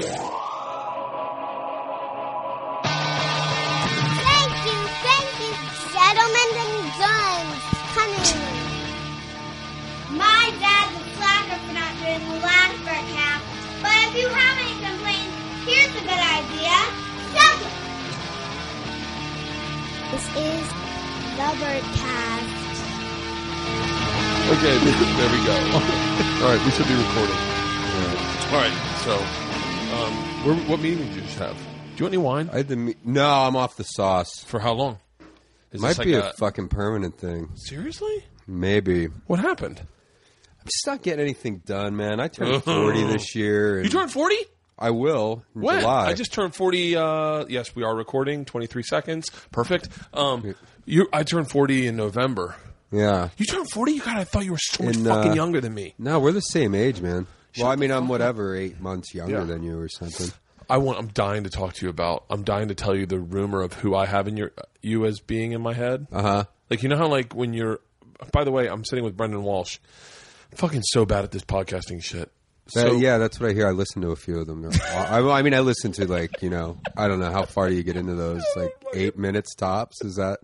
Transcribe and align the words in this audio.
Thank 0.00 0.16
you, 4.64 4.80
thank 5.04 5.28
you, 5.44 5.52
gentlemen 5.92 6.48
and 6.56 6.88
guns. 6.96 7.60
Coming. 7.92 8.32
My 10.16 10.48
dad's 10.56 10.96
a 10.96 11.04
slacker 11.20 11.60
for 11.66 11.74
not 11.76 11.92
doing 12.00 12.24
the 12.32 12.40
last 12.40 12.80
bird 12.80 12.96
broadcast, 12.96 13.44
but 13.82 13.92
if 14.08 14.16
you 14.16 14.28
have 14.28 14.56
any 14.64 14.72
complaints, 14.80 15.36
here's 15.68 15.92
a 15.92 16.00
good 16.00 16.24
idea. 16.32 16.80
Send 17.36 17.60
it. 17.60 17.76
This 20.12 20.24
is 20.32 20.64
the 21.36 21.48
Birdcast. 21.60 22.56
Okay, 24.48 24.74
there 24.80 25.28
we 25.28 25.40
go. 25.44 25.56
All 26.40 26.56
right, 26.56 26.62
we 26.64 26.70
should 26.72 26.88
be 26.88 26.94
recording. 26.94 27.36
All 28.50 28.56
right, 28.56 28.74
so 29.04 29.49
um, 30.04 30.12
where, 30.46 30.54
what 30.68 30.80
meeting 30.80 31.06
did 31.06 31.14
you 31.16 31.20
just 31.22 31.38
have? 31.38 31.56
Do 31.56 31.62
you 31.96 32.04
want 32.04 32.14
any 32.14 32.18
wine? 32.18 32.50
I 32.52 32.56
had 32.58 32.68
to 32.68 32.76
me- 32.76 32.94
no, 33.04 33.28
I'm 33.28 33.56
off 33.56 33.76
the 33.76 33.84
sauce. 33.84 34.42
For 34.44 34.58
how 34.60 34.72
long? 34.72 34.98
Is 35.72 35.80
Might 35.80 35.96
this 35.96 36.04
be 36.04 36.16
like 36.16 36.34
a, 36.34 36.36
fucking 36.36 36.68
permanent 36.68 37.18
thing. 37.18 37.50
seriously? 37.54 38.24
Maybe. 38.46 39.06
What 39.26 39.38
happened? 39.38 39.80
I'm 39.80 40.64
just 40.66 40.86
not 40.86 41.02
getting 41.02 41.20
anything 41.20 41.58
done, 41.64 41.96
man. 41.96 42.20
I 42.20 42.28
turned 42.28 42.62
40 42.64 43.04
this 43.04 43.34
year. 43.34 43.76
And 43.76 43.84
You 43.84 43.90
turned 43.90 44.10
forty? 44.12 44.36
I 44.78 44.90
will. 44.90 45.44
In 45.54 45.62
When? 45.62 45.80
July. 45.80 46.06
I 46.08 46.14
just 46.14 46.32
turned 46.32 46.54
forty. 46.54 46.96
Uh, 46.96 47.44
yes, 47.48 47.74
we 47.76 47.82
are 47.84 47.94
recording. 47.94 48.44
Twenty 48.46 48.66
three 48.66 48.82
seconds. 48.82 49.30
Perfect. 49.52 49.88
Um, 50.14 50.54
you, 50.86 51.06
I 51.12 51.22
turned 51.22 51.50
forty 51.50 51.86
in 51.86 51.96
November. 51.96 52.56
Yeah. 52.90 53.28
You 53.36 53.44
turned 53.46 53.70
forty. 53.70 53.92
You 53.92 54.00
God, 54.00 54.16
I 54.16 54.24
thought 54.24 54.44
you 54.44 54.52
were 54.52 54.58
so 54.58 54.84
much 54.84 54.96
In, 54.96 55.04
fucking 55.04 55.32
uh, 55.32 55.34
younger 55.34 55.60
than 55.60 55.74
me. 55.74 55.94
No, 55.98 56.18
we're 56.18 56.32
the 56.32 56.40
same 56.40 56.74
age, 56.74 57.00
man. 57.00 57.26
Well, 57.58 57.68
I 57.68 57.76
mean, 57.76 57.90
I'm 57.90 58.08
whatever, 58.08 58.54
eight 58.54 58.80
months 58.80 59.14
younger 59.14 59.38
Yeah. 59.38 59.44
than 59.44 59.62
you 59.62 59.78
or 59.78 59.88
something. 59.88 60.28
I 60.68 60.76
want. 60.78 60.98
I'm 60.98 61.08
dying 61.08 61.44
to 61.44 61.50
talk 61.50 61.74
to 61.74 61.86
you 61.86 61.90
about. 61.90 62.24
I'm 62.30 62.44
dying 62.44 62.68
to 62.68 62.74
tell 62.74 62.94
you 62.94 63.04
the 63.06 63.18
rumor 63.18 63.60
of 63.62 63.72
who 63.74 63.94
I 63.94 64.06
have 64.06 64.28
in 64.28 64.36
your 64.36 64.52
you 64.82 65.04
as 65.04 65.18
being 65.20 65.52
in 65.52 65.60
my 65.60 65.74
head. 65.74 66.06
Uh 66.12 66.22
huh. 66.22 66.44
Like 66.68 66.82
you 66.84 66.88
know 66.88 66.96
how 66.96 67.08
like 67.08 67.34
when 67.34 67.52
you're. 67.54 67.80
By 68.32 68.44
the 68.44 68.52
way, 68.52 68.68
I'm 68.68 68.84
sitting 68.84 69.04
with 69.04 69.16
Brendon 69.16 69.42
Walsh. 69.42 69.78
I'm 70.52 70.58
fucking 70.58 70.82
so 70.84 71.04
bad 71.06 71.24
at 71.24 71.32
this 71.32 71.42
podcasting 71.42 72.02
shit. 72.04 72.30
So 72.68 72.92
yeah, 72.98 73.18
that's 73.18 73.40
what 73.40 73.50
I 73.50 73.52
hear. 73.52 73.66
I 73.66 73.72
listen 73.72 74.00
to 74.02 74.10
a 74.10 74.16
few 74.16 74.38
of 74.38 74.46
them. 74.46 74.70
I, 74.92 75.18
I 75.18 75.42
mean, 75.42 75.54
I 75.54 75.60
listen 75.60 75.90
to 75.92 76.06
like 76.06 76.40
you 76.40 76.50
know, 76.50 76.78
I 76.96 77.08
don't 77.08 77.18
know 77.18 77.32
how 77.32 77.46
far 77.46 77.68
do 77.68 77.74
you 77.74 77.82
get 77.82 77.96
into 77.96 78.14
those? 78.14 78.44
Like 78.56 78.70
eight 78.94 79.18
minutes 79.18 79.54
tops? 79.56 80.04
Is 80.04 80.16
that? 80.16 80.38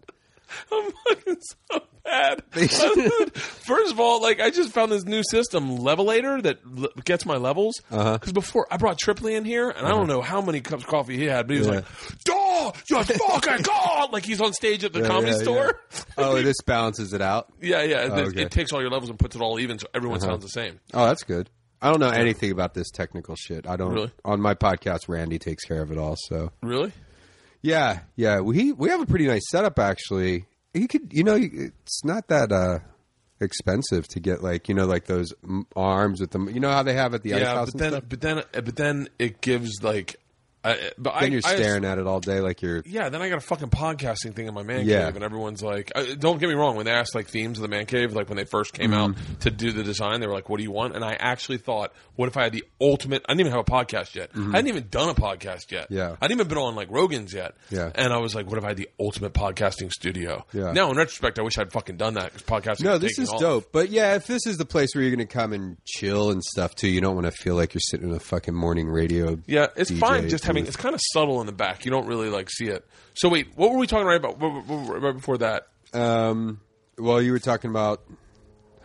I'm 0.72 0.90
fucking 1.08 1.36
so 1.70 1.82
bad. 2.50 3.36
First 3.36 3.92
of 3.92 4.00
all, 4.00 4.22
like 4.22 4.40
I 4.40 4.50
just 4.50 4.72
found 4.72 4.92
this 4.92 5.04
new 5.04 5.22
system, 5.30 5.78
Levelator, 5.78 6.42
that 6.42 6.58
l- 6.78 6.88
gets 7.04 7.26
my 7.26 7.36
levels. 7.36 7.74
Because 7.88 7.98
Uh-huh. 8.22 8.32
before 8.32 8.66
I 8.70 8.76
brought 8.76 8.98
Tripoli 8.98 9.34
in 9.34 9.44
here, 9.44 9.70
and 9.70 9.86
I 9.86 9.90
don't 9.90 10.06
know 10.06 10.22
how 10.22 10.40
many 10.40 10.60
cups 10.60 10.84
of 10.84 10.88
coffee 10.88 11.16
he 11.16 11.24
had, 11.24 11.46
but 11.46 11.54
he 11.54 11.58
was 11.60 11.68
Yeah. 11.68 11.74
like, 11.74 11.84
"Duh, 12.24 12.72
you 12.90 13.02
fucking 13.28 13.62
god!" 13.62 14.12
Like 14.12 14.24
he's 14.24 14.40
on 14.40 14.52
stage 14.52 14.84
at 14.84 14.92
the 14.92 15.00
Yeah, 15.00 15.06
comedy 15.08 15.32
yeah, 15.32 15.38
store. 15.38 15.80
Oh, 16.16 16.40
this 16.42 16.56
balances 16.64 17.12
it 17.12 17.20
out. 17.22 17.48
Yeah, 17.60 17.82
yeah. 17.82 18.08
Oh, 18.10 18.16
it, 18.18 18.28
okay. 18.28 18.42
it 18.42 18.50
takes 18.50 18.72
all 18.72 18.80
your 18.80 18.90
levels 18.90 19.10
and 19.10 19.18
puts 19.18 19.36
it 19.36 19.42
all 19.42 19.58
even, 19.60 19.78
so 19.78 19.86
everyone 19.94 20.20
sounds 20.20 20.42
the 20.42 20.48
same. 20.48 20.80
Oh, 20.94 21.06
that's 21.06 21.24
good. 21.24 21.50
I 21.82 21.90
don't 21.90 22.00
know 22.00 22.08
anything 22.10 22.50
about 22.52 22.72
this 22.74 22.90
technical 22.90 23.36
shit. 23.36 23.66
I 23.68 23.76
don't. 23.76 23.92
Really? 23.92 24.10
On 24.24 24.40
my 24.40 24.54
podcast, 24.54 25.08
Randy 25.08 25.38
takes 25.38 25.64
care 25.64 25.82
of 25.82 25.92
it 25.92 25.98
all. 25.98 26.16
So 26.28 26.50
Really? 26.62 26.92
yeah, 27.62 28.00
yeah. 28.16 28.40
We 28.40 28.72
we 28.72 28.88
have 28.88 29.00
a 29.00 29.06
pretty 29.06 29.26
nice 29.26 29.42
setup 29.50 29.78
actually. 29.78 30.46
You 30.76 30.88
could, 30.88 31.12
you 31.12 31.24
know, 31.24 31.36
it's 31.40 32.04
not 32.04 32.28
that 32.28 32.52
uh 32.52 32.78
expensive 33.40 34.08
to 34.08 34.18
get 34.20 34.42
like 34.42 34.68
you 34.68 34.74
know 34.74 34.86
like 34.86 35.04
those 35.06 35.32
arms 35.74 36.20
with 36.20 36.30
them. 36.30 36.48
You 36.48 36.60
know 36.60 36.70
how 36.70 36.82
they 36.82 36.94
have 36.94 37.14
at 37.14 37.22
the 37.22 37.34
ice 37.34 37.40
Yeah, 37.40 37.54
house 37.54 37.70
but 37.72 37.74
and 37.74 37.80
then, 37.80 37.90
stuff. 37.92 38.04
but 38.08 38.20
then, 38.20 38.42
but 38.52 38.76
then 38.76 39.08
it 39.18 39.40
gives 39.40 39.82
like. 39.82 40.16
I, 40.70 40.90
but 40.98 41.14
I, 41.14 41.20
Then 41.20 41.32
you're 41.32 41.42
I- 41.44 41.54
staring 41.56 41.84
at 41.84 41.98
it 41.98 42.06
all 42.06 42.20
day 42.20 42.40
like 42.40 42.62
you're. 42.62 42.82
Yeah, 42.86 43.08
then 43.08 43.22
I 43.22 43.28
got 43.28 43.38
a 43.38 43.40
fucking 43.40 43.70
podcasting 43.70 44.34
thing 44.34 44.46
in 44.46 44.54
my 44.54 44.62
man 44.62 44.86
Yeah. 44.86 45.04
cave, 45.06 45.16
and 45.16 45.24
everyone's 45.24 45.62
like, 45.62 45.92
uh, 45.94 46.04
"Don't 46.18 46.38
get 46.38 46.48
me 46.48 46.54
wrong." 46.54 46.76
When 46.76 46.86
they 46.86 46.92
asked 46.92 47.14
like 47.14 47.28
themes 47.28 47.58
of 47.58 47.62
the 47.62 47.68
man 47.68 47.86
cave, 47.86 48.12
like 48.14 48.28
when 48.28 48.36
they 48.36 48.44
first 48.44 48.72
came 48.72 48.92
out 48.92 49.10
Mm-hmm. 49.12 49.34
to 49.40 49.50
do 49.50 49.72
the 49.72 49.82
design, 49.82 50.20
they 50.20 50.26
were 50.26 50.32
like, 50.34 50.48
"What 50.48 50.56
do 50.58 50.62
you 50.64 50.70
want?" 50.72 50.94
And 50.96 51.04
I 51.04 51.14
actually 51.18 51.58
thought, 51.58 51.92
"What 52.16 52.28
if 52.28 52.36
I 52.36 52.44
had 52.44 52.52
the 52.52 52.64
ultimate?" 52.80 53.22
I 53.28 53.32
didn't 53.32 53.40
even 53.46 53.52
have 53.52 53.60
a 53.60 53.70
podcast 53.70 54.14
yet. 54.14 54.30
I 54.34 54.40
hadn't 54.56 54.68
even 54.68 54.88
done 54.90 55.08
a 55.08 55.14
podcast 55.14 55.70
yet. 55.70 55.84
Mm-hmm. 55.84 55.94
Yeah. 55.96 56.10
I 56.12 56.16
hadn't 56.24 56.32
even 56.36 56.48
been 56.48 56.58
on 56.58 56.74
like 56.74 56.88
Rogan's 56.90 57.32
yet. 57.32 57.54
Yeah. 57.70 57.90
and 57.94 58.12
I 58.12 58.18
was 58.18 58.34
like, 58.34 58.46
"What 58.46 58.58
if 58.58 58.64
I 58.64 58.68
had 58.68 58.76
the 58.76 58.88
ultimate 58.98 59.32
podcasting 59.32 59.90
studio?" 59.92 60.44
Yeah. 60.52 60.72
Now, 60.72 60.90
in 60.90 60.96
retrospect, 60.96 61.38
I 61.38 61.42
wish 61.42 61.58
I'd 61.58 61.72
fucking 61.72 61.96
done 61.96 62.14
that 62.14 62.32
because 62.32 62.42
podcasting. 62.42 62.84
No, 62.84 62.98
this 62.98 63.18
is 63.18 63.30
off. 63.30 63.40
dope. 63.40 63.72
But 63.72 63.90
yeah, 63.90 64.14
if 64.16 64.26
this 64.26 64.46
is 64.46 64.56
the 64.56 64.64
place 64.64 64.94
where 64.94 65.02
you're 65.02 65.14
going 65.14 65.26
to 65.26 65.32
come 65.32 65.52
and 65.52 65.76
chill 65.84 66.30
and 66.30 66.42
stuff 66.42 66.74
too, 66.74 66.88
you 66.88 67.00
don't 67.00 67.14
want 67.14 67.26
to 67.26 67.32
feel 67.32 67.54
like 67.54 67.74
you're 67.74 67.80
sitting 67.80 68.08
in 68.10 68.14
a 68.14 68.20
fucking 68.20 68.54
morning 68.54 68.88
radio. 68.88 69.38
Yeah, 69.46 69.66
it's 69.76 69.90
DJ 69.90 69.98
fine. 69.98 70.28
Just 70.28 70.44
having 70.44 70.55
booth. 70.62 70.68
it's 70.68 70.76
kind 70.76 70.94
of 70.94 71.00
subtle 71.12 71.40
in 71.40 71.46
the 71.46 71.52
back. 71.52 71.84
You 71.84 71.90
don't 71.90 72.06
really 72.06 72.28
like 72.28 72.50
see 72.50 72.68
it. 72.68 72.84
So 73.14 73.28
wait, 73.28 73.48
what 73.56 73.70
were 73.70 73.78
we 73.78 73.86
talking 73.86 74.06
right 74.06 74.16
about 74.16 74.36
right 74.40 75.12
before 75.12 75.38
that? 75.38 75.68
Um, 75.92 76.60
well, 76.98 77.20
you 77.20 77.32
were 77.32 77.38
talking 77.38 77.70
about 77.70 78.02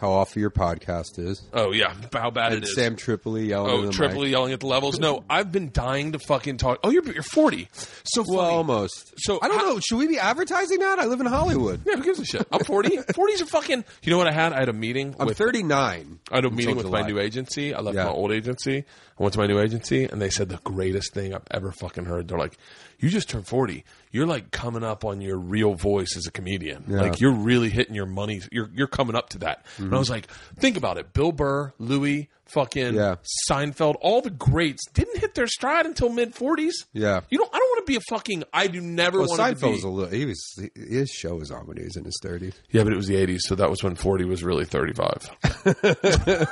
how 0.01 0.09
awful 0.12 0.39
your 0.41 0.50
podcast 0.50 1.19
is. 1.19 1.41
Oh 1.53 1.72
yeah, 1.72 1.94
how 2.12 2.31
bad 2.31 2.51
it 2.51 2.56
And 2.56 2.63
is. 2.66 2.75
Sam 2.75 2.95
Tripoli 2.95 3.45
yelling. 3.45 3.85
Oh, 3.85 3.91
Tripoli 3.91 4.28
mic. 4.28 4.31
yelling 4.31 4.51
at 4.53 4.59
the 4.59 4.66
levels. 4.67 5.00
No, 5.00 5.23
I've 5.29 5.51
been 5.51 5.69
dying 5.72 6.12
to 6.13 6.19
fucking 6.28 6.57
talk. 6.57 6.79
Oh, 6.84 6.89
you're 6.89 7.03
you're 7.13 7.22
40. 7.23 7.69
So 7.72 8.23
funny. 8.23 8.38
Well, 8.38 8.45
almost. 8.50 9.13
So 9.17 9.39
I 9.41 9.47
don't 9.47 9.57
how- 9.59 9.66
know. 9.75 9.79
Should 9.79 9.97
we 10.00 10.07
be 10.07 10.17
advertising 10.19 10.79
that? 10.79 11.00
I 11.00 11.06
live 11.06 11.22
in 11.22 11.28
Hollywood. 11.28 11.81
Yeah, 11.85 11.95
who 11.97 12.03
gives 12.03 12.19
a 12.19 12.25
shit? 12.25 12.45
I'm 12.51 12.63
40. 12.63 12.97
40's 12.97 13.41
a 13.41 13.45
fucking. 13.45 13.85
You 14.03 14.12
know 14.12 14.17
what 14.17 14.28
I 14.28 14.31
had? 14.34 14.51
I 14.53 14.59
had 14.59 14.69
a 14.69 14.73
meeting. 14.73 15.16
I'm 15.19 15.28
with, 15.28 15.38
39. 15.38 16.19
I 16.31 16.35
had 16.35 16.45
a 16.45 16.50
meeting 16.50 16.75
with 16.75 16.89
my 16.89 17.03
new 17.03 17.19
agency. 17.19 17.73
I 17.73 17.79
left 17.81 17.95
Yeah. 17.95 18.06
my 18.06 18.12
old 18.12 18.31
agency. 18.31 18.83
I 19.19 19.23
went 19.23 19.33
to 19.33 19.39
my 19.39 19.45
new 19.45 19.59
agency, 19.59 20.06
and 20.06 20.19
they 20.19 20.31
said 20.31 20.50
the 20.50 20.57
greatest 20.63 21.13
thing 21.13 21.35
I've 21.35 21.44
ever 21.51 21.72
fucking 21.72 22.06
heard. 22.06 22.28
They're 22.28 22.39
like, 22.39 22.57
"You 23.01 23.09
just 23.09 23.28
turned 23.29 23.45
40. 23.47 23.84
You're 24.12 24.28
like 24.28 24.51
coming 24.51 24.84
up 24.84 25.03
on 25.03 25.19
your 25.22 25.38
real 25.38 25.73
voice 25.75 26.16
as 26.16 26.25
a 26.28 26.31
comedian. 26.31 26.85
Yeah. 26.88 27.01
Like 27.01 27.19
you're 27.19 27.34
really 27.34 27.69
hitting 27.69 27.95
your 27.95 28.06
money. 28.06 28.41
You're 28.51 28.69
you're 28.73 28.88
coming 28.88 29.16
up 29.16 29.29
to 29.29 29.39
that." 29.39 29.66
And 29.78 29.94
I 29.94 29.97
was 30.00 30.09
like, 30.09 30.28
"Think 30.59 30.78
about 30.78 30.97
it. 30.97 31.12
Bill 31.13 31.31
Burr, 31.31 31.73
Louis, 31.79 32.29
fucking 32.45 32.94
Yeah. 32.95 33.16
Seinfeld, 33.50 33.95
all 34.01 34.22
the 34.22 34.29
greats 34.29 34.81
didn't 34.94 35.19
hit 35.19 35.35
their 35.35 35.47
stride 35.47 35.85
until 35.85 36.09
mid 36.09 36.34
40s. 36.35 36.73
Yeah. 36.94 37.22
You 37.29 37.39
know, 37.39 37.50
I 37.51 37.57
don't 37.57 37.69
want 37.69 37.85
to 37.88 37.91
be 37.91 37.95
a 37.97 38.01
fucking. 38.09 38.44
I 38.53 38.67
do 38.67 38.79
never 38.81 39.19
Well, 39.19 39.29
want 39.29 39.39
to 39.39 39.66
Seinfeld 39.66 39.69
be. 39.69 39.72
was 39.72 39.83
a 39.83 39.89
little. 39.89 40.12
He 40.13 40.25
was. 40.25 40.69
His 40.75 41.09
show 41.09 41.35
was 41.35 41.50
on 41.51 41.66
when 41.68 41.78
he 41.78 41.83
was 41.83 41.95
in 41.97 42.06
his 42.06 42.19
30s. 42.23 42.53
Yeah, 42.69 42.83
but 42.83 42.94
it 42.94 42.97
was 42.97 43.07
the 43.07 43.16
80s, 43.16 43.39
so 43.47 43.56
that 43.56 43.69
was 43.69 43.83
when 43.83 43.95
40 43.95 44.25
was 44.25 44.44
really 44.44 44.66
35. 44.66 45.29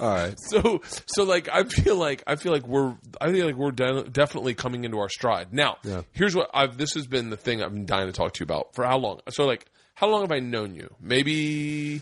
All 0.00 0.08
right. 0.08 0.34
so 0.50 0.80
so 1.06 1.24
like 1.24 1.48
I 1.52 1.64
feel 1.64 1.96
like 1.96 2.22
I 2.26 2.36
feel 2.36 2.52
like 2.52 2.66
we're 2.66 2.94
I 3.20 3.32
feel 3.32 3.46
like 3.46 3.56
we're 3.56 3.70
de- 3.72 4.04
definitely 4.10 4.54
coming 4.54 4.84
into 4.84 4.98
our 4.98 5.08
stride. 5.08 5.52
Now, 5.52 5.76
Yeah. 5.84 6.02
here's 6.12 6.34
what 6.34 6.50
I've 6.54 6.76
this 6.78 6.94
has 6.94 7.06
been 7.06 7.30
the 7.30 7.36
thing 7.36 7.62
I've 7.62 7.72
been 7.72 7.86
dying 7.86 8.06
to 8.06 8.12
talk 8.12 8.32
to 8.34 8.40
you 8.40 8.44
about. 8.44 8.74
For 8.74 8.84
how 8.84 8.98
long? 8.98 9.20
So 9.30 9.44
like 9.46 9.66
how 9.94 10.08
long 10.08 10.22
have 10.22 10.32
I 10.32 10.40
known 10.40 10.74
you? 10.74 10.94
Maybe 11.00 12.00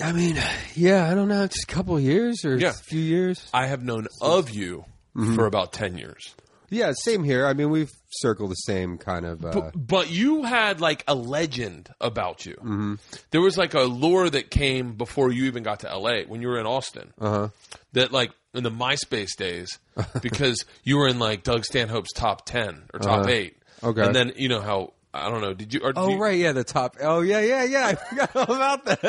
I 0.00 0.12
mean, 0.12 0.36
yeah, 0.74 1.10
I 1.10 1.14
don't 1.14 1.28
know. 1.28 1.46
Just 1.46 1.64
a 1.64 1.74
couple 1.74 1.96
of 1.96 2.02
years 2.02 2.44
or 2.44 2.56
Yeah. 2.56 2.70
a 2.70 2.72
few 2.72 3.00
years. 3.00 3.48
I 3.52 3.66
have 3.66 3.82
known 3.82 4.06
of 4.20 4.50
you 4.50 4.84
Mm-hmm. 5.16 5.34
for 5.34 5.46
about 5.46 5.72
10 5.72 5.98
years. 5.98 6.36
Yeah, 6.70 6.92
same 7.04 7.24
here. 7.24 7.46
I 7.46 7.52
mean, 7.54 7.70
we've 7.70 7.90
circled 8.10 8.50
the 8.50 8.54
same 8.56 8.98
kind 8.98 9.24
of. 9.24 9.44
Uh, 9.44 9.70
But 9.74 10.10
you 10.10 10.42
had 10.44 10.80
like 10.80 11.04
a 11.08 11.14
legend 11.14 11.88
about 12.00 12.44
you. 12.46 12.54
Mm-hmm. 12.56 12.94
There 13.30 13.40
was 13.40 13.56
like 13.56 13.74
a 13.74 13.82
lure 13.82 14.28
that 14.28 14.50
came 14.50 14.94
before 14.94 15.32
you 15.32 15.44
even 15.46 15.62
got 15.62 15.80
to 15.80 15.96
LA 15.96 16.22
when 16.26 16.42
you 16.42 16.48
were 16.48 16.58
in 16.60 16.66
Austin. 16.66 17.12
uh-huh. 17.20 17.48
That 17.94 18.12
like 18.12 18.32
in 18.54 18.62
the 18.64 18.70
MySpace 18.70 19.36
days, 19.36 19.78
because 20.22 20.64
you 20.84 20.98
were 20.98 21.08
in 21.08 21.18
like 21.18 21.42
Doug 21.42 21.64
Stanhope's 21.64 22.12
top 22.14 22.44
ten 22.44 22.82
or 22.92 23.00
top 23.00 23.20
Uh-huh. 23.20 23.28
eight. 23.30 23.56
Okay. 23.82 24.02
and 24.02 24.14
then 24.14 24.32
you 24.36 24.48
know 24.48 24.60
how 24.60 24.92
I 25.14 25.30
don't 25.30 25.40
know. 25.40 25.54
Did 25.54 25.72
you? 25.72 25.80
Or 25.82 25.92
did 25.92 25.98
Oh 26.00 26.08
you, 26.10 26.18
right, 26.18 26.36
yeah, 26.38 26.52
the 26.52 26.64
top. 26.64 26.96
Oh 27.00 27.20
yeah, 27.22 27.40
yeah, 27.40 27.64
yeah. 27.64 27.86
I 27.86 27.94
forgot 28.10 28.36
all 28.36 28.54
about 28.54 28.84
that. 28.84 29.00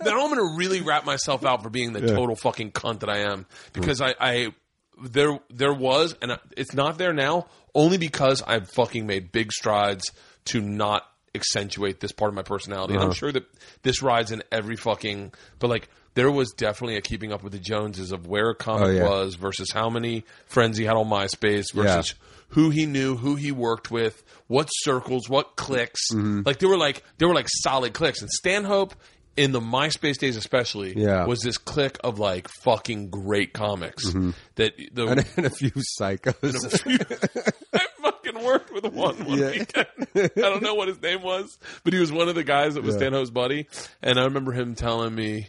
Then 0.00 0.12
I'm 0.14 0.30
going 0.30 0.36
to 0.36 0.56
really 0.56 0.82
wrap 0.82 1.04
myself 1.04 1.44
out 1.44 1.62
for 1.64 1.68
being 1.70 1.92
the 1.92 2.00
total 2.00 2.36
fucking 2.36 2.70
cunt 2.72 3.00
that 3.00 3.08
I 3.10 3.22
am 3.32 3.46
because 3.72 4.00
I, 4.00 4.14
I 4.20 4.54
there 5.00 5.38
there 5.50 5.72
was 5.72 6.14
and 6.20 6.38
it's 6.56 6.74
not 6.74 6.98
there 6.98 7.12
now 7.12 7.46
only 7.74 7.98
because 7.98 8.42
I've 8.42 8.68
fucking 8.70 9.06
made 9.06 9.32
big 9.32 9.52
strides 9.52 10.10
to 10.46 10.60
not 10.60 11.06
accentuate 11.34 12.00
this 12.00 12.12
part 12.12 12.28
of 12.28 12.34
my 12.34 12.42
personality. 12.42 12.94
And 12.94 13.02
I'm 13.02 13.12
sure 13.12 13.32
that 13.32 13.44
this 13.82 14.02
rides 14.02 14.30
in 14.30 14.42
every 14.52 14.76
fucking 14.76 15.32
but 15.58 15.68
like 15.70 15.88
there 16.14 16.30
was 16.30 16.50
definitely 16.50 16.96
a 16.96 17.00
keeping 17.00 17.32
up 17.32 17.42
with 17.42 17.52
the 17.52 17.58
Joneses 17.58 18.12
of 18.12 18.26
where 18.26 18.50
a 18.50 18.54
comic 18.54 18.88
Oh, 18.88 18.90
yeah. 18.90 19.08
was 19.08 19.34
versus 19.36 19.70
how 19.72 19.88
many 19.88 20.24
friends 20.44 20.76
he 20.76 20.84
had 20.84 20.94
on 20.96 21.06
MySpace 21.06 21.72
versus 21.72 22.14
who 22.48 22.68
he 22.68 22.84
knew, 22.84 23.16
who 23.16 23.34
he 23.34 23.50
worked 23.50 23.90
with, 23.90 24.22
what 24.46 24.66
circles, 24.66 25.26
what 25.30 25.56
clicks. 25.56 26.12
Mm-hmm. 26.12 26.42
Like 26.44 26.58
there 26.58 26.68
were 26.68 26.76
like 26.76 27.02
there 27.16 27.28
were 27.28 27.34
like 27.34 27.48
solid 27.48 27.94
clicks. 27.94 28.20
And 28.20 28.30
Stanhope 28.30 28.94
in 29.36 29.52
the 29.52 29.60
MySpace 29.60 30.18
days 30.18 30.36
especially 30.36 30.94
Yeah. 30.96 31.24
was 31.26 31.40
this 31.40 31.56
clique 31.58 31.98
of 32.04 32.18
like 32.18 32.48
fucking 32.62 33.08
great 33.10 33.52
comics 33.54 34.04
that 34.12 34.32
the 34.56 34.72
Mm-hmm. 35.06 35.08
and, 35.18 35.26
and 35.36 35.46
a 35.46 35.50
few 35.50 35.70
psychos. 35.98 37.54
I 37.74 37.86
fucking 38.02 38.44
worked 38.44 38.72
with 38.72 38.84
one 38.84 39.24
one 39.24 39.38
Yeah. 39.38 39.50
weekend. 39.50 39.86
I 40.14 40.28
don't 40.34 40.62
know 40.62 40.74
what 40.74 40.88
his 40.88 41.00
name 41.00 41.22
was, 41.22 41.58
but 41.84 41.92
he 41.92 41.98
was 42.00 42.12
one 42.12 42.28
of 42.28 42.34
the 42.34 42.44
guys 42.44 42.74
that 42.74 42.82
was 42.84 42.94
Yeah. 42.94 43.00
Stanhope's 43.00 43.30
buddy. 43.30 43.66
And 44.02 44.18
I 44.18 44.24
remember 44.24 44.52
him 44.52 44.74
telling 44.74 45.14
me, 45.14 45.48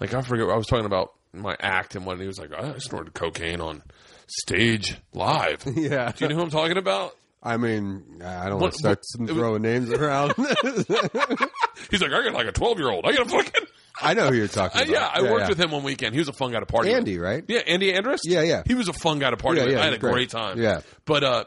like, 0.00 0.14
I 0.14 0.22
forget, 0.22 0.48
I 0.48 0.56
was 0.56 0.66
talking 0.66 0.86
about 0.86 1.12
my 1.32 1.56
act 1.60 1.96
and 1.96 2.06
when 2.06 2.20
he 2.20 2.26
was 2.26 2.38
like, 2.38 2.52
I 2.54 2.78
snorted 2.78 3.12
cocaine 3.14 3.60
on 3.60 3.82
stage 4.28 4.96
live. 5.12 5.62
Yeah. 5.76 6.12
Do 6.12 6.24
you 6.24 6.28
know 6.30 6.36
who 6.36 6.42
I'm 6.42 6.50
talking 6.50 6.78
about? 6.78 7.14
I 7.46 7.56
mean, 7.56 8.20
I 8.24 8.48
don't 8.48 8.60
want 8.60 8.72
to 8.74 8.78
start 8.78 8.98
what- 8.98 9.04
some 9.06 9.26
was- 9.26 9.32
throwing 9.36 9.62
names 9.62 9.90
around. 9.90 10.34
He's 11.90 12.02
like, 12.02 12.12
I 12.12 12.24
got 12.24 12.32
like 12.32 12.46
a 12.46 12.52
12 12.52 12.78
year 12.78 12.90
old. 12.90 13.04
I 13.06 13.12
got 13.12 13.26
a 13.26 13.28
fucking. 13.30 13.66
I 14.02 14.14
know 14.14 14.28
who 14.28 14.34
you're 14.34 14.48
talking 14.48 14.80
Uh, 14.80 14.84
about. 14.84 14.92
yeah, 14.92 15.10
I 15.12 15.22
worked 15.30 15.48
with 15.48 15.58
him 15.58 15.70
one 15.70 15.82
weekend. 15.82 16.12
He 16.12 16.18
was 16.18 16.28
a 16.28 16.32
fun 16.32 16.52
guy 16.52 16.60
to 16.60 16.66
party 16.66 16.88
with. 16.90 16.98
Andy, 16.98 17.18
right? 17.18 17.44
Yeah, 17.48 17.60
Andy 17.60 17.92
Andrist. 17.92 18.20
Yeah, 18.24 18.42
yeah. 18.42 18.62
He 18.66 18.74
was 18.74 18.88
a 18.88 18.92
fun 18.92 19.18
guy 19.20 19.30
to 19.30 19.36
party 19.36 19.60
Yeah, 19.60 19.66
with. 19.66 19.74
yeah, 19.74 19.80
I 19.80 19.84
had 19.84 19.94
a 19.94 19.98
great. 19.98 20.12
great 20.12 20.30
time. 20.30 20.60
Yeah. 20.60 20.80
but 21.06 21.24
uh, 21.24 21.44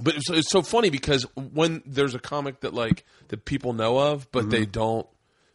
but 0.00 0.16
it's, 0.16 0.30
it's 0.30 0.50
so 0.50 0.62
funny 0.62 0.90
because 0.90 1.24
when 1.36 1.82
there's 1.86 2.14
a 2.14 2.18
comic 2.18 2.60
that 2.60 2.72
like 2.74 3.04
that 3.28 3.44
people 3.44 3.74
know 3.74 3.98
of, 3.98 4.30
but 4.32 4.50
they 4.50 4.64
don't 4.66 5.06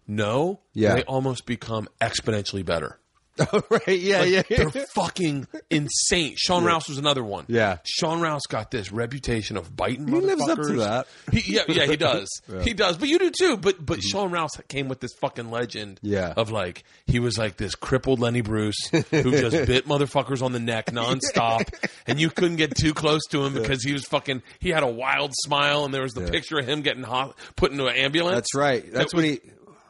know, 0.08 0.60
Mm-hmm. 0.76 0.80
Yeah. 0.80 0.94
they 0.96 1.04
almost 1.04 1.46
become 1.46 1.88
exponentially 2.00 2.64
better. 2.64 3.00
right? 3.70 3.88
Yeah, 4.00 4.24
yeah. 4.24 4.44
They're 4.50 4.70
fucking 4.70 5.48
insane. 5.70 6.36
Sean 6.38 6.64
Rouse 6.64 6.88
was 6.90 6.98
another 6.98 7.24
one. 7.24 7.46
Yeah. 7.48 7.78
Sean 7.84 8.20
Rouse 8.22 8.44
got 8.48 8.72
this 8.72 8.92
reputation 8.92 9.58
of 9.58 9.76
biting. 9.76 10.08
He 10.08 10.14
lives 10.16 10.42
up 10.48 10.58
to 10.58 10.64
motherfuckers. 10.64 10.78
that. 10.78 11.08
He, 11.32 11.56
yeah, 11.56 11.62
yeah, 11.68 11.86
he 11.86 11.96
does. 11.98 12.30
He 12.64 12.74
does. 12.74 12.98
But 12.98 13.10
you 13.10 13.20
do 13.20 13.32
too. 13.32 13.58
But 13.58 13.86
but 13.86 14.02
Sean 14.02 14.32
Rouse 14.32 14.58
came 14.68 14.88
with 14.88 15.00
this 15.00 15.14
fucking 15.14 15.52
legend. 15.52 15.98
Mm-hmm. 15.98 16.14
Yeah. 16.14 16.34
Of 16.36 16.52
like 16.52 16.84
he 17.06 17.20
was 17.20 17.38
like 17.38 17.58
this 17.58 17.76
crippled 17.76 18.20
Lenny 18.20 18.42
Bruce 18.42 18.88
who 18.90 19.32
just 19.32 19.56
bit 19.68 19.88
motherfuckers 19.88 20.42
on 20.42 20.52
the 20.52 20.60
neck 20.60 20.88
nonstop, 20.88 21.68
and 22.08 22.20
you 22.20 22.30
couldn't 22.30 22.58
get 22.58 22.76
too 22.76 22.94
close 22.94 23.22
to 23.32 23.44
him 23.46 23.54
because 23.54 23.84
he 23.84 23.94
was 23.94 24.06
fucking. 24.06 24.42
He 24.60 24.70
had 24.70 24.84
a 24.84 24.88
wild 24.88 25.32
smile, 25.36 25.86
and 25.86 25.94
there 25.94 26.02
was 26.04 26.14
the 26.14 26.22
Yeah. 26.22 26.30
picture 26.32 26.58
of 26.60 26.68
him 26.68 26.82
getting 26.82 27.04
hot, 27.04 27.36
put 27.56 27.72
into 27.72 27.86
an 27.88 27.96
ambulance. 27.96 28.36
That's 28.36 28.56
right. 28.56 28.84
That's 28.92 29.12
That 29.12 29.18
when 29.18 29.26
he. 29.26 29.40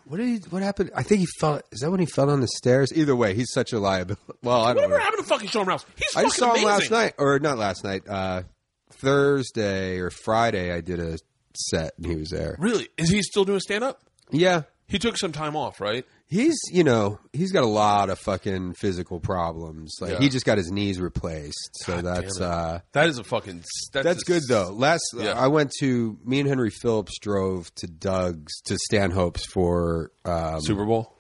What 0.08 0.18
did 0.18 0.28
he? 0.28 0.38
What 0.50 0.64
happened? 0.64 0.92
I 0.96 1.04
think 1.04 1.20
he 1.22 1.28
fell. 1.40 1.62
Is 1.72 1.80
that 1.82 1.92
when 1.92 2.00
he 2.00 2.06
fell 2.06 2.28
down 2.28 2.40
the 2.42 2.48
stairs? 2.48 2.92
Either 2.96 3.16
way, 3.16 3.34
he's 3.34 3.52
such 3.52 3.74
a 3.74 3.80
liability. 3.80 4.22
Well, 4.44 4.62
I 4.62 4.68
don't 4.74 4.76
Whatever 4.76 4.94
know. 4.94 5.00
happened 5.04 5.24
to 5.24 5.30
fucking 5.30 5.50
Sean 5.50 5.66
Rouse? 5.66 5.86
He's 5.98 6.16
I 6.16 6.22
fucking 6.24 6.30
saw 6.32 6.54
him 6.54 6.64
last 6.64 6.92
night, 6.92 7.14
or 7.18 7.40
not 7.40 7.58
last 7.58 7.84
night. 7.84 8.08
Uh, 8.08 8.44
Thursday 8.92 9.98
or 10.00 10.10
Friday, 10.10 10.72
I 10.72 10.82
did 10.82 11.00
a 11.00 11.18
set 11.56 11.94
and 11.98 12.06
he 12.06 12.16
was 12.16 12.30
there. 12.30 12.56
Really? 12.60 12.88
Is 12.98 13.10
he 13.10 13.22
still 13.22 13.46
doing 13.46 13.60
stand 13.60 13.84
up? 13.84 14.02
Yeah, 14.32 14.64
He 14.88 15.00
took 15.00 15.18
some 15.18 15.32
time 15.32 15.56
off, 15.56 15.80
right? 15.82 16.06
He's 16.30 16.58
you 16.72 16.84
know 16.84 17.20
he's 17.34 17.52
got 17.52 17.64
a 17.64 17.68
lot 17.68 18.10
of 18.10 18.20
fucking 18.20 18.74
physical 18.74 19.20
problems. 19.20 19.96
Like 20.02 20.12
Yeah. 20.14 20.20
he 20.20 20.30
just 20.30 20.46
got 20.46 20.58
his 20.58 20.72
knees 20.72 21.00
replaced, 21.00 21.70
so 21.86 22.02
that's 22.02 22.40
uh, 22.40 22.80
That 22.94 23.08
is 23.10 23.18
a 23.18 23.24
fucking. 23.24 23.64
That's, 23.94 24.04
that's 24.06 24.24
a- 24.24 24.26
good 24.26 24.44
though. 24.48 24.72
Last 24.72 25.04
Yeah. 25.16 25.34
I 25.34 25.48
went 25.48 25.72
to 25.80 26.18
me 26.26 26.40
and 26.40 26.48
Henry 26.50 26.70
Phillips 26.70 27.18
drove 27.20 27.74
to 27.76 27.88
Doug's 27.88 28.60
to 28.66 28.78
Stanhope's 28.78 29.46
for 29.46 30.12
um, 30.26 30.62
Super 30.62 30.86
Bowl. 30.86 31.14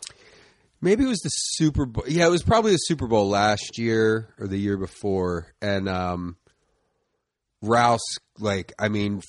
maybe 0.81 1.03
it 1.03 1.07
was 1.07 1.19
the 1.19 1.29
Super 1.29 1.85
Bowl. 1.85 2.03
Yeah, 2.07 2.27
it 2.27 2.31
was 2.31 2.43
probably 2.43 2.71
the 2.71 2.77
Super 2.77 3.07
Bowl 3.07 3.27
last 3.29 3.77
year 3.77 4.33
or 4.39 4.47
the 4.47 4.57
year 4.59 4.77
before. 4.77 5.47
And 5.61 5.87
um, 5.89 6.35
Rouse, 7.61 7.99
like, 8.39 8.73
I 8.77 8.87
mean, 8.89 9.21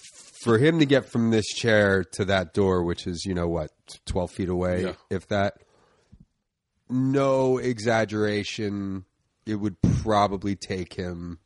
for 0.44 0.58
him 0.58 0.80
to 0.80 0.86
get 0.86 1.08
from 1.10 1.30
this 1.30 1.46
chair 1.46 2.04
to 2.12 2.26
that 2.26 2.52
door, 2.52 2.84
which 2.84 3.06
is 3.06 3.24
you 3.24 3.34
know 3.34 3.48
what, 3.48 3.70
twelve 4.06 4.30
feet 4.30 4.48
away, 4.48 4.82
Yeah. 4.84 4.92
if 5.10 5.26
that. 5.28 5.54
No 6.90 7.58
exaggeration. 7.58 9.04
It 9.46 9.56
would 9.56 9.76
probably 10.02 10.56
take 10.56 10.92
him 10.94 11.38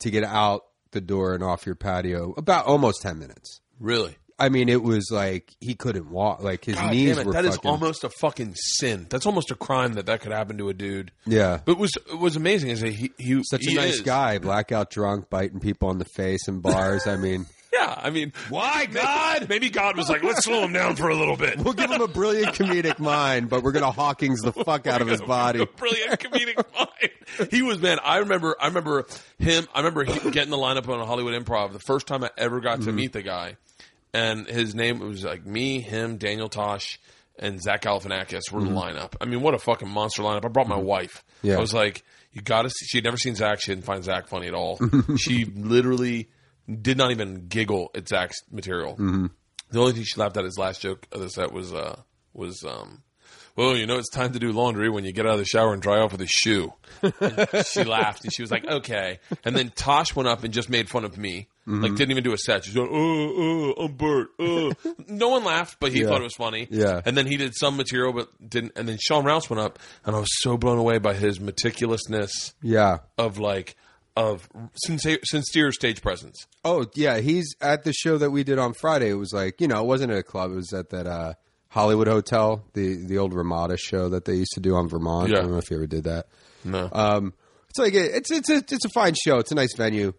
to 0.00 0.10
get 0.10 0.24
out 0.24 0.62
the 0.92 1.00
door 1.00 1.34
and 1.34 1.42
off 1.42 1.66
your 1.66 1.74
patio 1.74 2.34
about 2.36 2.66
almost 2.66 3.02
ten 3.02 3.18
minutes. 3.18 3.60
Really? 3.80 4.16
I 4.36 4.48
mean, 4.48 4.68
it 4.68 4.82
was 4.82 5.10
like 5.12 5.54
he 5.60 5.74
couldn't 5.74 6.10
walk. 6.10 6.42
Like 6.42 6.64
his 6.64 6.74
God 6.74 6.90
knees 6.90 7.10
damn 7.10 7.18
it. 7.20 7.26
were. 7.26 7.32
That 7.34 7.44
is 7.44 7.54
fucking, 7.54 7.70
almost 7.70 8.02
a 8.02 8.08
fucking 8.10 8.54
sin. 8.56 9.06
That's 9.08 9.26
almost 9.26 9.52
a 9.52 9.54
crime 9.54 9.92
that 9.94 10.06
that 10.06 10.22
could 10.22 10.32
happen 10.32 10.58
to 10.58 10.68
a 10.70 10.74
dude. 10.74 11.12
yeah. 11.24 11.60
But 11.64 11.78
what 11.78 11.82
was 11.82 11.92
was 12.18 12.36
amazing 12.36 12.70
is 12.70 12.80
that 12.80 12.92
he, 12.92 13.12
he 13.16 13.40
Such 13.44 13.64
a 13.66 13.70
he 13.70 13.76
nice 13.76 13.94
is. 13.94 14.00
guy, 14.00 14.38
blackout 14.38 14.90
drunk, 14.90 15.30
biting 15.30 15.60
people 15.60 15.88
on 15.88 15.98
the 15.98 16.04
face 16.04 16.48
in 16.48 16.58
bars. 16.60 17.06
I 17.06 17.16
mean, 17.16 17.46
Yeah, 17.74 17.98
I 18.02 18.10
mean, 18.10 18.32
why 18.50 18.86
God? 18.86 19.48
maybe 19.48 19.68
God 19.70 19.96
was 19.96 20.08
like, 20.08 20.22
let's 20.22 20.44
slow 20.44 20.62
him 20.62 20.72
down 20.72 20.96
for 20.96 21.08
a 21.08 21.16
little 21.16 21.36
bit. 21.36 21.58
We'll 21.58 21.74
give 21.74 21.90
him 21.90 22.00
a 22.00 22.08
brilliant 22.08 22.54
comedic 22.54 22.98
mind, 22.98 23.48
but 23.48 23.62
we're 23.62 23.72
gonna 23.72 23.90
Hawking's 23.90 24.40
the 24.42 24.52
fuck 24.52 24.86
out 24.86 25.02
of 25.02 25.08
his 25.08 25.20
body. 25.22 25.64
Brilliant 25.76 26.20
comedic 26.20 26.64
mind. 26.78 27.50
He 27.50 27.62
was 27.62 27.80
man. 27.80 27.98
I 28.04 28.18
remember. 28.18 28.54
I 28.60 28.66
remember 28.68 29.06
him. 29.38 29.66
I 29.74 29.78
remember 29.80 30.04
he, 30.04 30.30
getting 30.30 30.50
the 30.50 30.56
lineup 30.56 30.88
on 30.88 31.00
a 31.00 31.06
Hollywood 31.06 31.34
Improv. 31.34 31.72
The 31.72 31.80
first 31.80 32.06
time 32.06 32.22
I 32.22 32.30
ever 32.36 32.60
got 32.60 32.74
Mm-hmm. 32.78 32.86
to 32.86 32.92
meet 32.92 33.12
the 33.12 33.22
guy, 33.22 33.56
and 34.12 34.46
his 34.46 34.74
name 34.74 34.98
was 35.00 35.24
like 35.24 35.44
me, 35.46 35.80
him, 35.80 36.16
Daniel 36.16 36.48
Tosh, 36.48 36.98
and 37.38 37.60
Zach 37.60 37.82
Galifianakis 37.82 38.52
were 38.52 38.62
the 38.62 38.70
lineup. 38.70 39.14
I 39.20 39.24
mean, 39.26 39.40
what 39.40 39.54
a 39.54 39.58
fucking 39.58 39.88
monster 39.88 40.22
lineup! 40.22 40.44
I 40.44 40.48
brought 40.48 40.68
my 40.68 40.76
wife. 40.76 41.24
Mm-hmm. 41.38 41.48
Yeah. 41.48 41.56
I 41.56 41.60
was 41.60 41.74
like, 41.74 42.04
you 42.32 42.40
got 42.42 42.62
to. 42.62 42.70
She 42.70 42.98
had 42.98 43.04
never 43.04 43.16
seen 43.16 43.34
Zach. 43.34 43.60
She 43.60 43.72
didn't 43.72 43.84
find 43.84 44.04
Zach 44.04 44.28
funny 44.28 44.46
at 44.48 44.54
all. 44.54 44.78
she 45.18 45.44
literally 45.44 46.28
did 46.68 46.96
not 46.96 47.10
even 47.10 47.46
giggle 47.48 47.90
at 47.94 48.08
Zach's 48.08 48.38
material. 48.50 48.92
Mm-hmm. 48.94 49.26
The 49.70 49.80
only 49.80 49.92
thing 49.92 50.04
she 50.04 50.20
laughed 50.20 50.36
at 50.36 50.44
his 50.44 50.58
last 50.58 50.80
joke 50.80 51.06
of 51.12 51.20
the 51.20 51.28
set 51.30 51.52
was 51.52 51.72
uh 51.72 52.00
was 52.32 52.64
um 52.64 53.02
well, 53.56 53.76
you 53.76 53.86
know, 53.86 53.98
it's 53.98 54.10
time 54.10 54.32
to 54.32 54.40
do 54.40 54.50
laundry 54.50 54.90
when 54.90 55.04
you 55.04 55.12
get 55.12 55.26
out 55.26 55.34
of 55.34 55.38
the 55.38 55.44
shower 55.44 55.72
and 55.72 55.80
dry 55.80 56.00
off 56.00 56.10
with 56.10 56.20
a 56.20 56.26
shoe. 56.26 56.72
She 57.70 57.84
laughed 57.84 58.24
and 58.24 58.32
she 58.32 58.42
was 58.42 58.50
like, 58.50 58.66
okay. 58.66 59.20
And 59.44 59.54
then 59.54 59.70
Tosh 59.70 60.16
went 60.16 60.28
up 60.28 60.42
and 60.42 60.52
just 60.52 60.68
made 60.68 60.88
fun 60.88 61.04
of 61.04 61.16
me. 61.16 61.46
Mm-hmm. 61.66 61.82
Like, 61.82 61.94
didn't 61.94 62.10
even 62.10 62.24
do 62.24 62.32
a 62.32 62.36
set. 62.36 62.64
She's 62.64 62.74
going, 62.74 62.90
oh, 62.92 63.74
oh, 63.78 63.84
I'm 63.84 63.92
Bert. 63.92 64.28
Oh. 64.40 64.72
no 65.06 65.28
one 65.28 65.44
laughed, 65.44 65.76
but 65.78 65.92
he 65.92 66.00
Yeah. 66.00 66.08
thought 66.08 66.20
it 66.20 66.24
was 66.24 66.34
funny. 66.34 66.66
Yeah. 66.68 67.00
And 67.06 67.16
then 67.16 67.26
he 67.28 67.36
did 67.36 67.54
some 67.54 67.76
material, 67.76 68.12
but 68.12 68.28
didn't. 68.50 68.72
And 68.74 68.88
then 68.88 68.98
Sean 69.00 69.24
Rouse 69.24 69.48
went 69.48 69.60
up, 69.60 69.78
and 70.04 70.16
I 70.16 70.18
was 70.18 70.28
so 70.42 70.56
blown 70.56 70.78
away 70.78 70.98
by 70.98 71.14
his 71.14 71.38
meticulousness 71.38 72.54
Yeah. 72.60 72.98
of 73.16 73.38
like, 73.38 73.76
of 74.16 74.48
sincere, 74.74 75.18
sincere 75.24 75.72
stage 75.72 76.02
presence. 76.02 76.46
Oh 76.64 76.86
yeah, 76.94 77.18
he's 77.18 77.54
at 77.60 77.84
the 77.84 77.92
show 77.92 78.18
that 78.18 78.30
we 78.30 78.44
did 78.44 78.58
on 78.58 78.74
Friday. 78.74 79.10
It 79.10 79.14
was 79.14 79.32
like 79.32 79.60
you 79.60 79.68
know, 79.68 79.80
it 79.80 79.86
wasn't 79.86 80.12
at 80.12 80.18
a 80.18 80.22
club. 80.22 80.52
It 80.52 80.56
was 80.56 80.72
at 80.72 80.90
that 80.90 81.06
uh, 81.06 81.34
Hollywood 81.68 82.06
Hotel, 82.06 82.64
the 82.74 83.04
the 83.04 83.18
old 83.18 83.34
Ramada 83.34 83.76
show 83.76 84.08
that 84.10 84.24
they 84.24 84.34
used 84.34 84.52
to 84.54 84.60
do 84.60 84.76
on 84.76 84.88
Vermont. 84.88 85.30
Yeah. 85.30 85.38
I 85.38 85.40
don't 85.42 85.50
know 85.50 85.58
if 85.58 85.70
you 85.70 85.76
ever 85.76 85.86
did 85.86 86.04
that. 86.04 86.26
No. 86.64 86.88
Um, 86.92 87.34
it's 87.70 87.78
like 87.78 87.94
a, 87.94 88.16
it's 88.16 88.30
it's 88.30 88.48
a 88.48 88.58
it's 88.58 88.84
a 88.84 88.90
fine 88.90 89.14
show. 89.24 89.38
It's 89.38 89.50
a 89.50 89.56
nice 89.56 89.74
venue, 89.76 90.12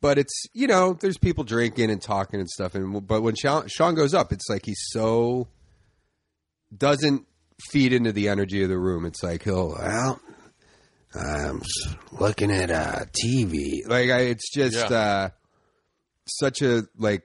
but 0.00 0.18
it's 0.18 0.44
you 0.52 0.68
know 0.68 0.96
there's 1.00 1.18
people 1.18 1.42
drinking 1.42 1.90
and 1.90 2.00
talking 2.00 2.38
and 2.38 2.48
stuff. 2.48 2.76
And 2.76 3.04
but 3.06 3.22
when 3.22 3.34
Sean, 3.34 3.66
Sean 3.66 3.96
goes 3.96 4.14
up, 4.14 4.32
it's 4.32 4.48
like 4.48 4.64
he's 4.64 4.80
so 4.90 5.48
doesn't 6.76 7.26
feed 7.70 7.92
into 7.92 8.12
the 8.12 8.28
energy 8.28 8.62
of 8.62 8.68
the 8.68 8.78
room. 8.78 9.04
It's 9.04 9.22
like 9.22 9.42
he'll 9.42 9.70
well, 9.76 10.20
I'm 11.14 11.60
looking 12.12 12.50
at 12.50 12.70
uh, 12.70 13.04
TV. 13.24 13.86
Like 13.86 14.10
I, 14.10 14.20
it's 14.22 14.50
just 14.52 14.76
Yeah. 14.76 14.96
uh, 14.96 15.28
such 16.26 16.62
a 16.62 16.84
like 16.96 17.22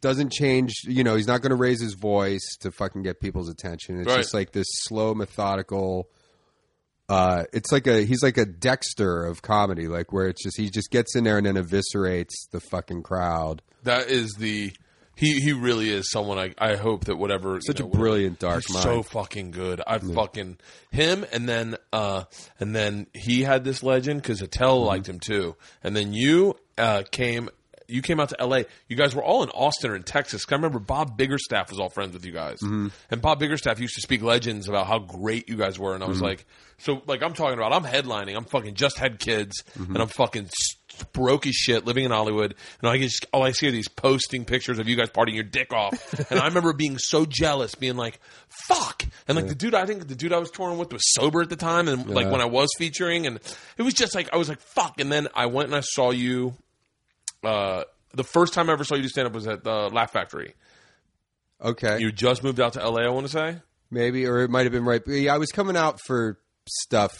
doesn't 0.00 0.30
change. 0.32 0.72
You 0.84 1.02
know, 1.02 1.16
he's 1.16 1.26
not 1.26 1.40
going 1.42 1.50
to 1.50 1.56
raise 1.56 1.80
his 1.80 1.94
voice 1.94 2.56
to 2.60 2.70
fucking 2.70 3.02
get 3.02 3.20
people's 3.20 3.48
attention. 3.48 3.98
It's 4.00 4.08
Right. 4.08 4.18
just 4.18 4.34
like 4.34 4.52
this 4.52 4.66
slow, 4.84 5.14
methodical. 5.14 6.08
Uh, 7.08 7.44
it's 7.54 7.72
like 7.72 7.86
a 7.86 8.02
he's 8.04 8.22
like 8.22 8.36
a 8.36 8.44
Dexter 8.44 9.24
of 9.24 9.40
comedy, 9.42 9.88
like 9.88 10.12
where 10.12 10.28
it's 10.28 10.42
just 10.42 10.56
he 10.58 10.68
just 10.68 10.90
gets 10.90 11.16
in 11.16 11.24
there 11.24 11.38
and 11.38 11.46
then 11.46 11.56
eviscerates 11.56 12.34
the 12.52 12.60
fucking 12.60 13.02
crowd. 13.02 13.62
That 13.84 14.08
is 14.10 14.34
the 14.38 14.72
he. 15.18 15.40
He 15.40 15.52
really 15.52 15.90
is 15.90 16.10
someone. 16.10 16.38
I, 16.38 16.54
I 16.58 16.76
hope 16.76 17.06
that 17.06 17.16
whatever 17.16 17.60
Such 17.60 17.80
you 17.80 17.86
know, 17.86 17.90
a 17.92 17.96
brilliant 17.96 18.38
dark 18.38 18.62
he's 18.66 18.72
mind. 18.74 18.82
So 18.84 19.02
fucking 19.02 19.50
good. 19.50 19.80
I 19.86 19.98
fucking 19.98 20.58
him, 20.90 21.26
and 21.32 21.48
then 21.48 21.76
uh, 21.92 22.24
and 22.60 22.74
then 22.74 23.06
he 23.14 23.42
had 23.42 23.64
this 23.64 23.82
legend 23.82 24.22
because 24.22 24.40
Attell 24.42 24.78
Mm-hmm. 24.78 24.86
liked 24.86 25.08
him 25.08 25.20
too, 25.20 25.56
and 25.82 25.96
then 25.96 26.12
you 26.12 26.56
uh, 26.78 27.02
came. 27.10 27.50
You 27.90 28.02
came 28.02 28.20
out 28.20 28.28
to 28.28 28.38
L.A. 28.38 28.66
You 28.86 28.96
guys 28.96 29.14
were 29.14 29.24
all 29.24 29.42
in 29.42 29.48
Austin 29.48 29.90
or 29.92 29.96
in 29.96 30.02
Texas. 30.02 30.44
I 30.50 30.54
remember 30.56 30.78
Bob 30.78 31.16
Biggerstaff 31.18 31.70
was 31.70 31.80
all 31.80 31.88
friends 31.88 32.12
with 32.12 32.26
you 32.26 32.32
guys, 32.32 32.58
Mm-hmm. 32.58 32.88
and 33.10 33.22
Bob 33.22 33.40
Biggerstaff 33.40 33.78
used 33.78 33.94
to 33.94 34.02
speak 34.02 34.20
legends 34.20 34.68
about 34.68 34.86
how 34.86 34.98
great 34.98 35.48
you 35.48 35.56
guys 35.56 35.78
were. 35.78 35.94
And 35.94 36.02
I 36.02 36.06
Mm-hmm. 36.06 36.12
was 36.12 36.20
like, 36.20 36.44
so 36.76 37.00
like 37.06 37.22
I'm 37.22 37.32
talking 37.32 37.58
about. 37.58 37.72
I'm 37.72 37.84
headlining. 37.90 38.36
I'm 38.36 38.44
fucking 38.44 38.74
just 38.74 38.98
had 38.98 39.18
kids, 39.18 39.62
Mm-hmm. 39.78 39.94
and 39.94 40.02
I'm 40.02 40.08
fucking 40.08 40.50
broke 41.12 41.46
as 41.46 41.54
shit 41.54 41.84
living 41.84 42.04
in 42.04 42.10
Hollywood. 42.10 42.54
And 42.80 42.90
I 42.90 42.98
just 42.98 43.26
all 43.32 43.42
I 43.42 43.52
see 43.52 43.68
are 43.68 43.70
these 43.70 43.88
posting 43.88 44.44
pictures 44.44 44.78
of 44.78 44.88
you 44.88 44.96
guys 44.96 45.10
partying 45.10 45.34
your 45.34 45.44
dick 45.44 45.72
off. 45.72 46.30
and 46.30 46.40
I 46.40 46.46
remember 46.46 46.72
being 46.72 46.98
so 46.98 47.24
jealous, 47.26 47.74
being 47.74 47.96
like, 47.96 48.20
"Fuck!" 48.66 49.04
And 49.26 49.36
like 49.36 49.48
the 49.48 49.54
dude, 49.54 49.74
I 49.74 49.86
think 49.86 50.08
the 50.08 50.14
dude 50.14 50.32
I 50.32 50.38
was 50.38 50.50
touring 50.50 50.78
with 50.78 50.92
was 50.92 51.02
sober 51.14 51.42
at 51.42 51.50
the 51.50 51.56
time, 51.56 51.88
and 51.88 52.08
like 52.08 52.30
when 52.30 52.40
I 52.40 52.46
was 52.46 52.68
featuring, 52.78 53.26
and 53.26 53.38
it 53.76 53.82
was 53.82 53.94
just 53.94 54.14
like 54.14 54.28
I 54.32 54.36
was 54.36 54.48
like, 54.48 54.60
"Fuck!" 54.60 55.00
And 55.00 55.10
then 55.10 55.28
I 55.34 55.46
went 55.46 55.68
and 55.68 55.76
I 55.76 55.80
saw 55.80 56.10
you. 56.10 56.54
Uh, 57.42 57.84
the 58.14 58.24
first 58.24 58.52
time 58.54 58.68
I 58.68 58.72
ever 58.72 58.84
saw 58.84 58.94
you 58.94 59.02
do 59.02 59.08
stand 59.08 59.26
up 59.28 59.34
was 59.34 59.46
at 59.46 59.62
the 59.64 59.88
Laugh 59.90 60.12
Factory. 60.12 60.54
Okay, 61.62 61.98
You 61.98 62.12
just 62.12 62.44
moved 62.44 62.60
out 62.60 62.74
to 62.74 62.88
LA, 62.88 63.02
I 63.02 63.08
want 63.08 63.26
to 63.26 63.32
say. 63.32 63.56
maybe, 63.90 64.26
or 64.26 64.40
it 64.40 64.50
might 64.50 64.62
have 64.62 64.72
been 64.72 64.84
right. 64.84 65.02
Yeah, 65.06 65.34
I 65.34 65.38
was 65.38 65.50
coming 65.50 65.76
out 65.76 65.98
for 66.06 66.38
stuff 66.68 67.18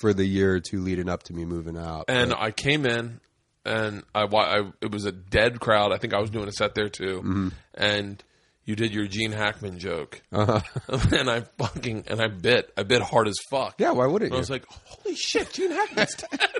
for 0.00 0.12
the 0.12 0.24
year 0.24 0.54
or 0.54 0.60
two 0.60 0.80
leading 0.80 1.08
up 1.08 1.22
to 1.24 1.32
me 1.32 1.44
moving 1.44 1.76
out. 1.76 2.04
And 2.08 2.32
I 2.34 2.50
came 2.50 2.84
in, 2.86 3.20
and 3.64 4.02
I, 4.14 4.22
I 4.24 4.70
it 4.80 4.90
was 4.90 5.04
a 5.04 5.12
dead 5.12 5.60
crowd. 5.60 5.92
I 5.92 5.98
think 5.98 6.14
I 6.14 6.20
was 6.20 6.30
doing 6.30 6.48
a 6.48 6.52
set 6.52 6.74
there 6.74 6.88
too, 6.88 7.18
Mm-hmm. 7.22 7.48
and 7.74 8.22
you 8.64 8.76
did 8.76 8.92
your 8.92 9.06
Gene 9.06 9.32
Hackman 9.32 9.78
joke, 9.78 10.20
Uh-huh. 10.30 10.60
and 11.16 11.30
I 11.30 11.40
fucking 11.58 12.04
and 12.08 12.20
I 12.20 12.28
bit, 12.28 12.70
I 12.76 12.82
bit 12.82 13.00
hard 13.02 13.26
as 13.28 13.36
fuck. 13.50 13.76
Yeah, 13.78 13.92
why 13.92 14.06
wouldn't 14.06 14.30
And 14.30 14.34
I 14.34 14.36
you? 14.36 14.40
was 14.40 14.50
like, 14.50 14.64
holy 14.66 15.14
shit, 15.16 15.50
Gene 15.52 15.70
Hackman's 15.70 16.14
dead. 16.30 16.50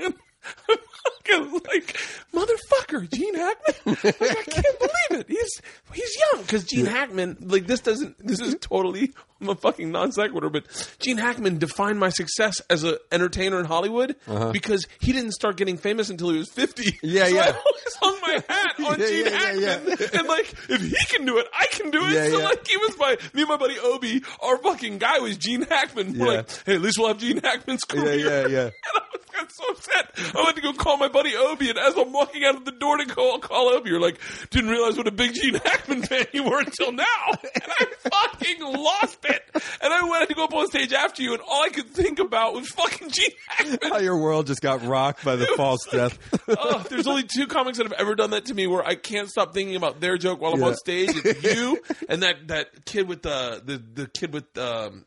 Like, 1.70 1.96
motherfucker, 2.34 3.10
Gene 3.12 3.34
Hackman. 3.34 3.76
Like, 4.02 4.20
I 4.20 4.42
can't 4.44 4.78
believe 4.78 5.20
it. 5.20 5.26
He's 5.28 5.62
he's 5.92 6.16
young 6.32 6.42
because 6.42 6.64
Gene 6.64 6.86
Hackman. 6.86 7.36
Like 7.40 7.66
this 7.66 7.80
doesn't. 7.80 8.16
This 8.24 8.40
is 8.40 8.56
totally 8.60 9.12
I'm 9.40 9.48
a 9.48 9.54
fucking 9.54 9.90
non 9.90 10.12
sequitur. 10.12 10.50
But 10.50 10.64
Gene 11.00 11.18
Hackman 11.18 11.58
defined 11.58 11.98
my 11.98 12.08
success 12.10 12.60
as 12.68 12.82
an 12.84 12.96
entertainer 13.12 13.58
in 13.60 13.66
Hollywood 13.66 14.16
because 14.52 14.86
he 15.00 15.12
didn't 15.12 15.32
start 15.32 15.56
getting 15.56 15.76
famous 15.76 16.10
until 16.10 16.30
he 16.30 16.38
was 16.38 16.50
50. 16.50 16.82
Uh-huh. 16.88 16.98
Yeah, 17.02 17.26
so 17.28 17.38
I 17.38 17.46
always 17.46 17.94
hung 18.00 18.18
my 18.22 18.44
hat 18.54 18.74
on 18.80 19.00
Yeah, 19.00 19.06
Gene 19.06 19.26
yeah, 19.26 19.32
yeah, 19.52 19.68
Hackman, 19.74 19.96
yeah. 20.00 20.18
and 20.18 20.28
like 20.28 20.54
if 20.68 20.80
he 20.82 21.16
can 21.16 21.26
do 21.26 21.38
it, 21.38 21.46
I 21.52 21.66
can 21.70 21.90
do 21.90 22.04
it. 22.04 22.12
Yeah, 22.12 22.28
so 22.30 22.38
yeah. 22.38 22.44
like 22.46 22.66
he 22.66 22.76
was 22.78 22.98
my 22.98 23.16
me 23.34 23.42
and 23.42 23.48
my 23.48 23.56
buddy 23.56 23.78
Obi. 23.78 24.22
Our 24.42 24.56
fucking 24.58 24.98
guy 24.98 25.18
was 25.20 25.36
Gene 25.36 25.62
Hackman. 25.62 26.18
We're 26.18 26.26
Yeah. 26.26 26.36
like, 26.38 26.64
hey, 26.66 26.74
at 26.74 26.80
least 26.82 26.98
we'll 26.98 27.08
have 27.08 27.18
Gene 27.18 27.38
Hackman's 27.42 27.82
Yeah, 27.92 28.00
career. 28.02 28.18
yeah, 28.18 28.46
yeah. 28.48 28.60
And 28.64 28.72
I 28.94 29.00
was 29.12 29.24
got 29.32 29.52
so 29.52 29.64
upset. 29.70 30.34
I 30.36 30.42
went 30.44 30.56
to 30.56 30.62
go 30.62 30.72
call 30.72 30.96
my 30.96 31.08
buddy 31.08 31.19
Obi, 31.36 31.70
and 31.70 31.78
as 31.78 31.96
I'm 31.96 32.12
walking 32.12 32.44
out 32.44 32.56
of 32.56 32.64
the 32.64 32.72
door 32.72 32.96
to 32.96 33.06
call, 33.06 33.38
call 33.38 33.68
Obi, 33.68 33.90
you're 33.90 34.00
like, 34.00 34.18
didn't 34.50 34.70
realize 34.70 34.96
what 34.96 35.06
a 35.06 35.12
big 35.12 35.34
Gene 35.34 35.54
Hackman 35.54 36.02
fan 36.02 36.26
you 36.32 36.44
were 36.44 36.60
until 36.60 36.92
now. 36.92 37.04
And 37.52 37.64
I 37.78 37.86
fucking 38.10 38.60
lost 38.62 39.18
it. 39.24 39.42
And 39.82 39.92
I 39.92 40.02
wanted 40.04 40.28
to 40.28 40.34
go 40.34 40.44
up 40.44 40.54
on 40.54 40.66
stage 40.68 40.92
after 40.92 41.22
you, 41.22 41.32
and 41.32 41.42
all 41.42 41.64
I 41.64 41.68
could 41.68 41.88
think 41.90 42.18
about 42.18 42.54
was 42.54 42.68
fucking 42.68 43.10
Gene 43.10 43.30
Hackman. 43.48 43.90
How 43.90 43.98
your 43.98 44.16
world 44.18 44.46
just 44.46 44.60
got 44.62 44.84
rocked 44.84 45.24
by 45.24 45.36
the 45.36 45.46
false 45.56 45.80
death. 45.90 46.18
oh, 46.48 46.84
there's 46.88 47.06
only 47.06 47.24
two 47.24 47.46
comics 47.46 47.78
that 47.78 47.84
have 47.84 47.92
ever 47.98 48.14
done 48.14 48.30
that 48.30 48.46
to 48.46 48.54
me 48.54 48.66
where 48.66 48.84
I 48.84 48.94
can't 48.94 49.28
stop 49.28 49.52
thinking 49.52 49.76
about 49.76 50.00
their 50.00 50.16
joke 50.16 50.40
while 50.40 50.54
I'm 50.54 50.62
on 50.62 50.74
stage. 50.76 51.10
It's 51.12 51.42
you 51.42 51.80
and 52.08 52.22
that, 52.22 52.48
that 52.48 52.84
kid 52.84 53.08
with 53.08 53.22
the, 53.22 53.62
the, 53.64 54.02
the 54.02 54.06
kid 54.08 54.32
with, 54.32 54.56
um, 54.56 55.04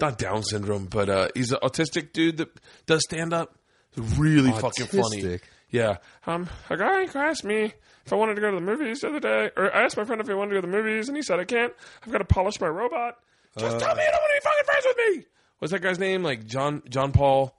not 0.00 0.18
Down 0.18 0.42
syndrome, 0.42 0.86
but, 0.86 1.08
uh, 1.08 1.28
he's 1.34 1.52
an 1.52 1.58
autistic 1.62 2.12
dude 2.12 2.38
that 2.38 2.48
does 2.86 3.02
stand 3.02 3.32
up. 3.32 3.54
Really 3.96 4.52
fucking 4.52 4.86
funny. 4.86 5.40
Yeah. 5.70 5.96
Um, 6.26 6.48
a 6.68 6.76
guy 6.76 7.04
asked 7.14 7.44
me 7.44 7.72
if 8.04 8.12
I 8.12 8.16
wanted 8.16 8.34
to 8.34 8.40
go 8.40 8.50
to 8.50 8.56
the 8.56 8.62
movies 8.64 9.00
the 9.00 9.08
other 9.08 9.20
day, 9.20 9.50
or 9.56 9.74
I 9.74 9.84
asked 9.84 9.96
my 9.96 10.04
friend 10.04 10.20
if 10.20 10.26
he 10.26 10.34
wanted 10.34 10.50
to 10.50 10.56
go 10.56 10.60
to 10.62 10.66
the 10.66 10.72
movies, 10.76 11.08
and 11.08 11.16
he 11.16 11.22
said 11.22 11.38
I 11.38 11.44
can't. 11.44 11.72
I've 12.04 12.10
got 12.12 12.18
to 12.18 12.24
polish 12.24 12.60
my 12.60 12.66
robot. 12.68 13.16
Just 13.58 13.78
tell 13.80 13.94
me 13.94 14.02
you 14.02 14.10
don't 14.10 14.20
want 14.20 14.32
to 14.34 14.40
be 14.40 14.44
fucking 14.44 14.64
friends 14.64 14.84
with 14.86 14.96
me. 14.96 15.26
What's 15.58 15.72
that 15.72 15.80
guy's 15.80 15.98
name? 15.98 16.22
Like 16.22 16.46
John 16.46 16.82
John 16.88 17.12
Paul, 17.12 17.54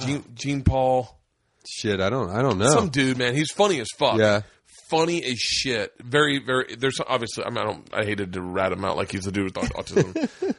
Gene, 0.00 0.24
Gene 0.34 0.62
Paul. 0.62 1.20
Shit, 1.66 2.00
I 2.00 2.10
don't, 2.10 2.30
I 2.30 2.42
don't 2.42 2.58
know. 2.58 2.68
Some 2.70 2.88
dude, 2.90 3.16
man. 3.18 3.34
He's 3.34 3.50
funny 3.50 3.80
as 3.80 3.88
fuck. 3.96 4.18
Yeah. 4.18 4.42
Funny 4.88 5.24
as 5.24 5.38
shit. 5.38 5.92
Very, 6.02 6.38
very. 6.38 6.76
There's 6.76 6.98
obviously. 7.06 7.44
I 7.44 7.50
mean, 7.50 7.58
I 7.58 7.64
don't. 7.64 7.88
I 7.94 8.04
hated 8.04 8.32
to 8.34 8.42
rat 8.42 8.72
him 8.72 8.84
out 8.84 8.96
like 8.96 9.12
he's 9.12 9.24
the 9.24 9.32
dude 9.32 9.44
with 9.44 9.54
autism. 9.74 10.54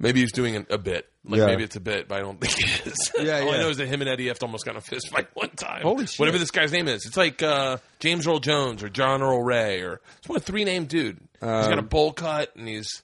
Maybe 0.00 0.20
he's 0.20 0.32
doing 0.32 0.56
a, 0.56 0.66
a 0.70 0.78
bit. 0.78 1.06
Like 1.24 1.38
Yeah. 1.38 1.46
maybe 1.46 1.62
it's 1.62 1.76
a 1.76 1.80
bit, 1.80 2.08
but 2.08 2.16
I 2.18 2.20
don't 2.22 2.40
think 2.40 2.58
it 2.58 2.86
is. 2.88 3.12
Yeah, 3.20 3.40
All 3.40 3.50
I 3.50 3.56
yeah. 3.56 3.60
know 3.62 3.68
is 3.68 3.76
that 3.76 3.86
him 3.86 4.00
and 4.00 4.10
Eddie 4.10 4.30
F 4.30 4.42
almost 4.42 4.64
got 4.64 4.72
in 4.72 4.78
a 4.78 4.80
fist 4.80 5.08
fight 5.10 5.28
one 5.34 5.50
time. 5.50 5.82
Holy 5.82 6.06
shit. 6.06 6.18
Whatever 6.18 6.38
this 6.38 6.50
guy's 6.50 6.72
name 6.72 6.88
is, 6.88 7.04
it's 7.06 7.16
like 7.16 7.42
uh, 7.42 7.76
James 8.00 8.26
Earl 8.26 8.40
Jones 8.40 8.82
or 8.82 8.88
John 8.88 9.22
Earl 9.22 9.42
Ray 9.42 9.82
or 9.82 10.00
it's 10.18 10.28
one 10.28 10.40
three 10.40 10.64
name 10.64 10.86
dude. 10.86 11.18
he's 11.34 11.40
got 11.40 11.78
a 11.78 11.82
bowl 11.82 12.12
cut 12.12 12.56
and 12.56 12.66
he's 12.66 13.02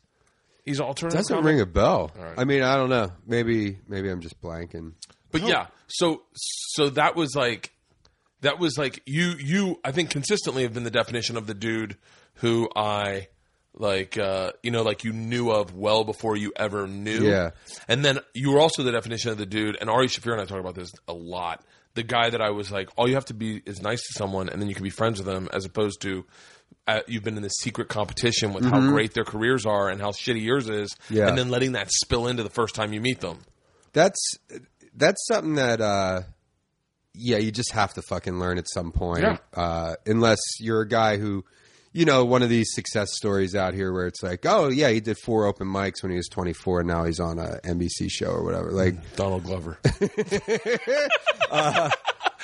he's 0.65 0.81
alternative. 0.81 1.19
Um, 1.19 1.21
Doesn't 1.23 1.37
comic. 1.37 1.47
ring 1.47 1.61
a 1.61 1.67
bell. 1.67 2.11
right. 2.17 2.35
I 2.39 2.45
mean, 2.45 2.63
I 2.63 2.77
don't 2.77 2.91
know. 2.91 3.13
Maybe, 3.27 3.79
maybe 3.87 4.11
I'm 4.11 4.21
just 4.21 4.41
blanking. 4.41 4.93
But 5.31 5.43
yeah, 5.43 5.67
so 5.89 6.23
so 6.35 6.89
that 6.91 7.15
was 7.17 7.35
like 7.37 7.73
that 8.41 8.59
was 8.59 8.79
like 8.79 9.03
you 9.07 9.35
you 9.39 9.79
I 9.85 9.93
think 9.93 10.09
consistently 10.11 10.63
have 10.63 10.73
been 10.73 10.85
the 10.85 10.91
definition 10.91 11.37
of 11.37 11.47
the 11.47 11.55
dude 11.55 11.97
who 12.37 12.69
I 12.75 13.29
like 13.79 14.17
uh 14.19 14.53
you 14.63 14.71
know 14.71 14.83
like 14.83 15.05
you 15.05 15.13
knew 15.13 15.51
of 15.51 15.75
well 15.75 16.05
before 16.05 16.37
you 16.37 16.53
ever 16.57 16.87
knew. 16.87 17.29
Yeah. 17.29 17.51
And 17.89 18.05
then 18.05 18.19
you 18.35 18.51
were 18.53 18.61
also 18.61 18.83
the 18.83 18.93
definition 18.93 19.31
of 19.31 19.39
the 19.39 19.47
dude 19.47 19.77
and 19.81 19.91
Ari 19.91 20.09
Shaffir 20.09 20.33
and 20.33 20.41
I 20.41 20.45
talk 20.47 20.61
about 20.61 20.75
this 20.75 20.91
a 21.07 21.13
lot. 21.13 21.63
The 21.95 22.03
guy 22.03 22.31
that 22.31 22.41
I 22.41 22.51
was 22.51 22.71
like 22.73 22.89
all 22.97 23.09
you 23.09 23.15
have 23.15 23.27
to 23.27 23.35
be 23.35 23.63
is 23.67 23.81
nice 23.83 24.01
to 24.01 24.13
someone 24.19 24.49
and 24.49 24.61
then 24.61 24.69
you 24.69 24.75
can 24.75 24.85
be 24.85 24.91
friends 24.91 25.19
with 25.19 25.27
them 25.27 25.49
as 25.53 25.65
opposed 25.65 26.01
to 26.03 26.25
uh, 26.89 27.01
you've 27.09 27.23
been 27.25 27.37
in 27.37 27.43
this 27.43 27.55
secret 27.61 27.89
competition 27.89 28.53
with 28.53 28.65
how 28.65 28.81
great 28.81 29.13
their 29.13 29.25
careers 29.25 29.67
are 29.67 29.89
and 29.89 30.01
how 30.01 30.11
shitty 30.11 30.43
yours 30.43 30.69
is, 30.69 30.91
Mm-hmm. 30.95 31.15
Yeah. 31.17 31.29
and 31.29 31.37
then 31.37 31.49
letting 31.49 31.73
that 31.73 31.91
spill 31.91 32.29
into 32.29 32.43
the 32.45 32.51
first 32.51 32.75
time 32.77 32.93
you 32.93 33.01
meet 33.01 33.21
them. 33.21 33.39
That's 33.93 34.21
that's 34.95 35.25
something 35.27 35.55
that 35.57 35.81
uh 35.81 36.23
yeah, 37.15 37.39
you 37.39 37.51
just 37.51 37.73
have 37.73 37.95
to 37.95 38.03
fucking 38.03 38.39
learn 38.39 38.59
at 38.59 38.67
some 38.73 38.93
point. 38.93 39.23
Yeah. 39.23 39.39
Uh 39.55 39.95
unless 40.07 40.39
you're 40.61 40.83
a 40.83 40.89
guy 40.89 41.17
who 41.17 41.45
you 41.97 42.05
know, 42.05 42.27
one 42.27 42.43
of 42.43 42.51
these 42.51 42.69
success 42.75 43.09
stories 43.15 43.55
out 43.55 43.73
here 43.73 43.91
where 43.91 44.07
it's 44.07 44.23
like, 44.23 44.45
oh 44.45 44.69
yeah, 44.69 44.91
he 44.91 45.01
did 45.01 45.17
four 45.17 45.47
open 45.47 45.67
mics 45.67 46.03
when 46.03 46.11
he 46.11 46.19
was 46.19 46.29
24, 46.29 46.81
and 46.81 46.89
now 46.89 47.05
he's 47.05 47.19
on 47.19 47.39
a 47.39 47.59
NBC 47.65 48.11
show 48.11 48.29
or 48.29 48.45
whatever. 48.45 48.71
Like, 48.71 49.17
Donald 49.17 49.45
Glover. 49.45 49.79
Uh, 51.49 51.89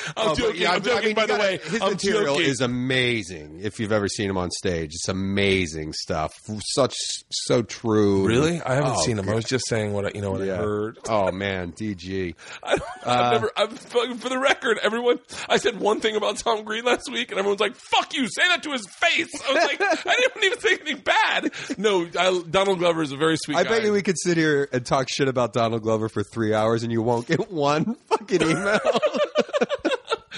I'm 0.17 0.29
Oh, 0.31 0.35
joking. 0.35 0.61
yeah, 0.63 0.71
I 0.73 0.75
I'm 0.77 0.83
mean, 0.83 0.95
joking. 0.95 1.09
you 1.11 1.15
by 1.15 1.27
the 1.27 1.35
way, 1.35 1.59
his 1.63 1.81
I'm 1.83 1.93
material 1.93 2.35
joking. 2.37 2.51
is 2.51 2.61
amazing. 2.61 3.61
If 3.63 3.79
you've 3.81 3.93
ever 3.93 4.09
seen 4.09 4.29
him 4.31 4.37
on 4.37 4.51
stage, 4.51 4.91
it's 4.95 5.09
amazing 5.09 5.93
stuff. 5.93 6.33
Such 6.75 6.95
so 7.31 7.63
true. 7.63 8.27
really. 8.27 8.61
I 8.63 8.75
haven't 8.75 8.93
Oh, 8.97 9.03
seen 9.05 9.19
him. 9.19 9.29
I 9.29 9.35
was 9.35 9.45
just 9.45 9.67
saying 9.69 9.93
what 9.93 10.07
I, 10.07 10.11
you 10.15 10.21
know 10.23 10.31
what 10.33 10.43
I 10.43 10.47
heard. 10.57 10.99
Oh 11.09 11.31
man, 11.33 11.73
DG. 11.73 12.35
I 12.63 12.77
don't, 12.77 12.83
I've 13.05 13.19
uh, 13.21 13.31
never. 13.33 13.51
I've, 13.57 13.79
for 13.79 14.29
the 14.29 14.39
record, 14.39 14.79
everyone. 14.83 15.19
I 15.49 15.57
said 15.59 15.79
one 15.81 16.01
thing 16.01 16.17
about 16.17 16.37
Tom 16.39 16.65
Green 16.65 16.85
last 16.85 17.11
week, 17.11 17.31
and 17.31 17.39
everyone's 17.39 17.61
like, 17.61 17.75
"Fuck 17.75 18.15
you!" 18.15 18.27
Say 18.29 18.47
that 18.49 18.63
to 18.63 18.73
his 18.73 18.87
face. 18.89 19.29
I 19.49 19.53
was 19.53 19.63
like, 19.65 19.81
I 20.07 20.15
didn't 20.21 20.45
even 20.45 20.59
say 20.61 20.75
anything 20.75 20.99
bad. 20.99 21.53
No, 21.79 22.07
I, 22.19 22.43
Donald 22.51 22.79
Glover 22.79 23.03
is 23.03 23.13
a 23.13 23.17
very 23.17 23.37
sweet. 23.37 23.57
I 23.57 23.65
guy. 23.65 23.71
bet 23.71 23.85
you 23.85 23.93
we 23.93 24.03
could 24.03 24.19
sit 24.19 24.37
here 24.37 24.69
and 24.73 24.85
talk 24.87 25.09
shit 25.11 25.29
about 25.29 25.53
Donald 25.53 25.83
Glover 25.83 26.09
for 26.09 26.23
three 26.23 26.55
hours 26.55 26.83
and 26.83 26.93
you 26.93 27.03
won't 27.03 27.27
get 27.27 27.51
one 27.51 27.95
fucking 28.09 28.43
email. 28.43 28.81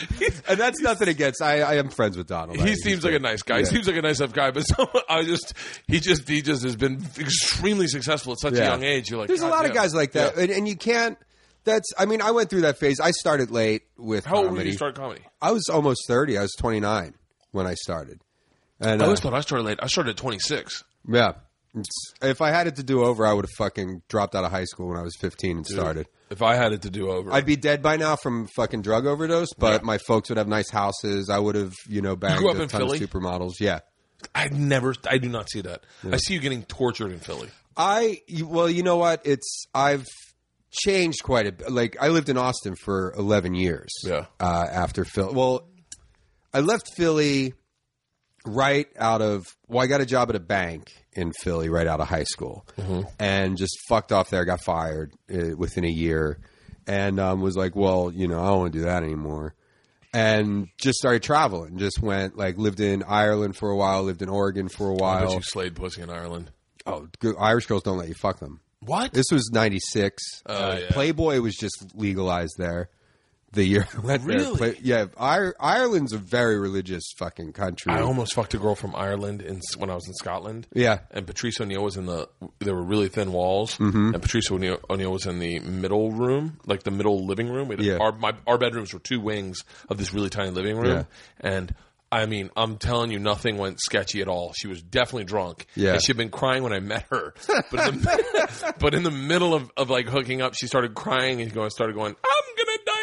and 0.49 0.59
that's 0.59 0.81
nothing 0.81 1.09
against. 1.09 1.41
I, 1.43 1.61
I 1.61 1.75
am 1.77 1.89
friends 1.89 2.17
with 2.17 2.27
Donald. 2.27 2.59
He 2.59 2.69
he's 2.71 2.83
seems 2.83 3.05
like 3.05 3.15
a 3.15 3.19
nice 3.19 3.43
guy. 3.43 3.61
He 3.61 3.65
seems 3.65 3.87
like 3.87 3.97
a 3.97 4.03
nice 4.03 4.21
enough 4.21 4.33
guy, 4.33 4.51
but 4.51 4.61
some, 4.69 4.87
I 5.09 5.23
just 5.23 5.55
he 5.87 6.01
just 6.01 6.29
he 6.29 6.43
just 6.43 6.63
has 6.65 6.77
been 6.77 7.05
extremely 7.19 7.87
successful 7.87 8.33
at 8.33 8.41
such 8.41 8.55
a 8.55 8.65
young 8.65 8.83
age. 8.83 9.11
You're 9.11 9.21
like, 9.21 9.29
There's 9.29 9.41
a 9.43 9.45
God 9.49 9.51
lot 9.51 9.67
of 9.67 9.75
guys 9.75 9.95
like 9.95 10.13
that, 10.13 10.37
Yeah. 10.37 10.43
and, 10.43 10.51
and 10.53 10.69
you 10.69 10.77
can't. 10.77 11.19
That's. 11.65 11.93
I 11.99 12.05
mean, 12.07 12.21
I 12.21 12.31
went 12.33 12.51
through 12.51 12.63
that 12.63 12.79
phase. 12.79 13.01
I 13.01 13.11
started 13.13 13.51
late 13.51 13.83
with 13.97 14.25
How 14.27 14.37
old 14.37 14.45
were 14.45 14.51
comedy. 14.51 14.71
you 14.71 14.77
start 14.77 14.95
comedy? 14.97 15.23
I 15.41 15.53
was 15.53 15.69
almost 15.73 16.03
thirty. 16.09 16.37
I 16.37 16.43
was 16.43 16.53
29 16.59 17.15
when 17.53 17.67
I 17.67 17.75
started. 17.75 18.21
And 18.81 19.01
I 19.01 19.05
uh, 19.05 19.07
always 19.07 19.21
thought 19.21 19.33
I 19.33 19.41
started 19.41 19.65
late. 19.65 19.79
I 19.81 19.87
started 19.87 20.11
at 20.11 20.17
26. 20.17 20.83
yeah, 21.09 21.29
It's- 21.75 21.87
if 22.21 22.43
I 22.43 22.51
had 22.51 22.67
it 22.67 22.77
to 22.77 22.83
do 22.83 23.05
over, 23.05 23.25
I 23.25 23.33
would 23.33 23.45
have 23.45 23.53
fucking 23.57 24.03
dropped 24.09 24.35
out 24.35 24.45
of 24.45 24.51
high 24.51 24.65
school 24.65 24.89
when 24.89 24.99
I 24.99 25.03
was 25.03 25.15
15 25.21 25.59
and 25.59 25.67
started. 25.67 26.09
If 26.35 26.43
I 26.43 26.57
had 26.57 26.73
it 26.73 26.83
to 26.83 26.91
do 26.91 27.11
over, 27.11 27.33
I'd 27.33 27.47
be 27.47 27.57
dead 27.57 27.81
by 27.83 27.97
now 27.97 28.17
from 28.17 28.49
fucking 28.57 28.83
drug 28.83 29.07
overdose, 29.07 29.53
but 29.57 29.81
Yeah. 29.83 29.87
my 29.87 29.99
folks 29.99 30.29
would 30.29 30.38
have 30.38 30.49
nice 30.49 30.69
houses. 30.71 31.31
I 31.31 31.38
would 31.38 31.55
have, 31.55 31.73
you 31.88 32.03
know, 32.03 32.17
banged 32.17 32.45
up 32.45 32.57
a 32.57 32.62
in 32.62 32.69
ton 32.69 32.81
Philly? 32.81 33.03
of 33.03 33.09
supermodels. 33.09 33.53
Yeah. 33.61 33.81
I 34.35 34.49
never. 34.49 34.95
I 35.09 35.19
do 35.19 35.29
not 35.29 35.49
see 35.50 35.61
that. 35.61 35.85
I 36.11 36.17
see 36.17 36.35
you 36.35 36.41
getting 36.41 36.64
tortured 36.64 37.12
in 37.12 37.21
Philly. 37.21 37.49
I 37.76 38.21
well, 38.43 38.69
you 38.69 38.83
know 38.83 38.97
what? 38.97 39.21
It's 39.25 39.67
I've 39.75 40.07
changed 40.73 41.23
quite 41.23 41.47
a 41.47 41.53
bit. 41.53 41.71
Like 41.71 41.97
I 42.00 42.09
lived 42.09 42.29
in 42.29 42.37
Austin 42.37 42.75
for 42.75 43.12
11 43.17 43.55
years. 43.55 43.91
Yeah. 44.05 44.26
Uh, 44.41 44.67
after 44.71 45.05
Philly, 45.05 45.35
well, 45.35 45.69
I 46.53 46.61
left 46.61 46.91
Philly 46.97 47.55
right 48.47 48.87
out 48.99 49.23
of. 49.23 49.47
Well, 49.69 49.83
I 49.83 49.87
got 49.87 50.00
a 50.00 50.07
job 50.07 50.31
at 50.31 50.37
a 50.37 50.41
bank 50.41 50.93
in 51.14 51.33
Philly 51.40 51.68
right 51.68 51.87
out 51.87 52.00
of 52.00 52.09
high 52.09 52.25
school, 52.25 52.66
and 53.18 53.56
just 53.56 53.76
fucked 53.88 54.12
off 54.12 54.30
there. 54.30 54.44
Got 54.44 54.61
fired 54.62 55.12
uh, 55.33 55.56
within 55.56 55.85
a 55.85 55.90
year, 55.90 56.38
and 56.87 57.18
um, 57.21 57.40
was 57.40 57.56
like, 57.56 57.75
well, 57.76 58.12
you 58.14 58.28
know, 58.28 58.40
I 58.40 58.47
don't 58.49 58.59
want 58.61 58.73
to 58.73 58.78
do 58.80 58.85
that 58.85 59.02
anymore. 59.02 59.54
And 60.12 60.68
just 60.78 60.99
started 60.99 61.23
traveling. 61.25 61.76
Just 61.78 62.00
went 62.00 62.37
like 62.37 62.56
lived 62.56 62.78
in 62.80 63.02
Ireland 63.02 63.56
for 63.56 63.71
a 63.71 63.76
while, 63.76 64.04
lived 64.04 64.23
in 64.23 64.28
Oregon 64.28 64.68
for 64.68 64.88
a 64.88 64.94
while. 64.94 65.33
you 65.33 65.40
slayed 65.42 65.75
pussy 65.75 66.02
in 66.02 66.11
Ireland. 66.11 66.50
Oh, 66.87 67.09
good- 67.18 67.35
Irish 67.38 67.66
girls 67.66 67.83
don't 67.83 67.99
let 67.99 68.09
you 68.09 68.14
fuck 68.14 68.38
them. 68.38 68.61
What? 68.80 69.12
This 69.12 69.26
was 69.33 69.50
'96. 69.50 70.23
Oh, 70.47 70.54
uh, 70.54 70.78
yeah. 70.83 70.87
Playboy 70.90 71.40
was 71.40 71.56
just 71.56 71.92
legalized 71.94 72.54
there. 72.59 72.90
The 73.55 73.65
year 73.65 73.89
I 73.97 74.01
went 74.07 74.27
there. 74.27 74.39
Really? 74.39 74.57
Play- 74.57 74.79
yeah, 74.83 75.07
Ir- 75.21 75.55
Ireland's 75.61 76.13
a 76.13 76.19
very 76.19 76.59
religious 76.59 77.05
fucking 77.17 77.53
country. 77.53 77.93
I 77.93 78.01
almost 78.03 78.35
fucked 78.35 78.55
a 78.55 78.59
girl 78.59 78.75
from 78.75 78.95
Ireland 78.95 79.43
in, 79.43 79.61
when 79.79 79.91
I 79.91 79.95
was 79.95 80.07
in 80.07 80.15
Scotland. 80.15 80.67
yeah, 80.75 80.99
And 81.11 81.27
Patrice 81.27 81.61
O'Neill 81.61 81.83
was 81.83 81.97
in 81.97 82.07
the. 82.07 82.29
There 82.59 82.75
were 82.75 82.85
really 82.85 83.09
thin 83.09 83.33
walls, 83.33 83.77
Mm-hmm. 83.79 84.15
and 84.15 84.23
Patrice 84.23 84.51
O'Neill, 84.51 84.79
O'Neill 84.91 85.13
was 85.13 85.27
in 85.27 85.39
the 85.39 85.61
middle 85.61 86.11
room, 86.13 86.59
like 86.67 86.83
the 86.83 86.91
middle 86.91 87.25
living 87.27 87.49
room. 87.49 87.69
We 87.69 87.77
had- 87.77 87.85
Yeah. 87.85 87.97
Our 87.99 88.13
my, 88.13 88.33
our 88.47 88.59
bedrooms 88.59 88.93
were 88.93 89.01
two 89.01 89.21
wings 89.21 89.59
of 89.89 89.99
this 89.99 90.13
really 90.13 90.31
tiny 90.31 90.51
living 90.51 90.77
room, 90.77 90.91
yeah. 90.99 91.05
and 91.41 91.75
I 92.13 92.27
mean, 92.27 92.51
I'm 92.57 92.77
telling 92.77 93.11
you, 93.11 93.19
nothing 93.19 93.57
went 93.59 93.81
sketchy 93.81 94.21
at 94.21 94.29
all. 94.29 94.53
She 94.57 94.69
was 94.69 94.81
definitely 94.81 95.25
drunk. 95.25 95.67
Yeah. 95.75 95.95
and 95.95 96.03
she'd 96.05 96.17
been 96.17 96.31
crying 96.31 96.63
when 96.63 96.73
I 96.73 96.79
met 96.79 97.07
her, 97.11 97.35
but 97.73 97.89
in 97.89 98.01
the, 98.03 98.75
but 98.79 98.95
in 98.95 99.03
the 99.03 99.11
middle 99.11 99.53
of, 99.53 99.71
of 99.77 99.91
like 99.91 100.07
hooking 100.09 100.41
up, 100.41 100.55
she 100.55 100.67
started 100.69 100.95
crying 100.95 101.41
and 101.43 101.53
going 101.53 101.71
started 101.71 101.95
going, 101.97 102.15
"I'm 102.15 102.15
gonna 102.15 102.23
die 102.23 102.54
die 102.54 102.54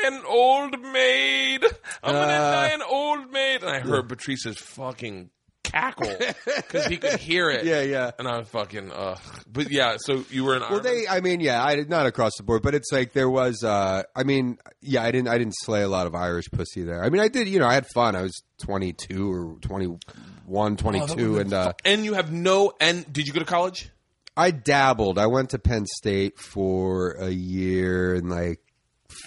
an 0.05 0.22
old 0.27 0.79
maid. 0.81 1.63
I'm 2.03 2.13
gonna 2.13 2.22
Uh, 2.34 2.51
die 2.51 2.67
an 2.70 2.81
old 2.81 3.31
maid. 3.31 3.62
And 3.62 3.70
I 3.70 3.79
heard 3.79 4.08
Patrice's 4.10 4.58
fucking 4.58 5.29
cackle 5.63 6.12
because 6.46 6.88
he 6.88 6.98
could 6.98 7.20
hear 7.20 7.50
it. 7.50 7.63
Yeah, 7.72 7.81
yeah. 7.81 8.12
And 8.20 8.27
I 8.27 8.38
was 8.39 8.48
fucking. 8.50 8.91
Uh, 8.91 9.17
but 9.51 9.70
yeah, 9.72 9.96
so 10.00 10.25
you 10.29 10.43
were 10.43 10.55
in. 10.55 10.62
Well, 10.62 10.79
they. 10.79 11.08
I 11.08 11.22
mean, 11.22 11.39
yeah, 11.39 11.63
I 11.63 11.75
did 11.75 11.89
not 11.89 12.05
across 12.08 12.34
the 12.38 12.43
board, 12.43 12.62
but 12.63 12.74
it's 12.75 12.91
like 12.91 13.13
there 13.13 13.29
was. 13.29 13.63
uh 13.63 14.03
I 14.15 14.24
mean, 14.24 14.58
yeah, 14.81 15.03
I 15.03 15.12
didn't. 15.12 15.27
I 15.29 15.38
didn't 15.38 15.55
slay 15.62 15.84
a 15.84 15.88
lot 15.88 16.08
of 16.08 16.15
Irish 16.15 16.50
pussy 16.51 16.84
there. 16.84 17.03
I 17.03 17.10
mean, 17.10 17.22
I 17.22 17.27
did. 17.27 17.48
You 17.48 17.60
know, 17.60 17.67
I 17.67 17.74
had 17.74 17.88
fun. 17.93 18.15
I 18.15 18.22
was 18.24 18.41
22 18.63 19.31
or 19.31 19.55
21, 19.62 20.77
22, 20.77 21.39
and 21.39 21.53
uh 21.53 21.74
and 21.86 22.03
you 22.05 22.13
have 22.15 22.31
no. 22.31 22.74
And 22.79 23.12
did 23.12 23.27
you 23.27 23.34
go 23.34 23.39
to 23.39 23.46
college? 23.46 23.89
I 24.36 24.51
dabbled. 24.51 25.17
I 25.20 25.27
went 25.27 25.50
to 25.51 25.60
Penn 25.60 25.86
State 25.86 26.39
for 26.39 27.12
a 27.20 27.29
year 27.29 28.15
and 28.15 28.29
like 28.29 28.60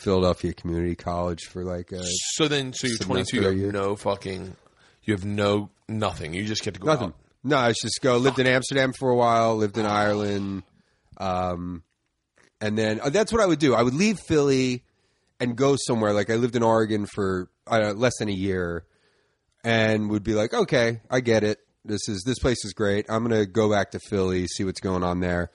Philadelphia 0.04 0.52
Community 0.52 0.94
College 0.94 1.44
for 1.44 1.64
like 1.64 1.90
a 1.92 2.04
So 2.34 2.46
then, 2.46 2.72
so 2.72 2.86
you're 2.86 2.98
22. 2.98 3.36
You 3.36 3.42
have 3.42 3.56
year. 3.56 3.72
no 3.72 3.96
fucking. 3.96 4.54
You 5.02 5.14
have 5.14 5.24
no 5.24 5.70
nothing. 5.88 6.34
You 6.34 6.44
just 6.44 6.62
get 6.62 6.74
to 6.74 6.80
go 6.80 6.86
nothing. 6.88 7.08
out. 7.08 7.16
No, 7.42 7.56
I 7.58 7.72
just 7.72 8.00
go. 8.00 8.16
Lived 8.18 8.38
in 8.38 8.46
Amsterdam 8.46 8.92
for 8.98 9.10
a 9.10 9.16
while. 9.16 9.56
Lived 9.56 9.76
in 9.78 9.84
Ireland, 9.86 10.62
um, 11.18 11.82
and 12.60 12.78
then 12.78 13.00
uh, 13.00 13.10
that's 13.10 13.32
what 13.32 13.40
I 13.42 13.46
would 13.46 13.58
do. 13.58 13.74
I 13.74 13.82
would 13.82 13.94
leave 13.94 14.18
Philly 14.28 14.84
and 15.40 15.56
go 15.56 15.76
somewhere. 15.76 16.12
Like 16.12 16.30
I 16.30 16.36
lived 16.36 16.56
in 16.56 16.62
Oregon 16.62 17.06
for 17.06 17.50
uh, 17.66 17.92
less 17.94 18.14
than 18.18 18.28
a 18.28 18.32
year, 18.32 18.84
and 19.62 20.10
would 20.10 20.22
be 20.22 20.34
like, 20.34 20.54
okay, 20.54 21.00
I 21.10 21.20
get 21.20 21.44
it. 21.44 21.58
This 21.84 22.08
is 22.08 22.22
this 22.24 22.38
place 22.38 22.64
is 22.64 22.72
great. 22.72 23.04
I'm 23.10 23.22
gonna 23.22 23.44
go 23.46 23.70
back 23.70 23.90
to 23.90 23.98
Philly, 24.08 24.46
see 24.46 24.64
what's 24.64 24.80
going 24.80 25.02
on 25.02 25.20
there, 25.20 25.50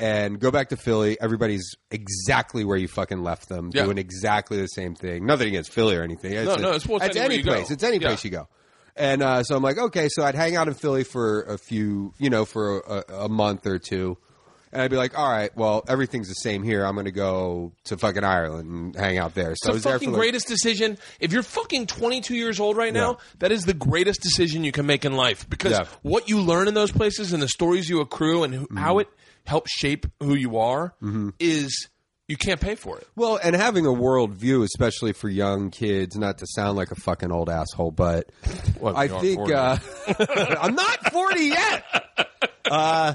and 0.00 0.38
go 0.40 0.50
back 0.50 0.68
to 0.70 0.76
Philly. 0.76 1.16
Everybody's 1.20 1.74
exactly 1.90 2.64
where 2.64 2.76
you 2.76 2.88
fucking 2.88 3.22
left 3.22 3.48
them, 3.48 3.70
Yeah. 3.72 3.84
doing 3.84 3.98
exactly 3.98 4.58
the 4.60 4.66
same 4.66 4.94
thing. 4.94 5.26
Nothing 5.26 5.48
against 5.48 5.70
Philly 5.72 5.96
or 5.96 6.02
anything. 6.02 6.32
It's, 6.32 6.46
No, 6.46 6.56
no, 6.56 6.68
it's- 6.68 6.86
well, 6.86 7.00
it's 7.02 7.16
any 7.16 7.42
place. 7.42 7.70
It's 7.70 7.82
any 7.82 7.98
Yeah. 7.98 8.08
place 8.08 8.24
you 8.24 8.30
go. 8.30 8.48
And 8.96 9.22
uh, 9.22 9.42
so 9.42 9.56
I'm 9.56 9.62
like, 9.62 9.78
okay, 9.78 10.08
so 10.10 10.22
I'd 10.24 10.34
hang 10.36 10.56
out 10.56 10.68
in 10.68 10.74
Philly 10.74 11.02
for 11.04 11.42
a 11.42 11.58
few, 11.58 12.12
you 12.18 12.30
know, 12.30 12.44
for 12.44 12.78
a, 12.80 13.04
a 13.24 13.28
month 13.28 13.66
or 13.66 13.78
two. 13.78 14.16
And 14.72 14.82
I'd 14.82 14.90
be 14.90 14.96
like, 14.96 15.16
all 15.16 15.28
right, 15.30 15.56
well, 15.56 15.84
everything's 15.88 16.26
the 16.28 16.34
same 16.34 16.64
here. 16.64 16.84
I'm 16.84 16.94
going 16.94 17.04
to 17.04 17.12
go 17.12 17.72
to 17.84 17.96
fucking 17.96 18.24
Ireland 18.24 18.68
and 18.68 18.96
hang 18.96 19.18
out 19.18 19.34
there. 19.34 19.54
So 19.56 19.72
It's 19.74 19.84
the 19.84 19.90
fucking 19.90 20.10
like, 20.10 20.18
greatest 20.18 20.48
decision. 20.48 20.98
If 21.20 21.32
you're 21.32 21.44
fucking 21.44 21.86
22 21.86 22.34
years 22.34 22.58
old 22.58 22.76
right 22.76 22.92
now, 22.92 23.18
that 23.38 23.52
is 23.52 23.64
the 23.66 23.74
greatest 23.74 24.20
decision 24.20 24.64
you 24.64 24.72
can 24.72 24.84
make 24.86 25.04
in 25.04 25.14
life 25.14 25.48
because 25.48 25.72
Yeah. 25.72 25.84
what 26.02 26.28
you 26.28 26.40
learn 26.40 26.66
in 26.66 26.74
those 26.74 26.90
places 26.90 27.32
and 27.32 27.40
the 27.40 27.48
stories 27.48 27.88
you 27.88 28.00
accrue 28.00 28.42
and 28.42 28.52
who, 28.54 28.64
Mm-hmm. 28.64 28.76
how 28.76 28.98
it 28.98 29.08
helps 29.46 29.70
shape 29.72 30.06
who 30.20 30.34
you 30.34 30.58
are 30.58 30.94
is 31.38 31.88
you 32.28 32.36
can't 32.36 32.60
pay 32.60 32.74
for 32.74 32.98
it. 32.98 33.06
Well, 33.16 33.38
and 33.42 33.54
having 33.54 33.84
a 33.84 33.92
world 33.92 34.32
view, 34.32 34.62
especially 34.62 35.12
for 35.12 35.28
young 35.28 35.70
kids, 35.70 36.16
not 36.16 36.38
to 36.38 36.46
sound 36.48 36.76
like 36.76 36.90
a 36.90 36.94
fucking 36.94 37.30
old 37.30 37.50
asshole, 37.50 37.90
but 37.90 38.30
Well, 38.80 38.96
I 38.96 39.08
think 39.08 39.50
uh, 39.50 39.76
I'm 40.60 40.74
not 40.74 41.12
40 41.12 41.40
yet. 41.40 41.84
Uh, 42.70 43.12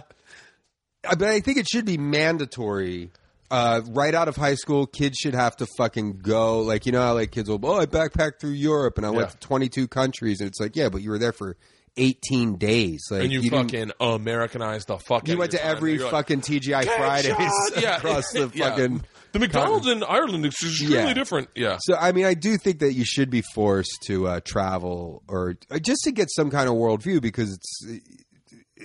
but 1.02 1.24
I 1.24 1.40
think 1.40 1.58
it 1.58 1.68
should 1.68 1.86
be 1.86 1.98
mandatory. 1.98 3.10
Uh, 3.50 3.82
right 3.88 4.14
out 4.14 4.28
of 4.28 4.36
high 4.36 4.54
school, 4.54 4.86
kids 4.86 5.18
should 5.18 5.34
have 5.34 5.56
to 5.58 5.66
fucking 5.76 6.20
go. 6.20 6.60
Like 6.62 6.86
you 6.86 6.92
know 6.92 7.02
how 7.02 7.16
like 7.16 7.32
kids 7.32 7.50
will, 7.50 7.60
oh, 7.66 7.80
I 7.80 7.88
backpacked 7.88 8.40
through 8.40 8.52
Europe 8.52 8.98
and 8.98 9.08
I 9.08 9.10
went 9.10 9.32
to 9.32 9.38
22 9.38 9.88
countries, 9.88 10.40
and 10.40 10.48
it's 10.48 10.60
like, 10.60 10.76
yeah, 10.76 10.90
but 10.90 11.02
you 11.02 11.10
were 11.10 11.18
there 11.18 11.32
for 11.32 11.58
18 11.98 12.58
days. 12.58 13.06
Like 13.12 13.24
and 13.24 13.32
you, 13.32 13.42
didn't- 13.42 13.72
fucking 13.72 13.92
Americanized 14.00 14.88
the 14.88 14.98
fuck. 14.98 15.28
you 15.28 15.38
went 15.38 15.52
to 15.52 15.58
time. 15.58 15.68
every 15.76 15.98
like, 16.00 16.12
fucking 16.12 16.42
TGI 16.42 16.86
Fridays 16.86 17.34
Yeah. 17.82 17.98
across 17.98 18.32
the 18.32 18.52
Yeah. 18.56 18.70
fucking. 18.70 19.04
The 19.32 19.40
McDonald's 19.40 19.86
in 19.88 20.04
Ireland 20.04 20.44
is 20.46 20.54
extremely 20.54 20.96
Yeah. 20.96 21.14
different. 21.14 21.50
Yeah. 21.56 21.78
So 21.82 21.96
I 21.96 22.12
mean, 22.14 22.26
I 22.26 22.34
do 22.34 22.58
think 22.58 22.80
that 22.80 22.94
you 22.94 23.06
should 23.06 23.30
be 23.30 23.44
forced 23.54 23.96
to 24.08 24.28
uh, 24.28 24.40
travel 24.44 25.22
or 25.28 25.56
uh, 25.70 25.78
just 25.80 26.02
to 26.06 26.12
get 26.12 26.30
some 26.32 26.50
kind 26.50 26.68
of 26.68 26.76
worldview 26.76 27.22
because 27.22 27.54
it's 27.54 28.00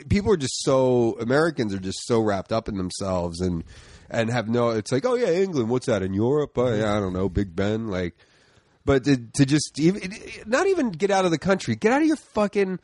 people 0.09 0.33
are 0.33 0.37
just 0.37 0.63
so 0.63 1.17
Americans 1.21 1.73
are 1.75 1.79
just 1.79 2.07
so 2.07 2.21
wrapped 2.21 2.53
up 2.53 2.69
in 2.69 2.77
themselves 2.77 3.41
and 3.41 3.65
and 4.11 4.31
have 4.31 4.49
no. 4.49 4.69
It's 4.71 4.93
like, 4.93 5.07
oh 5.07 5.15
yeah, 5.15 5.31
England. 5.31 5.71
What's 5.71 5.87
that 5.87 6.03
in 6.03 6.13
Europe? 6.13 6.53
Oh, 6.59 6.73
yeah, 6.73 6.95
I 6.95 7.01
don't 7.01 7.15
know, 7.15 7.29
Big 7.31 7.57
Ben. 7.57 7.89
Like, 7.89 8.15
but 8.85 9.05
to, 9.05 9.17
to 9.17 9.47
just 9.47 9.79
even 9.81 10.13
not 10.47 10.67
even 10.67 10.91
get 10.91 11.11
out 11.11 11.25
of 11.25 11.31
the 11.31 11.39
country, 11.39 11.75
get 11.75 11.91
out 11.93 12.03
of 12.03 12.07
your 12.07 12.17
fucking. 12.17 12.81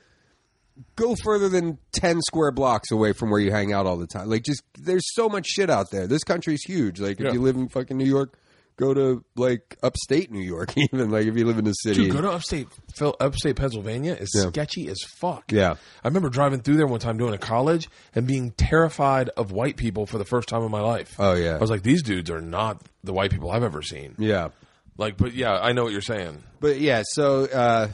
Go 0.97 1.15
further 1.23 1.49
than 1.49 1.79
ten 1.93 2.21
square 2.23 2.53
blocks 2.53 2.91
away 2.91 3.13
from 3.13 3.31
where 3.31 3.41
you 3.41 3.51
hang 3.51 3.73
out 3.73 3.87
all 3.87 3.97
the 3.99 4.07
time. 4.07 4.29
Like, 4.31 4.45
just 4.45 4.63
there's 4.79 5.05
so 5.15 5.29
much 5.29 5.47
shit 5.47 5.69
out 5.69 5.91
there. 5.91 6.07
This 6.07 6.25
country's 6.25 6.63
huge. 6.63 7.01
Like, 7.01 7.21
if 7.21 7.27
Yeah. 7.27 7.33
you 7.33 7.43
live 7.43 7.57
in 7.57 7.69
fucking 7.69 7.97
New 7.99 8.07
York, 8.07 8.39
go 8.77 8.95
to 8.95 9.23
like 9.37 9.77
upstate 9.83 10.31
New 10.31 10.41
York. 10.41 10.73
Even 10.93 11.11
like 11.11 11.27
if 11.27 11.37
you 11.37 11.45
live 11.45 11.59
in 11.59 11.67
the 11.67 11.73
city, 11.75 12.05
Dude, 12.05 12.13
go 12.13 12.23
to 12.23 12.31
upstate, 12.31 12.67
Phil, 12.95 13.15
upstate 13.21 13.57
Pennsylvania. 13.57 14.15
is 14.15 14.31
Yeah. 14.35 14.49
sketchy 14.49 14.89
as 14.89 14.97
fuck. 15.19 15.53
Yeah. 15.53 15.75
I 16.03 16.09
remember 16.09 16.31
driving 16.31 16.61
through 16.63 16.77
there 16.79 16.87
one 16.87 16.99
time 17.01 17.19
doing 17.19 17.35
a 17.35 17.39
college 17.39 17.91
and 18.15 18.27
being 18.27 18.53
terrified 18.53 19.29
of 19.37 19.53
white 19.53 19.77
people 19.77 20.07
for 20.07 20.17
the 20.17 20.25
first 20.25 20.49
time 20.49 20.63
in 20.63 20.71
my 20.71 20.81
life. 20.81 21.15
Oh, 21.19 21.35
yeah. 21.35 21.57
I 21.57 21.59
was 21.59 21.69
like, 21.69 21.83
these 21.83 22.03
dudes 22.03 22.31
are 22.31 22.41
not 22.41 22.81
the 23.05 23.13
white 23.13 23.31
people 23.33 23.51
I've 23.51 23.65
ever 23.65 23.83
seen. 23.83 24.15
yeah. 24.19 24.49
Like, 24.97 25.17
but 25.19 25.35
yeah, 25.35 25.59
I 25.59 25.73
know 25.73 25.85
what 25.85 25.93
you're 25.93 26.01
saying. 26.03 26.43
But 26.61 26.79
yeah, 26.79 27.03
so 27.07 27.45
uh, 27.47 27.89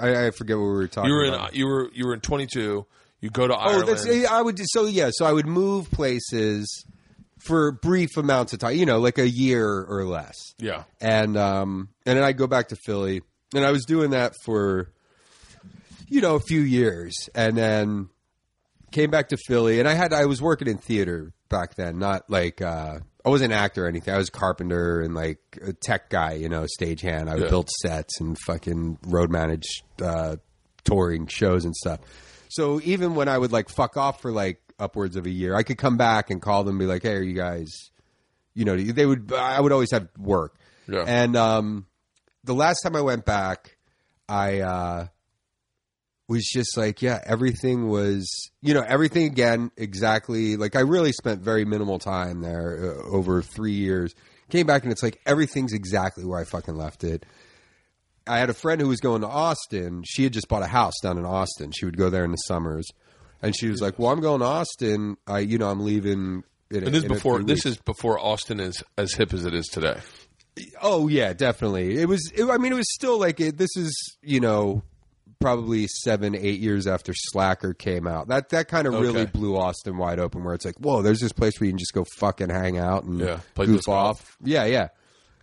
I, 0.00 0.26
I 0.26 0.30
forget 0.30 0.56
what 0.56 0.64
we 0.64 0.68
were 0.70 0.88
talking. 0.88 1.10
You 1.10 1.16
were 1.16 1.24
in, 1.24 1.34
about. 1.34 1.54
you 1.54 1.66
were, 1.66 1.90
you 1.92 2.06
were 2.06 2.14
in 2.14 2.20
22. 2.20 2.86
You 3.20 3.30
go 3.30 3.46
to 3.48 3.54
Oh, 3.54 3.58
Ireland. 3.58 3.88
that's, 3.88 4.06
I 4.30 4.42
would 4.42 4.58
so 4.64 4.86
yeah. 4.86 5.10
So 5.12 5.24
I 5.24 5.32
would 5.32 5.46
move 5.46 5.90
places 5.90 6.84
for 7.46 7.72
brief 7.72 8.16
amounts 8.16 8.52
of 8.52 8.58
time. 8.58 8.76
You 8.76 8.86
know, 8.86 8.98
like 8.98 9.18
a 9.18 9.28
year 9.28 9.66
or 9.66 10.04
less. 10.04 10.36
yeah. 10.58 10.84
and 11.00 11.36
um, 11.36 11.88
and 12.04 12.18
then 12.18 12.24
I'd 12.24 12.36
go 12.36 12.46
back 12.46 12.68
to 12.68 12.76
Philly, 12.84 13.22
and 13.54 13.64
I 13.64 13.70
was 13.70 13.84
doing 13.86 14.10
that 14.10 14.32
for 14.44 14.90
you 16.08 16.20
know 16.20 16.34
a 16.34 16.40
few 16.40 16.60
years, 16.60 17.14
and 17.34 17.56
then 17.56 18.08
came 18.92 19.10
back 19.10 19.30
to 19.30 19.36
Philly, 19.46 19.80
and 19.80 19.88
I 19.88 19.94
had 19.94 20.12
I 20.12 20.26
was 20.26 20.42
working 20.42 20.68
in 20.68 20.76
theater 20.78 21.32
back 21.48 21.76
then, 21.76 21.98
not 21.98 22.28
like 22.28 22.60
uh, 22.60 22.98
I 23.24 23.30
wasn't 23.30 23.52
an 23.52 23.58
actor 23.58 23.86
or 23.86 23.88
anything. 23.88 24.12
I 24.12 24.18
was 24.18 24.28
a 24.28 24.32
carpenter 24.32 25.00
and 25.00 25.14
like 25.14 25.38
a 25.62 25.72
tech 25.72 26.10
guy, 26.10 26.32
you 26.34 26.48
know, 26.48 26.66
stagehand. 26.78 27.28
I 27.28 27.36
Yeah. 27.36 27.48
built 27.48 27.70
sets 27.82 28.20
and 28.20 28.36
fucking 28.46 28.98
road 29.06 29.30
managed 29.30 29.82
uh, 30.02 30.36
touring 30.84 31.26
shows 31.26 31.64
and 31.64 31.74
stuff. 31.74 32.00
So 32.50 32.80
even 32.84 33.14
when 33.14 33.28
I 33.28 33.38
would 33.38 33.50
like 33.52 33.68
fuck 33.70 33.96
off 33.96 34.20
for 34.20 34.30
like 34.30 34.60
upwards 34.78 35.16
of 35.16 35.24
a 35.26 35.30
year, 35.30 35.54
I 35.54 35.62
could 35.62 35.78
come 35.78 35.96
back 35.96 36.28
and 36.30 36.42
call 36.42 36.64
them 36.64 36.74
and 36.74 36.78
be 36.80 36.86
like, 36.86 37.02
"Hey, 37.02 37.14
are 37.14 37.22
you 37.22 37.34
guys?" 37.34 37.70
You 38.54 38.64
know, 38.64 38.76
they 38.76 39.06
would. 39.06 39.32
I 39.32 39.60
would 39.60 39.72
always 39.72 39.90
have 39.90 40.08
work. 40.18 40.56
Yeah. 40.86 41.04
And 41.06 41.34
um, 41.34 41.86
the 42.44 42.54
last 42.54 42.80
time 42.82 42.94
I 42.94 43.00
went 43.00 43.24
back, 43.24 43.78
I 44.28 44.60
uh, 44.60 45.06
was 46.28 46.44
just 46.44 46.76
like, 46.76 47.02
yeah, 47.02 47.20
everything 47.26 47.88
was, 47.88 48.26
you 48.62 48.72
know, 48.74 48.80
everything 48.86 49.24
again 49.26 49.70
exactly. 49.76 50.56
Like 50.56 50.74
I 50.76 50.80
really 50.80 51.12
spent 51.12 51.42
very 51.42 51.64
minimal 51.64 51.98
time 51.98 52.40
there 52.40 52.96
uh, 52.98 53.08
over 53.10 53.42
three 53.42 53.72
years. 53.74 54.14
Came 54.50 54.66
back 54.66 54.82
and 54.84 54.92
it's 54.92 55.02
like 55.02 55.20
everything's 55.26 55.72
exactly 55.72 56.24
where 56.24 56.38
I 56.40 56.44
fucking 56.44 56.76
left 56.76 57.04
it. 57.04 57.24
I 58.26 58.38
had 58.38 58.48
a 58.48 58.54
friend 58.54 58.80
who 58.80 58.88
was 58.88 59.00
going 59.00 59.20
to 59.20 59.26
Austin. 59.28 60.02
She 60.06 60.22
had 60.24 60.32
just 60.32 60.48
bought 60.48 60.62
a 60.62 60.66
house 60.66 60.94
down 61.02 61.18
in 61.18 61.26
Austin. 61.26 61.72
She 61.72 61.84
would 61.84 61.98
go 61.98 62.08
there 62.08 62.24
in 62.24 62.30
the 62.30 62.36
summers, 62.38 62.86
and 63.42 63.54
she 63.54 63.68
was 63.68 63.82
like, 63.82 63.98
"Well, 63.98 64.10
I'm 64.10 64.20
going 64.22 64.40
to 64.40 64.46
Austin. 64.46 65.18
I, 65.26 65.40
you 65.40 65.58
know, 65.58 65.68
I'm 65.70 65.80
leaving." 65.84 66.42
In 66.70 66.84
a- 66.84 66.86
And 66.86 66.94
this 66.94 67.02
is 67.04 67.08
before 67.08 67.42
this 67.42 67.64
weeks." 67.64 67.66
is 67.66 67.76
before 67.76 68.18
Austin 68.18 68.60
is 68.60 68.82
as 68.96 69.12
hip 69.12 69.34
as 69.34 69.44
it 69.44 69.52
is 69.52 69.66
today. 69.66 69.98
Oh 70.80 71.08
yeah, 71.08 71.34
definitely. 71.34 71.98
It 72.00 72.08
was. 72.08 72.30
It, 72.34 72.44
I 72.46 72.56
mean, 72.56 72.72
it 72.72 72.76
was 72.76 72.90
still 72.94 73.18
like 73.18 73.40
it, 73.40 73.58
this 73.58 73.76
is 73.76 73.94
you 74.22 74.40
know 74.40 74.82
probably 75.44 75.86
seven, 75.86 76.34
eight 76.34 76.58
years 76.58 76.86
after 76.86 77.12
Slacker 77.14 77.74
came 77.74 78.06
out. 78.06 78.28
That 78.28 78.48
that 78.48 78.68
kind 78.68 78.86
of 78.86 78.94
really 78.94 79.26
blew 79.26 79.56
Austin 79.58 79.98
wide 79.98 80.18
open. 80.18 80.42
Where 80.42 80.54
it's 80.54 80.64
like, 80.64 80.76
whoa, 80.76 81.02
there's 81.02 81.20
this 81.20 81.32
place 81.32 81.60
where 81.60 81.66
you 81.66 81.72
can 81.72 81.78
just 81.78 81.92
go 81.92 82.04
fucking 82.16 82.48
hang 82.48 82.78
out 82.78 83.04
and 83.04 83.20
Yeah, 83.20 83.40
play 83.54 83.66
goof 83.66 83.84
golf. 83.84 84.20
off. 84.22 84.36
Yeah, 84.42 84.64
yeah. 84.64 84.88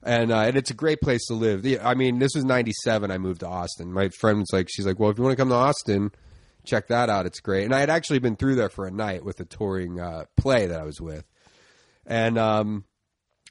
And 0.02 0.32
uh, 0.32 0.40
and 0.40 0.58
it's 0.58 0.72
a 0.72 0.74
great 0.74 1.00
place 1.02 1.28
to 1.28 1.36
live. 1.36 1.64
I 1.84 1.94
mean, 1.94 2.18
this 2.18 2.32
was 2.34 2.44
'97. 2.44 3.12
I 3.12 3.20
moved 3.20 3.42
to 3.42 3.48
Austin. 3.48 3.94
My 3.94 4.10
friend 4.20 4.40
was 4.40 4.50
like, 4.52 4.68
she's 4.72 4.88
like, 4.88 5.00
well, 5.00 5.12
if 5.12 5.18
you 5.20 5.24
want 5.24 5.34
to 5.34 5.42
come 5.42 5.50
to 5.50 5.56
Austin, 5.56 6.12
check 6.66 6.88
that 6.88 7.10
out. 7.10 7.28
It's 7.28 7.40
great. 7.40 7.66
And 7.66 7.76
I 7.76 7.80
had 7.82 7.92
actually 7.92 8.18
been 8.20 8.36
through 8.36 8.56
there 8.56 8.70
for 8.70 8.88
a 8.88 8.92
night 8.92 9.24
with 9.24 9.40
a 9.40 9.46
touring 9.46 10.00
uh, 10.00 10.26
play 10.38 10.66
that 10.66 10.80
I 10.80 10.84
was 10.84 11.00
with, 11.00 11.24
and 12.08 12.40
um, 12.40 12.86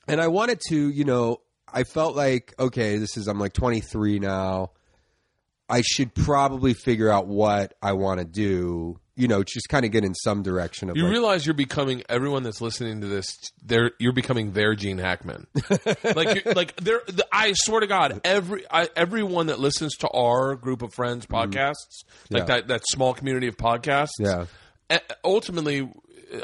and 0.09 0.21
I 0.21 0.27
wanted 0.27 0.61
to, 0.71 0.89
you 0.91 1.05
know, 1.05 1.37
I 1.73 1.85
felt 1.85 2.17
like, 2.17 2.53
okay, 2.59 2.97
this 2.97 3.17
is 3.17 3.29
I'm 3.29 3.39
like 3.39 3.53
23 3.53 4.19
now. 4.19 4.73
I 5.71 5.83
should 5.83 6.15
probably 6.15 6.75
figure 6.75 7.09
out 7.11 7.27
what 7.27 7.75
I 7.81 7.93
want 7.93 8.19
to 8.21 8.27
do. 8.27 8.99
You 9.17 9.29
know, 9.29 9.43
just 9.45 9.69
kind 9.69 9.85
of 9.85 9.91
get 9.93 10.03
in 10.03 10.15
some 10.15 10.43
direction 10.43 10.89
of 10.89 10.97
You 10.97 11.03
like, 11.05 11.13
realize 11.13 11.45
you're 11.47 11.53
becoming 11.55 12.03
everyone 12.09 12.43
that's 12.43 12.63
listening 12.63 13.03
to 13.03 13.07
this. 13.07 13.27
They're 13.63 13.91
you're 13.99 14.15
becoming 14.15 14.53
their 14.53 14.75
Gene 14.75 14.97
Hackman. 14.99 15.47
like 16.15 16.43
you're, 16.45 16.55
like 16.55 16.75
they're. 16.77 17.03
The, 17.07 17.27
I 17.31 17.53
swear 17.55 17.81
to 17.81 17.87
God, 17.87 18.21
every 18.25 18.65
I, 18.71 18.89
everyone 18.97 19.49
that 19.49 19.59
listens 19.61 19.95
to 19.99 20.09
our 20.09 20.57
group 20.57 20.81
of 20.81 20.95
friends 20.95 21.27
podcasts, 21.27 22.05
like 22.31 22.31
Mm-hmm. 22.31 22.37
Yeah. 22.37 22.45
that 22.45 22.69
that 22.69 22.83
small 22.91 23.13
community 23.13 23.47
of 23.49 23.59
podcasts, 23.59 24.09
Yeah. 24.19 24.47
ultimately 25.25 25.91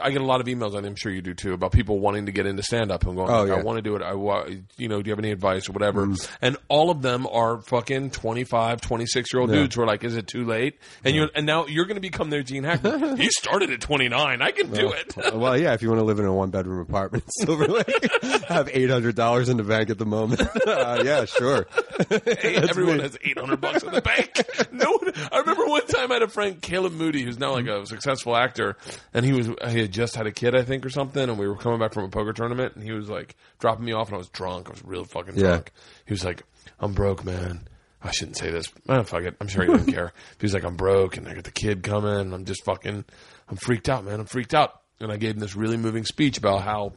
I 0.03 0.11
get 0.11 0.21
a 0.21 0.25
lot 0.25 0.41
of 0.41 0.47
emails, 0.47 0.75
and 0.77 0.87
I'm 0.87 0.97
sure 0.97 1.13
you 1.13 1.23
do 1.23 1.35
too, 1.35 1.53
about 1.53 1.73
people 1.73 1.99
wanting 2.01 2.27
to 2.27 2.33
get 2.33 2.47
into 2.47 2.63
stand 2.63 2.91
up 2.91 3.05
and 3.07 3.17
going, 3.17 3.31
Oh, 3.31 3.45
like, 3.45 3.59
I 3.59 3.63
want 3.63 3.77
to 3.79 3.83
do 3.83 3.97
it. 3.97 4.03
I 4.03 4.15
wa- 4.15 4.47
you 4.77 4.89
know, 4.89 5.01
do 5.03 5.09
you 5.09 5.13
have 5.13 5.19
any 5.19 5.31
advice 5.31 5.69
or 5.69 5.73
whatever? 5.73 6.07
Mm. 6.07 6.31
And 6.43 6.57
all 6.69 6.91
of 6.91 7.03
them 7.03 7.27
are 7.27 7.61
fucking 7.63 8.11
25, 8.11 8.81
26 8.81 9.33
year 9.33 9.41
old 9.41 9.51
Yeah. 9.51 9.57
dudes 9.57 9.75
who 9.77 9.83
are 9.83 9.87
like, 9.87 10.05
is 10.05 10.17
it 10.17 10.27
too 10.27 10.45
late? 10.45 10.79
And 11.05 11.15
you're 11.15 11.29
and 11.35 11.47
now 11.47 11.67
you're 11.67 11.85
going 11.87 11.97
to 11.97 12.01
become 12.01 12.31
their 12.31 12.43
Gene 12.43 12.65
Hackman. 12.65 13.17
he 13.19 13.31
started 13.31 13.71
at 13.71 13.81
29. 13.81 14.43
I 14.43 14.51
can 14.51 14.71
do 14.73 14.91
it. 14.93 15.15
well, 15.35 15.57
yeah, 15.57 15.75
if 15.75 15.83
you 15.83 15.89
want 15.89 16.01
to 16.01 16.05
live 16.05 16.19
in 16.19 16.25
a 16.27 16.33
one 16.33 16.51
bedroom 16.51 16.81
apartment 16.81 17.25
Silver 17.41 17.67
Lake, 17.67 18.13
have 18.49 18.69
eight 18.73 18.91
hundred 18.91 19.15
dollars 19.15 19.49
in 19.49 19.57
the 19.57 19.63
bank 19.65 19.91
at 19.91 19.99
the 19.99 20.07
moment. 20.07 20.41
uh, 20.67 21.03
yeah, 21.05 21.25
sure. 21.25 21.67
Hey, 22.09 22.57
everyone 22.57 22.99
has 23.01 23.17
800 23.23 23.61
bucks 23.61 23.83
in 23.83 23.93
the 23.93 24.03
bank. 24.03 24.45
No 24.73 24.91
one, 24.93 25.13
I 25.33 25.39
remember 25.39 25.65
one 25.67 25.87
time 25.87 26.11
I 26.11 26.15
had 26.17 26.23
a 26.23 26.29
friend, 26.29 26.61
Caleb 26.61 26.93
Moody, 26.93 27.23
who's 27.23 27.39
now 27.39 27.53
like 27.53 27.67
a 27.67 27.87
successful 27.87 28.37
actor, 28.37 28.77
and 29.15 29.25
he 29.25 29.33
was, 29.33 29.49
he 29.77 29.83
had 29.83 29.93
just 29.93 30.17
had 30.17 30.27
a 30.27 30.33
kid, 30.33 30.55
I 30.57 30.63
think, 30.63 30.85
or 30.85 30.91
something, 30.91 31.23
and 31.23 31.39
we 31.39 31.47
were 31.47 31.57
coming 31.57 31.79
back 31.79 31.93
from 31.93 32.05
a 32.05 32.09
poker 32.09 32.33
tournament, 32.33 32.75
and 32.75 32.83
he 32.83 32.93
was 32.93 33.09
like 33.09 33.37
dropping 33.59 33.85
me 33.85 33.93
off, 33.93 34.09
and 34.09 34.15
I 34.17 34.19
was 34.19 34.29
drunk. 34.29 34.69
I 34.69 34.71
was 34.73 34.85
real 34.85 35.05
fucking 35.05 35.35
Yeah. 35.37 35.43
drunk. 35.49 35.73
He 36.07 36.13
was 36.13 36.25
like, 36.25 36.43
I'm 36.81 36.93
broke, 36.93 37.25
man. 37.25 37.69
I 38.03 38.11
shouldn't 38.11 38.37
say 38.37 38.51
this. 38.51 38.67
Oh, 38.89 39.03
fuck 39.05 39.23
it. 39.23 39.37
I'm 39.41 39.49
sure 39.49 39.65
he 39.65 39.73
didn't 39.73 39.93
care. 39.93 40.13
He 40.39 40.45
was 40.45 40.55
like, 40.55 40.65
I'm 40.65 40.77
broke, 40.77 41.17
and 41.17 41.27
I 41.29 41.35
got 41.35 41.45
the 41.45 41.51
kid 41.51 41.83
coming, 41.83 42.13
and 42.21 42.35
I'm 42.35 42.45
just 42.45 42.65
fucking, 42.65 43.05
I'm 43.49 43.57
freaked 43.57 43.89
out, 43.89 44.05
man. 44.05 44.21
I'm 44.21 44.27
freaked 44.27 44.55
out. 44.55 44.81
And 45.01 45.13
I 45.13 45.17
gave 45.19 45.35
him 45.35 45.41
this 45.41 45.55
really 45.55 45.77
moving 45.77 46.05
speech 46.07 46.39
about 46.39 46.63
how 46.63 46.93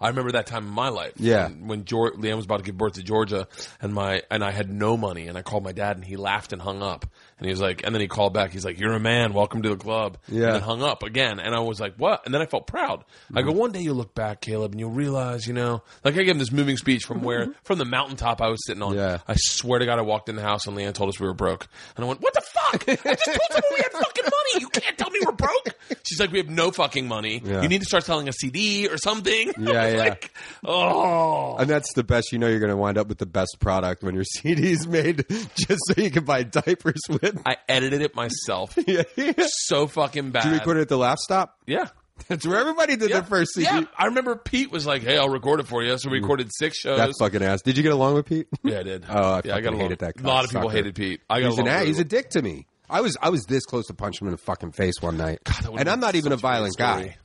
I 0.00 0.08
remember 0.08 0.32
that 0.32 0.46
time 0.46 0.66
in 0.66 0.72
my 0.72 0.88
life. 0.90 1.12
Yeah. 1.16 1.46
When, 1.46 1.66
when 1.66 1.84
Geor 1.84 2.12
LeeAnn 2.12 2.36
was 2.36 2.44
about 2.44 2.58
to 2.58 2.62
give 2.62 2.76
birth 2.76 2.94
to 2.94 3.02
Georgia 3.02 3.48
and 3.80 3.94
my, 3.94 4.20
and 4.30 4.44
I 4.44 4.50
had 4.50 4.70
no 4.70 4.96
money 4.98 5.26
and 5.28 5.38
I 5.38 5.42
called 5.42 5.64
my 5.64 5.72
dad 5.72 5.96
and 5.96 6.04
he 6.04 6.16
laughed 6.16 6.52
and 6.52 6.60
hung 6.60 6.82
up. 6.82 7.06
And 7.38 7.46
he 7.46 7.50
was 7.50 7.60
like, 7.60 7.84
and 7.84 7.94
then 7.94 8.00
he 8.00 8.08
called 8.08 8.32
back. 8.32 8.52
He's 8.52 8.64
like, 8.64 8.78
you're 8.78 8.92
a 8.92 9.00
man. 9.00 9.32
Welcome 9.32 9.62
to 9.62 9.68
the 9.70 9.76
club. 9.76 10.18
Yeah. 10.28 10.44
And 10.46 10.54
then 10.54 10.62
hung 10.62 10.82
up 10.82 11.02
again. 11.02 11.40
And 11.40 11.54
I 11.54 11.60
was 11.60 11.80
like, 11.80 11.94
what? 11.96 12.24
And 12.24 12.34
then 12.34 12.40
I 12.40 12.46
felt 12.46 12.66
proud. 12.66 13.04
I 13.34 13.42
go, 13.42 13.50
mm-hmm. 13.50 13.58
one 13.58 13.72
day 13.72 13.80
you'll 13.80 13.96
look 13.96 14.14
back, 14.14 14.40
Caleb, 14.40 14.72
and 14.72 14.80
you'll 14.80 14.90
realize, 14.90 15.46
you 15.46 15.52
know, 15.52 15.82
like 16.04 16.14
I 16.14 16.18
gave 16.18 16.28
him 16.28 16.38
this 16.38 16.52
moving 16.52 16.76
speech 16.76 17.04
from 17.04 17.22
where, 17.22 17.48
from 17.64 17.78
the 17.78 17.84
mountaintop 17.84 18.40
I 18.40 18.48
was 18.48 18.64
sitting 18.66 18.82
on. 18.82 18.94
Yeah. 18.94 19.18
I 19.26 19.34
swear 19.36 19.78
to 19.78 19.86
God, 19.86 19.98
I 19.98 20.02
walked 20.02 20.28
in 20.28 20.36
the 20.36 20.42
house 20.42 20.66
and 20.66 20.76
LeeAnn 20.76 20.94
told 20.94 21.08
us 21.08 21.18
we 21.18 21.26
were 21.26 21.34
broke. 21.34 21.66
And 21.96 22.04
I 22.04 22.08
went, 22.08 22.20
what 22.20 22.34
the 22.34 22.42
fuck? 22.42 22.88
I 22.88 22.94
just 22.94 23.24
told 23.24 23.38
someone 23.50 23.72
we 23.74 23.82
had 23.82 23.92
fucking 23.92 24.24
money. 24.24 24.60
You 24.60 24.68
can't 24.68 24.96
tell 24.96 25.10
me 25.10 25.18
we're 25.24 25.32
broke. 25.32 25.68
She's 26.04 26.20
like, 26.20 26.30
we 26.32 26.38
have 26.38 26.48
no 26.48 26.70
fucking 26.70 27.08
money. 27.08 27.42
Yeah. 27.44 27.62
You 27.62 27.68
need 27.68 27.80
to 27.80 27.86
start 27.86 28.04
selling 28.04 28.28
a 28.28 28.32
CD 28.32 28.88
or 28.88 28.96
something. 28.98 29.50
I 29.50 29.52
Yeah, 29.58 29.64
was 29.84 29.94
yeah. 29.94 30.00
like, 30.00 30.32
oh. 30.64 31.56
And 31.56 31.68
that's 31.68 31.92
the 31.94 32.04
best. 32.04 32.32
You 32.32 32.38
know, 32.38 32.48
you're 32.48 32.60
going 32.60 32.70
to 32.70 32.76
wind 32.76 32.98
up 32.98 33.08
with 33.08 33.18
the 33.18 33.26
best 33.26 33.56
product 33.60 34.02
when 34.02 34.14
your 34.14 34.24
CD's 34.38 34.86
made, 34.86 35.26
just 35.28 35.80
so 35.88 36.00
you 36.00 36.10
can 36.10 36.24
buy 36.24 36.42
diapers 36.42 37.00
with. 37.08 37.23
I 37.46 37.56
edited 37.68 38.02
it 38.02 38.14
myself. 38.14 38.76
yeah, 38.86 39.02
yeah. 39.16 39.32
So 39.48 39.86
fucking 39.86 40.30
bad. 40.30 40.42
Did 40.44 40.48
you 40.52 40.58
record 40.58 40.76
it 40.78 40.82
at 40.82 40.88
the 40.88 40.98
Laff 40.98 41.18
Stop? 41.18 41.58
Yeah. 41.66 41.86
That's 42.28 42.46
where 42.46 42.58
everybody 42.58 42.96
did 42.96 43.10
Yeah. 43.10 43.20
their 43.20 43.24
first 43.28 43.54
CD. 43.54 43.64
Yeah. 43.64 43.82
I 43.98 44.06
remember 44.06 44.36
Pete 44.36 44.70
was 44.70 44.86
like, 44.86 45.02
"Hey, 45.02 45.18
I'll 45.18 45.28
record 45.28 45.58
it 45.60 45.66
for 45.66 45.82
you." 45.82 45.98
So 45.98 46.10
we 46.10 46.20
recorded 46.20 46.48
six 46.56 46.78
shows. 46.78 46.96
That 46.98 47.10
fucking 47.18 47.42
ass. 47.42 47.62
Did 47.62 47.76
you 47.76 47.82
get 47.82 47.92
along 47.92 48.14
with 48.14 48.26
Pete? 48.26 48.46
yeah, 48.62 48.78
I 48.78 48.82
did. 48.84 49.04
Oh, 49.08 49.12
I 49.14 49.40
yeah, 49.44 49.56
I 49.56 49.60
got 49.60 49.64
fucking 49.64 49.66
along. 49.66 49.80
hated 49.80 49.98
that 49.98 50.20
A 50.20 50.26
lot 50.26 50.44
of 50.44 50.50
people 50.50 50.68
cocksucker. 50.68 50.72
hated 50.72 50.94
Pete. 50.94 51.20
I 51.28 51.40
got 51.40 51.46
He's 51.50 51.58
along 51.58 51.68
a- 51.68 51.72
really 51.74 51.86
he's 51.86 51.98
a 51.98 52.04
dick 52.04 52.30
to 52.30 52.42
me. 52.42 52.66
I 52.88 53.00
was 53.00 53.16
I 53.20 53.30
was 53.30 53.44
this 53.46 53.64
close 53.64 53.86
to 53.88 53.94
punching 53.94 54.26
him 54.26 54.28
in 54.28 54.32
the 54.32 54.42
fucking 54.42 54.72
face 54.72 54.94
one 55.00 55.16
night, 55.16 55.40
would've 55.64 55.80
and 55.80 55.88
I'm 55.88 55.98
not 56.00 56.14
even 56.14 56.30
a 56.32 56.36
such 56.36 56.40
a 56.40 56.42
great 56.42 56.50
violent 56.52 56.76
guy 56.76 57.16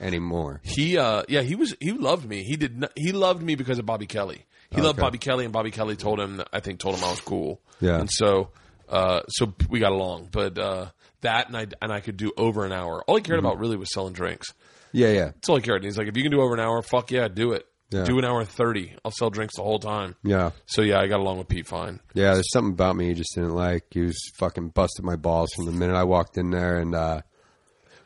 anymore. 0.00 0.60
He, 0.62 0.98
uh, 0.98 1.22
yeah, 1.28 1.40
he 1.42 1.54
was. 1.54 1.74
He 1.80 1.92
loved 1.92 2.28
me. 2.28 2.42
He 2.42 2.56
did. 2.56 2.80
Not, 2.80 2.92
he 2.96 3.12
loved 3.12 3.42
me 3.42 3.54
because 3.54 3.78
of 3.78 3.86
Bobby 3.86 4.06
Kelly. 4.06 4.44
He 4.70 4.80
loved. 4.80 4.98
Bobby 4.98 5.18
Kelly, 5.18 5.44
and 5.44 5.52
Bobby 5.52 5.70
Kelly 5.70 5.96
told 5.96 6.18
him. 6.20 6.42
I 6.52 6.60
think 6.60 6.80
told 6.80 6.96
him 6.96 7.04
I 7.04 7.10
was 7.10 7.20
cool. 7.20 7.60
Yeah. 7.80 8.00
And 8.00 8.10
so, 8.12 8.50
uh, 8.88 9.20
so 9.28 9.52
we 9.68 9.80
got 9.80 9.92
along. 9.92 10.28
But 10.32 10.58
uh, 10.58 10.86
that 11.22 11.48
and 11.48 11.56
I 11.56 11.66
and 11.82 11.92
I 11.92 12.00
could 12.00 12.16
do 12.16 12.32
over 12.36 12.64
an 12.64 12.72
hour. 12.72 13.02
All 13.06 13.16
he 13.16 13.22
cared 13.22 13.38
Mm-hmm. 13.38 13.46
about 13.46 13.58
really 13.58 13.76
was 13.76 13.92
selling 13.92 14.12
drinks. 14.12 14.52
Yeah, 14.92 15.08
yeah, 15.10 15.24
That's 15.26 15.48
all 15.48 15.56
he 15.56 15.62
cared. 15.62 15.78
And 15.78 15.84
he's 15.86 15.98
like, 15.98 16.06
if 16.06 16.16
you 16.16 16.22
can 16.22 16.30
do 16.30 16.40
over 16.40 16.54
an 16.54 16.60
hour, 16.60 16.80
fuck 16.82 17.10
yeah, 17.10 17.26
do 17.28 17.52
it. 17.52 17.66
Yeah. 17.90 18.04
Do 18.04 18.18
an 18.18 18.24
hour 18.24 18.40
and 18.40 18.48
thirty. 18.48 18.94
I'll 19.04 19.10
sell 19.10 19.28
drinks 19.30 19.56
the 19.56 19.62
whole 19.62 19.78
time. 19.78 20.16
yeah, 20.24 20.50
So 20.66 20.82
yeah, 20.82 21.00
I 21.00 21.06
got 21.06 21.20
along 21.20 21.38
with 21.38 21.48
Pete 21.48 21.66
fine. 21.66 22.00
yeah. 22.14 22.32
There's 22.34 22.50
something 22.52 22.72
about 22.72 22.96
me 22.96 23.08
he 23.08 23.14
just 23.14 23.34
didn't 23.34 23.54
like. 23.54 23.84
He 23.90 24.00
was 24.00 24.16
fucking 24.36 24.68
busted 24.70 25.04
my 25.04 25.16
balls 25.16 25.50
from 25.54 25.66
the 25.66 25.72
minute 25.72 25.94
I 25.96 26.04
walked 26.04 26.36
in 26.38 26.50
there, 26.50 26.78
and 26.78 26.94
uh, 26.94 27.20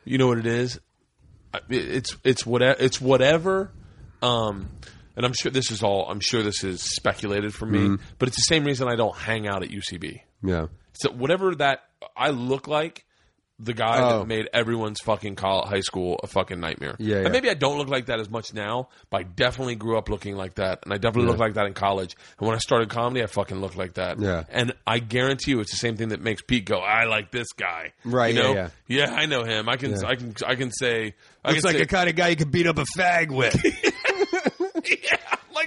You 0.03 0.17
know 0.17 0.27
what 0.27 0.37
it 0.39 0.45
is? 0.47 0.79
It's 1.69 2.15
it's 2.23 2.45
whatever 2.45 2.77
it's 2.79 3.01
whatever. 3.01 3.71
Um, 4.21 4.69
and 5.15 5.25
I'm 5.25 5.33
sure 5.33 5.51
this 5.51 5.71
is 5.71 5.81
all. 5.81 6.07
I'm 6.09 6.19
sure 6.19 6.43
this 6.43 6.63
is 6.63 6.81
speculated 6.81 7.53
for 7.53 7.65
me, 7.65 7.79
Mm-hmm. 7.79 8.03
but 8.19 8.27
it's 8.27 8.37
the 8.37 8.53
same 8.53 8.63
reason 8.65 8.87
I 8.87 8.95
don't 8.95 9.15
hang 9.15 9.47
out 9.47 9.63
at 9.63 9.69
UCB. 9.69 10.21
Yeah, 10.43 10.67
So 10.93 11.11
whatever 11.11 11.55
that 11.55 11.81
I 12.15 12.29
look 12.29 12.67
like, 12.67 13.05
the 13.61 13.73
guy 13.73 13.99
Oh. 14.01 14.19
that 14.19 14.25
made 14.27 14.47
everyone's 14.53 15.01
fucking 15.01 15.35
college, 15.35 15.67
high 15.67 15.81
school 15.81 16.17
a 16.23 16.27
fucking 16.27 16.61
nightmare. 16.61 16.95
Yeah, 16.97 17.17
And 17.17 17.25
yeah. 17.25 17.31
maybe 17.33 17.49
I 17.49 17.55
don't 17.55 17.77
look 17.77 17.89
like 17.89 18.05
that 18.05 18.21
as 18.21 18.29
much 18.29 18.53
now, 18.53 18.87
but 19.09 19.17
I 19.19 19.23
definitely 19.23 19.75
grew 19.75 19.97
up 19.97 20.07
looking 20.07 20.37
like 20.37 20.55
that, 20.55 20.79
and 20.85 20.93
I 20.93 20.97
definitely 20.97 21.27
looked 21.27 21.41
like 21.41 21.55
that 21.55 21.65
in 21.65 21.73
college. 21.73 22.15
And 22.39 22.47
when 22.47 22.55
I 22.55 22.59
started 22.59 22.87
comedy, 22.89 23.21
I 23.21 23.25
fucking 23.25 23.59
looked 23.59 23.75
like 23.75 23.95
that. 23.95 24.17
Yeah. 24.17 24.45
And 24.49 24.71
I 24.87 24.99
guarantee 24.99 25.51
you, 25.51 25.59
it's 25.59 25.71
the 25.71 25.77
same 25.77 25.97
thing 25.97 26.07
that 26.09 26.21
makes 26.21 26.41
Pete 26.41 26.63
go, 26.63 26.77
"I 26.79 27.03
like 27.03 27.31
this 27.31 27.47
guy." 27.51 27.91
Right, 28.05 28.33
You 28.33 28.41
yeah, 28.43 28.53
know? 28.53 28.69
yeah. 28.87 29.13
I 29.13 29.25
know 29.25 29.43
him. 29.43 29.67
I 29.67 29.75
can. 29.75 29.93
I 30.05 30.15
can. 30.15 30.33
I 30.47 30.55
can 30.55 30.71
say. 30.71 31.15
I 31.43 31.49
looks 31.51 31.61
can 31.61 31.67
like 31.67 31.73
say, 31.75 31.79
the 31.81 31.85
kind 31.87 32.07
of 32.09 32.15
guy 32.15 32.29
you 32.29 32.37
could 32.37 32.51
beat 32.51 32.65
up 32.65 32.77
a 32.77 32.85
fag 32.97 33.29
with. 33.29 33.55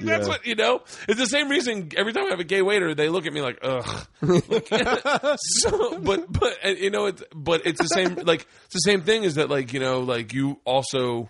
like 0.02 0.06
that's 0.18 0.26
Yeah. 0.26 0.28
what 0.28 0.46
you 0.46 0.54
know. 0.54 0.82
It's 1.08 1.18
the 1.20 1.26
same 1.26 1.48
reason 1.48 1.90
every 1.96 2.12
time 2.12 2.26
I 2.26 2.30
have 2.30 2.40
a 2.40 2.44
gay 2.44 2.62
waiter, 2.62 2.94
they 2.94 3.08
look 3.08 3.26
at 3.26 3.32
me 3.32 3.40
like, 3.40 3.58
ugh. 3.62 4.06
Like, 4.20 4.68
so, 5.36 5.98
but 5.98 6.32
but 6.32 6.78
you 6.78 6.90
know, 6.90 7.06
it's 7.06 7.22
but 7.34 7.66
it's 7.66 7.80
the 7.80 7.88
same. 7.88 8.14
Like 8.24 8.46
it's 8.66 8.74
the 8.74 8.78
same 8.80 9.02
thing. 9.02 9.24
Is 9.24 9.34
that 9.36 9.50
like 9.50 9.72
you 9.72 9.80
know, 9.80 10.00
like 10.00 10.32
you 10.32 10.60
also, 10.64 11.28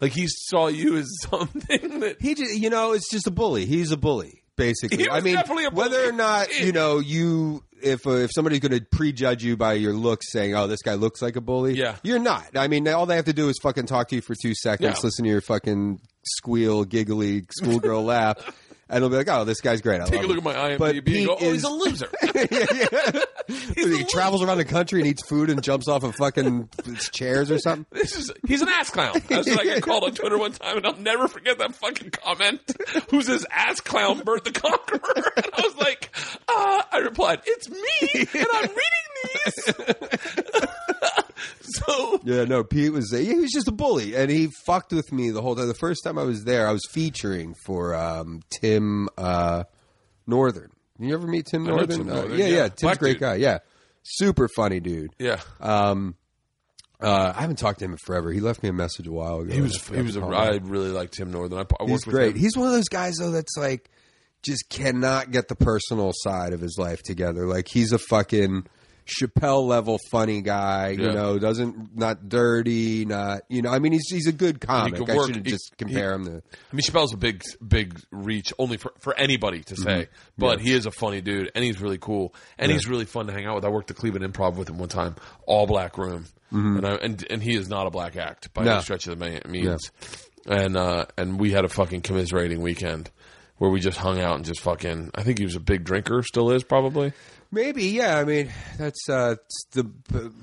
like 0.00 0.12
he 0.12 0.26
saw 0.28 0.66
you 0.68 0.96
as 0.96 1.08
something 1.22 2.00
that 2.00 2.16
he, 2.20 2.34
just, 2.34 2.54
you 2.58 2.70
know, 2.70 2.92
it's 2.92 3.10
just 3.10 3.26
a 3.26 3.30
bully. 3.30 3.64
He's 3.66 3.90
a 3.90 3.96
bully, 3.96 4.42
basically. 4.56 5.08
I 5.08 5.20
mean, 5.20 5.34
definitely 5.34 5.64
a 5.66 5.70
bully. 5.70 5.82
whether 5.88 6.08
or 6.08 6.12
not 6.12 6.58
you 6.60 6.72
know 6.72 6.98
you. 6.98 7.62
If 7.82 8.06
uh, 8.06 8.12
if 8.12 8.30
somebody's 8.34 8.60
going 8.60 8.72
to 8.72 8.80
prejudge 8.90 9.44
you 9.44 9.56
by 9.58 9.74
your 9.74 9.92
looks, 9.92 10.32
saying, 10.32 10.54
"Oh, 10.56 10.66
this 10.66 10.80
guy 10.82 10.94
looks 10.94 11.20
like 11.20 11.36
a 11.36 11.42
bully," 11.42 11.74
Yeah. 11.76 11.96
you're 12.02 12.18
not. 12.18 12.56
I 12.56 12.68
mean, 12.68 12.88
all 12.88 13.04
they 13.04 13.16
have 13.16 13.26
to 13.26 13.34
do 13.34 13.50
is 13.50 13.58
fucking 13.62 13.84
talk 13.84 14.08
to 14.08 14.14
you 14.16 14.22
for 14.22 14.34
two 14.34 14.54
seconds, 14.54 14.96
Yeah. 14.96 15.00
listen 15.04 15.24
to 15.26 15.30
your 15.30 15.42
fucking 15.42 16.00
squeal, 16.26 16.84
giggly 16.84 17.44
schoolgirl 17.50 18.04
laugh, 18.04 18.36
and 18.88 19.02
they'll 19.02 19.10
be 19.10 19.16
like, 19.16 19.28
"Oh, 19.28 19.44
this 19.44 19.60
guy's 19.60 19.80
great." 19.80 20.00
I 20.00 20.06
take 20.06 20.22
a 20.22 20.26
look 20.26 20.32
at 20.32 20.38
him." 20.38 20.44
my 20.44 20.76
But 20.76 20.94
IMDb 20.94 20.98
and 20.98 21.06
Pete 21.06 21.26
go, 21.26 21.36
oh, 21.40 21.52
he's 21.52 21.64
a 21.64 21.68
loser. 21.70 22.08
he 23.96 24.04
travels 24.04 24.42
around 24.42 24.58
the 24.58 24.64
country 24.64 25.00
and 25.00 25.08
eats 25.08 25.26
food 25.26 25.50
and 25.50 25.62
jumps 25.62 25.88
off 25.88 26.02
of 26.02 26.14
fucking 26.16 26.68
chairs 27.12 27.50
or 27.50 27.58
something. 27.58 27.86
This 27.90 28.16
is 28.16 28.32
he's 28.46 28.62
an 28.62 28.68
ass 28.68 28.90
clown. 28.90 29.14
That's 29.28 29.48
what 29.48 29.60
I 29.60 29.64
got 29.74 29.82
called 29.82 30.04
on 30.04 30.14
Twitter 30.14 30.38
one 30.38 30.52
time, 30.52 30.76
and 30.78 30.86
I'll 30.86 30.96
never 30.96 31.28
forget 31.28 31.58
that 31.58 31.74
fucking 31.74 32.10
comment. 32.10 32.60
Who's 33.10 33.26
this 33.26 33.44
ass 33.50 33.80
clown, 33.80 34.20
Bert 34.20 34.44
the 34.44 34.52
Conqueror? 34.52 35.32
And 35.36 35.46
I 35.52 35.60
was 35.62 35.76
like, 35.76 36.10
uh, 36.48 36.82
I 36.92 36.98
replied, 36.98 37.40
"It's 37.44 37.68
me, 37.68 38.26
and 38.34 38.46
I'm 38.52 38.68
reading 38.68 39.12
these." 39.44 39.74
so 41.60 42.20
Yeah, 42.24 42.44
no, 42.44 42.64
Pete 42.64 42.92
was 42.92 43.10
he 43.12 43.34
was 43.34 43.50
just 43.52 43.68
a 43.68 43.72
bully, 43.72 44.14
and 44.16 44.30
he 44.30 44.48
fucked 44.66 44.92
with 44.92 45.12
me 45.12 45.30
the 45.30 45.42
whole 45.42 45.56
time. 45.56 45.68
The 45.68 45.74
first 45.74 46.02
time 46.04 46.18
I 46.18 46.22
was 46.24 46.44
there, 46.44 46.66
I 46.68 46.72
was 46.72 46.82
featuring 46.90 47.54
for 47.64 47.94
um, 47.94 48.42
Tim 48.50 49.08
uh, 49.18 49.64
Northern. 50.26 50.70
You 50.98 51.14
ever 51.14 51.26
meet 51.26 51.46
Tim 51.46 51.64
Northern? 51.64 52.06
Tim 52.06 52.10
Uh, 52.10 52.24
yeah, 52.26 52.36
yeah. 52.36 52.46
yeah, 52.46 52.62
Tim's 52.68 52.82
a 52.82 52.86
Black 52.86 52.98
great 52.98 53.12
dude. 53.14 53.20
guy. 53.20 53.34
Yeah, 53.36 53.58
super 54.02 54.48
funny 54.48 54.80
dude. 54.80 55.10
yeah, 55.18 55.40
Um, 55.60 56.14
uh, 57.00 57.32
I 57.36 57.40
haven't 57.42 57.56
talked 57.56 57.80
to 57.80 57.84
him 57.84 57.92
in 57.92 57.98
forever. 57.98 58.32
He 58.32 58.40
left 58.40 58.62
me 58.62 58.70
a 58.70 58.72
message 58.72 59.06
a 59.06 59.12
while 59.12 59.40
ago. 59.40 59.52
he 59.52 59.60
was 59.60 59.76
he 59.88 60.00
was. 60.00 60.16
A. 60.16 60.20
I 60.22 60.56
really 60.62 60.90
liked 60.90 61.12
Tim 61.14 61.30
Northern. 61.30 61.58
I, 61.58 61.62
I 61.62 61.82
worked 61.84 61.90
He's 61.90 62.04
great. 62.04 62.34
him. 62.34 62.40
He's 62.40 62.56
one 62.56 62.68
of 62.68 62.72
those 62.72 62.88
guys 62.88 63.16
though 63.16 63.30
that's 63.32 63.56
like 63.58 63.90
just 64.42 64.68
cannot 64.70 65.30
get 65.30 65.48
the 65.48 65.56
personal 65.56 66.12
side 66.14 66.54
of 66.54 66.60
his 66.60 66.76
life 66.78 67.02
together. 67.02 67.46
Like 67.46 67.66
he's 67.68 67.92
a 67.92 67.98
fucking 67.98 68.66
Chappelle 69.06 69.66
level 69.66 69.98
funny 70.10 70.42
guy. 70.42 70.88
You 70.90 71.12
know, 71.12 71.38
doesn't 71.38 71.96
not 71.96 72.28
dirty, 72.28 73.04
not 73.04 73.42
you 73.48 73.62
know. 73.62 73.70
I 73.70 73.78
mean, 73.78 73.92
he's 73.92 74.08
he's 74.10 74.26
a 74.26 74.32
good 74.32 74.60
comic. 74.60 74.96
could 74.96 75.08
I 75.08 75.14
shouldn't 75.14 75.46
he- 75.46 75.52
just 75.52 75.76
compare 75.78 76.12
him 76.12 76.24
to. 76.24 76.30
I 76.32 76.74
mean, 76.76 76.82
Chappelle's 76.82 77.12
a 77.14 77.16
big, 77.16 77.42
big 77.66 78.00
reach 78.10 78.52
only 78.58 78.76
for, 78.76 78.92
for 78.98 79.16
anybody 79.16 79.62
to 79.64 79.76
say, 79.76 80.08
but 80.36 80.60
he 80.60 80.72
is 80.72 80.86
a 80.86 80.90
funny 80.90 81.20
dude 81.20 81.50
and 81.54 81.64
he's 81.64 81.80
really 81.80 81.98
cool 81.98 82.34
and 82.58 82.70
he's 82.72 82.88
really 82.88 83.04
fun 83.04 83.26
to 83.28 83.32
hang 83.32 83.46
out 83.46 83.54
with. 83.54 83.64
I 83.64 83.68
worked 83.68 83.88
the 83.88 83.94
Cleveland 83.94 84.32
Improv 84.34 84.56
with 84.56 84.68
him 84.68 84.78
one 84.78 84.88
time, 84.88 85.14
all 85.46 85.66
black 85.66 85.96
room, 85.98 86.26
and 86.50 86.84
I 86.86 86.94
and 86.96 87.24
and 87.30 87.42
he 87.42 87.54
is 87.56 87.68
not 87.68 87.86
a 87.86 87.90
black 87.90 88.16
act 88.16 88.52
by 88.54 88.64
No. 88.64 88.72
any 88.74 88.82
stretch 88.82 89.06
of 89.06 89.18
the 89.18 89.40
means. 89.48 89.90
And 90.48 90.76
uh, 90.76 91.06
and 91.16 91.40
we 91.40 91.52
had 91.52 91.64
a 91.64 91.68
fucking 91.68 92.02
commiserating 92.02 92.60
weekend 92.60 93.10
where 93.58 93.70
we 93.70 93.80
just 93.80 93.98
hung 93.98 94.20
out 94.20 94.36
and 94.36 94.44
just 94.44 94.60
fucking. 94.60 95.10
I 95.14 95.22
think 95.22 95.38
he 95.38 95.44
was 95.44 95.56
a 95.56 95.60
big 95.60 95.82
drinker, 95.84 96.22
still 96.22 96.50
is 96.50 96.62
probably. 96.62 97.12
Maybe, 97.56 97.84
yeah. 97.86 98.18
I 98.18 98.24
mean, 98.24 98.50
that's 98.78 99.08
uh, 99.08 99.36
the 99.72 99.90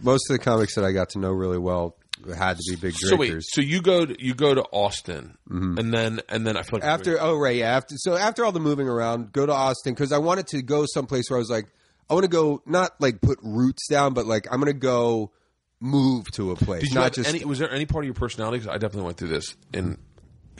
most 0.01 0.29
of 0.29 0.37
the 0.37 0.43
comics 0.43 0.75
that 0.75 0.83
I 0.83 0.91
got 0.91 1.09
to 1.11 1.19
know 1.19 1.31
really 1.31 1.57
well 1.59 1.95
had 2.35 2.57
to 2.57 2.63
be 2.71 2.75
big 2.75 2.95
So 2.97 3.15
wait, 3.15 3.35
so 3.41 3.61
you 3.61 3.81
go 3.81 4.05
to, 4.05 4.15
you 4.23 4.33
go 4.33 4.53
to 4.55 4.63
Austin, 4.63 5.37
and 5.49 5.93
then 5.93 6.21
and 6.29 6.45
then 6.47 6.57
I 6.57 6.63
feel 6.63 6.79
like 6.79 6.87
after 6.87 7.19
oh 7.21 7.37
right 7.37 7.57
yeah 7.57 7.75
after 7.75 7.95
so 7.97 8.15
after 8.15 8.43
all 8.45 8.51
the 8.51 8.59
moving 8.61 8.87
around 8.87 9.31
go 9.33 9.45
to 9.45 9.51
austin 9.51 9.93
because 9.93 10.11
i 10.13 10.17
wanted 10.19 10.47
to 10.47 10.61
go 10.61 10.85
someplace 10.87 11.29
where 11.29 11.37
i 11.37 11.39
was 11.41 11.49
like 11.49 11.65
i 12.09 12.13
want 12.13 12.23
to 12.23 12.29
go 12.29 12.61
not 12.65 12.91
like 13.01 13.19
put 13.19 13.39
roots 13.43 13.87
down 13.89 14.13
but 14.13 14.25
like 14.25 14.47
i'm 14.49 14.59
gonna 14.59 14.71
go 14.73 15.31
move 15.81 16.31
to 16.31 16.51
a 16.51 16.55
place, 16.55 16.81
Did 16.83 16.89
you 16.91 16.95
not 16.95 17.11
just 17.13 17.27
any? 17.27 17.43
Was 17.43 17.59
there 17.59 17.69
any 17.69 17.85
part 17.85 18.05
of 18.05 18.07
your 18.07 18.13
personality? 18.13 18.59
'cause 18.59 18.69
I 18.69 18.77
definitely 18.77 19.03
went 19.07 19.17
through 19.17 19.29
this 19.29 19.55
in 19.73 19.97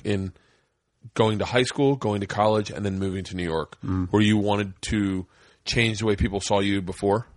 in 0.04 0.34
going 1.14 1.40
to 1.40 1.46
high 1.46 1.64
school, 1.64 1.96
going 1.96 2.20
to 2.22 2.28
college, 2.28 2.70
and 2.72 2.86
then 2.86 3.00
moving 3.00 3.24
to 3.26 3.36
New 3.38 3.44
York, 3.44 3.78
Mm. 3.86 4.10
where 4.12 4.22
you 4.22 4.36
wanted 4.38 4.74
to 4.90 5.26
change 5.66 6.00
the 6.00 6.06
way 6.06 6.16
people 6.16 6.40
saw 6.40 6.60
you 6.60 6.82
before. 6.82 7.28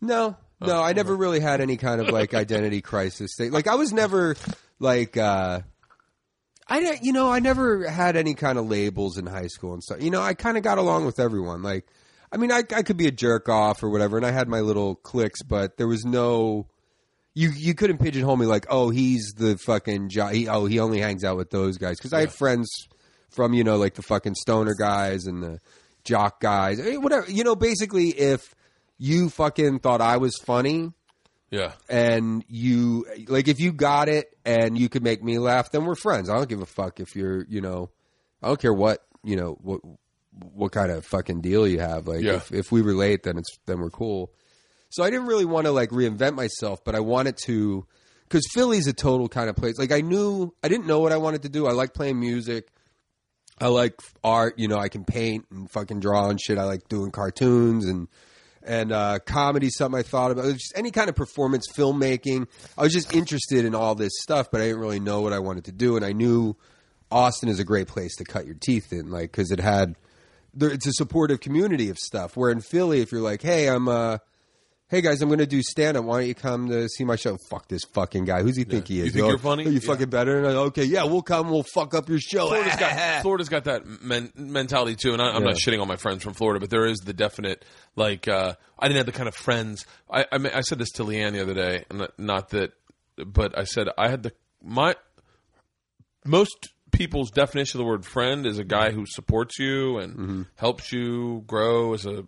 No, 0.00 0.36
no, 0.60 0.82
I 0.82 0.92
never 0.92 1.14
really 1.14 1.40
had 1.40 1.60
any 1.60 1.76
kind 1.76 2.00
of 2.00 2.08
like 2.08 2.34
identity 2.34 2.80
crisis 2.80 3.32
thing. 3.36 3.52
Like 3.52 3.66
I 3.66 3.74
was 3.74 3.92
never 3.92 4.36
like 4.78 5.16
uh 5.16 5.60
I 6.68 6.98
you 7.02 7.12
know, 7.12 7.30
I 7.30 7.40
never 7.40 7.88
had 7.88 8.16
any 8.16 8.34
kind 8.34 8.58
of 8.58 8.68
labels 8.68 9.18
in 9.18 9.26
high 9.26 9.48
school 9.48 9.74
and 9.74 9.82
stuff. 9.82 10.02
You 10.02 10.10
know, 10.10 10.22
I 10.22 10.34
kind 10.34 10.56
of 10.56 10.62
got 10.62 10.78
along 10.78 11.06
with 11.06 11.18
everyone. 11.20 11.62
Like 11.62 11.86
I 12.32 12.36
mean, 12.36 12.50
I 12.50 12.62
I 12.74 12.82
could 12.82 12.96
be 12.96 13.06
a 13.06 13.12
jerk 13.12 13.48
off 13.48 13.82
or 13.82 13.90
whatever 13.90 14.16
and 14.16 14.26
I 14.26 14.30
had 14.30 14.48
my 14.48 14.60
little 14.60 14.94
cliques, 14.94 15.42
but 15.42 15.76
there 15.76 15.88
was 15.88 16.04
no 16.04 16.66
you 17.34 17.50
you 17.50 17.74
couldn't 17.74 17.98
pigeonhole 17.98 18.36
me 18.36 18.46
like, 18.46 18.66
"Oh, 18.68 18.90
he's 18.90 19.32
the 19.36 19.56
fucking 19.56 20.10
jo- 20.10 20.28
he, 20.28 20.48
oh, 20.48 20.66
he 20.66 20.80
only 20.80 21.00
hangs 21.00 21.24
out 21.24 21.36
with 21.36 21.50
those 21.50 21.78
guys." 21.78 21.98
Cuz 21.98 22.12
I 22.12 22.20
had 22.20 22.32
friends 22.32 22.68
from, 23.30 23.54
you 23.54 23.64
know, 23.64 23.78
like 23.78 23.94
the 23.94 24.02
fucking 24.02 24.34
stoner 24.34 24.74
guys 24.74 25.24
and 25.24 25.42
the 25.42 25.58
jock 26.04 26.40
guys. 26.40 26.80
I 26.80 26.96
whatever. 26.96 27.30
You 27.30 27.44
know, 27.44 27.56
basically 27.56 28.08
if 28.10 28.54
you 28.98 29.28
fucking 29.28 29.80
thought 29.80 30.00
I 30.00 30.16
was 30.18 30.36
funny 30.44 30.92
Yeah, 31.50 31.72
and 31.88 32.44
you 32.48 33.06
like 33.28 33.48
if 33.48 33.58
you 33.60 33.72
got 33.72 34.08
it 34.08 34.26
and 34.44 34.78
you 34.78 34.88
could 34.88 35.02
make 35.02 35.22
me 35.22 35.38
laugh, 35.38 35.70
then 35.70 35.84
we're 35.84 35.94
friends. 35.96 36.28
I 36.30 36.34
don't 36.36 36.48
give 36.48 36.62
a 36.62 36.66
fuck 36.66 37.00
if 37.00 37.14
you're, 37.16 37.44
you 37.48 37.60
know, 37.60 37.90
I 38.42 38.48
don't 38.48 38.60
care 38.60 38.72
what, 38.72 39.04
you 39.24 39.36
know, 39.36 39.58
what 39.60 39.80
what 40.54 40.72
kind 40.72 40.90
of 40.90 41.04
fucking 41.04 41.40
deal 41.42 41.66
you 41.68 41.80
have. 41.80 42.06
Like 42.08 42.22
Yeah. 42.22 42.34
if 42.36 42.52
if 42.52 42.72
we 42.72 42.80
relate 42.80 43.22
then 43.24 43.36
it's 43.38 43.50
then 43.66 43.80
we're 43.80 43.90
cool. 43.90 44.32
So 44.90 45.02
I 45.02 45.10
didn't 45.10 45.26
really 45.26 45.44
want 45.46 45.66
to 45.66 45.72
like 45.72 45.90
reinvent 45.90 46.34
myself, 46.34 46.84
but 46.84 46.94
I 46.94 47.00
wanted 47.00 47.36
to 47.46 47.86
cuz 48.28 48.42
Philly's 48.54 48.86
a 48.86 48.92
total 48.94 49.28
kind 49.28 49.50
of 49.50 49.56
place. 49.56 49.78
Like 49.78 49.92
I 49.92 50.00
knew 50.00 50.54
I 50.62 50.68
didn't 50.68 50.86
know 50.86 51.00
what 51.00 51.12
I 51.12 51.16
wanted 51.18 51.42
to 51.42 51.48
do. 51.48 51.66
I 51.66 51.72
like 51.72 51.92
playing 51.92 52.18
music. 52.20 52.68
I 53.60 53.68
like 53.68 53.94
art, 54.24 54.58
you 54.58 54.68
know, 54.68 54.78
I 54.78 54.88
can 54.88 55.04
paint 55.04 55.46
and 55.50 55.70
fucking 55.70 56.00
draw 56.00 56.28
and 56.28 56.40
shit. 56.40 56.58
I 56.58 56.64
like 56.64 56.88
doing 56.88 57.10
cartoons 57.10 57.86
and 57.86 58.08
and 58.64 58.92
uh, 58.92 59.18
comedy 59.26 59.70
something 59.70 59.98
I 59.98 60.02
thought 60.02 60.30
about. 60.30 60.52
Just 60.52 60.72
any 60.76 60.90
kind 60.90 61.08
of 61.08 61.16
performance 61.16 61.66
filmmaking. 61.72 62.46
I 62.78 62.82
was 62.82 62.92
just 62.92 63.14
interested 63.14 63.64
in 63.64 63.74
all 63.74 63.94
this 63.94 64.12
stuff, 64.20 64.50
but 64.50 64.60
I 64.60 64.66
didn't 64.66 64.80
really 64.80 65.00
know 65.00 65.20
what 65.20 65.32
I 65.32 65.40
wanted 65.40 65.64
to 65.64 65.72
do. 65.72 65.96
And 65.96 66.04
I 66.04 66.12
knew 66.12 66.56
Austin 67.10 67.48
is 67.48 67.58
a 67.58 67.64
great 67.64 67.88
place 67.88 68.16
to 68.16 68.24
cut 68.24 68.46
your 68.46 68.54
teeth 68.54 68.92
in, 68.92 69.10
like 69.10 69.32
because 69.32 69.50
it 69.50 69.60
had 69.60 69.96
it's 70.60 70.86
a 70.86 70.92
supportive 70.92 71.40
community 71.40 71.88
of 71.88 71.98
stuff. 71.98 72.36
Where 72.36 72.50
in 72.50 72.60
Philly, 72.60 73.00
if 73.00 73.12
you're 73.12 73.20
like, 73.20 73.42
hey, 73.42 73.68
I'm 73.68 73.88
uh, 73.88 74.18
hey 74.92 75.00
guys, 75.00 75.22
I'm 75.22 75.28
going 75.30 75.38
to 75.38 75.46
do 75.46 75.62
stand 75.62 75.96
up. 75.96 76.04
Why 76.04 76.18
don't 76.20 76.28
you 76.28 76.34
come 76.34 76.68
to 76.68 76.86
see 76.86 77.02
my 77.04 77.16
show? 77.16 77.38
Fuck 77.48 77.66
this 77.66 77.82
fucking 77.94 78.26
guy. 78.26 78.42
Who's 78.42 78.56
he 78.58 78.64
think 78.64 78.88
he 78.88 79.00
is? 79.00 79.06
You 79.06 79.10
think 79.12 79.26
you're 79.26 79.38
funny? 79.38 79.64
oh, 79.66 79.70
you 79.70 79.80
fucking 79.80 80.10
better? 80.10 80.36
And 80.38 80.46
I, 80.46 80.50
okay, 80.50 80.84
yeah, 80.84 81.04
we'll 81.04 81.22
come. 81.22 81.50
We'll 81.50 81.62
fuck 81.64 81.94
up 81.94 82.10
your 82.10 82.18
show. 82.20 82.48
Florida's 82.48 82.76
got 82.76 83.22
Florida's 83.22 83.48
got 83.48 83.64
that 83.64 83.86
men- 84.02 84.32
mentality 84.36 84.94
too, 84.94 85.14
and 85.14 85.22
I, 85.22 85.30
I'm 85.32 85.44
not 85.44 85.54
shitting 85.54 85.80
on 85.80 85.88
my 85.88 85.96
friends 85.96 86.22
from 86.22 86.34
Florida, 86.34 86.60
but 86.60 86.68
there 86.68 86.84
is 86.84 86.98
the 86.98 87.14
definite 87.14 87.64
like 87.96 88.28
uh, 88.28 88.52
I 88.78 88.86
didn't 88.88 88.98
have 88.98 89.06
the 89.06 89.12
kind 89.12 89.28
of 89.28 89.34
friends. 89.34 89.86
I 90.10 90.26
I, 90.30 90.36
mean, 90.38 90.52
I 90.54 90.60
said 90.60 90.78
this 90.78 90.90
to 90.92 91.04
LeeAnn 91.04 91.32
the 91.32 91.40
other 91.42 91.54
day, 91.54 91.84
and 91.88 91.98
not- 92.00 92.18
not 92.18 92.48
that, 92.50 92.72
but 93.26 93.58
I 93.58 93.64
said 93.64 93.88
I 93.96 94.08
had 94.10 94.22
the 94.22 94.32
my 94.62 94.94
most 96.24 96.68
people's 96.92 97.30
definition 97.30 97.80
of 97.80 97.86
the 97.86 97.88
word 97.90 98.04
friend 98.04 98.44
is 98.46 98.58
a 98.58 98.64
guy 98.64 98.90
who 98.90 99.06
supports 99.06 99.58
you 99.58 99.96
and 99.98 100.12
Mm-hmm. 100.14 100.42
helps 100.56 100.92
you 100.92 101.42
grow 101.46 101.94
as 101.94 102.04
a 102.04 102.24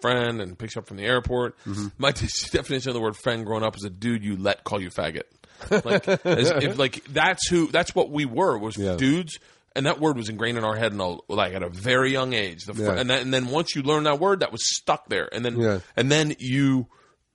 friend 0.00 0.40
and 0.40 0.58
picks 0.58 0.74
you 0.74 0.80
up 0.80 0.86
from 0.88 0.96
the 0.96 1.04
airport. 1.04 1.56
Mm-hmm. 1.64 1.88
My 1.98 2.10
definition 2.52 2.90
of 2.90 2.94
the 2.94 3.00
word 3.00 3.16
friend 3.16 3.44
growing 3.44 3.62
up 3.64 3.76
is 3.76 3.84
a 3.84 3.90
dude 3.90 4.24
you 4.24 4.36
let 4.36 4.64
call 4.64 4.80
you 4.80 4.90
faggot. 4.90 5.22
Like, 5.70 6.06
as 6.24 6.50
if, 6.50 6.78
like 6.78 7.04
that's 7.06 7.48
who 7.48 7.66
that's 7.68 7.94
what 7.94 8.10
we 8.10 8.24
were 8.24 8.56
was 8.58 8.76
Yeah. 8.76 8.94
dudes, 8.96 9.38
and 9.74 9.86
that 9.86 10.00
word 10.00 10.16
was 10.16 10.28
ingrained 10.28 10.56
in 10.56 10.64
our 10.64 10.76
head, 10.76 10.92
in 10.92 11.00
a, 11.00 11.16
like 11.28 11.52
at 11.54 11.62
a 11.64 11.68
very 11.68 12.12
young 12.12 12.32
age. 12.32 12.64
The 12.64 12.74
fr- 12.74 12.82
Yeah. 12.82 12.92
and, 12.94 13.10
that, 13.10 13.22
and 13.22 13.34
then 13.34 13.48
once 13.48 13.74
you 13.74 13.82
learn 13.82 14.04
that 14.04 14.20
word, 14.20 14.40
that 14.40 14.52
was 14.52 14.60
stuck 14.64 15.08
there, 15.08 15.28
and 15.32 15.44
then 15.44 15.58
Yeah. 15.60 15.80
and 15.96 16.10
then 16.12 16.34
you. 16.38 16.86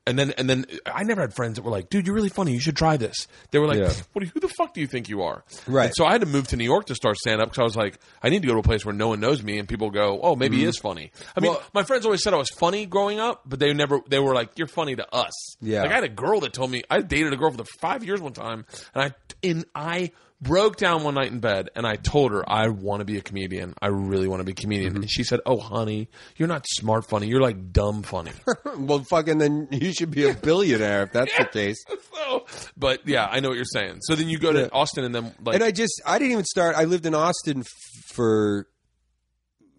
And 0.06 0.20
then, 0.20 0.32
and 0.38 0.50
then, 0.50 0.66
I 0.86 1.04
never 1.04 1.22
had 1.22 1.34
friends 1.34 1.56
that 1.56 1.62
were 1.62 1.72
like, 1.72 1.90
"Dude, 1.90 2.06
you're 2.06 2.16
really 2.16 2.28
funny. 2.30 2.52
You 2.52 2.60
should 2.60 2.76
try 2.76 2.98
this." 2.98 3.28
They 3.52 3.60
were 3.60 3.68
like, 3.68 3.78
Yeah. 3.80 3.94
"What? 4.12 4.26
Who 4.26 4.40
the 4.42 4.50
fuck 4.50 4.74
do 4.74 4.82
you 4.82 4.88
think 4.88 5.08
you 5.08 5.22
are?" 5.22 5.46
Right. 5.66 5.86
And 5.86 5.96
so 5.96 6.04
I 6.06 6.12
had 6.12 6.20
to 6.22 6.28
move 6.28 6.48
to 6.50 6.58
New 6.58 6.66
York 6.66 6.88
to 6.88 6.96
start 6.96 7.16
stand 7.18 7.42
up 7.42 7.48
because 7.50 7.60
I 7.60 7.64
was 7.64 7.76
like, 7.78 8.00
I 8.22 8.28
need 8.28 8.42
to 8.42 8.48
go 8.50 8.54
to 8.56 8.60
a 8.60 8.64
place 8.64 8.84
where 8.86 8.94
no 8.94 9.08
one 9.08 9.22
knows 9.22 9.42
me 9.42 9.60
and 9.60 9.68
people 9.68 9.90
go, 9.92 10.20
"Oh, 10.22 10.36
maybe 10.36 10.58
he 10.58 10.66
is 10.66 10.78
funny." 10.78 11.12
I 11.38 11.40
mean, 11.40 11.54
Mm-hmm. 11.54 11.68
My 11.74 11.84
friends 11.84 12.04
always 12.06 12.22
said 12.22 12.34
I 12.34 12.38
was 12.38 12.50
funny 12.50 12.86
growing 12.86 13.20
up, 13.20 13.44
but 13.46 13.60
they 13.60 13.74
never. 13.74 14.02
They 14.08 14.20
were 14.20 14.34
like, 14.34 14.58
"You're 14.58 14.68
funny 14.68 14.96
to 14.98 15.16
us." 15.16 15.56
Yeah. 15.62 15.84
Like 15.84 15.92
I 15.92 15.96
had 15.96 16.04
a 16.04 16.10
girl 16.10 16.42
that 16.42 16.52
told 16.52 16.70
me 16.70 16.84
I 16.90 17.00
dated 17.02 17.32
a 17.32 17.38
girl 17.38 17.52
for 17.52 17.58
the 17.58 17.68
five 17.80 18.04
years 18.04 18.20
one 18.20 18.34
time, 18.34 18.66
and 18.94 19.04
I 19.06 19.14
and 19.48 19.66
I 19.74 20.12
broke 20.44 20.76
down 20.76 21.04
one 21.04 21.16
night 21.16 21.32
in 21.32 21.40
bed 21.40 21.70
and 21.76 21.88
I 21.88 21.96
told 21.96 22.32
her 22.34 22.44
I 22.48 22.68
want 22.68 23.00
to 23.00 23.06
be 23.06 23.18
a 23.18 23.22
comedian. 23.22 23.74
I 23.82 23.88
really 23.88 24.28
want 24.28 24.42
to 24.42 24.44
be 24.44 24.52
a 24.52 24.56
comedian, 24.56 24.94
Mm-hmm. 24.94 25.02
and 25.04 25.10
she 25.12 25.24
said, 25.24 25.40
"Oh, 25.46 25.58
honey, 25.60 26.10
you're 26.36 26.48
not 26.48 26.66
smart 26.68 27.10
funny. 27.10 27.28
You're 27.28 27.42
like 27.42 27.72
dumb 27.72 28.04
funny." 28.04 28.32
well, 28.78 29.00
fucking, 29.00 29.38
then 29.40 29.68
you 29.72 29.94
should 29.94 30.12
be 30.12 30.28
a 30.30 30.34
billionaire 30.50 31.04
if 31.04 31.12
that's 31.14 31.36
the 31.38 31.46
case. 31.46 31.84
so, 32.14 32.46
but 32.78 33.08
yeah, 33.08 33.26
I 33.26 33.40
know 33.40 33.50
what 33.50 33.56
you're 33.56 33.66
saying. 33.66 34.00
So 34.02 34.16
then 34.16 34.30
you 34.30 34.38
go 34.38 34.52
to 34.54 34.60
Yeah. 34.62 34.70
Austin, 34.74 35.04
and 35.06 35.16
then 35.16 35.34
like 35.44 35.56
and 35.56 35.64
I 35.64 35.72
just 35.72 36.02
I 36.06 36.20
didn't 36.20 36.34
even 36.34 36.46
start. 36.46 36.76
I 36.76 36.84
lived 36.84 37.06
in 37.06 37.16
Austin 37.16 37.60
f- 37.62 37.68
for 38.14 38.68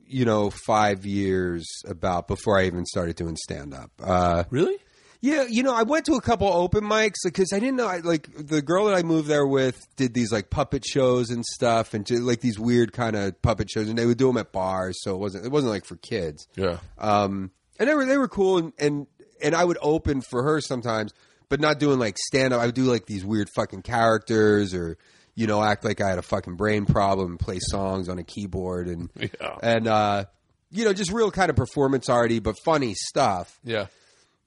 you 0.06 0.24
know 0.24 0.50
five 0.50 1.04
years 1.06 1.66
about 1.86 2.28
before 2.28 2.58
I 2.58 2.64
even 2.66 2.84
started 2.86 3.16
doing 3.16 3.36
stand 3.36 3.74
up. 3.74 3.90
Uh, 4.02 4.44
really. 4.50 4.76
Yeah, 5.24 5.46
you 5.48 5.62
know, 5.62 5.74
I 5.74 5.84
went 5.84 6.04
to 6.04 6.16
a 6.16 6.20
couple 6.20 6.48
open 6.48 6.84
mics 6.84 7.14
because 7.24 7.50
I 7.54 7.58
didn't 7.58 7.76
know. 7.76 7.86
I, 7.88 8.00
like 8.00 8.28
the 8.36 8.60
girl 8.60 8.84
that 8.84 8.94
I 8.94 9.02
moved 9.02 9.26
there 9.26 9.46
with 9.46 9.80
did 9.96 10.12
these 10.12 10.30
like 10.30 10.50
puppet 10.50 10.84
shows 10.84 11.30
and 11.30 11.42
stuff, 11.46 11.94
and 11.94 12.04
just, 12.04 12.20
like 12.20 12.40
these 12.42 12.58
weird 12.58 12.92
kind 12.92 13.16
of 13.16 13.40
puppet 13.40 13.70
shows, 13.70 13.88
and 13.88 13.96
they 13.96 14.04
would 14.04 14.18
do 14.18 14.26
them 14.26 14.36
at 14.36 14.52
bars, 14.52 14.98
so 15.00 15.14
it 15.14 15.18
wasn't 15.18 15.46
it 15.46 15.50
wasn't 15.50 15.72
like 15.72 15.86
for 15.86 15.96
kids. 15.96 16.46
Yeah. 16.56 16.76
Um, 16.98 17.52
and 17.78 17.88
they 17.88 17.94
were 17.94 18.04
they 18.04 18.18
were 18.18 18.28
cool, 18.28 18.58
and 18.58 18.72
and 18.78 19.06
and 19.42 19.54
I 19.54 19.64
would 19.64 19.78
open 19.80 20.20
for 20.20 20.42
her 20.42 20.60
sometimes, 20.60 21.14
but 21.48 21.58
not 21.58 21.78
doing 21.78 21.98
like 21.98 22.18
stand 22.18 22.52
up. 22.52 22.60
I 22.60 22.66
would 22.66 22.74
do 22.74 22.82
like 22.84 23.06
these 23.06 23.24
weird 23.24 23.48
fucking 23.56 23.80
characters, 23.80 24.74
or 24.74 24.98
you 25.34 25.46
know, 25.46 25.64
act 25.64 25.86
like 25.86 26.02
I 26.02 26.10
had 26.10 26.18
a 26.18 26.22
fucking 26.22 26.56
brain 26.56 26.84
problem, 26.84 27.30
and 27.30 27.40
play 27.40 27.60
songs 27.60 28.10
on 28.10 28.18
a 28.18 28.24
keyboard, 28.24 28.88
and 28.88 29.08
Yeah. 29.18 29.56
and 29.62 29.86
uh, 29.88 30.24
you 30.70 30.84
know, 30.84 30.92
just 30.92 31.12
real 31.12 31.30
kind 31.30 31.48
of 31.48 31.56
performance 31.56 32.10
arty, 32.10 32.40
but 32.40 32.56
funny 32.62 32.92
stuff. 32.92 33.58
Yeah. 33.64 33.86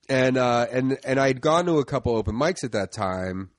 And 0.09 0.37
uh, 0.37 0.67
and 0.71 0.97
and 1.03 1.19
I'd 1.19 1.41
gone 1.41 1.65
to 1.65 1.79
a 1.79 1.85
couple 1.85 2.15
open 2.15 2.33
mics 2.35 2.63
at 2.63 2.71
that 2.71 2.91
time, 2.93 3.49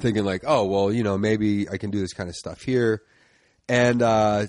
thinking 0.00 0.24
like, 0.24 0.42
oh 0.46 0.66
well, 0.66 0.92
you 0.92 1.02
know, 1.02 1.16
maybe 1.16 1.68
I 1.70 1.78
can 1.78 1.90
do 1.90 2.00
this 2.00 2.12
kind 2.12 2.28
of 2.28 2.34
stuff 2.36 2.60
here, 2.60 3.02
and 3.68 4.02
uh, 4.02 4.46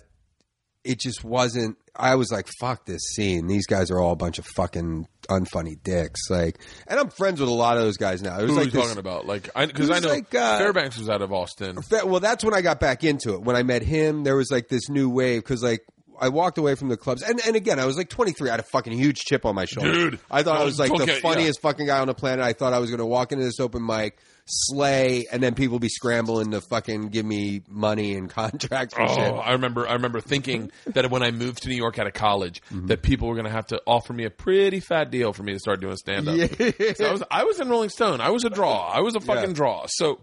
it 0.84 1.00
just 1.00 1.24
wasn't. 1.24 1.78
I 1.96 2.16
was 2.16 2.32
like, 2.32 2.48
fuck 2.60 2.86
this 2.86 3.02
scene. 3.16 3.48
These 3.48 3.66
guys 3.68 3.92
are 3.92 4.00
all 4.00 4.12
a 4.14 4.16
bunch 4.16 4.40
of 4.40 4.46
fucking 4.56 5.08
unfunny 5.30 5.82
dicks. 5.84 6.30
Like, 6.30 6.60
and 6.88 7.00
I'm 7.00 7.10
friends 7.10 7.40
with 7.40 7.50
a 7.50 7.54
lot 7.54 7.76
of 7.78 7.84
those 7.84 7.98
guys 7.98 8.22
now. 8.22 8.38
It 8.40 8.44
was 8.44 8.52
Who 8.52 8.58
like 8.58 8.64
are 8.64 8.66
you 8.68 8.72
this- 8.72 8.84
talking 8.84 8.98
about? 9.00 9.26
Like, 9.26 9.44
because 9.54 9.90
I 9.90 10.00
know 10.00 10.08
like, 10.10 10.34
uh, 10.34 10.58
Fairbanks 10.58 10.98
was 10.98 11.10
out 11.10 11.22
of 11.22 11.32
Austin. 11.34 11.82
Fa- 11.82 12.06
Well, 12.06 12.22
that's 12.22 12.44
when 12.46 12.54
I 12.54 12.62
got 12.62 12.80
back 12.80 13.04
into 13.04 13.34
it. 13.36 13.42
When 13.42 13.56
I 13.58 13.64
met 13.64 13.84
him, 13.84 14.24
there 14.24 14.36
was 14.38 14.52
like 14.52 14.68
this 14.70 14.90
new 14.90 15.10
wave 15.10 15.42
because 15.44 15.62
like 15.64 15.82
I 16.22 16.30
walked 16.30 16.58
away 16.60 16.76
from 16.76 16.88
the 16.90 16.98
clubs, 16.98 17.24
and 17.24 17.42
and 17.46 17.56
again, 17.56 17.80
I 17.80 17.86
was 17.86 17.98
like 17.98 18.08
23. 18.10 18.48
I 18.50 18.52
had 18.54 18.60
a 18.60 18.64
fucking 18.64 18.94
huge 18.94 19.18
chip 19.18 19.46
on 19.46 19.56
my 19.56 19.66
shoulder. 19.66 19.92
Dude. 19.92 20.20
I 20.30 20.44
thought 20.44 20.62
I 20.62 20.64
was 20.64 20.78
like 20.80 20.92
the 20.96 21.08
funniest 21.22 21.62
fucking 21.62 21.88
guy 21.88 22.00
on 22.00 22.08
the 22.08 22.14
planet. 22.14 22.46
I 22.46 22.54
thought 22.54 22.74
I 22.74 22.80
was 22.80 22.90
going 22.90 23.00
to 23.00 23.06
walk 23.06 23.32
into 23.32 23.44
this 23.44 23.60
open 23.60 23.86
mic, 23.86 24.18
slay, 24.46 25.26
and 25.32 25.42
then 25.42 25.56
people 25.56 25.80
be 25.80 25.90
scrambling 25.90 26.52
to 26.52 26.62
fucking 26.62 27.08
give 27.10 27.26
me 27.26 27.62
money 27.68 28.16
and 28.16 28.30
contracts 28.30 28.96
and 28.98 29.10
Oh, 29.10 29.16
shit. 29.16 29.34
I 29.34 29.54
remember. 29.54 29.88
I 29.88 29.94
remember 29.94 30.22
thinking 30.22 30.72
that 30.88 31.10
when 31.10 31.24
I 31.24 31.32
moved 31.32 31.64
to 31.64 31.70
New 31.70 31.76
York 31.76 31.98
out 32.00 32.08
of 32.08 32.14
college, 32.14 32.62
Mm-hmm. 32.72 32.88
that 32.88 33.02
people 33.02 33.28
were 33.28 33.36
going 33.36 33.46
to 33.46 33.52
have 33.52 33.68
to 33.68 33.82
offer 33.88 34.14
me 34.14 34.26
a 34.26 34.30
pretty 34.30 34.80
fat 34.80 35.10
deal 35.12 35.34
for 35.34 35.44
me 35.44 35.54
to 35.54 35.60
start 35.60 35.82
doing 35.82 35.96
stand 35.98 36.28
up. 36.28 36.36
Yeah. 36.60 36.94
So 36.96 37.06
I 37.08 37.12
was. 37.12 37.24
I 37.32 37.44
was 37.46 37.60
in 37.60 37.70
Rolling 37.70 37.90
Stone. 37.90 38.22
I 38.22 38.30
was 38.30 38.44
a 38.46 38.50
draw. 38.50 38.88
I 38.90 39.00
was 39.02 39.16
a 39.16 39.20
fucking 39.20 39.50
Yeah. 39.50 39.56
draw. 39.56 39.86
So, 39.88 40.20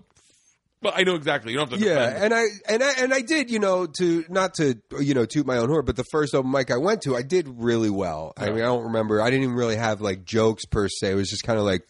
but 0.81 0.95
I 0.97 1.03
know 1.03 1.15
exactly. 1.15 1.53
You 1.53 1.59
don't 1.59 1.71
have 1.71 1.79
to. 1.79 1.85
Yeah, 1.85 2.11
defend. 2.11 2.25
and 2.25 2.35
I 2.35 2.45
and 2.69 2.83
I 2.83 2.93
and 3.03 3.15
I 3.15 3.21
did, 3.21 3.51
you 3.51 3.59
know, 3.59 3.87
to 3.99 4.25
not 4.29 4.55
to 4.55 4.81
you 5.01 5.15
know 5.15 5.27
toot 5.27 5.47
my 5.47 5.57
own 5.59 5.69
horn, 5.69 5.85
but 5.85 5.97
the 5.97 6.05
first 6.11 6.35
open 6.35 6.51
mic 6.51 6.71
I 6.71 6.77
went 6.77 7.03
to, 7.03 7.17
I 7.17 7.23
did 7.23 7.49
really 7.49 7.91
well. 7.91 8.33
I 8.37 8.51
mean, 8.51 8.59
I 8.59 8.67
don't 8.67 8.85
remember. 8.85 9.21
I 9.21 9.31
didn't 9.31 9.45
even 9.45 9.57
really 9.57 9.77
have 9.77 10.01
like 10.01 10.25
jokes 10.25 10.65
per 10.67 10.89
se. 10.89 11.13
It 11.13 11.15
was 11.15 11.29
just 11.29 11.43
kind 11.43 11.59
of 11.59 11.65
like 11.65 11.83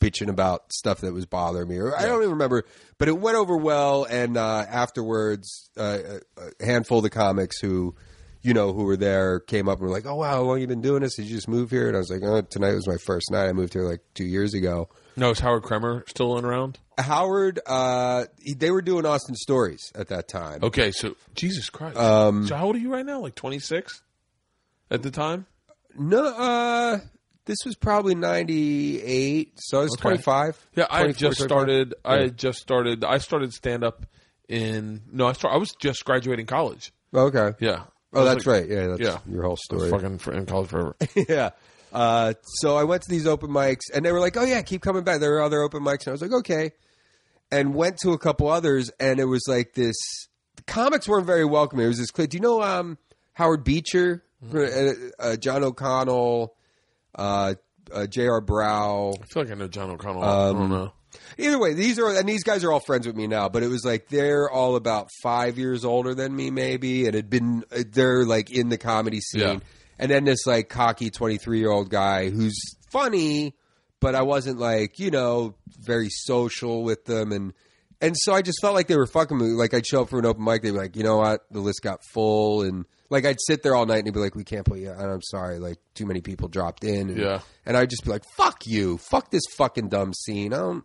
bitching 0.00 0.28
about 0.28 0.72
stuff 0.72 1.02
that 1.02 1.12
was 1.12 1.26
bothering 1.26 1.68
me. 1.68 1.78
Or 1.78 1.96
I 1.96 2.02
don't 2.02 2.18
even 2.18 2.30
remember, 2.30 2.64
but 2.98 3.08
it 3.08 3.18
went 3.18 3.36
over 3.36 3.56
well. 3.56 4.04
And 4.04 4.36
uh, 4.36 4.66
afterwards, 4.68 5.70
uh, 5.76 5.98
a 6.60 6.64
handful 6.64 6.98
of 6.98 7.04
the 7.04 7.10
comics 7.10 7.60
who. 7.60 7.94
You 8.44 8.54
know 8.54 8.72
who 8.72 8.86
were 8.86 8.96
there 8.96 9.38
came 9.38 9.68
up 9.68 9.78
and 9.78 9.86
were 9.86 9.94
like, 9.94 10.04
"Oh 10.04 10.16
wow, 10.16 10.32
how 10.32 10.42
long 10.42 10.60
you 10.60 10.66
been 10.66 10.80
doing 10.80 11.02
this? 11.02 11.14
Did 11.14 11.26
you 11.26 11.36
just 11.36 11.46
move 11.46 11.70
here?" 11.70 11.86
And 11.86 11.94
I 11.96 12.00
was 12.00 12.10
like, 12.10 12.24
"Oh, 12.24 12.42
tonight 12.42 12.74
was 12.74 12.88
my 12.88 12.96
first 12.96 13.30
night. 13.30 13.46
I 13.46 13.52
moved 13.52 13.72
here 13.72 13.84
like 13.84 14.00
two 14.14 14.24
years 14.24 14.52
ago." 14.52 14.88
no, 15.16 15.30
is 15.30 15.38
Howard 15.38 15.62
Kremer 15.62 16.02
still 16.08 16.36
around? 16.36 16.80
Howard, 16.98 17.60
uh, 17.66 18.24
he- 18.40 18.54
they 18.54 18.70
were 18.70 18.82
doing 18.82 19.06
Austin 19.06 19.34
Stories 19.34 19.90
at 19.94 20.08
that 20.08 20.28
time. 20.28 20.60
Okay, 20.62 20.90
so 20.92 21.16
Jesus 21.34 21.70
Christ. 21.70 21.96
Um, 21.96 22.46
so 22.46 22.56
how 22.56 22.66
old 22.66 22.76
are 22.76 22.80
you 22.80 22.92
right 22.92 23.06
now? 23.06 23.20
Like 23.20 23.34
twenty 23.34 23.58
six, 23.58 24.02
at 24.90 25.02
the 25.02 25.10
time. 25.10 25.46
No, 25.98 26.24
uh, 26.24 27.00
This 27.44 27.58
was 27.66 27.74
probably 27.74 28.14
ninety 28.14 29.02
eight, 29.02 29.54
so 29.58 29.80
I 29.80 29.82
was 29.82 29.92
Okay. 29.94 30.02
twenty 30.02 30.22
five. 30.22 30.56
Yeah, 30.76 30.86
I 30.88 31.00
had 31.06 31.16
just 31.16 31.40
started. 31.42 31.94
I 32.04 32.18
had 32.22 32.36
just 32.38 32.60
started. 32.60 33.02
I 33.04 33.18
started 33.18 33.52
stand 33.52 33.82
up 33.82 34.06
in. 34.48 35.02
No, 35.10 35.26
I 35.26 35.32
start. 35.32 35.52
I 35.52 35.56
was 35.56 35.72
just 35.80 36.04
graduating 36.04 36.46
college. 36.46 36.92
Okay. 37.12 37.50
Yeah. 37.58 37.84
I 38.14 38.18
Oh, 38.18 38.24
that's 38.24 38.46
like- 38.46 38.60
right. 38.62 38.68
Yeah, 38.68 38.86
that's 38.88 39.00
Yeah. 39.00 39.18
your 39.30 39.42
whole 39.44 39.56
story. 39.56 39.90
fucking 39.90 40.18
for- 40.18 40.32
in 40.32 40.46
college 40.46 40.68
forever. 40.68 40.94
yeah. 41.14 41.50
Uh, 41.92 42.32
so 42.44 42.76
I 42.76 42.84
went 42.84 43.02
to 43.02 43.10
these 43.10 43.26
open 43.26 43.50
mics, 43.50 43.82
and 43.92 44.04
they 44.04 44.12
were 44.12 44.20
like, 44.20 44.36
"Oh 44.36 44.44
yeah, 44.44 44.62
keep 44.62 44.80
coming 44.82 45.04
back." 45.04 45.20
There 45.20 45.34
are 45.36 45.42
other 45.42 45.60
open 45.62 45.82
mics, 45.82 46.00
and 46.06 46.08
I 46.08 46.12
was 46.12 46.22
like, 46.22 46.32
"Okay," 46.32 46.72
and 47.50 47.74
went 47.74 47.98
to 47.98 48.12
a 48.12 48.18
couple 48.18 48.48
others, 48.48 48.90
and 48.98 49.20
it 49.20 49.26
was 49.26 49.44
like 49.46 49.74
this. 49.74 49.94
The 50.56 50.62
comics 50.62 51.06
weren't 51.06 51.26
very 51.26 51.44
welcoming. 51.44 51.84
It 51.84 51.88
was 51.88 51.98
this 51.98 52.10
clip. 52.10 52.30
Do 52.30 52.36
you 52.38 52.40
know 52.42 52.62
um, 52.62 52.96
Howard 53.34 53.62
Beecher, 53.64 54.22
uh, 54.54 54.92
uh, 55.18 55.36
John 55.36 55.62
O'Connell, 55.64 56.54
uh, 57.14 57.54
uh, 57.92 58.06
J.R. 58.06 58.40
Brow? 58.40 59.12
I 59.20 59.26
feel 59.26 59.42
like 59.42 59.52
I 59.52 59.54
know 59.54 59.68
John 59.68 59.90
O'Connell. 59.90 60.22
I 60.22 60.48
Um, 60.48 60.56
don't 60.58 60.70
know. 60.70 60.92
Either 61.38 61.58
way, 61.58 61.74
these 61.74 61.98
are 61.98 62.08
and 62.14 62.28
these 62.28 62.42
guys 62.44 62.64
are 62.64 62.72
all 62.72 62.80
friends 62.80 63.06
with 63.06 63.16
me 63.16 63.26
now. 63.26 63.48
But 63.48 63.62
it 63.62 63.68
was 63.68 63.84
like 63.84 64.08
they're 64.08 64.50
all 64.50 64.76
about 64.76 65.08
five 65.22 65.58
years 65.58 65.84
older 65.84 66.14
than 66.14 66.34
me, 66.34 66.50
maybe, 66.50 67.06
and 67.06 67.14
had 67.14 67.30
been 67.30 67.64
they're 67.70 68.24
like 68.24 68.50
in 68.50 68.68
the 68.68 68.78
comedy 68.78 69.20
scene. 69.20 69.40
Yeah. 69.40 69.58
And 69.98 70.10
then 70.10 70.24
this 70.24 70.46
like 70.46 70.68
cocky 70.68 71.10
twenty 71.10 71.38
three 71.38 71.58
year 71.58 71.70
old 71.70 71.90
guy 71.90 72.30
who's 72.30 72.58
funny, 72.90 73.54
but 74.00 74.14
I 74.14 74.22
wasn't 74.22 74.58
like 74.58 74.98
you 74.98 75.10
know 75.10 75.54
very 75.80 76.08
social 76.10 76.82
with 76.82 77.04
them, 77.04 77.32
and 77.32 77.52
and 78.00 78.16
so 78.18 78.34
I 78.34 78.42
just 78.42 78.60
felt 78.60 78.74
like 78.74 78.88
they 78.88 78.96
were 78.96 79.06
fucking 79.06 79.38
me. 79.38 79.46
Like 79.52 79.74
I'd 79.74 79.86
show 79.86 80.02
up 80.02 80.08
for 80.10 80.18
an 80.18 80.26
open 80.26 80.44
mic, 80.44 80.62
they'd 80.62 80.72
be 80.72 80.76
like, 80.78 80.96
you 80.96 81.04
know 81.04 81.18
what, 81.18 81.42
the 81.50 81.60
list 81.60 81.82
got 81.82 82.00
full, 82.12 82.62
and 82.62 82.84
like 83.10 83.24
I'd 83.24 83.38
sit 83.46 83.62
there 83.62 83.76
all 83.76 83.86
night 83.86 83.98
and 83.98 84.06
they'd 84.06 84.14
be 84.14 84.20
like, 84.20 84.34
we 84.34 84.42
can't 84.42 84.64
put 84.64 84.78
you. 84.80 84.90
And 84.90 85.02
I'm 85.10 85.22
sorry, 85.22 85.58
like 85.60 85.76
too 85.94 86.06
many 86.06 86.20
people 86.22 86.48
dropped 86.48 86.82
in. 86.82 87.10
And, 87.10 87.18
Yeah. 87.18 87.40
and 87.66 87.76
I'd 87.76 87.90
just 87.90 88.04
be 88.04 88.10
like, 88.10 88.24
fuck 88.36 88.66
you, 88.66 88.96
fuck 88.98 89.30
this 89.30 89.42
fucking 89.56 89.88
dumb 89.90 90.14
scene. 90.14 90.52
I 90.54 90.56
don't. 90.56 90.84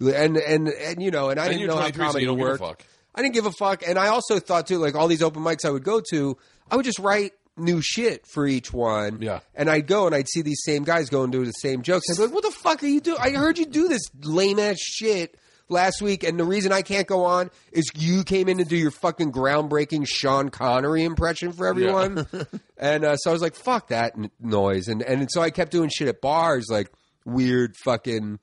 And 0.00 0.36
and 0.36 0.68
and 0.68 1.02
you 1.02 1.10
know, 1.10 1.30
and 1.30 1.40
I 1.40 1.46
And 1.46 1.54
didn't 1.54 1.68
know 1.68 1.76
how 1.76 1.88
23, 1.90 1.98
so 1.98 2.06
comedy 2.06 2.20
you 2.22 2.26
don't 2.28 2.36
give 2.38 2.46
a 2.46 2.50
worked. 2.50 2.62
fuck. 2.62 2.82
I 3.14 3.22
didn't 3.22 3.34
give 3.34 3.46
a 3.46 3.52
fuck, 3.52 3.82
and 3.86 3.98
I 3.98 4.08
also 4.08 4.38
thought 4.38 4.66
too, 4.66 4.78
like 4.78 4.94
all 4.94 5.08
these 5.08 5.22
open 5.22 5.42
mics 5.42 5.64
I 5.64 5.70
would 5.70 5.84
go 5.84 6.02
to, 6.10 6.36
I 6.70 6.76
would 6.76 6.84
just 6.84 6.98
write 6.98 7.32
new 7.56 7.80
shit 7.80 8.26
for 8.26 8.46
each 8.46 8.70
one. 8.72 9.22
Yeah. 9.22 9.40
and 9.54 9.70
I'd 9.70 9.86
go 9.86 10.04
and 10.06 10.14
I'd 10.14 10.28
see 10.28 10.42
these 10.42 10.60
same 10.62 10.84
guys 10.84 11.08
go 11.08 11.22
and 11.22 11.32
do 11.32 11.42
the 11.46 11.52
same 11.52 11.80
jokes. 11.80 12.04
I'd 12.10 12.16
be 12.16 12.22
like, 12.24 12.34
"What 12.34 12.44
the 12.44 12.50
fuck 12.50 12.82
are 12.82 12.86
you 12.86 13.00
doing? 13.00 13.16
I 13.18 13.30
heard 13.30 13.56
you 13.58 13.64
do 13.64 13.88
this 13.88 14.02
lame 14.22 14.58
ass 14.58 14.78
shit." 14.78 15.38
Last 15.68 16.00
week, 16.00 16.22
and 16.22 16.38
the 16.38 16.44
reason 16.44 16.70
I 16.70 16.82
can't 16.82 17.08
go 17.08 17.24
on 17.24 17.50
is 17.72 17.90
you 17.96 18.22
came 18.22 18.48
in 18.48 18.58
to 18.58 18.64
do 18.64 18.76
your 18.76 18.92
fucking 18.92 19.32
groundbreaking 19.32 20.06
Sean 20.06 20.48
Connery 20.48 21.02
impression 21.02 21.50
for 21.50 21.66
everyone, 21.66 22.24
and 22.78 23.04
uh, 23.04 23.16
so 23.16 23.30
I 23.30 23.32
was 23.32 23.42
like, 23.42 23.56
"Fuck 23.56 23.88
that 23.88 24.12
n- 24.16 24.30
noise," 24.38 24.86
and 24.86 25.02
and 25.02 25.26
so 25.28 25.40
I 25.42 25.50
kept 25.50 25.72
doing 25.72 25.88
shit 25.92 26.06
at 26.06 26.20
bars, 26.20 26.66
like 26.70 26.92
weird 27.24 27.74
fucking 27.78 28.38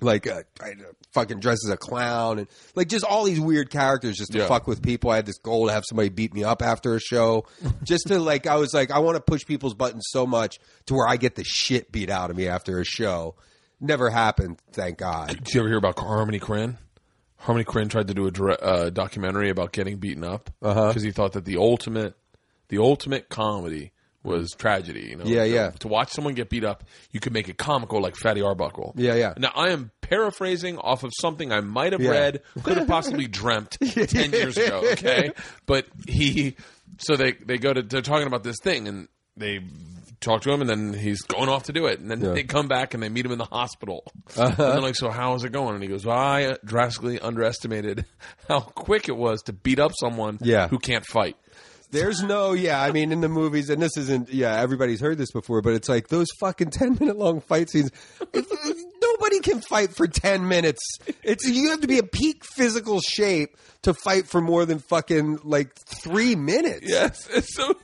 like 0.00 0.26
uh, 0.26 0.42
I, 0.60 0.70
uh, 0.70 0.74
fucking 1.12 1.40
dressed 1.40 1.64
as 1.66 1.70
a 1.72 1.76
clown 1.76 2.38
and 2.38 2.48
like 2.74 2.88
just 2.88 3.04
all 3.04 3.24
these 3.24 3.40
weird 3.40 3.70
characters 3.70 4.16
just 4.16 4.32
to 4.32 4.38
Yeah. 4.38 4.46
fuck 4.46 4.66
with 4.66 4.82
people. 4.82 5.10
I 5.10 5.16
had 5.16 5.26
this 5.26 5.38
goal 5.38 5.66
to 5.68 5.72
have 5.72 5.84
somebody 5.88 6.10
beat 6.10 6.34
me 6.34 6.44
up 6.44 6.60
after 6.62 6.94
a 6.94 7.00
show, 7.00 7.46
just 7.82 8.08
to 8.08 8.18
like 8.18 8.46
I 8.46 8.56
was 8.56 8.74
like 8.74 8.90
I 8.90 8.98
want 8.98 9.16
to 9.16 9.22
push 9.22 9.44
people's 9.46 9.74
buttons 9.74 10.04
so 10.10 10.26
much 10.26 10.58
to 10.86 10.94
where 10.94 11.08
I 11.08 11.16
get 11.16 11.34
the 11.34 11.44
shit 11.44 11.90
beat 11.92 12.10
out 12.10 12.30
of 12.30 12.36
me 12.36 12.46
after 12.48 12.78
a 12.80 12.84
show. 12.84 13.34
Never 13.80 14.08
happened, 14.10 14.58
thank 14.72 14.98
God. 14.98 15.28
Did 15.28 15.52
you 15.54 15.60
ever 15.60 15.68
hear 15.68 15.78
about 15.78 15.98
Harmony 15.98 16.40
Korine? 16.40 16.76
Harmony 17.38 17.64
Korine 17.64 17.90
tried 17.90 18.08
to 18.08 18.14
do 18.14 18.26
a 18.26 18.52
uh, 18.54 18.90
documentary 18.90 19.50
about 19.50 19.72
getting 19.72 19.98
beaten 19.98 20.24
up 20.24 20.50
because 20.60 20.76
Uh-huh. 20.96 21.00
he 21.00 21.10
thought 21.10 21.32
that 21.34 21.44
the 21.44 21.58
ultimate, 21.58 22.14
the 22.68 22.78
ultimate 22.78 23.28
comedy 23.28 23.92
was 24.26 24.50
tragedy. 24.52 25.08
You 25.10 25.16
know, 25.16 25.24
Yeah, 25.24 25.44
to, 25.44 25.48
yeah. 25.48 25.70
To 25.70 25.88
watch 25.88 26.10
someone 26.12 26.34
get 26.34 26.50
beat 26.50 26.64
up, 26.64 26.84
you 27.12 27.20
could 27.20 27.32
make 27.32 27.48
it 27.48 27.56
comical, 27.56 28.00
like 28.02 28.16
Fatty 28.16 28.42
Arbuckle. 28.42 28.92
Yeah, 28.96 29.14
yeah. 29.14 29.34
Now 29.38 29.52
I 29.54 29.70
am 29.70 29.90
paraphrasing 30.02 30.78
off 30.78 31.04
of 31.04 31.12
something 31.20 31.52
I 31.52 31.60
might 31.60 31.92
have 31.92 32.00
Yeah. 32.02 32.10
read, 32.10 32.42
could 32.62 32.76
have 32.76 32.88
possibly 32.96 33.26
dreamt 33.26 33.78
ten 34.08 34.32
years 34.32 34.56
ago. 34.56 34.82
Okay, 34.92 35.30
but 35.66 35.86
he, 36.08 36.56
so 36.98 37.16
they 37.16 37.32
they 37.32 37.58
go 37.58 37.72
to 37.72 37.82
they're 37.82 38.02
talking 38.02 38.26
about 38.26 38.42
this 38.44 38.56
thing 38.62 38.88
and 38.88 39.08
they 39.36 39.60
talk 40.18 40.40
to 40.40 40.50
him 40.50 40.62
and 40.62 40.70
then 40.70 40.94
he's 40.94 41.20
going 41.22 41.48
off 41.50 41.64
to 41.64 41.72
do 41.74 41.84
it 41.86 42.00
and 42.00 42.10
then 42.10 42.20
Yeah. 42.20 42.26
Uh-huh. 42.28 42.34
they 42.36 42.42
come 42.44 42.68
back 42.68 42.94
and 42.94 43.02
they 43.02 43.10
meet 43.10 43.26
him 43.26 43.32
in 43.32 43.38
the 43.38 43.44
hospital 43.44 44.02
and 44.36 44.56
they're 44.56 44.80
like 44.80 44.96
so 44.96 45.10
how 45.10 45.34
is 45.34 45.44
it 45.44 45.52
going 45.52 45.74
and 45.74 45.82
he 45.82 45.90
goes 45.90 46.06
well, 46.06 46.16
i 46.16 46.56
drastically 46.64 47.20
underestimated 47.20 48.06
how 48.48 48.60
quick 48.60 49.10
it 49.10 49.16
was 49.16 49.42
to 49.42 49.52
beat 49.52 49.78
up 49.78 49.92
someone 50.00 50.38
Yeah. 50.40 50.68
who 50.68 50.78
can't 50.78 51.04
fight 51.04 51.36
There's 51.90 52.22
no, 52.22 52.52
yeah, 52.52 52.82
I 52.82 52.90
mean, 52.92 53.12
in 53.12 53.20
the 53.20 53.28
movies, 53.28 53.70
and 53.70 53.80
this 53.80 53.96
isn't, 53.96 54.32
yeah, 54.32 54.60
everybody's 54.60 55.00
heard 55.00 55.18
this 55.18 55.30
before, 55.30 55.62
but 55.62 55.72
it's 55.74 55.88
like 55.88 56.08
those 56.08 56.26
fucking 56.40 56.70
10 56.72 56.98
minute 57.00 57.16
long 57.16 57.40
fight 57.40 57.70
scenes. 57.70 57.90
Nobody 59.02 59.40
can 59.40 59.60
fight 59.60 59.94
for 59.94 60.06
10 60.06 60.48
minutes. 60.48 60.80
It's, 61.22 61.46
you 61.48 61.70
have 61.70 61.80
to 61.80 61.86
be 61.88 61.98
a 61.98 62.02
peak 62.02 62.44
physical 62.44 63.00
shape 63.00 63.56
to 63.82 63.94
fight 63.94 64.26
for 64.28 64.40
more 64.40 64.64
than 64.66 64.78
fucking 64.78 65.38
like 65.44 65.74
three 66.02 66.34
minutes. 66.36 66.86
yes 66.88 67.28
it's 67.32 67.54
so 67.54 67.74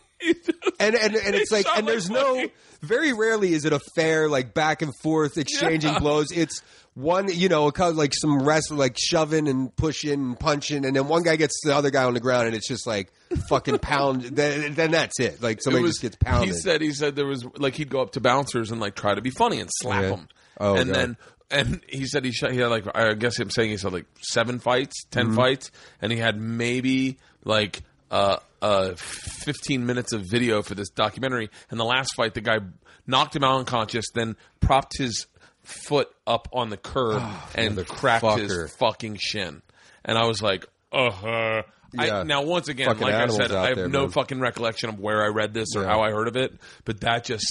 And, 0.79 0.95
and, 0.95 1.15
and 1.17 1.35
it's 1.35 1.51
like, 1.51 1.67
and 1.77 1.87
there's 1.87 2.09
no, 2.11 2.47
very 2.81 3.13
rarely 3.13 3.55
is 3.55 3.65
it 3.65 3.73
a 3.73 3.81
fair, 3.97 4.29
like 4.29 4.55
back 4.55 4.81
and 4.83 4.93
forth 5.03 5.37
exchanging 5.39 5.93
Yeah. 5.95 5.99
blows. 5.99 6.31
It's 6.33 6.63
one, 6.95 7.29
you 7.33 7.49
know, 7.49 7.69
a 7.69 7.73
kind 7.73 7.91
of 7.91 7.97
like 7.97 8.13
some 8.15 8.43
wrestling, 8.43 8.79
like 8.79 8.97
shoving 8.99 9.49
and 9.49 9.75
pushing 9.77 10.13
and 10.13 10.39
punching, 10.39 10.85
and 10.85 10.95
then 10.95 11.09
one 11.09 11.23
guy 11.23 11.37
gets 11.37 11.59
the 11.65 11.75
other 11.75 11.91
guy 11.91 12.05
on 12.05 12.15
the 12.15 12.21
ground, 12.21 12.47
and 12.49 12.55
it's 12.57 12.69
just 12.69 12.87
like 12.87 13.11
fucking 13.49 13.79
pound. 13.81 14.23
then, 14.23 14.75
then 14.75 14.91
that's 14.91 15.19
it. 15.19 15.43
Like 15.43 15.63
somebody 15.63 15.83
It 15.83 15.87
was- 15.87 15.93
just 15.93 16.03
gets 16.03 16.17
pounded. 16.17 16.49
He 16.49 16.55
said 16.61 16.81
he 16.83 16.93
said 16.93 17.17
there 17.17 17.27
was 17.27 17.45
like 17.57 17.75
he'd 17.77 17.89
go 17.91 18.03
up 18.03 18.13
to 18.13 18.21
bouncers 18.21 18.71
and 18.71 18.81
like 18.81 18.95
try 18.95 19.15
to 19.15 19.23
be 19.23 19.31
funny 19.31 19.61
and 19.61 19.71
slap 19.73 20.03
Yeah. 20.03 20.09
them. 20.11 20.29
Oh, 20.61 20.75
and 20.77 20.87
God. 20.93 20.95
then 20.95 21.17
and 21.51 21.81
he 21.89 22.07
said 22.07 22.25
he 22.25 22.33
shot, 22.33 22.53
he 22.53 22.59
had 22.59 22.69
like 22.69 22.85
I 22.95 23.15
guess 23.15 23.39
I'm 23.39 23.51
saying 23.51 23.71
he 23.71 23.77
said 23.79 23.93
like 23.93 24.07
seven 24.21 24.59
fights, 24.59 25.05
10 25.11 25.27
Mm-hmm. 25.29 25.37
fights, 25.37 25.71
and 26.03 26.13
he 26.13 26.19
had 26.19 26.39
maybe 26.41 27.17
like 27.45 27.83
uh 28.11 28.37
uh 28.61 28.93
15 28.97 29.87
minutes 29.87 30.13
of 30.13 30.23
video 30.31 30.61
for 30.63 30.75
this 30.75 30.91
documentary. 30.91 31.49
And 31.71 31.81
the 31.81 31.85
last 31.85 32.15
fight, 32.17 32.35
the 32.35 32.41
guy 32.43 32.59
knocked 33.07 33.35
him 33.35 33.45
out 33.45 33.59
unconscious, 33.61 34.05
then 34.15 34.37
propped 34.61 34.99
his 34.99 35.27
foot 35.65 36.09
up 36.27 36.49
on 36.53 36.71
the 36.71 36.77
curb 36.77 37.23
and 37.55 37.77
cracked 37.87 38.25
motherfucker. 38.25 38.63
his 38.63 38.77
fucking 38.77 39.17
shin. 39.21 39.63
And 40.05 40.19
I 40.19 40.27
was 40.27 40.43
like, 40.43 40.67
uh 40.93 41.11
huh. 41.11 41.63
Yeah. 41.95 42.21
I, 42.21 42.23
now, 42.23 42.43
once 42.43 42.69
again, 42.69 42.87
Fucking 42.87 43.03
like 43.03 43.13
I 43.15 43.27
said, 43.27 43.53
I 43.53 43.67
have 43.69 43.77
there, 43.77 43.89
no 43.89 44.01
man. 44.03 44.11
fucking 44.11 44.41
recollection 44.41 44.89
of 44.89 44.99
where 44.99 45.23
I 45.23 45.29
read 45.29 45.53
this 45.53 45.77
or 45.77 45.83
Yeah. 45.83 45.89
how 45.89 46.01
I 46.01 46.11
heard 46.11 46.27
of 46.27 46.37
it, 46.37 46.55
but 46.87 47.01
that 47.03 47.25
just 47.25 47.45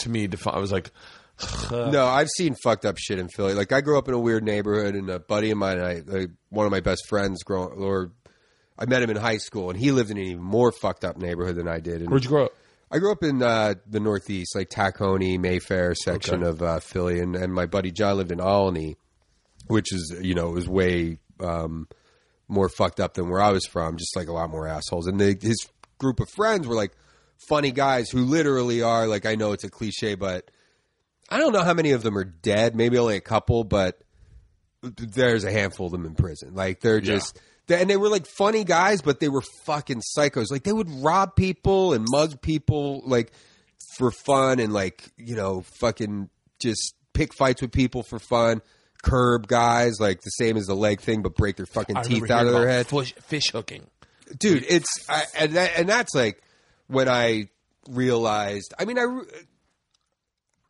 to 0.00 0.10
me, 0.10 0.26
defi- 0.26 0.50
I 0.50 0.58
was 0.58 0.70
like, 0.70 0.90
No, 1.70 2.04
I've 2.06 2.28
seen 2.28 2.54
fucked 2.62 2.84
up 2.84 2.98
shit 2.98 3.18
in 3.18 3.28
Philly. 3.28 3.54
Like 3.54 3.72
I 3.72 3.80
grew 3.80 3.96
up 3.98 4.06
in 4.08 4.12
a 4.14 4.18
weird 4.18 4.44
neighborhood, 4.44 4.94
and 4.94 5.08
a 5.08 5.18
buddy 5.18 5.50
of 5.50 5.56
mine, 5.58 5.80
I, 5.80 6.02
like, 6.06 6.30
one 6.50 6.66
of 6.66 6.72
my 6.72 6.80
best 6.80 7.06
friends, 7.08 7.42
grow, 7.42 7.64
or 7.64 8.12
I 8.78 8.84
met 8.84 9.02
him 9.02 9.08
in 9.10 9.16
high 9.16 9.38
school, 9.38 9.70
and 9.70 9.78
he 9.78 9.90
lived 9.92 10.10
in 10.10 10.18
an 10.18 10.24
even 10.24 10.42
more 10.42 10.72
fucked 10.72 11.02
up 11.04 11.16
neighborhood 11.16 11.56
than 11.56 11.66
I 11.66 11.80
did. 11.80 12.02
And 12.02 12.10
"Where'd 12.10 12.24
you 12.24 12.28
grow 12.30 12.44
up?" 12.46 12.52
I 12.90 12.98
grew 12.98 13.10
up 13.10 13.22
in 13.24 13.42
uh, 13.42 13.74
the 13.88 13.98
Northeast, 14.00 14.54
like 14.54 14.70
Tacony, 14.70 15.38
Mayfair 15.40 15.94
section 15.94 16.42
Okay. 16.42 16.48
of 16.48 16.62
uh, 16.62 16.80
Philly, 16.80 17.20
and, 17.20 17.34
and 17.34 17.52
my 17.52 17.66
buddy 17.66 17.90
John 17.90 18.16
lived 18.16 18.30
in 18.32 18.40
Olney, 18.40 18.96
which 19.66 19.92
is 19.92 20.16
you 20.22 20.34
know 20.34 20.50
was 20.50 20.68
way 20.68 21.18
um, 21.40 21.88
more 22.48 22.68
fucked 22.68 23.00
up 23.00 23.14
than 23.14 23.28
where 23.28 23.40
I 23.42 23.50
was 23.50 23.66
from, 23.66 23.96
just 23.96 24.14
like 24.16 24.28
a 24.28 24.32
lot 24.32 24.50
more 24.50 24.68
assholes. 24.68 25.06
And 25.08 25.20
they, 25.20 25.36
his 25.40 25.66
group 25.98 26.20
of 26.20 26.28
friends 26.30 26.66
were 26.68 26.76
like 26.76 26.92
funny 27.48 27.72
guys 27.72 28.08
who 28.08 28.20
literally 28.20 28.82
are 28.82 29.06
like 29.08 29.26
I 29.26 29.34
know 29.34 29.52
it's 29.52 29.64
a 29.64 29.70
cliche, 29.70 30.14
but 30.14 30.48
I 31.28 31.38
don't 31.38 31.52
know 31.52 31.64
how 31.64 31.74
many 31.74 31.90
of 31.90 32.02
them 32.04 32.16
are 32.16 32.24
dead. 32.24 32.76
Maybe 32.76 32.98
only 32.98 33.16
a 33.16 33.20
couple, 33.20 33.64
but 33.64 34.00
there's 34.82 35.42
a 35.42 35.50
handful 35.50 35.86
of 35.86 35.92
them 35.92 36.06
in 36.06 36.14
prison. 36.14 36.54
Like 36.54 36.80
they're 36.80 36.98
Yeah. 36.98 37.16
just. 37.16 37.40
And 37.68 37.90
they 37.90 37.96
were 37.96 38.08
like 38.08 38.26
funny 38.26 38.64
guys, 38.64 39.02
but 39.02 39.18
they 39.20 39.28
were 39.28 39.42
fucking 39.64 40.02
psychos. 40.16 40.50
Like 40.50 40.62
they 40.62 40.72
would 40.72 40.90
rob 41.02 41.34
people 41.34 41.92
and 41.92 42.06
mug 42.08 42.40
people, 42.40 43.02
like 43.04 43.32
for 43.96 44.10
fun, 44.10 44.60
and 44.60 44.72
like 44.72 45.02
you 45.16 45.34
know, 45.34 45.62
fucking 45.80 46.30
just 46.60 46.94
pick 47.12 47.34
fights 47.34 47.62
with 47.62 47.72
people 47.72 48.02
for 48.02 48.18
fun. 48.18 48.62
Curb 49.02 49.46
guys, 49.46 50.00
like 50.00 50.20
the 50.22 50.30
same 50.30 50.56
as 50.56 50.66
the 50.66 50.74
leg 50.74 51.00
thing, 51.00 51.22
but 51.22 51.34
break 51.34 51.56
their 51.56 51.66
fucking 51.66 51.96
I 51.96 52.02
teeth 52.02 52.30
out 52.30 52.46
of 52.46 52.52
their 52.52 52.68
head 52.68 52.86
Fish, 52.86 53.14
fish 53.14 53.50
hooking. 53.52 53.86
dude 54.36 54.64
it's 54.68 54.88
I, 55.08 55.24
and, 55.38 55.52
that, 55.52 55.72
and 55.76 55.88
that's 55.88 56.12
like 56.14 56.42
when 56.88 57.08
i 57.08 57.48
realized 57.88 58.74
i 58.78 58.84
mean 58.84 58.98
i 58.98 59.04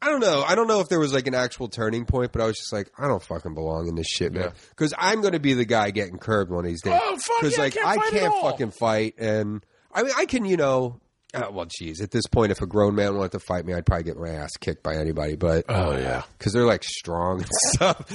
i 0.03 0.07
don't 0.11 0.21
know 0.21 0.43
i 0.47 0.55
don't 0.55 0.67
know 0.69 0.81
if 0.81 0.89
there 0.89 0.99
was 1.01 1.13
like 1.13 1.27
an 1.27 1.35
actual 1.35 1.69
turning 1.69 2.05
point 2.05 2.33
but 2.33 2.41
i 2.43 2.47
was 2.47 2.57
just 2.57 2.73
like 2.73 2.91
i 2.99 3.07
don't 3.09 3.23
fucking 3.23 3.55
belong 3.55 3.89
in 3.89 3.95
this 3.95 4.07
shit 4.07 4.33
man 4.33 4.53
because 4.71 4.93
i'm 4.99 5.21
gonna 5.23 5.41
be 5.41 5.55
the 5.55 5.65
guy 5.65 5.91
getting 5.91 6.19
curbed 6.19 6.51
one 6.51 6.65
of 6.65 6.71
these 6.71 6.83
days 6.83 6.99
Oh, 7.03 7.17
fuck 7.17 7.43
yeah, 7.51 7.59
I 7.59 7.63
like 7.63 7.75
can't 7.75 7.87
i 7.87 7.97
fight 7.97 8.07
at 8.15 8.21
can't 8.21 8.35
all. 8.35 8.51
fucking 8.51 8.71
fight 8.73 9.15
and 9.19 9.65
i 9.93 10.03
mean 10.03 10.13
i 10.17 10.27
can 10.27 10.45
you 10.45 10.57
know 10.57 11.01
uh, 11.35 11.51
well, 11.53 11.67
geez. 11.67 12.01
At 12.01 12.13
this 12.13 12.27
point, 12.29 12.51
if 12.51 12.63
a 12.63 12.67
grown 12.67 12.95
man 12.95 13.15
wanted 13.17 13.33
to 13.33 13.41
fight 13.41 13.67
me, 13.67 13.75
I'd 13.75 13.85
probably 13.85 14.05
get 14.05 14.17
my 14.17 14.29
ass 14.31 14.53
kicked 14.59 14.83
by 14.83 14.95
anybody. 14.95 15.35
But 15.37 15.67
Oh, 15.69 15.95
yeah. 15.95 16.23
because 16.39 16.55
they're 16.55 16.65
like 16.65 16.83
strong 16.83 17.41
and 17.43 17.49
stuff. 17.75 18.11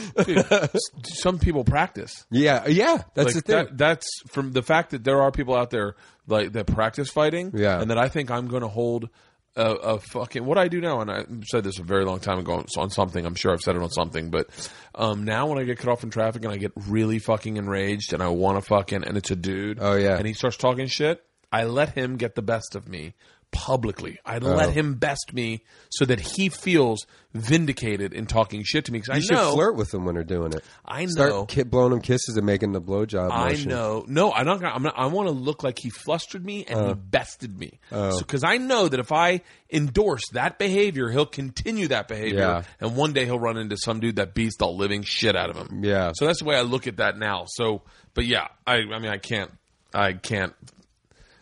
Some 1.03 1.37
people 1.37 1.63
practice. 1.63 2.25
yeah, 2.31 2.67
yeah, 2.67 3.03
that's 3.13 3.27
like 3.27 3.35
the 3.35 3.41
thing. 3.41 3.65
that, 3.65 3.77
that's 3.77 4.07
from 4.29 4.53
the 4.53 4.63
fact 4.63 4.91
that 4.91 5.03
there 5.03 5.21
are 5.21 5.31
people 5.31 5.55
out 5.55 5.69
there 5.69 5.95
like 6.25 6.53
that 6.53 6.67
practice 6.67 7.09
fighting, 7.09 7.51
Yeah. 7.53 7.79
and 7.79 7.91
that 7.91 7.97
I 7.97 8.07
think 8.07 8.31
I'm 8.31 8.47
going 8.47 8.61
to 8.63 8.67
hold 8.69 9.09
a, 9.55 9.71
a 9.73 9.99
fucking 9.99 10.45
what 10.45 10.57
I 10.57 10.67
do 10.67 10.79
now, 10.81 11.01
and 11.01 11.11
I 11.11 11.25
said 11.45 11.63
this 11.63 11.79
a 11.79 11.83
very 11.83 12.05
long 12.05 12.19
time 12.19 12.39
ago 12.39 12.63
on 12.77 12.89
something. 12.89 13.25
I'm 13.25 13.35
sure 13.35 13.51
I've 13.51 13.61
said 13.61 13.75
it 13.75 13.81
on 13.81 13.89
something, 13.89 14.29
but 14.29 14.49
um, 14.95 15.23
now 15.25 15.47
when 15.47 15.57
I 15.59 15.63
get 15.63 15.77
cut 15.77 15.89
off 15.91 16.03
in 16.03 16.09
traffic 16.09 16.43
and 16.43 16.53
I 16.53 16.57
get 16.57 16.71
really 16.87 17.19
fucking 17.19 17.57
enraged 17.57 18.13
and 18.13 18.23
I 18.23 18.29
want 18.29 18.57
to 18.57 18.61
fucking 18.61 19.03
and 19.03 19.17
it's 19.17 19.31
a 19.31 19.35
dude, 19.35 19.79
Oh, 19.81 19.95
yeah. 19.95 20.17
and 20.17 20.25
he 20.25 20.33
starts 20.33 20.57
talking 20.57 20.87
shit, 20.87 21.23
I 21.51 21.65
let 21.65 21.89
him 21.89 22.17
get 22.17 22.35
the 22.35 22.41
best 22.41 22.75
of 22.75 22.87
me 22.87 23.13
publicly. 23.51 24.19
I 24.25 24.37
oh. 24.37 24.39
let 24.39 24.69
Oh. 24.69 24.71
him 24.71 24.95
best 24.95 25.33
me 25.33 25.63
so 25.89 26.05
that 26.05 26.19
he 26.19 26.49
feels 26.49 27.05
vindicated 27.33 28.13
in 28.13 28.25
talking 28.25 28.61
shit 28.63 28.85
to 28.85 28.91
me 28.91 28.99
because 28.99 29.15
I 29.17 29.19
should 29.19 29.31
know 29.35 29.53
flirt 29.53 29.75
with 29.75 29.91
them 29.91 30.03
when 30.05 30.15
they're 30.15 30.23
doing 30.23 30.51
it. 30.53 30.63
I 30.85 31.05
know. 31.05 31.11
Start 31.11 31.47
ki- 31.49 31.63
blowing 31.63 31.91
them 31.91 32.01
kisses 32.01 32.35
and 32.35 32.45
making 32.45 32.73
the 32.73 32.81
blowjob 32.81 33.31
I 33.31 33.49
motion. 33.51 33.69
know. 33.69 34.03
No, 34.07 34.31
I'm 34.33 34.45
not. 34.45 34.59
Gonna, 34.59 34.73
I'm 34.73 34.83
not. 34.83 34.93
I 34.97 35.05
want 35.07 35.27
to 35.29 35.33
look 35.33 35.63
like 35.63 35.79
he 35.79 35.89
flustered 35.89 36.45
me 36.45 36.65
and 36.65 36.79
he 36.79 36.91
oh. 36.91 36.93
bested 36.95 37.57
me. 37.57 37.79
Oh. 37.91 38.17
Because 38.19 38.43
I 38.43 38.57
know 38.57 38.87
that 38.87 38.99
if 38.99 39.11
I 39.11 39.41
endorse 39.71 40.23
that 40.33 40.57
behavior, 40.59 41.09
he'll 41.09 41.25
continue 41.25 41.87
that 41.89 42.07
behavior, 42.07 42.39
Yeah. 42.39 42.63
and 42.79 42.95
one 42.95 43.13
day 43.13 43.25
he'll 43.25 43.39
run 43.39 43.57
into 43.57 43.77
some 43.77 43.99
dude 44.01 44.17
that 44.17 44.33
beats 44.33 44.57
the 44.57 44.67
living 44.67 45.03
shit 45.03 45.35
out 45.35 45.49
of 45.49 45.55
him. 45.57 45.83
Yeah. 45.83 46.11
So 46.15 46.25
that's 46.25 46.39
the 46.39 46.45
way 46.45 46.55
I 46.57 46.61
look 46.61 46.87
at 46.87 46.97
that 46.97 47.17
now. 47.17 47.45
So, 47.47 47.83
but 48.13 48.25
yeah, 48.25 48.47
I. 48.67 48.75
I 48.75 48.99
mean, 48.99 49.11
I 49.11 49.17
can't. 49.17 49.51
I 49.93 50.13
can't. 50.13 50.53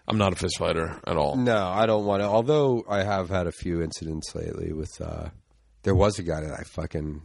I'm 0.10 0.18
not 0.18 0.34
a 0.34 0.36
fist 0.36 0.58
fighter 0.58 1.00
at 1.06 1.18
all. 1.18 1.36
No, 1.38 1.68
I 1.68 1.86
don't 1.86 2.06
want 2.06 2.22
to. 2.22 2.28
Although 2.28 2.84
I 2.90 3.04
have 3.04 3.30
had 3.30 3.46
a 3.48 3.52
few 3.52 3.82
incidents 3.82 4.34
lately 4.34 4.74
with. 4.74 5.00
uh 5.00 5.30
There 5.84 5.96
was 5.96 6.18
a 6.20 6.24
guy 6.24 6.42
that 6.42 6.52
I 6.52 6.64
fucking. 6.64 7.22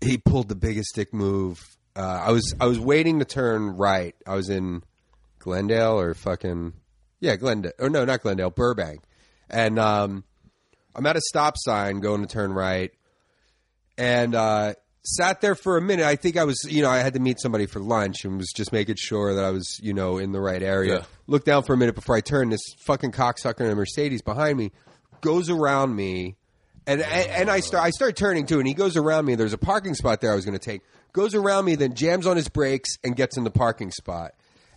He 0.00 0.16
pulled 0.18 0.48
the 0.48 0.54
biggest 0.54 0.94
dick 0.94 1.12
move. 1.12 1.60
Uh, 1.94 2.22
I 2.26 2.30
was 2.30 2.54
I 2.60 2.66
was 2.66 2.78
waiting 2.78 3.18
to 3.18 3.24
turn 3.24 3.76
right. 3.76 4.14
I 4.26 4.34
was 4.36 4.48
in 4.48 4.82
Glendale 5.40 5.98
or 5.98 6.14
fucking 6.14 6.72
yeah 7.20 7.36
Glendale 7.36 7.72
or 7.78 7.90
no 7.90 8.04
not 8.04 8.22
Glendale 8.22 8.50
Burbank, 8.50 9.02
and 9.50 9.78
um, 9.78 10.24
I'm 10.94 11.04
at 11.06 11.16
a 11.16 11.20
stop 11.20 11.54
sign 11.58 12.00
going 12.00 12.22
to 12.22 12.26
turn 12.26 12.52
right, 12.52 12.92
and 13.98 14.34
uh, 14.34 14.74
sat 15.04 15.40
there 15.40 15.54
for 15.54 15.76
a 15.76 15.82
minute. 15.82 16.06
I 16.06 16.16
think 16.16 16.36
I 16.36 16.44
was, 16.44 16.58
you 16.68 16.82
know, 16.82 16.90
I 16.90 16.98
had 16.98 17.14
to 17.14 17.20
meet 17.20 17.40
somebody 17.40 17.66
for 17.66 17.80
lunch 17.80 18.24
and 18.24 18.38
was 18.38 18.52
just 18.54 18.72
making 18.72 18.96
sure 18.98 19.34
that 19.34 19.44
I 19.44 19.50
was, 19.50 19.80
you 19.82 19.92
know, 19.92 20.18
in 20.18 20.32
the 20.32 20.40
right 20.40 20.62
area. 20.62 20.98
Yeah. 20.98 21.04
Looked 21.26 21.46
down 21.46 21.64
for 21.64 21.74
a 21.74 21.76
minute 21.76 21.94
before 21.94 22.16
I 22.16 22.20
turned. 22.20 22.52
This 22.52 22.62
fucking 22.84 23.12
cocksucker 23.12 23.60
in 23.60 23.70
a 23.70 23.74
Mercedes 23.74 24.22
behind 24.22 24.58
me 24.58 24.72
goes 25.20 25.48
around 25.48 25.94
me, 25.96 26.36
and 26.86 27.00
and, 27.00 27.30
and 27.30 27.50
I 27.50 27.60
start 27.60 27.84
I 27.84 27.90
start 27.90 28.16
turning 28.16 28.46
too, 28.46 28.58
and 28.58 28.68
he 28.68 28.74
goes 28.74 28.96
around 28.96 29.24
me. 29.24 29.34
There's 29.34 29.52
a 29.52 29.58
parking 29.58 29.94
spot 29.94 30.20
there 30.20 30.32
I 30.32 30.34
was 30.34 30.44
going 30.44 30.58
to 30.58 30.64
take. 30.64 30.82
Goes 31.12 31.34
around 31.34 31.64
me, 31.64 31.74
then 31.74 31.94
jams 31.94 32.26
on 32.26 32.36
his 32.36 32.48
brakes 32.48 32.96
and 33.04 33.14
gets 33.16 33.36
in 33.36 33.44
the 33.44 33.50
parking 33.50 33.90
spot. 33.90 34.32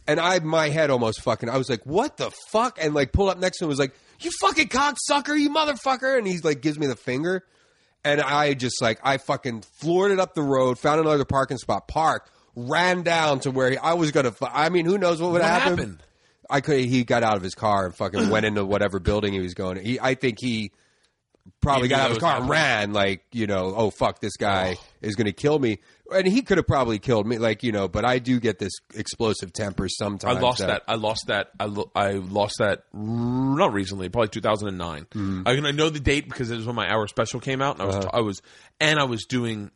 And 0.08 0.20
I, 0.20 0.40
my 0.40 0.70
head 0.70 0.92
almost 0.92 1.22
fucking. 1.22 1.50
I 1.50 1.58
was 1.58 1.70
like, 1.70 1.84
"What 1.86 2.18
the 2.18 2.32
fuck?" 2.52 2.78
And 2.80 2.94
like, 2.94 3.12
pull 3.12 3.30
up 3.30 3.40
next 3.40 3.58
to 3.58 3.66
him, 3.66 3.70
was 3.70 3.80
like, 3.80 3.96
"You 4.20 4.32
fucking 4.42 4.68
cocksucker, 4.68 5.38
you 5.38 5.50
motherfucker!" 5.50 6.18
And 6.18 6.28
he's 6.28 6.44
like, 6.44 6.62
gives 6.62 6.78
me 6.78 6.88
the 6.88 6.96
finger. 6.96 7.44
And 8.06 8.22
I 8.22 8.54
just 8.54 8.82
like 8.82 9.00
I 9.04 9.18
fucking 9.18 9.62
floored 9.62 10.12
it 10.12 10.20
up 10.20 10.34
the 10.36 10.44
road, 10.44 10.80
found 10.80 11.02
another 11.02 11.26
parking 11.26 11.58
spot, 11.58 11.88
parked, 11.88 12.30
ran 12.56 13.02
down 13.02 13.40
to 13.42 13.52
where 13.52 13.72
he, 13.72 13.78
I 13.78 13.94
was 13.96 14.12
gonna. 14.12 14.34
I 14.42 14.70
mean, 14.70 14.86
who 14.86 14.98
knows 14.98 15.20
what 15.22 15.32
would 15.32 15.42
What 15.42 15.50
happen? 15.50 15.78
happened? 15.78 16.04
I 16.50 16.62
could. 16.62 16.80
He 16.86 17.04
got 17.04 17.24
out 17.24 17.36
of 17.36 17.42
his 17.42 17.56
car 17.56 17.88
and 17.88 17.96
fucking 17.96 18.30
went 18.30 18.46
into 18.46 18.64
whatever 18.64 19.00
building 19.00 19.34
he 19.34 19.40
was 19.40 19.56
going. 19.56 19.84
He, 19.84 20.00
I 20.00 20.14
think 20.14 20.38
he 20.40 20.72
probably 21.62 21.88
He 21.88 21.90
got 21.90 22.02
out 22.02 22.06
of 22.06 22.18
his 22.18 22.20
car 22.20 22.40
and 22.40 22.48
ran. 22.48 22.94
Like 22.94 23.26
you 23.32 23.48
know, 23.48 23.74
oh 23.76 23.90
fuck, 23.90 24.20
this 24.20 24.38
guy 24.38 24.78
is 25.02 25.16
gonna 25.16 25.32
kill 25.34 25.58
me. 25.58 25.80
And 26.14 26.28
he 26.28 26.42
could 26.44 26.58
have 26.58 26.68
probably 26.68 27.00
killed 27.00 27.26
me, 27.26 27.38
like 27.40 27.64
you 27.64 27.72
know. 27.72 27.88
But 27.88 28.06
I 28.06 28.20
do 28.20 28.40
get 28.40 28.60
this 28.60 28.74
explosive 28.94 29.52
temper 29.54 29.90
sometimes. 29.90 30.38
I 30.38 30.40
lost 30.40 30.60
that. 30.60 30.84
I 30.88 30.96
lost 30.96 31.28
that. 31.28 31.50
I, 31.60 31.66
lo- 31.66 31.92
I 31.96 32.12
lost 32.14 32.56
that. 32.60 32.84
Not 32.94 33.74
recently, 33.74 34.10
probably 34.10 34.30
2009. 34.30 35.06
Mm-hmm. 35.06 35.42
I, 35.48 35.52
I 35.68 35.72
know 35.72 35.90
the 35.90 36.00
date 36.00 36.26
because 36.30 36.52
it 36.52 36.58
was 36.58 36.66
when 36.68 36.76
my 36.76 36.88
hour 36.92 37.08
special 37.08 37.40
came 37.40 37.62
out, 37.62 37.80
and 37.80 37.82
I 37.82 37.86
was 37.86 37.96
Uh-huh. 37.96 38.10
I 38.14 38.22
was 38.22 38.42
and 38.80 39.00
I 39.00 39.06
was 39.06 39.26
doing. 39.26 39.72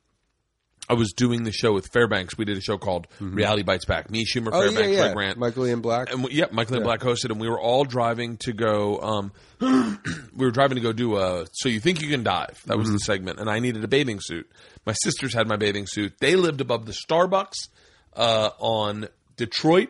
I 0.89 0.93
was 0.93 1.11
doing 1.13 1.43
the 1.43 1.51
show 1.51 1.71
with 1.73 1.87
Fairbanks. 1.93 2.37
We 2.37 2.45
did 2.45 2.57
a 2.57 2.61
show 2.61 2.77
called 2.79 3.07
Reality 3.19 3.61
Bites 3.63 3.85
Back. 3.85 4.09
Me, 4.09 4.25
Schumer, 4.25 4.49
Oh 4.51 4.61
Fairbanks, 4.61 4.97
yeah, 4.97 5.05
yeah. 5.07 5.13
Grant, 5.13 5.37
Michael 5.37 5.67
Ian 5.67 5.81
Black. 5.81 6.11
and 6.11 6.23
we, 6.23 6.31
yeah, 6.31 6.45
Michael 6.51 6.75
Ian 6.75 6.83
Black 6.83 7.01
hosted, 7.01 7.29
and 7.31 7.39
we 7.39 7.47
were 7.47 7.59
all 7.59 7.83
driving 7.85 8.37
to 8.37 8.53
go. 8.53 8.99
Um, 8.99 9.31
we 10.35 10.45
were 10.45 10.51
driving 10.51 10.75
to 10.75 10.81
go 10.81 10.91
do 10.91 11.17
a. 11.17 11.45
So 11.53 11.69
you 11.69 11.79
think 11.79 12.01
you 12.01 12.09
can 12.09 12.23
dive? 12.23 12.61
That 12.65 12.77
was 12.77 12.87
Mm-hmm. 12.87 12.93
the 12.95 12.99
segment, 12.99 13.39
and 13.39 13.49
I 13.49 13.59
needed 13.59 13.83
a 13.83 13.87
bathing 13.87 14.19
suit. 14.19 14.49
My 14.85 14.93
sisters 14.93 15.33
had 15.33 15.47
my 15.47 15.57
bathing 15.57 15.85
suit. 15.87 16.13
They 16.19 16.35
lived 16.35 16.59
above 16.59 16.85
the 16.87 16.93
Starbucks 16.93 17.67
uh, 18.15 18.49
on 18.59 19.07
Detroit 19.37 19.89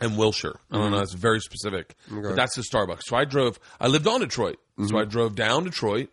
and 0.00 0.18
Wilshire. 0.18 0.56
I 0.70 0.76
don't 0.78 0.90
know. 0.90 0.98
That's 0.98 1.14
very 1.14 1.40
specific, 1.40 1.94
but 2.10 2.36
that's 2.36 2.56
the 2.56 2.62
Starbucks. 2.62 3.02
So 3.04 3.16
I 3.16 3.24
drove. 3.24 3.58
I 3.80 3.86
lived 3.88 4.06
on 4.06 4.20
Detroit, 4.20 4.58
so 4.86 4.98
I 4.98 5.04
drove 5.04 5.34
down 5.36 5.64
Detroit 5.64 6.10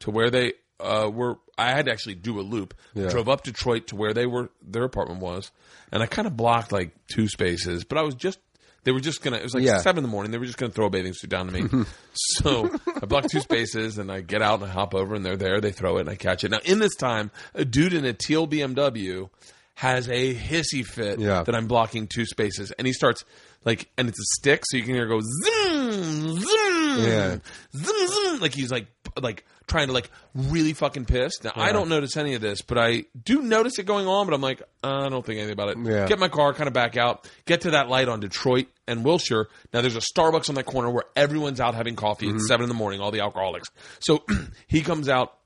to 0.00 0.10
where 0.12 0.30
they 0.30 0.52
uh, 0.78 1.10
were. 1.12 1.38
I 1.62 1.70
had 1.74 1.86
to 1.86 1.92
actually 1.92 2.14
do 2.16 2.38
a 2.40 2.42
loop. 2.42 2.74
Yeah. 2.94 3.08
Drove 3.08 3.28
up 3.28 3.42
Detroit 3.44 3.88
to 3.88 3.96
where 3.96 4.12
they 4.14 4.26
were. 4.26 4.50
Their 4.66 4.84
apartment 4.84 5.20
was, 5.20 5.50
and 5.90 6.02
I 6.02 6.06
kind 6.06 6.26
of 6.26 6.36
blocked 6.36 6.72
like 6.72 6.92
two 7.12 7.28
spaces. 7.28 7.84
But 7.84 7.98
I 7.98 8.02
was 8.02 8.14
just. 8.14 8.38
They 8.84 8.90
were 8.90 8.98
just 9.00 9.22
gonna. 9.22 9.36
It 9.36 9.44
was 9.44 9.54
like 9.54 9.62
Yeah. 9.62 9.78
seven 9.78 9.98
in 9.98 10.02
the 10.02 10.08
morning. 10.12 10.32
They 10.32 10.38
were 10.38 10.44
just 10.46 10.58
gonna 10.58 10.72
throw 10.72 10.86
a 10.86 10.90
bathing 10.90 11.12
suit 11.14 11.30
down 11.30 11.46
to 11.46 11.52
me. 11.52 11.84
so 12.14 12.68
I 13.00 13.06
blocked 13.06 13.30
two 13.30 13.38
spaces, 13.40 13.96
and 13.98 14.10
I 14.10 14.22
get 14.22 14.42
out 14.42 14.60
and 14.60 14.68
I 14.68 14.72
hop 14.74 14.92
over, 14.94 15.14
and 15.14 15.24
they're 15.24 15.36
there. 15.36 15.60
They 15.60 15.70
throw 15.70 15.98
it, 15.98 16.00
and 16.00 16.10
I 16.10 16.16
catch 16.16 16.42
it. 16.42 16.50
Now 16.50 16.58
in 16.64 16.80
this 16.80 16.96
time, 16.96 17.30
a 17.54 17.64
dude 17.64 17.92
in 17.94 18.04
a 18.04 18.12
teal 18.12 18.48
BMW 18.48 19.28
has 19.76 20.08
a 20.08 20.34
hissy 20.34 20.84
fit 20.84 21.18
Yeah. 21.20 21.44
that 21.44 21.54
I'm 21.54 21.68
blocking 21.68 22.08
two 22.08 22.26
spaces, 22.26 22.72
and 22.72 22.84
he 22.86 22.92
starts 22.92 23.24
like, 23.64 23.88
and 23.96 24.08
it's 24.08 24.18
a 24.18 24.40
stick, 24.40 24.62
so 24.66 24.76
you 24.76 24.82
can 24.82 24.94
hear 24.94 25.04
it 25.04 25.08
go 25.08 25.20
zoom, 25.20 26.40
zoom, 26.40 27.04
Yeah. 27.04 27.36
zoom, 27.74 28.08
zoom, 28.08 28.40
like 28.40 28.52
he's 28.52 28.70
like 28.72 28.86
like 29.20 29.44
trying 29.66 29.88
to 29.88 29.92
like 29.92 30.10
really 30.34 30.72
fucking 30.72 31.04
pissed. 31.04 31.44
Now 31.44 31.52
I 31.54 31.72
don't 31.72 31.88
notice 31.88 32.16
any 32.16 32.34
of 32.34 32.40
this, 32.40 32.62
but 32.62 32.78
I 32.78 33.04
do 33.22 33.42
notice 33.42 33.78
it 33.78 33.84
going 33.84 34.06
on. 34.06 34.26
But 34.26 34.34
I'm 34.34 34.40
like, 34.40 34.62
uh, 34.82 35.06
I 35.06 35.08
don't 35.08 35.24
think 35.24 35.38
anything 35.38 35.52
about 35.52 35.70
it. 35.70 35.78
Yeah. 35.82 36.06
Get 36.06 36.18
my 36.18 36.28
car, 36.28 36.54
kind 36.54 36.68
of 36.68 36.74
back 36.74 36.96
out, 36.96 37.28
get 37.44 37.62
to 37.62 37.72
that 37.72 37.88
light 37.88 38.08
on 38.08 38.20
Detroit 38.20 38.68
and 38.86 39.04
Wilshire. 39.04 39.48
Now 39.72 39.80
there's 39.80 39.96
a 39.96 40.00
Starbucks 40.00 40.48
on 40.48 40.54
that 40.56 40.66
corner 40.66 40.90
where 40.90 41.04
everyone's 41.16 41.60
out 41.60 41.74
having 41.74 41.96
coffee. 41.96 42.26
Mm-hmm. 42.26 42.36
It's 42.36 42.48
seven 42.48 42.64
in 42.64 42.68
the 42.68 42.74
morning, 42.74 43.00
all 43.00 43.10
the 43.10 43.20
alcoholics. 43.20 43.68
So 44.00 44.24
he 44.66 44.82
comes 44.82 45.08
out 45.08 45.36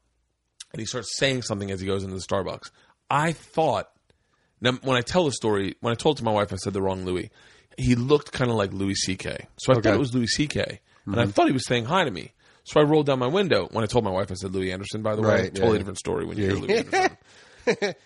and 0.73 0.81
he 0.81 0.87
starts 0.87 1.17
saying 1.17 1.43
something 1.43 1.71
as 1.71 1.81
he 1.81 1.87
goes 1.87 2.05
into 2.05 2.17
the 2.17 2.23
Starbucks. 2.23 2.71
I 3.11 3.33
thought 3.33 3.91
now 4.61 4.73
when 4.83 4.97
I 4.97 5.03
tell 5.03 5.25
the 5.25 5.33
story, 5.33 5.77
when 5.81 5.93
I 5.93 5.95
told 5.95 6.17
it 6.17 6.19
to 6.19 6.25
my 6.25 6.33
wife, 6.33 6.53
I 6.53 6.57
said 6.57 6.73
the 6.73 6.83
wrong 6.83 7.05
Louis. 7.05 7.31
He 7.79 7.95
looked 7.95 8.33
kind 8.33 8.51
of 8.51 8.57
like 8.57 8.73
Louis 8.73 8.95
C.K. 8.95 9.49
So 9.59 9.73
I 9.73 9.77
thought 9.77 9.95
it 9.95 9.99
was 9.99 10.15
Louis 10.15 10.29
C.K. 10.29 10.81
And 11.05 11.21
I 11.21 11.27
thought 11.27 11.47
he 11.47 11.53
was 11.53 11.67
saying 11.67 11.85
hi 11.85 12.05
to 12.05 12.11
me. 12.11 12.33
So 12.67 12.81
I 12.81 12.83
rolled 12.85 13.07
down 13.07 13.19
my 13.21 13.27
window. 13.29 13.69
When 13.71 13.85
I 13.85 13.87
told 13.87 14.05
my 14.05 14.11
wife, 14.11 14.31
I 14.31 14.35
said 14.35 14.53
Louis 14.55 14.73
Anderson. 14.73 15.03
By 15.03 15.15
the 15.17 15.23
way, 15.23 15.29
Right, 15.29 15.55
totally 15.55 15.73
yeah. 15.75 15.79
different 15.79 15.99
story 15.99 16.25
when 16.27 16.37
you 16.37 16.45
hear 16.51 16.55
Louis 16.57 16.79
Anderson. 16.79 17.17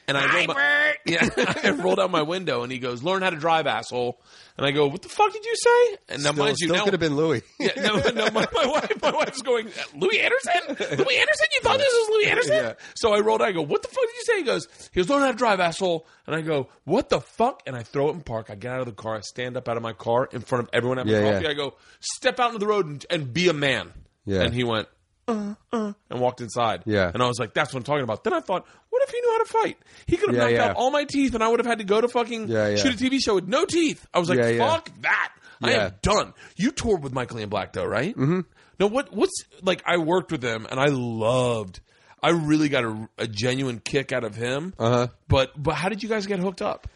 And 0.08 0.16
I 0.16 0.34
rolled 0.34 0.48
my, 0.56 0.94
yeah, 1.04 1.28
I 1.64 1.70
rolled 1.72 2.00
out 2.00 2.10
my 2.10 2.22
window, 2.22 2.62
and 2.62 2.72
he 2.72 2.78
goes, 2.78 3.02
"Learn 3.02 3.20
how 3.20 3.28
to 3.28 3.36
drive, 3.36 3.66
asshole." 3.66 4.18
And 4.56 4.66
I 4.66 4.70
go, 4.70 4.86
"What 4.86 5.02
the 5.02 5.10
fuck 5.10 5.30
did 5.34 5.44
you 5.44 5.54
say?" 5.54 5.96
And 6.08 6.22
now, 6.22 6.30
Still, 6.32 6.44
mind 6.46 6.56
you, 6.60 6.68
still 6.68 6.76
now, 6.78 6.84
could 6.84 6.94
have 6.94 7.00
been 7.00 7.14
Louis. 7.14 7.42
yeah, 7.60 7.72
no, 7.76 7.96
no, 7.96 8.30
my, 8.30 8.46
my 8.54 8.66
wife, 8.66 8.92
my 9.02 9.10
wife's 9.10 9.42
going, 9.42 9.68
Louis 9.94 10.18
Anderson? 10.18 10.62
Louis 10.96 11.18
Anderson? 11.18 11.46
You 11.52 11.60
thought 11.60 11.76
this 11.76 11.92
was 11.92 12.08
Louis 12.10 12.30
Anderson? 12.30 12.54
Yeah. 12.56 12.72
So 12.94 13.12
I 13.12 13.20
rolled. 13.20 13.42
out, 13.42 13.48
I 13.48 13.52
go, 13.52 13.60
what 13.60 13.82
the 13.82 13.88
fuck 13.88 14.00
did 14.00 14.14
you 14.14 14.24
say? 14.24 14.36
He 14.38 14.44
goes, 14.44 14.66
he 14.94 15.00
goes, 15.00 15.10
learn 15.10 15.20
how 15.20 15.30
to 15.32 15.36
drive, 15.36 15.60
asshole. 15.60 16.06
And 16.26 16.34
I 16.34 16.40
go, 16.40 16.68
what 16.84 17.10
the 17.10 17.20
fuck? 17.20 17.62
And 17.66 17.76
I 17.76 17.82
throw 17.82 18.08
it 18.08 18.12
in 18.12 18.22
park. 18.22 18.46
I 18.48 18.54
get 18.54 18.72
out 18.72 18.80
of 18.80 18.86
the 18.86 18.92
car. 18.92 19.16
I 19.16 19.20
stand 19.20 19.58
up 19.58 19.68
out 19.68 19.76
of 19.76 19.82
my 19.82 19.92
car 19.92 20.26
in 20.32 20.40
front 20.40 20.64
of 20.64 20.70
everyone 20.72 20.96
having 20.96 21.12
Yeah, 21.12 21.32
coffee. 21.32 21.44
yeah. 21.44 21.50
I 21.50 21.54
go, 21.54 21.74
step 22.00 22.40
out 22.40 22.46
into 22.54 22.60
the 22.60 22.66
road 22.66 22.86
and, 22.86 23.04
and 23.10 23.34
be 23.34 23.48
a 23.48 23.52
man. 23.52 23.92
Yeah. 24.26 24.42
And 24.42 24.54
he 24.54 24.64
went, 24.64 24.88
uh, 25.28 25.54
uh, 25.72 25.92
and 26.10 26.20
walked 26.20 26.40
inside. 26.40 26.82
Yeah. 26.86 27.10
And 27.12 27.22
I 27.22 27.26
was 27.26 27.38
like, 27.38 27.54
that's 27.54 27.72
what 27.72 27.78
I'm 27.80 27.84
talking 27.84 28.02
about. 28.04 28.24
Then 28.24 28.32
I 28.34 28.40
thought, 28.40 28.66
what 28.90 29.02
if 29.02 29.10
he 29.10 29.20
knew 29.20 29.30
how 29.32 29.38
to 29.38 29.44
fight? 29.52 29.78
He 30.06 30.16
could 30.16 30.28
have 30.30 30.36
Yeah, 30.36 30.42
knocked 30.42 30.52
yeah. 30.54 30.64
out 30.70 30.76
all 30.76 30.90
my 30.90 31.04
teeth, 31.04 31.34
and 31.34 31.42
I 31.44 31.48
would 31.48 31.60
have 31.60 31.66
had 31.66 31.78
to 31.78 31.84
go 31.84 32.00
to 32.00 32.08
fucking 32.08 32.48
Yeah, 32.48 32.68
yeah. 32.68 32.76
shoot 32.76 32.94
a 32.94 33.04
TV 33.04 33.18
show 33.20 33.34
with 33.36 33.46
no 33.48 33.64
teeth. 33.64 34.06
I 34.12 34.18
was 34.18 34.28
like, 34.28 34.38
Yeah, 34.38 34.48
yeah. 34.48 34.68
fuck 34.68 34.90
that. 35.02 35.32
I 35.62 35.70
Yeah. 35.72 35.84
am 35.86 35.92
done. 36.02 36.32
You 36.56 36.70
toured 36.70 37.02
with 37.02 37.12
Michael 37.12 37.38
Ian 37.38 37.48
Black 37.50 37.72
though, 37.72 37.84
right? 37.84 38.16
Mm-hmm. 38.16 38.40
Now 38.78 38.86
what? 38.86 39.12
What's 39.14 39.44
like? 39.62 39.82
I 39.84 39.98
worked 39.98 40.32
with 40.32 40.42
him, 40.42 40.66
and 40.70 40.80
I 40.80 40.86
loved. 40.86 41.80
I 42.22 42.30
really 42.30 42.68
got 42.70 42.84
a, 42.84 43.08
a 43.18 43.26
genuine 43.26 43.78
kick 43.78 44.10
out 44.12 44.24
of 44.24 44.34
him. 44.34 44.72
Uh-huh. 44.78 45.08
But 45.28 45.52
but 45.62 45.74
how 45.74 45.90
did 45.90 46.02
you 46.02 46.08
guys 46.08 46.26
get 46.26 46.38
hooked 46.38 46.62
up? 46.62 46.88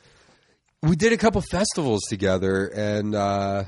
we 0.83 0.97
did 0.97 1.13
a 1.13 1.17
couple 1.17 1.41
festivals 1.43 2.03
together, 2.09 2.67
and 2.67 3.15
uh, 3.15 3.65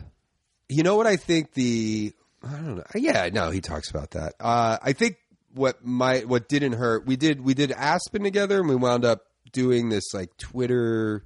you 0.69 0.83
know 0.83 0.97
what 0.97 1.07
I 1.07 1.17
think 1.17 1.53
the 1.53 2.15
I 2.49 2.53
don't 2.57 2.77
know. 2.77 2.85
Yeah, 2.95 3.29
no, 3.33 3.51
he 3.51 3.61
talks 3.61 3.91
about 3.91 4.13
that. 4.13 4.35
Uh, 4.41 4.79
I 4.83 4.93
think 4.93 5.17
what 5.55 5.85
my 5.85 6.21
what 6.21 6.49
didn't 6.49 6.73
hurt. 6.75 7.07
We 7.07 7.17
did 7.17 7.41
we 7.41 7.55
did 7.55 7.73
Aspen 7.73 8.23
together, 8.23 8.61
and 8.61 8.69
we 8.69 8.77
wound 8.77 9.05
up 9.05 9.23
doing 9.53 9.89
this 9.89 10.13
like 10.15 10.37
Twitter 10.37 11.25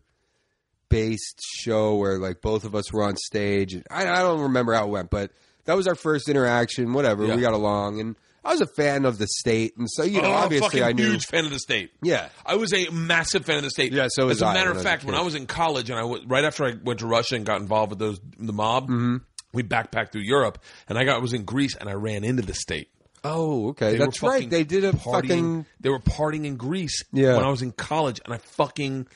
based 0.89 1.41
show 1.43 1.97
where 1.97 2.19
like 2.19 2.41
both 2.41 2.65
of 2.65 2.75
us 2.75 2.93
were 2.93 3.03
on 3.05 3.17
stage. 3.17 3.75
And 3.75 3.85
I, 3.91 4.09
I 4.09 4.17
don't 4.19 4.41
remember 4.41 4.75
how 4.75 4.87
it 4.87 4.91
went, 4.91 5.11
but 5.11 5.31
that 5.65 5.75
was 5.77 5.87
our 5.87 5.95
first 5.95 6.29
interaction. 6.29 6.93
Whatever, 6.93 7.27
Yeah. 7.27 7.37
we 7.37 7.41
got 7.43 7.53
along, 7.55 8.01
and 8.01 8.17
I 8.45 8.53
was 8.53 8.61
a 8.63 8.67
fan 8.67 9.05
of 9.05 9.19
the 9.19 9.27
state, 9.27 9.77
and 9.77 9.87
so 9.91 10.03
you 10.03 10.21
know, 10.23 10.29
Oh, 10.29 10.33
obviously, 10.33 10.83
I 10.83 10.93
knew. 10.93 11.05
A 11.07 11.11
huge 11.11 11.27
fan 11.27 11.45
of 11.45 11.51
the 11.51 11.59
state. 11.59 11.91
Yeah. 12.03 12.29
I 12.45 12.57
was 12.57 12.73
a 12.73 12.89
massive 12.91 13.45
fan 13.45 13.59
of 13.59 13.65
the 13.65 13.71
state. 13.71 13.93
Yeah, 13.93 14.09
so 14.11 14.31
as 14.31 14.41
a 14.43 14.47
I 14.47 14.55
matter 14.55 14.71
of 14.71 14.83
fact, 14.83 15.05
when. 15.05 15.15
I 15.15 15.21
was 15.21 15.35
in 15.35 15.47
college 15.47 15.91
and 15.91 15.99
I 15.99 16.03
I 16.03 16.05
w- 16.07 16.25
right 16.27 16.45
after 16.45 16.65
I 16.65 16.73
went 16.83 17.01
to 17.01 17.07
Russia 17.07 17.35
and 17.37 17.45
got 17.45 17.61
involved 17.61 17.91
with 17.91 17.99
those 17.99 18.19
the 18.39 18.53
mob, 18.55 18.85
Mm-hmm. 18.85 19.17
We 19.53 19.63
backpacked 19.63 20.13
through 20.13 20.23
Europe, 20.23 20.59
and 20.89 20.97
I 20.99 21.05
got 21.05 21.17
I 21.17 21.19
was 21.21 21.33
in 21.33 21.45
Greece, 21.45 21.75
and 21.77 21.89
I 21.89 21.95
ran 21.95 22.25
into 22.25 22.43
the 22.43 22.55
state. 22.55 22.89
Oh, 23.25 23.69
okay. 23.71 23.93
They 23.93 23.99
That's 23.99 24.23
right. 24.23 24.33
fucking 24.35 24.49
They 24.49 24.65
did 24.65 24.85
a 24.85 24.93
partying, 24.93 25.13
fucking. 25.13 25.67
They 25.81 25.91
were 25.91 25.99
partying 25.99 26.47
in 26.47 26.57
Greece 26.57 27.03
Yeah. 27.13 27.37
when 27.37 27.45
I 27.45 27.51
was 27.51 27.61
in 27.63 27.73
college, 27.73 28.21
and 28.25 28.33
I 28.33 28.39
fucking 28.39 29.09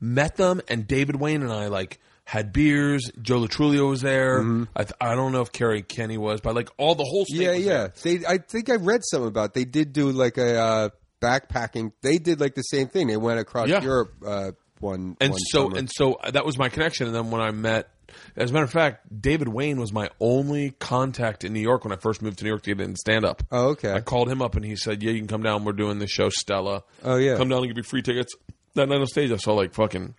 met 0.00 0.36
them. 0.36 0.60
And 0.68 0.86
David 0.86 1.16
Wain 1.16 1.42
and 1.42 1.52
I 1.52 1.68
like 1.68 1.98
had 2.24 2.52
beers. 2.52 3.10
Joe 3.22 3.38
Lo 3.38 3.46
Truglio 3.46 3.88
was 3.88 4.02
there. 4.02 4.40
I, 4.74 4.82
th- 4.82 4.92
I 5.00 5.14
don't 5.14 5.32
know 5.32 5.40
if 5.40 5.52
Kerri 5.52 5.86
Kenney 5.86 6.18
was, 6.18 6.40
but 6.40 6.54
like 6.54 6.68
all 6.76 6.94
the 6.96 7.04
whole 7.04 7.24
state. 7.24 7.36
Mm-hmm. 7.38 7.42
Yeah, 7.44 7.52
was 7.52 7.64
yeah. 7.64 7.86
there. 8.12 8.18
They. 8.18 8.26
I 8.26 8.38
think 8.38 8.68
I 8.68 8.74
read 8.76 9.00
something 9.04 9.28
about. 9.28 9.54
They 9.54 9.64
did 9.64 9.92
do 9.92 10.10
like 10.10 10.36
a 10.36 10.58
uh, 10.60 10.88
backpacking. 11.22 11.92
They 12.02 12.18
did 12.18 12.40
like 12.40 12.54
the 12.56 12.62
same 12.62 12.88
thing. 12.88 13.06
They 13.06 13.16
went 13.16 13.40
across 13.40 13.68
Yeah. 13.68 13.82
Europe. 13.82 14.12
Uh, 14.26 14.50
one 14.80 15.16
And 15.22 15.30
one 15.32 15.40
so 15.50 15.62
summer. 15.68 15.78
and 15.78 15.88
so 15.90 16.18
that 16.30 16.44
was 16.44 16.58
my 16.58 16.68
connection. 16.68 17.06
And 17.06 17.14
then 17.16 17.30
when 17.30 17.40
I 17.40 17.50
met, 17.52 17.88
as 18.36 18.50
a 18.50 18.52
matter 18.52 18.64
of 18.64 18.70
fact, 18.72 19.20
David 19.22 19.48
Wain 19.48 19.78
was 19.80 19.92
my 19.92 20.10
only 20.20 20.70
contact 20.72 21.44
in 21.44 21.52
New 21.52 21.60
York 21.60 21.84
when 21.84 21.92
I 21.92 21.96
first 21.96 22.22
moved 22.22 22.38
to 22.38 22.44
New 22.44 22.50
York 22.50 22.62
to 22.62 22.74
get 22.74 22.84
in 22.84 22.96
stand 22.96 23.24
up. 23.24 23.42
Oh, 23.50 23.68
okay. 23.70 23.92
I 23.92 24.00
called 24.00 24.28
him 24.28 24.40
up 24.42 24.54
and 24.56 24.64
he 24.64 24.76
said, 24.76 25.02
"Yeah, 25.02 25.12
you 25.12 25.18
can 25.18 25.28
come 25.28 25.42
down. 25.42 25.64
We're 25.64 25.72
doing 25.72 25.98
the 25.98 26.06
show 26.06 26.28
Stella. 26.30 26.82
Oh, 27.04 27.16
yeah. 27.16 27.36
come 27.36 27.48
down 27.48 27.58
and 27.60 27.68
give 27.68 27.76
you 27.76 27.82
free 27.82 28.02
tickets." 28.02 28.34
That 28.74 28.88
night 28.88 29.00
on 29.00 29.06
stage, 29.06 29.30
I 29.32 29.36
saw 29.36 29.54
like 29.54 29.72
fucking 29.74 30.14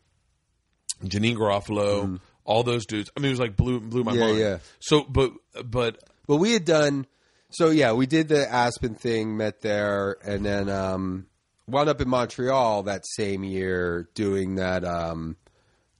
Janeane 1.03 1.35
Garofalo, 1.37 2.19
all 2.43 2.63
those 2.63 2.85
dudes. 2.85 3.09
I 3.15 3.19
mean, 3.19 3.27
it 3.29 3.33
was 3.33 3.39
like 3.39 3.55
blew 3.55 3.79
blew 3.79 4.03
my 4.03 4.13
Mm. 4.13 4.15
Yeah, 4.17 4.25
mind. 4.25 4.37
yeah. 4.39 4.57
So, 4.79 5.03
but 5.03 5.31
but 5.65 6.03
but 6.27 6.37
we 6.37 6.53
had 6.53 6.65
done. 6.65 7.05
So 7.51 7.69
yeah, 7.69 7.93
we 7.93 8.07
did 8.07 8.27
the 8.27 8.51
Aspen 8.51 8.95
thing, 8.95 9.37
met 9.37 9.61
there, 9.61 10.17
and 10.25 10.45
then 10.45 10.69
um, 10.69 11.27
wound 11.67 11.87
up 11.87 12.01
in 12.01 12.09
Montreal 12.09 12.83
that 12.83 13.03
same 13.05 13.43
year 13.43 14.09
doing 14.15 14.55
that, 14.55 14.83
um, 14.83 15.37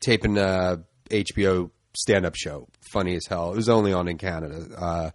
taping 0.02 0.38
a 0.38 0.84
HBO 1.10 1.72
stand-up 2.02 2.36
show. 2.36 2.68
Funny 2.92 3.16
as 3.16 3.24
hell. 3.28 3.52
It 3.52 3.56
was 3.56 3.70
only 3.70 3.94
on 3.94 4.08
in 4.08 4.18
Canada, 4.18 4.66
uh, 4.78 5.10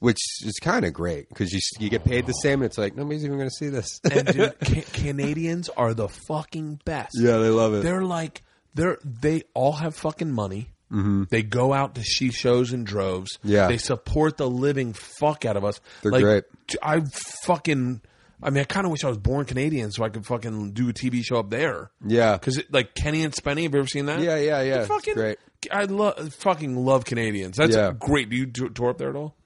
which 0.00 0.18
is 0.44 0.58
kind 0.60 0.84
of 0.84 0.92
great 0.92 1.28
because 1.28 1.52
you 1.52 1.60
you 1.78 1.88
get 1.90 2.04
paid 2.04 2.26
the 2.26 2.32
same, 2.32 2.60
and 2.62 2.64
it's 2.66 2.78
like 2.78 2.94
nobody's 2.96 3.24
even 3.24 3.38
going 3.38 3.48
to 3.48 3.54
see 3.56 3.68
this. 3.68 4.00
and 4.10 4.26
dude, 4.26 4.60
ca- 4.64 4.84
Canadians 4.92 5.68
are 5.70 5.94
the 5.94 6.08
fucking 6.08 6.80
best. 6.84 7.12
yeah, 7.18 7.38
they 7.38 7.48
love 7.50 7.74
it. 7.74 7.82
They're 7.82 8.04
like 8.04 8.42
they're 8.74 8.98
they 9.04 9.42
all 9.54 9.72
have 9.72 9.96
fucking 9.96 10.30
money. 10.32 10.70
Mm-hmm. 10.92 11.24
They 11.30 11.42
go 11.42 11.72
out 11.72 11.94
to 11.96 12.02
see 12.04 12.30
shows 12.30 12.72
in 12.72 12.84
droves. 12.84 13.38
Yeah. 13.42 13.66
they 13.68 13.78
support 13.78 14.36
the 14.36 14.48
living 14.48 14.92
fuck 14.92 15.44
out 15.44 15.56
of 15.56 15.64
us. 15.64 15.80
They're 16.02 16.12
Like, 16.12 16.22
great. 16.22 16.44
t- 16.68 16.78
I 16.82 17.00
fucking. 17.44 18.02
I 18.42 18.50
mean, 18.50 18.60
I 18.60 18.64
kind 18.64 18.84
of 18.84 18.92
wish 18.92 19.02
I 19.04 19.08
was 19.08 19.16
born 19.16 19.46
Canadian 19.46 19.90
so 19.90 20.04
I 20.04 20.10
could 20.10 20.26
fucking 20.26 20.72
do 20.72 20.88
a 20.90 20.92
TV 20.92 21.24
show 21.24 21.36
up 21.36 21.48
there. 21.48 21.90
Yeah. 22.04 22.34
because 22.36 22.62
like 22.70 22.94
Kenny 22.94 23.22
and 23.24 23.32
Spenny, 23.32 23.62
have 23.62 23.72
you 23.72 23.78
ever 23.78 23.86
seen 23.88 24.06
that? 24.06 24.20
Yeah, 24.20 24.36
yeah, 24.36 24.60
yeah. 24.60 24.78
It's 24.80 24.88
fucking 24.88 25.14
great. 25.14 25.38
I 25.70 25.84
love 25.84 26.34
fucking 26.34 26.76
love 26.76 27.04
Canadians. 27.04 27.56
That's 27.56 27.74
Yeah. 27.76 27.92
great. 27.98 28.30
Do 28.30 28.36
you 28.36 28.46
t- 28.46 28.68
tour 28.74 28.90
up 28.90 28.98
there 28.98 29.10
at 29.10 29.16
all? 29.16 29.36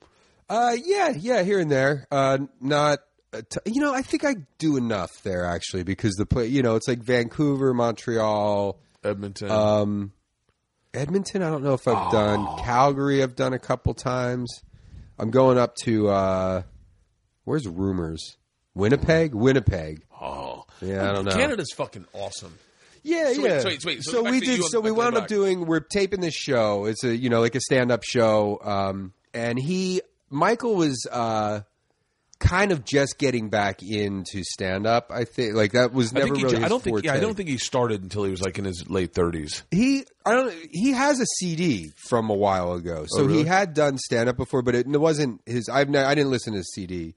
Uh, 0.48 0.76
yeah, 0.84 1.10
yeah, 1.10 1.42
here 1.42 1.58
and 1.60 1.70
there. 1.70 2.06
Uh, 2.10 2.38
not, 2.60 3.00
a 3.32 3.42
t- 3.42 3.58
you 3.66 3.80
know, 3.82 3.92
I 3.92 4.00
think 4.02 4.24
I 4.24 4.36
do 4.58 4.76
enough 4.78 5.22
there 5.22 5.44
actually 5.44 5.82
because 5.82 6.14
the 6.14 6.24
play, 6.26 6.46
you 6.46 6.62
know, 6.62 6.76
it's 6.76 6.88
like 6.88 7.00
Vancouver, 7.00 7.74
Montreal, 7.74 8.78
Edmonton. 9.04 9.50
um, 9.50 10.12
Edmonton. 10.94 11.42
I 11.42 11.50
don't 11.50 11.62
know 11.62 11.74
if 11.74 11.86
I've 11.86 12.10
done 12.10 12.46
Calgary. 12.60 13.22
I've 13.22 13.36
done 13.36 13.52
a 13.52 13.58
couple 13.58 13.92
times. 13.94 14.62
I'm 15.18 15.30
going 15.30 15.58
up 15.58 15.74
to 15.84 16.08
uh, 16.08 16.62
where's 17.44 17.66
Rumors? 17.68 18.36
Winnipeg, 18.74 19.34
Winnipeg. 19.34 20.02
oh, 20.20 20.64
Yeah, 20.80 21.10
I 21.10 21.12
don't 21.12 21.24
know. 21.26 21.32
Canada's 21.32 21.72
fucking 21.76 22.06
awesome. 22.12 22.56
Yeah, 23.08 23.32
So 23.32 23.46
yeah. 23.46 23.60
so 23.60 23.70
so 23.70 23.86
wait. 23.86 24.02
So 24.04 24.10
So 24.12 24.30
we 24.30 24.40
did. 24.40 24.62
So 24.64 24.80
we 24.80 24.90
wound 24.90 25.16
up 25.16 25.26
doing. 25.28 25.66
We're 25.66 25.80
taping 25.80 26.20
this 26.20 26.34
show. 26.34 26.84
It's 26.84 27.04
a 27.04 27.16
you 27.16 27.30
know 27.30 27.40
like 27.40 27.54
a 27.54 27.60
stand 27.60 27.90
up 27.90 28.02
show. 28.04 28.60
Um, 28.62 29.12
and 29.32 29.58
he 29.58 30.02
Michael 30.30 30.74
was 30.74 31.06
uh, 31.10 31.60
kind 32.38 32.70
of 32.70 32.84
just 32.84 33.18
getting 33.18 33.48
back 33.48 33.82
into 33.82 34.44
stand 34.44 34.86
up. 34.86 35.10
I 35.12 35.24
think 35.24 35.54
like 35.54 35.72
that 35.72 35.92
was 35.92 36.12
never 36.12 36.34
he, 36.34 36.44
really. 36.44 36.56
I 36.56 36.60
his 36.60 36.68
don't 36.68 36.82
think. 36.82 37.04
Yeah, 37.04 37.14
I 37.14 37.20
don't 37.20 37.34
think 37.34 37.48
he 37.48 37.58
started 37.58 38.02
until 38.02 38.24
he 38.24 38.30
was 38.30 38.42
like 38.42 38.58
in 38.58 38.64
his 38.64 38.88
late 38.88 39.14
thirties. 39.14 39.64
he. 39.70 40.04
I 40.24 40.32
don't. 40.32 40.54
He 40.70 40.90
has 40.92 41.20
a 41.20 41.26
CD 41.38 41.90
from 41.96 42.28
a 42.30 42.34
while 42.34 42.74
ago, 42.74 43.06
so 43.08 43.22
Oh, 43.22 43.24
really? 43.24 43.38
he 43.38 43.44
had 43.44 43.72
done 43.74 43.96
stand 43.96 44.28
up 44.28 44.36
before, 44.36 44.62
but 44.62 44.74
it, 44.74 44.86
wasn't 44.86 45.40
his. 45.46 45.68
I've 45.68 45.88
I 45.94 46.14
didn't 46.14 46.30
listen 46.30 46.52
to 46.52 46.58
his 46.58 46.70
CD, 46.74 47.14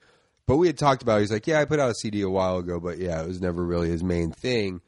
but 0.47 0.55
we 0.55 0.67
had 0.67 0.77
talked 0.77 1.03
about. 1.03 1.17
it. 1.17 1.21
He's 1.21 1.31
like, 1.31 1.47
yeah, 1.47 1.59
I 1.59 1.65
put 1.65 1.79
out 1.79 1.89
a 1.91 1.95
CD 1.95 2.21
a 2.21 2.29
while 2.29 2.57
ago, 2.57 2.79
but 2.79 2.97
yeah, 2.97 3.21
it 3.21 3.27
was 3.27 3.41
never 3.41 3.63
really 3.63 3.89
his 3.89 4.03
main 4.03 4.31
thing. 4.31 4.79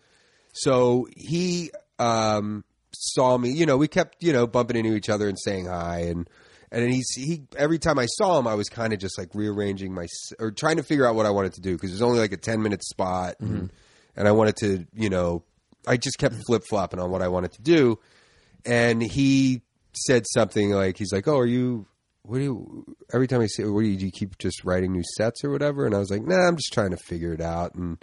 So 0.54 1.08
he 1.16 1.72
um, 2.00 2.64
saw 2.94 3.38
me. 3.38 3.52
You 3.52 3.66
know, 3.66 3.78
we 3.78 3.88
kept 3.88 4.24
you 4.24 4.32
know 4.32 4.48
bumping 4.48 4.78
into 4.78 4.96
each 4.96 5.10
other 5.10 5.28
and 5.28 5.38
saying 5.38 5.66
hi, 5.66 6.02
and 6.02 6.30
and 6.72 6.92
he's 6.92 7.12
he 7.16 7.44
every 7.58 7.80
time 7.80 8.00
I 8.00 8.06
saw 8.06 8.40
him, 8.40 8.48
I 8.48 8.56
was 8.56 8.70
kind 8.70 8.94
of 8.94 9.00
just 9.00 9.18
like 9.18 9.30
rearranging 9.34 9.94
my 9.94 10.08
or 10.40 10.52
trying 10.52 10.78
to 10.78 10.84
figure 10.84 11.06
out 11.06 11.16
what 11.16 11.26
I 11.26 11.32
wanted 11.32 11.54
to 11.54 11.62
do 11.62 11.74
because 11.74 11.90
it 11.90 11.96
was 11.96 12.02
only 12.02 12.20
like 12.20 12.32
a 12.32 12.38
ten 12.38 12.62
minute 12.62 12.84
spot, 12.84 13.36
and, 13.40 13.74
and 14.16 14.28
I 14.28 14.32
wanted 14.32 14.56
to 14.58 14.86
you 14.94 15.10
know 15.10 15.44
I 15.88 15.98
just 15.98 16.18
kept 16.18 16.36
flip 16.46 16.64
flopping 16.70 17.00
on 17.00 17.12
what 17.12 17.22
I 17.22 17.28
wanted 17.28 17.52
to 17.54 17.62
do, 17.62 18.00
and 18.66 19.02
he 19.02 19.62
said 19.94 20.26
something 20.28 20.72
like 20.72 20.98
he's 20.98 21.12
like, 21.12 21.28
oh, 21.28 21.38
are 21.38 21.46
you. 21.46 21.88
What 22.26 22.38
do 22.38 22.44
you? 22.46 22.96
Every 23.14 23.28
time 23.28 23.42
I 23.42 23.48
say, 23.48 23.66
"What 23.66 23.82
do 23.82 23.88
you, 23.88 23.98
do 23.98 24.06
you 24.06 24.12
keep 24.12 24.38
just 24.38 24.64
writing 24.64 24.94
new 24.94 25.04
sets 25.18 25.44
or 25.44 25.50
whatever?" 25.50 25.86
And 25.86 25.94
I 25.94 25.98
was 25.98 26.10
like, 26.10 26.22
"Nah, 26.22 26.48
I'm 26.48 26.56
just 26.56 26.72
trying 26.72 26.92
to 26.92 26.98
figure 26.98 27.34
it 27.34 27.42
out." 27.42 27.76
And 27.76 28.02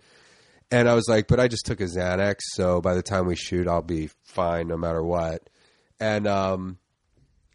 and 0.70 0.88
I 0.88 0.94
was 0.94 1.08
like, 1.08 1.26
but 1.26 1.40
I 1.40 1.48
just 1.48 1.66
took 1.66 1.80
a 1.80 1.84
Xanax, 1.84 2.36
so 2.52 2.80
by 2.80 2.94
the 2.94 3.02
time 3.02 3.26
we 3.26 3.36
shoot, 3.36 3.66
I'll 3.66 3.82
be 3.82 4.10
fine 4.24 4.68
no 4.68 4.76
matter 4.76 5.02
what. 5.02 5.48
And 5.98 6.26
um, 6.26 6.78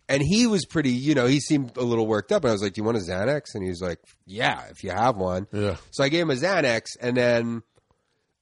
and 0.07 0.21
he 0.21 0.47
was 0.47 0.65
pretty, 0.65 0.91
you 0.91 1.15
know, 1.15 1.25
he 1.25 1.39
seemed 1.39 1.77
a 1.77 1.83
little 1.83 2.05
worked 2.05 2.31
up. 2.31 2.43
And 2.43 2.49
I 2.49 2.53
was 2.53 2.61
like, 2.61 2.73
"Do 2.73 2.81
you 2.81 2.85
want 2.85 2.97
a 2.97 3.01
Xanax?" 3.01 3.55
And 3.55 3.63
he 3.63 3.69
was 3.69 3.81
like, 3.81 3.99
"Yeah, 4.25 4.63
if 4.69 4.83
you 4.83 4.91
have 4.91 5.17
one." 5.17 5.47
Yeah. 5.51 5.77
So 5.91 6.03
I 6.03 6.09
gave 6.09 6.23
him 6.23 6.31
a 6.31 6.35
Xanax, 6.35 6.83
and 7.01 7.15
then 7.17 7.63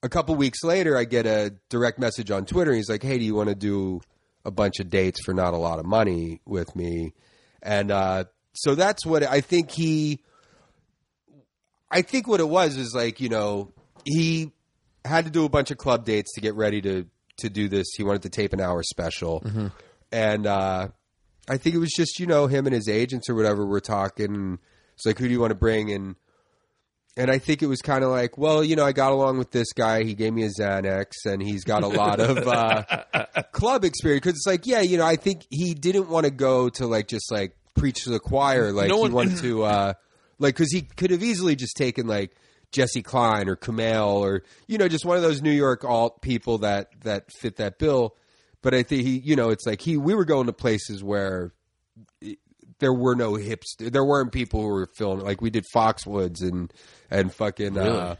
a 0.02 0.08
couple 0.08 0.34
weeks 0.34 0.62
later, 0.62 0.98
I 0.98 1.04
get 1.04 1.26
a 1.26 1.54
direct 1.70 1.98
message 1.98 2.30
on 2.30 2.44
Twitter. 2.44 2.72
He's 2.74 2.90
like, 2.90 3.02
"Hey, 3.02 3.18
do 3.18 3.24
you 3.24 3.34
want 3.34 3.48
to 3.48 3.54
do 3.54 4.00
a 4.44 4.50
bunch 4.50 4.80
of 4.80 4.90
dates 4.90 5.22
for 5.24 5.32
not 5.32 5.54
a 5.54 5.58
lot 5.58 5.78
of 5.78 5.86
money 5.86 6.40
with 6.44 6.74
me?" 6.76 7.14
And 7.62 7.90
uh, 7.90 8.24
so 8.52 8.74
that's 8.74 9.06
what 9.06 9.22
I 9.22 9.40
think 9.40 9.70
he. 9.70 10.20
I 11.90 12.02
think 12.02 12.26
what 12.26 12.40
it 12.40 12.48
was 12.48 12.76
is 12.76 12.92
like 12.94 13.20
you 13.20 13.28
know 13.28 13.72
he 14.04 14.52
had 15.04 15.24
to 15.24 15.30
do 15.30 15.44
a 15.44 15.48
bunch 15.48 15.70
of 15.70 15.78
club 15.78 16.04
dates 16.04 16.32
to 16.34 16.40
get 16.40 16.54
ready 16.54 16.80
to 16.82 17.06
to 17.38 17.50
do 17.50 17.68
this. 17.68 17.86
He 17.96 18.02
wanted 18.04 18.22
to 18.22 18.28
tape 18.30 18.52
an 18.52 18.60
hour 18.60 18.82
special, 18.82 19.44
and 20.12 20.46
uh, 20.46 20.88
I 21.48 21.56
think 21.56 21.74
it 21.74 21.78
was 21.78 21.92
just 21.92 22.18
you 22.20 22.26
know 22.26 22.46
him 22.46 22.66
and 22.66 22.74
his 22.74 22.88
agents 22.88 23.28
or 23.28 23.34
whatever 23.34 23.66
were 23.66 23.80
talking. 23.80 24.58
It's 24.94 25.04
like 25.06 25.18
who 25.18 25.26
do 25.26 25.32
you 25.32 25.40
want 25.40 25.50
to 25.50 25.56
bring 25.56 25.90
and 25.90 26.14
and 27.16 27.30
I 27.30 27.38
think 27.38 27.62
it 27.62 27.66
was 27.68 27.80
kind 27.80 28.02
of 28.02 28.10
like, 28.10 28.36
well, 28.36 28.64
you 28.64 28.74
know, 28.74 28.84
I 28.84 28.90
got 28.90 29.12
along 29.12 29.38
with 29.38 29.52
this 29.52 29.72
guy. 29.72 30.02
He 30.02 30.14
gave 30.14 30.32
me 30.32 30.42
a 30.44 30.48
Xanax, 30.48 31.12
and 31.26 31.40
he's 31.40 31.62
got 31.62 31.84
a 31.84 31.86
lot 31.86 32.18
of 32.18 32.38
uh, 32.38 32.82
club 33.52 33.84
experience. 33.84 34.24
Because 34.24 34.36
it's 34.38 34.46
like, 34.48 34.66
yeah, 34.66 34.80
you 34.80 34.98
know, 34.98 35.06
I 35.06 35.14
think 35.14 35.46
he 35.48 35.74
didn't 35.74 36.08
want 36.08 36.24
to 36.24 36.32
go 36.32 36.68
to 36.70 36.88
like 36.88 37.06
just 37.06 37.30
like 37.30 37.56
preach 37.76 38.02
to 38.04 38.10
the 38.10 38.18
choir. 38.18 38.72
Like 38.72 38.88
No 38.88 38.96
he 38.96 39.02
one- 39.02 39.12
wanted 39.12 39.38
to, 39.38 39.62
uh, 39.62 39.92
like, 40.40 40.56
because 40.56 40.72
he 40.72 40.82
could 40.82 41.12
have 41.12 41.22
easily 41.22 41.54
just 41.54 41.76
taken 41.76 42.08
like 42.08 42.34
Jessi 42.74 43.02
Klein 43.04 43.48
or 43.48 43.56
Kumail 43.56 44.08
or 44.16 44.42
you 44.66 44.76
know, 44.78 44.88
just 44.88 45.04
one 45.04 45.16
of 45.16 45.22
those 45.22 45.40
New 45.40 45.52
York 45.52 45.84
alt 45.84 46.20
people 46.20 46.58
that 46.58 46.88
that 47.02 47.30
fit 47.32 47.56
that 47.56 47.78
bill. 47.78 48.16
But 48.62 48.74
I 48.74 48.82
think 48.82 49.02
he, 49.02 49.18
you 49.18 49.36
know, 49.36 49.50
it's 49.50 49.66
like 49.66 49.80
he. 49.80 49.96
We 49.96 50.14
were 50.14 50.24
going 50.24 50.46
to 50.46 50.52
places 50.52 51.04
where 51.04 51.52
there 52.80 52.92
were 52.92 53.14
no 53.14 53.34
hips. 53.34 53.76
There 53.78 54.04
weren't 54.04 54.32
people 54.32 54.60
who 54.62 54.68
were 54.68 54.88
filming. 54.96 55.24
Like 55.24 55.40
we 55.40 55.50
did 55.50 55.64
Foxwoods 55.74 56.42
and 56.42 56.72
and 57.10 57.32
fucking. 57.32 57.78
Uh, 57.78 57.82
Really? 57.84 58.16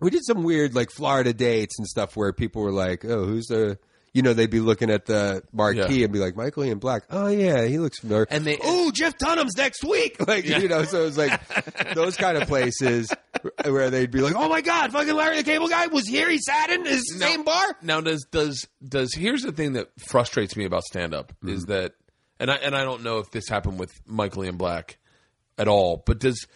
we 0.00 0.10
did 0.10 0.24
some 0.24 0.42
weird 0.42 0.74
like 0.74 0.90
Florida 0.90 1.32
dates 1.32 1.78
and 1.78 1.86
stuff 1.86 2.16
where 2.16 2.32
people 2.32 2.62
were 2.62 2.72
like, 2.72 3.04
"Oh, 3.04 3.24
who's 3.24 3.46
the?" 3.46 3.78
You 4.14 4.22
know, 4.22 4.32
they'd 4.32 4.48
be 4.48 4.60
looking 4.60 4.90
at 4.90 5.06
the 5.06 5.42
marquee 5.52 5.80
Yeah. 5.98 6.04
and 6.04 6.12
be 6.12 6.20
like, 6.20 6.36
"Michael 6.36 6.64
Ian 6.64 6.78
Black." 6.78 7.02
Oh 7.10 7.26
yeah, 7.26 7.66
he 7.66 7.78
looks 7.78 7.98
familiar. 7.98 8.26
And 8.30 8.44
they- 8.44 8.58
oh, 8.62 8.92
Jeff 8.94 9.18
Dunham's 9.18 9.56
next 9.56 9.82
week. 9.84 10.16
Like 10.26 10.44
you 10.46 10.68
know, 10.68 10.84
so 10.84 11.02
it 11.02 11.04
was 11.04 11.18
like 11.18 11.40
those 11.94 12.16
kind 12.16 12.38
of 12.38 12.46
places 12.48 13.12
where 13.64 13.90
they'd 13.90 14.12
be 14.12 14.20
like, 14.20 14.34
"Oh 14.36 14.48
my 14.48 14.60
god, 14.60 14.92
fucking 14.92 15.12
Larry 15.14 15.38
the 15.38 15.42
Cable 15.42 15.66
Guy 15.68 15.88
was 15.88 16.06
here. 16.06 16.30
He 16.30 16.38
sat 16.38 16.70
in 16.70 16.84
his 16.86 17.02
Now- 17.18 17.26
same 17.26 17.42
bar." 17.44 17.76
Now, 17.82 18.00
does 18.00 18.24
does 18.30 18.66
does 18.88 19.12
here's 19.14 19.42
the 19.42 19.50
thing 19.52 19.72
that 19.72 19.88
frustrates 19.98 20.56
me 20.56 20.64
about 20.64 20.84
stand 20.84 21.12
up 21.12 21.32
Mm-hmm. 21.42 21.48
is 21.56 21.64
that, 21.64 21.94
and 22.38 22.52
I 22.52 22.54
and 22.56 22.76
I 22.76 22.84
don't 22.84 23.02
know 23.02 23.18
if 23.18 23.32
this 23.32 23.48
happened 23.48 23.80
with 23.80 23.90
Michael 24.06 24.44
Ian 24.44 24.56
Black 24.56 24.96
at 25.58 25.66
all, 25.66 26.02
but 26.06 26.20
does 26.20 26.46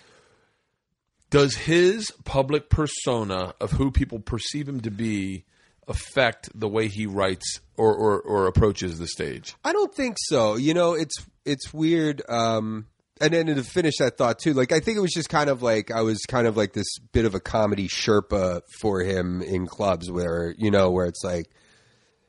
does 1.31 1.55
his 1.57 2.11
public 2.25 2.71
persona 2.71 3.53
of 3.61 3.73
who 3.73 3.91
people 3.91 4.19
perceive 4.21 4.69
him 4.69 4.81
to 4.83 4.91
be 4.93 5.45
affect 5.89 6.49
the 6.55 6.69
way 6.69 6.87
he 6.89 7.07
writes 7.07 7.61
or 7.77 7.95
or, 7.95 8.21
or 8.21 8.47
approaches 8.47 8.99
the 8.99 9.07
stage? 9.09 9.55
I 9.65 9.73
don't 9.73 9.93
think 9.95 10.17
so. 10.21 10.57
You 10.57 10.75
know, 10.75 10.93
it's 10.95 11.15
it's 11.45 11.73
weird. 11.75 12.23
Um, 12.29 12.87
and 13.21 13.35
then 13.35 13.47
to 13.47 13.65
finish 13.65 13.97
that 13.99 14.17
thought 14.17 14.39
too, 14.39 14.53
like 14.53 14.71
I 14.71 14.79
think 14.81 14.97
it 14.97 15.01
was 15.01 15.11
just 15.13 15.29
kind 15.29 15.51
of 15.51 15.61
like 15.63 15.91
I 15.91 16.03
was 16.03 16.19
kind 16.29 16.47
of 16.47 16.57
like 16.57 16.73
this 16.73 16.87
bit 17.13 17.25
of 17.25 17.35
a 17.35 17.41
comedy 17.41 17.89
Sherpa 17.89 18.61
for 18.81 19.01
him 19.01 19.43
in 19.43 19.67
clubs, 19.67 20.09
where 20.11 20.55
you 20.57 20.71
know, 20.71 20.91
where 20.93 21.07
it's 21.07 21.25
like, 21.25 21.51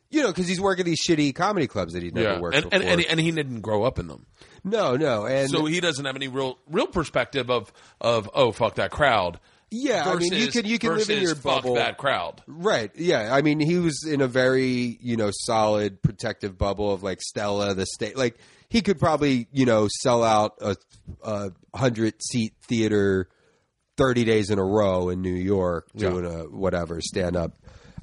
you 0.10 0.22
know, 0.24 0.30
because 0.30 0.48
he's 0.48 0.60
working 0.60 0.86
these 0.86 1.06
shitty 1.08 1.36
comedy 1.36 1.68
clubs 1.68 1.94
that 1.94 2.02
he'd 2.02 2.16
never 2.16 2.34
Yeah, 2.34 2.40
worked 2.40 2.56
and, 2.56 2.74
and 2.74 2.84
and 2.84 3.06
and 3.06 3.20
he 3.20 3.30
didn't 3.32 3.62
grow 3.62 3.84
up 3.84 4.00
in 4.00 4.08
them, 4.08 4.26
no, 4.64 4.96
no, 4.96 5.28
and 5.28 5.52
so 5.52 5.66
he 5.66 5.80
doesn't 5.80 6.06
have 6.06 6.16
any 6.16 6.28
real 6.28 6.58
real 6.68 6.88
perspective 6.88 7.52
of 7.52 7.72
of 8.02 8.28
oh 8.34 8.52
fuck 8.52 8.76
that 8.76 8.90
crowd. 8.90 9.40
Yeah, 9.72 10.04
I 10.10 10.16
mean, 10.16 10.32
you 10.34 10.40
versus- 10.46 10.54
can 10.54 10.66
you 10.66 10.80
can 10.80 10.90
live 10.92 11.10
in 11.10 11.20
versus 11.20 11.22
your 11.24 11.36
bubble. 11.36 11.76
that 11.76 11.98
crowd. 11.98 12.42
Right. 12.48 12.92
Yeah. 12.96 13.34
I 13.34 13.42
mean, 13.42 13.60
he 13.60 13.78
was 13.78 14.04
in 14.06 14.22
a 14.22 14.28
very, 14.28 14.98
you 15.02 15.16
know, 15.18 15.30
solid 15.32 16.02
protective 16.02 16.58
bubble 16.58 16.92
of 16.92 17.04
like 17.04 17.22
Stella, 17.22 17.74
the 17.76 17.86
state. 17.86 18.18
Like 18.18 18.38
he 18.70 18.82
could 18.82 19.00
probably, 19.00 19.48
you 19.52 19.66
know, 19.66 19.88
sell 20.02 20.24
out 20.24 20.54
a, 20.62 20.76
a 21.24 21.52
hundred 21.76 22.16
seat 22.24 22.54
theater 22.68 23.30
thirty 23.98 24.24
days 24.24 24.50
in 24.50 24.60
a 24.60 24.64
row 24.66 25.10
in 25.10 25.22
New 25.22 25.34
York 25.36 25.90
Yeah. 25.94 26.10
doing 26.10 26.26
a 26.26 26.44
whatever 26.44 27.00
stand 27.02 27.36
up. 27.36 27.58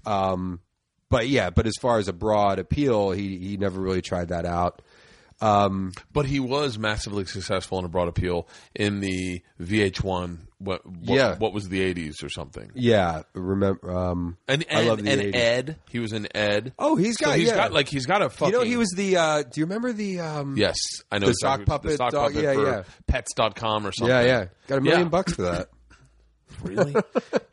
Um, 0.04 0.60
but 1.08 1.28
yeah, 1.28 1.50
but 1.50 1.66
as 1.66 1.74
far 1.80 1.98
as 1.98 2.08
a 2.08 2.12
broad 2.12 2.58
appeal, 2.58 3.10
he 3.12 3.38
he 3.38 3.56
never 3.56 3.80
really 3.80 4.02
tried 4.02 4.28
that 4.28 4.44
out. 4.44 4.82
Um, 5.40 5.92
But 6.12 6.26
he 6.26 6.40
was 6.40 6.78
massively 6.78 7.24
successful 7.26 7.78
in 7.78 7.84
a 7.84 7.88
broad 7.88 8.08
appeal 8.08 8.48
in 8.74 9.00
the 9.00 9.42
VH1. 9.60 10.45
What, 10.58 10.86
what 10.86 11.16
Yeah. 11.16 11.36
what 11.36 11.52
was 11.52 11.68
the 11.68 11.80
'80s 11.94 12.22
or 12.24 12.30
something? 12.30 12.70
yeah. 12.74 13.22
Remember? 13.34 13.90
Um, 13.94 14.38
And 14.48 14.64
I 14.70 14.78
and, 14.78 14.88
love 14.88 15.02
the 15.02 15.10
and 15.10 15.20
80s. 15.20 15.34
Ed, 15.34 15.76
he 15.90 15.98
was 15.98 16.12
in 16.14 16.28
Ed. 16.34 16.72
Oh, 16.78 16.96
he's 16.96 17.18
got. 17.18 17.36
he's 17.36 17.48
yeah. 17.48 17.56
got 17.56 17.72
like 17.74 17.88
he's 17.88 18.06
got 18.06 18.22
a 18.22 18.30
fucking. 18.30 18.54
you 18.54 18.58
know, 18.60 18.64
he 18.64 18.76
was 18.78 18.88
the. 18.96 19.16
Uh, 19.18 19.42
do 19.42 19.60
you 19.60 19.66
remember 19.66 19.92
the? 19.92 20.20
Um, 20.20 20.56
yes, 20.56 20.76
I 21.12 21.18
know 21.18 21.26
the 21.26 21.32
sock 21.34 21.66
puppet 21.66 21.90
the 21.90 21.96
sock 21.98 22.12
dog- 22.12 22.32
puppet 22.32 22.42
yeah, 22.42 22.54
for 22.54 22.66
yeah. 22.66 22.82
Pets.com 23.06 23.86
or 23.86 23.92
something. 23.92 24.16
Yeah, 24.16 24.22
yeah. 24.22 24.44
Got 24.66 24.78
a 24.78 24.80
million 24.80 25.02
Yeah. 25.02 25.08
bucks 25.08 25.34
for 25.34 25.42
that. 25.42 25.68
Really? 26.62 26.94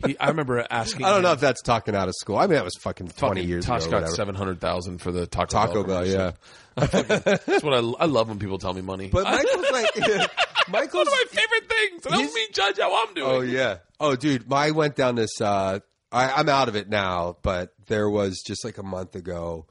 he, 0.05 0.17
I 0.17 0.29
remember 0.29 0.65
asking. 0.69 1.05
I 1.05 1.09
don't 1.09 1.23
know 1.23 1.33
if 1.33 1.41
that's 1.41 1.61
talking 1.61 1.93
out 1.93 2.07
of 2.07 2.13
school. 2.17 2.37
I 2.37 2.43
mean, 2.43 2.53
that 2.55 2.63
was 2.63 2.75
fucking 2.79 3.07
twenty 3.09 3.41
Fucking 3.41 3.49
years 3.49 3.65
Tosh 3.65 3.85
ago. 3.85 3.99
got 3.99 4.09
seven 4.11 4.33
hundred 4.33 4.61
thousand 4.61 4.99
for 4.99 5.11
the 5.11 5.27
Taco, 5.27 5.47
Taco 5.51 5.83
Bell, 5.83 6.05
commercial. 6.05 6.21
yeah. 6.21 6.31
That's 7.45 7.63
what 7.63 7.73
I, 7.73 7.79
I 8.03 8.05
love 8.05 8.29
when 8.29 8.39
people 8.39 8.59
tell 8.59 8.73
me 8.73 8.81
money. 8.81 9.09
But 9.11 9.25
Michael's 9.25 9.71
like, 9.71 9.89
one 10.69 10.81
Michael's. 10.81 11.07
of 11.07 11.13
my 11.13 11.23
favorite 11.29 11.69
things. 11.69 12.05
And 12.05 12.15
I 12.15 12.17
He's- 12.17 12.29
don't 12.29 12.35
mean 12.35 12.47
judge 12.53 12.77
how 12.79 13.05
I'm 13.07 13.13
doing. 13.13 13.29
Oh 13.29 13.41
yeah. 13.41 13.77
Oh, 13.99 14.15
dude, 14.15 14.51
I 14.51 14.71
went 14.71 14.95
down 14.95 15.15
this. 15.15 15.39
Uh, 15.39 15.79
I, 16.11 16.31
I'm 16.33 16.49
out 16.49 16.67
of 16.67 16.75
it 16.75 16.89
now, 16.89 17.37
but 17.41 17.73
there 17.87 18.09
was 18.09 18.41
just 18.45 18.65
like 18.65 18.77
a 18.77 18.83
month 18.83 19.15
ago. 19.15 19.65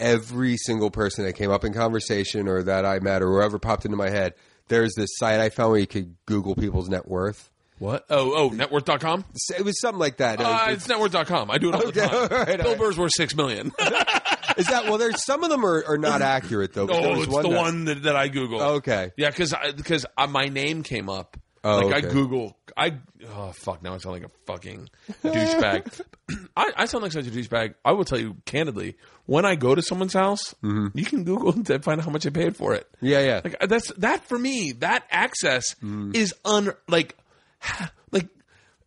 Every 0.00 0.56
single 0.56 0.90
person 0.90 1.24
that 1.24 1.34
came 1.34 1.50
up 1.52 1.64
in 1.64 1.72
conversation 1.72 2.48
or 2.48 2.64
that 2.64 2.84
I 2.84 2.98
met 2.98 3.22
or 3.22 3.28
whoever 3.28 3.60
popped 3.60 3.84
into 3.84 3.96
my 3.96 4.10
head, 4.10 4.34
there's 4.66 4.94
this 4.96 5.10
site 5.16 5.38
I 5.38 5.48
found 5.48 5.70
where 5.70 5.80
you 5.80 5.86
could 5.86 6.16
Google 6.26 6.56
people's 6.56 6.88
net 6.88 7.06
worth. 7.06 7.51
What? 7.82 8.04
Oh, 8.10 8.32
oh, 8.36 8.50
networth.com? 8.50 9.24
It 9.58 9.64
was 9.64 9.80
something 9.80 9.98
like 9.98 10.18
that. 10.18 10.40
Uh, 10.40 10.44
Uh, 10.44 10.66
it's 10.70 10.86
networth.com. 10.86 11.50
I 11.50 11.58
do 11.58 11.70
it 11.70 11.74
all 11.74 11.82
Okay, 11.88 12.00
the 12.00 12.06
time. 12.06 12.14
all 12.14 12.28
right, 12.28 12.48
all 12.50 12.56
Bill 12.56 12.66
right. 12.72 12.78
Burr's 12.78 12.96
worth 12.96 13.10
six 13.16 13.34
million. 13.34 13.66
is 14.56 14.66
that 14.68 14.84
well? 14.84 14.98
There's 14.98 15.24
some 15.24 15.42
of 15.42 15.50
them 15.50 15.64
are, 15.66 15.84
are 15.88 15.98
not 15.98 16.22
accurate 16.22 16.74
though. 16.74 16.86
oh, 16.88 17.22
it's 17.22 17.26
the 17.34 17.42
that- 17.42 17.48
one 17.48 17.86
that, 17.86 18.04
that 18.04 18.14
I 18.14 18.28
Google. 18.28 18.62
Okay. 18.62 19.10
Yeah, 19.16 19.30
because 19.30 19.52
because 19.76 20.06
my 20.28 20.46
name 20.46 20.84
came 20.84 21.08
up. 21.08 21.36
Oh, 21.64 21.78
like 21.86 22.04
I. 22.04 22.08
Google, 22.08 22.56
I 22.76 22.98
oh 23.28 23.52
fuck. 23.52 23.82
Now 23.82 23.94
I 23.94 23.98
sound 23.98 24.14
like 24.20 24.24
a 24.24 24.30
fucking 24.46 24.88
douchebag. 25.24 26.00
I, 26.56 26.72
I 26.76 26.84
sound 26.86 27.02
like 27.02 27.12
such 27.12 27.26
a 27.26 27.30
douchebag. 27.30 27.74
I 27.84 27.92
will 27.92 28.04
tell 28.04 28.18
you 28.18 28.36
candidly, 28.46 28.96
when 29.26 29.44
I 29.44 29.54
go 29.54 29.74
to 29.74 29.82
someone's 29.82 30.12
house, 30.12 30.54
Mm-hmm. 30.64 30.98
you 30.98 31.04
can 31.04 31.22
Google 31.24 31.52
and 31.52 31.66
find 31.84 32.00
out 32.00 32.04
how 32.04 32.10
much 32.10 32.26
I 32.26 32.30
paid 32.30 32.56
for 32.56 32.74
it. 32.74 32.86
Yeah, 33.00 33.20
yeah. 33.20 33.40
Like 33.44 33.58
that's 33.68 33.92
that 33.98 34.24
for 34.24 34.38
me. 34.38 34.72
That 34.78 35.04
access 35.10 35.74
Mm. 35.82 36.14
is 36.16 36.34
un 36.44 36.72
like 36.88 37.16
like 38.12 38.28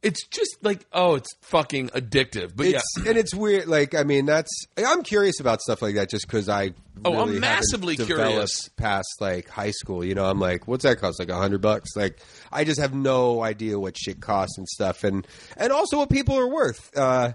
it's 0.01 0.25
just 0.27 0.57
like 0.61 0.85
oh, 0.93 1.15
it's 1.15 1.33
fucking 1.41 1.89
addictive. 1.89 2.51
But 2.55 2.67
It's 2.67 2.83
yeah, 2.97 3.09
and 3.09 3.17
it's 3.17 3.33
weird. 3.33 3.67
Like 3.67 3.95
I 3.95 4.03
mean, 4.03 4.25
that's 4.25 4.51
I'm 4.77 5.03
curious 5.03 5.39
about 5.39 5.61
stuff 5.61 5.81
like 5.81 5.95
that 5.95 6.09
just 6.09 6.27
because 6.27 6.47
I 6.49 6.73
Oh, 7.03 7.19
I'm 7.19 7.27
really 7.27 7.39
massively 7.39 7.97
curious. 7.97 8.69
past 8.77 9.07
like 9.19 9.49
high 9.49 9.71
school. 9.71 10.03
You 10.03 10.15
know, 10.15 10.25
I'm 10.25 10.39
like, 10.39 10.67
what's 10.67 10.83
that 10.83 10.99
cost? 10.99 11.19
Like 11.19 11.29
a 11.29 11.35
hundred 11.35 11.61
bucks? 11.61 11.95
Like 11.95 12.19
I 12.51 12.63
just 12.63 12.79
have 12.79 12.93
no 12.93 13.43
idea 13.43 13.77
what 13.79 13.97
shit 13.97 14.21
costs 14.21 14.57
and 14.57 14.67
stuff, 14.67 15.03
and 15.03 15.27
and 15.57 15.71
also 15.71 15.97
what 15.97 16.09
people 16.09 16.37
are 16.37 16.47
worth. 16.47 16.95
Uh, 16.97 17.33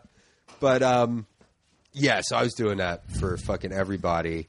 but 0.61 0.82
um, 0.82 1.26
yeah, 1.93 2.20
so 2.22 2.36
I 2.36 2.43
was 2.43 2.55
doing 2.55 2.78
that 2.78 3.11
for 3.12 3.36
fucking 3.36 3.72
everybody. 3.72 4.49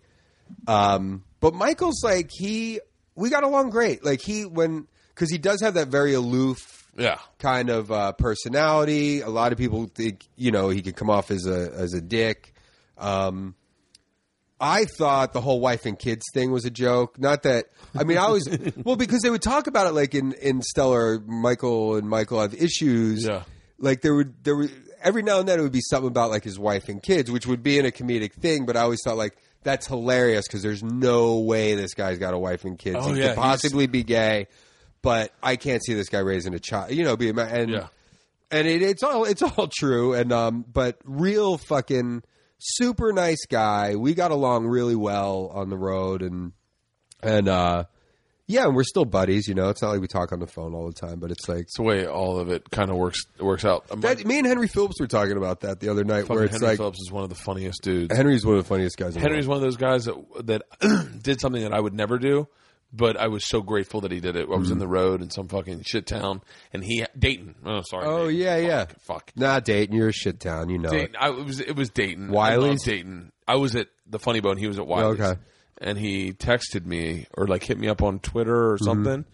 Um, 0.68 1.24
but 1.40 1.54
Michael's 1.54 2.04
like 2.04 2.30
he, 2.32 2.80
we 3.16 3.30
got 3.30 3.44
along 3.44 3.70
great. 3.72 4.04
Like 4.06 4.22
he 4.22 4.46
when 4.46 4.88
because 5.10 5.30
he 5.32 5.38
does 5.38 5.62
have 5.62 5.74
that 5.74 5.90
very 5.90 6.14
aloof 6.14 6.81
yeah. 6.98 7.20
kind 7.40 7.70
of 7.70 7.92
uh, 7.92 8.12
personality. 8.14 9.22
A 9.22 9.30
lot 9.30 9.52
of 9.52 9.58
people 9.58 9.86
think 9.88 10.28
you 10.36 10.52
know 10.52 10.70
he 10.70 10.82
could 10.82 10.96
come 10.96 11.10
off 11.10 11.32
as 11.32 11.46
a 11.46 11.72
as 11.74 11.94
a 11.94 12.02
dick. 12.02 12.54
Um, 12.98 13.56
I 14.60 14.86
thought 14.86 15.34
the 15.34 15.42
whole 15.42 15.60
wife 15.60 15.86
and 15.86 15.98
kids 15.98 16.24
thing 16.34 16.52
was 16.52 16.66
a 16.66 16.70
joke. 16.70 17.18
Not 17.20 17.44
that 17.44 17.66
I 17.96 18.04
mean 18.04 18.18
I 18.18 18.30
was 18.30 18.48
well 18.84 18.96
because 18.96 19.22
they 19.22 19.30
would 19.30 19.42
talk 19.42 19.68
about 19.68 19.88
it 19.88 19.94
like 19.94 20.14
in 20.14 20.34
in 20.34 20.62
Stella. 20.62 21.20
Michael 21.20 21.96
and 21.96 22.08
Michael 22.08 22.42
have 22.42 22.54
issues. 22.54 23.26
Yeah. 23.26 23.44
like 23.80 24.02
there 24.02 24.14
would 24.14 24.44
there 24.44 24.56
would 24.56 24.72
every 25.04 25.24
now 25.24 25.40
and 25.40 25.48
then 25.48 25.60
it 25.60 25.64
would 25.64 25.72
be 25.72 25.82
something 25.82 26.08
about 26.08 26.30
like 26.30 26.44
his 26.44 26.60
wife 26.60 26.90
and 26.90 27.02
kids, 27.02 27.32
which 27.32 27.48
would 27.48 27.64
be 27.64 27.80
in 27.80 27.86
a 27.86 27.92
comedic 27.92 28.34
thing. 28.34 28.66
But 28.66 28.78
I 28.78 28.82
always 28.82 29.00
thought 29.04 29.18
like 29.18 29.36
that's 29.64 29.88
hilarious 29.88 30.48
because 30.48 30.62
there's 30.62 30.84
no 30.84 31.40
way 31.40 31.76
this 31.76 31.94
guy's 31.94 32.20
got 32.20 32.34
a 32.34 32.38
wife 32.38 32.64
and 32.64 32.78
kids. 32.78 32.98
Oh, 33.00 33.14
he 33.14 33.20
yeah, 33.20 33.30
could 33.30 33.38
possibly 33.38 33.88
be 33.88 34.04
gay, 34.04 34.48
but 35.02 35.32
I 35.42 35.56
can't 35.56 35.84
see 35.84 35.94
this 35.94 36.10
guy 36.10 36.20
raising 36.20 36.54
a 36.54 36.60
child. 36.60 36.92
You 36.92 37.04
know, 37.04 37.16
be 37.18 37.30
and 37.30 37.70
Yeah. 37.70 37.88
and 38.52 38.68
it, 38.68 38.82
it's 38.82 39.04
all 39.04 39.26
it's 39.26 39.42
all 39.42 39.68
true. 39.68 40.14
And 40.14 40.32
um, 40.32 40.66
but 40.72 40.98
real 41.04 41.58
fucking 41.58 42.24
super 42.60 43.12
nice 43.14 43.46
guy. 43.50 43.96
We 43.96 44.14
got 44.14 44.32
along 44.32 44.68
really 44.68 44.96
well 44.96 45.52
on 45.54 45.70
the 45.70 45.78
road, 45.78 46.22
and 46.22 46.52
and 47.24 47.48
uh, 47.48 47.84
yeah, 48.48 48.66
and 48.66 48.76
we're 48.76 48.84
still 48.84 49.06
buddies. 49.06 49.48
You 49.48 49.56
know, 49.56 49.70
it's 49.70 49.82
not 49.82 49.90
like 49.92 50.02
we 50.02 50.08
talk 50.08 50.32
on 50.32 50.40
the 50.40 50.48
phone 50.48 50.74
all 50.76 50.86
the 50.88 50.94
time, 50.94 51.20
but 51.20 51.32
it's 51.32 51.48
like 51.48 51.62
It's 51.62 51.78
the 51.78 51.84
way 51.84 52.06
all 52.06 52.38
of 52.40 52.50
it 52.50 52.70
kind 52.70 52.90
of 52.92 52.98
works 52.98 53.24
works 53.40 53.64
out. 53.66 53.88
That. 54.02 54.26
Me 54.26 54.38
and 54.40 54.48
Henry 54.48 54.68
Phillips 54.68 55.00
were 55.00 55.08
talking 55.08 55.38
about 55.38 55.62
that 55.62 55.80
the 55.80 55.90
other 55.90 56.04
night, 56.04 56.28
where 56.28 56.44
it's 56.44 56.52
Henry 56.54 56.68
like 56.68 56.78
Phillips 56.78 57.00
is 57.00 57.12
one 57.12 57.24
of 57.24 57.30
the 57.30 57.36
funniest 57.36 57.82
dudes. 57.82 58.16
Henry's 58.16 58.46
one 58.46 58.58
of 58.58 58.64
the 58.64 58.68
funniest 58.68 58.98
guys. 58.98 59.16
Henry's 59.16 59.48
one 59.48 59.56
of 59.58 59.62
those 59.62 59.78
guys 59.78 60.06
that 60.06 60.16
that 60.46 60.64
did 61.24 61.40
something 61.40 61.62
that 61.64 61.74
I 61.74 61.80
would 61.80 61.94
never 61.94 62.18
do, 62.20 62.48
but 62.94 63.18
I 63.18 63.28
was 63.28 63.48
so 63.48 63.62
grateful 63.62 64.02
that 64.02 64.12
he 64.12 64.20
did 64.20 64.36
it. 64.36 64.48
I 64.48 64.56
was 64.56 64.64
Mm-hmm. 64.68 64.72
in 64.74 64.80
the 64.80 64.88
road 64.88 65.22
in 65.22 65.30
some 65.30 65.48
fucking 65.48 65.84
shit 65.86 66.06
town, 66.08 66.42
and 66.74 66.84
he 66.84 67.06
Dayton. 67.18 67.56
Oh, 67.66 67.82
sorry. 67.90 68.06
Oh 68.06 68.28
Dayton. 68.28 68.42
yeah, 68.42 68.58
yeah. 68.58 68.86
Fuck. 68.86 68.98
fuck. 69.02 69.32
Nah, 69.36 69.60
Dayton, 69.60 69.96
you're 69.96 70.10
a 70.10 70.14
shit 70.14 70.40
town. 70.40 70.70
You 70.70 70.78
know 70.80 70.90
Dayton. 70.90 71.16
it. 71.16 71.18
I, 71.20 71.30
it 71.30 71.46
was 71.46 71.60
it 71.60 71.76
was 71.76 71.90
Dayton. 71.90 72.30
Wiley's? 72.32 72.84
Dayton. 72.84 73.32
I 73.48 73.56
was 73.56 73.76
at 73.76 73.88
the 74.08 74.20
Funny 74.20 74.40
Bone. 74.42 74.58
He 74.58 74.68
was 74.68 74.78
at 74.80 74.88
Wiley's. 74.88 75.20
Okay. 75.22 75.40
And 75.80 75.98
he 75.98 76.34
texted 76.34 76.86
me 76.86 77.26
or 77.34 77.48
like 77.48 77.64
hit 77.64 77.78
me 77.80 77.88
up 77.88 78.02
on 78.04 78.20
Twitter 78.20 78.72
or 78.72 78.76
Mm-hmm. 78.76 78.86
something. 78.86 79.14
And 79.14 79.26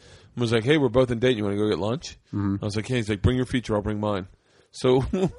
was 0.41 0.53
like, 0.53 0.63
"Hey, 0.63 0.77
we're 0.77 0.89
both 0.89 1.09
in 1.11 1.19
Dayton. 1.19 1.37
You 1.37 1.43
want 1.43 1.57
to 1.57 1.61
go 1.63 1.69
get 1.69 1.79
lunch?" 1.79 2.17
I 2.33 2.57
was 2.61 2.75
like, 2.75 2.87
"Hey." 2.87 2.97
He's 2.97 3.09
like, 3.09 3.21
"Bring 3.21 3.37
your 3.37 3.45
feature. 3.47 3.75
I'll 3.75 3.81
bring 3.81 3.99
mine." 3.99 4.27
So. 4.71 5.03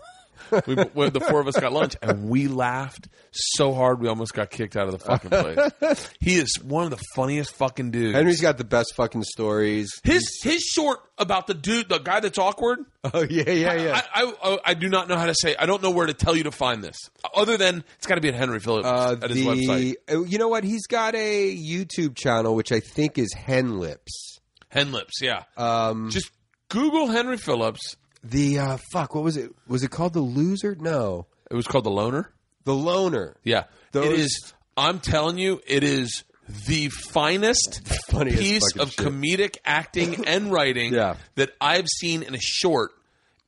we, 0.66 0.74
we, 0.94 1.10
the 1.10 1.20
four 1.20 1.40
of 1.40 1.48
us 1.48 1.58
got 1.58 1.72
lunch 1.72 1.96
and 2.02 2.28
we 2.28 2.48
laughed 2.48 3.08
so 3.30 3.72
hard 3.74 4.00
we 4.00 4.08
almost 4.08 4.34
got 4.34 4.50
kicked 4.50 4.76
out 4.76 4.86
of 4.86 4.92
the 4.92 4.98
fucking 4.98 5.30
place. 5.30 6.10
he 6.20 6.36
is 6.36 6.54
one 6.62 6.84
of 6.84 6.90
the 6.90 7.02
funniest 7.14 7.54
fucking 7.54 7.90
dudes. 7.90 8.14
Henry's 8.16 8.40
got 8.40 8.58
the 8.58 8.64
best 8.64 8.94
fucking 8.96 9.22
stories. 9.24 9.88
his 10.04 10.40
his 10.42 10.62
short 10.62 11.00
about 11.18 11.46
the 11.46 11.54
dude, 11.54 11.88
the 11.88 11.98
guy 11.98 12.20
that's 12.20 12.38
awkward. 12.38 12.80
Oh 13.14 13.22
yeah, 13.30 13.48
yeah, 13.48 13.72
yeah. 13.74 14.02
I, 14.14 14.22
I, 14.22 14.32
I 14.52 14.58
I 14.66 14.74
do 14.74 14.88
not 14.88 15.08
know 15.08 15.16
how 15.16 15.26
to 15.26 15.34
say. 15.34 15.54
I 15.56 15.64
don't 15.64 15.82
know 15.82 15.90
where 15.90 16.06
to 16.06 16.12
tell 16.12 16.36
you 16.36 16.42
to 16.42 16.50
find 16.50 16.82
this. 16.84 16.96
Other 17.34 17.56
than 17.56 17.82
it's 17.96 18.06
got 18.06 18.16
to 18.16 18.20
be 18.20 18.28
at 18.28 18.34
Henry 18.34 18.60
Phillips 18.60 18.86
Uh, 18.86 19.16
at 19.22 19.30
his 19.30 19.38
website. 19.46 19.94
uh, 20.12 20.24
you 20.24 20.36
know 20.36 20.48
what? 20.48 20.62
He's 20.64 20.86
got 20.86 21.14
a 21.14 21.56
YouTube 21.56 22.16
channel 22.16 22.54
which 22.54 22.70
I 22.70 22.80
think 22.80 23.16
is 23.16 23.32
Hen 23.32 23.78
Lips. 23.78 24.40
Hen 24.68 24.92
Lips, 24.92 25.22
yeah. 25.22 25.44
Um, 25.56 26.10
Just 26.10 26.30
Google 26.68 27.06
Henry 27.06 27.38
Phillips. 27.38 27.96
The 28.24 28.58
uh, 28.58 28.76
fuck, 28.92 29.14
what 29.14 29.24
was 29.24 29.36
it? 29.36 29.50
Was 29.66 29.82
it 29.84 29.90
called 29.90 30.12
the 30.12 30.20
Loser? 30.20 30.74
No, 30.78 31.26
It 31.50 31.54
was 31.54 31.66
called 31.66 31.84
The 31.84 31.90
Loner. 31.90 32.30
the 32.64 32.74
Loner. 32.74 33.36
Yeah, 33.44 33.64
Those- 33.92 34.06
it 34.06 34.12
is. 34.20 34.54
I'm 34.76 35.00
telling 35.00 35.38
you, 35.38 35.60
it 35.66 35.82
is 35.82 36.24
the 36.66 36.88
finest 36.88 37.86
Funniest 38.10 38.38
piece 38.40 38.62
fucking 38.72 38.82
of 38.82 38.90
shit. 38.92 39.06
comedic 39.06 39.56
acting 39.64 40.24
and 40.26 40.52
writing 40.52 40.94
Yeah. 40.94 41.16
that 41.34 41.50
I've 41.60 41.86
seen 41.88 42.22
in 42.22 42.34
a 42.34 42.40
short 42.40 42.92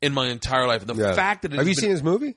in 0.03 0.12
my 0.12 0.29
entire 0.29 0.66
life. 0.66 0.87
The 0.87 0.95
fact 0.95 1.43
that 1.43 1.53
it 1.53 1.57
have 1.57 1.66
has 1.66 1.68
you 1.68 1.75
been- 1.75 1.81
seen 1.83 1.91
his 1.91 2.03
movie? 2.03 2.37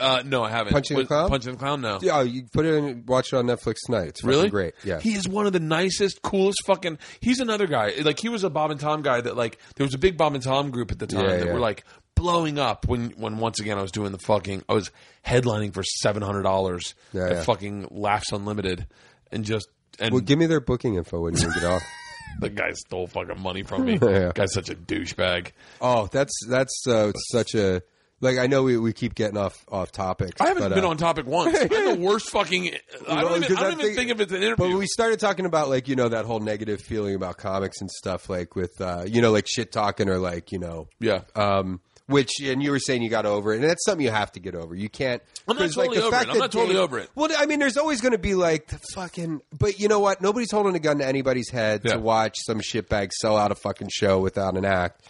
Uh, 0.00 0.22
no, 0.24 0.42
I 0.42 0.50
haven't. 0.50 0.72
Punching 0.72 0.96
the 0.96 1.04
Clown? 1.06 1.28
Punching 1.30 1.52
the 1.52 1.58
Clown. 1.58 1.80
No. 1.80 1.98
Yeah, 2.02 2.22
you 2.22 2.44
put 2.52 2.66
it 2.66 2.74
in, 2.74 3.04
watch 3.06 3.32
it 3.32 3.36
on 3.36 3.46
Netflix 3.46 3.76
tonight. 3.86 4.08
It's 4.08 4.20
fucking 4.22 4.28
Really? 4.36 4.50
great. 4.50 4.74
Yeah, 4.82 4.98
He 5.00 5.14
is 5.14 5.28
one 5.28 5.46
of 5.46 5.52
the 5.52 5.60
nicest, 5.60 6.20
coolest 6.22 6.58
fucking. 6.66 6.98
He's 7.20 7.38
another 7.40 7.66
guy. 7.66 7.92
Like 8.02 8.18
he 8.18 8.28
was 8.28 8.42
a 8.44 8.50
Bob 8.50 8.70
and 8.72 8.80
Tom 8.80 9.02
guy 9.02 9.20
that 9.20 9.36
like 9.36 9.58
there 9.76 9.84
was 9.86 9.94
a 9.94 9.98
big 9.98 10.16
Bob 10.16 10.34
and 10.34 10.42
Tom 10.42 10.70
group 10.70 10.90
at 10.90 10.98
the 10.98 11.06
time 11.06 11.24
Yeah, 11.24 11.36
that 11.36 11.46
yeah. 11.46 11.52
were 11.52 11.60
like 11.60 11.84
blowing 12.16 12.58
up 12.58 12.86
when 12.88 13.10
when 13.10 13.38
once 13.38 13.60
again 13.60 13.78
I 13.78 13.82
was 13.82 13.90
doing 13.92 14.12
the 14.12 14.18
fucking 14.18 14.64
I 14.68 14.74
was 14.74 14.90
headlining 15.26 15.74
for 15.74 15.82
seven 15.82 16.22
hundred 16.22 16.42
dollars 16.42 16.94
Yeah, 17.12 17.24
at 17.26 17.32
yeah. 17.32 17.42
fucking 17.42 17.88
Laughs 17.90 18.32
Unlimited 18.32 18.86
and 19.32 19.44
just 19.44 19.68
and 20.00 20.12
well, 20.12 20.20
give 20.22 20.38
me 20.38 20.46
their 20.46 20.60
booking 20.60 20.94
info 20.96 21.20
when 21.20 21.34
you 21.36 21.52
get 21.54 21.64
off. 21.64 21.82
the 22.40 22.50
guy 22.50 22.70
stole 22.72 23.06
fucking 23.06 23.40
money 23.40 23.62
from 23.62 23.84
me. 23.84 23.98
Yeah. 24.02 24.32
Guy's 24.34 24.52
such 24.52 24.70
a 24.70 24.74
douchebag. 24.74 25.52
Oh, 25.80 26.08
that's 26.10 26.32
that's 26.48 26.84
uh, 26.88 27.12
such 27.32 27.54
a 27.54 27.82
Like 28.20 28.38
I 28.38 28.46
know 28.46 28.62
we, 28.62 28.78
we 28.78 28.92
keep 28.92 29.14
getting 29.14 29.36
off 29.36 29.54
off 29.68 29.92
topics. 29.92 30.40
I 30.40 30.48
haven't 30.48 30.62
but, 30.62 30.74
been 30.74 30.84
uh, 30.84 30.88
on 30.88 30.96
topic 30.96 31.26
once. 31.26 31.56
I'm 31.58 31.68
the 31.68 31.96
worst 32.00 32.30
fucking. 32.30 32.74
I 33.08 33.20
don't 33.20 33.44
even, 33.44 33.56
I 33.56 33.60
don't 33.60 33.72
even 33.72 33.84
think- 33.84 33.96
think 33.96 34.10
if 34.10 34.20
it's 34.20 34.32
an 34.32 34.42
interview. 34.42 34.70
But 34.70 34.78
we 34.78 34.86
started 34.86 35.20
talking 35.20 35.46
about 35.46 35.68
like 35.68 35.88
you 35.88 35.96
know 35.96 36.08
that 36.08 36.24
whole 36.24 36.40
negative 36.40 36.80
feeling 36.80 37.14
about 37.14 37.36
comics 37.36 37.80
and 37.80 37.90
stuff, 37.90 38.30
like 38.30 38.54
with 38.56 38.80
uh, 38.80 39.04
you 39.06 39.20
know 39.20 39.32
like 39.32 39.46
shit 39.46 39.72
talking 39.72 40.08
or 40.08 40.18
like 40.18 40.52
you 40.52 40.58
know 40.58 40.88
yeah. 41.00 41.22
um, 41.34 41.80
which 42.06 42.30
and 42.42 42.62
you 42.62 42.70
were 42.70 42.78
saying 42.78 43.02
you 43.02 43.10
got 43.10 43.26
over 43.26 43.52
it, 43.52 43.56
and 43.60 43.64
that's 43.64 43.84
something 43.84 44.04
you 44.04 44.12
have 44.12 44.32
to 44.32 44.40
get 44.40 44.54
over. 44.54 44.74
You 44.74 44.88
can't. 44.88 45.22
I'm 45.48 45.56
not 45.56 45.62
like, 45.62 45.72
totally 45.74 45.98
the 45.98 46.04
over 46.04 46.16
fact 46.16 46.28
it. 46.28 46.32
I'm 46.32 46.38
not 46.38 46.52
totally 46.52 46.76
over 46.76 46.98
it. 46.98 47.10
Well, 47.14 47.30
I 47.36 47.46
mean, 47.46 47.58
there's 47.58 47.76
always 47.76 48.00
going 48.00 48.12
to 48.12 48.18
be 48.18 48.34
like 48.34 48.66
the 48.68 48.78
fucking. 48.94 49.40
But 49.58 49.80
you 49.80 49.88
know 49.88 50.00
what? 50.00 50.20
Nobody's 50.20 50.50
holding 50.50 50.74
a 50.74 50.78
gun 50.80 50.98
to 50.98 51.06
anybody's 51.06 51.50
head 51.50 51.82
Yeah. 51.84 51.94
to 51.94 52.00
watch 52.00 52.36
some 52.46 52.60
shitbag 52.60 53.12
sell 53.12 53.36
out 53.36 53.52
a 53.52 53.54
fucking 53.54 53.88
show 53.90 54.18
without 54.20 54.56
an 54.56 54.64
act. 54.64 55.02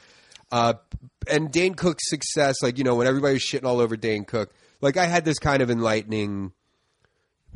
Uh, 0.52 0.74
and 1.28 1.50
Dane 1.50 1.74
Cook's 1.74 2.08
success, 2.08 2.56
like 2.62 2.78
you 2.78 2.84
know, 2.84 2.94
when 2.94 3.06
everybody 3.06 3.34
was 3.34 3.42
shitting 3.42 3.64
all 3.64 3.80
over 3.80 3.96
Dane 3.96 4.24
Cook, 4.24 4.52
like 4.80 4.96
I 4.96 5.06
had 5.06 5.24
this 5.24 5.38
kind 5.38 5.62
of 5.62 5.70
enlightening, 5.70 6.52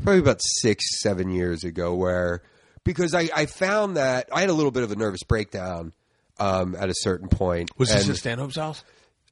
probably 0.02 0.20
about 0.20 0.40
six, 0.42 1.00
seven 1.00 1.30
years 1.30 1.64
ago, 1.64 1.94
where 1.94 2.42
because 2.84 3.14
I, 3.14 3.28
I 3.34 3.46
found 3.46 3.96
that 3.96 4.28
I 4.32 4.40
had 4.40 4.50
a 4.50 4.54
little 4.54 4.70
bit 4.70 4.82
of 4.82 4.92
a 4.92 4.96
nervous 4.96 5.22
breakdown 5.22 5.92
um, 6.38 6.74
at 6.74 6.88
a 6.88 6.94
certain 6.94 7.28
point. 7.28 7.70
Was 7.78 7.90
this 7.90 8.02
and 8.02 8.12
at 8.12 8.16
Stanhope's 8.16 8.56
house? 8.56 8.84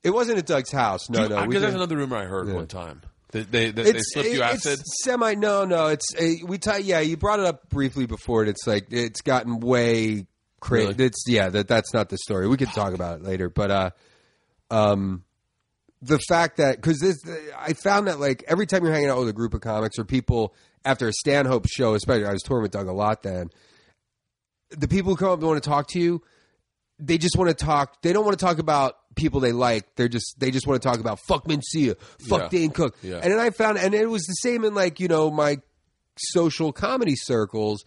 It 0.02 0.10
wasn't 0.10 0.38
at 0.38 0.46
Doug's 0.46 0.70
house. 0.70 1.08
No, 1.10 1.26
no. 1.26 1.46
Because 1.46 1.62
there's 1.62 1.74
another 1.74 1.96
rumor 1.96 2.16
I 2.16 2.26
heard 2.26 2.52
one 2.52 2.66
time. 2.66 3.02
They 3.32 3.42
they, 3.42 3.70
they, 3.70 3.92
they 3.92 3.98
slipped 4.00 4.28
you 4.28 4.42
it's 4.42 4.66
acid. 4.66 4.80
semi. 5.02 5.34
No, 5.34 5.64
no. 5.64 5.88
It's 5.88 6.14
uh, 6.14 6.46
we. 6.46 6.58
T- 6.58 6.82
yeah, 6.82 7.00
you 7.00 7.16
brought 7.16 7.40
it 7.40 7.46
up 7.46 7.68
briefly 7.68 8.06
before. 8.06 8.42
And 8.42 8.50
it's 8.50 8.66
like 8.66 8.86
it's 8.90 9.20
gotten 9.20 9.58
way 9.58 10.26
crazy. 10.60 10.92
Really? 10.92 11.04
It's 11.06 11.24
yeah. 11.26 11.48
That 11.48 11.66
that's 11.66 11.92
not 11.92 12.08
the 12.08 12.18
story. 12.18 12.46
We 12.46 12.56
could 12.56 12.72
talk 12.72 12.94
about 12.94 13.20
it 13.20 13.24
later. 13.24 13.48
But 13.48 13.70
uh, 13.70 13.90
um, 14.70 15.24
the 16.02 16.18
fact 16.18 16.58
that 16.58 16.76
because 16.76 16.98
this, 17.00 17.18
I 17.58 17.72
found 17.72 18.08
that 18.08 18.20
like 18.20 18.44
every 18.46 18.66
time 18.66 18.84
you're 18.84 18.92
hanging 18.92 19.08
out 19.08 19.18
with 19.18 19.28
a 19.28 19.32
group 19.32 19.54
of 19.54 19.60
comics 19.60 19.98
or 19.98 20.04
people 20.04 20.54
after 20.84 21.08
a 21.08 21.12
Stanhope 21.12 21.66
show, 21.68 21.94
especially 21.94 22.26
I 22.26 22.32
was 22.32 22.42
touring 22.42 22.62
with 22.62 22.72
Doug 22.72 22.88
a 22.88 22.92
lot 22.92 23.22
then. 23.22 23.50
The 24.70 24.88
people 24.88 25.12
who 25.12 25.16
come 25.16 25.30
up 25.30 25.38
and 25.38 25.48
want 25.48 25.62
to 25.62 25.68
talk 25.68 25.88
to 25.90 26.00
you, 26.00 26.22
they 26.98 27.18
just 27.18 27.36
want 27.36 27.56
to 27.56 27.64
talk. 27.64 28.02
They 28.02 28.12
don't 28.12 28.24
want 28.24 28.38
to 28.38 28.44
talk 28.44 28.58
about 28.58 28.96
people 29.14 29.40
they 29.40 29.52
like. 29.52 29.94
They're 29.96 30.08
just 30.08 30.38
they 30.38 30.50
just 30.50 30.66
want 30.66 30.82
to 30.82 30.88
talk 30.88 30.98
about 31.00 31.20
fuck 31.20 31.46
Mencia, 31.46 31.96
fuck 32.28 32.42
Yeah. 32.42 32.48
Dane 32.48 32.70
Cook. 32.70 32.96
Yeah. 33.02 33.20
And 33.22 33.32
then 33.32 33.38
I 33.38 33.50
found, 33.50 33.78
and 33.78 33.94
it 33.94 34.10
was 34.10 34.22
the 34.24 34.34
same 34.34 34.64
in 34.64 34.74
like 34.74 35.00
you 35.00 35.08
know 35.08 35.30
my 35.30 35.58
social 36.18 36.72
comedy 36.72 37.14
circles. 37.16 37.84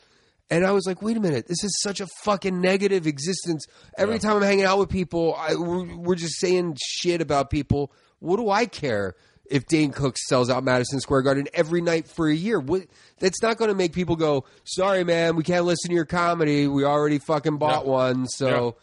And 0.52 0.66
I 0.66 0.72
was 0.72 0.86
like, 0.88 1.02
wait 1.02 1.16
a 1.16 1.20
minute, 1.20 1.47
this 1.47 1.64
is 1.64 1.80
such 1.82 2.00
a 2.02 2.08
fucking 2.24 2.60
negative 2.60 3.06
existence. 3.06 3.66
Every 3.97 4.16
Yeah. 4.16 4.20
time 4.22 4.38
I'm 4.38 4.41
hanging 4.43 4.66
out 4.66 4.80
with 4.80 4.89
people, 4.89 5.36
I, 5.38 5.54
we're, 5.56 5.95
we're 5.95 6.16
just 6.16 6.39
saying 6.39 6.78
shit 6.84 7.22
about 7.22 7.50
people. 7.52 7.91
What 8.20 8.38
do 8.38 8.50
I 8.50 8.66
care 8.66 9.16
if 9.50 9.68
Dane 9.68 9.91
Cook 9.91 10.16
sells 10.18 10.50
out 10.50 10.64
Madison 10.64 11.00
Square 11.02 11.22
Garden 11.22 11.47
every 11.54 11.82
night 11.82 12.08
for 12.08 12.28
a 12.28 12.34
year? 12.36 12.60
What, 12.60 12.84
that's 13.20 13.41
not 13.43 13.58
going 13.58 13.70
to 13.70 13.76
make 13.76 13.93
people 13.93 14.16
go, 14.16 14.45
sorry, 14.64 15.04
man, 15.04 15.36
we 15.36 15.43
can't 15.43 15.66
listen 15.66 15.89
to 15.89 15.95
your 15.95 16.06
comedy. 16.06 16.68
We 16.68 16.84
already 16.84 17.20
fucking 17.20 17.58
bought 17.58 17.86
Yeah. 17.86 17.91
one. 17.91 18.28
So, 18.28 18.76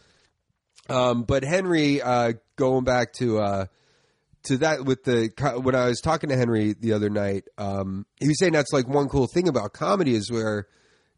um, 0.89 1.23
but 1.23 1.43
Henry, 1.43 2.01
uh, 2.01 2.33
going 2.55 2.85
back 2.85 3.11
to 3.13 3.39
uh, 3.39 3.65
to 4.43 4.57
that 4.59 4.85
with 4.85 5.03
the 5.03 5.29
when 5.61 5.75
I 5.75 5.87
was 5.87 5.99
talking 5.99 6.29
to 6.29 6.37
Henry 6.37 6.73
the 6.79 6.93
other 6.93 7.09
night, 7.09 7.43
um, 7.57 8.05
he 8.21 8.27
was 8.29 8.39
saying 8.39 8.53
that's 8.53 8.71
like 8.71 8.87
one 8.87 9.09
cool 9.09 9.27
thing 9.27 9.49
about 9.49 9.73
comedy 9.73 10.15
is 10.15 10.31
where 10.31 10.67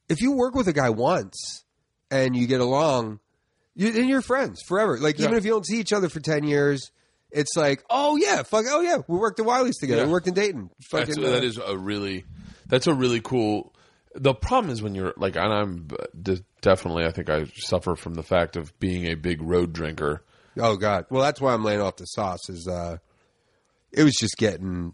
if 0.10 0.22
you 0.22 0.34
work 0.34 0.56
with 0.56 0.68
a 0.68 0.74
guy 0.74 0.90
once 0.90 1.64
and 2.12 2.36
you 2.36 2.48
get 2.48 2.60
along, 2.62 3.20
you, 3.76 3.92
then 3.92 4.08
you're 4.10 4.22
friends 4.22 4.62
forever. 4.68 4.98
Like 4.98 5.20
even 5.20 5.32
Yeah. 5.32 5.38
if 5.38 5.46
you 5.46 5.52
don't 5.52 5.66
see 5.66 5.80
each 5.80 5.94
other 5.94 6.10
for 6.10 6.20
ten 6.20 6.44
years, 6.44 6.92
it's 7.32 7.56
like 7.56 7.84
oh 7.90 8.16
yeah, 8.18 8.44
fuck 8.44 8.66
oh 8.68 8.82
yeah, 8.82 8.98
we 9.08 9.18
worked 9.18 9.40
at 9.40 9.46
Wiley's 9.46 9.78
together, 9.78 10.02
Yeah. 10.02 10.08
we 10.08 10.12
worked 10.12 10.28
in 10.28 10.34
Dayton. 10.34 10.70
Fucking, 10.92 11.24
uh, 11.24 11.30
that 11.30 11.44
is 11.44 11.58
a 11.58 11.78
really 11.78 12.26
that's 12.68 12.88
a 12.88 12.94
really 12.94 13.22
cool. 13.22 13.74
The 14.16 14.34
problem 14.34 14.74
is 14.74 14.82
when 14.82 14.96
you're 14.96 15.14
like, 15.18 15.36
and 15.36 15.54
I'm 15.54 15.88
uh, 15.92 16.06
de- 16.20 16.44
definitely, 16.62 17.06
I 17.06 17.12
think 17.12 17.30
I 17.30 17.46
suffer 17.58 17.96
from 17.96 18.16
the 18.16 18.24
fact 18.24 18.58
of 18.58 18.78
being 18.80 19.06
a 19.06 19.14
big 19.16 19.42
road 19.42 19.72
drinker. 19.72 20.24
Oh 20.58 20.76
god. 20.76 21.06
Well, 21.12 21.22
that's 21.22 21.40
why 21.40 21.54
I'm 21.54 21.64
laying 21.64 21.80
off 21.82 21.98
the 21.98 22.06
sauce. 22.06 22.50
Is 22.50 22.68
uh, 22.68 22.98
it 23.92 24.04
was 24.04 24.16
just 24.20 24.36
getting 24.38 24.94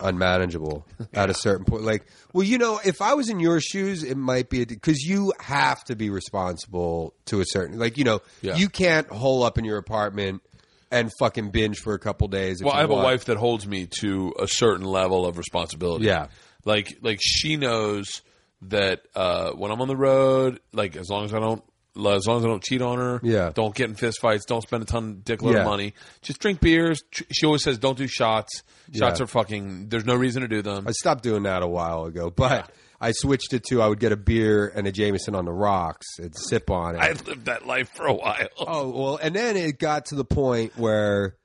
unmanageable 0.00 0.86
at 1.14 1.30
a 1.30 1.34
certain 1.34 1.64
point. 1.64 1.82
Like, 1.84 2.06
well, 2.32 2.44
you 2.44 2.58
know, 2.58 2.80
if 2.84 3.00
I 3.02 3.14
was 3.14 3.28
in 3.28 3.40
your 3.40 3.60
shoes, 3.60 4.02
it 4.02 4.16
might 4.16 4.48
be 4.50 4.64
because 4.64 5.02
you 5.02 5.32
have 5.40 5.82
to 5.84 5.96
be 5.96 6.10
responsible 6.10 7.14
to 7.26 7.40
a 7.40 7.44
certain. 7.46 7.78
Like, 7.78 7.96
you 7.98 8.04
know, 8.04 8.20
Yeah. 8.42 8.56
you 8.56 8.68
can't 8.68 9.08
hole 9.08 9.42
up 9.42 9.58
in 9.58 9.64
your 9.64 9.78
apartment 9.78 10.42
and 10.90 11.10
fucking 11.18 11.50
binge 11.50 11.78
for 11.78 11.94
a 11.94 11.98
couple 11.98 12.28
days. 12.28 12.60
if 12.60 12.64
Well, 12.66 12.74
I 12.74 12.80
have 12.80 12.90
want. 12.90 13.02
a 13.02 13.04
wife 13.04 13.24
that 13.26 13.36
holds 13.36 13.66
me 13.66 13.86
to 14.00 14.34
a 14.38 14.46
certain 14.48 14.86
level 14.86 15.26
of 15.26 15.36
responsibility. 15.38 16.06
Yeah. 16.06 16.28
like 16.64 16.98
like 17.02 17.18
she 17.22 17.56
knows 17.56 18.22
that 18.62 19.02
uh, 19.14 19.50
when 19.52 19.70
I'm 19.70 19.80
on 19.80 19.88
the 19.88 19.96
road, 19.96 20.60
like 20.72 20.96
as 20.96 21.08
long 21.08 21.24
as 21.24 21.32
I 21.34 21.38
don't. 21.38 21.62
As 21.96 22.26
long 22.26 22.38
as 22.38 22.44
I 22.44 22.48
don't 22.48 22.62
cheat 22.62 22.80
on 22.80 22.98
her, 22.98 23.20
Yeah. 23.24 23.50
Don't 23.52 23.74
get 23.74 23.88
in 23.90 23.96
fist 23.96 24.20
fights. 24.20 24.44
Don't 24.44 24.62
spend 24.62 24.82
a 24.84 24.86
ton 24.86 25.04
of 25.10 25.24
dickload 25.24 25.54
Yeah. 25.54 25.60
of 25.60 25.66
money. 25.66 25.94
Just 26.22 26.38
drink 26.40 26.60
beers. 26.60 27.02
She 27.32 27.44
always 27.44 27.62
says, 27.64 27.78
"Don't 27.78 27.98
do 27.98 28.06
shots. 28.06 28.62
Shots 28.94 29.18
Yeah. 29.20 29.24
are 29.24 29.26
fucking. 29.26 29.88
There's 29.88 30.04
no 30.04 30.14
reason 30.14 30.42
to 30.42 30.48
do 30.48 30.62
them." 30.62 30.86
I 30.86 30.92
stopped 30.92 31.22
doing 31.24 31.42
that 31.44 31.62
a 31.62 31.66
while 31.66 32.04
ago, 32.04 32.30
but 32.30 32.70
I 33.00 33.10
switched 33.12 33.52
it 33.52 33.64
to 33.70 33.82
I 33.82 33.88
would 33.88 33.98
get 34.00 34.12
a 34.12 34.16
beer 34.16 34.68
and 34.74 34.86
a 34.86 34.92
Jameson 34.92 35.34
on 35.34 35.44
the 35.44 35.52
rocks 35.52 36.06
and 36.20 36.32
sip 36.36 36.70
on 36.70 36.94
it. 36.94 36.98
I 37.00 37.12
lived 37.12 37.46
that 37.46 37.66
life 37.66 37.90
for 37.94 38.06
a 38.06 38.14
while. 38.14 38.48
Oh 38.58 38.88
well, 38.90 39.18
and 39.20 39.34
then 39.34 39.56
it 39.56 39.78
got 39.80 40.06
to 40.06 40.14
the 40.14 40.24
point 40.24 40.76
where, 40.78 41.36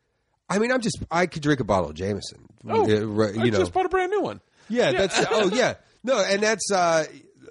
I 0.49 0.59
mean, 0.59 0.71
I'm 0.71 0.81
just 0.81 0.99
I 1.09 1.25
could 1.25 1.41
drink 1.41 1.61
a 1.61 1.63
bottle 1.63 1.89
of 1.89 1.95
Jameson. 1.95 2.45
Oh, 2.69 2.81
Uh, 2.83 3.05
right, 3.07 3.37
I 3.37 3.43
you 3.45 3.51
know, 3.51 3.57
just 3.59 3.73
bought 3.73 3.85
a 3.87 3.89
brand 3.89 4.11
new 4.11 4.21
one. 4.21 4.39
yeah, 4.69 4.91
that's 4.91 5.19
oh 5.31 5.49
yeah, 5.53 5.75
no, 6.03 6.19
and 6.23 6.41
that's 6.43 6.71
uh, 6.71 7.05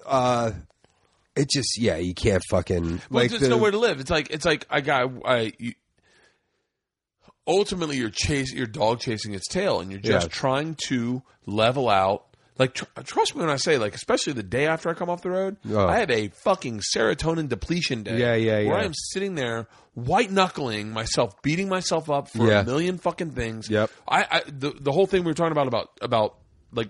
uh, 0.05 0.51
it 1.35 1.49
just 1.49 1.79
yeah, 1.79 1.97
you 1.97 2.13
can't 2.13 2.43
fucking 2.49 2.83
Well, 2.83 2.99
like 3.23 3.29
there's 3.29 3.41
the, 3.41 3.49
nowhere 3.49 3.71
to 3.71 3.79
live. 3.79 3.99
It's 3.99 4.11
like 4.11 4.29
it's 4.31 4.45
like 4.45 4.65
I 4.69 4.81
got 4.81 5.11
I. 5.25 5.51
You, 5.57 5.73
ultimately, 7.47 7.97
you're 7.97 8.09
chase 8.09 8.53
you're 8.53 8.67
dog 8.67 8.99
chasing 8.99 9.33
its 9.33 9.47
tail, 9.47 9.79
and 9.79 9.91
you're 9.91 9.99
just 9.99 10.27
Yeah. 10.27 10.31
trying 10.33 10.75
to 10.87 11.23
level 11.45 11.89
out. 11.89 12.25
Like 12.59 12.75
tr- 12.75 12.85
trust 13.03 13.35
me 13.35 13.41
when 13.41 13.49
I 13.49 13.55
say, 13.55 13.77
like 13.79 13.95
especially 13.95 14.33
the 14.33 14.43
day 14.43 14.67
after 14.67 14.87
I 14.89 14.93
come 14.93 15.09
off 15.09 15.23
the 15.23 15.31
road, 15.31 15.57
Oh. 15.71 15.87
I 15.87 15.97
have 15.97 16.11
a 16.11 16.27
fucking 16.29 16.81
serotonin 16.95 17.49
depletion 17.49 18.03
day. 18.03 18.19
Yeah, 18.19 18.35
yeah, 18.35 18.59
yeah. 18.59 18.69
Where. 18.69 18.77
I'm 18.79 18.93
sitting 18.93 19.33
there 19.35 19.67
white 19.95 20.31
knuckling 20.31 20.91
myself, 20.91 21.41
beating 21.41 21.67
myself 21.67 22.11
up 22.11 22.27
for 22.29 22.47
Yeah. 22.47 22.61
a 22.61 22.63
million 22.63 22.99
fucking 22.99 23.31
things. 23.31 23.69
Yep. 23.71 23.89
I, 24.07 24.25
I 24.29 24.41
the 24.47 24.71
the 24.79 24.91
whole 24.91 25.07
thing 25.07 25.23
we 25.23 25.31
were 25.31 25.33
talking 25.35 25.51
about 25.51 25.67
about 25.67 25.89
about 26.01 26.35
like 26.71 26.89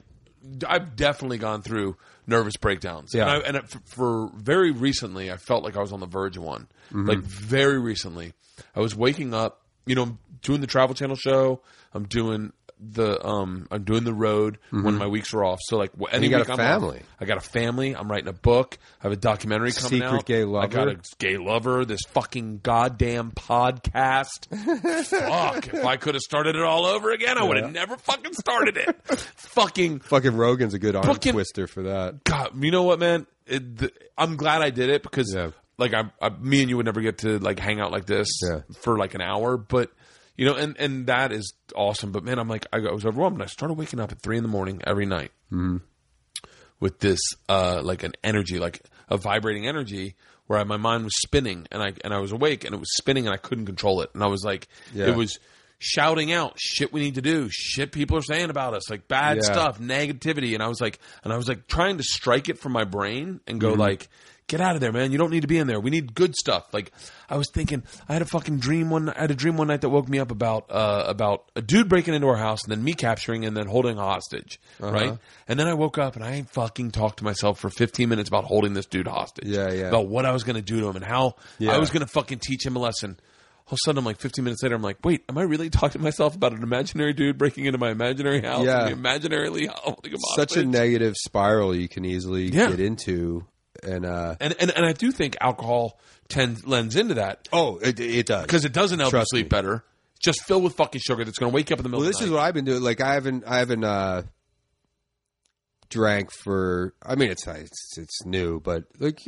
I've 0.68 0.98
definitely 0.98 1.38
gone 1.38 1.62
through 1.62 1.96
nervous 2.28 2.58
breakdowns. 2.58 3.14
Yeah. 3.14 3.24
And, 3.24 3.32
I, 3.32 3.48
and 3.48 3.58
it, 3.58 3.76
for 3.86 4.30
very 4.36 4.72
recently, 4.72 5.32
I 5.32 5.38
felt 5.38 5.64
like 5.64 5.76
I 5.78 5.82
was 5.82 5.92
on 5.92 6.00
the 6.00 6.08
verge 6.08 6.38
of 6.38 6.44
one. 6.44 6.68
Mm-hmm. 6.88 7.08
Like 7.08 7.20
very 7.20 7.80
recently, 7.80 8.34
I 8.76 8.80
was 8.80 8.96
waking 8.96 9.34
up. 9.34 9.62
You 9.86 9.96
know, 9.96 10.04
I'm 10.04 10.20
doing 10.42 10.62
the 10.62 10.68
Travel 10.68 10.96
Channel 10.96 11.16
show. 11.16 11.62
I'm 11.94 12.06
doing 12.06 12.54
the 12.92 13.26
um. 13.26 13.68
I'm 13.72 13.84
doing 13.84 14.04
the 14.04 14.14
road 14.14 14.58
when 14.72 14.96
my 14.96 15.08
weeks 15.08 15.34
are 15.34 15.44
off. 15.44 15.60
So 15.64 15.78
like 15.78 15.92
wh- 16.00 16.12
any 16.14 16.16
Mm-hmm. 16.16 16.24
you 16.26 16.30
got 16.30 16.40
week 16.40 16.50
a 16.50 16.52
I'm 16.54 16.58
family. 16.58 16.98
off, 16.98 17.04
I 17.22 17.26
got 17.26 17.38
a 17.38 17.42
family. 17.42 17.96
I'm 17.96 18.10
writing 18.12 18.28
a 18.30 18.34
book. 18.34 18.78
I 19.02 19.04
have 19.04 19.12
a 19.12 19.16
documentary 19.18 19.72
coming 19.72 20.02
Secret 20.02 20.14
out. 20.14 20.26
gay 20.26 20.44
I 20.44 20.68
got 20.68 20.88
a 20.88 21.00
gay 21.20 21.38
lover. 21.38 21.86
This 21.86 22.02
fucking 22.10 22.60
goddamn 22.64 23.32
podcast. 23.32 24.48
Fuck! 25.06 25.68
If 25.74 25.86
I 25.86 25.98
could 25.98 26.16
have 26.16 26.22
started 26.22 26.56
it 26.56 26.62
all 26.64 26.86
over 26.86 27.12
again, 27.12 27.38
I 27.38 27.44
would 27.44 27.58
have 27.58 27.72
never 27.72 27.98
fucking 27.98 28.34
started 28.34 28.78
it. 28.78 28.96
fucking 29.36 30.00
fucking 30.00 30.36
Rogan's 30.36 30.74
a 30.74 30.80
good 30.80 30.96
arm 30.96 31.06
Fucking- 31.06 31.34
twister 31.34 31.68
for 31.68 31.84
that. 31.84 32.24
God, 32.24 32.62
you 32.64 32.72
know 32.72 32.84
what, 32.84 33.00
man? 33.00 33.28
It, 33.46 33.78
the, 33.78 33.92
I'm 34.18 34.36
glad 34.38 34.62
I 34.62 34.70
did 34.70 34.90
it 34.90 35.04
because, 35.04 35.34
Yeah. 35.36 35.52
like, 35.78 35.94
I, 35.94 36.04
I, 36.22 36.30
me 36.30 36.62
and 36.62 36.70
you 36.70 36.78
would 36.78 36.86
never 36.86 37.02
get 37.02 37.20
to 37.20 37.40
like 37.40 37.60
hang 37.60 37.80
out 37.82 37.92
like 37.92 38.06
this 38.06 38.28
Yeah. 38.50 38.62
for 38.80 38.98
like 38.98 39.14
an 39.16 39.22
hour, 39.22 39.58
but 39.58 39.92
you 40.38 40.46
know, 40.46 40.56
and 40.56 40.76
and 40.78 41.08
that 41.08 41.32
is 41.32 41.54
awesome. 41.76 42.12
But 42.12 42.24
man, 42.24 42.40
I'm 42.40 42.48
like, 42.50 42.66
I 42.74 42.80
was 42.80 43.06
overwhelmed. 43.06 43.42
I 43.42 43.46
started 43.48 43.76
waking 43.76 44.00
up 44.00 44.12
at 44.12 44.20
three 44.22 44.38
in 44.38 44.44
the 44.44 44.50
morning 44.50 44.82
every 44.86 45.06
night 45.06 45.32
Mm-hmm. 45.52 45.78
with 46.80 47.00
this, 47.00 47.20
uh, 47.50 47.82
like 47.84 48.04
an 48.04 48.14
energy, 48.24 48.60
like 48.60 48.82
a 49.10 49.18
vibrating 49.18 49.68
energy. 49.68 50.16
Where 50.48 50.60
I, 50.60 50.66
my 50.66 50.76
mind 50.76 51.06
was 51.06 51.14
spinning, 51.22 51.68
and 51.72 51.82
I 51.82 51.94
and 52.04 52.14
I 52.14 52.20
was 52.20 52.34
awake, 52.34 52.66
and 52.66 52.76
it 52.76 52.78
was 52.78 52.94
spinning, 52.98 53.26
and 53.28 53.34
I 53.34 53.38
couldn't 53.38 53.66
control 53.66 54.02
it, 54.02 54.10
and 54.14 54.22
I 54.22 54.28
was 54.28 54.44
like, 54.44 54.68
Yeah. 54.94 55.08
it 55.08 55.16
was 55.16 55.40
shouting 55.80 56.34
out 56.34 56.56
shit 56.60 56.92
we 56.92 57.00
need 57.00 57.16
to 57.16 57.22
do, 57.22 57.48
shit 57.50 57.94
people 57.94 58.18
are 58.18 58.22
saying 58.22 58.50
about 58.50 58.74
us, 58.74 58.90
like 58.90 59.08
bad 59.08 59.38
Yeah. 59.38 59.44
stuff, 59.54 59.80
negativity, 59.80 60.54
and 60.54 60.62
I 60.62 60.68
was 60.68 60.82
like, 60.82 61.00
and 61.24 61.32
I 61.32 61.38
was 61.38 61.48
like 61.48 61.68
trying 61.68 61.98
to 61.98 62.04
strike 62.04 62.50
it 62.50 62.60
from 62.60 62.74
my 62.74 62.84
brain 62.84 63.40
and 63.48 63.60
Mm-hmm. 63.62 63.70
go 63.70 63.74
like, 63.74 64.10
get 64.48 64.62
out 64.62 64.76
of 64.76 64.82
there, 64.82 64.92
man. 64.92 65.12
You 65.12 65.18
don't 65.18 65.32
need 65.32 65.42
to 65.42 65.48
be 65.48 65.58
in 65.58 65.68
there. 65.68 65.80
We 65.80 65.90
need 65.90 66.14
good 66.16 66.36
stuff. 66.36 66.74
Like 66.74 66.92
I 67.30 67.38
was 67.38 67.50
thinking, 67.54 67.84
I 68.08 68.14
had 68.14 68.22
a 68.22 68.26
fucking 68.26 68.60
dream 68.60 68.90
one. 68.90 69.10
I 69.10 69.22
had 69.22 69.32
a 69.32 69.36
dream 69.36 69.58
one 69.58 69.68
night 69.68 69.82
that 69.82 69.90
woke 69.90 70.08
me 70.08 70.20
up 70.20 70.32
about 70.32 70.70
uh, 70.70 71.06
about 71.08 71.52
a 71.56 71.62
dude 71.62 71.90
breaking 71.90 72.14
into 72.14 72.28
our 72.28 72.38
house 72.38 72.64
and 72.64 72.72
then 72.72 72.84
me 72.84 72.94
capturing 72.94 73.46
and 73.46 73.56
then 73.56 73.68
holding 73.68 73.98
a 73.98 74.02
hostage, 74.02 74.60
Uh-huh. 74.82 74.92
right? 74.92 75.18
And 75.48 75.60
then 75.60 75.68
I 75.68 75.74
woke 75.74 75.98
up 75.98 76.16
and 76.16 76.24
I 76.24 76.44
fucking 76.44 76.92
talked 76.92 77.20
to 77.20 77.24
myself 77.24 77.60
for 77.60 77.70
15 77.70 78.08
minutes 78.10 78.30
about 78.30 78.44
holding 78.46 78.74
this 78.74 78.86
dude 78.86 79.08
hostage. 79.08 79.48
Yeah, 79.48 79.72
yeah. 79.72 79.88
About 79.88 80.08
what 80.08 80.26
I 80.26 80.32
was 80.32 80.44
going 80.44 80.56
to 80.58 80.62
do 80.62 80.80
to 80.82 80.88
him 80.90 80.96
and 80.96 81.06
how 81.06 81.36
Yeah. 81.60 81.72
I 81.74 81.80
was 81.80 81.90
going 81.90 82.02
to 82.06 82.12
fucking 82.12 82.40
teach 82.40 82.66
him 82.66 82.76
a 82.76 82.80
lesson. 82.80 83.18
all 83.66 83.74
of 83.74 83.74
a 83.74 83.78
sudden, 83.86 84.00
I'm 84.00 84.06
like 84.06 84.20
15 84.20 84.44
minutes 84.44 84.62
later, 84.62 84.76
I'm 84.76 84.82
like, 84.82 84.98
wait, 85.06 85.24
am 85.30 85.38
I 85.38 85.44
really 85.44 85.70
talking 85.70 86.00
to 86.00 86.04
myself 86.04 86.36
about 86.36 86.52
an 86.54 86.64
imaginary 86.64 87.14
dude 87.14 87.38
breaking 87.38 87.66
into 87.66 87.78
my 87.80 87.92
imaginary 87.92 88.42
house? 88.42 88.66
Yeah. 88.66 88.90
imaginarily 88.90 89.68
holding 89.74 90.12
him 90.12 90.20
Such 90.36 90.58
a 90.58 90.66
negative 90.66 91.16
spiral 91.18 91.74
you 91.74 91.88
can 91.88 92.04
easily 92.06 92.46
Yeah. 92.50 92.70
get 92.72 92.80
into, 92.82 93.46
and 93.82 94.06
uh, 94.06 94.36
and, 94.40 94.54
and 94.60 94.72
and 94.72 94.86
I 94.86 94.94
do 94.94 95.12
think 95.12 95.38
alcohol 95.42 96.00
tends 96.30 96.66
lends 96.66 96.96
into 96.96 97.16
that 97.16 97.48
oh, 97.52 97.78
it, 97.78 98.00
it 98.00 98.26
does 98.28 98.44
because 98.44 98.66
it 98.66 98.74
doesn't 98.74 99.00
help 99.00 99.12
Trust 99.12 99.30
you 99.34 99.38
sleep 99.40 99.46
me. 99.48 99.50
better. 99.50 99.84
Just 100.24 100.44
filled 100.46 100.64
with 100.64 100.76
fucking 100.76 101.02
sugar 101.04 101.26
that's 101.26 101.38
going 101.38 101.52
to 101.52 101.56
wake 101.56 101.70
you 101.70 101.74
up 101.74 101.80
in 101.80 101.84
the 101.84 101.90
middle 101.90 102.02
of 102.02 102.06
the 102.06 102.12
night. 102.12 102.14
Well, 102.14 102.20
this 102.22 102.26
is 102.28 102.32
what 102.32 102.40
I've 102.42 102.54
been 102.54 102.64
doing. 102.66 102.82
Like 102.82 103.02
I 103.02 103.14
haven't, 103.16 103.44
I 103.46 103.58
haven't 103.60 103.84
uh, 103.84 104.22
drank 105.90 106.32
for. 106.32 106.94
I 107.04 107.16
mean, 107.16 107.30
it's 107.32 107.46
it's 107.48 107.98
it's 107.98 108.26
new, 108.26 108.60
but 108.60 108.86
like 109.00 109.20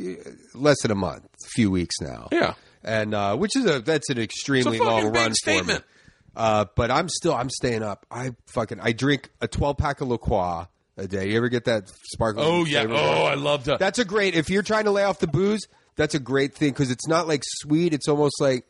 less 0.54 0.80
than 0.82 0.90
a 0.90 0.94
month, 0.94 1.24
a 1.24 1.48
few 1.50 1.70
weeks 1.70 1.96
now. 2.00 2.28
yeah. 2.32 2.54
and 2.82 3.14
uh, 3.14 3.36
which 3.36 3.56
is 3.56 3.66
a 3.66 3.80
that's 3.80 4.08
an 4.10 4.18
extremely 4.18 4.76
It's 4.78 4.80
a 4.80 4.88
fucking 4.88 5.04
long 5.04 5.12
run 5.14 5.34
statement. 5.34 5.80
for 5.80 5.84
me. 5.86 5.92
Uh, 6.34 6.64
but 6.74 6.90
I'm 6.90 7.08
still 7.08 7.34
I'm 7.34 7.50
staying 7.50 7.82
up. 7.82 8.06
I 8.10 8.30
fucking 8.46 8.78
I 8.80 8.92
drink 8.92 9.30
a 9.40 9.48
12 9.48 9.76
pack 9.78 10.00
of 10.00 10.08
La 10.08 10.16
Croix 10.18 10.66
a 10.96 11.06
day. 11.06 11.30
You 11.30 11.36
ever 11.36 11.48
get 11.48 11.64
that 11.66 11.88
sparkling? 12.04 12.46
Oh 12.46 12.64
yeah. 12.64 12.86
Oh? 12.88 13.24
I 13.24 13.34
love 13.34 13.64
that. 13.64 13.78
That's 13.78 13.98
a 13.98 14.04
great. 14.04 14.34
If 14.34 14.50
you're 14.50 14.62
trying 14.62 14.84
to 14.84 14.90
lay 14.90 15.04
off 15.04 15.18
the 15.18 15.26
booze, 15.26 15.66
that's 15.96 16.14
a 16.14 16.18
great 16.20 16.54
thing 16.54 16.70
because 16.70 16.90
it's 16.90 17.06
not 17.06 17.26
like 17.28 17.42
sweet. 17.44 17.92
It's 17.94 18.08
almost 18.08 18.40
like, 18.40 18.66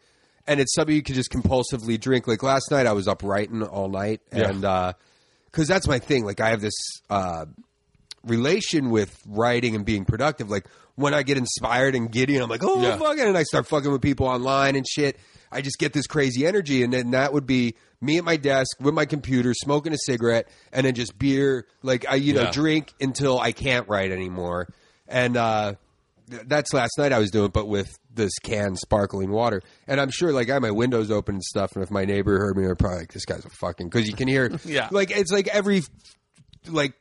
and 0.47 0.61
it's 0.61 0.75
something 0.75 0.95
you 0.95 1.03
can 1.03 1.15
just 1.15 1.31
compulsively 1.31 2.01
drink. 2.01 2.27
Like 2.27 2.43
last 2.43 2.71
night, 2.71 2.87
I 2.87 2.93
was 2.93 3.09
up 3.09 3.23
writing 3.23 3.63
all 3.63 3.89
night, 3.89 4.21
Yeah. 4.33 4.51
and 4.51 4.95
because 5.51 5.69
that's 5.69 5.87
my 5.89 5.99
thing. 5.99 6.25
Like 6.25 6.41
I 6.41 6.51
have 6.51 6.61
this 6.61 6.75
uh, 7.11 7.47
relation 8.25 8.91
with 8.91 9.21
writing 9.27 9.75
and 9.75 9.85
being 9.85 10.05
productive. 10.05 10.51
Like 10.51 10.67
when 10.95 11.15
I 11.15 11.23
get 11.23 11.37
inspired 11.37 11.95
and 11.95 12.11
giddy, 12.11 12.35
and 12.35 12.43
I'm 12.43 12.51
like, 12.51 12.65
oh 12.65 12.81
Yeah. 12.83 12.97
fuck 12.97 13.19
it, 13.19 13.27
and 13.27 13.37
I 13.37 13.43
start 13.45 13.67
fucking 13.67 13.91
with 13.91 14.03
people 14.03 14.27
online 14.27 14.77
and 14.77 14.87
shit. 14.87 15.17
I 15.57 15.63
just 15.63 15.79
get 15.79 15.93
this 15.93 16.07
crazy 16.07 16.47
energy, 16.47 16.83
and 16.83 16.93
then 16.93 17.11
that 17.13 17.33
would 17.33 17.47
be 17.47 17.75
me 18.01 18.19
at 18.19 18.25
my 18.25 18.37
desk 18.37 18.77
with 18.79 18.95
my 18.95 19.07
computer, 19.07 19.55
smoking 19.55 19.93
a 19.93 19.99
cigarette, 19.99 20.49
and 20.73 20.87
then 20.87 20.95
just 20.95 21.19
beer. 21.19 21.67
Like 21.83 22.05
I, 22.09 22.17
you 22.17 22.35
know, 22.35 22.51
drink 22.53 22.93
until 23.01 23.39
I 23.41 23.53
can't 23.53 23.89
write 23.89 24.13
anymore. 24.13 24.69
And 25.09 25.37
uh, 25.37 25.75
th- 26.31 26.43
that's 26.47 26.73
last 26.75 26.93
night 26.99 27.13
I 27.13 27.19
was 27.19 27.31
doing, 27.31 27.51
but 27.51 27.67
with 27.69 27.97
this 28.13 28.33
canned 28.43 28.79
sparkling 28.79 29.31
water. 29.31 29.63
And 29.87 30.01
I'm 30.01 30.11
sure, 30.11 30.33
like, 30.33 30.49
I 30.51 30.55
have 30.55 30.63
my 30.63 30.71
windows 30.71 31.11
open 31.11 31.37
and 31.37 31.45
stuff. 31.45 31.73
And 31.75 31.83
if 31.83 31.91
my 31.91 32.05
neighbor 32.05 32.39
heard 32.39 32.57
me, 32.57 32.65
they're 32.65 32.75
probably 32.75 32.99
like, 33.01 33.13
"This 33.13 33.25
guy's 33.25 33.45
a 33.45 33.51
fucking," 33.51 33.89
because 33.89 34.07
you 34.07 34.15
can 34.15 34.29
hear, 34.29 34.51
Yeah. 34.65 34.89
like 34.91 35.11
it's 35.11 35.33
like 35.33 35.49
every 35.49 35.83
like 36.69 36.95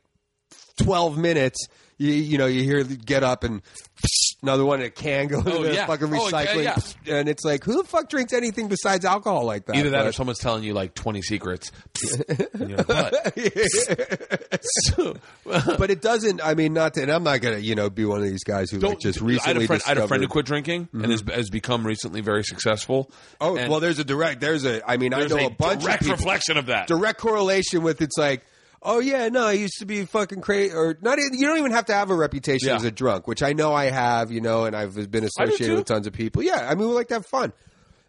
12 0.77 1.17
minutes, 1.17 1.67
you, 1.97 2.11
you 2.11 2.37
know, 2.37 2.45
you 2.47 2.63
hear 2.63 2.83
the 2.83 2.95
get 2.97 3.23
up 3.23 3.43
and 3.43 3.61
another 4.43 4.65
one, 4.65 4.81
a 4.81 4.89
can 4.89 5.27
go 5.27 5.37
Oh, 5.37 5.39
into 5.57 5.69
the 5.69 5.73
yeah. 5.75 5.85
fucking 5.85 6.13
Oh, 6.13 6.29
yeah, 6.29 6.43
recycling. 6.75 6.95
And 7.07 7.29
it's 7.29 7.45
like, 7.45 7.63
who 7.63 7.77
the 7.81 7.83
fuck 7.87 8.09
drinks 8.09 8.33
anything 8.33 8.67
besides 8.67 9.05
alcohol 9.05 9.45
like 9.45 9.65
that? 9.67 9.75
Either 9.77 9.91
that 9.91 10.01
or 10.01 10.05
But- 10.05 10.15
someone's 10.15 10.39
telling 10.39 10.63
you 10.63 10.73
like 10.73 10.93
20 10.93 11.21
secrets. 11.21 11.71
and 12.53 12.69
you're 12.69 12.77
like, 12.79 12.87
what? 12.89 13.33
So- 14.95 15.17
but 15.43 15.89
it 15.89 16.01
doesn't. 16.01 16.43
I 16.43 16.53
mean, 16.55 16.73
not. 16.73 16.95
To, 16.95 17.01
and 17.01 17.11
I'm 17.11 17.23
not 17.23 17.39
gonna, 17.41 17.57
you 17.57 17.75
know, 17.75 17.89
be 17.89 18.03
one 18.05 18.19
of 18.19 18.25
these 18.25 18.43
guys 18.43 18.69
who 18.71 18.79
like, 18.79 18.99
just 18.99 19.21
recently 19.21 19.51
I 19.51 19.53
had 19.53 19.63
a 19.63 19.67
friend, 19.67 19.81
I 19.85 19.89
had 19.89 19.97
a 19.97 20.07
friend 20.07 20.21
who 20.23 20.27
discovered- 20.27 20.31
quit 20.31 20.45
drinking 20.45 20.89
and 20.91 21.01
mm-hmm. 21.03 21.11
has, 21.11 21.21
has 21.35 21.49
become 21.49 21.85
recently 21.85 22.21
very 22.21 22.43
successful. 22.43 23.09
Oh 23.39 23.55
And 23.57 23.69
well, 23.71 23.79
there's 23.79 23.99
a 23.99 24.03
direct. 24.03 24.41
There's 24.41 24.65
a. 24.65 24.81
I 24.89 24.97
mean, 24.97 25.13
I 25.13 25.19
there's 25.19 25.31
know 25.31 25.37
a, 25.37 25.47
a 25.47 25.49
bunch 25.51 25.83
direct 25.83 26.01
of 26.01 26.07
people. 26.07 26.17
reflection 26.17 26.57
of 26.57 26.65
that. 26.67 26.87
direct 26.87 27.19
correlation 27.19 27.83
with 27.83 28.01
it's 28.01 28.17
like, 28.17 28.43
oh 28.85 28.99
yeah, 28.99 29.27
no, 29.29 29.47
I 29.47 29.53
used 29.53 29.79
to 29.79 29.85
be 29.85 30.05
fucking 30.05 30.41
crazy, 30.41 30.73
or 30.73 30.97
not. 31.01 31.17
You 31.17 31.45
don't 31.47 31.57
even 31.57 31.71
have 31.71 31.85
to 31.87 31.93
have 31.93 32.09
a 32.09 32.15
reputation 32.15 32.69
Yeah. 32.69 32.75
as 32.75 32.83
a 32.85 32.91
drunk, 32.91 33.27
which 33.27 33.43
I 33.43 33.53
know 33.53 33.73
I 33.73 33.85
have, 33.85 34.31
you 34.31 34.39
know, 34.41 34.65
and 34.65 34.75
I've 34.75 34.95
been 35.11 35.23
associated 35.25 35.65
too. 35.65 35.75
with 35.75 35.85
tons 35.85 36.07
of 36.07 36.13
people. 36.13 36.43
Yeah, 36.43 36.67
I 36.69 36.75
mean, 36.75 36.87
we 36.87 36.93
like 36.95 37.07
to 37.09 37.15
have 37.15 37.25
fun. 37.25 37.51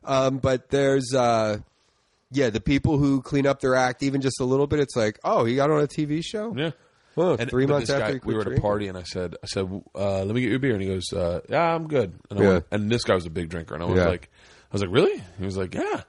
Um, 0.04 0.38
but 0.38 0.68
there's, 0.68 1.12
uh, 1.14 1.58
yeah, 2.30 2.50
the 2.50 2.60
people 2.60 2.98
who 2.98 3.22
clean 3.22 3.46
up 3.46 3.60
their 3.60 3.74
act 3.74 4.02
even 4.02 4.20
just 4.20 4.40
a 4.40 4.44
little 4.44 4.66
bit. 4.66 4.78
It's 4.80 4.94
like, 4.96 5.18
oh, 5.24 5.44
he 5.44 5.56
got 5.56 5.70
on 5.70 5.80
a 5.80 5.86
TV 5.88 6.22
show. 6.24 6.54
Yeah. 6.56 6.70
Huh, 7.16 7.36
And 7.40 7.48
three 7.48 7.64
but 7.64 7.72
months 7.72 7.86
this 7.88 7.94
after 7.98 8.08
guy, 8.08 8.14
he 8.14 8.20
quit 8.20 8.26
we 8.28 8.34
were 8.34 8.40
at 8.42 8.46
a 8.46 8.50
drinking? 8.50 8.62
party, 8.62 8.88
and 8.88 8.98
I 8.98 9.02
said, 9.04 9.36
"I 9.42 9.46
said, 9.46 9.64
uh, 9.94 10.22
let 10.24 10.34
me 10.34 10.42
get 10.42 10.50
you 10.50 10.56
a 10.56 10.58
beer." 10.58 10.74
And 10.74 10.82
he 10.82 10.88
goes, 10.88 11.10
uh, 11.14 11.40
"Yeah, 11.48 11.74
I'm 11.74 11.88
good." 11.88 12.12
And, 12.28 12.38
I 12.38 12.42
Yeah. 12.42 12.48
went, 12.50 12.66
and 12.70 12.90
this 12.90 13.04
guy 13.04 13.14
was 13.14 13.24
a 13.24 13.30
big 13.30 13.48
drinker, 13.48 13.72
and 13.72 13.82
I 13.82 13.86
was 13.86 13.96
Yeah. 13.96 14.08
like, 14.08 14.28
"I 14.70 14.74
was 14.74 14.82
like, 14.82 14.90
really?" 14.90 15.22
He 15.38 15.44
was 15.46 15.56
like, 15.56 15.74
"Yeah." 15.74 16.02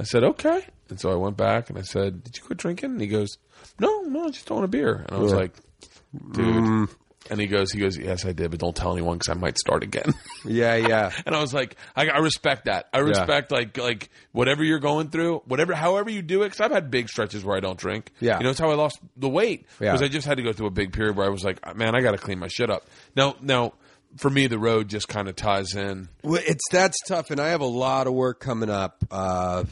I 0.00 0.02
said, 0.02 0.24
"Okay." 0.24 0.66
And 0.88 0.98
so 0.98 1.12
I 1.12 1.14
went 1.14 1.36
back 1.36 1.70
and 1.70 1.78
I 1.78 1.82
said, 1.82 2.24
"Did 2.24 2.36
you 2.36 2.42
quit 2.42 2.58
drinking?" 2.58 2.90
And 2.90 3.00
he 3.00 3.06
goes, 3.06 3.38
"No, 3.78 4.02
no, 4.02 4.24
I 4.24 4.30
just 4.30 4.46
don't 4.46 4.56
want 4.58 4.64
a 4.66 4.68
beer." 4.68 5.04
And 5.08 5.16
I 5.16 5.20
was 5.20 5.32
Yeah. 5.32 5.38
like, 5.38 5.52
"Dude." 6.32 6.88
And 7.30 7.40
he 7.40 7.46
goes, 7.46 7.70
"He 7.70 7.78
goes, 7.78 7.96
yes, 7.96 8.24
I 8.24 8.32
did, 8.32 8.50
but 8.50 8.58
don't 8.58 8.74
tell 8.74 8.92
anyone 8.92 9.18
because 9.18 9.36
I 9.36 9.38
might 9.38 9.56
start 9.58 9.82
again." 9.84 10.14
Yeah, 10.44 10.74
yeah. 10.74 11.12
And 11.26 11.34
I 11.36 11.40
was 11.42 11.52
like, 11.52 11.76
I, 11.94 12.08
I 12.08 12.18
respect 12.20 12.64
that. 12.64 12.86
I 12.94 13.00
respect 13.00 13.52
like 13.52 13.76
like 13.76 14.08
whatever 14.32 14.64
you're 14.64 14.78
going 14.78 15.10
through, 15.10 15.42
whatever, 15.44 15.74
however 15.74 16.08
you 16.10 16.22
do 16.22 16.40
it. 16.42 16.46
Because 16.46 16.60
I've 16.60 16.70
had 16.72 16.90
big 16.90 17.10
stretches 17.10 17.44
where 17.44 17.54
I 17.56 17.60
don't 17.60 17.78
drink. 17.78 18.10
Yeah. 18.20 18.38
you 18.38 18.44
know, 18.44 18.50
it's 18.50 18.58
how 18.58 18.70
I 18.70 18.74
lost 18.74 18.98
the 19.18 19.28
weight 19.28 19.66
Yeah. 19.80 19.92
because 19.92 20.00
I 20.02 20.08
just 20.08 20.26
had 20.26 20.38
to 20.38 20.42
go 20.42 20.54
through 20.54 20.68
a 20.68 20.70
big 20.70 20.94
period 20.94 21.14
where 21.16 21.26
I 21.26 21.28
was 21.28 21.44
like, 21.44 21.60
man, 21.76 21.94
I 21.94 22.00
got 22.00 22.12
to 22.12 22.16
clean 22.18 22.38
my 22.38 22.48
shit 22.48 22.70
up. 22.70 22.86
Now, 23.14 23.36
now 23.42 23.74
for 24.16 24.30
me, 24.30 24.46
the 24.46 24.58
road 24.58 24.88
just 24.88 25.08
kind 25.08 25.28
of 25.28 25.36
ties 25.36 25.74
in. 25.76 26.08
Well, 26.24 26.40
it's 26.44 26.64
that's 26.72 26.96
tough, 27.06 27.30
and 27.30 27.38
I 27.38 27.48
have 27.50 27.60
a 27.60 27.66
lot 27.66 28.06
of 28.06 28.14
work 28.14 28.40
coming 28.40 28.70
up 28.70 29.04
uh, 29.10 29.64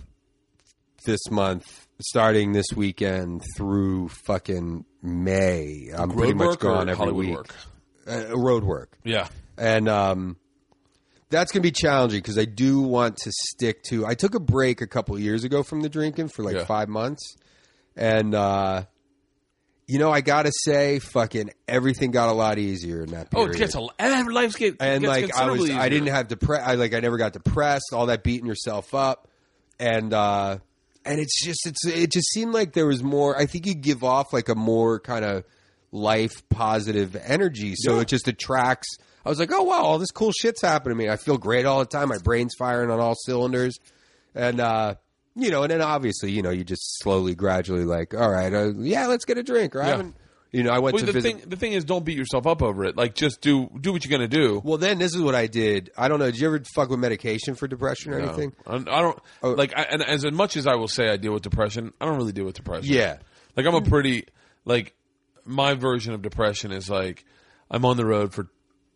this 1.07 1.31
month, 1.31 1.88
starting 2.01 2.53
this 2.53 2.67
weekend 2.77 3.43
through 3.57 4.09
fucking 4.09 4.85
May. 5.03 5.91
I'm 5.97 6.11
pretty 6.11 6.35
much 6.35 6.59
gone 6.59 6.89
every 6.89 6.95
Hollywood 6.97 7.27
week. 7.27 7.37
work? 7.37 7.55
Uh, 8.09 8.37
road 8.39 8.65
work, 8.65 8.97
Yeah, 9.05 9.29
and 9.59 9.87
um, 9.89 10.37
that's 11.29 11.53
going 11.53 11.61
to 11.63 11.67
be 11.67 11.73
challenging 11.73 12.21
because 12.21 12.39
I 12.39 12.47
do 12.47 12.81
want 12.81 13.19
to 13.19 13.31
stick 13.33 13.83
to. 13.91 14.07
I 14.07 14.15
took 14.15 14.35
a 14.35 14.41
break 14.41 14.81
a 14.81 14.87
couple 14.87 15.19
years 15.19 15.45
ago 15.45 15.63
from 15.63 15.83
the 15.83 15.89
drinking 15.91 16.29
for 16.29 16.43
like 16.43 16.57
Yeah. 16.57 16.65
five 16.65 16.89
months, 16.89 17.37
and 17.97 18.35
uh, 18.35 18.85
you 19.87 19.99
know 19.99 20.11
I 20.11 20.23
got 20.23 20.47
to 20.47 20.53
say, 20.65 21.01
fucking 21.01 21.51
everything 21.69 22.13
got 22.13 22.31
a 22.31 22.33
lot 22.33 22.59
easier 22.59 23.03
in 23.03 23.11
that 23.11 23.29
Oh, 23.35 23.41
period. 23.45 23.57
it 23.57 23.59
gets 23.59 23.75
a 23.75 23.87
and 23.99 24.33
life's 24.33 24.57
get 24.57 24.77
and 24.81 25.03
gets 25.05 25.11
like 25.11 25.35
I 25.37 25.51
was, 25.51 25.59
considerably 25.59 25.73
I 25.75 25.89
didn't 25.91 26.09
have 26.09 26.29
depre- 26.29 26.63
I 26.63 26.77
like 26.77 26.95
I 26.95 27.01
never 27.01 27.19
got 27.19 27.35
depressed. 27.35 27.91
All 27.93 28.07
that 28.07 28.23
beating 28.25 28.47
yourself 28.47 28.95
up, 28.95 29.29
and 29.79 30.15
uh, 30.15 30.59
and 31.05 31.21
it's 31.21 31.45
just 31.45 31.67
it's 31.67 31.87
it 31.87 32.13
just 32.13 32.31
seemed 32.33 32.53
like 32.53 32.73
there 32.73 32.87
was 32.87 33.03
more. 33.03 33.37
I 33.39 33.47
think 33.47 33.67
you 33.67 33.75
give 33.75 34.03
off 34.05 34.33
like 34.33 34.49
a 34.49 34.55
more 34.55 35.01
kind 35.01 35.25
of 35.25 35.45
life 35.93 36.47
positive 36.51 37.17
energy, 37.25 37.75
so 37.77 37.95
Yeah. 37.97 38.01
it 38.03 38.09
just 38.09 38.29
attracts. 38.29 38.89
I 39.25 39.29
was 39.29 39.39
like, 39.39 39.51
oh 39.53 39.63
wow, 39.63 39.83
all 39.83 39.99
this 39.99 40.11
cool 40.11 40.33
shit's 40.33 40.63
happening 40.63 40.97
to 40.99 41.05
me. 41.05 41.11
I 41.11 41.17
feel 41.17 41.39
great 41.39 41.67
all 41.67 41.81
the 41.81 41.87
time. 41.87 42.09
My 42.09 42.19
brain's 42.19 42.55
firing 42.59 42.91
on 42.91 43.01
all 43.01 43.15
cylinders, 43.15 43.77
and 44.35 44.61
uh, 44.61 44.95
you 45.35 45.51
know, 45.51 45.63
and 45.63 45.71
then 45.71 45.81
obviously, 45.83 46.33
you 46.33 46.43
know, 46.43 46.51
you 46.51 46.65
just 46.65 46.99
slowly, 47.01 47.35
gradually, 47.35 47.85
like, 47.85 48.15
all 48.15 48.31
right, 48.31 48.53
uh, 48.53 48.73
yeah, 48.79 49.07
let's 49.07 49.25
get 49.25 49.39
a 49.39 49.43
drink. 49.43 49.77
Or 49.77 49.83
I 49.83 49.87
haven't, 49.87 50.17
you 50.53 50.63
know, 50.63 50.71
I 50.71 50.79
went 50.79 50.95
Well, 50.95 51.01
to 51.01 51.07
the 51.07 51.13
visit. 51.13 51.41
thing, 51.41 51.49
the 51.51 51.57
thing 51.57 51.73
is, 51.73 51.85
don't 51.85 52.05
beat 52.05 52.17
yourself 52.17 52.47
up 52.47 52.63
over 52.63 52.85
it. 52.85 52.97
Like, 52.97 53.15
just 53.15 53.41
do 53.41 53.69
do 53.81 53.93
what 53.93 54.05
you're 54.05 54.11
gonna 54.17 54.29
do. 54.29 54.61
Well, 54.65 54.79
then 54.79 54.99
this 54.99 55.15
is 55.15 55.21
what 55.21 55.35
I 55.35 55.47
did. 55.47 55.91
I 55.97 56.09
don't 56.09 56.19
know. 56.19 56.31
Did 56.31 56.41
you 56.41 56.47
ever 56.47 56.63
fuck 56.75 56.89
with 56.89 56.99
medication 56.99 57.55
for 57.55 57.69
depression 57.69 58.13
or 58.15 58.19
No. 58.21 58.29
anything? 58.29 58.53
I 58.67 58.77
I 58.77 59.03
don't 59.03 59.19
Oh. 59.43 59.51
like, 59.51 59.73
I, 59.77 59.83
and 59.83 60.03
as 60.03 60.25
much 60.33 60.57
as 60.57 60.67
I 60.67 60.75
will 60.77 60.89
say 60.89 61.09
I 61.11 61.17
deal 61.19 61.33
with 61.35 61.43
depression, 61.43 61.93
I 62.01 62.07
don't 62.07 62.17
really 62.17 62.33
deal 62.33 62.45
with 62.47 62.55
depression. 62.57 62.93
Yeah. 62.93 63.19
like 63.57 63.67
I'm 63.67 63.75
a 63.75 63.83
pretty 63.83 64.25
like 64.65 64.95
my 65.45 65.75
version 65.75 66.13
of 66.15 66.23
depression 66.23 66.73
is 66.73 66.89
like 66.89 67.25
I'm 67.71 67.85
on 67.85 67.97
the 67.97 68.07
road 68.07 68.33
for 68.33 68.49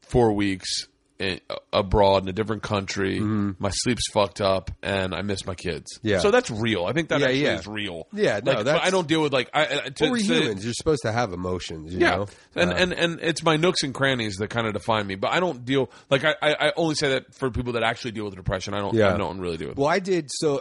four 0.03 0.33
weeks 0.33 0.87
in, 1.23 1.41
abroad 1.73 2.25
in 2.25 2.29
a 2.29 2.33
different 2.33 2.63
country. 2.63 3.21
My 3.21 3.71
sleep's 3.71 4.09
fucked 4.11 4.41
up, 4.41 4.71
and 4.83 5.15
I 5.15 5.23
miss 5.23 5.47
my 5.47 5.55
kids. 5.55 5.99
Mm-hmm. 5.99 6.09
Yeah. 6.09 6.19
so 6.19 6.31
that's 6.31 6.51
real. 6.51 6.85
I 6.85 6.93
think 6.93 7.09
that 7.11 7.21
Yeah, 7.21 7.27
actually 7.27 7.43
yeah. 7.45 7.59
is 7.59 7.67
real. 7.67 8.07
Yeah, 8.13 8.41
no, 8.45 8.53
like, 8.53 8.65
that's- 8.65 8.87
I 8.87 8.91
don't 8.91 9.07
deal 9.09 9.23
with 9.23 9.33
like 9.33 9.49
I. 9.55 9.63
I 9.63 9.89
to, 9.91 10.11
We're 10.11 10.19
to- 10.19 10.23
humans. 10.25 10.65
You're 10.65 10.75
supposed 10.75 11.03
to 11.03 11.13
have 11.13 11.33
emotions. 11.33 11.95
You 11.95 12.01
yeah, 12.01 12.17
know? 12.17 12.27
and, 12.57 12.71
Uh, 12.73 12.77
and 12.77 12.93
and 12.93 13.21
it's 13.23 13.43
my 13.43 13.57
nooks 13.57 13.83
and 13.83 13.95
crannies 13.95 14.37
that 14.37 14.49
kind 14.51 14.67
of 14.67 14.73
define 14.75 15.07
me. 15.07 15.15
But 15.15 15.31
I 15.33 15.41
don't 15.41 15.65
deal 15.65 15.91
like 16.11 16.25
I, 16.25 16.35
I, 16.43 16.69
I 16.69 16.73
only 16.77 16.95
say 16.97 17.11
that 17.11 17.35
for 17.35 17.51
people 17.51 17.75
that 17.75 17.83
actually 17.83 18.11
deal 18.13 18.25
with 18.25 18.35
depression. 18.35 18.75
I 18.75 18.81
don't. 18.81 18.95
Yeah. 18.95 19.15
I 19.15 19.17
don't 19.17 19.39
really 19.41 19.57
deal 19.57 19.69
with. 19.69 19.79
well, 19.79 19.89
I 19.89 20.01
did. 20.01 20.29
So, 20.31 20.59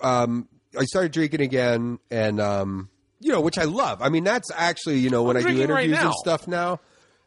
uh, 0.00 0.06
um, 0.06 0.48
I 0.78 0.84
started 0.86 1.12
drinking 1.12 1.42
again, 1.42 1.98
and 2.10 2.40
um, 2.40 2.88
you 3.20 3.30
know, 3.32 3.40
which 3.40 3.58
I 3.58 3.64
love. 3.64 4.00
I 4.02 4.08
mean, 4.08 4.24
that's 4.24 4.50
actually 4.50 4.98
you 4.98 5.10
know 5.10 5.22
when 5.22 5.36
I'm 5.36 5.44
I 5.44 5.48
do 5.50 5.54
drinking 5.56 5.74
right 5.74 5.84
interviews 5.84 6.04
and 6.06 6.14
stuff 6.14 6.48
now. 6.48 6.80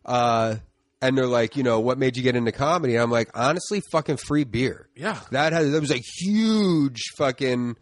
Uh, 0.06 0.56
and 1.02 1.18
they're 1.18 1.28
like, 1.28 1.56
you 1.58 1.64
know, 1.64 1.80
what 1.80 1.98
made 1.98 2.18
you 2.18 2.24
get 2.24 2.36
into 2.36 2.52
comedy? 2.52 2.96
And 2.96 3.04
I'm 3.04 3.12
like, 3.12 3.30
honestly, 3.34 3.82
fucking 3.92 4.18
free 4.18 4.44
beer. 4.44 4.88
Yeah. 4.96 5.20
that 5.32 5.54
has 5.54 5.72
that 5.72 5.82
was 5.82 5.92
a 5.92 5.98
huge 6.20 7.02
fucking 7.18 7.76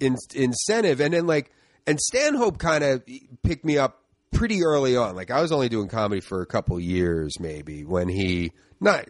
in, 0.00 0.16
incentive. 0.34 1.00
And 1.00 1.14
then 1.14 1.26
like, 1.26 1.50
and 1.86 1.98
Stanhope 2.00 2.58
kind 2.58 2.84
of 2.84 3.02
picked 3.42 3.64
me 3.64 3.78
up 3.78 4.02
pretty 4.32 4.64
early 4.64 4.96
on. 4.96 5.14
Like 5.14 5.30
I 5.30 5.40
was 5.40 5.52
only 5.52 5.68
doing 5.68 5.88
comedy 5.88 6.20
for 6.20 6.42
a 6.42 6.46
couple 6.46 6.78
years, 6.80 7.38
maybe 7.40 7.84
when 7.84 8.08
he 8.08 8.52
not 8.80 9.06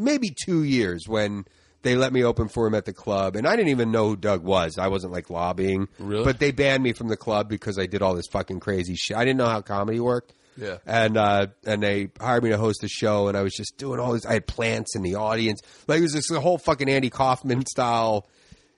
maybe 0.00 0.34
two 0.44 0.62
years 0.64 1.04
when 1.06 1.44
they 1.82 1.94
let 1.94 2.12
me 2.12 2.24
open 2.24 2.48
for 2.48 2.66
him 2.66 2.74
at 2.74 2.84
the 2.84 2.92
club, 2.92 3.36
and 3.36 3.46
I 3.46 3.54
didn't 3.54 3.68
even 3.68 3.92
know 3.92 4.08
who 4.08 4.16
Doug 4.16 4.42
was. 4.42 4.76
I 4.76 4.88
wasn't 4.88 5.12
like 5.12 5.30
lobbying, 5.30 5.86
Really? 6.00 6.24
but 6.24 6.40
they 6.40 6.50
banned 6.50 6.82
me 6.82 6.92
from 6.92 7.06
the 7.06 7.16
club 7.16 7.48
because 7.48 7.78
I 7.78 7.86
did 7.86 8.02
all 8.02 8.14
this 8.14 8.26
fucking 8.32 8.58
crazy 8.58 8.96
shit. 8.96 9.16
I 9.16 9.24
didn't 9.24 9.36
know 9.38 9.46
how 9.46 9.60
comedy 9.60 10.00
worked. 10.00 10.32
Yeah. 10.56 10.78
And 10.86 11.16
uh, 11.16 11.48
and 11.64 11.82
they 11.82 12.08
hired 12.20 12.44
me 12.44 12.50
to 12.50 12.58
host 12.58 12.82
a 12.84 12.88
show, 12.88 13.28
and 13.28 13.36
I 13.36 13.42
was 13.42 13.52
just 13.54 13.76
doing 13.76 14.00
all 14.00 14.12
this. 14.12 14.24
I 14.26 14.34
had 14.34 14.46
plants 14.46 14.96
in 14.96 15.02
the 15.02 15.16
audience, 15.16 15.60
like 15.86 15.98
it 15.98 16.02
was 16.02 16.12
this 16.12 16.28
whole 16.30 16.58
fucking 16.58 16.88
Andy 16.88 17.10
Kaufman 17.10 17.64
style 17.66 18.26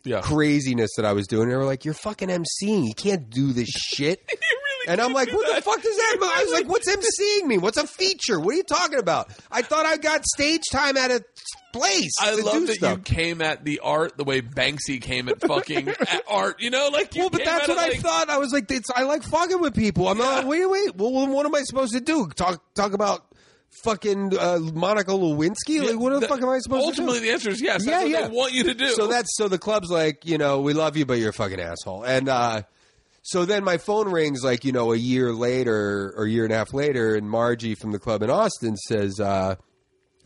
Yeah. 0.04 0.20
craziness 0.20 0.90
that 0.96 1.04
I 1.04 1.12
was 1.12 1.26
doing. 1.26 1.44
And 1.44 1.52
They 1.52 1.56
were 1.56 1.64
like, 1.64 1.84
"You're 1.84 1.94
fucking 1.94 2.28
MCing. 2.28 2.86
You 2.88 2.94
can't 2.94 3.30
do 3.30 3.52
this 3.52 3.68
shit." 3.94 4.20
And 4.86 5.00
I'm 5.00 5.12
like, 5.12 5.32
what 5.32 5.46
the 5.54 5.60
fuck 5.62 5.82
does 5.82 5.96
that 5.96 6.16
mean? 6.20 6.30
I 6.32 6.44
was 6.44 6.52
like, 6.52 6.68
what's 6.68 6.88
MCing 6.88 7.46
me? 7.46 7.58
What's 7.58 7.76
a 7.78 7.86
feature? 7.86 8.38
What 8.38 8.54
are 8.54 8.56
you 8.58 8.62
talking 8.62 8.98
about? 8.98 9.28
I 9.50 9.62
thought 9.62 9.86
I 9.86 9.96
got 9.96 10.24
stage 10.24 10.62
time 10.70 10.96
at 10.96 11.10
a 11.10 11.24
place. 11.72 12.12
I 12.20 12.34
to 12.36 12.42
love 12.44 12.66
that 12.66 12.74
stuff. 12.76 12.98
you 12.98 13.02
came 13.02 13.42
at 13.42 13.64
the 13.64 13.80
art 13.80 14.16
the 14.16 14.24
way 14.24 14.40
Banksy 14.40 15.00
came 15.00 15.28
at 15.28 15.40
fucking 15.40 15.88
at 16.00 16.22
art. 16.28 16.60
You 16.60 16.70
know, 16.70 16.88
like 16.92 17.14
you 17.14 17.22
Well, 17.22 17.30
but 17.30 17.44
that's 17.44 17.68
at 17.68 17.74
what 17.74 17.78
I 17.78 17.88
like- 17.88 18.00
thought. 18.00 18.30
I 18.30 18.38
was 18.38 18.52
like, 18.52 18.70
it's, 18.70 18.88
I 18.94 19.02
like 19.02 19.22
fucking 19.22 19.60
with 19.60 19.74
people. 19.74 20.08
I'm 20.08 20.18
like, 20.18 20.46
Wait, 20.46 20.64
wait. 20.68 20.96
Well, 20.96 21.10
what 21.28 21.44
am 21.46 21.54
I 21.54 21.62
supposed 21.62 21.92
to 21.94 22.00
do? 22.00 22.28
Talk, 22.28 22.62
talk 22.74 22.92
about 22.92 23.24
fucking 23.84 24.36
uh, 24.38 24.58
Monica 24.72 25.10
Lewinsky? 25.12 25.84
like, 25.86 25.98
what 25.98 26.18
the, 26.20 26.26
fuck 26.26 26.40
am 26.40 26.48
I 26.48 26.58
supposed 26.58 26.84
Ultimately, 26.86 26.86
to 26.86 26.88
Ultimately, 26.88 27.20
the 27.20 27.32
answer 27.32 27.50
is 27.50 27.60
yes. 27.60 27.84
That's 27.84 27.86
Yeah, 27.86 28.02
what 28.02 28.10
yeah. 28.10 28.28
they 28.28 28.34
want 28.34 28.52
you 28.54 28.62
to 28.64 28.74
do. 28.74 28.86
do? 28.86 28.92
So 28.94 29.06
that's 29.06 29.36
so 29.36 29.48
the 29.48 29.58
club's 29.58 29.90
like, 29.90 30.24
you 30.24 30.38
know, 30.38 30.60
we 30.62 30.72
love 30.72 30.96
you, 30.96 31.04
but 31.06 31.18
you're 31.18 31.30
a 31.30 31.34
fucking 31.34 31.60
asshole. 31.60 32.02
And 32.04 32.28
uh, 32.28 32.62
so 33.30 33.44
then 33.44 33.62
my 33.64 33.76
phone 33.78 34.10
rings 34.10 34.42
like, 34.42 34.64
you 34.64 34.72
know, 34.72 34.92
a 34.92 34.96
year 34.96 35.32
later 35.32 36.12
or 36.16 36.24
a 36.24 36.30
year 36.30 36.44
and 36.44 36.52
a 36.52 36.56
half 36.56 36.72
later, 36.72 37.14
and 37.14 37.28
Margie 37.28 37.74
from 37.74 37.92
the 37.92 37.98
club 37.98 38.22
in 38.22 38.30
Austin 38.30 38.76
says, 38.76 39.20
uh, 39.20 39.56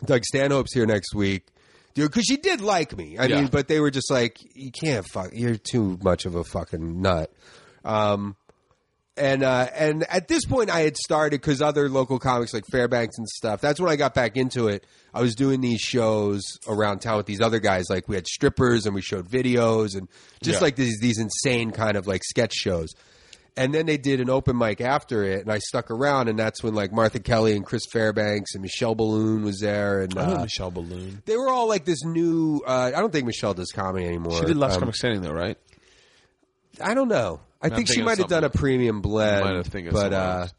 Doug 0.04 0.24
Stanhope's 0.24 0.72
here 0.74 0.86
next 0.86 1.14
week. 1.14 1.46
Dude, 1.94 2.10
Because 2.10 2.24
she 2.24 2.36
did 2.36 2.60
like 2.60 2.96
me. 2.96 3.18
I 3.18 3.26
Yeah. 3.26 3.40
mean, 3.42 3.48
but 3.48 3.68
they 3.68 3.80
were 3.80 3.90
just 3.90 4.10
like, 4.10 4.38
you 4.54 4.70
can't 4.70 5.06
fuck, 5.06 5.30
you're 5.32 5.56
too 5.56 5.98
much 6.02 6.24
of 6.26 6.34
a 6.34 6.44
fucking 6.44 7.00
nut. 7.02 7.32
Um, 7.84 8.36
and 9.22 9.42
uh, 9.42 9.68
and 9.74 10.04
at 10.10 10.26
this 10.28 10.44
point, 10.44 10.68
I 10.70 10.80
had 10.80 10.96
started 10.96 11.40
because 11.40 11.62
other 11.62 11.88
local 11.88 12.18
comics 12.18 12.52
like 12.52 12.64
Fairbanks 12.66 13.16
and 13.18 13.28
stuff. 13.28 13.60
That's 13.60 13.78
when 13.80 13.90
I 13.90 13.96
got 13.96 14.14
back 14.14 14.36
into 14.36 14.68
it. 14.68 14.84
I 15.14 15.20
was 15.22 15.34
doing 15.34 15.60
these 15.60 15.80
shows 15.80 16.42
around 16.66 17.00
town 17.00 17.18
with 17.18 17.26
these 17.26 17.40
other 17.40 17.60
guys. 17.60 17.84
Like 17.88 18.08
we 18.08 18.16
had 18.16 18.26
strippers 18.26 18.86
and 18.86 18.94
we 18.94 19.02
showed 19.02 19.28
videos 19.28 19.96
and 19.96 20.08
just 20.42 20.58
Yeah. 20.60 20.64
like 20.64 20.76
these 20.76 20.98
these 21.00 21.18
insane 21.18 21.70
kind 21.70 21.96
of 21.96 22.06
like 22.06 22.22
sketch 22.24 22.52
shows. 22.54 22.88
And 23.54 23.74
then 23.74 23.84
they 23.84 23.98
did 23.98 24.18
an 24.22 24.30
open 24.30 24.56
mic 24.56 24.80
after 24.80 25.24
it, 25.24 25.42
and 25.42 25.52
I 25.52 25.58
stuck 25.58 25.90
around. 25.90 26.28
And 26.28 26.38
that's 26.38 26.62
when 26.62 26.74
like 26.74 26.90
Martha 26.90 27.20
Kelly 27.20 27.54
and 27.54 27.66
Chris 27.66 27.82
Fairbanks 27.92 28.54
and 28.54 28.62
Michelle 28.62 28.96
Biloon 28.96 29.44
was 29.44 29.58
there, 29.60 30.00
and 30.00 30.18
I 30.18 30.26
know 30.26 30.36
uh, 30.36 30.42
Michelle 30.44 30.72
Biloon. 30.72 31.22
they 31.26 31.36
were 31.36 31.50
all 31.50 31.68
like 31.68 31.84
this 31.84 32.02
new. 32.02 32.62
Uh, 32.66 32.92
I 32.94 32.98
don't 33.00 33.12
think 33.12 33.26
Michelle 33.26 33.52
does 33.52 33.70
comedy 33.70 34.06
anymore. 34.06 34.38
She 34.40 34.46
did 34.46 34.56
Last 34.56 34.74
Um, 34.76 34.80
Comic 34.80 34.96
Standing 34.96 35.20
though, 35.20 35.34
right? 35.34 35.58
I 36.80 36.94
don't 36.94 37.08
know. 37.08 37.40
I 37.62 37.66
I'm 37.66 37.74
think 37.74 37.86
she 37.86 37.94
thinking 37.94 38.04
might 38.06 38.18
have 38.18 38.28
done 38.28 38.44
a 38.44 38.46
something. 38.46 38.58
premium 38.60 39.00
blend. 39.00 39.44
Might 39.44 39.54
have 39.56 39.66
thinking 39.66 39.88
of 39.88 39.94
but 39.94 40.00
something 40.00 40.18
uh, 40.18 40.40
else. 40.40 40.54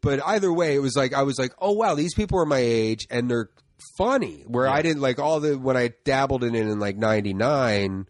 but 0.00 0.20
either 0.24 0.52
way, 0.52 0.74
it 0.74 0.80
was 0.80 0.96
like 0.96 1.12
I 1.14 1.22
was 1.22 1.38
like, 1.38 1.52
oh 1.58 1.72
wow, 1.72 1.94
these 1.94 2.14
people 2.14 2.38
are 2.40 2.46
my 2.46 2.58
age 2.58 3.06
and 3.10 3.30
they're 3.30 3.50
funny. 3.98 4.44
Where 4.46 4.68
I 4.68 4.82
didn't 4.82 5.02
like 5.02 5.18
all 5.18 5.40
the 5.40 5.58
when 5.58 5.76
I 5.76 5.90
dabbled 6.04 6.44
in 6.44 6.54
it 6.54 6.66
in 6.66 6.78
like 6.78 6.96
'99. 6.96 8.06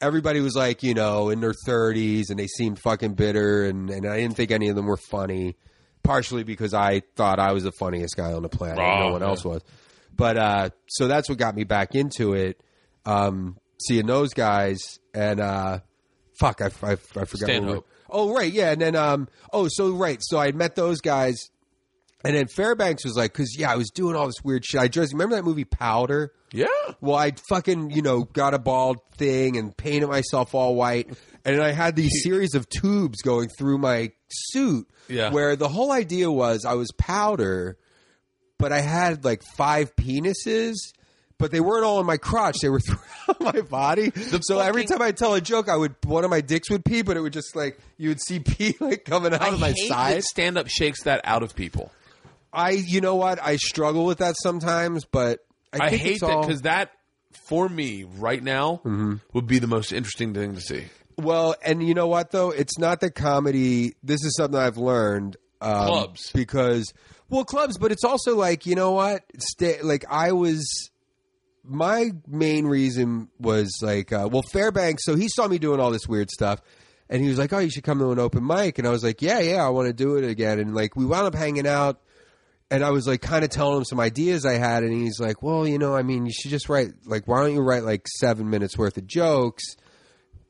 Everybody 0.00 0.40
was 0.40 0.54
like, 0.54 0.84
you 0.84 0.94
know, 0.94 1.28
in 1.28 1.40
their 1.40 1.54
30s, 1.66 2.30
and 2.30 2.38
they 2.38 2.46
seemed 2.46 2.78
fucking 2.78 3.14
bitter, 3.14 3.64
and, 3.64 3.90
and 3.90 4.06
I 4.06 4.18
didn't 4.18 4.36
think 4.36 4.52
any 4.52 4.68
of 4.68 4.76
them 4.76 4.86
were 4.86 4.96
funny. 4.96 5.56
Partially 6.04 6.44
because 6.44 6.72
I 6.72 7.02
thought 7.16 7.40
I 7.40 7.50
was 7.52 7.64
the 7.64 7.72
funniest 7.72 8.16
guy 8.16 8.32
on 8.32 8.42
the 8.42 8.48
planet, 8.48 8.78
and 8.78 9.00
no 9.00 9.12
one 9.12 9.22
yeah. 9.22 9.26
else 9.26 9.44
was. 9.44 9.62
But 10.14 10.36
uh, 10.36 10.70
so 10.86 11.08
that's 11.08 11.28
what 11.28 11.36
got 11.36 11.56
me 11.56 11.64
back 11.64 11.96
into 11.96 12.34
it. 12.34 12.60
Um, 13.04 13.56
seeing 13.80 14.06
those 14.06 14.34
guys, 14.34 14.78
and 15.14 15.40
uh, 15.40 15.80
fuck, 16.38 16.60
I, 16.60 16.66
I, 16.66 16.92
I 16.92 16.96
forgot. 16.96 17.16
what 17.16 17.30
we 17.30 17.36
Stanhope. 17.36 17.88
Oh 18.10 18.34
right, 18.34 18.52
yeah, 18.52 18.72
and 18.72 18.80
then 18.80 18.96
um, 18.96 19.28
oh 19.52 19.68
so 19.70 19.90
right, 19.92 20.18
so 20.22 20.38
I 20.38 20.52
met 20.52 20.76
those 20.76 21.00
guys, 21.00 21.50
and 22.24 22.34
then 22.34 22.46
Fairbanks 22.48 23.04
was 23.04 23.16
like, 23.16 23.32
because 23.32 23.54
yeah, 23.58 23.70
I 23.70 23.76
was 23.76 23.90
doing 23.90 24.16
all 24.16 24.26
this 24.26 24.42
weird 24.42 24.64
shit. 24.64 24.80
I 24.80 24.88
just 24.88 25.12
remember 25.12 25.36
that 25.36 25.44
movie 25.44 25.64
Powder. 25.64 26.32
Yeah. 26.52 26.66
Well, 27.00 27.16
I 27.16 27.32
fucking 27.50 27.90
you 27.90 28.02
know 28.02 28.24
got 28.24 28.54
a 28.54 28.58
bald 28.58 28.98
thing 29.16 29.56
and 29.56 29.76
painted 29.76 30.08
myself 30.08 30.54
all 30.54 30.74
white, 30.74 31.10
and 31.44 31.60
I 31.62 31.72
had 31.72 31.96
these 31.96 32.12
series 32.22 32.54
of 32.54 32.68
tubes 32.68 33.20
going 33.22 33.50
through 33.50 33.78
my 33.78 34.12
suit. 34.30 34.88
Yeah. 35.08 35.30
Where 35.30 35.56
the 35.56 35.68
whole 35.68 35.92
idea 35.92 36.30
was 36.30 36.64
I 36.64 36.74
was 36.74 36.90
powder, 36.96 37.78
but 38.58 38.72
I 38.72 38.80
had 38.80 39.24
like 39.24 39.42
five 39.56 39.94
penises. 39.96 40.76
But 41.38 41.52
they 41.52 41.60
weren't 41.60 41.84
all 41.84 42.00
in 42.00 42.06
my 42.06 42.16
crotch; 42.16 42.56
they 42.60 42.68
were 42.68 42.80
throughout 42.80 43.40
my 43.40 43.60
body. 43.60 44.10
so 44.42 44.58
every 44.58 44.84
time 44.84 45.00
I 45.00 45.12
tell 45.12 45.34
a 45.34 45.40
joke, 45.40 45.68
I 45.68 45.76
would 45.76 45.94
one 46.04 46.24
of 46.24 46.30
my 46.30 46.40
dicks 46.40 46.68
would 46.70 46.84
pee, 46.84 47.02
but 47.02 47.16
it 47.16 47.20
would 47.20 47.32
just 47.32 47.54
like 47.54 47.78
you 47.96 48.08
would 48.08 48.20
see 48.20 48.40
pee 48.40 48.74
like 48.80 49.04
coming 49.04 49.32
out 49.32 49.42
I 49.42 49.48
of 49.48 49.60
my 49.60 49.72
side. 49.72 50.24
stand 50.24 50.58
up 50.58 50.68
shakes 50.68 51.04
that 51.04 51.20
out 51.24 51.42
of 51.42 51.54
people. 51.54 51.92
I, 52.52 52.70
you 52.70 53.00
know 53.00 53.14
what? 53.16 53.38
I 53.42 53.56
struggle 53.56 54.04
with 54.06 54.18
that 54.18 54.34
sometimes, 54.42 55.04
but 55.04 55.40
I, 55.72 55.86
I, 55.86 55.90
hate 55.90 56.12
it's 56.12 56.20
that 56.22 56.40
because 56.40 56.62
that 56.62 56.92
for 57.46 57.68
me 57.68 58.04
right 58.04 58.42
now 58.42 58.76
Mm-hmm. 58.84 59.16
would 59.34 59.46
be 59.46 59.58
the 59.58 59.66
most 59.66 59.92
interesting 59.92 60.32
thing 60.34 60.54
to 60.54 60.60
see. 60.60 60.86
Well, 61.18 61.54
and 61.62 61.86
you 61.86 61.94
know 61.94 62.06
what 62.08 62.30
though? 62.30 62.50
It's 62.50 62.78
not 62.78 63.00
that 63.00 63.14
comedy. 63.14 63.94
This 64.02 64.24
is 64.24 64.34
something 64.36 64.58
I've 64.58 64.78
learned. 64.78 65.36
Um, 65.60 65.86
Clubs. 65.86 66.30
because 66.32 66.92
well, 67.28 67.44
clubs, 67.44 67.76
but 67.78 67.92
it's 67.92 68.04
also 68.04 68.34
like 68.36 68.64
you 68.66 68.74
know 68.74 68.92
what? 68.92 69.22
Stay, 69.38 69.82
like 69.82 70.04
I 70.08 70.32
was. 70.32 70.90
My 71.68 72.10
main 72.26 72.66
reason 72.66 73.28
was 73.38 73.78
like, 73.82 74.12
uh, 74.12 74.28
well, 74.30 74.42
Fairbanks. 74.42 75.04
So 75.04 75.14
he 75.14 75.28
saw 75.28 75.46
me 75.46 75.58
doing 75.58 75.80
all 75.80 75.90
this 75.90 76.08
weird 76.08 76.30
stuff, 76.30 76.60
and 77.10 77.22
he 77.22 77.28
was 77.28 77.38
like, 77.38 77.52
"Oh, 77.52 77.58
you 77.58 77.70
should 77.70 77.84
come 77.84 77.98
to 77.98 78.10
an 78.10 78.18
open 78.18 78.46
mic." 78.46 78.78
And 78.78 78.86
I 78.86 78.90
was 78.90 79.04
like, 79.04 79.22
"Yeah, 79.22 79.38
yeah, 79.40 79.64
I 79.64 79.68
want 79.68 79.88
to 79.88 79.92
do 79.92 80.16
it 80.16 80.24
again." 80.24 80.58
And 80.58 80.74
like 80.74 80.96
we 80.96 81.04
wound 81.04 81.26
up 81.26 81.34
hanging 81.34 81.66
out, 81.66 82.00
and 82.70 82.84
I 82.84 82.90
was 82.90 83.06
like 83.06 83.22
kind 83.22 83.44
of 83.44 83.50
telling 83.50 83.78
him 83.78 83.84
some 83.84 84.00
ideas 84.00 84.44
I 84.44 84.54
had, 84.54 84.82
and 84.82 84.92
he's 84.92 85.20
like, 85.20 85.42
"Well, 85.42 85.66
you 85.66 85.78
know, 85.78 85.94
I 85.94 86.02
mean, 86.02 86.26
you 86.26 86.32
should 86.32 86.50
just 86.50 86.68
write 86.68 86.88
like, 87.06 87.26
why 87.26 87.42
don't 87.42 87.54
you 87.54 87.60
write 87.60 87.84
like 87.84 88.06
seven 88.08 88.50
minutes 88.50 88.76
worth 88.76 88.96
of 88.96 89.06
jokes?" 89.06 89.64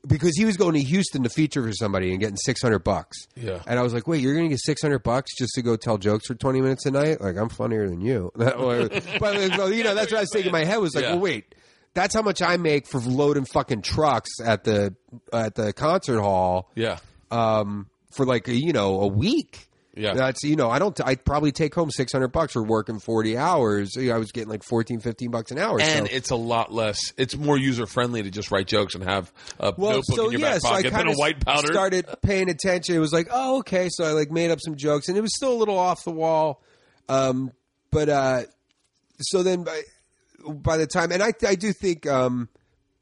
Because 0.07 0.35
he 0.37 0.45
was 0.45 0.55
going 0.55 0.75
to 0.75 0.81
Houston 0.81 1.23
to 1.23 1.29
feature 1.29 1.61
for 1.61 1.73
somebody 1.73 2.11
and 2.11 2.19
getting 2.21 2.37
six 2.37 2.61
hundred 2.61 2.79
bucks. 2.85 3.17
Yeah. 3.35 3.61
and 3.67 3.77
I 3.77 3.81
was 3.83 3.93
like, 3.93 4.07
"Wait, 4.07 4.21
you're 4.21 4.33
going 4.33 4.45
to 4.45 4.49
get 4.49 4.59
six 4.61 4.81
hundred 4.81 5.03
bucks 5.03 5.35
just 5.37 5.51
to 5.55 5.61
go 5.61 5.75
tell 5.75 5.97
jokes 5.97 6.27
for 6.27 6.35
twenty 6.35 6.61
minutes 6.61 6.85
a 6.85 6.91
night? 6.91 7.19
Like, 7.19 7.35
I'm 7.37 7.49
funnier 7.49 7.87
than 7.89 7.99
you." 8.01 8.31
But 8.35 9.73
you 9.73 9.83
know, 9.83 9.95
that's 9.95 10.11
what 10.11 10.17
I 10.17 10.21
was 10.21 10.29
thinking 10.31 10.47
in 10.47 10.51
my 10.53 10.63
head 10.63 10.77
was 10.77 10.95
like, 10.95 11.03
Yeah. 11.03 11.11
"Well, 11.11 11.19
wait." 11.21 11.55
That's 11.95 12.13
how 12.13 12.21
much 12.21 12.41
I 12.43 12.57
make 12.57 12.85
for 12.87 12.99
loading 12.99 13.45
fucking 13.45 13.81
trucks 13.81 14.29
at 14.45 14.63
the 14.63 14.95
at 15.33 15.55
the 15.55 15.73
concert 15.73 16.21
hall 16.21 16.69
Yeah. 16.75 16.99
um, 17.31 17.87
for 18.11 18.25
like 18.27 18.47
a, 18.47 18.53
you 18.55 18.73
know 18.73 19.01
a 19.01 19.07
week. 19.07 19.67
Yeah. 19.95 20.13
that's 20.13 20.43
you 20.43 20.55
know 20.55 20.69
I 20.69 20.79
don't. 20.79 20.99
I 21.05 21.15
probably 21.15 21.51
take 21.51 21.73
home 21.75 21.91
six 21.91 22.11
hundred 22.11 22.29
bucks 22.29 22.53
for 22.53 22.63
working 22.63 22.99
forty 22.99 23.37
hours. 23.37 23.97
I 23.97 24.17
was 24.17 24.31
getting 24.31 24.49
like 24.49 24.63
14, 24.63 24.99
15 24.99 25.31
bucks 25.31 25.51
an 25.51 25.57
hour. 25.57 25.81
And 25.81 26.07
so. 26.07 26.15
it's 26.15 26.29
a 26.29 26.35
lot 26.35 26.71
less. 26.71 27.13
It's 27.17 27.35
more 27.35 27.57
user 27.57 27.85
friendly 27.85 28.23
to 28.23 28.31
just 28.31 28.51
write 28.51 28.67
jokes 28.67 28.95
and 28.95 29.03
have 29.03 29.31
a 29.59 29.73
well, 29.75 29.91
notebook 29.91 30.15
so 30.15 30.25
in 30.25 30.31
your 30.33 30.41
yeah, 30.41 30.53
back 30.53 30.61
so 30.61 30.69
pocket 30.69 30.91
kind 30.91 31.01
and 31.01 31.09
of 31.09 31.15
a 31.15 31.19
white 31.19 31.45
powder. 31.45 31.67
started 31.67 32.05
paying 32.21 32.49
attention. 32.49 32.95
It 32.95 32.99
was 32.99 33.13
like, 33.13 33.27
oh, 33.31 33.59
okay. 33.59 33.87
So 33.91 34.05
I 34.05 34.11
like 34.11 34.31
made 34.31 34.51
up 34.51 34.59
some 34.61 34.75
jokes, 34.75 35.09
and 35.09 35.17
it 35.17 35.21
was 35.21 35.35
still 35.35 35.53
a 35.53 35.57
little 35.57 35.77
off 35.77 36.03
the 36.03 36.11
wall. 36.11 36.61
Um, 37.07 37.51
but 37.91 38.09
uh, 38.09 38.43
so 39.19 39.43
then 39.43 39.63
by 39.63 39.81
by 40.47 40.77
the 40.77 40.87
time, 40.87 41.11
and 41.11 41.23
I 41.23 41.33
I 41.45 41.55
do 41.55 41.73
think 41.73 42.07
um, 42.07 42.49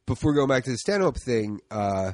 before 0.05 0.33
going 0.33 0.47
back 0.47 0.63
to 0.63 0.71
the 0.71 0.77
stand 0.77 1.03
up 1.03 1.17
thing, 1.17 1.59
uh, 1.69 2.13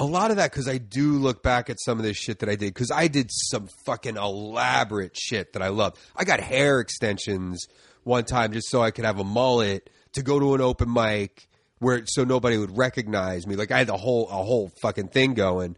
a 0.00 0.04
lot 0.04 0.30
of 0.30 0.38
that 0.38 0.50
because 0.50 0.66
I 0.66 0.78
do 0.78 1.12
look 1.12 1.42
back 1.42 1.68
at 1.68 1.78
some 1.78 1.98
of 1.98 2.04
this 2.04 2.16
shit 2.16 2.38
that 2.38 2.48
I 2.48 2.56
did 2.56 2.72
because 2.72 2.90
I 2.90 3.06
did 3.06 3.30
some 3.30 3.68
fucking 3.84 4.16
elaborate 4.16 5.16
shit 5.16 5.52
that 5.52 5.62
I 5.62 5.68
love. 5.68 5.94
I 6.16 6.24
got 6.24 6.40
hair 6.40 6.80
extensions 6.80 7.68
one 8.02 8.24
time 8.24 8.52
just 8.52 8.70
so 8.70 8.80
I 8.80 8.92
could 8.92 9.04
have 9.04 9.18
a 9.20 9.24
mullet 9.24 9.90
to 10.14 10.22
go 10.22 10.40
to 10.40 10.54
an 10.54 10.62
open 10.62 10.90
mic 10.90 11.46
where 11.80 12.02
so 12.06 12.24
nobody 12.24 12.56
would 12.56 12.76
recognize 12.76 13.46
me. 13.46 13.56
Like 13.56 13.70
I 13.70 13.78
had 13.78 13.88
the 13.88 13.96
whole 13.96 14.26
a 14.28 14.42
whole 14.42 14.72
fucking 14.80 15.08
thing 15.08 15.34
going. 15.34 15.76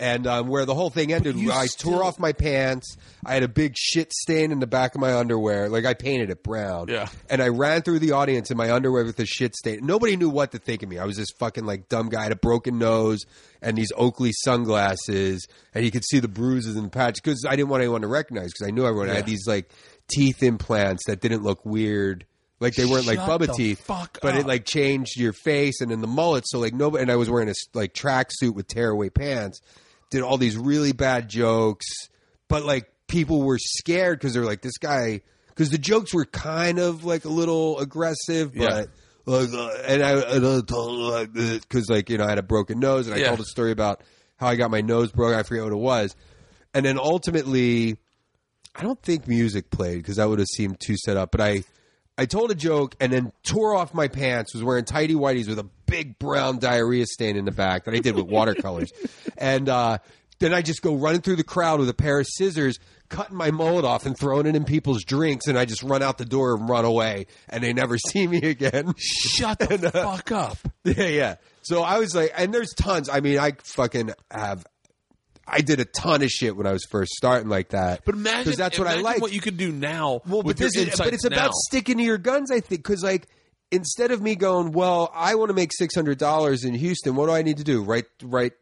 And 0.00 0.26
um, 0.26 0.48
where 0.48 0.64
the 0.64 0.74
whole 0.74 0.90
thing 0.90 1.12
ended, 1.12 1.36
I 1.50 1.66
still- 1.66 1.92
tore 1.92 2.04
off 2.04 2.18
my 2.18 2.32
pants. 2.32 2.96
I 3.24 3.34
had 3.34 3.42
a 3.44 3.48
big 3.48 3.74
shit 3.76 4.12
stain 4.12 4.50
in 4.50 4.58
the 4.58 4.66
back 4.66 4.94
of 4.96 5.00
my 5.00 5.14
underwear. 5.14 5.68
Like 5.68 5.84
I 5.84 5.94
painted 5.94 6.30
it 6.30 6.42
brown. 6.42 6.88
Yeah. 6.88 7.08
And 7.30 7.40
I 7.40 7.48
ran 7.48 7.82
through 7.82 8.00
the 8.00 8.12
audience 8.12 8.50
in 8.50 8.56
my 8.56 8.72
underwear 8.72 9.04
with 9.04 9.18
a 9.20 9.26
shit 9.26 9.54
stain. 9.54 9.80
Nobody 9.86 10.16
knew 10.16 10.28
what 10.30 10.50
to 10.52 10.58
think 10.58 10.82
of 10.82 10.88
me. 10.88 10.98
I 10.98 11.04
was 11.04 11.16
this 11.18 11.28
fucking 11.38 11.64
like 11.66 11.88
dumb 11.88 12.08
guy, 12.08 12.20
I 12.20 12.22
had 12.24 12.32
a 12.32 12.36
broken 12.36 12.78
nose 12.78 13.20
and 13.60 13.76
these 13.78 13.92
Oakley 13.96 14.32
sunglasses, 14.32 15.46
and 15.74 15.84
you 15.84 15.90
could 15.90 16.04
see 16.04 16.18
the 16.18 16.28
bruises 16.28 16.74
and 16.76 16.86
the 16.86 16.90
patch 16.90 17.16
because 17.22 17.44
I 17.46 17.54
didn't 17.56 17.68
want 17.68 17.82
anyone 17.82 18.00
to 18.00 18.08
recognize 18.08 18.52
because 18.52 18.66
I 18.66 18.70
knew 18.70 18.86
everyone. 18.86 19.10
I 19.10 19.14
had 19.14 19.26
these 19.26 19.46
like 19.46 19.70
teeth 20.08 20.42
implants 20.42 21.04
that 21.06 21.20
didn't 21.20 21.42
look 21.42 21.64
weird. 21.64 22.24
Like 22.60 22.74
they 22.74 22.84
weren't 22.84 23.06
like 23.06 23.18
Shut 23.18 23.40
Bubba 23.40 23.54
teeth, 23.56 23.80
fuck 23.84 24.18
but 24.22 24.34
up. 24.34 24.40
it 24.40 24.46
like 24.46 24.64
changed 24.64 25.18
your 25.18 25.32
face 25.32 25.80
and 25.80 25.90
then 25.90 26.00
the 26.00 26.06
mullet. 26.06 26.44
So 26.46 26.60
like 26.60 26.72
nobody, 26.74 27.02
and 27.02 27.10
I 27.10 27.16
was 27.16 27.28
wearing 27.28 27.48
a 27.48 27.50
s- 27.52 27.66
like 27.74 27.92
tracksuit 27.92 28.54
with 28.54 28.68
tearaway 28.68 29.08
pants. 29.10 29.60
Did 30.12 30.22
all 30.22 30.36
these 30.38 30.56
really 30.56 30.92
bad 30.92 31.28
jokes, 31.28 31.86
but 32.48 32.64
like 32.64 32.86
people 33.08 33.42
were 33.42 33.58
scared 33.58 34.18
because 34.18 34.34
they're 34.34 34.44
like 34.44 34.60
this 34.62 34.78
guy 34.78 35.22
because 35.48 35.70
the 35.70 35.78
jokes 35.78 36.14
were 36.14 36.24
kind 36.26 36.78
of 36.78 37.04
like 37.04 37.24
a 37.24 37.28
little 37.28 37.78
aggressive, 37.80 38.54
Yeah. 38.54 38.84
but 38.84 38.88
like 39.24 39.48
uh, 39.52 39.68
and 39.86 40.02
I, 40.02 40.12
and 40.36 40.46
I 40.46 40.60
told 40.60 41.32
because 41.32 41.88
like 41.88 42.10
you 42.10 42.18
know 42.18 42.24
I 42.24 42.28
had 42.28 42.38
a 42.38 42.42
broken 42.42 42.78
nose 42.78 43.06
and 43.06 43.16
I 43.16 43.20
Yeah. 43.20 43.28
told 43.28 43.40
a 43.40 43.44
story 43.44 43.70
about 43.72 44.02
how 44.36 44.48
I 44.48 44.56
got 44.56 44.70
my 44.70 44.82
nose 44.82 45.10
broke. 45.12 45.34
I 45.34 45.42
forget 45.44 45.64
what 45.64 45.72
it 45.72 45.76
was, 45.76 46.14
and 46.74 46.84
then 46.84 46.98
ultimately 46.98 47.96
I 48.74 48.82
don't 48.82 49.00
think 49.02 49.26
music 49.28 49.70
played 49.70 49.96
because 49.98 50.16
that 50.16 50.28
would 50.28 50.38
have 50.38 50.48
seemed 50.48 50.78
too 50.80 50.96
set 50.96 51.16
up. 51.16 51.30
But 51.32 51.40
I 51.40 51.64
I 52.18 52.26
told 52.26 52.50
a 52.50 52.54
joke 52.54 52.94
and 53.00 53.12
then 53.12 53.32
tore 53.42 53.74
off 53.74 53.94
my 53.94 54.08
pants. 54.08 54.54
Was 54.54 54.62
wearing 54.62 54.84
tidy 54.84 55.14
whities 55.14 55.48
with 55.48 55.58
a 55.58 55.68
big 55.86 56.18
brown 56.18 56.58
diarrhea 56.58 57.06
stain 57.06 57.36
in 57.36 57.44
the 57.44 57.50
back 57.52 57.84
that 57.84 57.94
I 57.94 57.98
did 57.98 58.14
with 58.14 58.26
watercolors, 58.26 58.92
and 59.38 59.68
uh, 59.68 59.98
then 60.38 60.52
I 60.52 60.60
just 60.62 60.82
go 60.82 60.94
running 60.94 61.20
through 61.20 61.36
the 61.36 61.44
crowd 61.44 61.80
with 61.80 61.88
a 61.88 61.94
pair 61.94 62.20
of 62.20 62.26
scissors, 62.26 62.78
cutting 63.08 63.36
my 63.36 63.50
mullet 63.50 63.84
off 63.84 64.06
and 64.06 64.18
throwing 64.18 64.46
it 64.46 64.56
in 64.56 64.64
people's 64.64 65.04
drinks, 65.04 65.46
and 65.46 65.58
I 65.58 65.64
just 65.64 65.82
run 65.82 66.02
out 66.02 66.18
the 66.18 66.24
door 66.24 66.54
and 66.54 66.68
run 66.68 66.84
away, 66.84 67.26
and 67.48 67.62
they 67.62 67.72
never 67.72 67.96
see 68.08 68.26
me 68.26 68.38
again. 68.38 68.94
Shut 68.98 69.58
the 69.60 69.90
fuck 69.92 70.32
up. 70.32 70.58
Yeah, 70.84 71.06
yeah. 71.06 71.34
So 71.62 71.82
I 71.82 71.98
was 71.98 72.14
like, 72.14 72.32
and 72.36 72.52
there's 72.52 72.74
tons. 72.74 73.08
I 73.08 73.20
mean, 73.20 73.38
I 73.38 73.52
fucking 73.62 74.10
have. 74.30 74.66
I 75.46 75.60
did 75.60 75.80
a 75.80 75.84
ton 75.84 76.22
of 76.22 76.30
shit 76.30 76.56
when 76.56 76.66
I 76.66 76.72
was 76.72 76.84
first 76.84 77.12
starting 77.12 77.48
like 77.48 77.70
that. 77.70 78.04
But 78.04 78.14
imagine 78.14 78.44
because 78.44 78.58
that's 78.58 78.78
what 78.78 78.88
I 78.88 79.00
like. 79.00 79.20
What 79.20 79.32
you 79.32 79.40
can 79.40 79.56
do 79.56 79.72
now. 79.72 80.22
well, 80.26 80.42
but, 80.42 80.56
this 80.56 80.76
is, 80.76 80.96
but 80.96 81.12
it's 81.12 81.24
about 81.24 81.52
sticking 81.54 81.98
to 81.98 82.02
your 82.02 82.18
guns. 82.18 82.50
I 82.50 82.60
think 82.60 82.82
because 82.82 83.02
like 83.02 83.26
instead 83.70 84.12
of 84.12 84.22
me 84.22 84.36
going, 84.36 84.72
well, 84.72 85.10
I 85.14 85.34
want 85.34 85.48
to 85.48 85.54
make 85.54 85.72
six 85.72 85.94
hundred 85.94 86.18
dollars 86.18 86.64
in 86.64 86.74
Houston. 86.74 87.16
What 87.16 87.26
do 87.26 87.32
I 87.32 87.42
need 87.42 87.56
to 87.58 87.64
do? 87.64 87.82
Write 87.82 88.06
write 88.22 88.52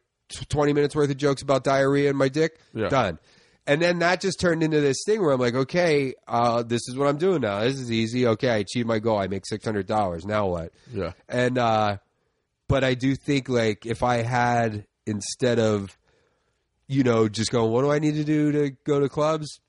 twenty 0.49 0.73
minutes 0.73 0.95
worth 0.95 1.11
of 1.11 1.17
jokes 1.17 1.43
about 1.43 1.65
diarrhea 1.65 2.09
and 2.09 2.19
my 2.19 2.29
dick. 2.29 2.59
Yeah. 2.73 2.89
Done. 2.89 3.19
And 3.67 3.81
then 3.81 3.99
that 3.99 4.21
just 4.21 4.41
turned 4.41 4.63
into 4.63 4.81
this 4.81 4.97
thing 5.05 5.21
where 5.21 5.33
I'm 5.33 5.39
like, 5.39 5.55
okay, 5.55 6.15
uh, 6.27 6.63
this 6.63 6.81
is 6.89 6.97
what 6.97 7.09
I'm 7.09 7.19
doing 7.19 7.43
now. 7.43 7.61
This 7.61 7.79
is 7.79 7.93
easy. 7.93 8.27
Okay, 8.27 8.49
I 8.49 8.57
achieved 8.57 8.89
my 8.89 8.99
goal. 8.99 9.19
I 9.19 9.29
make 9.29 9.47
six 9.47 9.65
hundred 9.65 9.87
dollars. 9.87 10.25
Now 10.25 10.49
what? 10.49 10.73
Yeah. 10.93 11.13
And 11.29 11.59
uh 11.59 11.99
but 12.69 12.85
I 12.85 12.95
do 12.95 13.17
think 13.17 13.49
like 13.49 13.85
if 13.85 14.03
I 14.03 14.23
had 14.23 14.87
instead 15.05 15.59
of 15.59 15.97
you 16.91 17.03
know 17.05 17.29
just 17.29 17.51
going, 17.51 17.71
what 17.71 17.83
do 17.83 17.91
I 17.91 17.99
need 17.99 18.15
to 18.17 18.25
do 18.25 18.53
to 18.53 18.71
go 18.85 19.01
to 19.01 19.09
clubs? 19.09 19.61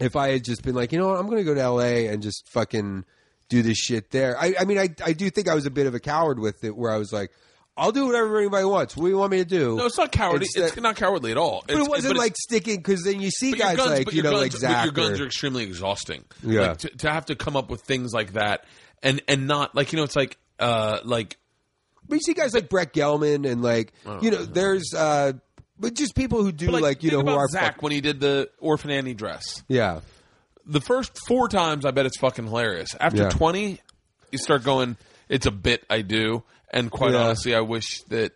If 0.00 0.16
I 0.16 0.30
had 0.32 0.44
just 0.44 0.62
been 0.62 0.74
like, 0.74 0.92
you 0.92 0.98
know 0.98 1.08
what, 1.08 1.18
I'm 1.20 1.26
going 1.26 1.38
to 1.38 1.44
go 1.44 1.54
to 1.54 1.68
LA 1.68 2.10
and 2.10 2.22
just 2.22 2.48
fucking 2.50 3.04
do 3.48 3.62
this 3.62 3.78
shit 3.78 4.10
there. 4.10 4.36
I, 4.38 4.54
I 4.60 4.64
mean, 4.64 4.78
I 4.78 4.88
I 5.04 5.12
do 5.12 5.30
think 5.30 5.48
I 5.48 5.54
was 5.54 5.66
a 5.66 5.70
bit 5.70 5.86
of 5.86 5.94
a 5.94 6.00
coward 6.00 6.38
with 6.40 6.64
it, 6.64 6.76
where 6.76 6.90
I 6.90 6.96
was 6.96 7.12
like, 7.12 7.30
I'll 7.76 7.92
do 7.92 8.06
whatever 8.06 8.38
anybody 8.38 8.64
wants. 8.64 8.96
What 8.96 9.04
do 9.06 9.10
you 9.10 9.18
want 9.18 9.32
me 9.32 9.38
to 9.38 9.44
do? 9.44 9.76
No, 9.76 9.86
it's 9.86 9.98
not 9.98 10.10
cowardly. 10.12 10.46
Instead- 10.46 10.64
it's 10.72 10.76
not 10.76 10.96
cowardly 10.96 11.30
at 11.32 11.36
all. 11.36 11.64
but 11.66 11.76
it 11.76 11.88
wasn't 11.88 12.16
like 12.16 12.34
sticking 12.36 12.76
because 12.76 13.02
then 13.02 13.20
you 13.20 13.30
see 13.30 13.52
guys 13.52 13.78
like 13.78 14.12
you 14.12 14.22
know 14.22 14.32
like 14.32 14.52
Zach. 14.52 14.84
Your 14.84 14.92
guns 14.92 15.20
or- 15.20 15.24
are 15.24 15.26
extremely 15.26 15.64
exhausting. 15.64 16.24
Yeah. 16.42 16.68
Like, 16.68 16.78
to, 16.78 16.88
to 16.98 17.10
have 17.10 17.26
to 17.26 17.36
come 17.36 17.56
up 17.56 17.70
with 17.70 17.82
things 17.82 18.12
like 18.12 18.32
that 18.34 18.64
and 19.02 19.22
and 19.28 19.46
not 19.46 19.74
like 19.76 19.92
you 19.92 19.96
know 19.98 20.04
it's 20.04 20.16
like 20.16 20.36
uh 20.58 20.98
like 21.04 21.36
But 22.08 22.16
you 22.16 22.20
see 22.22 22.34
guys 22.34 22.54
like 22.54 22.68
Brett 22.68 22.92
Gelman 22.92 23.48
and 23.48 23.60
like 23.62 23.92
you 24.22 24.30
know 24.32 24.44
there's 24.44 24.92
uh 24.94 25.32
but 25.78 25.94
just 25.94 26.14
people 26.14 26.42
who 26.42 26.52
do 26.52 26.70
but, 26.70 26.82
like, 26.82 27.02
you 27.02 27.10
know 27.10 27.18
think 27.18 27.28
who 27.28 27.34
about 27.34 27.40
are 27.44 27.48
Zach 27.48 27.74
fuck- 27.74 27.82
when 27.82 27.92
he 27.92 28.00
did 28.00 28.20
the 28.20 28.50
Orphan 28.58 28.90
Annie 28.90 29.14
dress. 29.14 29.62
yeah 29.68 30.00
The 30.66 30.80
first 30.80 31.18
four 31.28 31.48
times, 31.48 31.84
I 31.84 31.90
bet 31.90 32.06
it's 32.06 32.18
fucking 32.18 32.46
hilarious. 32.46 32.90
After 32.98 33.22
Yeah. 33.24 33.28
twenty, 33.30 33.80
you 34.32 34.38
start 34.38 34.64
going. 34.64 34.96
It's 35.28 35.46
a 35.46 35.50
bit 35.50 35.84
I 35.90 36.00
do, 36.02 36.42
and 36.72 36.90
quite 36.90 37.12
Yeah. 37.12 37.24
honestly, 37.24 37.54
I 37.54 37.60
wish 37.60 38.00
that 38.08 38.32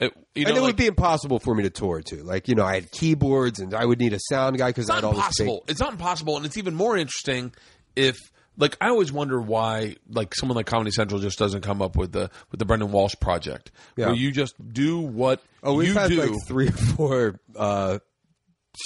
it, 0.00 0.12
you 0.34 0.44
know 0.44 0.48
and 0.50 0.58
it 0.58 0.60
like, 0.60 0.62
would 0.68 0.76
be 0.76 0.86
impossible 0.86 1.38
for 1.40 1.54
me 1.54 1.64
to 1.64 1.70
tour 1.70 2.00
too. 2.02 2.22
Like 2.22 2.48
you 2.48 2.54
know, 2.54 2.64
I 2.64 2.74
had 2.74 2.90
keyboards 2.90 3.58
and 3.60 3.74
I 3.74 3.84
would 3.84 3.98
need 3.98 4.12
a 4.14 4.18
sound 4.30 4.56
guy 4.56 4.68
because 4.70 4.84
It's 4.84 4.90
I 4.90 4.94
not 4.94 5.04
had 5.04 5.04
all 5.04 5.12
this 5.14 5.36
big- 5.38 5.46
impossible. 5.48 5.64
It's 5.68 5.80
not 5.80 5.92
impossible, 5.92 6.36
and 6.36 6.46
it's 6.46 6.56
even 6.56 6.74
more 6.74 6.96
interesting 6.96 7.52
if, 7.96 8.16
like, 8.58 8.76
I 8.80 8.88
always 8.88 9.10
wonder 9.10 9.40
why, 9.40 9.96
like, 10.10 10.34
someone 10.34 10.56
like 10.56 10.66
Comedy 10.66 10.90
Central 10.90 11.20
just 11.20 11.38
doesn't 11.38 11.62
come 11.62 11.80
up 11.80 11.96
with 11.96 12.12
the 12.12 12.30
with 12.50 12.58
the 12.58 12.66
Brendon 12.66 12.92
Walsh 12.92 13.14
project, 13.20 13.70
Yeah. 13.96 14.06
where 14.08 14.14
you 14.16 14.30
just 14.32 14.54
do 14.72 14.98
what 14.98 15.40
Oh, 15.62 15.74
we've 15.74 15.88
you 15.88 15.94
had 15.94 16.10
do. 16.10 16.20
like 16.20 16.32
three 16.46 16.68
or 16.68 16.72
four 16.72 17.40
uh, 17.56 17.98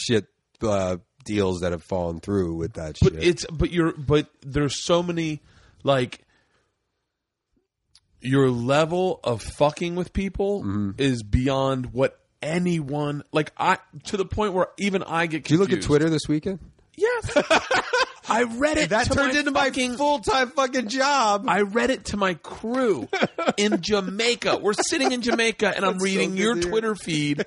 shit 0.06 0.26
uh, 0.62 0.98
deals 1.24 1.60
that 1.60 1.72
have 1.72 1.82
fallen 1.82 2.20
through 2.20 2.54
with 2.56 2.74
that 2.74 2.98
but 3.02 3.14
shit. 3.14 3.22
it's 3.24 3.46
but 3.46 3.70
you're 3.72 3.92
but 3.92 4.28
there's 4.42 4.84
so 4.84 5.02
many 5.02 5.40
like 5.84 6.20
your 8.20 8.50
level 8.50 9.20
of 9.24 9.42
fucking 9.42 9.94
with 9.96 10.12
people 10.12 10.62
Mm-hmm. 10.62 10.90
is 10.98 11.22
beyond 11.22 11.92
what 11.92 12.18
anyone 12.40 13.22
like 13.32 13.52
I 13.56 13.78
to 14.04 14.16
the 14.16 14.24
point 14.24 14.52
where 14.52 14.68
even 14.78 15.02
I 15.02 15.26
get. 15.26 15.44
Did 15.44 15.52
you 15.52 15.58
look 15.58 15.72
at. 15.72 15.82
Twitter 15.82 16.08
this 16.10 16.22
weekend? 16.28 16.58
Yes, 16.96 17.36
I 18.28 18.44
read 18.44 18.78
it. 18.78 18.90
That 18.90 19.06
to 19.08 19.14
turned 19.14 19.32
my 19.32 19.38
into 19.38 19.50
my 19.50 19.70
full 19.96 20.18
time 20.20 20.50
fucking 20.50 20.88
job. 20.88 21.44
I 21.48 21.62
read 21.62 21.90
it 21.90 22.06
to 22.06 22.16
my 22.16 22.34
crew 22.34 23.08
in 23.56 23.80
Jamaica. 23.80 24.58
We're 24.62 24.72
sitting 24.74 25.12
in 25.12 25.22
Jamaica, 25.22 25.72
and 25.74 25.84
I'm 25.84 25.92
That's 25.94 26.04
reading 26.04 26.30
good 26.30 26.38
your. 26.38 26.54
Twitter 26.60 26.94
feed 26.94 27.44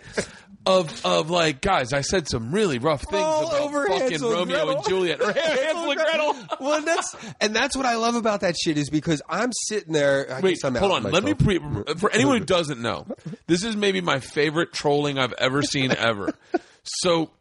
of 0.65 1.05
of 1.05 1.29
like 1.29 1.61
guys. 1.61 1.93
I 1.93 2.01
said 2.01 2.27
some 2.27 2.51
really 2.51 2.79
rough 2.79 3.01
things 3.03 3.21
All 3.23 3.47
about 3.47 3.61
over 3.61 3.87
fucking 3.87 4.09
Hansel 4.09 4.31
Romeo 4.31 4.65
Gretel. 4.65 4.75
and 4.77 4.85
Juliet 4.87 5.21
or 5.21 5.31
Hansel 5.31 5.91
and 5.91 5.99
Gretel. 5.99 6.35
well, 6.59 6.73
and 6.79 6.87
that's 6.87 7.15
and 7.39 7.55
that's 7.55 7.77
what 7.77 7.85
I 7.85 7.95
love 7.95 8.15
about 8.15 8.41
that 8.41 8.55
shit 8.57 8.77
is 8.77 8.89
because 8.89 9.21
I'm 9.29 9.51
sitting 9.67 9.93
there. 9.93 10.31
I 10.31 10.41
Wait, 10.41 10.61
hold 10.61 10.91
on. 10.91 11.03
Let 11.03 11.23
me 11.23 11.35
pre 11.35 11.59
for 11.97 12.11
anyone 12.11 12.39
who 12.39 12.45
doesn't 12.45 12.81
know. 12.81 13.05
This 13.47 13.63
is 13.63 13.75
maybe 13.75 14.01
my 14.01 14.19
favorite 14.19 14.73
trolling 14.73 15.19
I've 15.19 15.33
ever 15.33 15.61
seen 15.61 15.91
ever. 15.91 16.33
So 17.01 17.31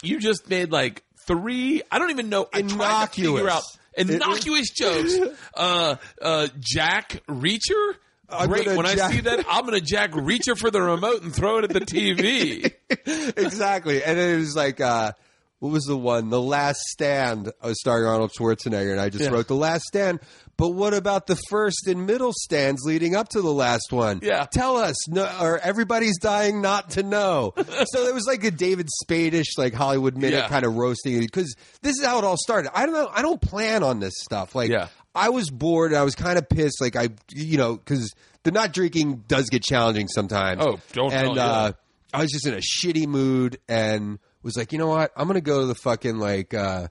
you 0.00 0.20
just 0.20 0.48
made 0.48 0.70
like 0.70 1.02
three. 1.26 1.82
I 1.90 1.98
don't 1.98 2.10
even 2.10 2.28
know. 2.28 2.46
I 2.52 2.62
tried 2.62 3.12
to 3.12 3.22
figure 3.22 3.48
out 3.50 3.62
Innocuous. 3.96 4.70
jokes. 4.70 5.14
Uh, 5.56 5.96
uh, 6.20 6.48
Jack 6.58 7.22
Reacher. 7.28 7.94
I'm 8.28 8.48
Great. 8.48 8.66
When 8.66 8.86
I 8.86 8.96
see 8.96 9.20
that, 9.20 9.44
I'm 9.48 9.66
going 9.66 9.78
to 9.78 9.84
Jack 9.84 10.10
Reacher 10.12 10.58
for 10.58 10.70
the 10.70 10.80
remote 10.82 11.22
and 11.22 11.32
throw 11.34 11.58
it 11.58 11.64
at 11.64 11.70
the 11.70 11.80
TV. 11.80 12.72
exactly. 13.36 14.02
And 14.02 14.18
it 14.18 14.36
was 14.38 14.56
like, 14.56 14.80
uh, 14.80 15.12
what 15.60 15.70
was 15.72 15.84
the 15.84 15.96
one? 15.96 16.30
The 16.30 16.40
Last 16.40 16.80
Stand. 16.88 17.52
I 17.62 17.68
was 17.68 17.78
starring 17.80 18.06
Arnold 18.06 18.32
Schwarzenegger, 18.38 18.90
and 18.92 19.00
I 19.00 19.08
just 19.10 19.24
Yeah. 19.24 19.30
wrote 19.30 19.46
The 19.46 19.54
Last 19.54 19.84
Stand. 19.84 20.20
But 20.56 20.70
what 20.70 20.94
about 20.94 21.26
the 21.26 21.36
first 21.48 21.86
and 21.88 22.06
middle 22.06 22.32
stands 22.32 22.82
leading 22.84 23.16
up 23.16 23.28
to 23.30 23.42
the 23.42 23.52
last 23.52 23.92
one? 23.92 24.20
Yeah. 24.22 24.46
Tell 24.46 24.76
us, 24.76 25.08
no, 25.08 25.24
or 25.40 25.58
everybody's 25.58 26.18
dying 26.18 26.60
not 26.62 26.90
to 26.90 27.02
know. 27.02 27.52
so 27.86 28.06
it 28.06 28.14
was 28.14 28.24
like 28.26 28.44
a 28.44 28.50
David 28.50 28.88
Spadish, 29.02 29.58
like 29.58 29.74
Hollywood 29.74 30.16
Minute 30.16 30.36
Yeah. 30.36 30.48
kind 30.48 30.64
of 30.64 30.76
roasting 30.76 31.18
because 31.20 31.54
this 31.82 31.98
is 31.98 32.04
how 32.04 32.18
it 32.18 32.24
all 32.24 32.36
started. 32.36 32.70
I 32.76 32.86
don't 32.86 32.94
know. 32.94 33.10
I 33.12 33.22
don't 33.22 33.40
plan 33.40 33.82
on 33.82 33.98
this 34.00 34.14
stuff. 34.18 34.54
Like, 34.54 34.70
Yeah. 34.70 34.88
I 35.16 35.28
was 35.30 35.48
bored. 35.50 35.94
I 35.94 36.02
was 36.02 36.14
kind 36.16 36.38
of 36.38 36.48
pissed. 36.48 36.80
Like 36.80 36.96
I, 36.96 37.08
you 37.32 37.56
know, 37.56 37.76
because 37.76 38.12
the 38.42 38.50
not 38.50 38.72
drinking 38.72 39.24
does 39.28 39.48
get 39.48 39.62
challenging 39.62 40.08
sometimes. 40.08 40.60
Oh, 40.62 40.80
don't 40.92 41.12
and 41.12 41.38
uh, 41.38 41.72
I 42.12 42.20
was 42.20 42.30
just 42.32 42.46
in 42.46 42.54
a 42.54 42.58
shitty 42.58 43.06
mood 43.06 43.58
and 43.68 44.18
was 44.42 44.56
like, 44.56 44.72
you 44.72 44.78
know 44.78 44.88
what? 44.88 45.12
I'm 45.16 45.26
gonna 45.28 45.40
go 45.40 45.60
to 45.60 45.66
the 45.66 45.74
fucking 45.76 46.18
like 46.18 46.52
uh, 46.52 46.88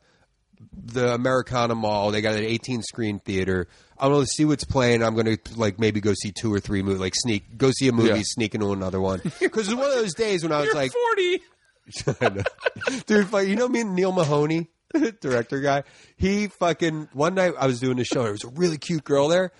the 0.72 1.14
Americana 1.14 1.76
Mall. 1.76 2.12
They 2.12 2.22
got 2.22 2.36
an 2.36 2.44
18 2.44 2.82
screen 2.84 3.20
theater. 3.20 3.68
I'm 3.98 4.12
gonna 4.12 4.26
see 4.26 4.46
what's 4.46 4.64
playing. 4.66 5.04
I'm 5.04 5.16
gonna 5.16 5.38
like 5.56 5.80
maybe 5.80 6.02
go 6.02 6.14
see 6.14 6.32
two 6.32 6.54
or 6.54 6.60
three 6.60 6.82
movies, 6.84 7.00
like 7.00 7.14
sneak, 7.16 7.58
go 7.58 7.72
see 7.72 7.88
a 7.88 7.92
movie, 7.94 8.10
Yeah. 8.10 8.24
sneak 8.26 8.54
into 8.56 8.72
another 8.72 9.00
one. 9.00 9.22
Because 9.40 9.68
it 9.70 9.76
was 9.76 9.76
one 9.76 9.86
of 9.90 9.96
those 9.96 10.14
days 10.14 10.44
when 10.44 10.52
I 10.52 10.58
was 10.60 10.66
You're 10.68 10.76
like, 10.76 10.92
40. 10.92 11.42
dude, 13.08 13.32
you 13.48 13.56
know 13.56 13.68
me 13.68 13.82
and 13.82 13.96
Neil 13.96 14.12
Mahoney, 14.12 14.70
director 15.22 15.60
guy. 15.62 15.84
He 16.18 16.48
fucking 16.48 17.10
one 17.14 17.36
night 17.36 17.54
I 17.60 17.68
was 17.68 17.80
doing 17.80 18.00
a 18.00 18.04
show. 18.04 18.24
There 18.24 18.32
was 18.32 18.44
a 18.44 18.50
really 18.50 18.78
cute 18.78 19.04
girl 19.04 19.28
there, 19.28 19.52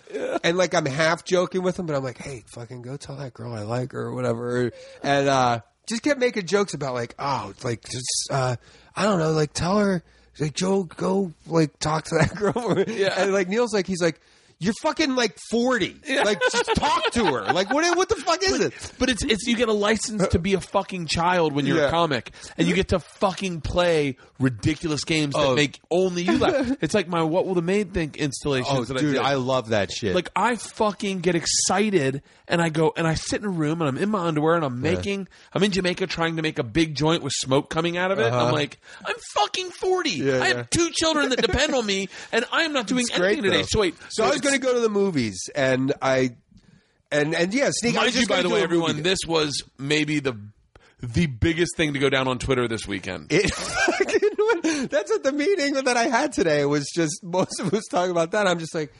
and 0.44 0.58
like 0.58 0.74
I'm 0.74 0.86
half 0.86 1.24
joking 1.26 1.64
with 1.64 1.78
him, 1.78 1.86
but 1.86 1.96
I'm 1.96 2.04
like, 2.04 2.18
hey, 2.18 2.44
fucking 2.54 2.82
go 2.82 2.98
tell 2.98 3.18
that 3.18 3.34
girl 3.34 3.54
I 3.54 3.64
like 3.64 3.92
her 3.92 4.02
or 4.08 4.14
whatever, 4.16 4.72
and 5.02 5.28
uh, 5.28 5.60
just 5.88 6.02
kept 6.04 6.20
making 6.20 6.48
jokes 6.48 6.74
about 6.74 6.94
like, 6.94 7.14
oh, 7.20 7.50
it's 7.52 7.64
like 7.66 7.84
just 7.84 8.28
uh, 8.32 8.56
I 8.96 9.04
don't 9.04 9.20
know, 9.20 9.32
like 9.32 9.54
tell 9.54 9.78
her. 9.80 10.04
He's 10.34 10.42
like 10.42 10.54
Joe, 10.54 10.84
go 10.84 11.32
like 11.48 11.78
talk 11.80 12.06
to 12.06 12.16
that 12.16 12.36
girl. 12.36 12.84
Yeah. 12.88 13.14
and 13.18 13.34
like 13.34 13.48
Neil's 13.48 13.74
like 13.74 13.88
he's 13.88 14.02
like. 14.02 14.20
You're 14.64 14.74
fucking 14.82 15.16
like 15.16 15.38
forty. 15.50 15.96
Like, 16.08 16.42
just 16.52 16.74
talk 16.76 17.12
to 17.12 17.26
her. 17.26 17.54
Like, 17.54 17.72
what? 17.74 17.98
What 17.98 18.10
the 18.10 18.16
fuck 18.16 18.42
is 18.44 18.60
it? 18.60 18.74
But 18.98 19.10
it's 19.10 19.24
it's 19.24 19.46
you 19.48 19.56
get 19.56 19.68
a 19.70 19.74
license 19.74 20.28
to 20.30 20.40
be 20.40 20.54
a 20.54 20.62
fucking 20.62 21.08
child 21.08 21.54
when 21.54 21.66
you're 21.66 21.78
Yeah. 21.78 21.88
a 21.88 21.92
comic, 21.92 22.32
and 22.58 22.68
you 22.68 22.74
get 22.74 22.90
to 22.90 23.00
fucking 23.00 23.62
play 23.62 24.18
ridiculous 24.40 25.04
games 25.04 25.34
that 25.36 25.42
Oh. 25.42 25.56
make 25.56 25.80
only 25.92 26.24
you 26.24 26.38
laugh. 26.38 26.78
It's 26.82 26.94
like 26.94 27.08
my 27.08 27.22
"What 27.24 27.46
Will 27.46 27.56
the 27.56 27.62
Maid 27.62 27.94
Think" 27.94 28.18
installation. 28.18 28.68
Oh, 28.76 28.84
that 28.84 28.98
dude, 28.98 29.18
I 29.18 29.32
I 29.32 29.34
did. 29.34 29.40
love 29.40 29.70
that 29.70 29.92
shit. 29.92 30.16
like 30.16 30.30
I 30.36 30.56
fucking 30.56 31.20
get 31.20 31.36
excited, 31.36 32.22
and 32.48 32.62
I 32.62 32.70
go 32.70 32.94
and 32.96 33.08
I 33.08 33.16
sit 33.16 33.40
in 33.42 33.46
a 33.46 33.50
room 33.52 33.82
and 33.82 33.90
I'm 33.90 33.98
in 33.98 34.10
my 34.10 34.20
underwear 34.26 34.56
and 34.56 34.64
I'm 34.66 34.82
making 34.82 35.28
I'm 35.54 35.64
in 35.64 35.72
Jamaica 35.72 36.08
trying 36.08 36.36
to 36.38 36.42
make 36.42 36.60
a 36.60 36.64
big 36.64 36.96
joint 36.96 37.22
with 37.24 37.34
smoke 37.34 37.70
coming 37.70 37.98
out 37.98 38.12
of 38.12 38.20
it. 38.20 38.26
Uh-huh. 38.32 38.46
I'm 38.48 38.54
like 38.54 38.80
I'm 39.06 39.16
fucking 39.34 39.70
forty. 39.72 40.12
Yeah, 40.12 40.34
I 40.34 40.38
yeah. 40.38 40.44
have 40.56 40.70
two 40.70 40.90
children 40.92 41.30
that 41.30 41.42
depend 41.42 41.74
on 41.74 41.86
me, 41.86 42.10
and 42.32 42.46
I 42.52 42.64
am 42.64 42.74
not 42.74 42.88
doing 42.88 43.02
It's 43.08 43.18
great, 43.18 43.34
anything 43.40 43.44
today. 43.52 43.62
though. 43.62 43.68
So 43.70 43.80
wait, 43.82 43.96
So 44.10 44.24
I 44.24 44.28
was 44.28 44.38
it's- 44.38 44.52
going 44.58 44.62
to 44.62 44.68
go 44.68 44.74
to 44.74 44.80
the 44.80 44.90
movies, 44.90 45.50
and 45.56 45.94
I, 46.02 46.36
and 47.12 47.34
and 47.36 47.54
yeah, 47.54 47.70
sneak. 47.72 47.96
Mind 47.96 48.16
you, 48.16 48.28
by 48.28 48.42
the 48.42 48.50
way, 48.50 48.62
everyone, 48.62 48.92
movie. 48.92 49.02
this 49.02 49.20
was 49.28 49.64
maybe 49.78 50.20
the 50.20 50.38
the 51.04 51.28
biggest 51.28 51.76
thing 51.76 51.94
to 51.94 52.00
go 52.00 52.10
down 52.10 52.28
on 52.28 52.40
Twitter 52.40 52.68
this 52.68 52.88
weekend. 52.88 53.28
It 53.30 53.52
that's 54.90 55.12
at 55.12 55.24
the 55.24 55.34
meeting 55.34 55.74
that 55.74 55.98
I 55.98 56.04
had 56.06 56.32
today. 56.32 56.62
It 56.62 56.66
was 56.66 56.90
just 56.94 57.24
most 57.24 57.60
of 57.60 57.74
us 57.74 57.84
talking 57.92 58.12
about 58.12 58.32
that. 58.32 58.48
I'm 58.48 58.60
just 58.60 58.74
like, 58.74 58.94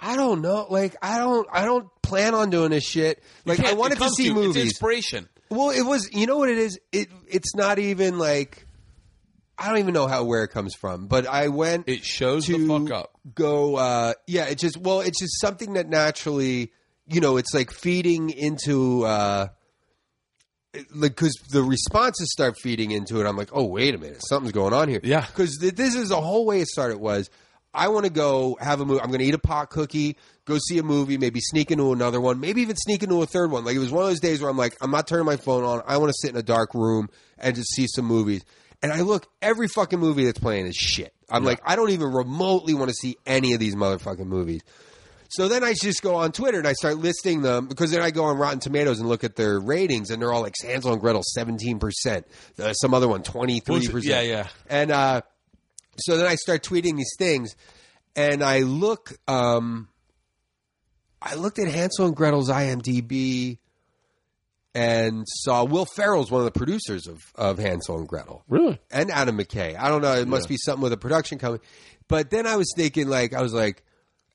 I 0.00 0.16
don't 0.16 0.42
know. 0.42 0.66
Like, 0.68 0.96
I 1.00 1.18
don't, 1.18 1.46
I 1.52 1.64
don't 1.64 1.88
plan 2.02 2.34
on 2.34 2.50
doing 2.50 2.70
this 2.70 2.84
shit. 2.84 3.22
Like, 3.44 3.60
I 3.60 3.74
wanted 3.74 3.98
to 3.98 4.08
see. 4.10 4.26
It's 4.26 4.34
movies. 4.34 4.56
inspiration. 4.56 5.28
Well, 5.48 5.70
it 5.70 5.82
was. 5.82 6.12
You 6.12 6.26
know 6.26 6.38
what 6.38 6.48
it 6.48 6.58
is? 6.58 6.78
It 6.92 7.08
it's 7.28 7.54
not 7.54 7.78
even 7.78 8.18
like. 8.18 8.65
I 9.58 9.68
don't 9.68 9.78
even 9.78 9.94
know 9.94 10.06
how 10.06 10.24
where 10.24 10.42
it 10.44 10.48
comes 10.48 10.74
from, 10.74 11.06
but 11.06 11.26
I 11.26 11.48
went 11.48 11.88
It 11.88 12.04
shows 12.04 12.46
to 12.46 12.58
the 12.58 12.66
fuck 12.66 12.90
up. 12.90 13.12
go. 13.34 13.76
Uh, 13.76 14.12
yeah, 14.26 14.44
it 14.46 14.58
just 14.58 14.76
well, 14.76 15.00
it's 15.00 15.18
just 15.18 15.40
something 15.40 15.74
that 15.74 15.88
naturally, 15.88 16.72
you 17.06 17.20
know, 17.20 17.36
it's 17.38 17.54
like 17.54 17.70
feeding 17.70 18.30
into. 18.30 19.04
Uh, 19.04 19.48
like 20.94 21.12
because 21.16 21.34
the 21.50 21.62
responses 21.62 22.30
start 22.30 22.58
feeding 22.60 22.90
into 22.90 23.18
it, 23.20 23.26
I'm 23.26 23.36
like, 23.36 23.48
oh 23.52 23.64
wait 23.64 23.94
a 23.94 23.98
minute, 23.98 24.22
something's 24.26 24.52
going 24.52 24.74
on 24.74 24.88
here. 24.88 25.00
Yeah. 25.02 25.24
because 25.26 25.56
th- 25.58 25.74
this 25.74 25.94
is 25.94 26.10
the 26.10 26.20
whole 26.20 26.44
way 26.44 26.60
it 26.60 26.68
started 26.68 26.98
was. 26.98 27.30
I 27.72 27.88
want 27.88 28.04
to 28.04 28.10
go 28.12 28.56
have 28.60 28.80
a 28.80 28.86
movie. 28.86 29.00
I'm 29.00 29.08
going 29.08 29.20
to 29.20 29.26
eat 29.26 29.34
a 29.34 29.38
pot 29.38 29.68
cookie, 29.70 30.16
go 30.46 30.56
see 30.58 30.78
a 30.78 30.82
movie, 30.82 31.18
maybe 31.18 31.40
sneak 31.40 31.70
into 31.70 31.92
another 31.92 32.20
one, 32.22 32.40
maybe 32.40 32.62
even 32.62 32.74
sneak 32.76 33.02
into 33.02 33.20
a 33.22 33.26
third 33.26 33.50
one. 33.50 33.64
Like 33.66 33.76
it 33.76 33.80
was 33.80 33.90
one 33.90 34.02
of 34.04 34.08
those 34.10 34.20
days 34.20 34.40
where 34.40 34.50
I'm 34.50 34.56
like, 34.56 34.74
I'm 34.80 34.90
not 34.90 35.06
turning 35.06 35.26
my 35.26 35.36
phone 35.36 35.62
on. 35.64 35.82
I 35.86 35.96
want 35.98 36.08
to 36.10 36.14
sit 36.18 36.30
in 36.30 36.36
a 36.36 36.42
dark 36.42 36.72
room 36.74 37.08
and 37.38 37.54
just 37.54 37.70
see 37.74 37.86
some 37.86 38.04
movies. 38.06 38.44
And 38.82 38.92
I 38.92 39.00
look, 39.00 39.26
every 39.40 39.68
fucking 39.68 39.98
movie 39.98 40.24
that's 40.24 40.38
playing 40.38 40.66
is 40.66 40.76
shit. 40.76 41.12
I'm 41.30 41.44
like, 41.44 41.60
I 41.64 41.76
don't 41.76 41.90
even 41.90 42.12
remotely 42.12 42.74
want 42.74 42.88
to 42.88 42.94
see 42.94 43.16
any 43.26 43.52
of 43.54 43.60
these 43.60 43.74
motherfucking 43.74 44.26
movies. 44.26 44.62
So 45.28 45.48
then 45.48 45.64
I 45.64 45.74
just 45.74 46.02
go 46.02 46.14
on 46.14 46.32
Twitter 46.32 46.58
and 46.58 46.68
I 46.68 46.72
start 46.72 46.98
listing 46.98 47.42
them 47.42 47.66
because 47.66 47.90
then 47.90 48.00
I 48.00 48.10
go 48.10 48.24
on 48.24 48.38
Rotten 48.38 48.60
Tomatoes 48.60 49.00
and 49.00 49.08
look 49.08 49.24
at 49.24 49.34
their 49.34 49.58
ratings 49.58 50.10
and 50.10 50.22
they're 50.22 50.32
all 50.32 50.42
like 50.42 50.54
Hansel 50.62 50.92
and 50.92 51.00
Gretel 51.00 51.22
seventeen 51.24 51.78
percent, 51.78 52.26
uh, 52.62 52.72
some 52.74 52.94
other 52.94 53.08
one 53.08 53.22
23 53.22 53.88
percent. 53.88 54.04
Yeah, 54.04 54.20
yeah. 54.20 54.48
And 54.68 54.90
uh, 54.92 55.22
so 55.98 56.16
then 56.16 56.26
I 56.26 56.36
start 56.36 56.62
tweeting 56.62 56.96
these 56.96 57.14
things, 57.18 57.56
and 58.14 58.42
I 58.42 58.60
look. 58.60 59.12
Um, 59.26 59.88
I 61.20 61.34
looked 61.34 61.58
at 61.58 61.66
Hansel 61.66 62.06
and 62.06 62.14
Gretel's 62.14 62.48
IMDb 62.48 63.58
and 64.76 65.24
saw 65.26 65.64
Will 65.64 65.86
Ferrell's 65.86 66.30
one 66.30 66.42
of 66.42 66.44
the 66.44 66.56
producers 66.58 67.06
of, 67.06 67.32
of 67.34 67.58
Hansel 67.58 67.96
and 67.98 68.06
Gretel 68.06 68.44
Really? 68.48 68.78
and 68.90 69.10
Adam 69.10 69.38
McKay. 69.38 69.76
I 69.76 69.88
don't 69.88 70.02
know. 70.02 70.12
It 70.12 70.28
must 70.28 70.48
be 70.48 70.56
something 70.58 70.82
with 70.82 70.92
a 70.92 70.96
production 70.98 71.38
company. 71.38 71.64
But 72.08 72.30
then 72.30 72.46
I 72.46 72.56
was 72.56 72.70
thinking, 72.76 73.08
like, 73.08 73.32
I 73.34 73.40
was 73.42 73.52
like, 73.54 73.82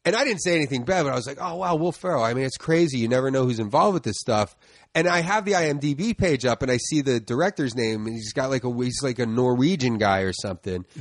and 0.04 0.16
I 0.16 0.24
didn't 0.26 0.42
say 0.42 0.56
anything 0.56 0.84
bad, 0.84 1.04
but 1.04 1.14
I 1.14 1.16
was 1.16 1.28
like, 1.28 1.38
oh 1.40 1.58
wow, 1.58 1.76
Will 1.76 1.92
Ferrell. 1.92 2.24
I 2.24 2.34
mean, 2.34 2.44
it's 2.44 2.58
crazy. 2.58 2.98
You 2.98 3.08
never 3.08 3.30
know 3.30 3.44
who's 3.46 3.60
involved 3.60 3.94
with 3.94 4.04
this 4.04 4.18
stuff. 4.20 4.56
And 4.96 5.08
I 5.08 5.22
have 5.22 5.46
the 5.46 5.52
IMDb 5.54 6.18
page 6.18 6.44
up, 6.44 6.64
and 6.64 6.72
I 6.72 6.78
see 6.78 7.02
the 7.02 7.20
director's 7.20 7.76
name, 7.76 8.08
and 8.08 8.16
he's 8.16 8.34
got 8.34 8.50
like 8.50 8.64
a 8.64 8.74
he's 8.84 9.04
like 9.04 9.20
a 9.20 9.26
Norwegian 9.28 9.98
guy 10.00 10.22
or 10.22 10.34
something. 10.34 10.86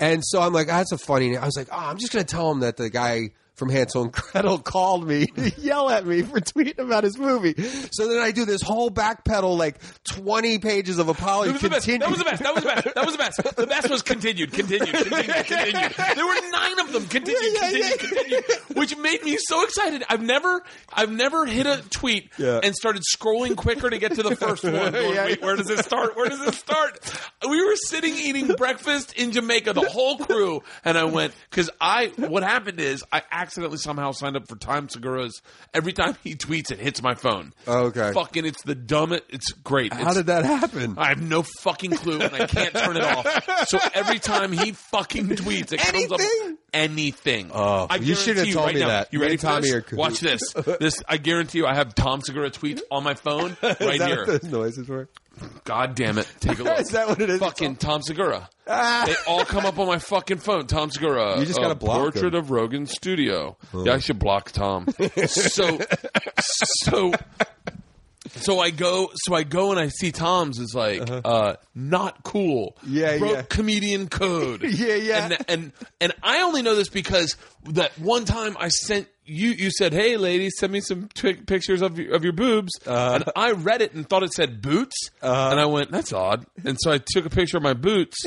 And 0.00 0.22
so 0.24 0.40
I'm 0.40 0.52
like, 0.52 0.68
oh, 0.68 0.76
that's 0.76 0.92
a 0.92 0.98
funny 0.98 1.30
name. 1.30 1.40
I 1.42 1.44
was 1.44 1.56
like, 1.56 1.66
oh, 1.72 1.76
I'm 1.76 1.98
just 1.98 2.12
going 2.12 2.24
to 2.24 2.30
tell 2.32 2.52
him 2.52 2.60
that 2.60 2.76
the 2.76 2.88
guy 2.88 3.30
from 3.58 3.68
Hansel 3.68 4.02
and 4.04 4.12
Gretel 4.12 4.58
called 4.62 5.06
me 5.06 5.26
to 5.26 5.50
yell 5.60 5.90
at 5.90 6.06
me 6.06 6.22
for 6.22 6.40
tweeting 6.40 6.78
about 6.78 7.04
his 7.04 7.18
movie. 7.18 7.54
So 7.90 8.08
then 8.08 8.18
I 8.22 8.30
do 8.30 8.44
this 8.44 8.62
whole 8.62 8.90
backpedal, 8.90 9.58
like 9.58 9.78
20 10.04 10.58
pages 10.60 10.98
of 10.98 11.08
apology. 11.08 11.52
That 11.52 11.62
was, 11.62 11.62
the 11.62 11.68
best. 11.70 11.86
that 11.88 12.08
was 12.10 12.18
the 12.18 12.24
best. 12.24 12.42
That 12.42 12.54
was 12.54 12.62
the 12.62 12.68
best. 12.68 12.94
That 12.94 13.04
was 13.06 13.12
the 13.14 13.18
best. 13.18 13.56
The 13.56 13.66
best 13.66 13.90
was 13.90 14.02
continued, 14.02 14.52
continued, 14.52 14.88
continued, 14.94 15.26
continued. 15.46 15.92
There 16.14 16.26
were 16.26 16.50
nine 16.52 16.78
of 16.78 16.92
them. 16.92 17.06
Continued, 17.06 17.52
Yeah, 17.54 17.70
yeah, 17.70 17.90
continued, 17.96 18.44
continued, 18.46 18.76
which 18.76 18.96
made 18.96 19.22
me 19.24 19.36
so 19.40 19.64
excited. 19.64 20.04
I've 20.08 20.22
never, 20.22 20.62
I've 20.92 21.10
never 21.10 21.44
hit 21.44 21.66
a 21.66 21.82
tweet 21.90 22.30
Yeah. 22.38 22.60
and 22.62 22.74
started 22.74 23.02
scrolling 23.02 23.56
quicker 23.56 23.90
to 23.90 23.98
get 23.98 24.14
to 24.14 24.22
the 24.22 24.36
first 24.36 24.62
one. 24.64 24.72
Going, 24.92 25.14
Yeah. 25.14 25.24
Wait, 25.26 25.42
where 25.42 25.56
does 25.56 25.66
this 25.66 25.80
start? 25.80 26.16
Where 26.16 26.28
does 26.28 26.40
this 26.44 26.56
start? 26.56 27.00
We 27.48 27.64
were 27.64 27.76
sitting 27.76 28.14
eating 28.14 28.48
breakfast 28.48 29.14
in 29.18 29.32
Jamaica, 29.32 29.72
the 29.72 29.88
whole 29.88 30.18
crew, 30.18 30.62
and 30.84 30.96
I 30.96 31.04
went 31.04 31.34
because 31.50 31.70
I. 31.80 32.12
What 32.16 32.42
happened 32.42 32.78
is 32.80 33.02
I 33.12 33.22
accidentally 33.48 33.78
somehow 33.78 34.12
signed 34.12 34.36
up 34.36 34.46
for 34.46 34.56
Tom 34.56 34.90
Segura's. 34.90 35.40
Every 35.72 35.94
time 35.94 36.14
he 36.22 36.34
tweets, 36.34 36.70
it 36.70 36.78
hits 36.78 37.02
my 37.02 37.14
phone. 37.14 37.54
Oh, 37.66 37.86
okay. 37.86 38.12
Fucking, 38.12 38.44
it's 38.44 38.62
the 38.62 38.74
dumbest. 38.74 39.22
It's 39.30 39.52
great. 39.52 39.90
How 39.92 40.00
It's- 40.00 40.16
did 40.16 40.26
that 40.26 40.44
happen? 40.44 40.96
I 40.98 41.08
have 41.08 41.22
no 41.22 41.42
fucking 41.62 41.92
clue, 41.92 42.20
and 42.20 42.34
I 42.34 42.46
can't 42.46 42.74
turn 42.74 42.96
it 42.98 43.02
off. 43.04 43.68
So 43.68 43.78
every 43.94 44.18
time 44.18 44.52
he 44.52 44.72
fucking 44.72 45.28
tweets, 45.30 45.72
it 45.72 45.80
comes 45.80 46.12
up 46.12 46.20
anything. 46.74 47.50
Oh, 47.54 47.86
I 47.88 47.96
you 47.96 48.14
should 48.14 48.36
have 48.36 48.44
guarantee 48.46 48.52
told 48.52 48.66
right 48.66 48.74
me 48.74 48.80
now- 48.82 48.88
that. 48.88 49.12
You 49.12 49.18
Me 49.18 49.22
ready 49.24 49.34
and 49.34 49.40
for 49.40 49.46
Tommy 49.46 49.70
this? 49.70 49.92
are. 49.92 49.96
Watch 49.96 50.20
this. 50.20 50.40
This 50.78 51.02
I 51.08 51.16
guarantee 51.16 51.58
you. 51.58 51.66
I 51.66 51.74
have 51.74 51.94
Tom 51.94 52.20
Segura 52.20 52.50
tweets 52.50 52.80
on 52.90 53.02
my 53.02 53.14
phone 53.14 53.56
right 53.62 53.80
Is 53.80 53.98
that 53.98 54.08
here. 54.08 54.26
what 54.26 54.42
those 54.42 54.44
noises 54.44 54.88
were? 54.88 55.08
God 55.64 55.94
damn 55.94 56.18
it! 56.18 56.30
Take 56.40 56.58
a 56.58 56.62
look. 56.62 56.78
Is 56.80 56.88
that 56.90 57.08
what 57.08 57.20
it 57.20 57.30
is? 57.30 57.38
Fucking 57.40 57.76
Tom 57.76 58.02
Segura. 58.02 58.48
They 58.66 59.14
all 59.26 59.44
come 59.44 59.64
up 59.64 59.78
on 59.78 59.86
my 59.86 59.98
fucking 59.98 60.38
phone. 60.38 60.66
Tom 60.66 60.90
Segura. 60.90 61.38
You 61.38 61.46
just 61.46 61.58
uh, 61.58 61.74
block 61.74 62.00
Portrait 62.00 62.34
him. 62.34 62.40
of 62.40 62.50
Rogan 62.50 62.86
Studio. 62.86 63.56
Yeah, 63.74 63.94
I 63.94 63.98
should 63.98 64.18
block 64.18 64.50
Tom. 64.52 64.86
so, 65.26 65.78
so, 66.38 67.12
so 68.36 68.60
I 68.60 68.70
go. 68.70 69.10
So 69.14 69.34
I 69.34 69.42
go 69.42 69.70
and 69.70 69.80
I 69.80 69.88
see 69.88 70.12
Tom's 70.12 70.58
is 70.58 70.74
like 70.74 71.02
uh, 71.08 71.56
not 71.74 72.22
cool. 72.24 72.74
Uh-huh. 72.78 72.86
Yeah, 72.90 73.18
Broke 73.18 73.32
yeah. 73.32 73.42
comedian 73.42 74.08
code. 74.08 74.62
Yeah, 74.68 74.94
yeah. 74.94 75.24
And, 75.24 75.44
and 75.48 75.72
and 76.00 76.12
I 76.22 76.42
only 76.42 76.62
know 76.62 76.74
this 76.74 76.88
because 76.88 77.36
that 77.70 77.98
one 77.98 78.24
time 78.26 78.56
I 78.58 78.68
sent 78.68 79.08
you. 79.28 79.50
You 79.50 79.70
said, 79.70 79.92
"Hey, 79.92 80.16
ladies, 80.16 80.54
send 80.58 80.72
me 80.72 80.80
some 80.80 81.08
twi- 81.14 81.34
pictures 81.46 81.82
of 81.82 81.98
your, 81.98 82.14
of 82.14 82.24
your 82.24 82.32
boobs." 82.32 82.72
Uh-huh. 82.86 83.14
and 83.16 83.24
I 83.36 83.52
read 83.52 83.82
it 83.82 83.94
and 83.94 84.08
thought 84.08 84.22
it 84.22 84.32
said 84.32 84.60
boots, 84.62 84.96
and 85.22 85.60
I 85.60 85.66
went, 85.66 85.90
"That's 85.90 86.12
odd." 86.12 86.46
And 86.64 86.76
so 86.80 86.90
I 86.90 86.98
took 86.98 87.26
a 87.26 87.30
picture 87.30 87.56
of 87.56 87.62
my 87.62 87.74
boots. 87.74 88.24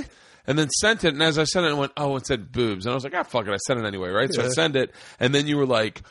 And 0.47 0.57
then 0.57 0.69
sent 0.71 1.03
it, 1.03 1.13
and 1.13 1.21
as 1.21 1.37
I 1.37 1.43
sent 1.43 1.67
it, 1.67 1.69
I 1.69 1.73
went, 1.73 1.91
"Oh, 1.95 2.15
it 2.15 2.25
said 2.25 2.51
boobs," 2.51 2.85
and 2.87 2.91
I 2.91 2.95
was 2.95 3.03
like, 3.03 3.13
"Ah, 3.15 3.21
fuck 3.21 3.45
it, 3.45 3.53
I 3.53 3.57
sent 3.57 3.79
it 3.79 3.85
anyway, 3.85 4.09
right?" 4.09 4.33
So 4.33 4.43
I 4.43 4.47
send 4.49 4.75
it, 4.75 4.91
and 5.19 5.35
then 5.35 5.45
you 5.45 5.55
were 5.55 5.67
like, 5.67 6.01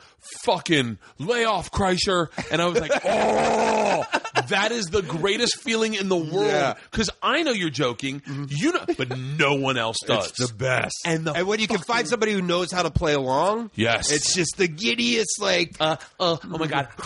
"Fucking 0.44 0.98
lay 1.18 1.44
off, 1.44 1.70
Kreischer," 1.70 2.28
and 2.50 2.60
I 2.62 2.66
was 2.66 2.80
like, 2.80 2.92
"Oh, 3.04 4.04
that 4.48 4.72
is 4.72 4.86
the 4.86 5.02
greatest 5.02 5.60
feeling 5.62 5.94
in 5.94 6.08
the 6.08 6.16
world," 6.16 6.46
Yeah. 6.46 6.74
because 6.90 7.10
I 7.22 7.42
know 7.42 7.52
you're 7.52 7.70
joking, 7.70 8.22
you 8.48 8.72
know, 8.72 8.84
but 8.96 9.16
no 9.18 9.54
one 9.54 9.76
else 9.78 9.96
does. 10.06 10.32
The 10.32 10.52
best. 10.52 10.94
And 11.04 11.26
the 11.26 11.32
and 11.32 11.46
when 11.46 11.60
you 11.60 11.66
can 11.66 11.78
find 11.78 12.06
somebody 12.08 12.32
who 12.32 12.42
knows 12.42 12.70
how 12.72 12.82
to 12.82 12.90
play 12.90 13.14
along, 13.14 13.70
Yes. 13.74 14.10
it's 14.12 14.34
just 14.34 14.56
the 14.56 14.68
giddiest. 14.68 15.40
Like, 15.40 15.76
Uh, 15.80 15.96
uh, 16.18 16.36
oh 16.42 16.58
my 16.58 16.66
god! 16.66 16.88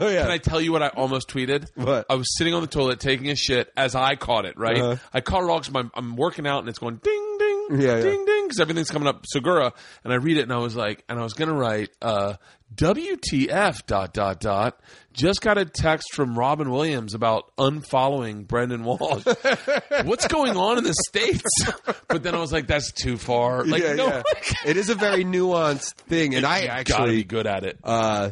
Oh, 0.00 0.08
yeah. 0.08 0.22
Can 0.22 0.30
I 0.30 0.38
tell 0.38 0.60
you 0.60 0.72
what 0.72 0.82
I 0.82 0.88
almost 0.88 1.28
tweeted? 1.28 1.66
What? 1.74 2.06
I 2.08 2.14
was 2.14 2.26
sitting 2.36 2.54
on 2.54 2.60
the 2.62 2.68
toilet 2.68 3.00
taking 3.00 3.30
a 3.30 3.36
shit 3.36 3.72
as 3.76 3.94
I 3.94 4.14
caught 4.16 4.44
it. 4.44 4.56
Right, 4.58 4.78
Uh-huh. 4.78 4.96
I 5.12 5.20
caught 5.20 5.42
it 5.44 5.50
all 5.50 5.60
because 5.60 5.90
I'm 5.94 6.16
working 6.16 6.46
out 6.46 6.60
and 6.60 6.68
it's 6.68 6.78
going 6.78 6.96
ding 6.96 7.36
ding 7.38 7.66
Yeah, 7.80 7.96
yeah. 7.96 8.00
ding 8.02 8.24
ding 8.24 8.37
because 8.48 8.60
everything's 8.60 8.90
coming 8.90 9.08
up 9.08 9.24
Segura, 9.26 9.72
and 10.04 10.12
I 10.12 10.16
read 10.16 10.38
it 10.38 10.42
and 10.42 10.52
I 10.52 10.58
was 10.58 10.74
like, 10.74 11.04
and 11.08 11.18
I 11.18 11.22
was 11.22 11.34
gonna 11.34 11.54
write 11.54 11.90
uh, 12.02 12.34
WTF 12.74 13.86
dot 13.86 14.12
dot 14.12 14.40
dot. 14.40 14.80
Just 15.12 15.40
got 15.40 15.58
a 15.58 15.64
text 15.64 16.14
from 16.14 16.38
Robin 16.38 16.70
Williams 16.70 17.14
about 17.14 17.54
unfollowing 17.56 18.46
Brendon 18.46 18.84
Walsh. 18.84 19.24
What's 20.04 20.28
going 20.28 20.56
on 20.56 20.78
in 20.78 20.84
the 20.84 20.94
states? 21.08 21.42
But 22.08 22.22
then 22.22 22.34
I 22.34 22.38
was 22.38 22.52
like, 22.52 22.66
that's 22.66 22.92
too 22.92 23.16
far. 23.16 23.64
Like, 23.64 23.82
yeah, 23.82 23.94
no, 23.94 24.06
yeah. 24.06 24.22
it 24.66 24.76
is 24.76 24.90
a 24.90 24.94
very 24.94 25.24
nuanced 25.24 25.94
thing, 25.94 26.34
and 26.34 26.46
I 26.46 26.60
gotta 26.60 26.66
be 26.66 26.70
actually, 26.70 27.24
good 27.24 27.46
at 27.46 27.64
it. 27.64 27.78
uh, 27.82 28.30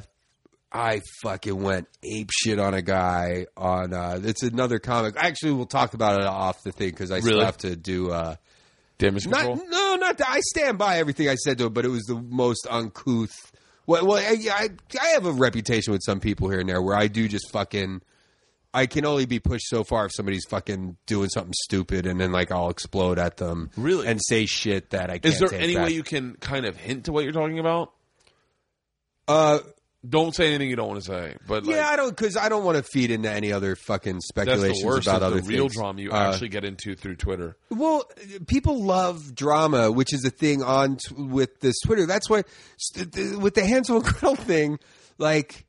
I 0.73 1.01
fucking 1.23 1.63
went 1.63 1.89
ape 2.03 2.31
shit 2.31 2.59
on 2.59 2.75
a 2.75 2.83
guy 2.83 3.47
on. 3.57 3.95
Uh, 3.95 4.21
it's 4.23 4.43
another 4.43 4.79
comic. 4.79 5.15
Actually, 5.17 5.55
we'll 5.55 5.67
talk 5.67 5.95
about 5.95 6.21
it 6.21 6.27
off 6.27 6.63
the 6.63 6.73
thing 6.73 6.91
because 6.91 7.11
I 7.11 7.21
still 7.21 7.45
have 7.45 7.57
to 7.59 7.77
do. 7.77 8.11
Uh, 8.11 8.37
Damage 8.99 9.27
not 9.27 9.45
no, 9.45 9.97
not 9.97 10.19
that. 10.19 10.29
I 10.29 10.41
stand 10.41 10.79
by 10.79 10.99
everything 10.99 11.29
I 11.29 11.35
said 11.35 11.59
to 11.59 11.67
it, 11.67 11.75
but 11.75 11.85
it 11.85 11.91
was 11.91 12.05
the 12.05 12.15
most 12.15 12.67
uncouth. 12.71 13.53
Well, 13.87 14.07
well 14.07 14.17
I, 14.17 14.37
I, 14.51 14.69
I 15.01 15.07
have 15.09 15.27
a 15.27 15.33
reputation 15.33 15.93
with 15.93 16.03
some 16.03 16.19
people 16.19 16.49
here 16.49 16.61
and 16.61 16.69
there 16.69 16.81
where 16.81 16.97
I 16.97 17.09
do 17.09 17.29
just 17.29 17.51
fucking. 17.53 18.03
I 18.75 18.85
can 18.85 19.07
only 19.07 19.25
be 19.25 19.39
pushed 19.39 19.69
so 19.69 19.85
far 19.85 20.05
if 20.05 20.13
somebody's 20.15 20.45
fucking 20.45 20.99
doing 21.07 21.31
something 21.31 21.55
stupid, 21.55 22.07
and 22.07 22.21
then 22.21 22.31
like 22.31 22.51
I'll 22.51 22.69
explode 22.69 23.19
at 23.19 23.39
them, 23.39 23.71
Really? 23.77 24.07
and 24.07 24.21
say 24.23 24.45
shit 24.45 24.91
that 24.91 25.09
I 25.09 25.15
can't. 25.19 25.27
Is 25.27 25.39
there 25.39 25.49
take 25.49 25.63
any 25.63 25.75
back. 25.75 25.87
way 25.87 25.93
you 25.93 26.03
can 26.03 26.35
kind 26.37 26.67
of 26.67 26.77
hint 26.77 27.07
to 27.07 27.13
what 27.13 27.25
you're 27.25 27.33
talking 27.33 27.59
about? 27.59 27.93
Uh, 29.29 29.61
Don't 30.09 30.35
say 30.35 30.49
anything 30.49 30.69
you 30.71 30.77
don't 30.77 30.89
want 30.89 31.01
to 31.03 31.07
say. 31.07 31.37
But 31.47 31.65
like, 31.65 31.77
yeah, 31.77 31.89
I 31.89 31.97
don't 31.97 32.11
because 32.11 32.37
I 32.37 32.49
don't 32.49 32.65
want 32.65 32.77
to 32.77 32.83
feed 32.83 33.11
into 33.11 33.31
any 33.31 33.53
other 33.53 33.77
fucking 33.77 34.15
that's 34.17 34.29
speculations 34.29 34.81
the 34.81 34.87
worst 34.87 35.07
about 35.09 35.23
of 35.23 35.33
other 35.33 35.41
the 35.41 35.49
real 35.49 35.65
things. 35.65 35.75
drama 35.75 36.01
you 36.01 36.13
Uh, 36.13 36.17
actually 36.31 36.49
get 36.51 36.65
into 36.65 36.95
through 36.95 37.17
Twitter. 37.17 37.57
Well, 37.71 38.09
people 38.47 38.83
love 38.83 39.35
drama, 39.35 39.91
which 39.91 40.13
is 40.13 40.25
a 40.25 40.31
thing 40.31 40.63
on 40.63 40.97
t- 40.97 41.15
with 41.17 41.61
this 41.61 41.75
Twitter. 41.85 42.07
That's 42.07 42.29
why 42.31 42.43
st- 42.77 43.13
th- 43.13 43.37
with 43.37 43.55
the 43.55 43.65
Hansel 43.65 43.97
and 43.97 44.05
Gretel 44.05 44.37
thing, 44.37 44.79
like, 45.19 45.65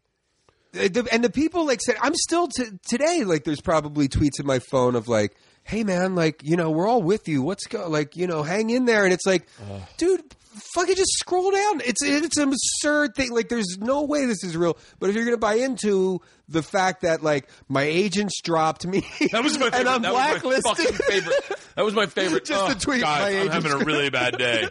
the, 0.73 1.07
and 1.11 1.23
the 1.23 1.29
people 1.31 1.65
like 1.65 1.81
said, 1.81 1.95
I'm 2.01 2.13
still 2.15 2.47
t- 2.47 2.65
today. 2.87 3.23
Like, 3.23 3.43
there's 3.45 3.61
probably 3.61 4.07
tweets 4.07 4.39
in 4.39 4.45
my 4.45 4.59
phone 4.59 4.95
of 4.95 5.07
like, 5.07 5.35
"Hey, 5.67 5.83
man, 5.83 6.15
like, 6.15 6.41
you 6.43 6.55
know, 6.55 6.71
we're 6.71 6.87
all 6.87 7.01
with 7.03 7.27
you. 7.27 7.41
What's 7.43 7.67
go? 7.67 7.87
Like, 7.89 8.15
you 8.17 8.25
know, 8.27 8.41
hang 8.43 8.69
in 8.69 8.85
there." 8.85 9.03
And 9.03 9.13
it's 9.13 9.25
like, 9.25 9.47
dude. 9.97 10.23
Fucking 10.73 10.95
just 10.95 11.11
scroll 11.19 11.51
down. 11.51 11.81
It's 11.85 12.01
it's 12.03 12.35
an 12.37 12.49
absurd 12.51 13.13
thing. 13.13 13.31
Like, 13.31 13.47
there's 13.47 13.77
no 13.79 14.05
way 14.05 14.25
this 14.25 14.43
is 14.43 14.57
real. 14.57 14.75
But 14.99 15.11
if 15.11 15.15
you're 15.15 15.23
gonna 15.25 15.37
buy 15.37 15.53
into 15.53 16.19
the 16.49 16.63
fact 16.63 17.01
that 17.01 17.21
like 17.21 17.47
my 17.69 17.83
agents 17.83 18.41
dropped 18.41 18.83
me, 18.87 19.01
That 19.31 19.43
was 19.43 19.59
my 19.59 19.69
favorite. 19.69 19.73
and 19.81 19.87
I'm 19.87 20.01
that 20.01 20.13
was 20.13 20.19
my 20.19 20.39
blacklisted, 20.39 20.77
fucking 20.95 20.95
favorite. 20.95 21.59
That 21.75 21.85
was 21.85 21.93
my 21.93 22.07
favorite. 22.07 22.45
Just 22.45 22.63
oh, 22.63 22.69
the 22.73 22.79
tweet, 22.79 23.01
Guys, 23.01 23.21
I'm 23.21 23.33
agent's- 23.35 23.53
having 23.53 23.71
a 23.83 23.85
really 23.85 24.09
bad 24.09 24.39
day. 24.39 24.67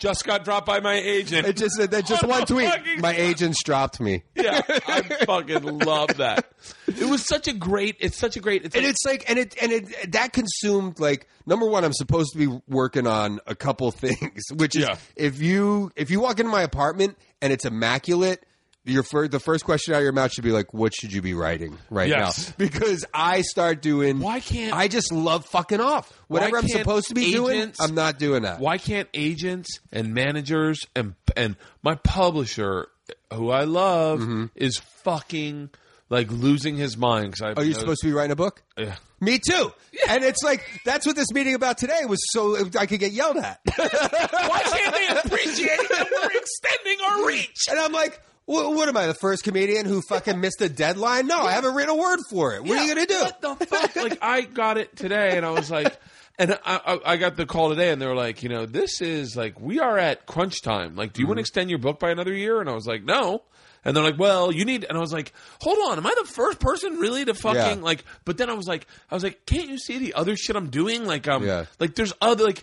Just 0.00 0.24
got 0.24 0.44
dropped 0.44 0.66
by 0.66 0.80
my 0.80 0.94
agent. 0.94 1.46
It 1.46 1.56
just 1.56 1.76
that 1.78 2.04
just 2.06 2.24
one 2.26 2.44
tweet. 2.46 2.68
My 2.98 3.12
agents 3.16 3.62
dropped 3.62 4.00
me. 4.00 4.24
yeah, 4.34 4.60
I 4.66 5.02
fucking 5.26 5.62
love 5.78 6.16
that. 6.16 6.50
It 6.88 7.08
was 7.08 7.24
such 7.26 7.46
a 7.46 7.52
great. 7.52 7.96
It's 8.00 8.16
such 8.16 8.36
a 8.36 8.40
great. 8.40 8.64
It's 8.64 8.74
and 8.74 8.84
like- 8.84 8.90
it's 8.90 9.04
like 9.06 9.24
and 9.30 9.38
it 9.38 9.54
and 9.62 9.70
it 9.72 10.12
that 10.12 10.32
consumed 10.32 10.98
like 10.98 11.28
number 11.46 11.66
one 11.66 11.84
i'm 11.84 11.92
supposed 11.92 12.32
to 12.32 12.38
be 12.38 12.60
working 12.68 13.06
on 13.06 13.40
a 13.46 13.54
couple 13.54 13.90
things 13.92 14.42
which 14.54 14.76
is 14.76 14.82
Yeah. 14.82 14.96
if 15.16 15.40
you 15.40 15.90
if 15.96 16.10
you 16.10 16.20
walk 16.20 16.38
into 16.40 16.50
my 16.52 16.62
apartment 16.62 17.16
and 17.42 17.52
it's 17.52 17.64
immaculate 17.64 18.44
your 18.84 19.02
fir- 19.02 19.28
the 19.28 19.40
first 19.40 19.64
question 19.64 19.94
out 19.94 19.98
of 19.98 20.02
your 20.04 20.12
mouth 20.12 20.32
should 20.32 20.44
be 20.44 20.52
like 20.52 20.72
what 20.72 20.94
should 20.94 21.12
you 21.12 21.20
be 21.22 21.34
writing 21.34 21.76
right 21.90 22.08
Yes. 22.08 22.48
now 22.48 22.54
because 22.58 23.04
i 23.12 23.42
start 23.42 23.82
doing 23.82 24.20
Why 24.20 24.40
can't- 24.40 24.74
i 24.74 24.88
just 24.88 25.12
love 25.12 25.44
fucking 25.46 25.80
off 25.80 26.10
whatever 26.28 26.56
i'm 26.58 26.66
supposed 26.68 27.08
to 27.08 27.14
be 27.14 27.30
doing 27.32 27.72
i'm 27.78 27.94
not 27.94 28.18
doing 28.18 28.42
that 28.42 28.58
why 28.58 28.78
can't 28.78 29.08
agents 29.14 29.80
and 29.92 30.14
managers 30.14 30.80
and 30.96 31.14
and 31.36 31.56
my 31.82 31.94
publisher, 31.94 32.88
who 33.32 33.50
I 33.50 33.64
love, 33.64 34.20
mm-hmm. 34.20 34.46
is 34.56 34.78
fucking 35.04 35.70
like 36.08 36.30
losing 36.30 36.76
his 36.76 36.96
mind? 36.96 37.34
Cause 37.38 37.54
I, 37.56 37.60
are 37.60 37.64
you 37.64 37.72
supposed 37.74 38.00
to 38.02 38.08
be 38.08 38.12
writing 38.12 38.32
a 38.32 38.36
book 38.36 38.62
Yeah. 38.76 38.96
me 39.20 39.38
too 39.38 39.72
Yeah. 39.92 40.14
and 40.14 40.24
it's 40.24 40.42
like 40.42 40.64
that's 40.84 41.06
what 41.06 41.14
this 41.16 41.30
meeting 41.32 41.54
about 41.54 41.78
today 41.78 42.00
was 42.08 42.18
so 42.32 42.56
i 42.78 42.86
could 42.86 42.98
get 43.00 43.12
yelled 43.12 43.36
at 43.36 43.60
Why 43.76 44.60
can't 44.64 44.94
they 44.94 45.06
appreciate 45.24 45.78
that 45.90 46.08
we're 46.10 46.38
extending 46.40 46.98
our 47.06 47.26
reach? 47.26 47.66
And 47.70 47.78
I'm 47.78 47.92
like, 47.92 48.20
what, 48.50 48.74
what 48.74 48.88
am 48.88 48.96
I, 48.96 49.06
the 49.06 49.14
first 49.14 49.44
comedian 49.44 49.86
who 49.86 50.02
fucking 50.02 50.40
missed 50.40 50.60
a 50.60 50.68
deadline? 50.68 51.26
No, 51.26 51.40
I 51.40 51.52
haven't 51.52 51.74
written 51.74 51.90
a 51.90 51.94
word 51.96 52.20
for 52.28 52.54
it. 52.54 52.62
What 52.64 52.78
are 52.78 52.84
you 52.84 52.94
going 52.94 53.06
to 53.06 53.12
do? 53.12 53.20
What 53.20 53.40
the 53.58 53.66
fuck? 53.66 53.96
like 53.96 54.18
I 54.22 54.40
got 54.42 54.76
it 54.78 54.96
today, 54.96 55.36
and 55.36 55.46
I 55.46 55.50
was 55.50 55.70
like, 55.70 55.96
and 56.38 56.52
I, 56.64 56.80
I, 57.04 57.12
I 57.12 57.16
got 57.16 57.36
the 57.36 57.46
call 57.46 57.68
today, 57.70 57.90
and 57.90 58.00
they 58.02 58.06
were 58.06 58.14
like, 58.14 58.42
you 58.42 58.48
know, 58.48 58.66
this 58.66 59.00
is 59.00 59.36
like 59.36 59.60
we 59.60 59.78
are 59.78 59.98
at 59.98 60.26
crunch 60.26 60.62
time. 60.62 60.96
Like, 60.96 61.12
do 61.12 61.20
you 61.22 61.26
want 61.28 61.36
to 61.38 61.40
extend 61.42 61.70
your 61.70 61.78
book 61.78 62.00
by 62.00 62.10
another 62.10 62.32
year? 62.34 62.60
And 62.60 62.68
I 62.68 62.72
was 62.74 62.86
like, 62.86 63.04
no. 63.04 63.42
And 63.84 63.96
they're 63.96 64.04
like, 64.04 64.18
well, 64.18 64.52
you 64.52 64.64
need. 64.64 64.84
And 64.86 64.98
I 64.98 65.00
was 65.00 65.12
like, 65.12 65.32
hold 65.60 65.78
on, 65.90 65.96
am 65.98 66.06
I 66.06 66.14
the 66.20 66.26
first 66.28 66.60
person 66.60 66.96
really 66.96 67.24
to 67.24 67.32
fucking 67.34 67.78
Yeah. 67.78 67.84
like? 67.84 68.04
But 68.24 68.36
then 68.36 68.50
I 68.50 68.54
was 68.54 68.66
like, 68.66 68.86
I 69.10 69.14
was 69.14 69.22
like, 69.24 69.46
can't 69.46 69.68
you 69.70 69.78
see 69.78 69.96
the 69.98 70.14
other 70.14 70.36
shit 70.36 70.54
I'm 70.56 70.68
doing? 70.70 71.06
Like, 71.06 71.26
um, 71.28 71.46
Yeah. 71.46 71.64
like 71.78 71.94
there's 71.94 72.12
other 72.20 72.44
like, 72.44 72.62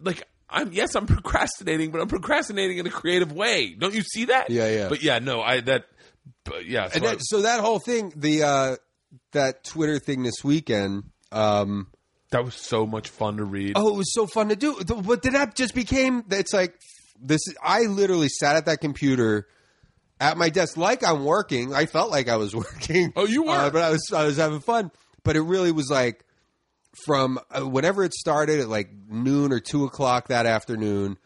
like. 0.00 0.22
I'm 0.50 0.72
yes, 0.72 0.94
I'm 0.94 1.06
procrastinating, 1.06 1.90
but 1.90 2.00
I'm 2.00 2.08
procrastinating 2.08 2.78
in 2.78 2.86
a 2.86 2.90
creative 2.90 3.32
way. 3.32 3.74
Don't 3.78 3.94
you 3.94 4.02
see 4.02 4.26
that? 4.26 4.50
Yeah, 4.50 4.68
yeah. 4.68 4.88
But 4.88 5.02
yeah, 5.02 5.18
no, 5.18 5.40
I 5.42 5.60
that, 5.60 5.86
but 6.44 6.66
yeah. 6.66 6.88
So 6.88 6.96
And 6.96 7.06
I- 7.06 7.10
that, 7.10 7.18
so 7.22 7.42
that 7.42 7.60
whole 7.60 7.78
thing, 7.78 8.12
the 8.16 8.42
uh, 8.42 8.76
that 9.32 9.64
Twitter 9.64 9.98
thing 9.98 10.22
this 10.22 10.42
weekend, 10.44 11.04
um, 11.32 11.88
that 12.30 12.44
was 12.44 12.54
so 12.54 12.86
much 12.86 13.08
fun 13.08 13.36
to 13.38 13.44
read. 13.44 13.72
oh, 13.76 13.88
it 13.94 13.96
was 13.96 14.12
so 14.12 14.26
fun 14.26 14.48
to 14.50 14.56
do. 14.56 14.76
But 14.84 15.22
then 15.22 15.32
that 15.34 15.54
just 15.56 15.74
became, 15.74 16.24
it's 16.30 16.52
like, 16.52 16.74
this. 17.20 17.40
I 17.62 17.82
literally 17.82 18.28
sat 18.28 18.56
at 18.56 18.66
that 18.66 18.80
computer 18.80 19.46
at 20.20 20.36
my 20.36 20.48
desk 20.48 20.76
like 20.76 21.04
I'm 21.06 21.24
working. 21.24 21.74
I 21.74 21.86
felt 21.86 22.10
like 22.10 22.28
I 22.28 22.36
was 22.36 22.54
working. 22.64 23.12
Oh, 23.16 23.26
you 23.26 23.44
were? 23.44 23.50
Uh, 23.52 23.70
but 23.70 23.82
I 23.82 23.90
was 23.90 24.12
I 24.14 24.24
was 24.24 24.36
having 24.36 24.60
fun. 24.60 24.90
But 25.22 25.36
it 25.36 25.42
really 25.42 25.70
was 25.72 25.90
like 25.90 26.24
from 27.04 27.38
uh, 27.50 27.66
whenever 27.66 28.04
it 28.04 28.14
started 28.14 28.60
at 28.60 28.68
like 28.68 28.90
noon 29.08 29.52
or 29.52 29.60
two 29.60 29.84
o'clock 29.84 30.28
that 30.28 30.46
afternoon 30.46 31.18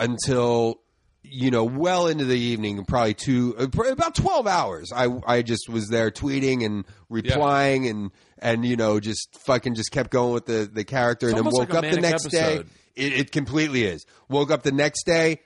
until 0.00 0.80
you 1.22 1.50
know 1.50 1.64
well 1.64 2.06
into 2.06 2.24
the 2.24 2.38
evening, 2.38 2.84
probably 2.84 3.14
two 3.14 3.54
uh, 3.58 3.82
about 3.90 4.14
twelve 4.14 4.46
hours. 4.46 4.92
I 4.94 5.08
I 5.26 5.42
just 5.42 5.68
was 5.68 5.88
there 5.88 6.10
tweeting 6.10 6.64
and 6.64 6.84
replying 7.08 7.86
and 7.86 8.10
and 8.38 8.64
you 8.64 8.76
know 8.76 9.00
just 9.00 9.38
fucking 9.46 9.74
just 9.74 9.90
kept 9.90 10.10
going 10.10 10.32
with 10.32 10.46
the 10.46 10.68
the 10.72 10.84
character 10.84 11.28
and 11.28 11.36
then 11.36 11.44
woke 11.44 11.72
like 11.72 11.84
up 11.84 11.90
the 11.90 12.00
next 12.00 12.28
day. 12.28 12.64
It, 12.94 13.12
it 13.12 13.32
completely 13.32 13.84
is. 13.84 14.06
Woke 14.28 14.52
up 14.52 14.62
the 14.62 14.70
next 14.70 15.04
day, 15.04 15.40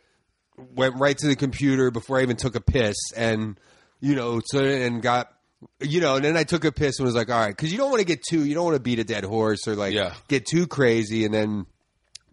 went 0.56 0.96
right 0.96 1.16
to 1.16 1.26
the 1.26 1.36
computer 1.36 1.90
before 1.90 2.18
I 2.18 2.22
even 2.22 2.36
took 2.36 2.54
a 2.54 2.60
piss, 2.60 2.96
and 3.16 3.58
you 4.00 4.14
know, 4.14 4.40
so 4.44 4.62
and 4.62 5.00
got 5.00 5.32
you 5.80 6.00
know, 6.00 6.16
and 6.16 6.24
then 6.24 6.36
I 6.36 6.44
took 6.44 6.64
a 6.64 6.70
piss 6.72 6.98
and 6.98 7.06
was 7.06 7.14
like, 7.14 7.30
all 7.30 7.38
right, 7.40 7.48
because 7.56 7.72
you 7.72 7.78
don't 7.78 7.90
want 7.90 8.00
to 8.00 8.06
get 8.06 8.22
too, 8.22 8.44
you 8.44 8.54
don't 8.54 8.64
want 8.64 8.76
to 8.76 8.82
beat 8.82 8.98
a 8.98 9.04
dead 9.04 9.24
horse 9.24 9.66
or 9.66 9.74
like 9.74 9.92
Yeah. 9.94 10.14
get 10.28 10.46
too 10.46 10.66
crazy, 10.66 11.24
and 11.24 11.34
then 11.34 11.66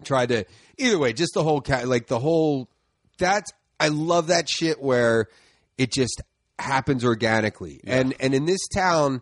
try 0.03 0.25
to 0.25 0.45
either 0.77 0.97
way, 0.99 1.13
just 1.13 1.33
the 1.33 1.43
whole 1.43 1.61
cat, 1.61 1.87
like 1.87 2.07
the 2.07 2.19
whole 2.19 2.69
that's 3.17 3.51
I 3.79 3.87
love 3.89 4.27
that 4.27 4.47
shit 4.49 4.81
where 4.81 5.27
it 5.77 5.91
just 5.91 6.21
happens 6.59 7.03
organically, 7.03 7.81
and 7.85 8.13
and 8.19 8.33
in 8.35 8.45
this 8.45 8.61
town 8.73 9.21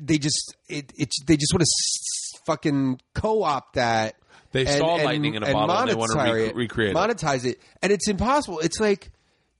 they 0.00 0.18
just 0.18 0.56
it, 0.68 0.92
it 0.96 1.08
they 1.26 1.36
just 1.36 1.52
want 1.52 1.60
to 1.60 1.64
s- 1.70 2.40
fucking 2.46 3.00
co-opt 3.14 3.74
that. 3.74 4.14
They 4.52 4.64
saw 4.66 4.94
lightning 4.96 5.34
in 5.34 5.42
a 5.42 5.52
bottle 5.52 5.76
and 5.76 5.90
they 5.90 5.94
wanna 5.94 6.14
monetize 6.14 6.54
recreate 6.54 6.90
it. 6.90 6.96
monetize 6.96 7.44
it, 7.44 7.60
and 7.82 7.92
it's 7.92 8.08
impossible. 8.08 8.58
It's 8.60 8.80
like 8.80 9.10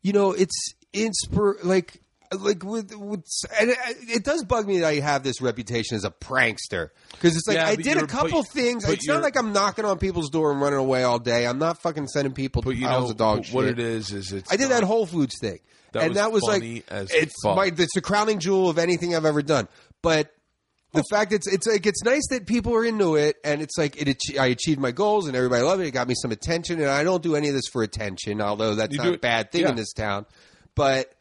you 0.02 0.12
know, 0.12 0.32
it's 0.32 0.74
inspir 0.92 1.62
like 1.64 2.00
like 2.38 2.62
with 2.62 2.94
with 2.94 3.24
and 3.60 3.70
it, 3.70 3.78
it 4.08 4.24
does 4.24 4.44
bug 4.44 4.66
me 4.66 4.78
that 4.80 4.86
I 4.86 4.94
have 5.00 5.22
this 5.24 5.40
reputation 5.40 5.96
as 5.96 6.04
a 6.04 6.10
prankster 6.10 6.90
because 7.10 7.34
it's 7.36 7.48
like 7.48 7.56
Yeah, 7.56 7.66
I 7.66 7.74
did 7.76 7.96
a 7.96 8.06
couple 8.06 8.42
but- 8.42 8.48
things. 8.52 8.84
but 8.84 8.94
It's 8.94 9.08
not 9.08 9.22
like 9.22 9.36
I'm 9.36 9.52
knocking 9.52 9.84
on 9.84 9.98
people's 9.98 10.30
door 10.30 10.52
and 10.52 10.60
running 10.60 10.78
away 10.78 11.02
all 11.02 11.18
day. 11.18 11.46
I'm 11.46 11.58
not 11.58 11.82
fucking 11.82 12.06
sending 12.08 12.32
people 12.32 12.62
But 12.62 12.76
you 12.76 12.86
know 12.86 13.08
of 13.10 13.16
dog 13.16 13.46
what 13.50 13.64
shit. 13.64 13.78
it 13.78 13.78
is 13.80 14.12
is 14.12 14.32
it's 14.32 14.52
I 14.52 14.56
did 14.56 14.68
not- 14.68 14.80
that 14.80 14.84
Whole 14.84 15.06
Foods 15.06 15.34
thing, 15.40 15.58
That 15.92 16.02
and 16.02 16.10
was 16.10 16.16
that 16.18 16.32
was 16.32 16.44
funny 16.46 16.74
like 16.74 16.84
as 16.92 17.10
it's 17.12 17.34
fuck. 17.42 17.56
my 17.56 17.64
it's 17.66 17.94
the 17.94 18.00
crowning 18.00 18.38
jewel 18.38 18.70
of 18.70 18.78
anything 18.78 19.14
I've 19.16 19.24
ever 19.24 19.42
done. 19.42 19.66
But 20.02 20.32
the 20.92 21.04
fact 21.10 21.32
it's 21.32 21.46
it's 21.46 21.66
like 21.66 21.84
it's 21.86 22.02
nice 22.04 22.26
that 22.30 22.46
people 22.46 22.74
are 22.74 22.84
into 22.84 23.14
it, 23.16 23.36
and 23.44 23.60
it's 23.62 23.76
like 23.78 24.00
it. 24.00 24.16
I 24.38 24.46
achieved 24.46 24.80
my 24.80 24.90
goals, 24.90 25.26
and 25.28 25.36
everybody 25.36 25.62
loved 25.62 25.82
it. 25.82 25.86
It 25.86 25.90
got 25.92 26.08
me 26.08 26.14
some 26.20 26.32
attention, 26.32 26.80
and 26.80 26.88
I 26.90 27.04
don't 27.04 27.22
do 27.22 27.36
any 27.36 27.46
of 27.48 27.54
this 27.54 27.68
for 27.72 27.82
attention, 27.84 28.40
although 28.40 28.74
that's 28.74 28.92
You 28.92 28.98
not 28.98 29.14
a 29.14 29.18
bad 29.18 29.52
thing 29.52 29.60
yeah. 29.62 29.68
in 29.70 29.76
this 29.76 29.92
town. 29.92 30.26
But 30.80 31.12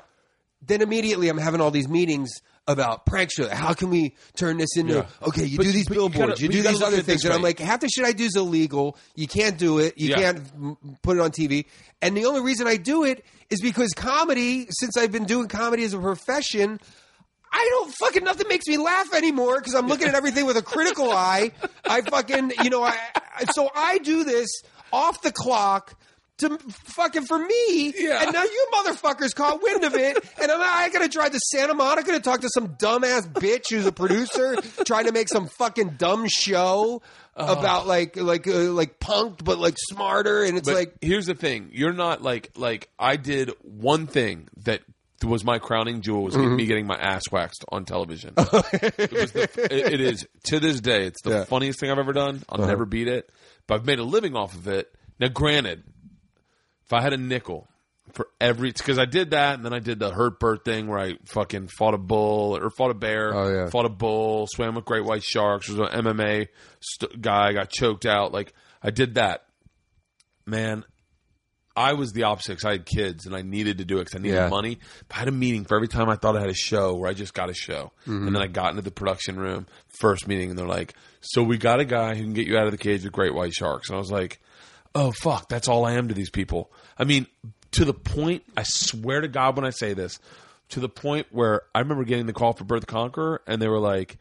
then 0.62 0.82
immediately 0.82 1.28
I'm 1.28 1.38
having 1.38 1.60
all 1.60 1.70
these 1.72 1.90
meetings 1.90 2.30
about 2.66 3.06
prank 3.06 3.30
show. 3.36 3.50
How 3.50 3.74
can 3.74 3.90
we 3.90 4.16
turn 4.38 4.56
this 4.58 4.78
into 4.78 4.94
Yeah. 4.94 5.06
okay? 5.28 5.44
You 5.44 5.58
But- 5.58 5.64
do 5.66 5.72
these 5.74 5.86
but 5.88 5.96
you 5.96 6.00
billboards, 6.02 6.30
gotta- 6.30 6.42
you, 6.44 6.48
do 6.48 6.58
you 6.60 6.64
these 6.64 6.82
other 6.82 7.02
things, 7.02 7.26
and 7.26 7.34
I'm 7.34 7.42
like, 7.42 7.60
half 7.60 7.82
the 7.82 7.90
shit 7.90 8.06
I 8.06 8.14
do 8.14 8.24
is 8.24 8.38
illegal. 8.38 8.96
You 9.16 9.28
can't 9.28 9.58
do 9.58 9.80
it. 9.80 9.98
You 9.98 10.10
Yeah. 10.12 10.16
can't 10.34 11.02
put 11.02 11.18
it 11.18 11.20
on 11.20 11.32
TV. 11.32 11.66
And 12.02 12.16
the 12.16 12.26
only 12.26 12.40
reason 12.40 12.68
I 12.68 12.78
do 12.78 13.04
it 13.04 13.26
is 13.50 13.60
because 13.60 13.92
comedy. 13.94 14.68
Since 14.70 14.96
I've 14.96 15.12
been 15.12 15.26
doing 15.26 15.50
comedy 15.50 15.84
as 15.84 15.94
a 15.94 16.00
profession. 16.00 16.80
I 17.52 17.68
don't 17.72 17.92
fucking 17.96 18.24
nothing 18.24 18.48
makes 18.48 18.68
me 18.68 18.78
laugh 18.78 19.12
anymore 19.14 19.58
because 19.58 19.74
I'm 19.74 19.88
looking 19.88 20.08
at 20.08 20.14
everything 20.16 20.46
with 20.46 20.56
a 20.56 20.62
critical 20.62 21.12
eye. 21.34 21.52
I 21.84 22.02
fucking 22.02 22.54
you 22.64 22.70
know 22.70 22.84
I 22.84 22.96
so 23.54 23.70
I 23.76 23.98
do 23.98 24.24
this 24.24 24.48
off 24.94 25.22
the 25.24 25.32
clock 25.32 25.96
to 26.40 26.58
fucking 26.70 27.26
for 27.26 27.40
me. 27.40 27.94
Yeah. 27.96 28.24
And 28.24 28.34
now 28.34 28.44
you 28.44 28.68
motherfuckers 28.74 29.34
caught 29.36 29.62
wind 29.62 29.84
of 29.84 29.94
it, 29.96 30.18
and 30.42 30.52
I'm, 30.52 30.60
I 30.62 30.90
gotta 30.90 31.08
drive 31.08 31.32
to 31.32 31.40
Santa 31.40 31.74
Monica 31.74 32.12
to 32.12 32.20
talk 32.20 32.42
to 32.42 32.50
some 32.54 32.70
dumbass 32.76 33.28
bitch 33.32 33.70
who's 33.70 33.86
a 33.86 33.92
producer 33.92 34.56
trying 34.86 35.06
to 35.06 35.12
make 35.12 35.30
some 35.30 35.48
fucking 35.48 35.92
dumb 35.98 36.28
show 36.28 37.02
about 37.36 37.88
like 37.88 38.18
like 38.18 38.46
uh, 38.48 38.72
like 38.72 39.00
punked 39.00 39.44
but 39.46 39.60
like 39.60 39.76
smarter, 39.78 40.44
and 40.44 40.58
it's 40.58 40.68
But 40.68 40.76
like 40.76 40.96
here's 41.02 41.26
the 41.28 41.36
thing: 41.36 41.70
you're 41.74 41.94
not 41.94 42.22
like 42.22 42.52
like 42.58 42.90
I 43.00 43.16
did 43.16 43.52
one 43.62 44.08
thing 44.08 44.50
that 44.64 44.82
was 45.24 45.44
my 45.44 45.60
crowning 45.60 46.00
jewel 46.02 46.24
was 46.24 46.36
Mm-hmm. 46.36 46.56
me 46.56 46.66
getting 46.66 46.88
my 46.88 46.96
ass 46.98 47.24
waxed 47.32 47.66
on 47.70 47.84
television. 47.86 48.34
it, 48.38 48.98
the, 48.98 49.68
it, 49.70 49.94
it 49.94 50.02
is 50.02 50.26
to 50.46 50.60
this 50.62 50.80
day. 50.80 51.06
It's 51.08 51.22
the 51.24 51.30
Yeah. 51.30 51.36
Uh-huh. 51.38 51.46
funniest 51.46 51.80
thing 51.80 51.92
I've 51.92 51.98
ever 52.00 52.14
done. 52.14 52.42
I'll 52.50 52.66
never 52.66 52.86
beat 52.86 53.08
it. 53.10 53.30
But 53.68 53.76
I've 53.76 53.86
made 53.86 54.00
a 54.00 54.04
living 54.04 54.36
off 54.38 54.54
of 54.56 54.68
it. 54.68 54.90
Now, 55.20 55.28
granted, 55.28 55.84
if 56.90 56.94
I 56.94 57.02
had 57.02 57.14
a 57.14 57.18
nickel 57.18 57.68
for 58.14 58.28
every, 58.42 58.72
because 58.72 58.98
I 58.98 59.06
did 59.06 59.32
that, 59.32 59.56
and 59.56 59.64
then 59.66 59.74
I 59.74 59.78
did 59.80 60.00
the 60.00 60.10
hurt 60.12 60.40
bird 60.40 60.66
thing 60.66 60.88
where 60.88 60.98
I 60.98 61.14
fucking 61.28 61.68
fought 61.68 61.94
a 61.94 62.00
bull 62.00 62.58
or 62.58 62.72
fought 62.72 62.90
a 62.90 62.96
bear, 62.96 63.34
Oh, 63.36 63.48
yeah. 63.54 63.70
fought 63.70 63.86
a 63.86 63.90
bull, 63.90 64.48
swam 64.48 64.74
with 64.74 64.86
great 64.86 65.06
white 65.06 65.24
sharks. 65.24 65.70
Was 65.70 65.78
an 65.78 66.06
MMA 66.06 66.48
st- 66.80 67.22
guy, 67.22 67.54
got 67.54 67.70
choked 67.70 68.08
out. 68.08 68.32
Like 68.34 68.54
I 68.82 68.90
did 68.90 69.16
that. 69.16 69.44
Man, 70.48 70.84
I 71.76 71.94
was 71.94 72.12
the 72.12 72.24
opposite 72.24 72.54
because 72.54 72.66
I 72.66 72.72
had 72.72 72.86
kids 72.86 73.26
and 73.28 73.36
I 73.36 73.42
needed 73.44 73.78
to 73.78 73.86
do 73.86 73.98
it 73.98 74.06
because 74.06 74.16
I 74.16 74.24
needed 74.24 74.36
Yeah. 74.36 74.50
money. 74.50 74.80
But 75.08 75.16
I 75.18 75.20
had 75.20 75.28
a 75.28 75.32
meeting 75.32 75.64
for 75.66 75.76
every 75.76 75.88
time 75.88 76.10
I 76.10 76.16
thought 76.16 76.36
I 76.36 76.40
had 76.42 76.50
a 76.50 76.54
show 76.56 76.96
where 76.96 77.10
I 77.10 77.14
just 77.14 77.34
got 77.36 77.50
a 77.50 77.54
show. 77.54 77.92
Mm-hmm. 78.02 78.26
And 78.28 78.36
then 78.36 78.42
I 78.42 78.48
got 78.48 78.72
into 78.72 78.82
the 78.82 78.92
production 78.92 79.38
room, 79.38 79.68
first 80.02 80.28
meeting, 80.28 80.50
and 80.50 80.58
they're 80.58 80.66
like, 80.68 80.96
So 81.22 81.44
we 81.44 81.58
got 81.60 81.80
a 81.80 81.86
guy 81.86 82.16
who 82.16 82.24
can 82.24 82.34
get 82.34 82.48
you 82.48 82.58
out 82.58 82.66
of 82.66 82.72
the 82.72 82.78
cage 82.80 83.04
with 83.04 83.14
great 83.14 83.34
white 83.36 83.54
sharks. 83.54 83.90
And 83.90 83.96
I 83.96 84.00
was 84.00 84.12
like, 84.12 84.40
Oh, 84.96 85.12
fuck, 85.12 85.48
that's 85.48 85.68
all 85.68 85.86
I 85.86 85.94
am 85.94 86.08
to 86.08 86.16
these 86.16 86.32
people. 86.32 86.72
I 87.00 87.06
mean, 87.06 87.26
to 87.72 87.86
the 87.86 87.94
point, 87.94 88.44
I 88.58 88.64
swear 88.64 89.22
to 89.22 89.28
God 89.28 89.56
when 89.56 89.66
I 89.66 89.70
say 89.70 89.94
this, 89.94 90.20
to 90.70 90.80
the 90.80 90.90
point 90.90 91.28
where 91.32 91.64
I 91.74 91.80
remember 91.80 92.04
getting 92.04 92.26
the 92.26 92.34
call 92.34 92.54
for 92.54 92.66
Birth 92.66 92.86
Conqueror 92.86 93.42
and 93.48 93.62
they 93.62 93.68
were 93.68 93.80
like, 93.80 94.18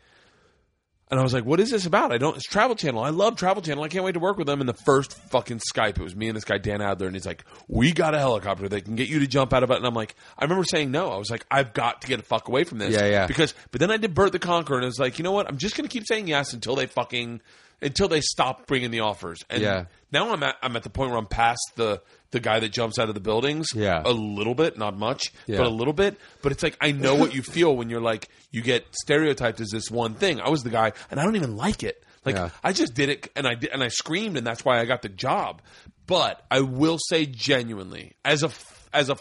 and 1.11 1.19
I 1.19 1.23
was 1.23 1.33
like, 1.33 1.45
"What 1.45 1.59
is 1.59 1.71
this 1.71 1.87
about?" 1.87 2.13
I 2.13 2.19
don't. 2.19 2.37
It's 2.37 2.45
Travel 2.45 2.77
Channel. 2.77 3.03
I 3.03 3.09
love 3.11 3.37
Travel 3.37 3.63
Channel. 3.63 3.83
I 3.83 3.89
can't 3.89 4.05
wait 4.05 4.13
to 4.13 4.21
work 4.21 4.37
with 4.37 4.47
them. 4.47 4.61
And 4.61 4.69
the 4.69 4.75
first 4.75 5.15
fucking 5.31 5.61
Skype, 5.73 5.99
it 5.99 6.01
was 6.01 6.15
me 6.15 6.29
and 6.29 6.37
this 6.37 6.45
guy 6.45 6.59
Dan 6.59 6.83
Adler, 6.83 7.07
and 7.07 7.17
he's 7.17 7.25
like, 7.25 7.45
"We 7.67 7.93
got 7.93 8.15
a 8.15 8.19
helicopter. 8.19 8.69
They 8.69 8.83
can 8.83 8.95
get 8.95 9.09
you 9.09 9.21
to 9.21 9.27
jump 9.27 9.55
out 9.55 9.63
of 9.63 9.71
it." 9.71 9.77
And 9.79 9.87
I'm 9.87 9.95
like, 9.95 10.15
I 10.39 10.45
remember 10.45 10.65
saying 10.65 10.91
no. 10.91 11.11
I 11.11 11.17
was 11.17 11.31
like, 11.31 11.47
"I've 11.51 11.73
got 11.73 12.03
to 12.03 12.09
get 12.09 12.19
the 12.19 12.25
fuck 12.25 12.49
away 12.49 12.65
from 12.65 12.77
this." 12.77 12.93
Yeah, 12.93 13.07
yeah. 13.07 13.27
Because, 13.27 13.55
but 13.71 13.81
then 13.81 13.91
I 13.91 13.97
did 13.97 14.13
Bert 14.13 14.33
the 14.33 14.39
Conqueror, 14.39 14.77
and 14.77 14.85
it 14.85 14.89
was 14.89 14.99
like, 14.99 15.19
you 15.19 15.23
know 15.23 15.33
what? 15.33 15.49
I'm 15.49 15.57
just 15.57 15.77
gonna 15.77 15.89
keep 15.89 16.07
saying 16.07 16.29
yes 16.29 16.53
until 16.53 16.77
they 16.77 16.87
fucking 16.87 17.41
until 17.81 18.09
they 18.09 18.21
stop 18.21 18.67
bringing 18.67 18.91
the 18.91 19.01
offers. 19.01 19.39
And 19.51 19.63
Yeah. 19.63 19.85
now 20.13 20.33
I'm 20.33 20.43
at 20.43 20.57
I'm 20.63 20.75
at 20.77 20.83
the 20.83 20.91
point 20.91 21.11
where 21.11 21.19
I'm 21.19 21.27
past 21.27 21.61
the 21.77 22.03
the 22.31 22.41
guy 22.41 22.61
that 22.61 22.69
jumps 22.71 22.99
out 22.99 23.09
of 23.09 23.15
the 23.15 23.21
buildings. 23.21 23.69
Yeah. 23.75 24.03
a 24.05 24.13
little 24.13 24.55
bit, 24.55 24.77
not 24.77 24.97
much, 24.97 25.33
Yeah. 25.47 25.59
but 25.59 25.67
a 25.67 25.71
little 25.71 25.95
bit. 25.95 26.19
But 26.43 26.53
it's 26.53 26.63
like 26.63 26.77
I 26.81 26.93
know 26.93 27.15
what 27.15 27.35
you 27.35 27.43
feel 27.43 27.75
when 27.77 27.89
you're 27.91 28.01
like 28.03 28.29
you 28.51 28.61
get 28.63 28.85
stereotyped 28.93 29.61
as 29.61 29.71
this 29.71 29.91
one 29.91 30.15
thing. 30.15 30.41
I 30.41 30.49
was 30.51 30.63
the 30.63 30.71
guy, 30.71 30.93
and 31.11 31.19
I 31.21 31.25
don't 31.25 31.37
even 31.37 31.57
like 31.57 31.83
it. 31.83 32.03
Like 32.25 32.35
Yeah. 32.37 32.51
I 32.63 32.73
just 32.73 32.95
did 32.95 33.09
it, 33.09 33.31
and 33.37 33.47
I 33.47 33.55
did, 33.55 33.71
and 33.71 33.83
I 33.83 33.89
screamed, 33.89 34.37
and 34.37 34.47
that's 34.47 34.65
why 34.65 34.79
I 34.81 34.85
got 34.85 35.03
the 35.03 35.09
job. 35.09 35.63
But 36.07 36.45
I 36.51 36.61
will 36.61 36.99
say 37.09 37.25
genuinely, 37.27 38.13
as 38.25 38.43
a 38.43 38.51
as 38.93 39.09
a 39.09 39.17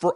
fr- 0.00 0.08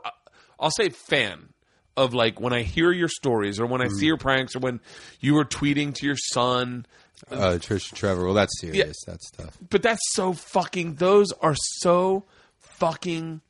I'll 0.60 0.70
say 0.70 0.90
fan 0.90 1.48
of 1.96 2.14
like 2.14 2.40
when 2.40 2.52
I 2.54 2.62
hear 2.62 2.90
your 2.92 3.08
stories 3.08 3.58
or 3.60 3.66
when 3.66 3.82
I 3.82 3.86
Mm. 3.86 3.98
see 3.98 4.06
your 4.06 4.16
pranks 4.16 4.56
or 4.56 4.60
when 4.60 4.80
you 5.20 5.34
were 5.34 5.44
tweeting 5.44 5.94
to 5.96 6.06
your 6.06 6.16
son. 6.16 6.86
Uh, 7.30 7.58
Trish 7.60 7.90
and 7.90 7.98
Trevor. 7.98 8.24
Well, 8.24 8.34
that's 8.34 8.60
serious. 8.60 8.96
That's 9.06 9.30
tough. 9.30 9.56
But 9.70 9.82
that's 9.82 10.02
so 10.12 10.32
fucking. 10.32 10.94
Those 10.96 11.32
are 11.40 11.54
so 11.56 12.24
fucking. 12.58 13.40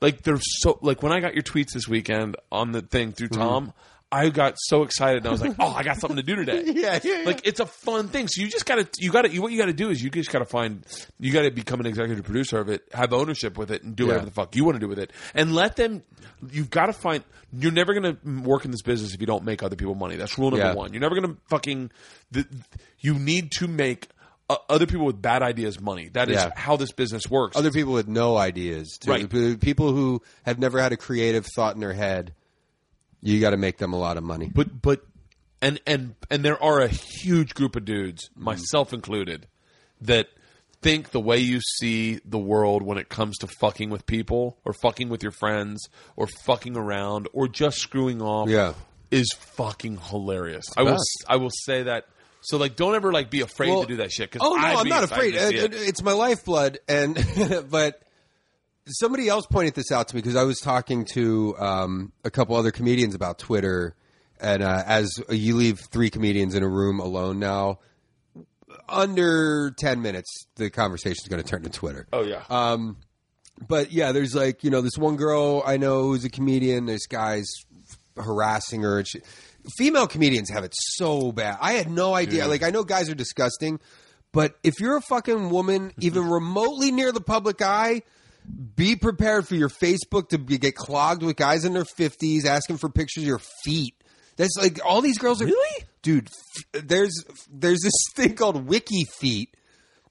Like 0.00 0.22
they're 0.22 0.38
so 0.40 0.78
like 0.80 1.02
when 1.02 1.12
I 1.12 1.20
got 1.20 1.34
your 1.34 1.42
tweets 1.42 1.72
this 1.74 1.88
weekend 1.88 2.36
on 2.52 2.72
the 2.72 2.82
thing 2.82 3.12
through 3.12 3.28
Mm-hmm. 3.28 3.70
I 4.10 4.30
got 4.30 4.54
so 4.56 4.84
excited 4.84 5.18
and 5.18 5.26
I 5.26 5.30
was 5.30 5.42
like, 5.42 5.56
oh, 5.58 5.68
I 5.68 5.82
got 5.82 5.98
something 5.98 6.16
to 6.16 6.22
do 6.22 6.36
today. 6.36 6.62
Yeah, 6.78 6.98
yeah, 7.02 7.18
yeah. 7.20 7.26
Like 7.26 7.42
it's 7.46 7.60
a 7.60 7.66
fun 7.66 8.08
thing. 8.08 8.26
So 8.28 8.40
you 8.40 8.48
just 8.48 8.64
gotta, 8.64 8.88
you 8.98 9.10
gotta, 9.12 9.28
you, 9.30 9.42
what 9.42 9.52
you 9.52 9.58
gotta 9.58 9.74
do 9.74 9.90
is 9.90 10.02
you 10.02 10.08
just 10.08 10.30
gotta 10.32 10.46
find, 10.46 10.84
you 11.20 11.30
gotta 11.32 11.50
become 11.50 11.80
an 11.80 11.86
executive 11.86 12.24
producer 12.24 12.58
of 12.58 12.68
it, 12.70 12.82
have 12.92 13.12
ownership 13.12 13.58
with 13.58 13.70
it, 13.70 13.82
and 13.82 13.94
do 13.94 14.04
Yeah. 14.04 14.08
whatever 14.08 14.24
the 14.26 14.32
fuck 14.32 14.56
you 14.56 14.64
want 14.64 14.76
to 14.76 14.80
do 14.80 14.88
with 14.88 14.98
it, 14.98 15.12
and 15.34 15.54
let 15.54 15.76
them. 15.76 16.02
You've 16.50 16.70
got 16.70 16.86
to 16.86 16.92
find. 16.92 17.22
You're 17.52 17.72
never 17.72 17.92
gonna 17.94 18.16
work 18.44 18.64
in 18.64 18.70
this 18.70 18.82
business 18.82 19.12
if 19.12 19.20
you 19.20 19.26
don't 19.26 19.44
make 19.44 19.62
other 19.62 19.76
people 19.76 19.94
money. 19.94 20.16
That's 20.16 20.38
rule 20.38 20.50
number 20.52 20.66
Yeah. 20.66 20.74
one. 20.74 20.92
You're 20.92 21.00
never 21.02 21.14
gonna 21.20 21.36
fucking. 21.50 21.90
The, 22.30 22.46
you 23.00 23.14
need 23.14 23.50
to 23.58 23.68
make 23.68 24.08
uh, 24.50 24.56
other 24.70 24.86
people 24.86 25.04
with 25.04 25.20
bad 25.20 25.42
ideas 25.42 25.80
money. 25.80 26.08
That 26.14 26.30
is 26.30 26.36
Yeah. 26.36 26.50
how 26.56 26.76
this 26.76 26.92
business 26.92 27.28
works. 27.28 27.56
Other 27.56 27.70
people 27.70 27.92
with 27.92 28.08
no 28.08 28.36
ideas, 28.38 28.96
too. 28.98 29.10
Right. 29.10 29.60
People 29.60 29.92
who 29.92 30.22
have 30.44 30.58
never 30.58 30.80
had 30.80 30.92
a 30.92 30.96
creative 30.96 31.44
thought 31.54 31.74
in 31.74 31.80
their 31.80 31.92
head. 31.92 32.32
You 33.22 33.40
got 33.40 33.50
to 33.50 33.56
make 33.56 33.78
them 33.78 33.92
a 33.92 33.98
lot 33.98 34.16
of 34.16 34.22
money. 34.24 34.50
but 34.54 34.80
but 34.80 35.04
and 35.60 35.80
and 35.86 36.14
and 36.30 36.44
there 36.44 36.62
are 36.62 36.80
a 36.80 36.88
huge 36.88 37.54
group 37.54 37.74
of 37.76 37.84
dudes, 37.84 38.28
Mm-hmm. 38.30 38.44
myself 38.44 38.92
included, 38.92 39.46
that 40.02 40.28
think 40.80 41.10
the 41.10 41.18
way 41.20 41.38
you 41.38 41.60
see 41.60 42.20
the 42.24 42.38
world 42.38 42.82
when 42.82 42.98
it 42.98 43.08
comes 43.08 43.36
to 43.38 43.48
fucking 43.60 43.90
with 43.90 44.06
people 44.06 44.56
or 44.64 44.72
fucking 44.72 45.08
with 45.08 45.24
your 45.24 45.32
friends 45.32 45.88
or 46.14 46.28
fucking 46.44 46.76
around 46.76 47.26
or 47.32 47.48
just 47.48 47.78
screwing 47.78 48.22
off 48.22 48.48
Yeah. 48.48 48.74
is 49.10 49.26
fucking 49.56 49.96
hilarious. 49.96 50.64
I 50.76 50.82
will 50.84 50.92
best. 50.92 51.24
I 51.28 51.36
will 51.36 51.50
say 51.50 51.82
that. 51.84 52.06
So 52.42 52.56
like, 52.58 52.76
don't 52.76 52.94
ever 52.94 53.10
like 53.12 53.28
be 53.28 53.40
afraid 53.40 53.70
Well, 53.70 53.80
to 53.82 53.88
do 53.88 53.96
that 53.96 54.12
shit. 54.12 54.30
'cause 54.30 54.40
Oh 54.44 54.54
no, 54.54 54.62
I'm 54.62 54.88
not 54.88 55.02
afraid. 55.02 55.32
to 55.32 55.48
see 55.48 55.56
It- 55.56 55.64
it. 55.64 55.74
it- 55.74 55.88
it's 55.88 56.02
my 56.04 56.12
lifeblood, 56.12 56.78
and 56.88 57.16
but 57.70 58.00
somebody 58.88 59.28
else 59.28 59.46
pointed 59.46 59.74
this 59.74 59.92
out 59.92 60.08
to 60.08 60.16
me 60.16 60.22
because 60.22 60.36
I 60.36 60.44
was 60.44 60.58
talking 60.60 61.04
to 61.14 61.56
um, 61.58 62.12
a 62.24 62.30
couple 62.30 62.56
other 62.56 62.70
comedians 62.70 63.14
about 63.14 63.38
Twitter, 63.38 63.94
and 64.40 64.62
uh, 64.62 64.82
as 64.86 65.10
you 65.30 65.56
leave 65.56 65.80
three 65.90 66.10
comedians 66.10 66.54
in 66.54 66.62
a 66.62 66.68
room 66.68 67.00
alone 67.00 67.38
now, 67.38 67.78
under 68.88 69.70
ten 69.78 70.02
minutes, 70.02 70.46
the 70.56 70.70
conversation 70.70 71.18
is 71.22 71.28
going 71.28 71.42
to 71.42 71.48
turn 71.48 71.62
to 71.62 71.70
Twitter. 71.70 72.06
Oh 72.12 72.22
yeah. 72.22 72.42
Um, 72.48 72.96
but 73.66 73.92
yeah, 73.92 74.12
there's 74.12 74.34
like 74.34 74.62
you 74.64 74.70
know 74.70 74.80
this 74.80 74.96
one 74.96 75.16
girl 75.16 75.62
I 75.66 75.76
know 75.76 76.04
who's 76.04 76.24
a 76.24 76.30
comedian. 76.30 76.86
This 76.86 77.06
guy's 77.06 77.48
harassing 78.16 78.82
her. 78.82 79.04
She, 79.04 79.20
female 79.76 80.06
comedians 80.06 80.50
have 80.50 80.64
it 80.64 80.74
so 80.74 81.32
bad. 81.32 81.58
I 81.60 81.72
had 81.72 81.90
no 81.90 82.14
idea. 82.14 82.46
Like 82.46 82.62
I 82.62 82.70
know 82.70 82.84
guys 82.84 83.08
are 83.10 83.14
disgusting, 83.14 83.80
but 84.32 84.56
if 84.62 84.80
you're 84.80 84.96
a 84.96 85.02
fucking 85.02 85.50
woman, 85.50 85.92
even 86.00 86.28
remotely 86.30 86.92
near 86.92 87.12
the 87.12 87.20
public 87.20 87.62
eye. 87.62 88.02
Be 88.76 88.96
prepared 88.96 89.46
for 89.46 89.54
your 89.54 89.68
Facebook 89.68 90.30
to 90.30 90.38
be, 90.38 90.56
get 90.58 90.74
clogged 90.74 91.22
with 91.22 91.36
guys 91.36 91.64
in 91.64 91.72
their 91.74 91.84
fifties 91.84 92.44
asking 92.46 92.78
for 92.78 92.88
pictures 92.88 93.22
of 93.24 93.28
your 93.28 93.40
feet. 93.64 93.94
That's 94.36 94.56
like 94.56 94.80
all 94.84 95.00
these 95.02 95.18
girls 95.18 95.42
are 95.42 95.46
Really? 95.46 95.84
dude. 96.02 96.28
F- 96.74 96.84
there's 96.86 97.12
there's 97.50 97.80
this 97.82 97.92
thing 98.14 98.34
called 98.36 98.66
Wiki 98.66 99.04
Feet. 99.18 99.54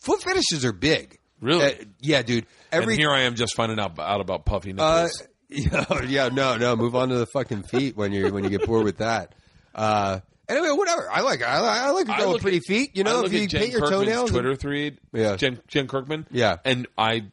Foot 0.01 0.21
fetishes 0.21 0.63
are 0.65 0.73
big. 0.73 1.17
Really? 1.41 1.65
Uh, 1.65 1.83
yeah, 2.01 2.21
dude. 2.21 2.45
Every 2.71 2.93
and 2.93 2.99
here 3.01 3.09
I 3.11 3.21
am 3.21 3.35
just 3.35 3.55
finding 3.55 3.79
out, 3.79 3.97
out 3.99 4.21
about 4.21 4.45
puffy 4.45 4.73
uh, 4.77 5.03
nipples. 5.03 5.23
yeah, 5.49 6.01
yeah, 6.05 6.29
no, 6.29 6.57
no. 6.57 6.75
Move 6.75 6.95
on 6.95 7.09
to 7.09 7.15
the 7.15 7.25
fucking 7.27 7.63
feet 7.63 7.95
when 7.95 8.11
you 8.11 8.31
when 8.33 8.43
you 8.43 8.49
get 8.49 8.65
bored 8.65 8.83
with 8.83 8.97
that. 8.97 9.33
Uh, 9.73 10.19
anyway, 10.49 10.69
whatever. 10.71 11.09
I 11.09 11.21
like 11.21 11.41
I, 11.41 11.59
like- 11.61 11.81
I 11.81 11.89
like 11.91 12.09
a 12.09 12.21
girl 12.21 12.33
with 12.33 12.41
pretty 12.41 12.57
at- 12.57 12.63
feet. 12.67 12.91
You 12.97 13.03
know, 13.05 13.23
if 13.23 13.31
you 13.33 13.47
Jen 13.47 13.61
paint 13.61 13.71
your 13.71 13.81
Kirkman's 13.81 14.05
toenails. 14.05 14.31
Twitter 14.31 14.55
thread, 14.55 14.97
Yeah. 15.13 15.35
Jen, 15.37 15.59
Jen 15.67 15.87
Kirkman, 15.87 16.27
Yeah. 16.31 16.57
and 16.65 16.87
I, 16.97 17.25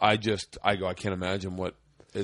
I 0.00 0.16
just, 0.16 0.58
I 0.62 0.76
go, 0.76 0.86
I 0.86 0.94
can't 0.94 1.14
imagine 1.14 1.56
what. 1.56 1.74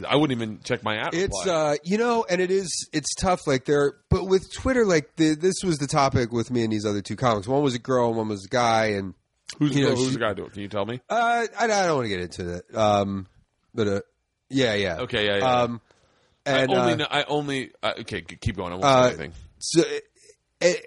I 0.09 0.16
wouldn't 0.16 0.35
even 0.40 0.61
check 0.65 0.82
my 0.82 0.97
app. 0.97 1.12
It's 1.12 1.47
uh, 1.47 1.74
you 1.85 1.99
know, 1.99 2.24
and 2.27 2.40
it 2.40 2.51
is 2.51 2.89
it's 2.94 3.15
tough. 3.15 3.47
Like 3.47 3.66
there, 3.66 3.94
but 4.09 4.27
with 4.27 4.51
Twitter, 4.55 4.86
like 4.86 5.16
the, 5.16 5.35
this 5.35 5.57
was 5.62 5.77
the 5.78 5.86
topic 5.86 6.32
with 6.32 6.51
me 6.51 6.62
and 6.65 6.73
these 6.73 6.86
other 6.86 7.03
two 7.03 7.15
comics. 7.16 7.47
One 7.47 7.62
was 7.62 7.74
a 7.74 7.78
girl, 7.78 8.09
and 8.09 8.16
one 8.16 8.28
was 8.28 8.47
a 8.47 8.49
guy, 8.49 8.86
and 8.93 9.12
who's, 9.59 9.77
you 9.77 9.85
know, 9.85 9.90
who's 9.94 10.07
she- 10.09 10.15
the 10.15 10.20
guy 10.20 10.32
doing? 10.32 10.49
Can 10.49 10.62
you 10.62 10.69
tell 10.69 10.86
me? 10.86 10.99
uh, 11.11 11.47
I, 11.59 11.65
I 11.65 11.66
don't 11.66 11.97
want 11.97 12.07
to 12.07 12.09
get 12.09 12.20
into 12.20 12.43
that. 12.44 12.74
Um, 12.74 13.27
but 13.74 13.86
uh, 13.89 14.01
yeah, 14.49 14.73
yeah, 14.74 14.97
Okay, 15.01 15.27
yeah, 15.27 15.36
yeah. 15.39 15.61
Um, 15.62 15.81
and 16.47 16.73
I 16.73 16.74
only, 16.74 16.93
uh, 16.94 16.97
know, 16.97 17.07
I 17.11 17.24
only. 17.24 17.73
Uh, 17.82 17.93
okay, 18.01 18.23
keep 18.23 18.57
going. 18.57 18.73
I 18.73 18.77
won't 18.77 18.85
Uh, 18.85 19.03
say 19.03 19.09
anything. 19.11 19.32
so 19.59 19.82
it, 19.82 20.05
it, 20.62 20.86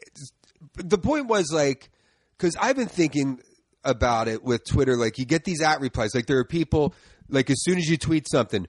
the 0.78 0.98
point 0.98 1.28
was 1.28 1.52
like 1.54 1.90
because 2.38 2.56
i've 2.60 2.76
been 2.76 2.88
thinking 2.88 3.40
about 3.86 4.28
it 4.28 4.44
with 4.44 4.62
twitter 4.66 4.98
like 4.98 5.18
you 5.18 5.26
get 5.26 5.44
these 5.46 5.62
at 5.62 5.80
replies 5.80 6.14
like 6.16 6.26
there 6.26 6.38
are 6.40 6.44
people 6.46 6.94
like 7.30 7.50
as 7.50 7.62
soon 7.64 7.78
as 7.78 7.88
you 7.88 7.98
tweet 7.98 8.28
something 8.30 8.68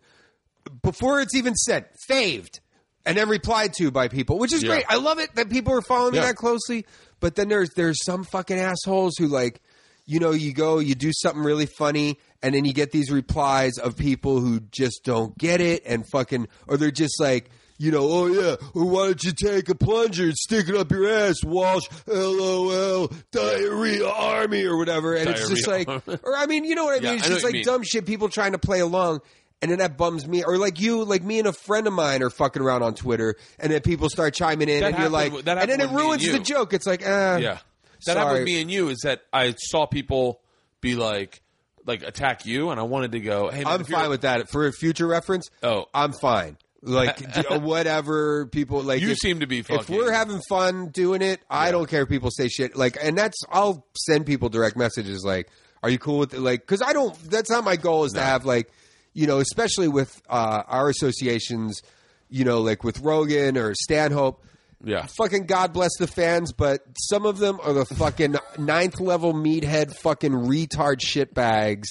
before 0.83 1.21
it's 1.21 1.35
even 1.35 1.55
said 1.55 1.87
faved 2.07 2.61
and 3.05 3.17
then 3.17 3.29
replied 3.29 3.73
to 3.75 3.91
by 3.91 4.09
people 4.09 4.39
which 4.39 4.53
is 4.53 4.63
Yeah. 4.63 4.69
great 4.69 4.85
i 4.89 4.97
love 4.97 5.19
it 5.19 5.35
that 5.37 5.49
people 5.51 5.73
are 5.75 5.83
following 5.83 6.13
me 6.13 6.19
Yeah. 6.19 6.27
that 6.27 6.37
closely 6.37 6.85
but 7.21 7.35
then 7.35 7.49
there's 7.49 7.71
there's 7.75 8.05
some 8.05 8.25
fucking 8.25 8.59
assholes 8.59 9.15
who 9.17 9.27
like 9.29 9.61
you 10.07 10.21
know 10.21 10.33
you 10.33 10.53
go 10.53 10.79
you 10.79 10.95
do 10.95 11.13
something 11.13 11.43
really 11.43 11.67
funny 11.67 12.19
and 12.43 12.55
then 12.55 12.65
you 12.65 12.73
get 12.73 12.93
these 12.93 13.11
replies 13.11 13.79
of 13.79 13.97
people 13.97 14.41
who 14.41 14.61
just 14.71 15.03
don't 15.05 15.37
get 15.39 15.61
it 15.61 15.83
and 15.87 16.05
fucking 16.13 16.47
or 16.69 16.77
they're 16.77 16.91
just 16.91 17.19
like 17.21 17.49
you 17.78 17.90
know, 17.90 18.01
oh 18.09 18.27
yeah, 18.27 18.57
or 18.74 18.85
why 18.86 19.07
don't 19.07 19.23
you 19.23 19.32
take 19.32 19.69
a 19.69 19.74
plunger 19.74 20.24
and 20.24 20.36
stick 20.36 20.69
it 20.69 20.74
up 20.77 20.90
your 20.90 21.09
ass, 21.09 21.36
Walsh? 21.44 21.85
LOL, 22.07 23.11
diarrhea 23.32 24.09
army 24.09 24.65
or 24.65 24.77
whatever. 24.77 25.15
And 25.15 25.28
it's 25.31 25.48
just 25.48 25.66
like, 25.66 25.86
Diarrhea. 25.86 26.20
or 26.23 26.36
I 26.36 26.47
mean, 26.47 26.65
you 26.65 26.74
know 26.74 26.85
what 26.85 27.01
I 27.01 27.05
Yeah, 27.05 27.11
mean? 27.11 27.19
It's 27.19 27.27
I 27.27 27.31
just 27.31 27.44
like 27.44 27.62
dumb 27.65 27.82
shit, 27.82 28.07
people 28.07 28.28
trying 28.28 28.53
to 28.53 28.59
play 28.59 28.81
along. 28.81 29.20
And 29.62 29.70
then 29.70 29.78
that 29.78 29.97
bums 29.97 30.27
me, 30.27 30.44
or 30.44 30.59
like 30.59 30.81
you, 30.81 31.03
like 31.05 31.23
me 31.23 31.39
and 31.39 31.48
a 31.48 31.53
friend 31.53 31.86
of 31.86 31.94
mine 31.94 32.23
are 32.23 32.28
fucking 32.28 32.61
around 32.61 32.82
on 32.82 32.94
Twitter, 32.94 33.36
and 33.59 33.73
then 33.73 33.81
people 33.81 34.11
start 34.11 34.35
chiming 34.35 34.69
in, 34.69 34.81
That 34.81 34.93
and 34.93 34.98
you're 34.98 35.09
like, 35.09 35.32
that 35.44 35.57
and 35.57 35.70
then 35.70 35.81
it 35.81 35.89
happened 35.89 35.97
with 35.97 36.05
me 36.05 36.12
and 36.12 36.23
ruins 36.23 36.32
the 36.32 36.44
joke. 36.44 36.74
It's 36.74 36.86
like, 36.86 37.01
eh, 37.01 37.07
Yeah, 37.39 37.39
that 37.39 37.48
happened 37.48 37.61
sorry. 38.05 38.32
with 38.40 38.44
me 38.44 38.61
and 38.61 38.70
you. 38.70 38.89
Is 38.90 38.98
that 39.05 39.23
I 39.32 39.55
saw 39.57 39.86
people 39.86 40.40
be 40.82 40.94
like, 40.94 41.40
like 41.86 42.03
attack 42.03 42.44
you, 42.44 42.69
and 42.69 42.78
I 42.78 42.82
wanted 42.82 43.12
to 43.12 43.20
go. 43.20 43.48
Hey, 43.48 43.65
man, 43.65 43.73
I'm 43.73 43.85
fine 43.85 44.11
with 44.11 44.20
that 44.23 44.51
for 44.51 44.66
a 44.66 44.73
future 44.73 45.07
reference. 45.07 45.48
Oh. 45.62 45.86
I'm 45.94 46.12
fine. 46.12 46.59
Like 46.87 47.21
whatever 47.51 48.47
people 48.47 48.83
like. 48.83 49.03
You 49.03 49.11
if- 49.11 49.19
seem 49.19 49.41
to 49.41 49.47
be 49.47 49.59
If 49.59 49.91
we're 49.91 50.13
having 50.13 50.41
fun 50.49 50.89
doing 50.89 51.21
it, 51.21 51.41
I 51.51 51.73
don't 51.73 51.89
care 51.89 52.03
if 52.03 52.09
people 52.09 52.31
say 52.31 52.49
shit. 52.49 52.77
Like, 52.77 52.97
and 53.03 53.19
that's 53.19 53.39
I'll 53.51 53.85
send 54.07 54.25
people 54.25 54.49
direct 54.49 54.77
messages 54.77 55.25
like, 55.25 55.49
"Are 55.83 55.91
you 55.91 55.99
cool 55.99 56.19
with 56.19 56.33
it?" 56.35 56.41
Like, 56.41 56.61
because 56.61 56.83
I 56.83 56.93
don't. 56.93 57.15
That's 57.29 57.51
not 57.51 57.65
my 57.65 57.77
goal. 57.77 58.05
Is 58.05 58.13
to 58.13 58.21
have 58.23 58.45
like, 58.45 58.71
you 59.15 59.27
know, 59.27 59.39
especially 59.41 59.89
with 59.89 60.23
uh, 60.29 60.63
our 60.67 60.89
associations, 60.89 61.83
you 62.31 62.45
know, 62.45 62.61
like 62.61 62.85
with 62.85 63.01
Rogan 63.01 63.59
or 63.59 63.75
Stanhope. 63.75 64.43
Yeah. 64.85 65.07
Fucking 65.19 65.47
God 65.47 65.73
bless 65.73 65.91
the 65.99 66.07
fans, 66.07 66.53
but 66.53 66.83
some 67.09 67.25
of 67.27 67.39
them 67.39 67.59
are 67.63 67.73
the 67.73 67.87
fucking 67.87 68.37
ninth 68.59 69.01
level 69.01 69.33
meathead 69.33 69.97
fucking 69.97 70.33
retard 70.33 71.01
shitbags. 71.01 71.87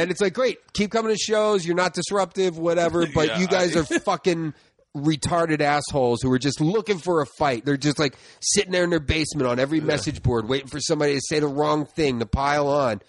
And 0.00 0.10
it's 0.10 0.20
like, 0.20 0.34
great, 0.34 0.58
keep 0.72 0.90
coming 0.90 1.12
to 1.12 1.18
shows. 1.18 1.64
You're 1.66 1.76
not 1.76 1.94
disruptive, 1.94 2.58
whatever. 2.58 3.06
But 3.14 3.28
Yeah, 3.28 3.38
you 3.40 3.46
guys 3.46 3.76
I- 3.76 3.80
are 3.80 3.84
fucking 4.00 4.54
retarded 4.96 5.60
assholes 5.60 6.22
who 6.22 6.32
are 6.32 6.38
just 6.38 6.60
looking 6.60 6.98
for 6.98 7.20
a 7.20 7.26
fight. 7.26 7.64
They're 7.64 7.76
just 7.76 7.98
like 7.98 8.16
sitting 8.40 8.72
there 8.72 8.84
in 8.84 8.90
their 8.90 9.00
basement 9.00 9.46
on 9.46 9.58
every 9.58 9.80
message 9.80 10.22
board, 10.22 10.48
waiting 10.48 10.68
for 10.68 10.80
somebody 10.80 11.14
to 11.14 11.20
say 11.20 11.38
the 11.40 11.46
wrong 11.48 11.84
thing 11.86 12.18
to 12.20 12.26
pile 12.26 12.68
on. 12.68 13.00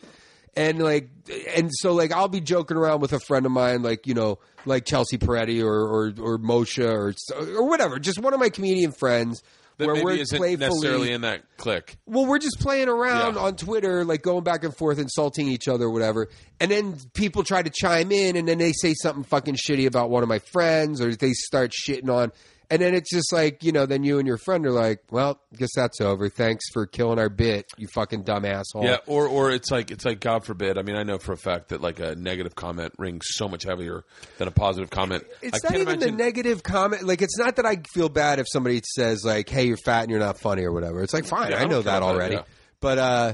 And 0.56 0.80
like, 0.80 1.10
and 1.56 1.70
so 1.72 1.94
like, 1.94 2.12
I'll 2.12 2.28
be 2.28 2.42
joking 2.42 2.78
around 2.78 3.00
with 3.02 3.14
a 3.14 3.20
friend 3.20 3.46
of 3.46 3.52
mine, 3.52 3.84
like 3.84 4.08
you 4.08 4.14
know, 4.16 4.40
like 4.66 4.86
Chelsea 4.86 5.18
Peretti 5.18 5.64
or 5.64 5.70
or, 5.70 6.06
or 6.20 6.38
Moshe 6.40 6.84
or 6.84 7.14
or 7.56 7.70
whatever, 7.70 8.00
just 8.00 8.20
one 8.20 8.34
of 8.34 8.40
my 8.40 8.50
comedian 8.50 8.92
friends. 8.92 9.44
That 9.78 9.86
where 9.86 9.96
maybe 9.96 10.06
we're 10.06 10.14
isn't 10.16 10.38
playfully 10.38 10.68
necessarily 10.68 11.12
in 11.12 11.22
that 11.22 11.44
click. 11.58 11.98
well, 12.06 12.26
we're 12.26 12.40
just 12.40 12.60
playing 12.60 12.90
around 12.90 13.36
Yeah. 13.36 13.42
on 13.42 13.56
Twitter, 13.56 14.04
like 14.04 14.22
going 14.24 14.44
back 14.44 14.64
and 14.64 14.76
forth, 14.76 15.00
insulting 15.00 15.48
each 15.48 15.68
other, 15.68 15.90
whatever. 15.90 16.30
And 16.60 16.72
then 16.72 16.98
people 17.14 17.44
try 17.44 17.62
to 17.62 17.70
chime 17.70 18.12
in, 18.12 18.36
and 18.36 18.48
then 18.48 18.58
they 18.58 18.74
say 18.74 18.94
something 18.96 19.24
fucking 19.24 19.56
shitty 19.56 19.86
about 19.86 20.10
one 20.10 20.24
of 20.24 20.30
my 20.30 20.40
friends, 20.40 21.00
or 21.02 21.16
they 21.16 21.34
start 21.34 21.72
shitting 21.72 22.10
on. 22.10 22.32
And 22.70 22.82
then 22.82 22.94
it's 22.94 23.10
just 23.10 23.32
like, 23.32 23.64
you 23.64 23.72
know, 23.72 23.86
then 23.86 24.04
you 24.04 24.20
and 24.20 24.28
your 24.28 24.38
friend 24.38 24.66
are 24.66 24.72
like, 24.72 25.00
well, 25.10 25.40
guess 25.56 25.70
that's 25.74 26.02
over. 26.02 26.28
Thanks 26.28 26.66
for 26.74 26.86
killing 26.86 27.18
our 27.18 27.30
bit, 27.30 27.66
you 27.78 27.88
fucking 27.94 28.24
dumb 28.24 28.44
asshole. 28.44 28.84
Yeah, 28.84 28.98
or 29.06 29.26
or 29.26 29.52
it's 29.52 29.72
like 29.72 29.90
it's 29.90 30.04
like 30.04 30.20
God 30.20 30.44
forbid. 30.44 30.78
I 30.78 30.82
mean, 30.82 30.98
I 30.98 31.04
know 31.04 31.18
for 31.18 31.32
a 31.32 31.38
fact 31.38 31.70
that 31.70 31.80
like 31.80 32.02
a 32.02 32.16
negative 32.16 32.56
comment 32.56 32.92
rings 32.98 33.24
so 33.30 33.48
much 33.48 33.64
heavier 33.64 34.04
than 34.38 34.50
a 34.50 34.52
positive 34.52 34.90
comment. 34.90 35.24
It's 35.42 35.64
I 35.64 35.70
not 35.70 35.76
even 35.80 35.94
imagine. 35.96 36.18
the 36.18 36.24
negative 36.24 36.62
comment. 36.62 37.04
Like, 37.04 37.22
it's 37.22 37.38
not 37.38 37.56
that 37.56 37.66
I 37.66 37.78
feel 37.94 38.10
bad 38.10 38.40
if 38.40 38.48
somebody 38.52 38.82
says, 38.96 39.24
like, 39.24 39.48
hey, 39.48 39.66
you're 39.68 39.78
fat 39.78 40.02
and 40.02 40.12
you're 40.12 40.20
not 40.20 40.38
funny 40.38 40.64
or 40.66 40.74
whatever. 40.74 41.02
It's 41.04 41.14
like, 41.14 41.26
fine, 41.26 41.52
Yeah, 41.52 41.60
I 41.60 41.62
I 41.62 41.66
know 41.68 41.82
that 41.82 42.00
about 42.00 42.08
that, 42.10 42.16
already. 42.16 42.36
yeah. 42.36 42.44
But, 42.82 42.98
uh, 42.98 43.34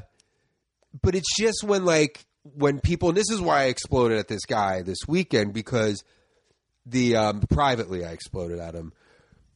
but 1.01 1.15
it's 1.15 1.35
just 1.35 1.63
when, 1.63 1.85
like, 1.85 2.23
when 2.43 2.79
people, 2.79 3.09
and 3.09 3.17
this 3.17 3.31
is 3.31 3.41
why 3.41 3.61
I 3.61 3.65
exploded 3.65 4.19
at 4.19 4.27
this 4.27 4.45
guy 4.45 4.83
this 4.83 4.99
weekend 5.07 5.53
because 5.53 6.03
the, 6.85 7.15
um, 7.15 7.41
privately 7.49 8.05
I 8.05 8.11
exploded 8.11 8.59
at 8.59 8.75
him 8.75 8.93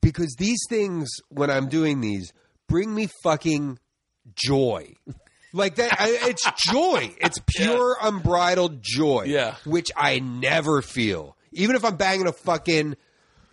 because 0.02 0.36
these 0.38 0.60
things, 0.70 1.10
when 1.30 1.50
I'm 1.50 1.68
doing 1.70 2.02
these, 2.02 2.32
bring 2.68 2.94
me 2.94 3.08
fucking 3.24 3.80
joy. 4.36 4.94
Like 5.54 5.76
that, 5.76 5.96
I, 6.00 6.18
it's 6.30 6.44
joy. 6.72 7.16
It's 7.20 7.40
pure, 7.48 7.98
unbridled 8.02 8.80
joy. 8.82 9.26
Yeah. 9.28 9.56
which 9.66 9.90
I 9.96 10.20
never 10.20 10.82
feel. 10.82 11.36
Even 11.54 11.76
if 11.76 11.84
I'm 11.86 11.96
banging 11.96 12.28
a 12.28 12.34
fucking 12.34 12.96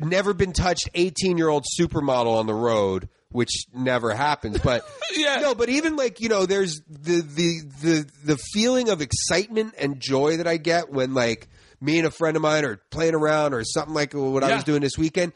never 0.00 0.34
been 0.34 0.52
touched 0.52 0.88
18 0.94 1.38
year 1.38 1.48
old 1.48 1.64
supermodel 1.78 2.36
on 2.38 2.46
the 2.46 2.54
road, 2.54 3.08
which 3.30 3.66
never 3.72 4.12
happens. 4.14 4.58
But 4.58 4.84
Yeah. 5.14 5.36
no, 5.36 5.54
but 5.54 5.68
even 5.68 5.96
like 5.96 6.20
you 6.20 6.28
know, 6.28 6.44
there's 6.46 6.80
the 6.88 7.20
the 7.22 7.60
the 7.80 8.06
the 8.24 8.36
feeling 8.52 8.88
of 8.90 9.00
excitement 9.00 9.74
and 9.78 10.00
joy 10.00 10.38
that 10.38 10.48
I 10.48 10.56
get 10.56 10.90
when 10.90 11.14
like 11.14 11.48
me 11.80 11.98
and 11.98 12.06
a 12.06 12.10
friend 12.10 12.36
of 12.36 12.42
mine 12.42 12.64
are 12.64 12.76
playing 12.90 13.14
around 13.14 13.54
or 13.54 13.62
something 13.64 13.94
like 13.94 14.12
what 14.14 14.42
I 14.42 14.54
was 14.56 14.64
doing 14.64 14.80
this 14.82 14.98
weekend. 14.98 15.32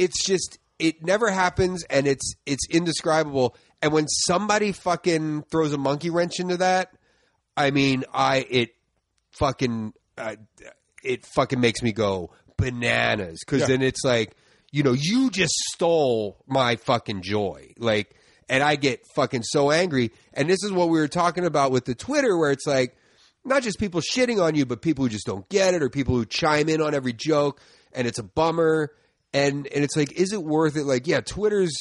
It's 0.00 0.24
just 0.24 0.58
it 0.78 1.04
never 1.04 1.30
happens 1.30 1.84
and 1.84 2.06
it's 2.06 2.34
it's 2.46 2.66
indescribable. 2.70 3.54
And 3.82 3.92
when 3.92 4.08
somebody 4.08 4.72
fucking 4.72 5.42
throws 5.50 5.74
a 5.74 5.78
monkey 5.78 6.08
wrench 6.08 6.40
into 6.40 6.56
that, 6.56 6.92
I 7.54 7.70
mean, 7.70 8.04
I 8.12 8.46
it 8.48 8.70
fucking 9.32 9.92
uh, 10.16 10.36
it 11.04 11.26
fucking 11.26 11.60
makes 11.60 11.82
me 11.82 11.92
go 11.92 12.30
bananas. 12.56 13.40
Because 13.44 13.66
then 13.68 13.82
it's 13.82 14.02
like 14.02 14.34
you 14.72 14.82
know 14.82 14.92
you 14.92 15.30
just 15.30 15.52
stole 15.74 16.42
my 16.46 16.76
fucking 16.76 17.20
joy. 17.20 17.74
Like 17.78 18.16
and 18.48 18.62
i 18.64 18.76
get 18.76 19.02
fucking 19.14 19.42
so 19.42 19.70
angry. 19.70 20.12
And 20.32 20.48
this 20.48 20.62
is 20.64 20.72
what 20.72 20.88
we 20.88 20.98
were 20.98 21.08
talking 21.08 21.44
about 21.44 21.72
with 21.72 21.84
the 21.84 21.94
twitter 21.94 22.38
where 22.38 22.52
it's 22.52 22.66
like 22.66 22.96
not 23.44 23.62
just 23.62 23.78
people 23.78 24.00
shitting 24.00 24.42
on 24.42 24.54
you 24.54 24.64
but 24.64 24.80
people 24.80 25.04
who 25.04 25.10
just 25.10 25.26
don't 25.26 25.48
get 25.50 25.74
it 25.74 25.82
or 25.82 25.90
people 25.90 26.14
who 26.14 26.24
chime 26.24 26.70
in 26.70 26.80
on 26.80 26.94
every 26.94 27.12
joke 27.12 27.60
and 27.92 28.06
it's 28.06 28.18
a 28.18 28.22
bummer 28.22 28.92
and 29.32 29.66
and 29.66 29.84
it's 29.84 29.96
like 29.96 30.12
is 30.12 30.32
it 30.32 30.42
worth 30.42 30.76
it 30.76 30.84
like 30.84 31.06
yeah 31.06 31.20
twitter's 31.20 31.72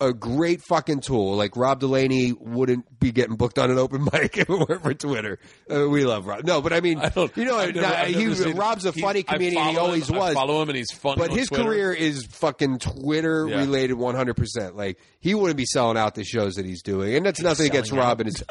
a 0.00 0.12
great 0.12 0.60
fucking 0.62 0.98
tool. 1.00 1.36
Like 1.36 1.56
Rob 1.56 1.78
Delaney 1.78 2.32
wouldn't 2.32 2.98
be 2.98 3.12
getting 3.12 3.36
booked 3.36 3.56
on 3.56 3.70
an 3.70 3.78
open 3.78 4.02
mic 4.12 4.36
if 4.36 4.48
it 4.48 4.48
weren't 4.48 4.82
for 4.82 4.92
Twitter. 4.94 5.38
Uh, 5.72 5.88
we 5.88 6.04
love 6.04 6.26
Rob. 6.26 6.42
No, 6.44 6.60
but 6.60 6.72
I 6.72 6.80
mean, 6.80 6.98
I 6.98 7.12
you 7.36 7.44
know, 7.44 7.58
never- 7.64 7.80
nah, 7.80 8.04
he, 8.06 8.26
Rob's 8.52 8.84
a 8.84 8.92
funny 8.92 9.20
I 9.28 9.34
comedian. 9.34 9.64
He 9.68 9.76
always 9.76 10.08
him, 10.10 10.16
I 10.16 10.18
was. 10.18 10.34
follow 10.34 10.60
him, 10.60 10.70
and 10.70 10.76
he's 10.76 10.90
funny. 10.90 11.18
But 11.20 11.30
his 11.30 11.46
Twitter. 11.46 11.62
career 11.62 11.92
is 11.92 12.26
fucking 12.26 12.80
Twitter 12.80 13.46
Yeah. 13.48 13.58
related 13.58 13.96
100%. 13.96 14.74
Like, 14.74 14.98
he 15.20 15.34
wouldn't 15.36 15.56
be 15.56 15.66
selling 15.66 15.96
out 15.96 16.16
the 16.16 16.24
shows 16.24 16.54
that 16.54 16.66
he's 16.66 16.82
doing. 16.82 17.14
And 17.14 17.24
that's 17.24 17.40
nothing 17.40 17.66
against. 17.66 17.92
Rob 17.92 18.20
and 18.22 18.26
his. 18.26 18.42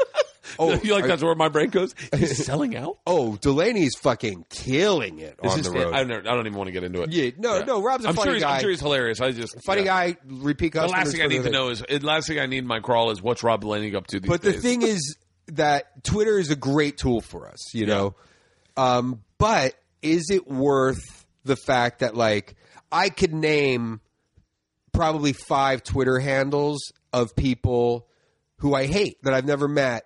Oh, 0.59 0.73
you 0.83 0.93
like 0.93 1.05
are- 1.05 1.07
that's 1.07 1.23
where 1.23 1.35
my 1.35 1.49
brain 1.49 1.69
goes? 1.69 1.93
He's 2.15 2.45
selling 2.45 2.75
out. 2.75 2.97
Oh, 3.07 3.35
Delaney's 3.35 3.95
fucking 4.01 4.45
killing 4.49 5.19
it 5.19 5.37
Is 5.43 5.53
on 5.53 5.61
the 5.61 5.71
road. 5.71 5.93
I 5.93 6.03
don't, 6.03 6.27
I 6.27 6.33
don't 6.33 6.45
even 6.45 6.57
want 6.57 6.67
to 6.67 6.71
get 6.71 6.83
into 6.83 7.01
it. 7.01 7.11
Yeah, 7.11 7.31
no, 7.37 7.63
no, 7.63 7.81
Rob's 7.81 8.05
a 8.05 8.09
I'm 8.09 8.15
funny 8.15 8.31
sure 8.31 8.39
guy. 8.39 8.55
I'm 8.55 8.61
sure 8.61 8.69
he's 8.69 8.79
hilarious. 8.79 9.19
I 9.19 9.31
just 9.31 9.55
Funny 9.65 9.81
yeah. 9.81 10.11
guy, 10.13 10.17
repeat 10.25 10.73
The 10.73 10.87
last 10.87 11.11
thing 11.11 11.21
I 11.21 11.27
need 11.27 11.43
to 11.43 11.49
know 11.49 11.69
is 11.69 11.79
the 11.81 11.99
last 11.99 12.27
thing 12.27 12.39
I 12.39 12.45
need 12.45 12.59
in 12.59 12.67
my 12.67 12.79
crawl 12.79 13.11
is 13.11 13.21
what's 13.21 13.43
Rob 13.43 13.61
Delaney 13.61 13.93
up 13.95 14.07
to 14.07 14.19
these 14.19 14.29
days? 14.29 14.29
But 14.29 14.41
the 14.41 14.53
days. 14.53 14.61
thing 14.61 14.81
is 14.83 15.17
that 15.47 16.03
Twitter 16.03 16.37
is 16.39 16.51
a 16.51 16.55
great 16.55 16.97
tool 16.97 17.21
for 17.21 17.47
us, 17.47 17.73
you 17.73 17.85
know. 17.85 18.15
Um, 18.77 19.23
but 19.37 19.75
is 20.01 20.29
it 20.31 20.47
worth 20.47 21.25
the 21.43 21.55
fact 21.55 21.99
that 21.99 22.15
like 22.15 22.55
I 22.91 23.09
could 23.09 23.33
name 23.33 23.99
probably 24.93 25.33
five 25.33 25.83
Twitter 25.83 26.19
handles 26.19 26.91
of 27.13 27.35
people 27.35 28.07
who 28.57 28.75
I 28.75 28.85
hate 28.85 29.17
that 29.23 29.33
I've 29.33 29.45
never 29.45 29.67
met. 29.67 30.05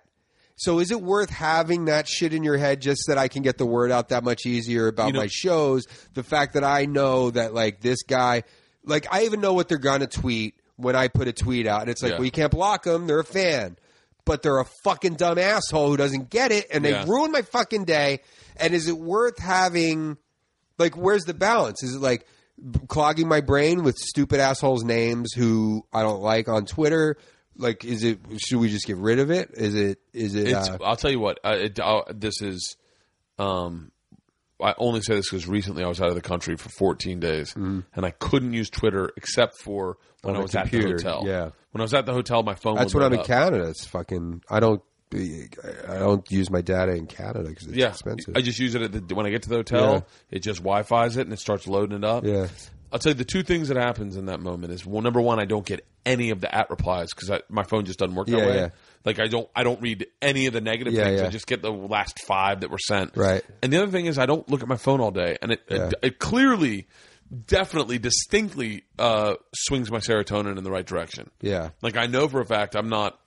So 0.56 0.78
is 0.80 0.90
it 0.90 1.02
worth 1.02 1.28
having 1.30 1.84
that 1.84 2.08
shit 2.08 2.32
in 2.32 2.42
your 2.42 2.56
head 2.56 2.80
just 2.80 3.02
that 3.08 3.18
I 3.18 3.28
can 3.28 3.42
get 3.42 3.58
the 3.58 3.66
word 3.66 3.92
out 3.92 4.08
that 4.08 4.24
much 4.24 4.46
easier 4.46 4.88
about 4.88 5.08
You 5.08 5.12
know- 5.12 5.20
my 5.20 5.28
shows? 5.30 5.84
The 6.14 6.22
fact 6.22 6.54
that 6.54 6.64
I 6.64 6.86
know 6.86 7.30
that 7.30 7.52
like 7.54 7.80
this 7.80 8.02
guy, 8.02 8.42
like 8.84 9.06
I 9.12 9.24
even 9.24 9.40
know 9.40 9.52
what 9.52 9.68
they're 9.68 9.76
gonna 9.78 10.06
tweet 10.06 10.54
when 10.76 10.96
I 10.96 11.08
put 11.08 11.28
a 11.28 11.32
tweet 11.32 11.66
out, 11.66 11.82
and 11.82 11.90
it's 11.90 12.02
like, 12.02 12.12
Yeah. 12.12 12.18
well, 12.18 12.24
you 12.24 12.30
can't 12.30 12.50
block 12.50 12.84
them; 12.84 13.06
they're 13.06 13.20
a 13.20 13.24
fan, 13.24 13.76
but 14.24 14.42
they're 14.42 14.58
a 14.58 14.66
fucking 14.84 15.14
dumb 15.14 15.38
asshole 15.38 15.88
who 15.90 15.96
doesn't 15.96 16.30
get 16.30 16.52
it, 16.52 16.66
and 16.72 16.84
they 16.84 16.90
Yeah. 16.90 17.04
ruin 17.06 17.32
my 17.32 17.42
fucking 17.42 17.84
day. 17.84 18.20
And 18.56 18.72
is 18.74 18.88
it 18.88 18.96
worth 18.98 19.38
having? 19.38 20.16
Like, 20.78 20.96
where's 20.96 21.24
the 21.24 21.34
balance? 21.34 21.82
Is 21.82 21.94
it 21.96 22.00
like 22.00 22.26
clogging 22.88 23.28
my 23.28 23.40
brain 23.40 23.82
with 23.82 23.96
stupid 23.98 24.40
assholes' 24.40 24.84
names 24.84 25.32
who 25.34 25.84
I 25.92 26.02
don't 26.02 26.20
like 26.22 26.48
on 26.48 26.64
Twitter? 26.66 27.16
Like, 27.58 27.84
is 27.84 28.04
it? 28.04 28.20
Should 28.38 28.58
we 28.58 28.68
just 28.68 28.86
get 28.86 28.96
rid 28.98 29.18
of 29.18 29.30
it? 29.30 29.50
Is 29.54 29.74
it? 29.74 29.98
Is 30.12 30.34
it? 30.34 30.48
It's, 30.48 30.68
Uh, 30.68 30.78
I'll 30.84 30.96
tell 30.96 31.10
you 31.10 31.20
what. 31.20 31.38
It, 31.44 31.78
uh, 31.80 32.02
this 32.14 32.40
is. 32.42 32.76
Um, 33.38 33.90
I 34.62 34.74
only 34.78 35.02
say 35.02 35.14
this 35.16 35.28
because 35.30 35.46
recently 35.46 35.84
I 35.84 35.88
was 35.88 36.00
out 36.00 36.08
of 36.08 36.14
the 36.14 36.22
country 36.22 36.56
for 36.56 36.70
14 36.78 37.20
days, 37.20 37.54
and 37.54 37.84
I 37.94 38.10
couldn't 38.10 38.52
use 38.54 38.70
Twitter 38.70 39.10
except 39.16 39.60
for 39.62 39.98
when. 40.22 40.34
On 40.34 40.40
I 40.40 40.42
was 40.44 40.54
at 40.54 40.70
the 40.70 40.80
hotel. 40.82 41.24
yeah. 41.26 41.50
when 41.72 41.80
I 41.80 41.84
was 41.84 41.92
at 41.94 42.06
the 42.06 42.12
hotel, 42.12 42.42
my 42.42 42.54
phone. 42.54 42.76
that's 42.76 42.94
when 42.94 43.04
I'm 43.04 43.10
load 43.12 43.20
in. 43.20 43.26
Canada. 43.26 43.68
It's 43.68 43.84
fucking. 43.86 44.42
I 44.50 44.60
don't. 44.60 44.82
I 45.14 45.98
don't 45.98 46.28
use 46.32 46.50
my 46.50 46.62
data 46.62 46.92
in 46.92 47.06
Canada 47.06 47.48
because 47.48 47.68
it's 47.68 47.76
Yeah, 47.76 47.88
expensive. 47.90 48.36
I 48.36 48.40
just 48.40 48.58
use 48.58 48.74
it 48.74 48.82
at 48.82 49.08
the, 49.08 49.14
when 49.14 49.24
I 49.24 49.30
get 49.30 49.42
to 49.44 49.48
the 49.48 49.56
hotel. 49.56 49.92
Yeah. 49.92 50.00
It 50.36 50.40
just 50.40 50.58
Wi-Fi's 50.58 51.16
it 51.16 51.22
and 51.22 51.32
it 51.32 51.38
starts 51.38 51.68
loading 51.68 51.96
it 51.98 52.04
up. 52.04 52.24
Yeah. 52.24 52.48
I'll 52.92 52.98
tell 52.98 53.10
you 53.10 53.14
the 53.14 53.24
two 53.24 53.42
things 53.42 53.68
that 53.68 53.76
happens 53.76 54.16
in 54.16 54.26
that 54.26 54.40
moment 54.40 54.72
is 54.72 54.86
well, 54.86 55.02
number 55.02 55.20
one, 55.20 55.38
I 55.40 55.44
don't 55.44 55.66
get 55.66 55.84
any 56.04 56.30
of 56.30 56.40
the 56.40 56.54
at 56.54 56.70
replies 56.70 57.08
because 57.14 57.40
my 57.48 57.64
phone 57.64 57.84
just 57.84 57.98
doesn't 57.98 58.14
work 58.14 58.28
that 58.28 58.38
Yeah, 58.38 58.46
way. 58.46 58.54
yeah. 58.56 58.68
Like 59.04 59.18
I 59.18 59.26
don't, 59.26 59.48
I 59.56 59.64
don't 59.64 59.80
read 59.82 60.06
any 60.22 60.46
of 60.46 60.52
the 60.52 60.60
negative 60.60 60.92
Yeah, 60.94 61.04
things. 61.04 61.22
I 61.22 61.28
just 61.28 61.46
get 61.46 61.62
the 61.62 61.72
last 61.72 62.20
five 62.26 62.60
that 62.60 62.70
were 62.70 62.78
sent. 62.78 63.16
Right. 63.16 63.44
And 63.62 63.72
the 63.72 63.82
other 63.82 63.90
thing 63.90 64.06
is 64.06 64.18
I 64.18 64.26
don't 64.26 64.48
look 64.48 64.62
at 64.62 64.68
my 64.68 64.76
phone 64.76 65.00
all 65.00 65.10
day, 65.10 65.36
and 65.42 65.52
it 65.52 65.62
it, 65.68 65.94
it 66.02 66.18
clearly, 66.20 66.86
definitely, 67.46 67.98
distinctly 67.98 68.84
uh, 68.98 69.34
swings 69.54 69.90
my 69.90 69.98
serotonin 69.98 70.56
in 70.58 70.64
the 70.64 70.70
right 70.70 70.86
direction. 70.86 71.30
yeah. 71.40 71.70
Like 71.82 71.96
I 71.96 72.06
know 72.06 72.28
for 72.28 72.40
a 72.40 72.46
fact 72.46 72.76
I'm 72.76 72.88
not 72.88 73.18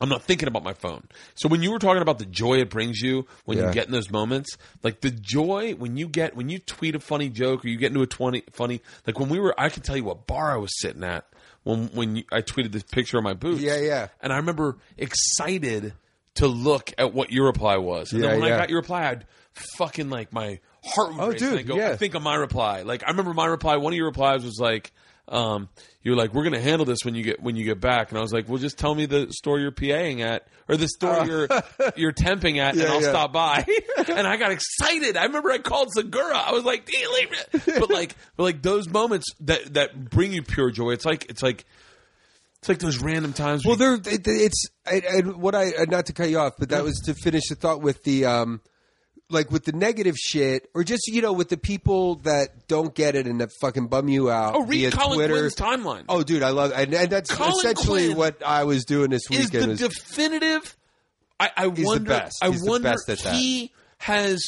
I'm 0.00 0.08
not 0.08 0.22
thinking 0.22 0.48
about 0.48 0.62
my 0.62 0.72
phone. 0.72 1.06
So 1.34 1.48
when 1.48 1.62
you 1.62 1.70
were 1.70 1.78
talking 1.78 2.02
about 2.02 2.18
the 2.18 2.24
joy 2.26 2.58
it 2.60 2.70
brings 2.70 3.00
you 3.00 3.26
when 3.44 3.58
Yeah. 3.58 3.68
you 3.68 3.72
get 3.74 3.86
in 3.86 3.92
those 3.92 4.10
moments, 4.10 4.56
like 4.82 5.00
the 5.00 5.10
joy 5.10 5.72
when 5.74 5.96
you 5.96 6.08
get 6.08 6.36
when 6.36 6.48
you 6.48 6.58
tweet 6.58 6.94
a 6.94 7.00
funny 7.00 7.28
joke 7.28 7.64
or 7.64 7.68
you 7.68 7.76
get 7.76 7.88
into 7.88 8.02
a 8.02 8.06
twenty 8.06 8.42
funny 8.52 8.80
like 9.06 9.18
when 9.18 9.28
we 9.28 9.38
were 9.38 9.54
I 9.58 9.68
can 9.68 9.82
tell 9.82 9.96
you 9.96 10.04
what 10.04 10.26
bar 10.26 10.52
I 10.52 10.56
was 10.56 10.70
sitting 10.80 11.04
at 11.04 11.26
when 11.64 11.88
when 11.88 12.16
you, 12.16 12.24
I 12.32 12.40
tweeted 12.40 12.72
this 12.72 12.82
picture 12.84 13.18
of 13.18 13.24
my 13.24 13.34
boots. 13.34 13.60
Yeah, 13.60 13.76
yeah. 13.78 14.08
And 14.22 14.32
I 14.32 14.36
remember 14.36 14.78
excited 14.96 15.92
to 16.34 16.46
look 16.46 16.92
at 16.96 17.12
what 17.12 17.30
your 17.32 17.46
reply 17.46 17.76
was. 17.76 18.12
And 18.12 18.22
Yeah, 18.22 18.30
then 18.30 18.40
when 18.40 18.48
yeah. 18.48 18.54
I 18.54 18.58
got 18.58 18.70
your 18.70 18.80
reply, 18.80 19.08
I'd 19.08 19.26
fucking 19.76 20.08
like 20.10 20.32
my 20.32 20.60
heart 20.84 21.12
would 21.14 21.20
Oh, 21.20 21.28
race, 21.30 21.42
and 21.42 21.50
dude, 21.50 21.58
I'd 21.60 21.66
go, 21.66 21.76
yeah. 21.76 21.90
I 21.90 21.96
think 21.96 22.14
of 22.14 22.22
my 22.22 22.36
reply. 22.36 22.82
Like 22.82 23.02
I 23.04 23.10
remember 23.10 23.34
my 23.34 23.46
reply. 23.46 23.76
One 23.76 23.92
of 23.92 23.96
your 23.96 24.06
replies 24.06 24.44
was 24.44 24.58
like, 24.60 24.92
um, 25.30 25.68
"You 26.02 26.10
were 26.12 26.16
like, 26.16 26.34
we're 26.34 26.44
gonna 26.44 26.60
handle 26.60 26.84
this 26.84 26.98
when 27.04 27.14
you 27.14 27.22
get 27.22 27.40
when 27.42 27.56
you 27.56 27.64
get 27.64 27.80
back." 27.80 28.10
And 28.10 28.18
I 28.18 28.20
was 28.20 28.32
like, 28.32 28.48
"Well, 28.48 28.58
just 28.58 28.78
tell 28.78 28.94
me 28.94 29.06
the 29.06 29.28
store 29.30 29.58
you're 29.58 29.70
PAing 29.72 30.20
at, 30.20 30.46
or 30.68 30.76
the 30.76 30.88
store 30.88 31.24
you're 31.24 31.48
you're 31.96 32.12
temping 32.12 32.58
at, 32.58 32.74
and 32.74 32.82
Uh. 32.82 32.86
I'll 32.92 33.02
yeah. 33.02 33.08
stop 33.10 33.32
by." 33.32 33.64
and 34.08 34.26
I 34.26 34.36
got 34.36 34.50
excited. 34.52 35.16
I 35.16 35.24
remember 35.24 35.50
I 35.50 35.58
called 35.58 35.88
Segura. 35.94 36.36
I 36.36 36.52
was 36.52 36.64
like, 36.64 36.88
leave 36.88 37.32
it?" 37.32 37.62
But 37.78 37.90
like, 37.90 38.16
but 38.36 38.42
like 38.42 38.62
those 38.62 38.88
moments 38.88 39.26
that 39.40 39.74
that 39.74 40.10
bring 40.10 40.32
you 40.32 40.42
pure 40.42 40.70
joy. 40.70 40.90
It's 40.90 41.04
like 41.06 41.26
it's 41.30 41.42
like. 41.42 41.64
It's 42.58 42.68
like 42.68 42.78
those 42.78 42.98
random 42.98 43.32
times. 43.32 43.64
Well, 43.64 43.76
there 43.76 43.94
it, 43.94 44.20
it's 44.26 44.66
what 45.34 45.54
I 45.54 45.68
uh, 45.70 45.86
not 45.88 46.04
to 46.06 46.12
cut 46.12 46.28
you 46.28 46.38
off, 46.38 46.56
but 46.58 46.68
that 46.68 46.84
was 46.84 47.00
to 47.06 47.14
finish 47.14 47.48
the 47.48 47.54
thought 47.54 47.80
with 47.80 48.04
the 48.04 48.26
um, 48.26 48.60
like 49.30 49.50
with 49.50 49.64
the 49.64 49.72
negative 49.72 50.16
shit, 50.16 50.68
or 50.74 50.84
just 50.84 51.06
you 51.06 51.22
know 51.22 51.32
with 51.32 51.48
the 51.48 51.56
people 51.56 52.16
that 52.16 52.66
don't 52.68 52.94
get 52.94 53.14
it 53.14 53.26
and 53.26 53.40
that 53.40 53.50
fucking 53.60 53.86
bum 53.86 54.08
you 54.08 54.30
out. 54.30 54.54
oh, 54.54 54.64
read 54.64 54.92
Colin 54.92 55.16
Twitter. 55.18 55.34
Quinn's 55.34 55.54
timeline. 55.54 56.04
Oh, 56.08 56.22
dude, 56.22 56.42
I 56.42 56.50
love, 56.50 56.72
and, 56.74 56.92
and 56.92 57.10
that's 57.10 57.30
Colin 57.30 57.52
essentially 57.52 58.06
Quinn 58.08 58.16
what 58.18 58.42
I 58.44 58.64
was 58.64 58.84
doing 58.84 59.10
this 59.10 59.22
weekend. 59.30 59.54
is 59.54 59.78
the 59.78 59.86
was- 59.86 59.94
definitive. 59.96 60.76
I, 61.38 61.50
I 61.56 61.66
wonder. 61.68 62.08
best. 62.10 62.36
I 62.42 62.50
wonder 62.50 62.90
best 62.90 63.08
at 63.08 63.18
that. 63.20 63.34
he 63.34 63.72
has 63.98 64.42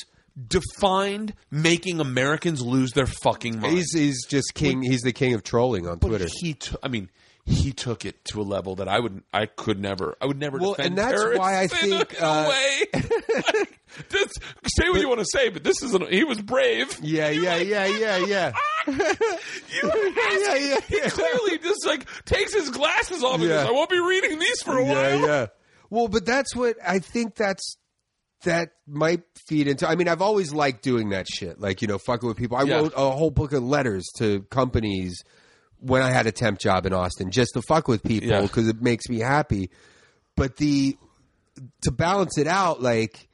defined 0.49 1.35
making 1.51 2.01
Americans 2.01 2.61
lose 2.63 2.93
their 2.93 3.07
fucking 3.07 3.61
mind. 3.61 3.75
he's 3.75 3.93
he's 3.95 4.27
just 4.27 4.55
king. 4.55 4.83
He's 4.83 5.03
the 5.03 5.13
king 5.13 5.35
of 5.35 5.43
trolling 5.43 5.87
on 5.87 5.99
but 5.99 6.09
Twitter. 6.09 6.27
he, 6.41 6.55
took. 6.55 6.79
I 6.83 6.89
mean, 6.89 7.09
he 7.45 7.73
took 7.73 8.05
it 8.05 8.25
to 8.27 8.41
a 8.41 8.45
level 8.45 8.77
that 8.77 8.89
I 8.89 9.01
would, 9.01 9.23
I 9.33 9.47
could 9.47 9.81
never, 9.81 10.17
I 10.21 10.27
would 10.27 10.39
never. 10.39 10.59
Well, 10.59 10.75
defend 10.75 10.99
and 10.99 10.99
that's 10.99 11.39
why 11.39 11.55
I 11.57 11.63
in 11.63 11.69
think, 11.69 12.13
a, 12.13 12.17
in 12.17 12.23
a 12.23 12.27
uh. 12.27 12.53
Like, 13.53 13.79
just 14.09 14.41
say 14.69 14.89
what 14.89 15.01
you 15.01 15.09
want 15.09 15.21
to 15.21 15.27
say, 15.31 15.49
but 15.51 15.65
this 15.65 15.83
is 15.83 15.93
an, 15.95 16.07
he 16.09 16.25
was 16.25 16.41
brave. 16.41 16.99
Yeah, 17.03 17.29
yeah, 17.31 17.57
like, 17.57 17.67
yeah, 17.67 17.87
yeah, 17.87 18.17
yeah. 18.19 18.53
You 18.87 18.95
yeah, 19.85 20.55
yeah, 20.55 20.81
He 20.89 20.97
yeah. 20.99 21.09
clearly 21.11 21.59
just 21.59 21.85
like 21.87 22.07
takes 22.25 22.55
his 22.55 22.71
glasses 22.71 23.23
off 23.23 23.41
Yeah. 23.41 23.49
goes, 23.49 23.67
I 23.69 23.71
won't 23.73 23.91
be 23.91 24.01
reading 24.01 24.39
these 24.39 24.63
for 24.63 24.77
a 24.79 24.85
while. 24.85 24.95
Yeah, 25.21 25.27
yeah. 25.27 25.47
Well, 25.91 26.09
but 26.09 26.25
that's 26.25 26.55
what 26.57 26.77
I 26.87 26.99
think. 27.01 27.35
That's 27.35 27.77
that 28.45 28.71
might 28.87 29.23
feed 29.47 29.69
into. 29.69 29.89
I 29.89 29.95
mean, 29.95 30.09
I've 30.09 30.23
always 30.23 30.53
liked 30.55 30.83
doing 30.83 31.11
that 31.11 31.27
shit. 31.29 31.61
Like 31.61 31.83
you 31.83 31.89
know, 31.89 31.99
fucking 31.99 32.27
with 32.27 32.37
people. 32.39 32.57
I 32.57 32.63
Yeah. 32.63 32.77
wrote 32.77 32.93
a 32.97 33.11
whole 33.11 33.31
book 33.31 33.53
of 33.53 33.63
letters 33.63 34.07
to 34.17 34.43
companies 34.51 35.23
when 35.83 36.01
I 36.03 36.11
had 36.11 36.27
a 36.27 36.33
temp 36.33 36.59
job 36.59 36.87
in 36.87 36.93
Austin, 36.93 37.31
just 37.31 37.51
to 37.55 37.63
fuck 37.63 37.89
with 37.89 38.03
people 38.03 38.29
Yeah. 38.31 38.41
because 38.41 38.69
it 38.69 38.81
makes 38.81 39.09
me 39.09 39.19
happy. 39.19 39.71
But 40.37 40.57
the 40.57 40.97
to 41.83 41.91
balance 41.91 42.39
it 42.39 42.47
out, 42.47 42.81
like 42.81 43.29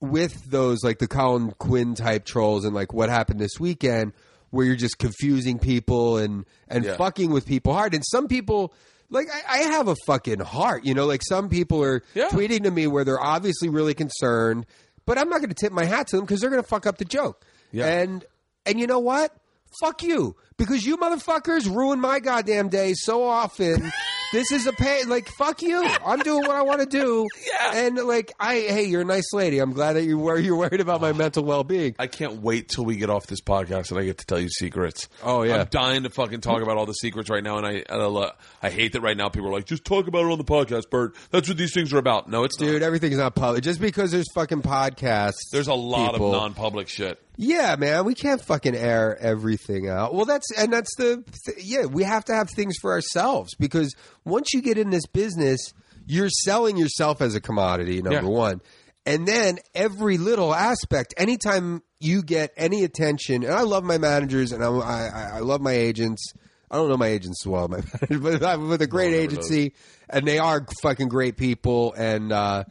with 0.00 0.50
those 0.50 0.82
like 0.82 0.98
the 0.98 1.06
Colin 1.08 1.52
Quinn 1.58 1.94
type 1.94 2.24
trolls 2.24 2.64
and 2.64 2.74
like 2.74 2.92
what 2.92 3.08
happened 3.08 3.40
this 3.40 3.58
weekend 3.58 4.12
where 4.50 4.66
you're 4.66 4.76
just 4.76 4.98
confusing 4.98 5.58
people 5.58 6.18
and 6.18 6.44
and 6.68 6.84
Yeah. 6.84 6.96
fucking 6.96 7.30
with 7.30 7.46
people 7.46 7.72
hard 7.72 7.94
and 7.94 8.04
some 8.10 8.28
people 8.28 8.74
like 9.10 9.28
I, 9.32 9.54
I 9.54 9.58
have 9.70 9.88
a 9.88 9.96
fucking 10.06 10.40
heart 10.40 10.84
you 10.84 10.92
know 10.94 11.06
like 11.06 11.22
some 11.26 11.48
people 11.48 11.82
are 11.82 12.02
Yeah. 12.14 12.28
tweeting 12.28 12.64
to 12.64 12.70
me 12.70 12.86
where 12.86 13.04
they're 13.04 13.20
obviously 13.22 13.68
really 13.70 13.94
concerned 13.94 14.66
but 15.06 15.16
I'm 15.18 15.28
not 15.30 15.38
going 15.38 15.48
to 15.50 15.54
tip 15.54 15.72
my 15.72 15.84
hat 15.84 16.08
to 16.08 16.16
them 16.16 16.24
because 16.26 16.40
they're 16.40 16.50
going 16.50 16.62
to 16.62 16.68
fuck 16.68 16.86
up 16.86 16.98
the 16.98 17.04
joke 17.06 17.44
Yeah. 17.72 17.86
and 17.86 18.24
and 18.66 18.78
you 18.78 18.86
know 18.86 18.98
what 19.00 19.34
fuck 19.80 20.02
you 20.02 20.36
because 20.56 20.84
you 20.84 20.96
motherfuckers 20.96 21.66
ruin 21.74 22.00
my 22.00 22.20
goddamn 22.20 22.68
day 22.68 22.92
so 22.94 23.22
often 23.24 23.90
this 24.32 24.50
is 24.52 24.66
a 24.66 24.72
pay 24.72 25.04
like 25.04 25.28
fuck 25.38 25.62
you 25.62 25.84
i'm 26.04 26.18
doing 26.20 26.42
what 26.42 26.56
i 26.56 26.62
want 26.62 26.80
to 26.80 26.86
do 26.86 27.26
Yeah. 27.46 27.76
and 27.86 27.96
like 27.98 28.32
i 28.40 28.54
hey 28.56 28.84
you're 28.84 29.02
a 29.02 29.04
nice 29.04 29.32
lady 29.32 29.58
i'm 29.58 29.72
glad 29.72 29.94
that 29.94 30.04
you 30.04 30.18
were 30.18 30.38
you're 30.38 30.56
worried 30.56 30.80
about 30.80 31.00
my 31.00 31.12
mental 31.12 31.44
well-being 31.44 31.94
I 31.98 32.06
can't 32.06 32.40
wait 32.42 32.68
till 32.68 32.84
we 32.84 32.96
get 32.96 33.10
off 33.10 33.26
this 33.26 33.40
podcast 33.40 33.90
and 33.90 33.98
I 34.00 34.04
get 34.04 34.18
to 34.18 34.26
tell 34.26 34.38
you 34.40 34.48
secrets. 34.48 35.08
Oh, 35.22 35.42
yeah. 35.42 35.60
I'm 35.60 35.66
dying 35.70 36.02
to 36.02 36.10
fucking 36.10 36.40
talk 36.40 36.60
about 36.62 36.76
all 36.76 36.86
the 36.86 36.92
secrets 36.92 37.30
right 37.30 37.42
now, 37.42 37.58
and 37.58 37.66
I 37.66 37.84
I, 37.88 38.30
I 38.62 38.70
hate 38.70 38.92
that 38.94 39.00
right 39.00 39.16
now. 39.16 39.28
People 39.28 39.48
are 39.48 39.52
like, 39.52 39.64
just 39.66 39.84
talk 39.84 40.06
about 40.08 40.24
it 40.24 40.30
on 40.32 40.38
the 40.38 40.44
podcast, 40.44 40.90
Bert. 40.90 41.14
That's 41.30 41.48
what 41.48 41.56
these 41.56 41.72
things 41.72 41.92
are 41.92 41.98
about. 41.98 42.28
No, 42.28 42.44
it's 42.44 42.56
dude 42.56 42.80
not. 42.80 42.86
everything's 42.86 43.16
not 43.18 43.34
public 43.34 43.62
just 43.62 43.80
because 43.80 44.10
there's 44.10 44.30
fucking 44.34 44.62
podcasts 44.62 45.34
There's 45.52 45.68
a 45.68 45.74
lot 45.74 46.12
people- 46.12 46.34
of 46.34 46.40
non-public 46.40 46.88
shit. 46.88 47.20
Yeah, 47.36 47.74
man, 47.76 48.04
we 48.04 48.14
can't 48.14 48.40
fucking 48.40 48.76
air 48.76 49.18
everything 49.20 49.88
out. 49.88 50.14
Well, 50.14 50.24
that's 50.24 50.43
and 50.58 50.72
that's 50.72 50.94
the 50.96 51.24
th- 51.46 51.64
yeah, 51.64 51.86
we 51.86 52.02
have 52.04 52.24
to 52.26 52.34
have 52.34 52.48
things 52.50 52.76
for 52.80 52.92
ourselves 52.92 53.54
because 53.58 53.94
once 54.24 54.52
you 54.54 54.62
get 54.62 54.78
in 54.78 54.90
this 54.90 55.06
business, 55.06 55.72
you're 56.06 56.28
selling 56.28 56.76
yourself 56.76 57.20
as 57.22 57.34
a 57.34 57.40
commodity. 57.40 58.02
Number 58.02 58.22
Yeah. 58.22 58.38
one, 58.38 58.60
and 59.06 59.26
then 59.26 59.58
every 59.74 60.18
little 60.18 60.54
aspect, 60.54 61.14
anytime 61.16 61.82
you 62.00 62.22
get 62.22 62.52
any 62.56 62.84
attention, 62.84 63.44
and 63.44 63.52
I 63.52 63.62
love 63.62 63.84
my 63.84 63.98
managers 63.98 64.52
and 64.52 64.62
I 64.64 64.68
I, 64.68 65.30
I 65.36 65.38
love 65.40 65.60
my 65.60 65.72
agents. 65.72 66.32
I 66.70 66.76
don't 66.76 66.88
know 66.88 66.96
my 66.96 67.06
agents 67.08 67.42
as 67.44 67.46
well, 67.48 67.68
my 67.68 67.80
but 68.18 68.42
I'm 68.42 68.68
with 68.68 68.82
a 68.82 68.86
great 68.86 69.10
never 69.12 69.22
agency, 69.22 69.74
and 70.10 70.26
they 70.26 70.38
are 70.38 70.66
fucking 70.82 71.08
great 71.08 71.36
people, 71.36 71.92
and 71.96 72.32
uh, 72.32 72.64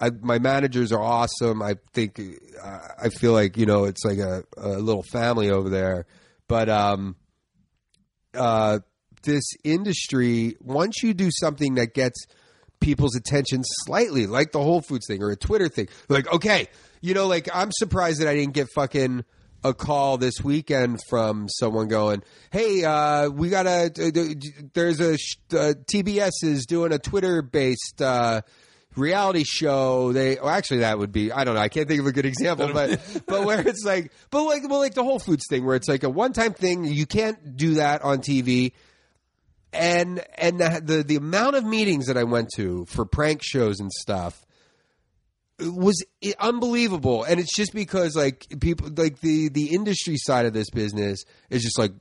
I, 0.00 0.10
my 0.10 0.38
managers 0.38 0.92
are 0.92 1.02
awesome. 1.02 1.60
I 1.60 1.74
think 1.92 2.18
uh, 2.62 2.78
I 3.02 3.10
feel 3.10 3.32
like 3.32 3.56
you 3.58 3.66
know 3.66 3.84
it's 3.84 4.02
like 4.04 4.18
a, 4.18 4.44
a 4.56 4.78
little 4.78 5.02
family 5.02 5.50
over 5.50 5.68
there. 5.68 6.06
But 6.48 6.68
um, 6.68 7.16
uh, 8.34 8.80
this 9.22 9.44
industry, 9.64 10.56
once 10.60 11.02
you 11.02 11.14
do 11.14 11.30
something 11.30 11.74
that 11.74 11.94
gets 11.94 12.26
people's 12.80 13.14
attention 13.14 13.62
slightly, 13.84 14.26
like 14.26 14.52
the 14.52 14.62
Whole 14.62 14.80
Foods 14.80 15.06
thing 15.06 15.22
or 15.22 15.30
a 15.30 15.36
Twitter 15.36 15.68
thing, 15.68 15.88
like 16.08 16.32
okay, 16.32 16.68
you 17.00 17.14
know, 17.14 17.26
like 17.26 17.48
I'm 17.52 17.70
surprised 17.72 18.20
that 18.20 18.28
I 18.28 18.34
didn't 18.34 18.54
get 18.54 18.68
fucking 18.74 19.24
a 19.62 19.74
call 19.74 20.16
this 20.16 20.40
weekend 20.42 21.00
from 21.08 21.48
someone 21.48 21.88
going, 21.88 22.22
"Hey, 22.50 22.84
uh, 22.84 23.28
we 23.28 23.50
got 23.50 23.66
a 23.66 23.90
there's 24.74 25.00
a 25.00 25.12
uh, 25.12 25.74
TBS 25.92 26.30
is 26.42 26.66
doing 26.66 26.92
a 26.92 26.98
Twitter 26.98 27.42
based." 27.42 28.00
Uh, 28.00 28.42
reality 28.96 29.44
show 29.44 30.12
they 30.12 30.36
well, 30.36 30.48
actually 30.48 30.78
that 30.78 30.98
would 30.98 31.12
be 31.12 31.30
i 31.32 31.44
don't 31.44 31.54
know 31.54 31.60
i 31.60 31.68
can't 31.68 31.86
think 31.88 32.00
of 32.00 32.06
a 32.06 32.12
good 32.12 32.26
example 32.26 32.72
but 32.72 33.00
but 33.26 33.44
where 33.44 33.60
it's 33.66 33.84
like 33.84 34.12
but 34.30 34.42
like 34.42 34.68
well 34.68 34.80
like 34.80 34.94
the 34.94 35.04
whole 35.04 35.18
foods 35.18 35.44
thing 35.48 35.64
where 35.64 35.76
it's 35.76 35.88
like 35.88 36.02
a 36.02 36.10
one-time 36.10 36.52
thing 36.52 36.84
you 36.84 37.06
can't 37.06 37.56
do 37.56 37.74
that 37.74 38.02
on 38.02 38.18
tv 38.18 38.72
and 39.72 40.22
and 40.36 40.58
the, 40.58 40.82
the 40.84 41.02
the 41.04 41.16
amount 41.16 41.54
of 41.54 41.64
meetings 41.64 42.06
that 42.06 42.16
i 42.16 42.24
went 42.24 42.48
to 42.56 42.84
for 42.86 43.04
prank 43.04 43.40
shows 43.42 43.78
and 43.78 43.92
stuff 43.92 44.44
was 45.60 46.02
unbelievable. 46.38 47.24
And 47.24 47.38
it's 47.40 47.54
just 47.54 47.74
because 47.74 48.16
like 48.16 48.46
people 48.60 48.90
like 48.96 49.20
the 49.20 49.48
the 49.48 49.74
industry 49.74 50.16
side 50.16 50.46
of 50.46 50.52
this 50.52 50.70
business 50.70 51.24
is 51.50 51.62
just 51.62 51.78
like 51.78 51.92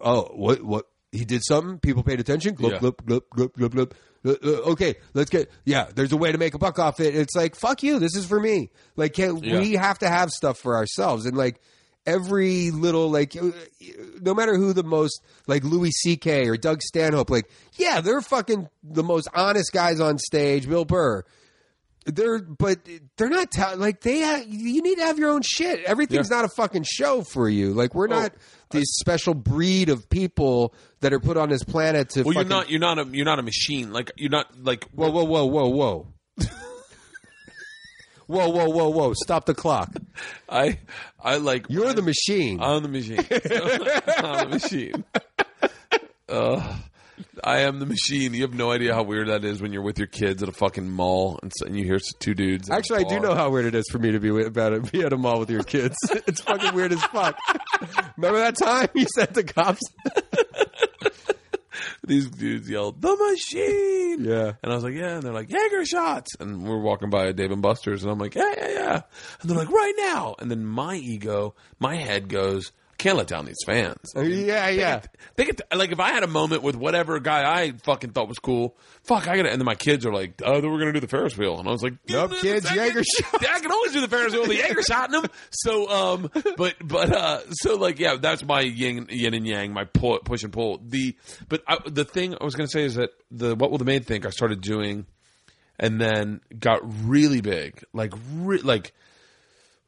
oh 0.00 0.30
what 0.34 0.62
what 0.62 0.86
he 1.10 1.24
did 1.24 1.42
something 1.44 1.78
people 1.78 2.02
paid 2.02 2.20
attention 2.20 2.54
glub 2.54 2.72
Yeah. 2.72 2.78
glub 2.78 3.02
Uh, 3.08 3.14
uh, 3.14 3.98
okay 4.26 4.96
let's 5.14 5.30
get 5.30 5.50
yeah 5.64 5.86
there's 5.94 6.12
a 6.12 6.16
way 6.16 6.32
to 6.32 6.38
make 6.38 6.54
a 6.54 6.58
buck 6.58 6.78
off 6.78 7.00
it. 7.00 7.14
It's 7.14 7.34
like 7.36 7.54
fuck 7.54 7.82
you 7.82 7.98
this 7.98 8.14
is 8.16 8.26
for 8.26 8.40
me. 8.40 8.70
Like 8.96 9.14
can, 9.14 9.36
Yeah. 9.38 9.60
we 9.60 9.72
have 9.74 9.98
to 10.00 10.08
have 10.08 10.30
stuff 10.30 10.58
for 10.58 10.76
ourselves. 10.76 11.24
And 11.26 11.36
like 11.36 11.60
every 12.06 12.70
little 12.70 13.10
like 13.10 13.36
uh, 13.36 13.50
no 14.20 14.34
matter 14.34 14.56
who 14.56 14.72
the 14.72 14.82
most 14.82 15.22
like 15.46 15.62
Louis 15.64 15.92
CK 16.04 16.26
or 16.48 16.56
Doug 16.56 16.80
Stanhope 16.82 17.30
like 17.30 17.48
yeah 17.76 18.00
they're 18.00 18.20
fucking 18.22 18.68
the 18.82 19.02
most 19.04 19.28
honest 19.34 19.72
guys 19.72 20.00
on 20.00 20.18
stage 20.18 20.68
Bill 20.68 20.84
Burr. 20.84 21.22
They're 22.06 22.38
but 22.38 22.78
they're 23.18 23.28
not 23.28 23.50
ta- 23.52 23.74
like 23.76 24.00
they 24.00 24.22
ha- 24.22 24.42
you 24.46 24.80
need 24.80 24.96
to 24.96 25.04
have 25.04 25.18
your 25.18 25.28
own 25.30 25.42
shit. 25.42 25.84
Everything's 25.84 26.30
Yeah. 26.30 26.36
not 26.36 26.44
a 26.46 26.48
fucking 26.48 26.84
show 26.84 27.22
for 27.22 27.48
you. 27.50 27.74
Like 27.74 27.94
we're 27.94 28.06
not 28.06 28.32
these 28.70 28.88
special 28.92 29.34
breed 29.34 29.88
of 29.88 30.08
people 30.08 30.74
that 31.00 31.12
are 31.12 31.20
put 31.20 31.36
on 31.36 31.48
this 31.48 31.64
planet 31.64 32.10
to. 32.10 32.22
Well, 32.22 32.34
fucking... 32.34 32.50
you're 32.50 32.58
not. 32.58 32.70
You're 32.70 32.80
not 32.80 32.98
a. 32.98 33.04
You're 33.04 33.24
not 33.24 33.38
a 33.38 33.42
machine. 33.42 33.92
Like 33.92 34.12
you're 34.16 34.30
not 34.30 34.46
like. 34.62 34.84
Whoa, 34.90 35.10
whoa, 35.10 35.24
whoa, 35.24 35.46
whoa, 35.46 35.68
whoa. 35.68 36.06
whoa, 38.26 38.48
whoa, 38.48 38.68
whoa, 38.68 38.88
whoa! 38.88 39.14
Stop 39.14 39.46
the 39.46 39.54
clock. 39.54 39.90
I, 40.48 40.78
I 41.22 41.36
like. 41.36 41.66
You're 41.68 41.88
I, 41.88 41.92
the 41.92 42.02
machine. 42.02 42.60
I'm 42.60 42.82
the 42.82 42.88
machine. 42.88 43.18
I'm 44.18 44.50
the 44.50 44.58
machine. 44.58 45.04
uh. 46.28 46.76
I 47.44 47.60
am 47.60 47.78
the 47.78 47.86
machine. 47.86 48.34
You 48.34 48.42
have 48.42 48.54
no 48.54 48.70
idea 48.70 48.94
how 48.94 49.02
weird 49.02 49.28
that 49.28 49.44
is 49.44 49.60
when 49.62 49.72
you're 49.72 49.82
with 49.82 49.98
your 49.98 50.06
kids 50.06 50.42
at 50.42 50.48
a 50.48 50.52
fucking 50.52 50.90
mall 50.90 51.38
and, 51.42 51.52
so- 51.56 51.66
and 51.66 51.78
you 51.78 51.84
hear 51.84 51.98
two 52.18 52.34
dudes. 52.34 52.70
Actually, 52.70 53.04
I 53.04 53.08
do 53.08 53.20
know 53.20 53.34
how 53.34 53.50
weird 53.50 53.66
it 53.66 53.74
is 53.74 53.84
for 53.90 53.98
me 53.98 54.12
to 54.12 54.20
be 54.20 54.28
about 54.42 54.72
it, 54.72 54.90
be 54.92 55.02
at 55.02 55.12
a 55.12 55.16
mall 55.18 55.38
with 55.38 55.50
your 55.50 55.62
kids. 55.62 55.96
it's 56.26 56.40
fucking 56.40 56.74
weird 56.74 56.92
as 56.92 57.02
fuck. 57.04 57.38
Remember 58.16 58.40
that 58.40 58.56
time 58.56 58.88
you 58.94 59.06
said 59.14 59.34
the 59.34 59.44
cops? 59.44 59.80
these 62.04 62.28
dudes 62.30 62.68
yelled 62.68 63.00
the 63.00 63.14
machine. 63.16 64.24
Yeah. 64.24 64.52
and 64.62 64.72
I 64.72 64.74
was 64.74 64.84
like, 64.84 64.94
yeah, 64.94 65.14
and 65.16 65.22
they're 65.22 65.32
like 65.32 65.50
Jaeger 65.50 65.84
shots, 65.84 66.30
and 66.40 66.66
we're 66.66 66.80
walking 66.80 67.10
by 67.10 67.26
a 67.26 67.32
Dave 67.32 67.50
and 67.52 67.62
Buster's, 67.62 68.02
and 68.02 68.10
I'm 68.10 68.18
like, 68.18 68.34
yeah, 68.34 68.52
yeah, 68.56 68.68
yeah, 68.70 69.00
and 69.40 69.50
they're 69.50 69.58
like, 69.58 69.70
right 69.70 69.94
now, 69.96 70.34
and 70.38 70.50
then 70.50 70.64
my 70.64 70.96
ego, 70.96 71.54
my 71.78 71.96
head 71.96 72.28
goes. 72.28 72.72
Can't 72.98 73.16
let 73.16 73.28
down 73.28 73.44
these 73.46 73.62
fans. 73.64 74.12
Yeah, 74.16 74.68
yeah. 74.70 75.02
They 75.36 75.44
get 75.44 75.60
like 75.72 75.92
if 75.92 76.00
I 76.00 76.10
had 76.10 76.24
a 76.24 76.26
moment 76.26 76.64
with 76.64 76.74
whatever 76.74 77.20
guy 77.20 77.48
I 77.48 77.70
fucking 77.84 78.10
thought 78.10 78.26
was 78.26 78.40
cool, 78.40 78.76
fuck, 79.04 79.28
I 79.28 79.36
gotta. 79.36 79.50
And 79.50 79.60
then 79.60 79.66
my 79.66 79.76
kids 79.76 80.04
are 80.04 80.12
like, 80.12 80.42
"Oh, 80.44 80.60
then 80.60 80.68
we're 80.68 80.80
gonna 80.80 80.92
do 80.92 80.98
the 80.98 81.06
Ferris 81.06 81.38
wheel," 81.38 81.60
and 81.60 81.68
I 81.68 81.70
was 81.70 81.80
like, 81.80 81.94
Nope, 82.08 82.32
"Give 82.32 82.42
me 82.42 82.50
a 82.50 82.54
kids, 82.54 82.66
second." 82.68 82.84
Jaeger 82.84 83.04
shot. 83.04 83.46
I 83.48 83.60
can 83.60 83.70
always 83.70 83.92
do 83.92 84.00
the 84.00 84.08
Ferris 84.08 84.32
wheel, 84.32 84.42
with 84.42 84.50
the 84.50 84.56
Jaeger 84.56 84.82
shot 84.82 85.10
in 85.14 85.22
them. 85.22 85.30
So, 85.50 85.88
um, 85.88 86.30
but 86.56 86.74
but 86.82 87.12
uh, 87.12 87.40
so 87.52 87.76
like 87.76 88.00
yeah, 88.00 88.16
that's 88.16 88.44
my 88.44 88.62
yin 88.62 89.06
yin 89.10 89.32
and 89.32 89.46
yang, 89.46 89.72
my 89.72 89.84
pull, 89.84 90.18
push 90.18 90.42
and 90.42 90.52
pull. 90.52 90.80
The 90.84 91.16
but 91.48 91.62
I, 91.68 91.78
the 91.86 92.04
thing 92.04 92.34
I 92.34 92.44
was 92.44 92.56
gonna 92.56 92.66
say 92.66 92.82
is 92.82 92.96
that 92.96 93.10
the 93.30 93.54
what 93.54 93.70
will 93.70 93.78
the 93.78 93.84
maid 93.84 94.06
think 94.06 94.26
I 94.26 94.30
started 94.30 94.60
doing, 94.60 95.06
and 95.78 96.00
then 96.00 96.40
got 96.58 96.80
really 97.06 97.42
big, 97.42 97.84
like 97.92 98.12
re- 98.34 98.58
like 98.58 98.92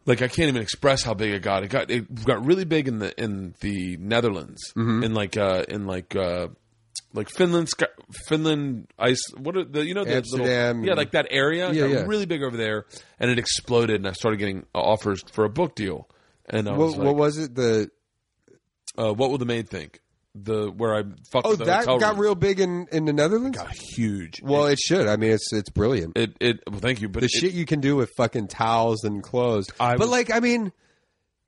like 0.06 0.22
I 0.22 0.28
can't 0.28 0.48
even 0.48 0.62
express 0.62 1.02
how 1.02 1.14
big 1.14 1.32
it 1.32 1.42
got. 1.42 1.62
It 1.62 1.68
got 1.68 1.90
it 1.90 2.24
got 2.24 2.44
really 2.44 2.64
big 2.64 2.88
in 2.88 2.98
the 2.98 3.18
in 3.22 3.54
the 3.60 3.96
Netherlands, 3.98 4.60
Mm-hmm. 4.76 5.04
in 5.04 5.14
like 5.14 5.36
uh 5.36 5.64
in 5.68 5.86
like 5.86 6.14
uh 6.16 6.48
like 7.12 7.28
Finland, 7.28 7.68
Finland, 8.28 8.86
ice. 8.98 9.20
What 9.36 9.56
are 9.56 9.64
the 9.64 9.84
you 9.84 9.94
know 9.94 10.04
the 10.04 10.16
Amsterdam. 10.16 10.80
little, 10.82 10.88
yeah, 10.88 10.94
like 10.94 11.10
that 11.12 11.26
area. 11.30 11.72
Yeah, 11.72 11.86
yeah. 11.86 12.02
really 12.06 12.26
big 12.26 12.42
over 12.42 12.56
there, 12.56 12.86
and 13.18 13.30
it 13.30 13.38
exploded, 13.38 13.96
and 13.96 14.08
I 14.08 14.12
started 14.12 14.38
getting 14.38 14.64
uh, 14.74 14.78
offers 14.80 15.22
for 15.32 15.44
a 15.44 15.50
book 15.50 15.74
deal. 15.74 16.08
And 16.48 16.68
I 16.68 16.72
was 16.76 16.92
What, 16.92 16.98
like, 16.98 17.06
what 17.06 17.16
was 17.16 17.38
it? 17.38 17.54
The 17.54 17.90
uh, 18.98 19.12
what 19.12 19.30
will 19.30 19.38
the 19.38 19.44
maid 19.46 19.68
think? 19.68 20.00
The 20.36 20.70
where 20.70 20.94
I 20.94 21.02
fucked 21.32 21.46
oh, 21.46 21.56
the 21.56 21.64
that 21.64 21.86
got 21.86 22.12
room. 22.12 22.20
real 22.20 22.34
big 22.36 22.60
in, 22.60 22.86
in 22.92 23.04
the 23.04 23.12
Netherlands. 23.12 23.58
got 23.58 23.72
huge. 23.72 24.40
Well, 24.40 24.66
it 24.66 24.78
should. 24.78 25.08
I 25.08 25.16
mean, 25.16 25.32
it's 25.32 25.52
it's 25.52 25.70
brilliant. 25.70 26.16
it, 26.16 26.36
it 26.40 26.60
well, 26.70 26.78
thank 26.78 27.00
you, 27.00 27.08
but 27.08 27.20
the 27.20 27.26
it, 27.26 27.30
shit 27.32 27.52
you 27.52 27.66
can 27.66 27.80
do 27.80 27.96
with 27.96 28.10
fucking 28.16 28.46
towels 28.46 29.02
and 29.02 29.24
clothes. 29.24 29.66
I 29.80 29.94
but 29.94 30.00
was- 30.02 30.10
like, 30.10 30.32
I 30.32 30.38
mean, 30.38 30.72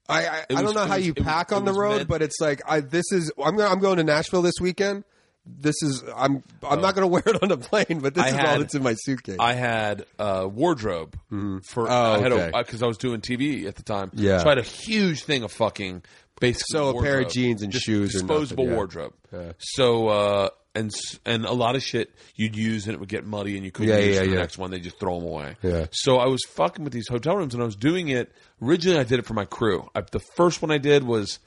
I 0.09 0.27
I, 0.27 0.39
It 0.49 0.57
I 0.57 0.63
was- 0.63 0.63
don't 0.63 0.75
know 0.75 0.87
how 0.91 0.97
was- 0.97 1.07
you 1.07 1.15
pack 1.15 1.53
it 1.53 1.55
on 1.55 1.65
the 1.65 1.73
road, 1.73 1.99
meant- 1.99 2.09
but 2.09 2.23
it's 2.23 2.41
like 2.41 2.61
I 2.67 2.81
this 2.81 3.05
is 3.13 3.31
I'm 3.41 3.57
going 3.57 3.71
I'm 3.71 3.79
going 3.79 3.99
to 3.99 4.05
Nashville 4.05 4.43
this 4.43 4.57
weekend. 4.61 5.05
This 5.47 5.81
is 5.83 6.03
I'm 6.17 6.43
I'm 6.69 6.81
not 6.81 6.99
oh. 6.99 7.01
going 7.01 7.03
to 7.23 7.31
wear 7.31 7.37
it 7.37 7.41
on 7.41 7.53
a 7.53 7.57
plane, 7.59 8.01
but 8.01 8.15
this 8.15 8.25
I 8.25 8.29
is 8.29 8.35
all 8.35 8.41
had- 8.41 8.61
that's 8.63 8.75
in 8.75 8.83
my 8.83 8.95
suitcase. 8.95 9.37
I 9.39 9.53
had 9.53 10.07
a 10.19 10.49
wardrobe 10.49 11.17
mm-hmm. 11.31 11.59
for 11.69 11.89
Oh, 11.89 11.95
I 12.15 12.19
had 12.19 12.33
okay. 12.33 12.51
Uh, 12.53 12.63
because 12.65 12.83
I 12.83 12.87
was 12.87 12.99
doing 12.99 13.21
TV 13.21 13.67
at 13.67 13.77
the 13.77 13.85
time. 13.85 14.11
Yeah. 14.13 14.39
so 14.39 14.47
I 14.47 14.49
had 14.51 14.59
a 14.59 14.63
huge 14.63 15.23
thing 15.23 15.45
of 15.45 15.53
fucking 15.53 16.03
basically 16.43 16.79
So 16.79 16.99
a 16.99 17.03
pair 17.03 17.21
of 17.21 17.31
jeans 17.31 17.63
and 17.63 17.73
Dis- 17.73 17.81
shoes 17.83 18.13
disposable 18.13 18.65
nothing, 18.65 18.71
yeah. 18.71 18.77
wardrobe. 18.77 19.13
Yeah. 19.33 19.53
So 19.59 20.09
uh, 20.09 20.49
and 20.75 20.91
and 21.25 21.45
a 21.47 21.53
lot 21.53 21.77
of 21.77 21.83
shit 21.83 22.15
you'd 22.37 22.57
use 22.57 22.87
and 22.87 22.95
it 22.95 23.01
would 23.01 23.09
get 23.09 23.25
muddy 23.27 23.57
and 23.57 23.65
you 23.65 23.71
couldn't 23.71 23.91
Yeah, 23.95 24.01
use 24.05 24.15
yeah, 24.17 24.23
the 24.25 24.29
yeah. 24.31 24.35
next 24.37 24.59
one. 24.59 24.71
They 24.71 24.81
just 24.81 24.99
throw 25.01 25.19
them 25.19 25.29
away. 25.29 25.57
Yeah. 25.63 25.87
So 25.93 26.19
I 26.19 26.27
was 26.27 26.41
fucking 26.49 26.83
with 26.85 26.93
these 26.93 27.09
hotel 27.09 27.37
rooms 27.37 27.55
and 27.55 27.63
I 27.63 27.67
was 27.67 27.77
doing 27.77 28.09
it. 28.09 28.31
Originally, 28.63 28.99
I 28.99 29.05
did 29.05 29.19
it 29.19 29.27
for 29.27 29.35
my 29.35 29.45
crew. 29.45 29.89
I, 29.95 30.01
the 30.03 30.21
first 30.37 30.63
one 30.63 30.71
I 30.71 30.79
did 30.79 31.05
was 31.05 31.39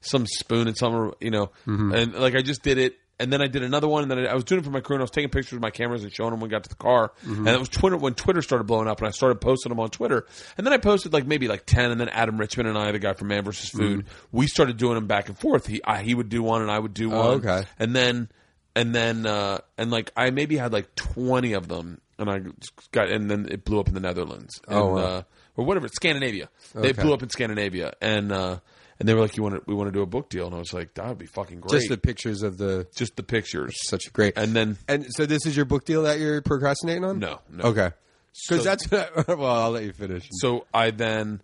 some 0.00 0.26
spoon 0.26 0.66
and 0.68 0.76
some, 0.76 1.14
you 1.20 1.30
know, 1.30 1.46
Mm-hmm. 1.66 1.92
and 1.94 2.14
like 2.14 2.34
I 2.34 2.42
just 2.42 2.62
did 2.62 2.78
it. 2.78 2.96
And 3.20 3.32
then 3.32 3.40
I 3.40 3.46
did 3.46 3.62
another 3.62 3.86
one, 3.86 4.02
and 4.02 4.10
then 4.10 4.18
I, 4.18 4.32
I 4.32 4.34
was 4.34 4.42
doing 4.42 4.60
it 4.60 4.64
for 4.64 4.70
my 4.70 4.80
crew, 4.80 4.96
and 4.96 5.00
I 5.00 5.04
was 5.04 5.10
taking 5.10 5.30
pictures 5.30 5.52
with 5.52 5.62
my 5.62 5.70
cameras 5.70 6.02
and 6.02 6.12
showing 6.12 6.30
them 6.30 6.40
when 6.40 6.48
we 6.48 6.50
got 6.50 6.64
to 6.64 6.68
the 6.68 6.74
car. 6.74 7.12
Mm-hmm. 7.24 7.46
And 7.46 7.48
it 7.48 7.58
was 7.58 7.68
Twitter 7.68 7.96
when 7.96 8.14
Twitter 8.14 8.42
started 8.42 8.64
blowing 8.64 8.88
up, 8.88 8.98
and 8.98 9.06
I 9.06 9.10
started 9.12 9.40
posting 9.40 9.70
them 9.70 9.78
on 9.78 9.90
Twitter. 9.90 10.26
And 10.56 10.66
then 10.66 10.72
I 10.72 10.78
posted 10.78 11.12
like 11.12 11.26
maybe 11.26 11.46
like 11.46 11.64
ten, 11.64 11.90
and 11.90 12.00
then 12.00 12.08
Adam 12.08 12.38
Richman 12.38 12.66
and 12.66 12.76
I, 12.76 12.90
the 12.90 12.98
guy 12.98 13.12
from 13.12 13.28
Man 13.28 13.44
vs. 13.44 13.70
Food, 13.70 14.06
we 14.32 14.46
started 14.46 14.76
doing 14.76 14.94
them 14.94 15.06
back 15.06 15.28
and 15.28 15.38
forth. 15.38 15.66
He 15.66 15.80
I, 15.84 16.02
he 16.02 16.14
would 16.14 16.30
do 16.30 16.42
one, 16.42 16.62
and 16.62 16.70
I 16.70 16.78
would 16.78 16.94
do 16.94 17.10
one. 17.10 17.18
Oh, 17.18 17.30
okay. 17.32 17.64
And 17.78 17.94
then 17.94 18.28
and 18.74 18.94
then 18.94 19.26
uh, 19.26 19.58
and 19.78 19.90
like 19.90 20.10
I 20.16 20.30
maybe 20.30 20.56
had 20.56 20.72
like 20.72 20.94
twenty 20.94 21.52
of 21.52 21.68
them, 21.68 22.00
and 22.18 22.30
I 22.30 22.40
got 22.90 23.08
and 23.08 23.30
then 23.30 23.48
it 23.50 23.64
blew 23.64 23.80
up 23.80 23.88
in 23.88 23.94
the 23.94 24.00
Netherlands. 24.00 24.60
Oh, 24.68 24.94
wow. 24.94 24.98
uh, 24.98 25.22
or 25.56 25.64
whatever, 25.64 25.88
Scandinavia. 25.88 26.48
They 26.74 26.92
blew 26.92 27.12
up 27.12 27.22
in 27.22 27.28
Scandinavia, 27.28 27.92
and 28.00 28.32
uh, 28.32 28.58
and 29.02 29.08
they 29.08 29.14
were 29.14 29.20
like, 29.20 29.36
"You 29.36 29.42
want 29.42 29.56
to? 29.56 29.62
We 29.66 29.74
want 29.74 29.88
to 29.88 29.92
do 29.92 30.02
a 30.02 30.06
book 30.06 30.28
deal?" 30.28 30.46
And 30.46 30.54
I 30.54 30.58
was 30.58 30.72
like, 30.72 30.94
"That 30.94 31.08
would 31.08 31.18
be 31.18 31.26
fucking 31.26 31.58
great." 31.58 31.72
Just 31.72 31.88
the 31.88 31.96
pictures 31.96 32.44
of 32.44 32.56
the 32.56 32.86
just 32.94 33.16
the 33.16 33.24
pictures. 33.24 33.74
such 33.88 34.06
a 34.06 34.10
great. 34.10 34.38
And 34.38 34.54
then 34.54 34.78
and 34.86 35.06
so 35.10 35.26
this 35.26 35.44
is 35.44 35.56
your 35.56 35.64
book 35.64 35.84
deal 35.84 36.04
that 36.04 36.20
you're 36.20 36.40
procrastinating 36.40 37.04
on? 37.04 37.18
no, 37.18 37.40
no. 37.50 37.64
Okay. 37.64 37.90
So- 38.32 38.54
Because 38.54 38.64
that's 38.64 38.88
what 38.88 39.28
I, 39.28 39.34
well, 39.34 39.50
I'll 39.50 39.72
let 39.72 39.82
you 39.82 39.92
finish. 39.92 40.28
So 40.30 40.66
I 40.72 40.92
then 40.92 41.42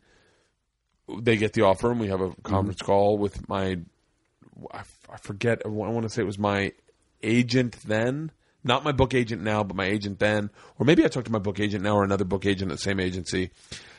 they 1.21 1.37
get 1.37 1.53
the 1.53 1.63
offer, 1.63 1.91
and 1.91 1.99
we 1.99 2.07
have 2.07 2.21
a 2.21 2.31
conference 2.45 2.79
mm-hmm. 2.79 2.87
call 2.87 3.19
with 3.19 3.49
my. 3.49 3.81
I, 4.73 4.83
I 5.13 5.17
forget. 5.21 5.63
I 5.65 5.69
want 5.69 6.05
to 6.05 6.09
say 6.09 6.23
it 6.23 6.27
was 6.27 6.39
my 6.39 6.73
agent 7.25 7.77
then, 7.85 8.31
not 8.63 8.85
my 8.85 8.93
book 8.93 9.15
agent 9.15 9.43
now, 9.43 9.65
but 9.65 9.77
my 9.77 9.87
agent 9.87 10.21
then, 10.21 10.51
or 10.79 10.87
maybe 10.87 11.05
I 11.05 11.09
talked 11.09 11.27
to 11.27 11.33
my 11.33 11.41
book 11.41 11.59
agent 11.59 11.83
now 11.83 11.97
or 11.97 12.05
another 12.05 12.25
book 12.25 12.47
agent 12.47 12.71
at 12.71 12.79
the 12.79 12.83
same 12.83 13.01
agency, 13.01 13.51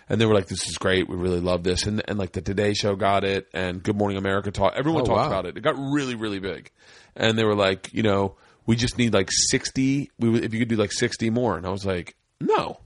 and 0.10 0.20
they 0.20 0.26
were 0.26 0.34
like, 0.34 0.48
"This 0.48 0.68
is 0.68 0.78
great. 0.78 1.08
We 1.08 1.16
really 1.16 1.40
love 1.40 1.64
this." 1.64 1.86
And 1.86 2.02
and 2.08 2.18
like 2.20 2.32
the 2.34 2.42
Today 2.42 2.74
Show 2.74 2.96
got 2.96 3.24
it, 3.24 3.48
and 3.54 3.82
Good 3.82 3.96
Morning 3.96 4.18
America 4.18 4.52
talked. 4.52 4.76
Everyone 4.78 5.04
Oh, 5.04 5.06
talked 5.06 5.18
wow. 5.20 5.28
about 5.28 5.46
it. 5.46 5.56
It 5.58 5.62
got 5.62 5.76
really 5.78 6.16
really 6.16 6.40
big, 6.40 6.72
and 7.16 7.38
they 7.38 7.44
were 7.46 7.56
like, 7.56 7.94
you 7.94 8.04
know, 8.04 8.36
we 8.66 8.76
just 8.76 8.98
need 8.98 9.14
like 9.14 9.30
sixty. 9.32 10.12
We 10.20 10.40
if 10.42 10.54
you 10.54 10.60
could 10.60 10.70
do 10.70 10.76
like 10.76 10.92
sixty 10.92 11.30
more, 11.30 11.56
and 11.58 11.66
I 11.66 11.70
was 11.70 11.86
like, 11.86 12.16
no. 12.42 12.80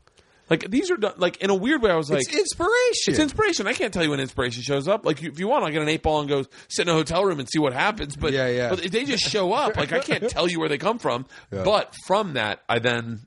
Like 0.49 0.69
these 0.69 0.91
are 0.91 0.97
done, 0.97 1.13
like 1.17 1.37
in 1.37 1.49
a 1.49 1.55
weird 1.55 1.81
way. 1.81 1.89
I 1.89 1.95
was 1.95 2.11
like, 2.11 2.19
it's 2.27 2.35
inspiration. 2.35 3.13
it's 3.13 3.19
inspiration. 3.19 3.65
I 3.65 3.73
can't 3.73 3.93
tell 3.93 4.03
you 4.03 4.09
when 4.09 4.19
inspiration 4.19 4.61
shows 4.61 4.89
up. 4.89 5.05
Like 5.05 5.23
if 5.23 5.39
you 5.39 5.47
want, 5.47 5.63
I'll 5.63 5.71
get 5.71 5.81
an 5.81 5.87
eight 5.87 6.03
ball 6.03 6.19
and 6.19 6.27
go 6.29 6.43
sit 6.67 6.85
in 6.85 6.89
a 6.89 6.93
hotel 6.93 7.23
room 7.23 7.39
and 7.39 7.47
see 7.49 7.59
what 7.59 7.71
happens. 7.73 8.17
But 8.17 8.33
Yeah, 8.33 8.47
yeah. 8.49 8.69
But 8.69 8.83
they 8.91 9.05
just 9.05 9.23
show 9.23 9.53
up. 9.53 9.77
Like 9.77 9.93
I 9.93 9.99
can't 9.99 10.29
tell 10.29 10.49
you 10.49 10.59
where 10.59 10.67
they 10.67 10.77
come 10.77 10.99
from. 10.99 11.25
But 11.49 11.95
from 12.05 12.33
that, 12.33 12.59
I 12.67 12.79
then 12.79 13.25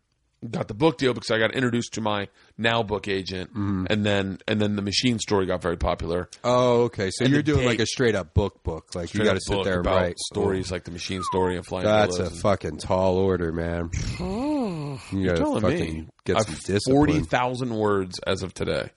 got 0.51 0.69
the 0.69 0.75
book 0.75 0.99
deal 0.99 1.13
because 1.15 1.31
I 1.31 1.39
got 1.39 1.55
introduced 1.55 1.95
to 1.95 2.01
my 2.01 2.29
now 2.59 2.83
book 2.83 3.09
agent, 3.09 3.51
Mm-hmm. 3.51 3.87
and 3.91 4.05
then 4.05 4.39
and 4.49 4.61
then 4.61 4.77
the 4.77 4.83
machine 4.83 5.19
story 5.19 5.47
got 5.47 5.63
very 5.63 5.77
popular. 5.77 6.29
oh, 6.45 6.83
okay. 6.85 7.11
So 7.13 7.25
And 7.25 7.33
you're 7.35 7.43
doing 7.43 7.65
like 7.67 7.81
a 7.81 7.87
straight 7.87 8.15
up 8.15 8.35
book 8.35 8.63
book. 8.63 8.95
Like 8.95 9.13
you 9.15 9.25
got 9.25 9.35
to 9.35 9.41
sit 9.41 9.65
there 9.65 9.79
and 9.79 9.87
write 9.87 10.19
stories 10.33 10.71
like 10.73 10.85
the 10.85 10.91
machine 10.91 11.23
story 11.23 11.57
and 11.57 11.65
flying. 11.67 11.85
That's 11.87 12.19
a 12.19 12.27
and- 12.27 12.39
fucking 12.41 12.79
tall 12.79 13.17
order, 13.19 13.53
man. 13.53 13.91
you 14.19 14.99
You're 15.13 15.37
telling 15.37 15.63
me. 15.65 16.09
get 16.25 16.37
I've 16.39 16.47
some 16.61 16.79
forty 16.93 17.21
thousand 17.21 17.75
words 17.75 18.19
as 18.27 18.43
of 18.43 18.55
today. 18.55 18.91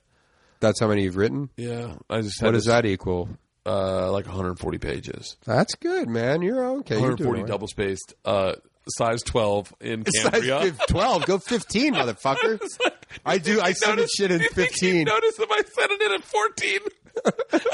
That's 0.62 0.80
how 0.80 0.88
many 0.88 1.04
you've 1.04 1.16
written. 1.16 1.50
Yeah, 1.58 1.96
I 2.10 2.22
just 2.22 2.42
What 2.42 2.52
does 2.52 2.66
that 2.66 2.86
equal? 2.86 3.30
Uh, 3.66 4.12
like 4.12 4.26
140 4.26 4.78
pages. 4.80 5.36
That's 5.46 5.76
good, 5.76 6.10
man. 6.10 6.42
You're 6.42 6.64
okay. 6.80 6.96
140 6.96 7.16
doing 7.40 7.46
double 7.46 7.68
spaced, 7.68 8.16
uh, 8.26 8.54
size 8.98 9.22
12 9.24 9.74
in 9.82 10.04
Cambria. 10.04 10.62
fif- 10.62 10.80
twelve. 10.88 11.26
Go 11.26 11.38
fifteen, 11.40 11.94
motherfucker. 11.96 12.60
I 13.26 13.38
do. 13.38 13.62
I 13.62 13.74
send 13.74 13.98
Notice- 13.98 14.12
shit 14.18 14.32
in 14.32 14.42
fifteen. 14.42 15.06
Notice 15.06 15.40
if 15.40 15.50
I 15.52 15.62
sent 15.64 15.92
it 15.92 16.02
in 16.02 16.12
at 16.14 16.24
14. 16.24 16.80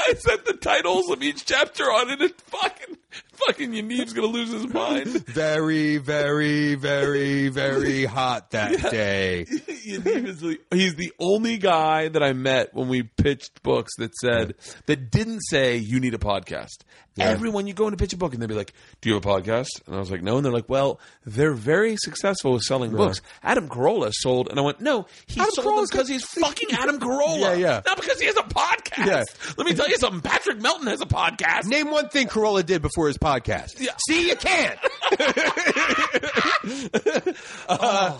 I 0.08 0.14
sent 0.14 0.44
the 0.44 0.54
titles 0.54 1.10
of 1.10 1.22
each 1.22 1.44
chapter 1.44 1.84
on 1.84 2.10
it. 2.10 2.20
And 2.20 2.34
fucking, 2.46 2.96
fucking 3.34 3.70
Yaniv's 3.72 4.12
gonna 4.12 4.26
lose 4.28 4.50
his 4.50 4.66
mind. 4.72 5.06
Very, 5.26 5.98
very, 5.98 6.74
very, 6.74 7.48
very 7.48 8.04
hot 8.06 8.50
that 8.52 8.90
day. 8.90 9.44
Yaniv 9.48 10.26
is 10.26 10.40
the, 10.40 10.58
he's 10.72 10.94
the 10.96 11.12
only 11.20 11.58
guy 11.58 12.08
that 12.08 12.22
I 12.22 12.32
met 12.32 12.74
when 12.74 12.88
we 12.88 13.02
pitched 13.04 13.62
books 13.62 13.92
that 13.98 14.14
said 14.16 14.54
that 14.86 15.10
didn't 15.10 15.40
say 15.42 15.76
you 15.76 16.00
need 16.00 16.14
a 16.14 16.18
podcast. 16.18 16.78
Everyone 17.18 17.66
you 17.66 17.74
go 17.74 17.86
in 17.86 17.92
to 17.92 17.96
pitch 17.96 18.12
a 18.12 18.16
book 18.16 18.34
and 18.34 18.42
they'd 18.42 18.48
be 18.48 18.54
like, 18.54 18.72
"Do 19.00 19.08
you 19.08 19.14
have 19.14 19.24
a 19.24 19.28
podcast?" 19.28 19.66
And 19.86 19.96
I 19.96 19.98
was 19.98 20.10
like, 20.10 20.22
"No." 20.22 20.36
And 20.36 20.44
they're 20.44 20.52
like, 20.52 20.68
"Well, 20.68 21.00
they're 21.24 21.54
very 21.54 21.96
successful 21.98 22.52
with 22.52 22.62
selling 22.62 22.92
books." 22.92 23.20
Adam 23.42 23.68
Carolla 23.68 24.12
sold, 24.12 24.48
and 24.50 24.58
I 24.58 24.62
went, 24.62 24.80
"No, 24.80 25.06
he 25.26 25.40
Adam 25.40 25.52
sold 25.54 25.78
them 25.78 25.86
because 25.90 26.08
he's 26.08 26.24
fucking 26.24 26.68
Adam 26.72 27.00
Carolla, 27.06 27.40
Yeah, 27.40 27.54
yeah. 27.54 27.82
not 27.86 27.96
because 27.96 28.20
he 28.20 28.26
has 28.26 28.36
a 28.36 28.42
podcast." 28.42 29.06
Yeah. 29.06 29.22
Let 29.56 29.66
me 29.66 29.74
tell 29.74 29.88
you 29.88 29.96
something. 29.98 30.20
Patrick 30.20 30.60
Melton 30.60 30.86
has 30.88 31.00
a 31.00 31.06
podcast. 31.06 31.64
Name 31.66 31.90
one 31.90 32.08
thing 32.08 32.28
Carolla 32.28 32.64
did 32.64 32.82
before 32.82 33.06
his 33.08 33.18
podcast. 33.18 33.80
Yeah. 33.80 33.92
See, 34.08 34.28
you 34.28 34.36
can't. 34.36 34.78
Uh, 37.68 38.18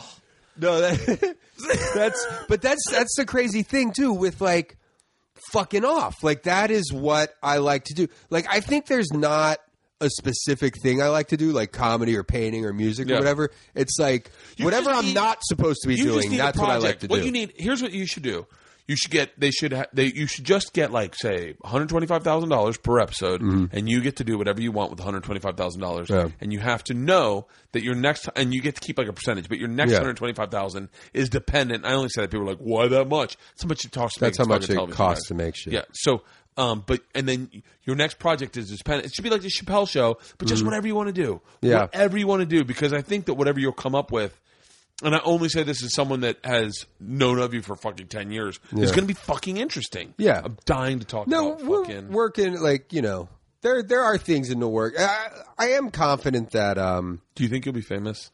no, 0.58 0.80
that, 0.80 1.36
that's 1.94 2.26
but 2.48 2.62
that's 2.62 2.82
that's 2.90 3.14
the 3.16 3.24
crazy 3.26 3.62
thing 3.62 3.92
too 3.92 4.12
with 4.12 4.40
like 4.40 4.76
fucking 5.52 5.84
off. 5.84 6.22
Like 6.22 6.44
that 6.44 6.70
is 6.70 6.92
what 6.92 7.34
I 7.42 7.58
like 7.58 7.84
to 7.84 7.94
do. 7.94 8.08
Like 8.30 8.46
I 8.50 8.60
think 8.60 8.86
there's 8.86 9.12
not 9.12 9.58
a 10.00 10.10
specific 10.10 10.74
thing 10.82 11.00
I 11.00 11.08
like 11.08 11.28
to 11.28 11.36
do, 11.38 11.52
like 11.52 11.72
comedy 11.72 12.16
or 12.16 12.22
painting 12.22 12.66
or 12.66 12.72
music 12.72 13.08
Yeah. 13.08 13.16
or 13.16 13.18
whatever. 13.20 13.50
It's 13.74 13.96
like 13.98 14.30
whatever 14.60 14.90
I'm 14.90 15.06
need- 15.06 15.14
not 15.14 15.38
supposed 15.42 15.80
to 15.82 15.88
be 15.88 15.96
doing. 15.96 16.36
That's 16.36 16.58
what 16.58 16.68
I 16.70 16.76
like 16.76 17.00
to 17.00 17.06
What 17.06 17.20
do. 17.20 17.24
you 17.26 17.32
need 17.32 17.54
here's 17.56 17.82
what 17.82 17.92
you 17.92 18.06
should 18.06 18.22
do. 18.22 18.46
You 18.88 18.94
should 18.96 19.10
get 19.10 19.32
they 19.38 19.50
should 19.50 19.72
ha- 19.72 19.86
they 19.92 20.06
you 20.06 20.26
should 20.28 20.44
just 20.44 20.72
get 20.72 20.92
like 20.92 21.14
say 21.16 21.54
one 21.58 21.72
hundred 21.72 21.88
twenty 21.88 22.06
five 22.06 22.22
thousand 22.22 22.50
dollars 22.50 22.76
per 22.78 23.00
episode, 23.00 23.40
and 23.42 23.88
you 23.88 24.00
get 24.00 24.16
to 24.16 24.24
do 24.24 24.38
whatever 24.38 24.60
you 24.60 24.70
want 24.70 24.90
with 24.90 25.00
one 25.00 25.06
hundred 25.06 25.24
twenty 25.24 25.40
five 25.40 25.56
thousand 25.56 25.80
dollars. 25.80 26.06
Mm-hmm. 26.08 26.28
Yeah. 26.28 26.32
And 26.40 26.52
you 26.52 26.60
have 26.60 26.84
to 26.84 26.94
know 26.94 27.46
that 27.72 27.82
your 27.82 27.96
next 27.96 28.28
and 28.36 28.54
you 28.54 28.62
get 28.62 28.76
to 28.76 28.80
keep 28.80 28.96
like 28.98 29.08
a 29.08 29.12
percentage, 29.12 29.48
but 29.48 29.58
your 29.58 29.68
next 29.68 29.90
Yeah. 29.90 29.98
hundred 29.98 30.16
twenty 30.18 30.34
five 30.34 30.50
thousand 30.52 30.88
is 31.12 31.28
dependent. 31.28 31.84
I 31.84 31.94
only 31.94 32.10
say 32.10 32.22
that 32.22 32.30
people 32.30 32.46
are 32.46 32.50
like, 32.52 32.58
why 32.58 32.86
that 32.86 33.08
much? 33.08 33.36
That's 33.54 33.62
how 33.64 33.68
much 33.68 33.84
it 33.84 33.90
costs. 33.92 34.18
To 34.18 34.20
That's 34.20 34.38
how 34.38 34.44
much 34.44 34.70
it 34.70 34.90
costs 34.92 35.28
to 35.28 35.34
make 35.34 35.56
shit. 35.56 35.72
Yeah. 35.72 35.82
So. 35.92 36.22
Um, 36.58 36.84
but 36.86 37.02
and 37.14 37.28
then 37.28 37.50
your 37.82 37.96
next 37.96 38.18
project 38.18 38.56
is 38.56 38.70
dependent. 38.70 39.04
It 39.04 39.14
should 39.14 39.24
be 39.24 39.28
like 39.28 39.42
the 39.42 39.50
Chappelle 39.50 39.86
show, 39.86 40.16
but 40.38 40.48
just 40.48 40.64
whatever 40.64 40.86
you 40.86 40.94
want 40.94 41.08
to 41.08 41.12
do. 41.12 41.34
Mm-hmm. 41.34 41.66
Yeah. 41.66 41.80
Whatever 41.82 42.16
you 42.16 42.26
want 42.26 42.40
to 42.40 42.46
do, 42.46 42.64
because 42.64 42.94
I 42.94 43.02
think 43.02 43.26
that 43.26 43.34
whatever 43.34 43.60
you'll 43.60 43.72
come 43.72 43.94
up 43.94 44.10
with, 44.10 44.40
and 45.02 45.14
I 45.14 45.20
only 45.24 45.48
say 45.48 45.62
this 45.62 45.82
as 45.82 45.94
someone 45.94 46.20
that 46.20 46.38
has 46.44 46.86
known 47.00 47.38
of 47.38 47.52
you 47.54 47.62
for 47.62 47.76
fucking 47.76 48.06
ten 48.08 48.30
years, 48.30 48.58
Yeah. 48.72 48.86
going 48.86 49.00
to 49.00 49.06
be 49.06 49.12
fucking 49.14 49.56
interesting. 49.58 50.14
Yeah. 50.18 50.40
I'm 50.44 50.56
dying 50.64 50.98
to 51.00 51.04
talk 51.04 51.26
No, 51.28 51.52
about 51.52 51.66
we're 51.66 51.84
fucking. 51.84 52.08
working 52.12 52.60
like 52.60 52.92
you 52.92 53.02
know. 53.02 53.28
There, 53.62 53.82
there 53.82 54.02
are 54.02 54.16
things 54.16 54.50
in 54.50 54.60
the 54.60 54.68
work. 54.68 54.94
I, 54.98 55.28
I 55.58 55.68
am 55.70 55.90
confident 55.90 56.52
that, 56.52 56.78
um, 56.78 57.20
do 57.34 57.42
you 57.42 57.48
think 57.48 57.64
you'll 57.66 57.74
be 57.74 57.80
famous? 57.80 58.30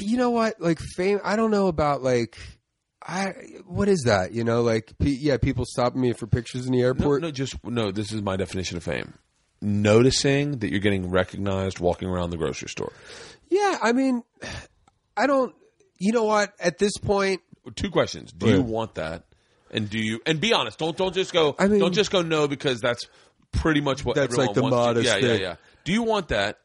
you 0.00 0.16
know 0.16 0.30
what, 0.30 0.58
like 0.60 0.78
fame. 0.78 1.20
I 1.22 1.36
don't 1.36 1.50
know 1.50 1.66
about 1.66 2.02
like, 2.02 2.38
I 3.02 3.34
what 3.66 3.88
is 3.88 4.02
that? 4.06 4.32
You 4.32 4.44
know, 4.44 4.62
like 4.62 4.96
pe- 4.98 5.10
yeah, 5.10 5.36
people 5.36 5.64
stopping 5.66 6.00
me 6.00 6.12
for 6.14 6.26
pictures 6.26 6.66
in 6.66 6.72
the 6.72 6.78
No, 6.78 6.84
airport. 6.86 7.20
no, 7.22 7.30
just 7.30 7.56
no. 7.64 7.90
This 7.90 8.12
is 8.12 8.22
my 8.22 8.36
definition 8.36 8.76
of 8.78 8.84
fame: 8.84 9.14
noticing 9.60 10.58
that 10.58 10.70
you're 10.70 10.80
getting 10.80 11.10
recognized 11.10 11.80
walking 11.80 12.08
around 12.08 12.30
the 12.30 12.36
grocery 12.36 12.68
store. 12.68 12.92
Yeah, 13.50 13.78
I 13.82 13.92
mean, 13.92 14.22
I 15.16 15.26
don't. 15.26 15.54
You 15.98 16.12
know 16.12 16.24
what? 16.24 16.52
At 16.60 16.78
this 16.78 16.96
point, 16.98 17.40
Two 17.76 17.90
questions: 17.90 18.32
Do 18.32 18.46
Yeah. 18.48 18.54
you 18.56 18.62
want 18.62 18.96
that? 18.96 19.24
And 19.70 19.88
do 19.88 19.98
you? 19.98 20.20
And 20.26 20.40
be 20.40 20.52
honest. 20.52 20.78
Don't 20.78 20.96
don't 20.96 21.14
just 21.14 21.32
go. 21.32 21.54
I 21.58 21.68
mean- 21.68 21.78
don't 21.80 21.94
just 21.94 22.10
go 22.10 22.22
no 22.22 22.48
because 22.48 22.80
that's 22.80 23.06
pretty 23.52 23.80
much 23.80 24.04
what 24.04 24.16
That's 24.16 24.32
everyone 24.32 24.46
like 24.46 24.54
the 24.54 24.62
wants 24.62 24.74
to- 24.74 24.80
modest 24.80 25.06
Yeah, 25.06 25.16
yeah, 25.16 25.28
thing. 25.32 25.40
yeah. 25.42 25.56
Do 25.84 25.92
you 25.92 26.02
want 26.02 26.28
that? 26.28 26.58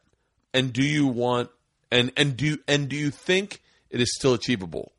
And 0.53 0.73
do 0.73 0.83
you 0.83 1.05
want? 1.07 1.49
And 1.91 2.11
and 2.17 2.35
do 2.35 2.57
and 2.67 2.89
do 2.89 2.95
you 2.95 3.11
think 3.11 3.61
it 3.89 4.01
is 4.01 4.13
still 4.15 4.33
achievable? 4.33 4.91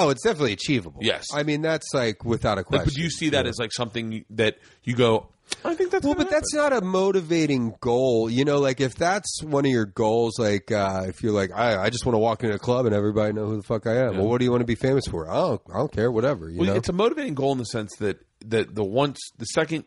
oh, 0.00 0.10
it's 0.10 0.22
definitely 0.22 0.52
achievable. 0.52 1.00
Yes. 1.02 1.26
I 1.34 1.42
mean 1.42 1.60
that's 1.60 1.92
like 1.92 2.24
without 2.24 2.56
a 2.56 2.60
Like, 2.60 2.66
question. 2.66 2.84
but 2.86 2.94
do 2.94 3.02
you 3.02 3.10
see 3.10 3.30
that 3.30 3.46
as 3.48 3.58
like 3.58 3.72
something 3.72 4.24
that 4.30 4.56
you 4.84 4.94
go? 4.94 5.28
I 5.64 5.74
think 5.74 5.90
that's 5.90 6.04
Well, 6.04 6.14
but 6.14 6.30
that's 6.30 6.54
not 6.54 6.72
a 6.72 6.80
motivating 6.80 7.74
goal. 7.80 8.30
You 8.30 8.44
know, 8.44 8.58
like 8.58 8.80
if 8.80 8.94
that's 8.94 9.42
one 9.42 9.64
of 9.64 9.70
your 9.70 9.86
goals, 9.86 10.38
like 10.38 10.70
uh, 10.70 11.04
if 11.06 11.22
you're 11.22 11.32
like, 11.32 11.50
I, 11.52 11.84
I 11.84 11.90
just 11.90 12.06
want 12.06 12.14
to 12.14 12.18
walk 12.18 12.42
into 12.44 12.54
a 12.54 12.58
club 12.58 12.86
and 12.86 12.94
everybody 12.94 13.32
know 13.32 13.46
who 13.46 13.56
the 13.56 13.62
fuck 13.62 13.86
I 13.86 13.96
am. 14.06 14.18
Well, 14.18 14.26
what 14.28 14.38
do 14.38 14.44
you 14.44 14.50
want 14.50 14.60
to 14.60 14.66
be 14.66 14.74
famous 14.76 15.06
for? 15.06 15.28
I 15.28 15.34
don't, 15.34 15.62
I 15.72 15.78
don't 15.78 15.92
care. 15.92 16.10
Whatever. 16.12 16.48
You 16.48 16.58
Well, 16.60 16.68
know. 16.70 16.74
it's 16.76 16.88
a 16.88 16.92
motivating 16.92 17.34
goal 17.34 17.52
in 17.52 17.58
the 17.58 17.64
sense 17.64 17.90
that 17.98 18.18
that 18.46 18.74
the 18.74 18.84
once 18.84 19.18
the 19.38 19.46
second. 19.46 19.84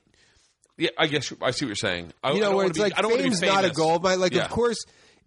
Yeah, 0.77 0.89
I 0.97 1.07
guess 1.07 1.31
I 1.41 1.51
see 1.51 1.65
what 1.65 1.69
you're 1.69 1.75
saying. 1.75 2.11
I, 2.23 2.31
you 2.31 2.37
I 2.37 2.39
know, 2.39 2.45
don't 2.47 2.55
where 2.55 2.65
it's 2.67 2.77
be, 2.77 2.83
like 2.83 2.97
I 2.97 3.01
don't 3.01 3.17
fame's 3.19 3.41
not 3.41 3.63
a 3.65 3.69
goal, 3.69 3.99
but 3.99 4.17
like, 4.19 4.33
Yeah. 4.33 4.45
of 4.45 4.49
course, 4.51 4.77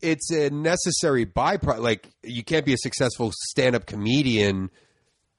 it's 0.03 0.31
a 0.33 0.51
necessary 0.51 1.25
byproduct. 1.27 1.79
Like, 1.81 2.11
you 2.25 2.43
can't 2.43 2.67
be 2.67 2.73
a 2.73 2.77
successful 2.77 3.31
stand-up 3.51 3.87
comedian 3.87 4.71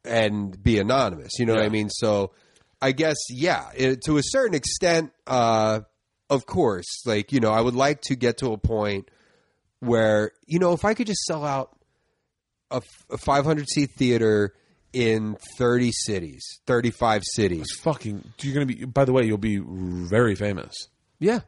and 0.06 0.62
be 0.64 0.80
anonymous. 0.80 1.34
You 1.38 1.46
know 1.46 1.54
what 1.54 1.64
I 1.64 1.70
mean? 1.70 1.90
So, 1.90 2.32
I 2.86 2.92
guess 2.92 3.18
yeah, 3.30 3.70
it, 3.76 4.04
to 4.06 4.18
a 4.18 4.22
certain 4.24 4.54
extent, 4.56 5.12
uh, 5.26 5.80
of 6.30 6.46
course. 6.46 6.86
Like 7.06 7.32
you 7.32 7.40
know, 7.40 7.52
I 7.52 7.60
would 7.62 7.74
like 7.76 8.02
to 8.02 8.16
get 8.16 8.38
to 8.40 8.54
a 8.54 8.58
point 8.58 9.10
where 9.80 10.32
you 10.46 10.60
know, 10.60 10.74
if 10.74 10.86
I 10.86 10.94
could 10.94 11.08
just 11.08 11.24
sell 11.26 11.44
out 11.44 11.76
a 12.70 12.82
500 13.18 13.68
seat 13.70 13.92
theater 13.98 14.54
in 14.94 15.36
30 15.58 15.92
cities, 15.92 16.44
35 16.68 17.24
cities. 17.26 17.62
It's 17.62 17.80
fucking. 17.80 18.24
You're 18.42 18.54
gonna 18.54 18.66
be. 18.66 18.86
By 18.86 19.06
the 19.06 19.14
way, 19.14 19.24
you'll 19.26 19.38
be 19.38 19.58
very 19.66 20.36
famous. 20.36 20.74
Yeah. 21.20 21.42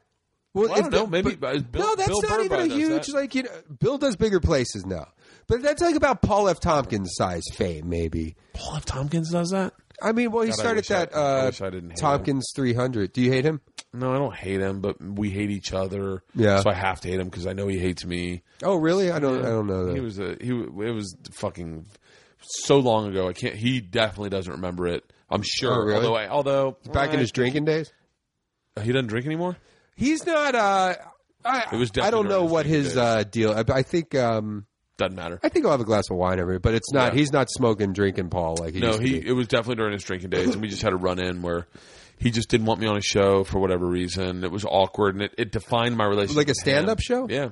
Well, 0.53 0.69
Well, 0.69 0.77
I 0.77 0.81
don't 0.81 0.91
know, 0.91 1.05
maybe- 1.07 1.35
but- 1.35 1.55
uh, 1.55 1.59
Bill- 1.59 1.81
no, 1.83 1.95
that's 1.95 2.09
Bill 2.09 2.21
not 2.23 2.43
even 2.45 2.59
a 2.61 2.73
huge 2.73 3.09
like 3.09 3.35
you 3.35 3.43
know. 3.43 3.51
Bill 3.79 3.99
does 3.99 4.15
bigger 4.15 4.39
places 4.39 4.85
now, 4.87 5.05
but 5.47 5.61
that's 5.61 5.81
like 5.83 5.95
about 5.95 6.23
Paul 6.23 6.49
F. 6.49 6.59
Tompkins 6.59 7.11
size 7.15 7.43
fame, 7.53 7.87
maybe. 7.89 8.35
Paul 8.53 8.77
F. 8.77 8.85
Tompkins 8.85 9.29
does 9.31 9.49
that. 9.51 9.73
I 10.01 10.11
mean, 10.11 10.31
well, 10.31 10.43
he 10.43 10.49
God, 10.49 10.59
I 10.59 10.61
started 10.61 10.75
wish 10.81 10.91
I- 10.91 11.05
that 11.05 11.15
I 11.15 11.19
uh, 11.41 11.45
wish 11.47 11.61
I 11.61 11.69
didn't 11.69 11.89
hate 11.91 11.97
Tompkins 11.99 12.51
300. 12.55 13.13
Do 13.13 13.21
you 13.21 13.31
hate 13.31 13.45
him? 13.45 13.61
No, 13.93 14.13
I 14.13 14.17
don't 14.19 14.35
hate 14.35 14.59
him, 14.61 14.79
but 14.81 15.01
we 15.01 15.29
hate 15.31 15.49
each 15.49 15.73
other. 15.73 16.21
Yeah. 16.35 16.61
So 16.61 16.69
I 16.69 16.73
have 16.75 17.01
to 17.01 17.07
hate 17.07 17.19
him 17.19 17.29
because 17.29 17.47
I 17.47 17.53
know 17.53 17.67
he 17.67 17.79
hates 17.79 18.05
me. 18.05 18.43
Oh, 18.61 18.75
really? 18.75 19.09
I 19.11 19.17
don't. 19.19 19.39
I 19.43 19.49
don't 19.49 19.65
know 19.67 19.85
that. 19.87 19.95
He 19.95 19.99
was 20.01 20.19
a 20.19 20.35
he. 20.39 20.49
w- 20.49 20.81
It 20.83 20.91
was 20.91 21.15
fucking 21.31 21.85
so 22.41 22.77
long 22.79 23.07
ago. 23.09 23.27
I 23.27 23.33
can't. 23.33 23.55
He 23.55 23.79
definitely 23.79 24.29
doesn't 24.29 24.51
remember 24.53 24.87
it. 24.87 25.11
I'm 25.29 25.41
sure. 25.41 25.73
Oh, 25.73 25.85
really? 25.85 25.97
Although, 26.05 26.15
I, 26.15 26.27
although 26.27 26.77
Back 26.93 27.13
in 27.13 27.19
his 27.19 27.31
drinking 27.31 27.65
days. 27.65 27.91
he 28.81 28.91
doesn't 28.91 29.07
drink 29.07 29.25
anymore. 29.25 29.57
He's 29.95 30.25
not. 30.25 30.53
Uh, 30.53 30.95
I, 31.43 31.65
It 31.71 31.77
was 31.77 31.91
I 31.99 32.11
don't 32.11 32.25
know 32.27 32.39
during 32.41 32.51
what 32.51 32.65
his 32.65 32.85
his 32.87 32.93
drinking 32.93 33.17
uh, 33.19 33.23
deal. 33.23 33.51
I, 33.51 33.79
I 33.79 33.81
think. 33.81 34.13
Um, 34.15 34.67
Doesn't 34.97 35.15
matter. 35.15 35.39
I 35.43 35.49
think 35.49 35.65
I'll 35.65 35.71
have 35.71 35.81
a 35.81 35.85
glass 35.85 36.09
of 36.09 36.17
wine 36.17 36.39
every. 36.39 36.57
But 36.59 36.73
it's 36.73 36.91
not. 36.91 37.13
Yeah. 37.13 37.19
He's 37.19 37.31
not 37.31 37.49
smoking, 37.51 37.93
drinking, 37.93 38.29
Paul. 38.29 38.55
Like 38.59 38.73
he 38.73 38.79
No, 38.79 38.97
he. 38.97 39.17
It 39.17 39.33
was 39.33 39.47
definitely 39.47 39.75
during 39.75 39.93
his 39.93 40.03
drinking 40.03 40.31
days, 40.31 40.49
and 40.53 40.61
we 40.61 40.67
just 40.67 40.81
had 40.81 40.93
a 40.93 40.97
run 40.97 41.19
in 41.19 41.41
where 41.43 41.67
he 42.17 42.31
just 42.31 42.49
didn't 42.49 42.65
want 42.65 42.79
me 42.79 42.87
on 42.87 42.97
a 42.97 43.01
show 43.01 43.43
for 43.43 43.59
whatever 43.59 43.85
reason. 43.85 44.43
It 44.43 44.51
was 44.51 44.65
awkward, 44.65 45.13
and 45.15 45.23
it, 45.23 45.35
it 45.37 45.51
defined 45.51 45.95
my 45.97 46.05
relationship. 46.05 46.37
Like 46.37 46.49
a 46.49 46.55
stand-up 46.55 46.99
show? 46.99 47.27
Yeah. 47.29 47.49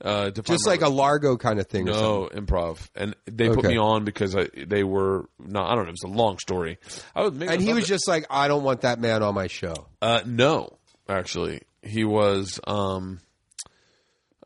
Uh, 0.00 0.30
just 0.30 0.66
like 0.66 0.82
a 0.82 0.88
Largo 0.88 1.36
kind 1.36 1.58
of 1.58 1.66
thing. 1.66 1.88
or. 1.88 1.92
No, 1.92 2.28
improv, 2.32 2.88
and 2.94 3.16
they 3.26 3.48
put 3.48 3.64
me 3.64 3.78
on 3.78 4.04
because 4.04 4.36
I, 4.36 4.48
they 4.56 4.84
were 4.84 5.28
no, 5.40 5.60
I 5.62 5.74
don't 5.74 5.84
know. 5.84 5.88
It 5.90 5.96
was 6.02 6.04
a 6.04 6.16
long 6.16 6.38
story. 6.38 6.78
I 7.16 7.22
was, 7.22 7.32
And 7.40 7.60
he 7.60 7.72
was 7.72 7.86
just 7.88 8.06
like, 8.08 8.24
I 8.30 8.46
don't 8.46 8.62
want 8.62 8.82
that 8.82 9.00
man 9.00 9.22
on 9.24 9.34
my 9.34 9.48
show. 9.48 9.74
uh, 10.00 10.20
no, 10.24 10.78
actually, 11.08 11.62
he 11.82 12.04
was. 12.04 12.60
Um, 12.64 13.20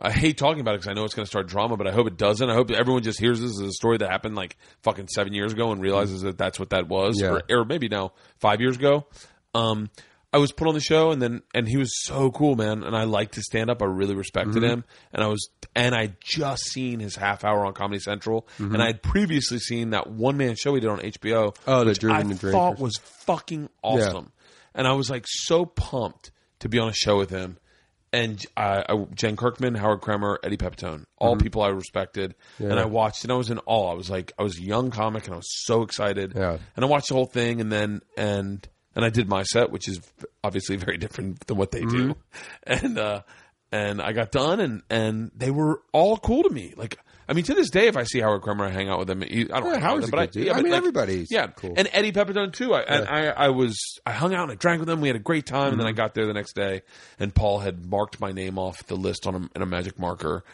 I 0.02 0.10
hate 0.10 0.36
talking 0.36 0.60
about 0.60 0.74
it 0.74 0.78
because 0.80 0.88
I 0.90 0.94
know 0.94 1.04
it's 1.04 1.14
going 1.14 1.24
to 1.24 1.30
start 1.30 1.46
drama, 1.46 1.76
but 1.76 1.86
I 1.86 1.92
hope 1.92 2.08
it 2.08 2.16
doesn't. 2.16 2.50
I 2.50 2.54
hope 2.54 2.70
everyone 2.72 3.02
just 3.04 3.20
hears 3.20 3.40
this 3.40 3.52
as 3.52 3.60
a 3.68 3.70
story 3.72 3.98
that 3.98 4.10
happened 4.10 4.34
like 4.34 4.56
fucking 4.82 5.06
seven 5.08 5.32
years 5.32 5.52
ago 5.52 5.70
and 5.70 5.80
realizes 5.80 6.22
that 6.22 6.36
that's 6.36 6.58
what 6.58 6.70
that 6.70 6.88
was, 6.88 7.20
Yeah. 7.20 7.38
or, 7.48 7.60
or 7.60 7.64
maybe 7.64 7.88
now 7.88 8.12
five 8.40 8.60
years 8.60 8.76
ago. 8.76 9.06
Um, 9.54 9.90
I 10.34 10.38
was 10.38 10.50
put 10.50 10.66
on 10.66 10.72
the 10.74 10.80
show, 10.80 11.10
and 11.10 11.20
then 11.20 11.42
and 11.54 11.68
he 11.68 11.76
was 11.76 11.90
so 12.04 12.30
cool, 12.30 12.56
man. 12.56 12.82
And 12.84 12.96
I 12.96 13.04
liked 13.04 13.34
his 13.34 13.44
stand 13.44 13.68
up. 13.70 13.82
I 13.82 13.84
really 13.84 14.14
respected 14.14 14.54
Mm-hmm. 14.56 14.64
him, 14.64 14.84
and 15.12 15.22
I 15.22 15.26
was 15.26 15.50
and 15.76 15.94
I 15.94 16.14
just 16.20 16.64
seen 16.72 17.00
his 17.00 17.14
half 17.16 17.44
hour 17.44 17.66
on 17.66 17.74
Comedy 17.74 18.00
Central, 18.00 18.48
and 18.58 18.82
I 18.82 18.86
had 18.86 19.02
previously 19.02 19.58
seen 19.58 19.90
that 19.90 20.08
one 20.08 20.38
man 20.38 20.56
show 20.56 20.74
he 20.74 20.80
did 20.80 20.88
on 20.88 21.00
HBO. 21.00 21.52
Mm-hmm. 21.54 21.70
Oh, 21.70 21.80
the 21.84 21.90
which 21.90 22.02
I 22.04 22.22
thought 22.50 22.78
was 22.78 22.96
fucking 23.26 23.68
awesome, 23.82 24.32
and 24.74 24.88
I 24.88 24.92
was 24.94 25.10
like 25.10 25.26
so 25.28 25.66
pumped 25.66 26.30
to 26.60 26.68
be 26.70 26.78
on 26.78 26.88
a 26.88 26.94
show 26.94 27.18
with 27.18 27.28
him. 27.28 27.58
And 28.12 28.44
I, 28.56 28.84
I, 28.88 29.06
Jen 29.14 29.36
Kirkman, 29.36 29.74
Howard 29.74 30.02
Kremer, 30.02 30.38
Eddie 30.44 30.58
Pepitone, 30.58 31.04
all 31.16 31.34
Mm-hmm. 31.34 31.42
people 31.42 31.62
I 31.62 31.68
respected, 31.68 32.34
and 32.58 32.78
I 32.78 32.84
watched, 32.84 33.24
and 33.24 33.32
I 33.32 33.36
was 33.36 33.48
in 33.50 33.58
awe. 33.64 33.90
I 33.90 33.94
was 33.94 34.10
like, 34.10 34.32
I 34.38 34.42
was 34.42 34.58
a 34.58 34.62
young 34.62 34.90
comic, 34.90 35.24
and 35.24 35.32
I 35.34 35.36
was 35.38 35.48
so 35.64 35.82
excited. 35.82 36.34
Yeah. 36.36 36.58
And 36.76 36.84
I 36.84 36.88
watched 36.88 37.08
the 37.08 37.14
whole 37.14 37.24
thing, 37.26 37.60
and 37.62 37.72
then 37.72 38.02
and 38.16 38.68
and 38.94 39.04
I 39.04 39.08
did 39.08 39.28
my 39.28 39.42
set, 39.44 39.70
which 39.70 39.88
is 39.88 40.00
obviously 40.44 40.76
very 40.76 40.98
different 40.98 41.46
than 41.46 41.56
what 41.56 41.70
they 41.70 41.80
do. 41.80 42.14
Mm-hmm. 42.14 42.20
And 42.84 42.98
uh, 42.98 43.22
and 43.72 44.02
I 44.02 44.12
got 44.12 44.30
done, 44.30 44.60
and 44.60 44.82
and 44.90 45.30
they 45.34 45.50
were 45.50 45.80
all 45.94 46.18
cool 46.18 46.42
to 46.42 46.50
me. 46.50 46.74
Like, 46.76 46.98
I 47.28 47.34
mean, 47.34 47.44
to 47.44 47.54
this 47.54 47.70
day, 47.70 47.86
if 47.86 47.96
I 47.96 48.02
see 48.04 48.20
Howard 48.20 48.42
Kremer, 48.42 48.64
I 48.64 48.70
hang 48.70 48.88
out 48.88 48.98
with 48.98 49.08
him. 49.10 49.22
He, 49.22 49.42
I 49.50 49.60
don't 49.60 49.70
Yeah, 49.70 49.74
hang 49.78 49.84
out 49.84 49.94
with 49.96 50.04
him, 50.04 50.10
but. 50.10 50.36
I, 50.36 50.40
yeah, 50.40 50.52
I 50.52 50.54
but 50.56 50.62
mean, 50.64 50.72
like, 50.72 50.78
everybody's 50.78 51.28
yeah, 51.30 51.46
cool. 51.48 51.74
and 51.76 51.88
Eddie 51.92 52.12
Pepitone 52.12 52.52
too. 52.52 52.74
I, 52.74 52.80
And 52.82 53.08
I, 53.08 53.26
I 53.28 53.48
was, 53.50 53.78
I 54.04 54.12
hung 54.12 54.34
out 54.34 54.42
and 54.44 54.52
I 54.52 54.54
drank 54.56 54.80
with 54.80 54.88
him. 54.90 55.00
We 55.00 55.08
had 55.08 55.16
a 55.16 55.20
great 55.20 55.46
time, 55.46 55.72
and 55.72 55.80
then 55.80 55.86
Mm-hmm. 55.86 56.00
I 56.00 56.04
got 56.04 56.14
there 56.14 56.26
the 56.26 56.32
next 56.34 56.54
day, 56.54 56.82
and 57.18 57.34
Paul 57.34 57.60
had 57.60 57.86
marked 57.86 58.20
my 58.20 58.32
name 58.32 58.58
off 58.58 58.84
the 58.86 58.96
list 58.96 59.26
on 59.26 59.34
a, 59.34 59.38
in 59.56 59.62
a 59.62 59.66
magic 59.66 59.98
marker, 59.98 60.44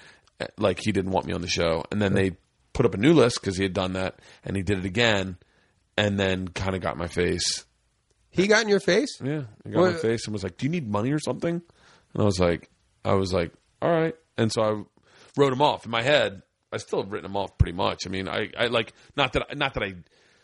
eh, 0.41 0.47
like 0.59 0.79
he 0.81 0.93
didn't 0.93 1.11
want 1.13 1.27
me 1.27 1.33
on 1.33 1.41
the 1.41 1.49
show. 1.49 1.85
And 1.91 2.01
then 2.03 2.13
they 2.15 2.33
put 2.75 2.85
up 2.87 2.95
a 2.95 2.99
new 2.99 3.13
list 3.15 3.41
because 3.41 3.57
he 3.57 3.63
had 3.63 3.73
done 3.73 3.95
that, 3.95 4.19
and 4.45 4.55
he 4.57 4.63
did 4.63 4.79
it 4.79 4.85
again, 4.85 5.37
and 5.97 6.19
then 6.21 6.49
kind 6.49 6.75
of 6.77 6.83
got 6.83 6.93
in 6.93 6.99
my 6.99 7.09
face. 7.09 7.65
He 8.31 8.47
got 8.47 8.63
in 8.63 8.69
your 8.69 8.79
face? 8.81 9.19
Yeah, 9.23 9.45
he 9.65 9.71
got 9.73 9.85
in 9.87 9.93
my 9.95 9.99
face 9.99 10.27
and 10.27 10.33
was 10.35 10.43
like, 10.45 10.59
"Do 10.59 10.67
you 10.67 10.71
need 10.71 10.89
money 10.89 11.11
or 11.13 11.19
something?" 11.19 11.55
And 12.15 12.23
I 12.23 12.25
was 12.25 12.39
like, 12.39 12.69
"I 13.05 13.15
was 13.15 13.33
like, 13.33 13.53
all 13.83 13.91
right." 13.91 14.15
And 14.37 14.53
so 14.53 14.63
I 14.63 14.83
wrote 15.41 15.53
him 15.53 15.63
off 15.63 15.85
in 15.87 15.91
my 15.91 16.03
head. 16.03 16.43
I 16.73 16.77
still 16.79 17.03
have 17.03 17.11
written 17.13 17.25
them 17.31 17.37
off 17.37 17.57
pretty 17.59 17.73
much. 17.77 18.07
I 18.07 18.11
mean, 18.11 18.29
I, 18.29 18.51
I 18.59 18.67
like 18.67 18.93
not 19.17 19.33
that 19.35 19.57
not 19.57 19.75
that 19.75 19.83
I. 19.83 19.87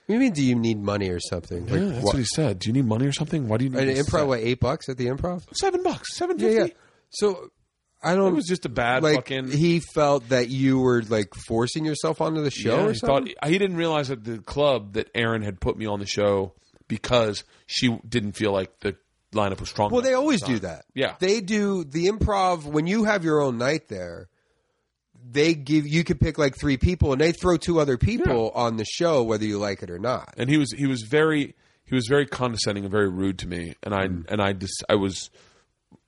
What 0.07 0.09
do 0.09 0.15
you 0.15 0.21
mean, 0.21 0.33
do 0.33 0.43
you 0.45 0.55
need 0.55 0.79
money 0.83 1.09
or 1.09 1.19
something? 1.21 1.67
Like, 1.67 1.81
Yeah, 1.81 1.87
that's 1.89 2.05
what- 2.05 2.15
what 2.15 2.19
he 2.19 2.25
said. 2.25 2.59
Do 2.59 2.69
you 2.69 2.75
need 2.75 2.85
money 2.87 3.07
or 3.07 3.13
something? 3.13 3.49
Why 3.49 3.57
do 3.57 3.65
you 3.65 3.71
need 3.71 3.79
an 3.81 3.87
this 3.89 4.07
improv, 4.07 4.19
set? 4.21 4.27
what, 4.27 4.41
eight 4.41 4.61
bucks 4.61 4.89
at 4.91 4.99
the 4.99 5.07
improv? 5.07 5.45
seven 5.55 5.83
bucks, 5.83 6.15
seven 6.17 6.39
Yeah, 6.39 6.49
yeah. 6.51 6.67
So 7.11 7.51
I 8.03 8.15
don't. 8.15 8.33
It 8.33 8.37
was 8.37 8.47
just 8.47 8.67
a 8.67 8.69
bad 8.69 9.03
like 9.03 9.15
fucking. 9.17 9.51
he 9.51 9.81
felt 9.95 10.29
that 10.29 10.51
you 10.51 10.79
were 10.79 11.03
like 11.03 11.33
forcing 11.47 11.87
yourself 11.87 12.21
onto 12.21 12.43
the 12.43 12.51
show 12.51 12.77
yeah, 12.77 12.85
or 12.85 12.93
he 12.93 12.99
thought 12.99 13.29
he 13.47 13.59
didn't 13.59 13.77
realize 13.79 14.11
at 14.11 14.25
the 14.25 14.39
club 14.41 14.93
that 14.95 15.09
Aaron 15.15 15.41
had 15.43 15.59
put 15.59 15.79
me 15.79 15.87
on 15.87 16.01
the 16.01 16.07
show 16.07 16.53
because 16.87 17.45
she 17.67 17.99
didn't 18.07 18.33
feel 18.33 18.53
like 18.53 18.79
the 18.81 18.97
lineup 19.33 19.59
was 19.59 19.71
strong. 19.71 19.91
well, 19.91 20.01
enough 20.01 20.05
they 20.05 20.11
at 20.11 20.17
the 20.17 20.21
always 20.21 20.43
do 20.43 20.59
that. 20.61 20.85
Yeah. 20.95 21.15
they 21.19 21.41
do 21.41 21.83
the 21.85 22.09
improv 22.09 22.65
when 22.65 22.87
you 22.87 23.05
have 23.05 23.25
your 23.25 23.41
own 23.41 23.57
night 23.57 23.89
there. 23.89 24.29
They 25.27 25.55
give 25.55 25.87
you 25.87 26.05
could 26.05 26.21
pick 26.21 26.37
like 26.39 26.55
three 26.57 26.77
people, 26.77 27.13
and 27.13 27.21
they 27.21 27.33
throw 27.33 27.57
two 27.57 27.81
other 27.81 27.97
people 27.97 28.51
on 28.55 28.77
the 28.77 28.85
show, 28.85 29.23
whether 29.23 29.45
you 29.45 29.59
like 29.59 29.83
it 29.83 29.91
or 29.91 29.99
not. 29.99 30.35
and 30.37 30.51
he 30.51 30.59
was 30.59 30.71
he 30.73 30.87
was 30.87 31.03
very 31.03 31.55
he 31.87 31.95
was 31.95 32.07
very 32.09 32.27
condescending 32.27 32.85
and 32.85 32.91
very 32.93 33.09
rude 33.09 33.39
to 33.41 33.47
me 33.49 33.75
and 33.83 33.95
I 33.95 34.07
Mm. 34.09 34.25
and 34.31 34.41
I 34.43 34.53
just 34.53 34.83
I 34.89 34.95
was 34.97 35.31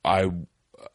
I 0.05 0.29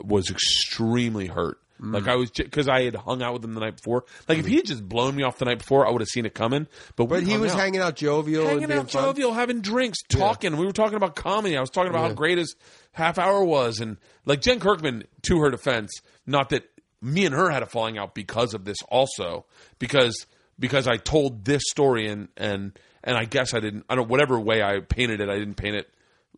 was 0.02 0.30
extremely 0.30 1.26
hurt 1.26 1.58
Mm. 1.80 1.94
like 1.94 2.06
I 2.06 2.14
was 2.14 2.30
because 2.30 2.68
I 2.68 2.82
had 2.84 2.94
hung 2.94 3.22
out 3.22 3.32
with 3.32 3.44
him 3.44 3.54
the 3.54 3.60
night 3.60 3.74
before 3.76 4.04
like 4.28 4.38
if 4.38 4.46
he 4.46 4.56
had 4.56 4.66
just 4.66 4.88
blown 4.88 5.16
me 5.16 5.24
off 5.24 5.38
the 5.38 5.46
night 5.46 5.58
before 5.58 5.84
I 5.86 5.90
would 5.90 6.00
have 6.00 6.08
seen 6.08 6.26
it 6.26 6.32
coming 6.34 6.68
but 6.94 7.06
But 7.08 7.24
he 7.24 7.36
was 7.38 7.50
out. 7.52 7.58
hanging 7.58 7.80
out 7.80 7.96
jovial, 7.96 8.46
and 8.46 8.60
hanging 8.60 8.78
out 8.78 8.88
fun. 8.90 9.02
jovial 9.02 9.32
having 9.34 9.62
drinks 9.62 9.98
talking 10.08 10.56
we 10.56 10.64
were 10.64 10.70
talking 10.72 10.94
about 10.96 11.16
comedy 11.16 11.56
I 11.56 11.60
was 11.60 11.70
talking 11.70 11.90
about 11.90 12.08
how 12.08 12.14
great 12.14 12.38
his 12.38 12.54
half 12.92 13.18
hour 13.18 13.42
was 13.42 13.80
and 13.80 13.96
like 14.24 14.40
Jen 14.42 14.60
Kirkman 14.60 15.04
to 15.22 15.40
her 15.40 15.50
defense 15.50 15.90
not 16.24 16.50
that 16.50 16.64
me 17.02 17.26
and 17.26 17.34
her 17.34 17.50
had 17.50 17.62
a 17.62 17.66
falling 17.66 17.98
out 17.98 18.14
because 18.14 18.54
of 18.54 18.64
this 18.64 18.78
also 18.88 19.44
because 19.78 20.26
because 20.58 20.86
I 20.86 20.96
told 20.96 21.44
this 21.44 21.62
story 21.68 22.08
and 22.08 22.28
and 22.36 22.78
and 23.02 23.16
I 23.16 23.24
guess 23.24 23.52
I 23.52 23.60
didn't 23.60 23.84
I 23.88 23.96
don't 23.96 24.08
whatever 24.08 24.38
way 24.38 24.62
I 24.62 24.80
painted 24.80 25.20
it 25.20 25.28
I 25.28 25.36
didn't 25.36 25.56
paint 25.56 25.74
it 25.74 25.90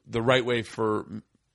the 0.06 0.22
right 0.22 0.44
way 0.44 0.62
for 0.62 1.04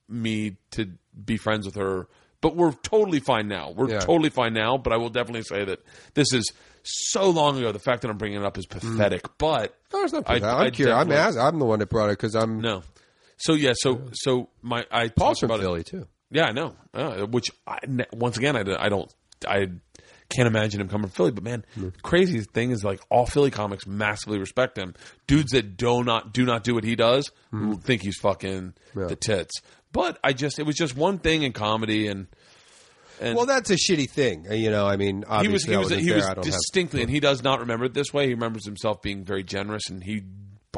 me 0.08 0.56
to 0.72 0.90
be 1.24 1.36
friends 1.36 1.66
with 1.66 1.74
her. 1.74 2.08
But 2.40 2.56
we're 2.56 2.72
totally 2.72 3.20
fine 3.20 3.48
now. 3.48 3.70
We're 3.70 3.90
Yeah. 3.90 3.98
totally 3.98 4.30
fine 4.30 4.54
now 4.54 4.78
but 4.78 4.92
I 4.92 4.96
will 4.96 5.10
definitely 5.10 5.42
say 5.42 5.64
that 5.64 5.84
this 6.14 6.32
is 6.32 6.50
so 6.82 7.28
long 7.30 7.58
ago. 7.58 7.72
The 7.72 7.78
fact 7.78 8.02
that 8.02 8.10
I'm 8.10 8.16
bringing 8.16 8.40
it 8.40 8.44
up 8.44 8.56
is 8.56 8.66
mm. 8.66 8.70
pathetic 8.80 9.26
but 9.38 9.76
No, 9.92 10.04
it's 10.04 10.12
not 10.12 10.30
I, 10.30 10.36
I'm 10.36 10.70
curious. 10.70 10.96
I'm, 10.96 11.10
I'm 11.10 11.58
the 11.58 11.66
one 11.66 11.80
that 11.80 11.90
brought 11.90 12.10
it 12.10 12.18
because 12.18 12.36
I'm 12.36 12.60
no. 12.60 12.82
So 13.38 13.54
yeah 13.54 13.72
so 13.74 14.08
so 14.12 14.50
my 14.62 14.86
I 14.90 15.08
Paul's 15.08 15.40
from 15.40 15.50
about 15.50 15.60
it. 15.60 15.62
Philly 15.64 15.82
too. 15.84 16.06
Yeah, 16.30 16.44
I 16.46 16.52
know. 16.52 16.74
Uh, 16.94 17.26
which 17.26 17.50
I, 17.66 17.78
once 18.12 18.36
again, 18.36 18.56
I, 18.56 18.60
I 18.84 18.88
don't, 18.88 19.12
I 19.46 19.68
can't 20.28 20.46
imagine 20.46 20.80
him 20.80 20.88
coming 20.88 21.08
from 21.08 21.14
Philly. 21.14 21.30
But 21.32 21.44
man, 21.44 21.64
crazy 22.02 22.40
thing 22.40 22.70
is 22.70 22.84
like 22.84 23.00
all 23.10 23.26
Philly 23.26 23.50
comics 23.50 23.86
massively 23.86 24.38
respect 24.38 24.78
him. 24.78 24.94
Dudes 25.26 25.52
that 25.52 25.76
do 25.76 26.04
not 26.04 26.32
do 26.32 26.44
not 26.44 26.62
do 26.64 26.74
what 26.74 26.84
he 26.84 26.94
does 26.96 27.30
think 27.82 28.02
he's 28.02 28.18
fucking 28.18 28.74
Yeah. 28.96 29.06
the 29.06 29.16
tits. 29.16 29.54
But 29.92 30.18
I 30.22 30.32
just, 30.32 30.58
it 30.60 30.66
was 30.66 30.76
just 30.76 30.96
one 30.96 31.18
thing 31.18 31.42
in 31.42 31.52
comedy, 31.52 32.06
and 32.06 32.28
and 33.20 33.36
Well, 33.36 33.44
that's 33.46 33.70
a 33.70 33.74
shitty 33.76 34.08
thing. 34.08 34.46
uh, 34.50 34.54
You 34.54 34.70
know, 34.70 34.86
I 34.86 34.96
mean, 34.96 35.24
he 35.42 35.48
was 35.48 35.64
obviously 35.68 35.72
he 35.72 35.76
was 35.78 35.90
he 35.90 36.12
was 36.12 36.26
don't 36.26 36.36
have- 36.36 36.44
distinctly, 36.44 37.02
and 37.02 37.10
he 37.10 37.18
does 37.20 37.42
not 37.42 37.58
remember 37.60 37.86
it 37.86 37.92
this 37.94 38.12
way. 38.14 38.26
He 38.28 38.34
remembers 38.34 38.64
himself 38.64 39.02
being 39.02 39.24
very 39.24 39.42
generous, 39.42 39.82
and 39.90 40.02
he. 40.02 40.22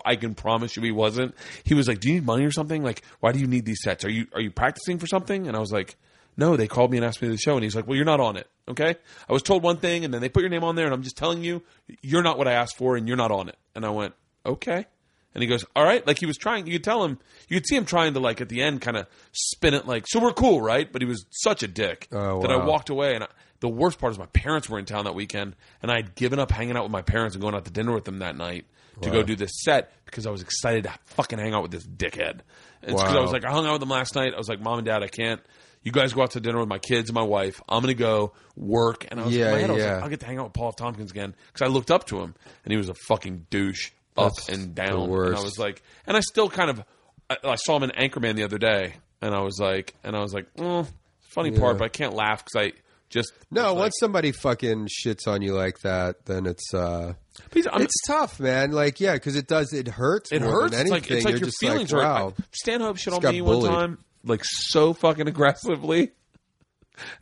I 0.05 0.16
can 0.16 0.35
promise 0.35 0.77
you, 0.77 0.82
he 0.82 0.90
wasn't. 0.90 1.35
He 1.64 1.74
was 1.74 1.89
like, 1.89 2.01
"Do 2.01 2.09
you 2.09 2.14
need 2.14 2.27
money 2.27 2.44
or 2.44 2.51
something? 2.51 2.82
Like, 2.82 3.02
why 3.20 3.32
do 3.32 3.39
you 3.39 3.47
need 3.47 3.64
these 3.64 3.81
sets? 3.82 4.05
Are 4.05 4.10
you 4.10 4.27
are 4.35 4.40
you 4.40 4.51
practicing 4.51 4.98
for 4.98 5.06
something?" 5.06 5.47
And 5.47 5.56
I 5.56 5.60
was 5.60 5.73
like, 5.73 5.97
"No." 6.36 6.56
They 6.56 6.66
called 6.66 6.90
me 6.90 6.97
and 6.98 7.05
asked 7.06 7.20
me 7.20 7.28
to 7.28 7.32
the 7.32 7.39
show, 7.39 7.55
and 7.55 7.62
he's 7.62 7.77
like, 7.77 7.86
"Well, 7.86 7.97
you're 7.97 8.05
not 8.05 8.20
on 8.20 8.36
it, 8.36 8.48
okay? 8.69 8.97
I 9.28 9.32
was 9.32 9.43
told 9.43 9.62
one 9.62 9.77
thing, 9.77 10.05
and 10.05 10.12
then 10.12 10.20
they 10.20 10.28
put 10.28 10.40
your 10.40 10.51
name 10.51 10.64
on 10.64 10.77
there, 10.77 10.86
and 10.86 10.94
I'm 10.94 11.02
just 11.02 11.16
telling 11.16 11.43
you, 11.44 11.62
you're 12.01 12.23
not 12.23 12.39
what 12.39 12.48
I 12.48 12.52
asked 12.52 12.77
for, 12.77 12.97
and 12.97 13.06
you're 13.06 13.16
not 13.16 13.31
on 13.31 13.48
it." 13.48 13.56
And 13.74 13.85
I 13.85 13.90
went, 13.90 14.14
"Okay." 14.47 14.86
And 15.35 15.43
he 15.43 15.48
goes, 15.48 15.64
"All 15.74 15.85
right." 15.85 16.06
Like 16.06 16.19
he 16.19 16.27
was 16.27 16.36
trying. 16.36 16.66
You 16.66 16.74
could 16.74 16.85
tell 16.85 17.05
him. 17.05 17.19
You 17.48 17.56
could 17.59 17.66
see 17.66 17.77
him 17.77 17.85
trying 17.86 18.14
to 18.14 18.20
like 18.20 18.40
at 18.40 18.48
the 18.48 18.62
end, 18.62 18.81
kind 18.81 18.97
of 18.97 19.06
spin 19.32 19.74
it 19.74 19.86
like, 19.86 20.06
"So 20.06 20.20
we're 20.20 20.32
cool, 20.32 20.60
right?" 20.60 20.90
But 20.90 21.02
he 21.02 21.06
was 21.06 21.24
such 21.31 21.62
a 21.62 21.69
dick 21.69 22.09
Oh, 22.12 22.40
that 22.43 22.51
I 22.51 22.64
walked 22.66 22.90
away, 22.90 23.14
and 23.14 23.24
I, 23.24 23.28
the 23.62 23.68
worst 23.68 24.01
part 24.01 24.12
is 24.12 24.18
my 24.18 24.26
parents 24.26 24.68
were 24.68 24.80
in 24.80 24.84
town 24.84 25.05
that 25.05 25.14
weekend, 25.14 25.55
and 25.80 25.90
I 25.90 25.97
had 25.97 26.16
given 26.16 26.40
up 26.40 26.51
hanging 26.51 26.76
out 26.76 26.82
with 26.82 26.90
my 26.90 27.02
parents 27.02 27.36
and 27.36 27.40
going 27.40 27.55
out 27.55 27.64
to 27.64 27.70
dinner 27.70 27.93
with 27.93 28.05
them 28.05 28.18
that 28.18 28.36
night 28.36 28.66
to 29.02 29.10
go 29.10 29.22
do 29.22 29.36
this 29.36 29.52
set 29.62 29.93
because 30.05 30.26
I 30.26 30.30
was 30.30 30.43
excited 30.43 30.84
to 30.84 30.93
fucking 31.06 31.39
hang 31.39 31.55
out 31.55 31.62
with 31.62 31.70
this 31.70 31.86
dickhead. 31.86 32.40
And 32.82 32.97
because 32.97 33.14
I 33.14 33.20
was 33.20 33.30
like, 33.32 33.44
I 33.44 33.52
hung 33.52 33.64
out 33.64 33.72
with 33.72 33.80
them 33.80 33.89
last 33.89 34.16
night. 34.16 34.34
I 34.34 34.36
was 34.36 34.48
like, 34.48 34.60
Mom 34.60 34.78
and 34.78 34.86
Dad, 34.86 35.05
I 35.05 35.06
can't. 35.06 35.40
You 35.84 35.93
guys 35.93 36.12
go 36.12 36.22
out 36.22 36.32
to 36.32 36.40
dinner 36.40 36.59
with 36.59 36.68
my 36.68 36.78
kids 36.78 37.09
and 37.09 37.14
my 37.14 37.22
wife. 37.22 37.62
I'm 37.68 37.82
gonna 37.82 37.94
go 37.94 38.32
work, 38.56 39.06
and 39.10 39.20
I 39.20 39.24
was 39.24 39.34
Yeah, 39.34 39.52
my 39.52 39.62
I 39.62 39.70
was 39.70 39.78
yeah. 39.82 39.94
like, 39.94 40.02
I'll 40.02 40.10
get 40.10 40.20
to 40.20 40.26
hang 40.26 40.39
out 40.39 40.44
with 40.47 40.52
Paul. 40.55 40.72
Tompkins 40.72 41.12
again 41.12 41.34
because 41.52 41.64
I 41.64 41.70
looked 41.72 41.93
up 41.93 42.06
to 42.09 42.20
him, 42.20 42.34
and 42.64 42.72
he 42.72 42.76
was 42.76 42.89
a 42.89 42.94
fucking 43.06 43.47
douche 43.48 43.90
up 44.16 44.32
That's 44.34 44.48
and 44.48 44.62
the 44.62 44.82
down. 44.82 45.09
And 45.09 45.36
I 45.36 45.40
was 45.40 45.59
like, 45.59 45.82
and 46.06 46.16
I 46.16 46.20
still 46.20 46.51
kind 46.51 46.70
of, 46.70 46.82
I, 47.30 47.36
I 47.44 47.55
saw 47.55 47.76
him 47.76 47.84
in 47.84 47.90
Anchorman 47.90 48.34
the 48.34 48.43
other 48.44 48.59
day, 48.59 48.94
and 49.20 49.34
I 49.34 49.40
was 49.40 49.59
like, 49.60 49.94
and 50.02 50.16
I 50.16 50.20
was 50.20 50.34
like, 50.34 50.52
mm, 50.55 50.86
funny 51.34 51.52
part, 51.52 51.78
but 51.78 51.84
I 51.84 51.89
can't 51.89 52.14
laugh 52.14 52.44
because 52.44 52.68
I 52.68 52.72
just 53.12 53.32
No, 53.51 53.62
was 53.62 53.72
like- 53.72 53.78
once 53.78 53.94
somebody 54.01 54.32
fucking 54.32 54.89
shits 54.89 55.28
on 55.28 55.43
you 55.43 55.55
like 55.55 55.78
that, 55.80 56.24
then 56.26 56.47
it's 56.47 56.74
uh, 56.74 57.12
I'm- 57.55 57.82
it's 57.82 57.94
tough, 58.06 58.40
man. 58.40 58.72
Like, 58.72 58.98
yeah, 59.01 59.12
because 59.14 59.36
it 59.36 59.47
does. 59.47 59.72
It 59.72 59.86
hurts. 59.86 60.32
it 60.32 60.43
hurts. 60.43 60.74
It's 60.76 60.90
like 60.90 61.10
it's 61.10 61.24
like 61.24 61.32
You're 61.32 61.39
your 61.40 61.47
just 61.47 61.60
feelings 61.60 61.93
like, 61.93 62.05
are. 62.05 62.24
wow. 62.26 62.34
Stanhope 62.52 62.97
shit 62.97 63.12
on 63.14 63.22
me 63.22 63.40
one 63.43 63.62
time, 63.64 63.98
like 64.24 64.43
so 64.44 64.93
fucking 64.94 65.28
aggressively. 65.28 66.10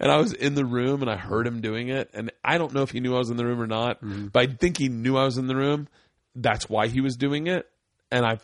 And 0.01 0.11
I 0.11 0.17
was 0.17 0.33
in 0.33 0.55
the 0.57 0.65
room 0.65 1.01
and 1.01 1.11
I 1.11 1.17
heard 1.17 1.47
him 1.47 1.61
doing 1.61 1.89
it, 1.89 2.11
and 2.13 2.33
I 2.45 2.59
don't 2.59 2.75
know 2.75 2.83
if 2.83 2.91
he 2.91 2.99
knew 3.01 3.15
I 3.15 3.19
was 3.19 3.31
in 3.31 3.37
the 3.37 3.47
room 3.47 3.61
or 3.61 3.69
not, 3.69 4.03
Mm-hmm. 4.03 4.27
but 4.27 4.43
I 4.43 4.47
think 4.53 4.77
he 4.77 4.89
knew 4.89 5.17
I 5.17 5.25
was 5.25 5.39
in 5.39 5.47
the 5.47 5.55
room. 5.55 5.87
That's 6.35 6.69
why 6.69 6.89
he 6.89 7.01
was 7.01 7.15
doing 7.17 7.47
it, 7.47 7.69
and 8.11 8.27
I, 8.27 8.41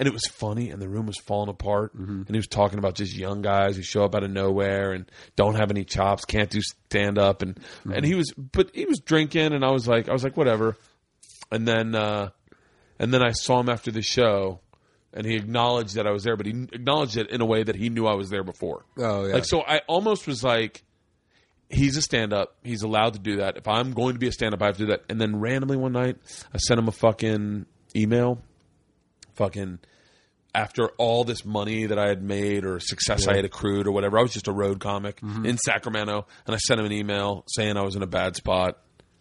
and 0.00 0.08
it 0.08 0.12
was 0.12 0.26
funny, 0.26 0.70
and 0.70 0.82
the 0.82 0.88
room 0.88 1.06
was 1.06 1.18
falling 1.18 1.48
apart, 1.48 1.94
Mm-hmm. 1.96 2.22
and 2.26 2.30
he 2.30 2.36
was 2.38 2.48
talking 2.48 2.78
about 2.80 2.96
just 2.96 3.14
young 3.14 3.42
guys 3.42 3.76
who 3.76 3.82
show 3.82 4.04
up 4.04 4.16
out 4.16 4.24
of 4.24 4.30
nowhere 4.32 4.90
and 4.92 5.08
don't 5.36 5.54
have 5.54 5.70
any 5.70 5.84
chops, 5.84 6.24
can't 6.24 6.50
do 6.50 6.60
stand 6.88 7.18
up, 7.18 7.42
and 7.42 7.54
Mm-hmm. 7.54 7.92
and 7.92 8.04
he 8.04 8.16
was, 8.16 8.32
but 8.36 8.70
he 8.74 8.86
was 8.86 8.98
drinking, 8.98 9.52
and 9.52 9.64
I 9.64 9.70
was 9.70 9.86
like, 9.86 10.08
I 10.08 10.12
was 10.12 10.24
like, 10.24 10.36
whatever, 10.36 10.76
and 11.52 11.68
then. 11.68 11.94
uh 11.94 12.30
and 13.02 13.14
then 13.14 13.22
I 13.22 13.30
saw 13.30 13.58
him 13.60 13.70
after 13.70 13.90
the 13.90 14.02
show, 14.02 14.60
and 15.14 15.24
he 15.24 15.34
acknowledged 15.34 15.94
that 15.94 16.06
I 16.06 16.10
was 16.10 16.22
there, 16.22 16.36
but 16.36 16.44
he 16.44 16.52
acknowledged 16.70 17.16
it 17.16 17.30
in 17.30 17.40
a 17.40 17.46
way 17.46 17.62
that 17.62 17.74
he 17.74 17.88
knew 17.88 18.06
I 18.06 18.12
was 18.14 18.28
there 18.28 18.44
before. 18.44 18.84
Oh, 18.98 19.24
yeah. 19.24 19.32
Like 19.36 19.46
so, 19.46 19.62
I 19.62 19.80
almost 19.88 20.26
was 20.26 20.44
like, 20.44 20.82
he's 21.70 21.96
a 21.96 22.02
stand-up. 22.02 22.56
He's 22.62 22.82
allowed 22.82 23.14
to 23.14 23.18
do 23.18 23.36
that. 23.36 23.56
If 23.56 23.66
I'm 23.68 23.92
going 23.94 24.12
to 24.12 24.18
be 24.18 24.28
a 24.28 24.32
stand-up, 24.32 24.60
I 24.60 24.66
have 24.66 24.76
to 24.76 24.82
do 24.84 24.90
that. 24.90 25.04
And 25.08 25.18
then 25.18 25.40
randomly 25.40 25.78
one 25.78 25.92
night, 25.92 26.18
I 26.52 26.58
sent 26.58 26.78
him 26.78 26.88
a 26.88 26.92
fucking 26.92 27.64
email, 27.96 28.42
fucking. 29.44 29.78
After 30.52 30.88
all 30.98 31.22
this 31.22 31.44
money 31.44 31.86
that 31.86 31.96
I 31.96 32.08
had 32.08 32.24
made 32.24 32.64
or 32.64 32.80
success 32.80 33.28
I 33.28 33.36
had 33.36 33.44
accrued 33.44 33.86
or 33.86 33.92
whatever, 33.92 34.18
I 34.18 34.22
was 34.22 34.32
just 34.32 34.48
a 34.48 34.52
road 34.52 34.80
comic 34.80 35.20
Mm-hmm. 35.20 35.46
in 35.46 35.56
Sacramento, 35.58 36.26
and 36.44 36.54
I 36.56 36.58
sent 36.58 36.80
him 36.80 36.86
an 36.86 36.92
email 36.92 37.44
saying 37.54 37.76
I 37.76 37.82
was 37.82 37.94
in 37.94 38.02
a 38.02 38.06
bad 38.08 38.34
spot, 38.34 38.78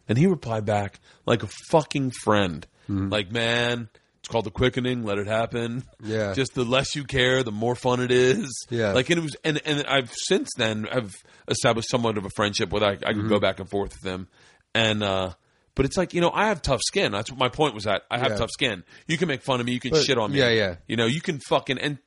and 0.08 0.18
he 0.18 0.26
replied 0.26 0.66
back 0.66 1.00
like 1.28 1.44
a 1.44 1.48
fucking 1.70 2.12
friend, 2.24 2.66
Mm-hmm. 2.90 3.10
like 3.10 3.32
man, 3.32 3.90
it's 4.22 4.28
called 4.28 4.46
the 4.46 4.50
quickening, 4.52 5.04
let 5.04 5.20
it 5.20 5.28
happen. 5.28 5.84
Yeah. 6.04 6.34
just 6.34 6.56
the 6.56 6.64
less 6.66 6.96
you 6.96 7.04
care, 7.04 7.44
the 7.44 7.52
more 7.52 7.76
fun 7.76 8.02
it 8.02 8.10
is. 8.12 8.50
Yeah. 8.72 8.94
like 8.94 9.12
and 9.12 9.20
it 9.20 9.22
was, 9.22 9.36
and 9.44 9.62
and 9.66 9.86
I've 9.86 10.12
since 10.28 10.50
then 10.58 10.88
I've 10.92 11.14
established 11.48 11.92
somewhat 11.92 12.18
of 12.18 12.26
a 12.26 12.32
friendship 12.32 12.72
where 12.72 12.84
I, 12.84 12.94
I 12.94 12.96
could 12.96 13.18
Mm-hmm. 13.18 13.30
go 13.30 13.40
back 13.40 13.60
and 13.60 13.70
forth 13.70 13.94
with 14.02 14.12
him, 14.12 14.28
and 14.74 15.04
uh, 15.04 15.34
but 15.80 15.86
it's 15.86 15.96
like 15.96 16.14
you 16.14 16.20
know 16.20 16.30
I 16.34 16.48
have 16.48 16.62
tough 16.62 16.82
skin. 16.86 17.14
That's 17.14 17.32
what 17.32 17.40
my 17.40 17.48
point 17.48 17.74
was 17.74 17.88
at. 17.88 18.02
I 18.12 18.18
have 18.18 18.32
Yeah. 18.32 18.38
tough 18.40 18.50
skin. 18.52 18.84
You 19.08 19.18
can 19.18 19.30
make 19.30 19.42
fun 19.44 19.62
of 19.62 19.66
me, 19.66 19.72
you 19.72 19.80
can 19.80 19.92
But- 19.92 20.04
shit 20.04 20.18
on 20.18 20.34
me. 20.34 20.40
yeah, 20.40 20.50
yeah. 20.50 20.76
You 20.88 20.98
know, 20.98 21.06
you 21.06 21.22
can 21.22 21.40
fucking 21.40 21.78
and 21.78 22.00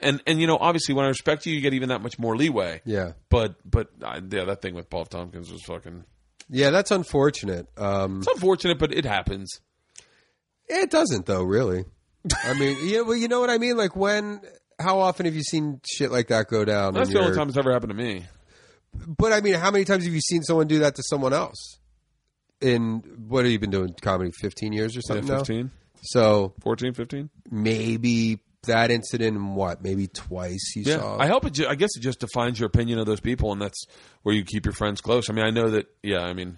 and 0.00 0.22
and 0.28 0.40
you 0.40 0.46
know 0.46 0.58
obviously 0.60 0.94
when 0.94 1.06
I 1.06 1.08
respect 1.08 1.44
you, 1.44 1.52
you 1.52 1.60
get 1.60 1.74
even 1.74 1.88
that 1.88 2.02
much 2.02 2.20
more 2.20 2.36
leeway. 2.36 2.82
Yeah. 2.84 3.14
But 3.30 3.56
but 3.68 3.88
uh, 4.00 4.20
yeah, 4.30 4.44
that 4.44 4.62
thing 4.62 4.74
with 4.76 4.88
Paul 4.88 5.06
Tompkins 5.06 5.50
was 5.50 5.62
fucking. 5.64 6.04
Yeah, 6.48 6.70
that's 6.70 6.92
unfortunate. 6.92 7.66
Um, 7.76 8.18
It's 8.18 8.28
unfortunate, 8.28 8.78
but 8.78 8.92
it 8.94 9.04
happens. 9.04 9.58
it 10.68 10.90
doesn't 10.90 11.26
though, 11.26 11.42
really. 11.42 11.84
I 12.44 12.54
mean, 12.54 12.76
you, 12.88 13.04
well, 13.04 13.16
you 13.16 13.26
know 13.28 13.40
what 13.40 13.50
I 13.50 13.58
mean? 13.58 13.76
Like 13.76 13.96
when, 13.96 14.40
how 14.78 15.00
often 15.00 15.26
have 15.26 15.34
you 15.34 15.42
seen 15.42 15.80
shit 15.84 16.12
like 16.12 16.28
that 16.28 16.46
go 16.48 16.64
down? 16.64 16.94
That's 16.94 17.10
the 17.12 17.18
only 17.20 17.36
time 17.36 17.48
it's 17.48 17.58
ever 17.58 17.72
happened 17.72 17.90
to 17.90 17.96
me. 17.96 18.26
But 18.94 19.32
I 19.32 19.40
mean, 19.40 19.54
how 19.54 19.70
many 19.70 19.84
times 19.84 20.04
have 20.04 20.14
you 20.14 20.20
seen 20.20 20.42
someone 20.42 20.66
do 20.68 20.78
that 20.80 20.94
to 20.96 21.02
someone 21.04 21.32
else? 21.32 21.78
In 22.60 23.02
what 23.28 23.44
have 23.44 23.52
you 23.52 23.58
been 23.58 23.70
doing? 23.70 23.94
Comedy, 24.00 24.30
fifteen 24.40 24.72
years 24.72 24.96
or 24.96 25.00
Yeah, 25.00 25.02
something 25.20 25.26
now. 25.28 25.38
15, 25.38 25.70
So 26.02 26.54
14, 26.62 26.94
15? 26.94 27.28
maybe 27.50 28.40
that 28.66 28.90
incident, 28.90 29.36
and 29.36 29.54
what? 29.54 29.82
Maybe 29.82 30.06
twice 30.08 30.72
you 30.74 30.82
Yeah, 30.86 30.98
saw. 30.98 31.18
I 31.20 31.26
hope 31.28 31.44
it. 31.44 31.52
Ju- 31.52 31.66
I 31.68 31.74
guess 31.74 31.90
it 31.96 32.00
just 32.00 32.18
defines 32.20 32.58
your 32.58 32.66
opinion 32.66 32.98
of 32.98 33.06
those 33.06 33.20
people, 33.20 33.52
and 33.52 33.60
that's 33.60 33.84
where 34.22 34.34
you 34.34 34.42
keep 34.44 34.64
your 34.64 34.72
friends 34.72 35.00
close. 35.00 35.28
I 35.30 35.34
mean, 35.34 35.44
I 35.44 35.50
know 35.50 35.68
that. 35.70 35.86
Yeah, 36.02 36.20
I 36.22 36.32
mean, 36.32 36.56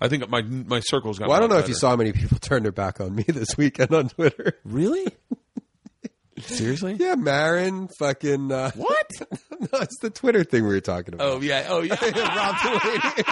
I 0.00 0.08
think 0.08 0.28
my 0.30 0.40
my 0.42 0.80
circle's 0.80 1.18
got. 1.18 1.28
well, 1.28 1.36
I 1.36 1.40
don't 1.40 1.50
know 1.50 1.58
if 1.58 1.68
you 1.68 1.74
saw 1.74 1.94
many 1.94 2.12
people 2.12 2.38
turn 2.40 2.62
their 2.62 2.72
back 2.72 3.00
on 3.00 3.14
me 3.14 3.24
this 3.28 3.56
weekend 3.56 3.92
on 3.94 4.08
Twitter. 4.08 4.54
Really? 4.64 5.06
Seriously? 6.38 6.96
Yeah, 6.98 7.16
Marin, 7.16 7.88
fucking 7.98 8.52
uh, 8.52 8.70
What? 8.76 9.10
no, 9.60 9.78
it's 9.80 9.98
the 10.00 10.08
Twitter 10.10 10.44
thing 10.44 10.62
we 10.62 10.70
were 10.70 10.80
talking 10.80 11.14
about. 11.14 11.26
Oh 11.28 11.40
yeah. 11.40 11.66
Oh 11.68 11.82
yeah. 11.82 11.96
Rob 12.00 12.80
Delaney. 12.80 13.24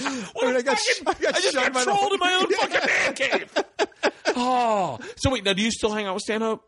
I 0.00 0.46
mean, 0.46 0.56
I 0.56 0.62
got, 0.62 0.78
sh- 0.78 1.00
I 1.06 1.14
got 1.14 1.34
I 1.36 1.40
just 1.40 1.54
got 1.54 1.72
trolled 1.74 2.12
in 2.12 2.18
my 2.18 2.32
own 2.34 2.52
fucking 2.58 2.80
man 2.86 3.14
cave. 3.14 3.64
Oh, 4.36 4.98
so 5.16 5.30
wait. 5.30 5.44
Now, 5.44 5.52
do 5.52 5.62
you 5.62 5.70
still 5.70 5.92
hang 5.92 6.06
out 6.06 6.14
with 6.14 6.22
Stanhope? 6.22 6.62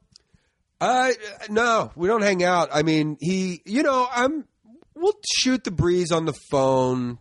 Uh, 0.81 1.11
no, 1.49 1.93
we 1.95 2.09
don't 2.09 2.23
hang 2.23 2.43
out. 2.43 2.71
I 2.73 2.83
mean, 2.83 3.17
he, 3.21 3.63
you 3.65 3.83
know, 3.83 4.07
I'm. 4.11 4.45
We'll 4.95 5.19
shoot 5.39 5.65
the 5.65 5.71
breeze 5.71 6.13
on 6.13 6.25
the 6.27 6.35
phone. 6.51 7.19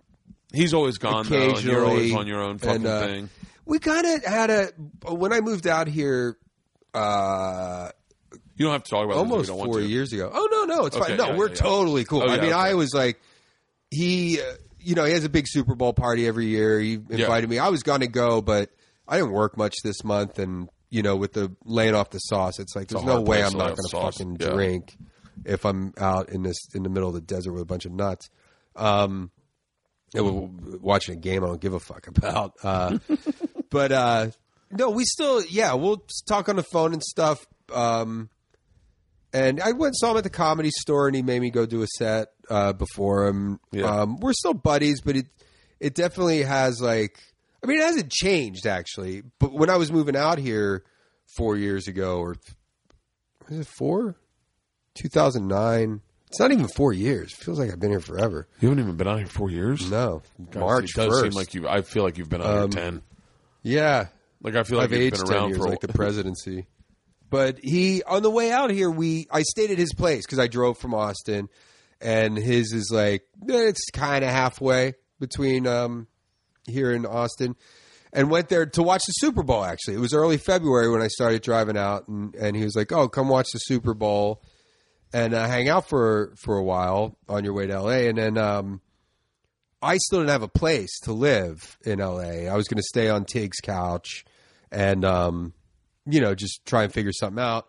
He's 0.51 0.73
always 0.73 0.97
gone 0.97 1.27
though, 1.27 1.35
and 1.35 1.63
you're 1.63 1.83
Occasionally, 1.83 1.85
always 1.85 2.13
on 2.15 2.27
your 2.27 2.41
own 2.41 2.57
fucking 2.57 2.75
and, 2.77 2.85
uh, 2.87 2.99
thing. 3.05 3.29
We 3.65 3.79
kind 3.79 4.05
of 4.05 4.25
had 4.25 4.49
a 4.49 4.65
when 5.13 5.31
I 5.33 5.41
moved 5.41 5.67
out 5.67 5.87
here. 5.87 6.37
Uh, 6.93 7.91
You 8.57 8.65
don't 8.65 8.71
have 8.73 8.83
to 8.83 8.89
talk 8.89 9.05
about 9.05 9.13
this 9.13 9.17
almost 9.31 9.47
don't 9.49 9.57
want 9.59 9.71
four 9.71 9.81
years 9.81 10.11
ago. 10.11 10.31
Oh 10.33 10.47
no, 10.51 10.75
no, 10.75 10.85
it's 10.87 10.95
Okay, 10.97 11.09
fine. 11.09 11.17
No, 11.17 11.27
yeah, 11.27 11.35
we're 11.37 11.47
yeah, 11.49 11.53
yeah. 11.53 11.61
totally 11.61 12.03
cool. 12.03 12.23
Oh, 12.23 12.27
I 12.27 12.35
mean, 12.37 12.45
okay. 12.45 12.51
I 12.51 12.73
was 12.73 12.93
like, 12.93 13.21
he, 13.91 14.41
uh, 14.41 14.45
you 14.79 14.95
know, 14.95 15.03
he 15.05 15.11
has 15.13 15.23
a 15.23 15.29
big 15.29 15.45
Super 15.47 15.75
Bowl 15.75 15.93
party 15.93 16.27
every 16.27 16.45
year. 16.47 16.79
He 16.79 16.93
invited 16.93 17.49
me. 17.49 17.59
I 17.59 17.69
was 17.69 17.83
going 17.83 18.01
to 18.01 18.07
go, 18.07 18.41
but 18.41 18.69
I 19.07 19.17
didn't 19.17 19.31
work 19.31 19.57
much 19.57 19.75
this 19.83 20.03
month, 20.03 20.39
and 20.39 20.69
you 20.89 21.03
know, 21.03 21.15
with 21.15 21.33
the 21.33 21.55
laying 21.65 21.95
off 21.95 22.09
the 22.09 22.19
sauce, 22.19 22.59
it's 22.59 22.75
like 22.75 22.87
there's 22.87 23.03
no 23.03 23.21
way 23.21 23.43
I'm 23.43 23.53
not 23.57 23.75
going 23.75 23.89
to 23.89 23.97
fucking 24.01 24.37
Yeah. 24.39 24.49
drink 24.49 24.97
if 25.45 25.65
I'm 25.65 25.93
out 25.97 26.29
in 26.29 26.43
this 26.43 26.57
in 26.73 26.83
the 26.83 26.89
middle 26.89 27.07
of 27.09 27.15
the 27.15 27.21
desert 27.21 27.53
with 27.53 27.61
a 27.61 27.65
bunch 27.65 27.85
of 27.85 27.91
nuts. 27.91 28.29
Um, 28.75 29.31
and 30.13 30.81
watching 30.81 31.13
a 31.15 31.19
game 31.19 31.43
I 31.43 31.47
don't 31.47 31.61
give 31.61 31.73
a 31.73 31.79
fuck 31.79 32.07
about. 32.07 32.53
Uh, 32.63 32.97
but 33.69 33.91
uh, 33.91 34.27
no, 34.71 34.89
we 34.89 35.05
still, 35.05 35.43
yeah, 35.45 35.73
we'll 35.75 36.03
talk 36.27 36.49
on 36.49 36.55
the 36.55 36.63
phone 36.63 36.93
and 36.93 37.03
stuff. 37.03 37.45
Um, 37.73 38.29
and 39.31 39.61
I 39.61 39.71
went 39.73 39.89
and 39.89 39.95
saw 39.97 40.11
him 40.11 40.17
at 40.17 40.23
the 40.23 40.29
comedy 40.31 40.71
store, 40.71 41.05
and 41.07 41.15
he 41.15 41.21
made 41.21 41.39
me 41.41 41.51
go 41.51 41.65
do 41.67 41.83
a 41.83 41.87
set 41.97 42.29
uh, 42.49 42.73
before 42.73 43.27
him. 43.27 43.59
Yeah. 43.71 43.85
Um, 44.01 44.17
we're 44.19 44.33
still 44.33 44.53
buddies, 44.53 45.01
but 45.01 45.15
it 45.15 45.27
it 45.79 45.95
definitely 45.95 46.43
has 46.43 46.81
like, 46.81 47.19
I 47.63 47.67
mean, 47.67 47.79
it 47.79 47.83
hasn't 47.83 48.11
changed 48.11 48.65
actually. 48.65 49.23
But 49.39 49.53
when 49.53 49.69
I 49.69 49.77
was 49.77 49.91
moving 49.91 50.15
out 50.15 50.37
here 50.39 50.83
four 51.37 51.55
years 51.57 51.87
ago, 51.87 52.19
or 52.19 52.35
was 53.47 53.59
it 53.59 53.67
four? 53.77 54.15
Two 54.95 55.09
thousand 55.09 55.47
nine. 55.47 56.01
It's 56.27 56.39
not 56.39 56.51
even 56.51 56.67
four 56.67 56.93
years. 56.93 57.31
It 57.33 57.43
feels 57.43 57.57
like 57.57 57.71
I've 57.71 57.79
been 57.79 57.89
here 57.89 57.99
forever. 57.99 58.47
You 58.59 58.69
haven't 58.69 58.83
even 58.83 58.97
been 58.97 59.07
out 59.07 59.17
here 59.17 59.27
four 59.27 59.49
years. 59.49 59.89
No, 59.89 60.21
God, 60.51 60.59
March 60.59 60.83
It 60.91 60.95
does 60.95 61.07
first. 61.07 61.23
seem 61.23 61.31
like 61.31 61.53
you. 61.55 61.67
I 61.67 61.81
feel 61.81 62.03
like 62.03 62.17
you've 62.19 62.29
been 62.29 62.41
out 62.41 62.47
Um, 62.47 62.71
here 62.71 62.81
ten. 62.83 63.01
yeah, 63.63 64.07
Like 64.43 64.55
I 64.55 64.63
feel 64.63 64.77
like 64.77 64.85
I've 64.85 64.91
you've 64.91 65.13
aged 65.13 65.25
been 65.25 65.33
around 65.35 65.49
years, 65.49 65.57
for 65.59 65.65
a 65.67 65.69
like 65.71 65.79
the 65.79 65.87
presidency. 65.93 66.67
But 67.31 67.59
he, 67.63 68.01
on 68.03 68.21
the 68.23 68.29
way 68.29 68.51
out 68.51 68.69
here, 68.71 68.89
we 68.91 69.27
I 69.31 69.41
stayed 69.43 69.71
at 69.71 69.77
his 69.77 69.93
place 69.93 70.25
because 70.25 70.39
I 70.39 70.47
drove 70.47 70.77
from 70.77 70.93
Austin, 70.93 71.47
and 72.01 72.37
his 72.37 72.73
is 72.73 72.91
like 72.93 73.23
eh, 73.49 73.67
it's 73.67 73.89
kind 73.91 74.23
of 74.23 74.29
halfway 74.29 74.93
between 75.19 75.67
um, 75.67 76.07
here 76.67 76.91
in 76.91 77.05
Austin, 77.05 77.55
and 78.13 78.29
went 78.29 78.49
there 78.49 78.65
to 78.65 78.83
watch 78.83 79.01
the 79.05 79.13
Super 79.13 79.43
Bowl. 79.43 79.63
Actually, 79.63 79.95
it 79.95 79.99
was 79.99 80.13
early 80.13 80.37
February 80.37 80.89
when 80.89 81.01
I 81.01 81.07
started 81.07 81.41
driving 81.41 81.77
out, 81.77 82.07
and, 82.07 82.35
and 82.35 82.55
he 82.55 82.63
was 82.63 82.75
like, 82.75 82.91
"Oh, 82.91 83.07
come 83.07 83.29
watch 83.29 83.47
the 83.53 83.59
Super 83.59 83.93
Bowl." 83.93 84.41
And 85.11 85.33
uh, 85.33 85.47
hang 85.47 85.69
out 85.69 85.89
for 85.89 86.35
for 86.37 86.57
a 86.57 86.63
while 86.63 87.17
on 87.27 87.43
your 87.43 87.53
way 87.53 87.65
to 87.65 87.81
LA, 87.81 88.07
and 88.09 88.17
then 88.17 88.37
um, 88.37 88.81
I 89.81 89.97
still 89.97 90.19
didn't 90.19 90.31
have 90.31 90.43
a 90.43 90.47
place 90.47 90.99
to 91.01 91.13
live 91.13 91.77
in 91.85 91.99
LA. 91.99 92.47
I 92.47 92.55
was 92.55 92.67
going 92.67 92.77
to 92.77 92.83
stay 92.83 93.09
on 93.09 93.25
Tig's 93.25 93.59
couch 93.61 94.25
and, 94.71 95.05
um, 95.05 95.53
you 96.05 96.19
know, 96.19 96.35
just 96.35 96.65
try 96.65 96.83
and 96.83 96.93
figure 96.93 97.13
something 97.13 97.41
out. 97.41 97.67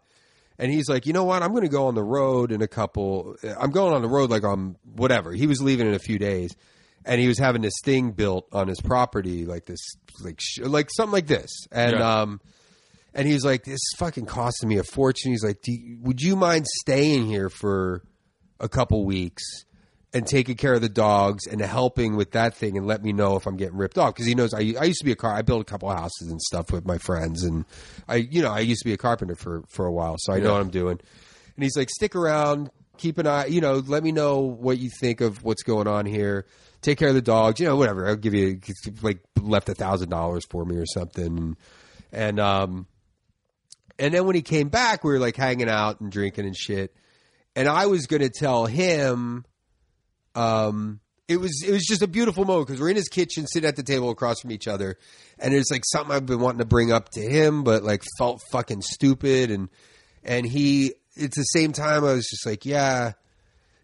And 0.61 0.71
he's 0.71 0.89
like, 0.89 1.07
you 1.07 1.13
know 1.15 1.25
what? 1.25 1.43
I'm 1.43 1.51
going 1.51 1.63
to 1.65 1.69
go 1.71 1.87
on 1.87 1.95
the 1.95 2.05
road 2.05 2.53
in 2.53 2.61
a 2.63 2.69
couple. 2.69 3.35
I'm 3.59 3.71
going 3.71 3.95
on 3.95 4.03
the 4.03 4.09
road 4.09 4.31
like 4.31 4.45
on 4.45 4.77
whatever. 4.95 5.33
He 5.33 5.47
was 5.47 5.61
leaving 5.63 5.89
in 5.89 5.95
a 5.95 5.99
few 5.99 6.19
days, 6.19 6.55
and 7.05 7.19
he 7.21 7.27
was 7.29 7.39
having 7.39 7.63
this 7.63 7.81
thing 7.83 8.13
built 8.13 8.47
on 8.53 8.69
his 8.69 8.81
property, 8.81 9.47
like 9.47 9.65
this, 9.65 9.81
like 10.23 10.37
sh- 10.39 10.59
like 10.61 10.91
something 10.95 11.13
like 11.13 11.27
this. 11.27 11.51
And 11.73 11.93
Yeah. 11.99 12.21
um, 12.21 12.41
and 13.15 13.27
he 13.27 13.33
was 13.35 13.45
like, 13.45 13.65
this 13.65 13.75
is 13.75 13.95
fucking 13.97 14.27
costing 14.27 14.69
me 14.69 14.77
a 14.77 14.85
fortune. 14.85 15.33
He's 15.33 15.43
like, 15.43 15.63
Do 15.63 15.73
you, 15.73 15.99
would 16.03 16.21
you 16.21 16.37
mind 16.37 16.67
staying 16.81 17.27
here 17.27 17.49
for 17.49 18.03
a 18.61 18.69
couple 18.69 19.05
weeks? 19.07 19.43
And 20.13 20.27
taking 20.27 20.57
care 20.57 20.75
of 20.75 20.81
the 20.81 20.89
dogs 20.89 21.47
and 21.47 21.61
helping 21.61 22.17
with 22.17 22.33
that 22.33 22.55
thing 22.57 22.77
and 22.77 22.85
let 22.87 23.01
me 23.03 23.13
know 23.13 23.37
if 23.37 23.47
I'm 23.47 23.57
getting 23.57 23.77
ripped 23.77 23.97
off. 23.97 24.13
Because 24.15 24.27
he 24.27 24.35
knows 24.35 24.53
I, 24.53 24.59
I 24.59 24.85
used 24.85 24.99
to 24.99 25.05
be 25.05 25.13
a 25.13 25.17
car 25.17 25.33
I 25.33 25.43
built 25.43 25.61
a 25.63 25.65
couple 25.65 25.89
of 25.89 25.97
houses 25.97 26.29
and 26.31 26.41
stuff 26.43 26.73
with 26.73 26.85
my 26.85 26.99
friends 26.99 27.45
and 27.45 27.65
I 28.09 28.17
you 28.17 28.43
know 28.43 28.51
I 28.51 28.59
used 28.61 28.83
to 28.83 28.89
be 28.89 28.93
a 28.93 28.97
carpenter 28.97 29.37
for 29.37 29.63
for 29.69 29.87
a 29.87 29.93
while 29.93 30.17
so 30.19 30.33
I 30.33 30.39
know 30.39 30.47
Yeah. 30.47 30.53
what 30.53 30.61
I'm 30.63 30.71
doing. 30.71 30.99
And 31.55 31.63
he's 31.63 31.77
like 31.77 31.91
stick 31.91 32.17
around 32.17 32.71
keep 32.99 33.19
an 33.19 33.27
eye 33.27 33.47
you 33.47 33.61
know 33.61 33.75
let 33.87 34.03
me 34.03 34.11
know 34.13 34.41
what 34.41 34.79
you 34.79 34.91
think 35.01 35.21
of 35.21 35.45
what's 35.45 35.63
going 35.63 35.87
on 35.87 36.07
here. 36.07 36.45
Take 36.83 36.99
care 36.99 37.09
of 37.11 37.15
the 37.15 37.23
dogs 37.23 37.61
you 37.61 37.67
know 37.67 37.77
whatever. 37.77 38.09
I'll 38.09 38.17
give 38.17 38.35
you 38.35 38.59
like 39.03 39.21
left 39.41 39.69
a 39.69 39.75
thousand 39.75 40.09
dollars 40.09 40.45
for 40.51 40.65
me 40.65 40.77
or 40.77 40.87
something. 40.87 41.57
And 42.13 42.41
um 42.41 42.89
and 43.99 44.13
then 44.13 44.27
when 44.27 44.35
he 44.35 44.43
came 44.43 44.71
back 44.71 45.05
we 45.05 45.13
were 45.13 45.21
like 45.21 45.37
hanging 45.37 45.69
out 45.69 46.01
and 46.01 46.11
drinking 46.11 46.47
and 46.47 46.57
shit. 46.57 46.97
And 47.55 47.69
I 47.69 47.87
was 47.87 48.07
to 48.09 48.29
tell 48.31 48.67
him 48.67 49.45
um 50.35 51.01
it 51.29 51.39
was 51.41 51.63
it 51.67 51.71
was 51.71 51.85
just 51.85 52.03
a 52.03 52.07
beautiful 52.09 52.45
moment 52.45 52.67
because 52.67 52.81
we're 52.81 52.91
in 52.91 52.97
his 52.97 53.09
kitchen 53.09 53.47
sitting 53.47 53.69
at 53.69 53.77
the 53.77 53.83
table 53.83 54.11
across 54.11 54.41
from 54.41 54.51
each 54.51 54.67
other 54.69 54.97
and 55.39 55.55
it's 55.55 55.71
like 55.71 55.83
something 55.85 56.15
I've 56.15 56.27
been 56.27 56.41
wanting 56.41 56.59
to 56.59 56.65
bring 56.65 56.93
up 56.93 57.09
to 57.11 57.21
him 57.21 57.63
but 57.65 57.83
like 57.85 58.03
felt 58.19 58.41
fucking 58.51 58.83
stupid 58.83 59.51
and 59.51 59.69
and 60.25 60.45
he 60.47 60.95
it's 61.15 61.37
the 61.37 61.43
same 61.45 61.73
time 61.73 62.05
I 62.05 62.13
was 62.15 62.29
just 62.29 62.45
like 62.47 62.65
yeah 62.67 63.13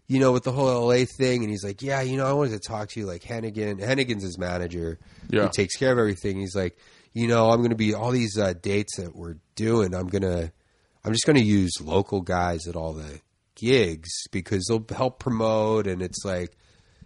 you 0.07 0.19
know 0.19 0.31
with 0.31 0.43
the 0.43 0.51
whole 0.51 0.87
LA 0.87 1.05
thing 1.05 1.41
and 1.43 1.49
he's 1.49 1.63
like 1.63 1.81
yeah 1.81 2.01
you 2.01 2.17
know 2.17 2.25
I 2.25 2.33
wanted 2.33 2.51
to 2.51 2.59
talk 2.59 2.89
to 2.89 2.99
you 2.99 3.05
like 3.05 3.23
Hennigan 3.23 3.79
Hennigan's 3.81 4.23
his 4.23 4.37
manager 4.37 4.99
Yeah. 5.29 5.43
he 5.43 5.49
takes 5.49 5.75
care 5.77 5.91
of 5.91 5.97
everything 5.99 6.37
he's 6.39 6.55
like 6.55 6.77
you 7.13 7.27
know 7.27 7.49
I'm 7.49 7.57
going 7.59 7.69
to 7.71 7.75
be 7.77 7.93
all 7.93 8.11
these 8.11 8.37
uh, 8.37 8.53
dates 8.61 8.97
that 8.97 9.15
we're 9.15 9.35
doing 9.55 9.93
I'm 9.95 10.07
going 10.07 10.21
to 10.23 10.51
I'm 11.05 11.13
just 11.13 11.25
going 11.25 11.37
to 11.37 11.43
use 11.43 11.71
local 11.81 12.19
guys 12.21 12.67
at 12.67 12.75
all 12.75 12.91
the 12.93 13.21
gigs 13.57 14.09
because 14.31 14.65
they'll 14.69 14.85
help 14.95 15.19
promote 15.19 15.87
and 15.87 16.01
it's 16.01 16.23
like 16.23 16.55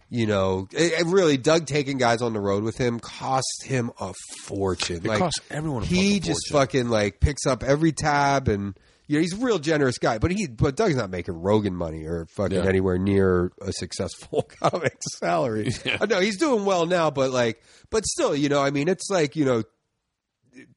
you 0.10 0.28
know 0.28 0.68
it, 0.74 0.92
it 1.00 1.06
really 1.08 1.38
Doug 1.38 1.66
taking 1.66 1.98
guys 1.98 2.22
on 2.22 2.34
the 2.34 2.40
road 2.40 2.64
with 2.64 2.78
him 2.78 3.00
cost 3.00 3.64
him 3.64 3.90
a 4.00 4.14
fortune 4.44 4.98
It 4.98 5.06
like 5.06 5.20
costs 5.20 5.40
everyone 5.50 5.84
a 5.84 5.86
he 5.86 6.20
just 6.20 6.50
fortune. 6.50 6.54
fucking 6.84 6.90
like 6.90 7.20
picks 7.22 7.46
up 7.46 7.64
every 7.64 7.94
tab 7.94 8.50
and 8.50 8.78
you 9.08 9.16
know 9.18 9.22
he's 9.22 9.34
a 9.34 9.38
real 9.38 9.60
generous 9.60 9.98
guy 9.98 10.18
but 10.18 10.32
he 10.32 10.48
but 10.48 10.76
Doug's 10.76 10.96
not 10.98 11.10
making 11.10 11.42
Rogan 11.42 11.74
money 11.76 12.04
or 12.06 12.26
fucking 12.36 12.58
Yeah. 12.58 12.68
anywhere 12.70 12.98
near 12.98 13.52
a 13.62 13.72
successful 13.72 14.44
comic 14.62 14.98
salary 15.20 15.72
I 16.02 16.06
know 16.06 16.20
he's 16.20 16.38
doing 16.38 16.66
well 16.66 16.86
now 16.86 17.10
but 17.12 17.32
like 17.32 17.62
but 17.90 18.06
still 18.06 18.36
you 18.36 18.50
know 18.50 18.62
I 18.62 18.72
mean 18.72 18.90
it's 18.90 19.10
like 19.10 19.36
you 19.38 19.46
know 19.46 19.64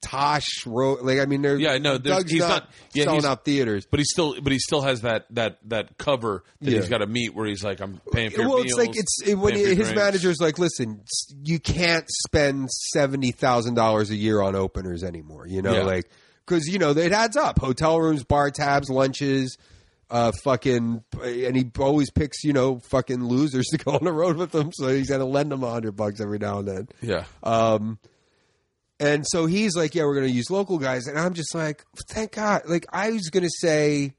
Tosh 0.00 0.66
wrote 0.66 1.02
like 1.02 1.18
I 1.18 1.24
mean 1.26 1.42
they're 1.42 1.58
Yeah, 1.58 1.78
no, 1.78 1.98
there's- 1.98 2.20
Doug's 2.20 2.30
he's 2.30 2.40
not, 2.40 2.48
not- 2.48 2.70
yeah, 2.92 3.04
selling 3.04 3.20
he's- 3.20 3.30
out 3.30 3.44
theaters 3.44 3.86
But 3.90 3.98
he 4.00 4.04
still, 4.04 4.40
but 4.40 4.52
he 4.52 4.58
still 4.58 4.82
has 4.82 5.00
that 5.02 5.26
that 5.30 5.58
that 5.68 5.98
cover 5.98 6.44
that 6.60 6.70
Yeah. 6.70 6.78
he's 6.80 6.88
got 6.88 6.98
to 6.98 7.06
meet, 7.06 7.34
where 7.34 7.46
he's 7.46 7.64
like, 7.64 7.80
"I'm 7.80 8.00
paying 8.12 8.30
for 8.30 8.40
your 8.42 8.48
well, 8.50 8.58
meals." 8.58 8.78
it's 8.78 8.78
like 8.78 8.96
it's 8.96 9.22
it, 9.26 9.34
when 9.34 9.54
his 9.54 9.76
drinks. 9.76 9.94
manager's 9.94 10.40
like, 10.40 10.58
listen, 10.58 11.02
you 11.42 11.58
can't 11.58 12.06
spend 12.26 12.70
seventy 12.70 13.32
thousand 13.32 13.74
dollars 13.74 14.10
a 14.10 14.16
year 14.16 14.40
on 14.40 14.54
openers 14.54 15.02
anymore. 15.02 15.46
You 15.46 15.60
know, 15.62 15.72
Yeah. 15.74 15.82
like 15.82 16.08
because 16.46 16.66
you 16.68 16.78
know 16.78 16.90
it 16.90 17.12
adds 17.12 17.36
up: 17.36 17.58
hotel 17.58 18.00
rooms, 18.00 18.22
bar 18.22 18.50
tabs, 18.52 18.88
lunches, 18.88 19.56
uh, 20.10 20.30
fucking, 20.44 21.02
and 21.22 21.56
he 21.56 21.68
always 21.80 22.10
picks 22.10 22.44
you 22.44 22.52
know 22.52 22.78
fucking 22.78 23.24
losers 23.24 23.66
to 23.72 23.78
go 23.78 23.92
on 23.92 24.04
the 24.04 24.12
road 24.12 24.36
with 24.36 24.54
him, 24.54 24.70
so 24.72 24.88
he's 24.88 25.08
got 25.08 25.18
to 25.18 25.24
lend 25.24 25.50
them 25.50 25.64
a 25.64 25.70
hundred 25.70 25.92
bucks 25.96 26.20
every 26.20 26.38
now 26.38 26.58
and 26.60 26.68
then. 26.68 26.88
yeah, 27.02 27.24
Um, 27.42 27.98
and 29.00 29.24
so 29.26 29.46
he's 29.46 29.76
like, 29.76 29.94
"Yeah, 29.94 30.04
we're 30.04 30.14
going 30.14 30.26
to 30.26 30.32
use 30.32 30.50
local 30.50 30.78
guys," 30.78 31.06
and 31.06 31.18
I'm 31.18 31.34
just 31.34 31.54
like, 31.54 31.84
"Thank 32.10 32.32
God!" 32.32 32.62
Like 32.66 32.86
I 32.92 33.10
was 33.10 33.30
going 33.30 33.42
to 33.44 33.50
say 33.50 34.14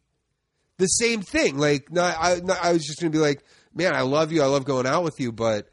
the 0.77 0.88
same 0.88 1.22
thing. 1.22 1.57
Like, 1.57 1.91
not, 1.91 2.15
I, 2.19 2.39
not, 2.43 2.60
I 2.61 2.73
was 2.73 2.85
just 2.85 2.99
going 2.99 3.11
to 3.11 3.18
be 3.18 3.22
like, 3.22 3.43
"Man, 3.73 3.95
I 3.95 4.02
love 4.02 4.31
you. 4.31 4.41
I 4.41 4.47
love 4.47 4.65
going 4.65 4.85
out 4.85 5.03
with 5.03 5.19
you, 5.19 5.31
but." 5.31 5.69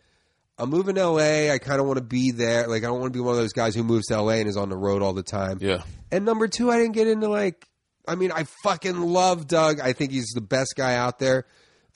I'm 0.59 0.69
moving 0.69 0.95
to 0.95 1.09
LA. 1.09 1.51
I 1.53 1.59
kind 1.59 1.81
of 1.81 1.87
want 1.87 1.97
to 1.97 2.05
be 2.05 2.31
there. 2.31 2.69
Like, 2.69 2.85
I 2.85 2.87
don't 2.87 3.01
want 3.01 3.12
to 3.12 3.16
be 3.16 3.23
one 3.23 3.33
of 3.33 3.41
those 3.41 3.55
guys 3.55 3.74
who 3.74 3.83
moves 3.83 4.07
to 4.09 4.20
LA 4.20 4.35
and 4.35 4.49
is 4.49 4.57
on 4.57 4.69
the 4.69 4.77
road 4.77 5.03
all 5.03 5.15
the 5.15 5.23
time. 5.23 5.59
yeah. 5.61 5.83
And 6.12 6.24
number 6.24 6.47
two, 6.47 6.70
I 6.70 6.77
didn't 6.77 6.93
get 6.93 7.09
into 7.09 7.27
like. 7.29 7.66
I 8.07 8.16
mean, 8.16 8.31
I 8.31 8.45
fucking 8.62 9.01
love 9.01 9.49
Doug. 9.49 9.81
I 9.81 9.93
think 9.93 10.12
he's 10.12 10.31
the 10.35 10.41
best 10.43 10.74
guy 10.77 10.95
out 10.95 11.19
there, 11.19 11.47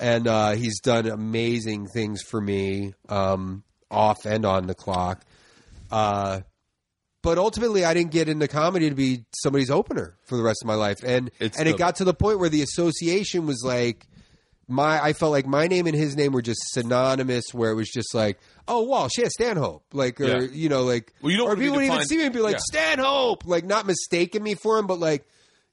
and 0.00 0.26
uh, 0.26 0.52
he's 0.52 0.80
done 0.80 1.06
amazing 1.06 1.86
things 1.86 2.22
for 2.22 2.40
me, 2.40 2.94
um, 3.08 3.62
off 3.90 4.24
and 4.24 4.44
on 4.44 4.66
the 4.66 4.74
clock. 4.74 5.22
Uh, 5.90 6.40
but 7.26 7.38
ultimately, 7.38 7.84
I 7.84 7.92
didn't 7.92 8.12
get 8.12 8.28
into 8.28 8.46
comedy 8.46 8.88
to 8.88 8.94
be 8.94 9.24
somebody's 9.34 9.68
opener 9.68 10.14
for 10.26 10.36
the 10.36 10.44
rest 10.44 10.60
of 10.62 10.68
my 10.68 10.76
life, 10.76 10.98
and 11.04 11.28
It's 11.40 11.58
and 11.58 11.66
the- 11.66 11.72
it 11.72 11.76
got 11.76 11.96
to 11.96 12.04
the 12.04 12.14
point 12.14 12.38
where 12.38 12.48
the 12.48 12.62
association 12.62 13.46
was 13.46 13.62
like. 13.64 14.06
My, 14.68 15.00
I 15.00 15.12
felt 15.12 15.30
like 15.30 15.46
my 15.46 15.68
name 15.68 15.86
and 15.86 15.94
his 15.94 16.16
name 16.16 16.32
were 16.32 16.42
just 16.42 16.58
synonymous. 16.72 17.54
Where 17.54 17.70
it 17.70 17.76
was 17.76 17.88
just 17.88 18.12
like, 18.16 18.36
oh, 18.66 18.82
Walsh, 18.82 19.12
yeah, 19.16 19.28
Stanhope, 19.28 19.84
like, 19.92 20.20
or 20.20 20.24
Yeah. 20.26 20.40
you 20.52 20.68
know, 20.68 20.82
like, 20.82 21.12
Well, 21.22 21.30
you 21.30 21.38
don't 21.38 21.46
or 21.46 21.54
people 21.54 21.76
would 21.76 21.84
even 21.84 22.02
see 22.04 22.16
me 22.16 22.24
and 22.24 22.34
be 22.34 22.40
like, 22.40 22.54
Yeah. 22.54 22.62
Stanhope, 22.72 23.46
like 23.46 23.64
not 23.64 23.86
mistaking 23.86 24.42
me 24.42 24.56
for 24.56 24.76
him, 24.76 24.88
but 24.88 24.98
like, 24.98 25.24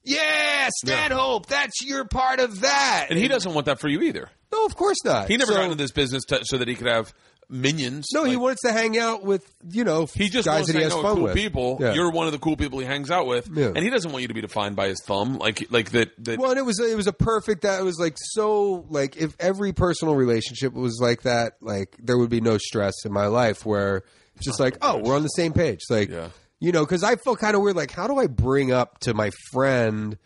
yeah, 0.04 0.68
Stanhope, 0.84 1.46
that's 1.46 1.84
your 1.84 2.04
part 2.04 2.38
of 2.38 2.60
that. 2.60 3.06
And 3.10 3.18
he 3.18 3.26
doesn't 3.26 3.52
want 3.52 3.66
that 3.66 3.80
for 3.80 3.88
you 3.88 4.00
either. 4.02 4.30
No, 4.52 4.64
of 4.64 4.76
course 4.76 4.98
not. 5.04 5.26
He 5.28 5.36
never 5.38 5.50
so, 5.50 5.56
got 5.58 5.64
into 5.64 5.76
this 5.76 5.90
business 5.90 6.22
to, 6.26 6.40
so 6.44 6.58
that 6.58 6.68
he 6.68 6.76
could 6.76 6.86
have 6.86 7.12
minions. 7.48 8.06
No, 8.12 8.24
he 8.24 8.36
wants 8.36 8.62
to 8.62 8.72
hang 8.72 8.98
out 8.98 9.22
with 9.24 9.48
you 9.70 9.84
know 9.84 10.06
He 10.06 10.28
just 10.28 10.46
guys 10.46 10.54
wants 10.60 10.66
that 10.68 10.72
to 10.74 10.78
he 10.78 10.82
hang 10.84 10.90
has 10.90 10.98
out 10.98 11.02
fun 11.02 11.10
with 11.14 11.16
cool 11.16 11.24
with. 11.24 11.34
people. 11.34 11.78
Yeah. 11.80 11.92
You're 11.94 12.10
one 12.10 12.26
of 12.26 12.32
the 12.32 12.38
cool 12.38 12.56
people 12.56 12.78
he 12.78 12.84
hangs 12.86 13.10
out 13.10 13.26
with, 13.26 13.48
Yeah. 13.52 13.66
and 13.68 13.78
he 13.78 13.90
doesn't 13.90 14.10
want 14.10 14.22
you 14.22 14.28
to 14.28 14.34
be 14.34 14.40
defined 14.40 14.76
by 14.76 14.88
his 14.88 15.00
thumb. 15.06 15.38
Like, 15.38 15.66
like 15.70 15.90
that. 15.92 16.12
That 16.24 16.38
Well, 16.38 16.50
and 16.50 16.58
it 16.58 16.64
was 16.64 16.78
it 16.80 16.96
was 16.96 17.06
a 17.06 17.12
perfect 17.12 17.62
that 17.62 17.80
it 17.80 17.84
was 17.84 17.98
like 17.98 18.16
so 18.32 18.86
like 18.88 19.16
if 19.16 19.34
every 19.40 19.72
personal 19.72 20.14
relationship 20.14 20.72
was 20.72 20.98
like 21.00 21.22
that, 21.22 21.54
like 21.60 21.96
there 22.02 22.18
would 22.18 22.30
be 22.30 22.40
no 22.40 22.58
stress 22.58 22.94
in 23.04 23.12
my 23.12 23.26
life 23.26 23.64
where 23.66 24.02
it's 24.36 24.44
just 24.46 24.58
like 24.60 24.76
oh 24.82 24.98
we're 24.98 25.14
on 25.16 25.22
the 25.22 25.28
same 25.28 25.52
page, 25.52 25.80
like 25.90 26.08
Yeah. 26.10 26.28
you 26.60 26.72
know 26.72 26.84
because 26.84 27.02
I 27.04 27.16
felt 27.16 27.38
kind 27.38 27.54
of 27.56 27.62
weird 27.62 27.76
like 27.76 27.90
how 27.92 28.06
do 28.06 28.18
I 28.18 28.26
bring 28.26 28.72
up 28.72 28.98
to 29.00 29.14
my 29.14 29.30
friend 29.52 30.16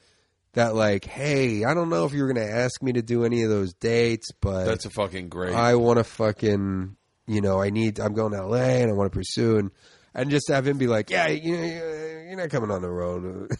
that 0.54 0.74
like 0.74 1.04
hey 1.04 1.64
I 1.64 1.74
don't 1.74 1.88
know 1.90 2.04
if 2.06 2.12
you're 2.14 2.26
gonna 2.32 2.46
ask 2.46 2.82
me 2.82 2.92
to 2.94 3.02
do 3.02 3.24
any 3.24 3.42
of 3.42 3.50
those 3.50 3.74
dates, 3.74 4.28
but 4.40 4.64
that's 4.64 4.86
a 4.86 4.90
fucking 4.90 5.28
great. 5.28 5.54
I 5.54 5.74
want 5.76 5.98
to 5.98 6.04
fucking, 6.04 6.96
you 7.28 7.40
know, 7.40 7.60
I 7.60 7.70
need, 7.70 8.00
I'm 8.00 8.14
going 8.14 8.32
to 8.32 8.44
LA 8.46 8.56
and 8.56 8.90
I 8.90 8.94
want 8.94 9.12
to 9.12 9.16
pursue 9.16 9.58
and, 9.58 9.70
and 10.14 10.30
just 10.30 10.48
have 10.48 10.66
him 10.66 10.78
be 10.78 10.86
like, 10.86 11.10
yeah, 11.10 11.28
you 11.28 11.56
know, 11.56 11.62
you're 11.64 12.36
not 12.36 12.50
coming 12.50 12.70
on 12.70 12.82
the 12.82 12.90
road. 12.90 13.50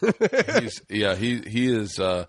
he's, 0.62 0.82
yeah, 0.88 1.14
he 1.14 1.40
he 1.46 1.72
is. 1.72 1.98
Uh, 2.00 2.26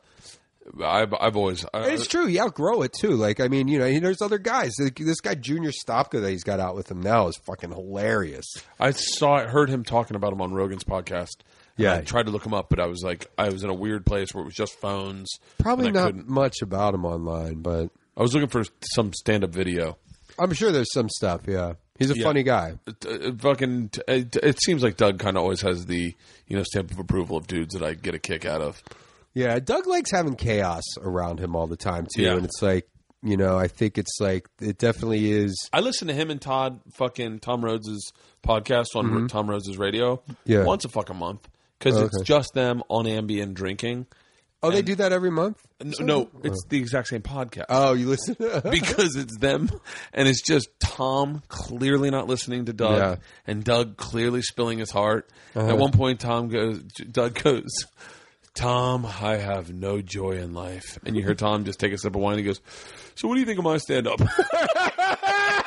I've 0.83 1.13
I've 1.19 1.35
always. 1.35 1.65
I, 1.73 1.89
it's 1.89 2.05
true. 2.07 2.27
You 2.27 2.41
outgrow 2.41 2.83
it 2.83 2.93
too. 2.93 3.11
Like, 3.11 3.39
I 3.39 3.47
mean, 3.47 3.67
you 3.67 3.79
know, 3.79 3.99
there's 3.99 4.21
other 4.21 4.37
guys. 4.37 4.73
Like, 4.79 4.95
This 4.97 5.19
guy, 5.19 5.33
Junior 5.35 5.71
Stopka, 5.71 6.21
that 6.21 6.29
he's 6.29 6.43
got 6.43 6.59
out 6.59 6.75
with 6.75 6.91
him 6.91 7.01
now 7.01 7.27
is 7.27 7.37
fucking 7.47 7.71
hilarious. 7.71 8.45
I 8.79 8.91
saw 8.91 9.45
heard 9.47 9.69
him 9.69 9.83
talking 9.83 10.15
about 10.15 10.31
him 10.31 10.41
on 10.41 10.53
Rogan's 10.53 10.83
podcast. 10.83 11.37
Yeah. 11.75 11.95
I 11.95 12.01
tried 12.01 12.23
to 12.27 12.31
look 12.31 12.45
him 12.45 12.53
up, 12.53 12.69
but 12.69 12.79
I 12.79 12.87
was 12.87 13.01
like, 13.03 13.31
I 13.37 13.49
was 13.49 13.63
in 13.63 13.69
a 13.69 13.73
weird 13.73 14.05
place 14.05 14.33
where 14.33 14.41
it 14.43 14.45
was 14.45 14.53
just 14.53 14.73
phones. 14.79 15.39
Probably 15.59 15.91
not 15.91 16.07
couldn't- 16.07 16.29
much 16.29 16.61
about 16.61 16.93
him 16.93 17.05
online, 17.05 17.61
but 17.61 17.89
I 18.17 18.21
was 18.21 18.33
looking 18.33 18.49
for 18.49 18.63
some 18.93 19.11
stand 19.13 19.43
up 19.45 19.51
video. 19.51 19.97
I'm 20.39 20.53
sure 20.53 20.71
there's 20.71 20.91
some 20.93 21.09
stuff. 21.09 21.41
Yeah. 21.47 21.73
He's 21.97 22.11
a 22.11 22.17
Yeah. 22.17 22.23
funny 22.23 22.43
guy. 22.43 22.75
It, 22.87 23.05
it 23.05 23.41
fucking. 23.41 23.91
It, 24.07 24.35
it 24.37 24.61
seems 24.63 24.81
like 24.83 24.95
Doug 24.97 25.19
kind 25.19 25.35
of 25.37 25.43
always 25.43 25.61
has 25.61 25.85
the 25.85 26.15
you 26.47 26.55
know 26.57 26.63
stamp 26.63 26.91
of 26.91 26.99
approval 26.99 27.35
of 27.37 27.45
dudes 27.47 27.73
that 27.73 27.83
I 27.83 27.93
get 27.93 28.15
a 28.15 28.19
kick 28.19 28.45
out 28.45 28.61
of. 28.61 28.81
Yeah. 29.33 29.59
Doug 29.59 29.85
likes 29.85 30.11
having 30.11 30.35
chaos 30.35 30.83
around 31.01 31.39
him 31.39 31.55
all 31.55 31.67
the 31.67 31.77
time 31.77 32.07
too. 32.15 32.23
Yeah. 32.23 32.35
And 32.35 32.45
it's 32.45 32.61
like, 32.61 32.87
you 33.21 33.35
know, 33.37 33.57
I 33.57 33.67
think 33.67 33.97
it's 33.97 34.17
like, 34.19 34.47
it 34.61 34.77
definitely 34.77 35.29
is. 35.31 35.55
I 35.73 35.81
listen 35.81 36.07
to 36.07 36.13
him 36.13 36.31
and 36.31 36.41
Todd 36.41 36.79
fucking 36.93 37.39
Tom 37.39 37.63
Rhodes's 37.63 38.11
podcast 38.47 38.95
on 38.95 39.27
Tom 39.27 39.49
Rhodes's 39.49 39.77
radio 39.77 40.15
Mm-hmm. 40.17 40.33
Yeah. 40.45 40.63
once 40.63 40.85
a 40.85 40.89
fucking 40.89 41.17
month 41.17 41.47
because 41.77 41.97
Oh, 42.01 42.05
it's 42.05 42.21
just 42.21 42.53
them 42.53 42.81
on 42.89 43.05
Ambien 43.05 43.53
drinking. 43.53 44.07
Oh, 44.61 44.71
they 44.71 44.81
do 44.81 44.95
that 44.95 45.13
every 45.13 45.31
month? 45.31 45.57
N- 45.79 45.93
No, 46.01 46.29
it's 46.43 46.61
the 46.67 46.77
exact 46.77 47.07
same 47.07 47.21
podcast. 47.21 47.65
Oh, 47.69 47.93
you 47.93 48.07
listen? 48.09 48.35
because 48.69 49.15
it's 49.15 49.37
them 49.37 49.69
and 50.13 50.27
it's 50.27 50.41
just 50.41 50.67
Tom 50.79 51.41
clearly 51.47 52.09
not 52.09 52.27
listening 52.27 52.65
to 52.65 52.73
Doug 52.73 52.97
Yeah. 52.97 53.15
and 53.47 53.63
Doug 53.63 53.95
clearly 53.95 54.41
spilling 54.41 54.79
his 54.79 54.91
heart. 54.91 55.29
Uh-huh. 55.55 55.69
At 55.69 55.77
one 55.77 55.91
point 55.91 56.19
Tom 56.19 56.49
goes 56.49 56.81
Doug 56.83 57.41
goes 57.41 57.69
Tom, 58.55 59.05
I 59.05 59.37
have 59.37 59.71
no 59.71 60.01
joy 60.01 60.31
in 60.31 60.53
life. 60.53 60.99
And 61.05 61.15
you 61.15 61.23
hear 61.23 61.35
Tom 61.35 61.63
just 61.63 61.79
take 61.79 61.93
a 61.93 61.97
sip 61.97 62.13
of 62.15 62.21
wine 62.21 62.33
and 62.33 62.39
he 62.41 62.45
goes, 62.45 62.59
So 63.15 63.27
what 63.29 63.35
do 63.35 63.39
you 63.39 63.45
think 63.45 63.59
of 63.59 63.63
my 63.63 63.77
stand 63.77 64.07
up? 64.07 64.19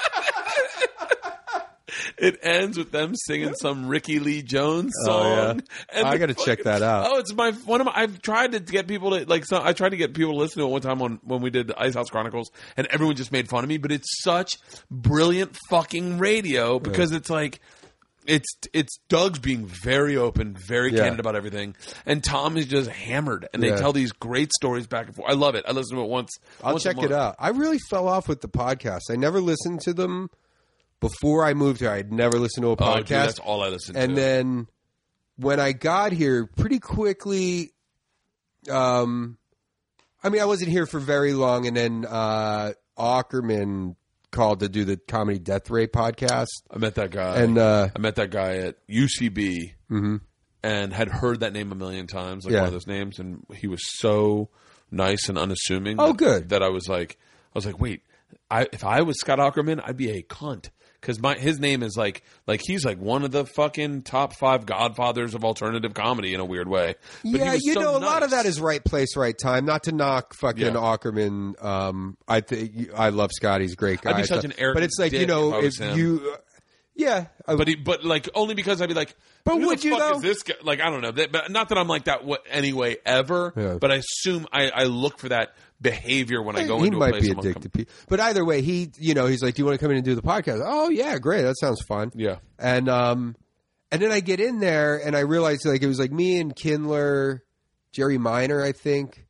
It 2.22 2.38
ends 2.42 2.78
with 2.78 2.92
them 2.92 3.14
singing 3.16 3.52
some 3.54 3.88
Rickie 3.88 4.20
Lee 4.20 4.42
Jones 4.42 4.92
Oh, 5.06 5.22
yeah. 5.22 5.36
song. 5.48 5.62
And 5.92 6.06
I 6.06 6.12
the 6.12 6.18
gotta 6.18 6.34
check 6.34 6.62
that 6.62 6.80
out. 6.80 7.08
Oh, 7.10 7.18
it's 7.18 7.34
my 7.34 7.50
one 7.50 7.80
of 7.80 7.86
my. 7.86 7.92
I've 7.96 8.22
tried 8.22 8.52
to 8.52 8.60
get 8.60 8.86
people 8.86 9.10
to 9.10 9.28
like. 9.28 9.44
So 9.44 9.60
I 9.62 9.72
tried 9.72 9.88
to 9.90 9.96
get 9.96 10.14
people 10.14 10.32
to 10.32 10.38
listen 10.38 10.60
to 10.62 10.68
it 10.68 10.70
one 10.70 10.80
time 10.82 11.02
on 11.02 11.18
when 11.24 11.42
we 11.42 11.50
did 11.50 11.66
the 11.66 11.82
Ice 11.82 11.94
House 11.94 12.08
Chronicles, 12.10 12.50
and 12.76 12.86
everyone 12.86 13.16
just 13.16 13.32
made 13.32 13.48
fun 13.48 13.64
of 13.64 13.68
me. 13.68 13.76
But 13.76 13.90
it's 13.90 14.22
such 14.22 14.56
brilliant 14.88 15.56
fucking 15.68 16.18
radio 16.18 16.78
because 16.78 17.10
it's 17.10 17.28
like 17.28 17.60
it's 18.24 18.46
it's 18.72 18.98
Doug's 19.08 19.40
being 19.40 19.66
very 19.66 20.16
open, 20.16 20.56
very 20.68 20.92
Yeah. 20.92 21.00
candid 21.02 21.18
about 21.18 21.34
everything, 21.34 21.74
and 22.06 22.22
Tom 22.22 22.56
is 22.56 22.66
just 22.66 22.88
hammered, 22.88 23.48
and 23.52 23.60
they 23.60 23.70
Yeah. 23.70 23.76
tell 23.76 23.92
these 23.92 24.12
great 24.12 24.52
stories 24.52 24.86
back 24.86 25.06
and 25.06 25.16
forth. 25.16 25.28
I 25.28 25.34
love 25.34 25.56
it. 25.56 25.64
I 25.66 25.72
listen 25.72 25.96
to 25.96 26.04
it 26.04 26.08
once. 26.08 26.30
I'll 26.62 26.74
once 26.74 26.84
check 26.84 26.98
it 27.02 27.10
out. 27.10 27.34
I 27.40 27.48
really 27.48 27.78
fell 27.90 28.06
off 28.06 28.28
with 28.28 28.40
the 28.40 28.48
podcast. 28.48 29.00
I 29.10 29.16
never 29.16 29.40
listened 29.40 29.80
to 29.80 29.92
them 29.92 30.30
before 31.02 31.44
I 31.44 31.52
moved 31.52 31.80
here. 31.80 31.90
I'd 31.90 32.10
never 32.10 32.38
listened 32.38 32.62
to 32.64 32.68
a 32.68 32.72
Oh, 32.72 32.76
podcast. 32.76 32.96
dude, 33.00 33.08
that's 33.18 33.38
all 33.40 33.62
I 33.62 33.68
listen 33.68 33.94
and 33.96 34.14
to. 34.14 34.20
then 34.20 34.66
when 35.36 35.60
I 35.60 35.72
got 35.72 36.12
here, 36.12 36.46
pretty 36.46 36.78
quickly, 36.78 37.72
um, 38.70 39.36
I 40.22 40.28
mean, 40.30 40.40
I 40.40 40.44
wasn't 40.46 40.70
here 40.70 40.86
for 40.86 41.00
very 41.00 41.32
long, 41.34 41.66
and 41.66 41.76
then 41.76 42.06
uh, 42.08 42.72
Aukerman 42.98 43.96
called 44.30 44.60
to 44.60 44.68
do 44.68 44.84
the 44.84 44.96
comedy 44.96 45.38
Death 45.38 45.68
Ray 45.68 45.86
podcast, 45.88 46.46
I 46.70 46.78
met 46.78 46.94
that 46.94 47.10
guy, 47.10 47.36
and 47.42 47.58
uh, 47.58 47.88
I 47.94 47.98
met 47.98 48.14
that 48.16 48.30
guy 48.30 48.56
at 48.58 48.76
UCB, 48.88 49.72
and 50.64 50.92
had 50.92 51.08
heard 51.08 51.40
that 51.40 51.52
name 51.52 51.72
a 51.72 51.74
million 51.74 52.06
times, 52.06 52.44
like 52.44 52.52
Yeah. 52.54 52.60
one 52.60 52.66
of 52.68 52.72
those 52.72 52.86
names, 52.86 53.18
and 53.18 53.44
he 53.56 53.66
was 53.66 53.80
so 53.98 54.48
nice 54.90 55.28
and 55.28 55.36
unassuming. 55.36 55.96
Oh, 55.98 56.08
that- 56.08 56.16
good. 56.16 56.48
That 56.50 56.62
I 56.62 56.68
was 56.68 56.88
like, 56.88 57.18
I 57.54 57.58
was 57.58 57.66
like, 57.66 57.80
wait, 57.80 58.02
I 58.50 58.68
if 58.72 58.84
I 58.84 59.02
was 59.02 59.18
Scott 59.18 59.38
Aukerman, 59.38 59.82
I'd 59.84 59.96
be 59.96 60.10
a 60.10 60.22
cunt. 60.22 60.70
Because 61.02 61.20
my 61.20 61.34
his 61.34 61.58
name 61.58 61.82
is 61.82 61.96
like 61.96 62.22
like 62.46 62.60
he's 62.64 62.84
like 62.84 62.96
one 62.98 63.24
of 63.24 63.32
the 63.32 63.44
fucking 63.44 64.02
top 64.02 64.34
five 64.38 64.64
godfathers 64.66 65.34
of 65.34 65.44
alternative 65.44 65.92
comedy 65.94 66.32
in 66.32 66.38
a 66.40 66.44
weird 66.44 66.68
way. 66.68 66.94
But 67.24 67.30
yeah, 67.40 67.54
you 67.60 67.74
so 67.74 67.80
know, 67.80 67.96
a 67.96 67.98
lot 67.98 68.22
of 68.22 68.30
that 68.30 68.46
is 68.46 68.60
right 68.60 68.82
place, 68.84 69.16
right 69.16 69.36
time. 69.36 69.64
Not 69.66 69.82
to 69.84 69.92
knock 69.92 70.32
fucking 70.34 70.62
Yeah. 70.64 70.70
Aukerman. 70.72 71.62
Um, 71.62 72.16
I 72.28 72.40
think 72.40 72.90
I 72.96 73.08
love 73.08 73.30
Scott. 73.32 73.60
He's 73.60 73.72
a 73.72 73.76
great 73.76 74.00
guy. 74.00 74.12
I'd 74.12 74.16
be 74.18 74.22
such 74.24 74.44
an 74.44 74.52
arrogant 74.56 74.74
but 74.76 74.82
it's 74.84 74.98
like 74.98 75.10
you 75.12 75.26
know, 75.26 75.58
if 75.58 75.80
if 75.80 75.96
you, 75.96 76.30
uh, 76.32 76.36
yeah, 76.94 77.26
I- 77.48 77.56
But 77.56 77.66
he, 77.68 77.74
but 77.74 78.04
like 78.04 78.28
only 78.34 78.54
because 78.54 78.80
I'd 78.80 78.88
be 78.88 78.94
like, 78.94 79.16
But 79.44 79.58
would 79.60 79.78
the 79.80 79.84
you, 79.88 79.90
fuck 79.98 80.12
though? 80.12 80.16
is 80.18 80.22
this 80.22 80.42
guy? 80.44 80.54
Like 80.62 80.80
I 80.80 80.88
don't 80.90 81.00
know, 81.00 81.10
that, 81.10 81.32
but 81.32 81.50
not 81.50 81.70
that 81.70 81.78
I'm 81.78 81.88
like 81.88 82.04
that 82.04 82.24
what 82.24 82.44
anyway 82.48 82.98
ever. 83.04 83.52
Yeah. 83.56 83.78
But 83.80 83.90
I 83.90 83.96
assume 83.96 84.46
I, 84.52 84.68
I 84.70 84.84
look 84.84 85.18
for 85.18 85.30
that 85.30 85.54
behavior 85.82 86.40
when 86.42 86.56
I 86.56 86.66
go 86.66 86.78
he 86.78 86.86
into 86.86 86.96
a 86.96 87.00
might 87.00 87.10
place. 87.10 87.22
be 87.24 87.30
I'm 87.30 87.36
like, 87.36 87.44
addicted 87.46 87.62
to 87.64 87.78
people. 87.78 87.94
But 88.08 88.20
either 88.20 88.44
way, 88.44 88.62
he, 88.62 88.90
you 88.98 89.14
know, 89.14 89.26
he's 89.26 89.42
like, 89.42 89.54
"Do 89.56 89.62
you 89.62 89.66
want 89.66 89.78
to 89.78 89.84
come 89.84 89.90
in 89.90 89.96
and 89.98 90.04
do 90.04 90.14
the 90.14 90.22
podcast?" 90.22 90.62
Oh 90.64 90.88
yeah, 90.88 91.18
great. 91.18 91.42
That 91.42 91.56
sounds 91.58 91.82
fun. 91.82 92.12
Yeah. 92.14 92.36
And 92.58 92.88
um, 92.88 93.36
and 93.90 94.00
then 94.00 94.12
I 94.12 94.20
get 94.20 94.40
in 94.40 94.60
there 94.60 94.96
and 94.96 95.16
I 95.16 95.20
realize 95.20 95.64
like 95.64 95.82
it 95.82 95.86
was 95.88 95.98
like 95.98 96.12
me 96.12 96.38
and 96.40 96.54
Kindler, 96.56 97.42
Jerry 97.92 98.16
Minor, 98.18 98.62
I 98.62 98.72
think, 98.72 99.26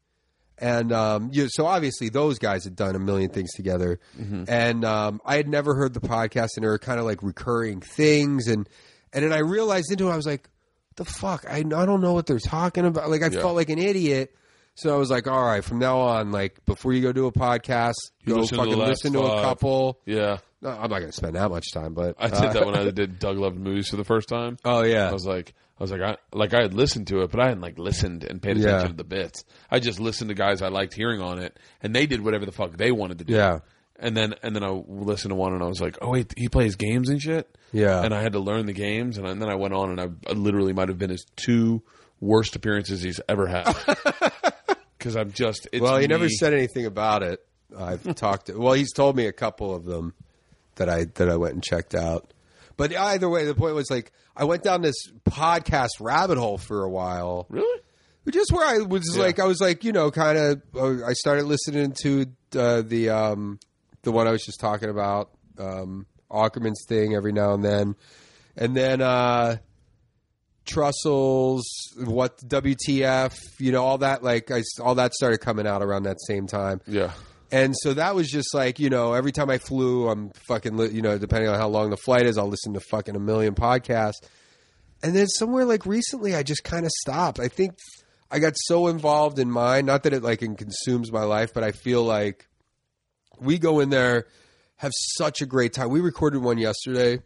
and 0.59 0.93
um, 0.93 1.31
you 1.33 1.49
so 1.51 1.66
obviously 1.66 2.09
those 2.11 2.39
guys 2.39 2.65
had 2.65 2.77
done 2.77 2.95
a 2.95 3.01
million 3.01 3.31
things 3.31 3.53
together, 3.55 3.99
Mm-hmm. 4.20 4.45
and 4.49 4.85
um, 4.85 5.20
I 5.24 5.37
had 5.37 5.49
never 5.49 5.74
heard 5.74 5.95
the 5.95 6.01
podcast, 6.01 6.51
and 6.57 6.62
there 6.65 6.70
were 6.70 6.79
kind 6.79 7.01
of 7.01 7.07
like 7.07 7.23
recurring 7.23 7.81
things, 7.81 8.47
and 8.49 8.69
and 9.12 9.24
then 9.24 9.33
I 9.33 9.39
realized 9.41 9.91
into 9.91 10.09
it, 10.09 10.12
I 10.12 10.16
was 10.16 10.27
like, 10.27 10.49
the 10.97 11.05
fuck, 11.05 11.45
I 11.49 11.57
I 11.59 11.62
don't 11.62 12.01
know 12.01 12.12
what 12.12 12.27
they're 12.27 12.39
talking 12.39 12.85
about. 12.87 13.11
Like 13.11 13.23
I 13.23 13.29
Yeah. 13.29 13.41
felt 13.41 13.57
like 13.57 13.70
an 13.70 13.79
idiot. 13.79 14.35
So 14.74 14.94
I 14.94 14.97
was 14.97 15.11
like, 15.11 15.27
all 15.27 15.44
right, 15.44 15.62
from 15.62 15.78
now 15.78 15.99
on, 16.01 16.32
like 16.32 16.65
before 16.65 16.93
you 16.93 17.03
go 17.03 17.12
do 17.12 17.27
a 17.27 17.32
podcast, 17.32 17.94
You 18.24 18.35
go 18.35 18.40
listen 18.40 18.57
to 18.59 18.65
fucking 18.65 18.78
last 18.78 18.89
listen 18.89 19.12
to 19.12 19.20
a 19.20 19.28
five. 19.28 19.43
couple. 19.44 20.01
Yeah, 20.07 20.39
No, 20.62 20.70
I'm 20.70 20.89
not 20.90 20.99
going 21.01 21.07
to 21.11 21.12
spend 21.12 21.35
that 21.36 21.51
much 21.51 21.73
time, 21.73 21.93
but 21.94 22.15
I 22.19 22.28
did 22.28 22.35
uh, 22.39 22.53
that 22.55 22.66
when 22.66 22.74
I 22.77 22.90
did 22.90 23.19
Doug 23.19 23.36
Loves 23.36 23.59
Movies 23.59 23.89
for 23.89 23.97
the 23.97 24.05
first 24.05 24.28
time. 24.28 24.57
Oh 24.65 24.82
yeah, 24.82 25.09
I 25.09 25.12
was 25.12 25.27
like, 25.27 25.53
I 25.78 25.82
was 25.85 25.90
like, 25.90 26.01
I 26.01 26.16
like 26.32 26.55
I 26.55 26.62
had 26.62 26.73
listened 26.74 27.09
to 27.09 27.20
it, 27.23 27.31
but 27.31 27.40
I 27.40 27.49
hadn't 27.49 27.61
like 27.61 27.78
listened 27.78 28.24
and 28.24 28.40
paid 28.40 28.57
attention 28.57 28.81
Yeah. 28.81 28.86
to 28.89 28.93
the 28.94 29.05
bits. 29.05 29.44
I 29.70 29.78
just 29.78 30.01
listened 30.01 30.28
to 30.31 30.35
guys 30.35 30.62
I 30.62 30.69
liked 30.69 30.94
hearing 30.94 31.20
on 31.20 31.39
it, 31.39 31.59
and 31.82 31.94
they 31.94 32.07
did 32.07 32.23
whatever 32.24 32.47
the 32.47 32.53
fuck 32.53 32.77
they 32.77 32.93
wanted 32.93 33.19
to 33.19 33.24
do. 33.24 33.35
Yeah. 33.35 33.59
And 33.99 34.16
then 34.16 34.35
and 34.43 34.57
then 34.57 34.65
I 34.65 34.70
listened 34.70 35.31
to 35.32 35.36
one, 35.36 35.53
and 35.53 35.62
I 35.62 35.66
was 35.66 35.81
like, 35.82 35.99
oh 36.01 36.11
wait, 36.12 36.32
he 36.36 36.49
plays 36.49 36.77
games 36.77 37.09
and 37.11 37.20
shit. 37.20 37.57
Yeah. 37.73 38.03
And 38.03 38.15
I 38.15 38.23
had 38.23 38.32
to 38.32 38.40
learn 38.40 38.65
the 38.66 38.73
games, 38.73 39.19
and, 39.19 39.27
then 39.27 39.49
I 39.51 39.55
went 39.55 39.74
on, 39.74 39.90
and 39.90 40.01
I, 40.01 40.31
I 40.31 40.32
literally 40.32 40.73
might 40.73 40.89
have 40.89 40.99
been 40.99 41.11
his 41.11 41.24
two 41.36 41.82
worst 42.20 42.55
appearances 42.57 43.03
he's 43.03 43.20
ever 43.28 43.47
had. 43.47 43.65
Because 45.03 45.16
I'm 45.16 45.33
just 45.33 45.66
it's 45.73 45.83
well, 45.83 45.99
he 45.99 46.07
never 46.07 46.29
said 46.29 46.53
anything 46.55 46.87
about 46.87 47.23
it. 47.23 47.41
I've 47.77 48.15
talked. 48.15 48.47
To, 48.47 48.59
well, 48.59 48.74
he's 48.74 48.93
told 48.93 49.16
me 49.16 49.27
a 49.27 49.33
couple 49.33 49.74
of 49.74 49.85
them 49.85 50.15
that 50.77 50.89
I 50.89 51.05
that 51.15 51.29
I 51.29 51.37
went 51.37 51.55
and 51.55 51.62
checked 51.62 51.95
out. 51.95 52.33
But 52.77 52.95
either 52.97 53.29
way, 53.29 53.45
the 53.45 53.55
point 53.55 53.74
was 53.74 53.91
like 53.91 54.12
I 54.37 54.45
went 54.45 54.62
down 54.62 54.83
this 54.83 54.95
podcast 55.29 55.89
rabbit 56.01 56.39
hole 56.39 56.59
for 56.59 56.85
a 56.85 56.91
while. 56.91 57.47
really. 57.51 57.81
just 58.31 58.53
where 58.53 58.66
I 58.66 58.79
was 58.79 59.03
Yeah. 59.16 59.23
like, 59.24 59.39
I 59.41 59.45
was 59.45 59.61
like, 59.61 59.85
you 59.85 59.93
know, 59.93 60.11
kind 60.11 60.39
of. 60.39 60.62
Uh, 60.74 61.05
I 61.05 61.12
started 61.15 61.45
listening 61.45 61.95
to 62.03 62.27
uh, 62.57 62.83
the 62.83 63.11
um, 63.11 63.59
the 64.03 64.12
one 64.12 64.27
I 64.27 64.31
was 64.31 64.45
just 64.45 64.61
talking 64.61 64.89
about, 64.89 65.31
um, 65.59 66.07
Aukerman's 66.31 66.85
thing 66.89 67.15
every 67.15 67.33
now 67.33 67.53
and 67.55 67.65
then, 67.65 67.95
and 68.57 68.77
then 68.77 69.01
uh, 69.01 69.57
Trussell's 70.64 71.66
what 71.97 72.39
WTF, 72.39 73.34
you 73.59 73.72
know, 73.72 73.84
all 73.84 73.98
that. 73.98 74.22
Like, 74.22 74.51
I 74.51 74.62
all 74.80 74.94
that 74.97 75.14
started 75.14 75.39
coming 75.39 75.66
out 75.66 75.82
around 75.82 76.05
that 76.05 76.18
same 76.26 76.47
time. 76.47 76.80
Yeah. 76.86 77.12
And 77.51 77.74
so 77.76 77.93
that 77.94 78.14
was 78.14 78.30
just 78.30 78.55
like, 78.55 78.78
you 78.78 78.89
know, 78.89 79.12
every 79.12 79.30
time 79.30 79.51
I 79.51 79.59
flew, 79.59 80.09
I'm 80.09 80.30
fucking, 80.48 80.76
li- 80.78 80.90
you 80.90 81.02
know, 81.02 81.18
depending 81.18 81.51
on 81.51 81.59
how 81.59 81.68
long 81.68 81.90
the 81.90 81.98
flight 81.98 82.24
is, 82.24 82.39
I'll 82.39 82.48
listen 82.48 82.72
to 82.74 82.80
fucking 82.80 83.14
a 83.14 83.20
million 83.20 83.55
podcasts. 83.55 84.22
And 85.02 85.14
then 85.14 85.26
somewhere 85.26 85.66
like 85.66 85.84
recently, 85.84 86.34
I 86.34 86.44
just 86.44 86.64
kind 86.64 86.86
of 86.86 86.93
stopped. 87.02 87.39
I 87.40 87.48
think 87.48 87.74
I 88.30 88.39
got 88.39 88.55
so 88.56 88.86
involved 88.86 89.39
in 89.39 89.51
mine, 89.51 89.84
not 89.84 90.05
that 90.05 90.14
it 90.14 90.22
like 90.22 90.39
consumes 90.39 91.12
my 91.12 91.24
life, 91.24 91.52
but 91.52 91.62
I 91.62 91.72
feel 91.72 92.02
like 92.02 92.48
we 93.39 93.59
go 93.59 93.80
in 93.80 93.90
there, 93.90 94.26
have 94.76 94.93
such 94.94 95.43
a 95.43 95.47
great 95.47 95.74
time. 95.74 95.90
We 95.90 96.01
recorded 96.01 96.40
one 96.40 96.56
yesterday, 96.56 97.20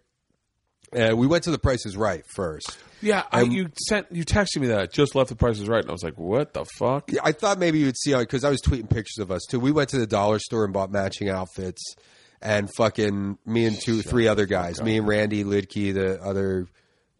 and 0.93 1.19
we 1.19 1.29
went 1.29 1.45
to 1.45 1.53
the 1.53 1.59
Price 1.59 1.87
is 1.87 1.97
Right 1.97 2.25
first. 2.27 2.77
Yeah, 3.03 3.25
I, 3.31 3.43
you 3.43 3.69
sent 3.89 4.07
you 4.11 4.25
texted 4.25 4.59
me 4.61 4.69
that 4.69 4.93
just 4.93 5.15
left 5.15 5.29
the 5.29 5.37
prices 5.37 5.69
right, 5.69 5.81
and 5.81 5.89
I 5.89 5.93
was 5.93 6.03
like, 6.03 6.19
"What 6.19 6.55
the 6.55 6.65
fuck?" 6.79 7.13
Yeah, 7.13 7.21
I 7.23 7.33
thought 7.33 7.59
maybe 7.59 7.79
you 7.79 7.87
would 7.87 7.99
see 7.99 8.15
because 8.15 8.43
I 8.45 8.51
was 8.51 8.61
tweeting 8.63 8.89
pictures 8.89 9.19
of 9.19 9.31
us 9.31 9.43
too. 9.49 9.61
We 9.61 9.71
went 9.73 9.91
to 9.91 9.99
the 9.99 10.07
dollar 10.07 10.39
store 10.39 10.65
and 10.65 10.73
bought 10.73 10.91
matching 10.91 11.29
outfits, 11.29 11.83
and 12.41 12.71
fucking 12.77 13.39
me 13.45 13.67
and 13.67 13.79
two, 13.81 14.03
three 14.03 14.27
other 14.29 14.47
guys, 14.47 14.83
me 14.83 14.97
and 14.99 15.07
Randy 15.07 15.45
Liedtke, 15.45 15.93
the 15.95 16.23
other 16.23 16.67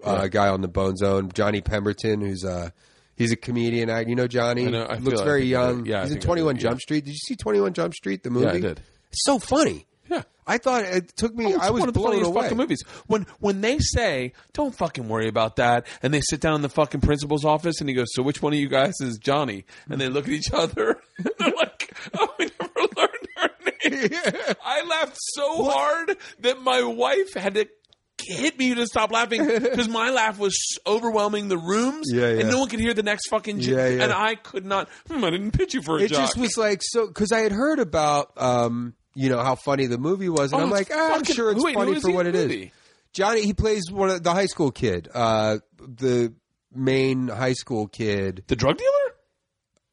uh, 0.03 0.27
guy 0.29 0.49
on 0.49 0.61
the 0.63 0.69
Bone 0.69 0.97
Zone, 0.97 1.31
Johnny 1.35 1.61
Pemberton, 1.61 2.21
who's 2.21 2.45
uh 2.45 2.71
he's 3.17 3.33
a 3.33 3.37
comedian. 3.37 3.91
act- 3.91 4.09
You 4.09 4.15
know 4.17 4.27
Johnny? 4.29 4.67
I 4.67 4.71
know, 4.71 4.87
I 4.89 4.97
feel 4.97 5.05
looks 5.05 5.17
like 5.19 5.25
very 5.27 5.41
I 5.41 5.43
think 5.43 5.57
I 5.57 5.69
young. 5.71 5.87
Yeah, 5.87 5.99
I 5.99 6.03
he's 6.03 6.11
in 6.11 6.15
think 6.17 6.25
I 6.25 6.27
Twenty 6.27 6.43
One 6.43 6.55
did, 6.57 6.63
Jump 6.63 6.75
yeah. 6.77 6.83
Street. 6.83 7.05
Did 7.05 7.11
you 7.13 7.19
see 7.19 7.37
Twenty 7.37 7.61
One 7.61 7.73
Jump 7.75 7.95
Street? 7.95 8.23
The 8.23 8.31
movie? 8.31 8.47
I 8.47 8.61
did. 8.61 8.81
It's 9.11 9.25
so 9.25 9.39
funny. 9.39 9.87
Yeah. 10.11 10.23
I 10.47 10.59
thought 10.59 10.85
it 10.85 11.17
took 11.17 11.35
me. 11.35 11.55
Oh, 11.55 11.59
I 11.61 11.71
was 11.71 11.81
one 11.81 11.89
of 11.89 11.95
the 11.95 12.01
blown 12.01 12.23
away. 12.23 12.43
fucking 12.43 12.57
movies. 12.57 12.83
When 13.09 13.27
when 13.41 13.61
they 13.63 13.79
say, 13.81 14.33
"Don't 14.53 14.73
fucking 14.75 15.09
worry 15.09 15.27
about 15.29 15.57
that," 15.57 15.87
and 16.03 16.15
they 16.15 16.21
sit 16.21 16.41
down 16.41 16.55
in 16.55 16.63
the 16.63 16.69
fucking 16.69 17.01
principal's 17.01 17.45
office, 17.45 17.81
and 17.81 17.89
he 17.89 17.95
goes, 17.97 18.09
"So 18.13 18.23
which 18.23 18.41
one 18.43 18.53
of 18.53 18.59
you 18.61 18.69
guys 18.69 18.95
is 19.01 19.19
Johnny?" 19.19 19.65
And 19.91 20.01
they 20.01 20.09
look 20.09 20.27
at 20.27 20.31
each 20.33 20.53
other, 20.53 21.01
and 21.19 21.29
they're 21.39 21.51
like, 21.57 21.93
"Oh, 22.17 22.33
we 22.39 22.49
never 22.61 22.81
learned 22.97 23.29
our 23.39 23.51
name." 23.65 24.11
I 24.65 24.83
laughed 24.89 25.17
so 25.35 25.65
hard 25.65 26.17
that 26.41 26.61
my 26.63 26.83
wife 26.85 27.35
had 27.35 27.55
to 27.55 27.67
hit 28.23 28.57
me 28.59 28.75
to 28.75 28.87
stop 28.87 29.11
laughing 29.13 29.45
because 29.47 29.89
my 29.89 30.11
laugh 30.11 30.39
was 30.39 30.57
overwhelming 30.87 31.49
the 31.49 31.59
rooms, 31.59 32.07
Yeah, 32.13 32.29
yeah. 32.31 32.41
and 32.41 32.51
no 32.51 32.61
one 32.61 32.69
could 32.69 32.81
hear 32.81 32.95
the 32.95 33.03
next 33.03 33.29
fucking. 33.31 33.61
J- 33.61 33.73
Yeah, 33.73 33.89
yeah. 33.97 34.03
And 34.05 34.13
I 34.13 34.37
could 34.37 34.65
not. 34.65 34.89
Hmm, 35.11 35.25
I 35.25 35.31
didn't 35.31 35.51
pitch 35.53 35.75
you 35.75 35.83
for 35.83 35.99
a 35.99 36.03
it 36.03 36.09
job. 36.13 36.19
just 36.21 36.37
was 36.37 36.57
like 36.57 36.83
so 36.85 37.09
because 37.09 37.33
I 37.33 37.41
had 37.41 37.51
heard 37.53 37.81
about 37.81 38.31
um 38.41 38.95
you 39.17 39.29
know 39.31 39.43
how 39.43 39.55
funny 39.57 39.87
the 39.87 39.99
movie 39.99 40.29
was, 40.29 40.53
and 40.53 40.61
Oh, 40.61 40.65
I'm 40.65 40.71
like, 40.71 40.89
it's 40.89 40.97
ah, 40.97 41.15
I'm 41.15 41.25
sure 41.25 41.51
it's 41.51 41.65
wait, 41.65 41.75
funny 41.75 41.99
for 42.01 42.11
what 42.13 42.27
it 42.27 42.35
is. 42.37 42.71
Johnny, 43.13 43.43
he 43.47 43.55
plays 43.55 43.91
one 43.91 44.11
of 44.11 44.23
the 44.23 44.33
high 44.33 44.45
school 44.47 44.71
kid, 44.71 45.09
uh, 45.13 45.59
the 45.79 46.35
main 46.75 47.29
high 47.29 47.55
school 47.55 47.89
kid. 47.89 48.45
the 48.47 48.55
drug 48.57 48.77
dealer. 48.77 48.91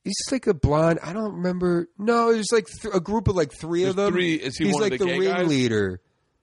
He's 0.03 0.17
just 0.17 0.33
like 0.33 0.47
a 0.47 0.53
blonde. 0.53 0.99
I 1.01 1.13
don't 1.13 1.35
remember. 1.35 1.87
No, 1.97 2.31
it 2.31 2.37
was 2.37 2.51
like 2.51 2.67
th- 2.81 2.93
a 2.93 2.99
group 2.99 3.29
of 3.29 3.37
like 3.37 3.53
three 3.57 3.85
of 3.85 3.95
them. 3.95 4.11
three- 4.11 4.33
is 4.35 4.57
he 4.57 4.65
he's 4.65 4.73
one 4.73 4.83
of 4.83 4.89
like 4.91 4.99
the 4.99 5.05
the, 5.05 5.17
ringleader. 5.19 6.01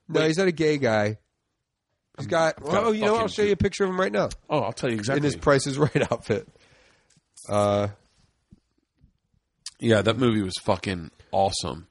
No, 0.09 0.27
he's 0.27 0.39
not 0.39 0.49
a 0.49 0.53
gay 0.53 0.79
guy. 0.79 1.19
He's 2.17 2.27
got. 2.27 2.55
I've 2.59 2.65
got 2.65 2.85
oh, 2.85 2.93
you 2.93 3.03
know, 3.05 3.17
I'll 3.17 3.29
show 3.29 3.43
you 3.43 3.53
a 3.53 3.57
picture 3.57 3.85
of 3.85 3.91
him 3.91 4.01
right 4.01 4.11
now 4.11 4.31
Oh, 4.49 4.61
I'll 4.61 4.73
tell 4.73 4.89
you 4.91 4.97
exactly. 4.97 5.19
in 5.19 5.25
his 5.25 5.37
Price 5.37 5.67
is 5.67 5.77
Right 5.79 5.95
outfit. 6.13 6.49
Uh, 7.49 7.89
Yeah, 9.79 10.03
that 10.03 10.17
movie 10.19 10.43
was 10.43 10.55
fucking 10.63 11.11
awesome. 11.31 11.87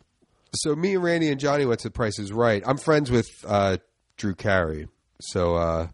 So 0.55 0.75
me 0.75 0.95
and 0.95 1.03
Randy 1.03 1.29
and 1.29 1.39
Johnny 1.39 1.65
went 1.65 1.81
to 1.81 1.89
Price 1.91 2.19
is 2.19 2.31
Right. 2.31 2.63
I'm 2.65 2.77
friends 2.77 3.09
with 3.11 3.27
uh, 3.47 3.77
Drew 4.17 4.35
Carey, 4.35 4.87
so 5.21 5.55
uh, 5.55 5.87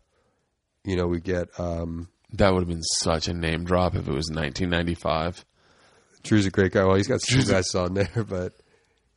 you 0.84 0.96
know 0.96 1.08
we 1.08 1.20
get 1.22 1.50
um, 1.60 2.10
That 2.34 2.54
would 2.54 2.60
have 2.62 2.68
been 2.70 2.84
such 2.84 3.28
a 3.28 3.34
name 3.34 3.64
drop 3.66 3.94
if 3.96 4.02
it 4.08 4.12
was 4.14 4.30
1995. 4.32 5.46
Drew's 6.24 6.46
a 6.46 6.52
great 6.52 6.72
guy. 6.72 6.84
Well, 6.86 6.96
he's 6.96 7.08
got 7.08 7.22
some 7.22 7.42
guys 7.42 7.74
on 7.76 7.94
there, 7.94 8.26
but 8.28 8.54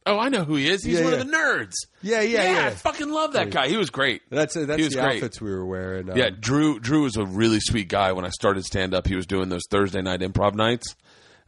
Oh, 0.06 0.18
I 0.18 0.30
know 0.30 0.42
who 0.44 0.54
he 0.56 0.68
is. 0.68 0.82
He's 0.84 0.98
Yeah, 0.98 1.04
one 1.04 1.12
yeah. 1.12 1.18
of 1.20 1.26
the 1.26 1.32
nerds. 1.32 1.72
yeah, 2.00 2.20
yeah, 2.22 2.42
Yeah, 2.44 2.52
yeah. 2.60 2.66
I 2.68 2.70
fucking 2.70 3.10
love 3.10 3.34
that 3.34 3.50
guy. 3.50 3.68
He 3.68 3.76
was 3.76 3.90
great. 3.90 4.22
That's 4.30 4.56
uh, 4.56 4.64
that's 4.64 4.78
He 4.78 4.84
was 4.84 4.94
the 4.94 5.02
great. 5.02 5.16
outfits 5.16 5.38
we 5.40 5.50
were 5.50 5.66
wearing. 5.66 6.10
Um, 6.10 6.16
Yeah, 6.16 6.30
Drew. 6.30 6.80
Drew 6.80 7.02
was 7.02 7.16
a 7.16 7.26
really 7.26 7.60
sweet 7.60 7.88
guy. 7.88 8.12
When 8.12 8.24
I 8.24 8.30
started 8.30 8.64
stand 8.64 8.94
up, 8.94 9.06
he 9.06 9.14
was 9.16 9.26
doing 9.26 9.50
those 9.50 9.64
Thursday 9.70 10.00
night 10.00 10.20
improv 10.20 10.54
nights, 10.54 10.96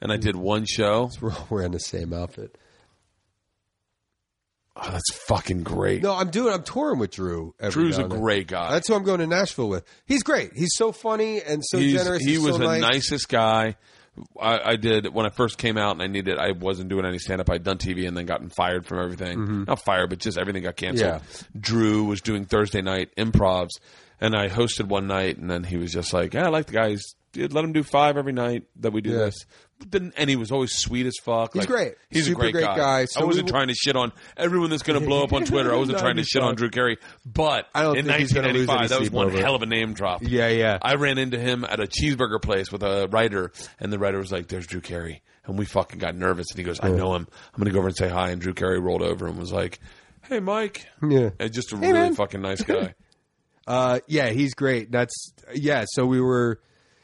and 0.03 0.13
I 0.13 0.17
did 0.19 0.37
one 0.37 0.67
show. 0.67 1.11
we're 1.23 1.33
all 1.33 1.47
wearing 1.49 1.73
the 1.73 1.79
same 1.81 2.13
outfit. 2.13 2.59
Oh, 4.77 4.89
that's 4.91 5.13
fucking 5.27 5.63
great. 5.63 6.03
No, 6.03 6.15
I'm 6.15 6.31
doing. 6.31 6.55
I'm 6.55 6.63
touring 6.63 6.99
with 7.01 7.11
Drew. 7.11 7.55
every 7.61 7.83
Drew's 7.85 7.99
a 7.99 8.05
great 8.05 8.47
guy. 8.47 8.71
That's 8.71 8.89
who 8.89 8.95
I'm 8.95 9.03
going 9.03 9.19
to 9.19 9.27
Nashville 9.27 9.69
with. 9.69 9.85
He's 10.07 10.23
great. 10.23 10.53
He's 10.55 10.75
so 10.75 10.93
funny 10.93 11.43
and 11.43 11.63
so 11.65 11.79
He's- 11.79 12.01
generous. 12.03 12.23
he 12.23 12.31
He's 12.33 12.41
was 12.41 12.53
so 12.53 12.59
the 12.59 12.65
nice. 12.67 12.81
nicest 12.81 13.29
guy. 13.29 13.77
I, 14.41 14.73
I 14.73 14.77
did 14.77 15.13
when 15.15 15.25
I 15.27 15.31
first 15.31 15.57
came 15.59 15.77
out 15.79 15.93
and 15.93 16.03
I 16.03 16.07
needed. 16.07 16.39
I 16.39 16.53
wasn't 16.53 16.89
doing 16.89 17.05
any 17.05 17.19
stand 17.19 17.41
up. 17.41 17.49
I'd 17.51 17.63
done 17.63 17.79
TV 17.79 18.07
and 18.07 18.17
then 18.17 18.27
gotten 18.27 18.49
fired 18.49 18.87
from 18.87 18.99
everything. 19.01 19.65
Not 19.67 19.83
fired, 19.85 20.11
but 20.11 20.19
just 20.19 20.37
everything 20.39 20.63
got 20.63 20.77
canceled. 20.77 21.11
Mm-hmm. 21.23 21.45
Yeah. 21.55 21.61
Drew 21.61 22.05
was 22.05 22.21
doing 22.21 22.45
Thursday 22.45 22.83
night 22.83 23.11
improvs, 23.17 23.71
and 24.21 24.35
I 24.37 24.49
hosted 24.49 24.89
one 24.89 25.07
night, 25.07 25.39
and 25.39 25.51
then 25.51 25.65
he 25.65 25.77
was 25.77 25.93
just 25.93 26.13
like, 26.13 26.35
"Yeah, 26.35 26.47
I 26.47 26.49
like 26.49 26.67
the 26.67 26.73
guys. 26.75 27.03
Let 27.37 27.65
him 27.65 27.73
do 27.73 27.83
five 27.85 28.17
every 28.17 28.33
night 28.33 28.65
that 28.81 28.93
we 28.93 29.01
do 29.01 29.11
Yeah. 29.11 29.17
this." 29.27 29.47
Then, 29.89 30.13
and 30.17 30.29
he 30.29 30.37
was 30.37 30.51
always 30.53 30.73
sweet 30.77 31.07
as 31.07 31.15
fuck. 31.23 31.55
He's 31.55 31.61
Like, 31.61 31.69
great. 31.69 31.95
He's 32.11 32.27
Super 32.27 32.39
a 32.39 32.41
great 32.43 32.53
great 32.53 32.65
guy. 32.65 32.77
guy. 33.05 33.07
I 33.17 33.25
wasn't 33.25 33.47
we- 33.47 33.51
trying 33.53 33.69
to 33.69 33.75
shit 33.75 33.97
on 33.97 34.13
everyone 34.37 34.69
that's 34.71 34.83
going 34.83 35.01
to 35.01 35.07
blow 35.07 35.25
up 35.25 35.33
on 35.33 35.45
Twitter. 35.45 35.73
I 35.73 35.77
wasn't 35.77 35.97
No, 35.99 36.03
trying 36.03 36.17
to 36.17 36.25
shit 36.25 36.43
on. 36.43 36.55
Drew 36.55 36.69
Carey, 36.71 36.99
but 37.25 37.67
I 37.75 37.83
don't 37.85 37.97
in 37.97 38.05
think 38.05 38.19
he's 38.19 38.35
lose 38.35 38.69
1995, 38.69 38.89
that 38.91 39.01
was 39.01 39.11
one 39.11 39.27
over 39.27 39.41
hell 39.41 39.55
of 39.55 39.63
a 39.63 39.67
name 39.67 39.95
drop. 39.95 40.21
Yeah, 40.23 40.49
yeah. 40.49 40.79
I 40.83 40.95
ran 40.97 41.17
into 41.19 41.39
him 41.39 41.65
at 41.65 41.81
a 41.81 41.87
cheeseburger 41.87 42.43
place 42.43 42.71
with 42.71 42.83
a 42.83 43.09
writer, 43.11 43.53
and 43.79 43.93
the 43.93 43.99
writer 43.99 44.19
was 44.19 44.31
like, 44.31 44.49
"There's 44.49 44.67
Drew 44.67 44.81
Carey," 44.83 45.23
and 45.47 45.59
we 45.59 45.65
fucking 45.65 45.99
got 45.99 46.15
nervous. 46.15 46.47
And 46.51 46.59
he 46.59 46.65
goes, 46.65 46.79
"I 46.83 46.91
know 46.91 47.15
him. 47.15 47.27
I'm 47.55 47.59
going 47.59 47.67
to 47.67 47.73
go 47.73 47.79
over 47.79 47.89
and 47.89 47.97
say 47.97 48.09
hi." 48.09 48.31
And 48.31 48.41
Drew 48.41 48.53
Carey 48.55 48.79
rolled 48.81 49.03
over 49.03 49.27
and 49.27 49.39
was 49.39 49.51
like, 49.53 49.81
"Hey, 50.29 50.41
Mike." 50.41 50.87
Yeah. 51.03 51.31
And 51.39 51.53
just 51.53 51.73
a 51.73 51.77
Hey, 51.77 51.87
really 51.89 51.93
man. 52.01 52.15
fucking 52.15 52.43
nice 52.43 52.63
guy. 52.65 52.95
Uh, 53.67 54.01
yeah, 54.09 54.29
he's 54.31 54.55
great. 54.55 54.91
That's 54.91 55.33
yeah. 55.55 55.85
So 55.89 56.05
we 56.05 56.21
were, 56.21 56.61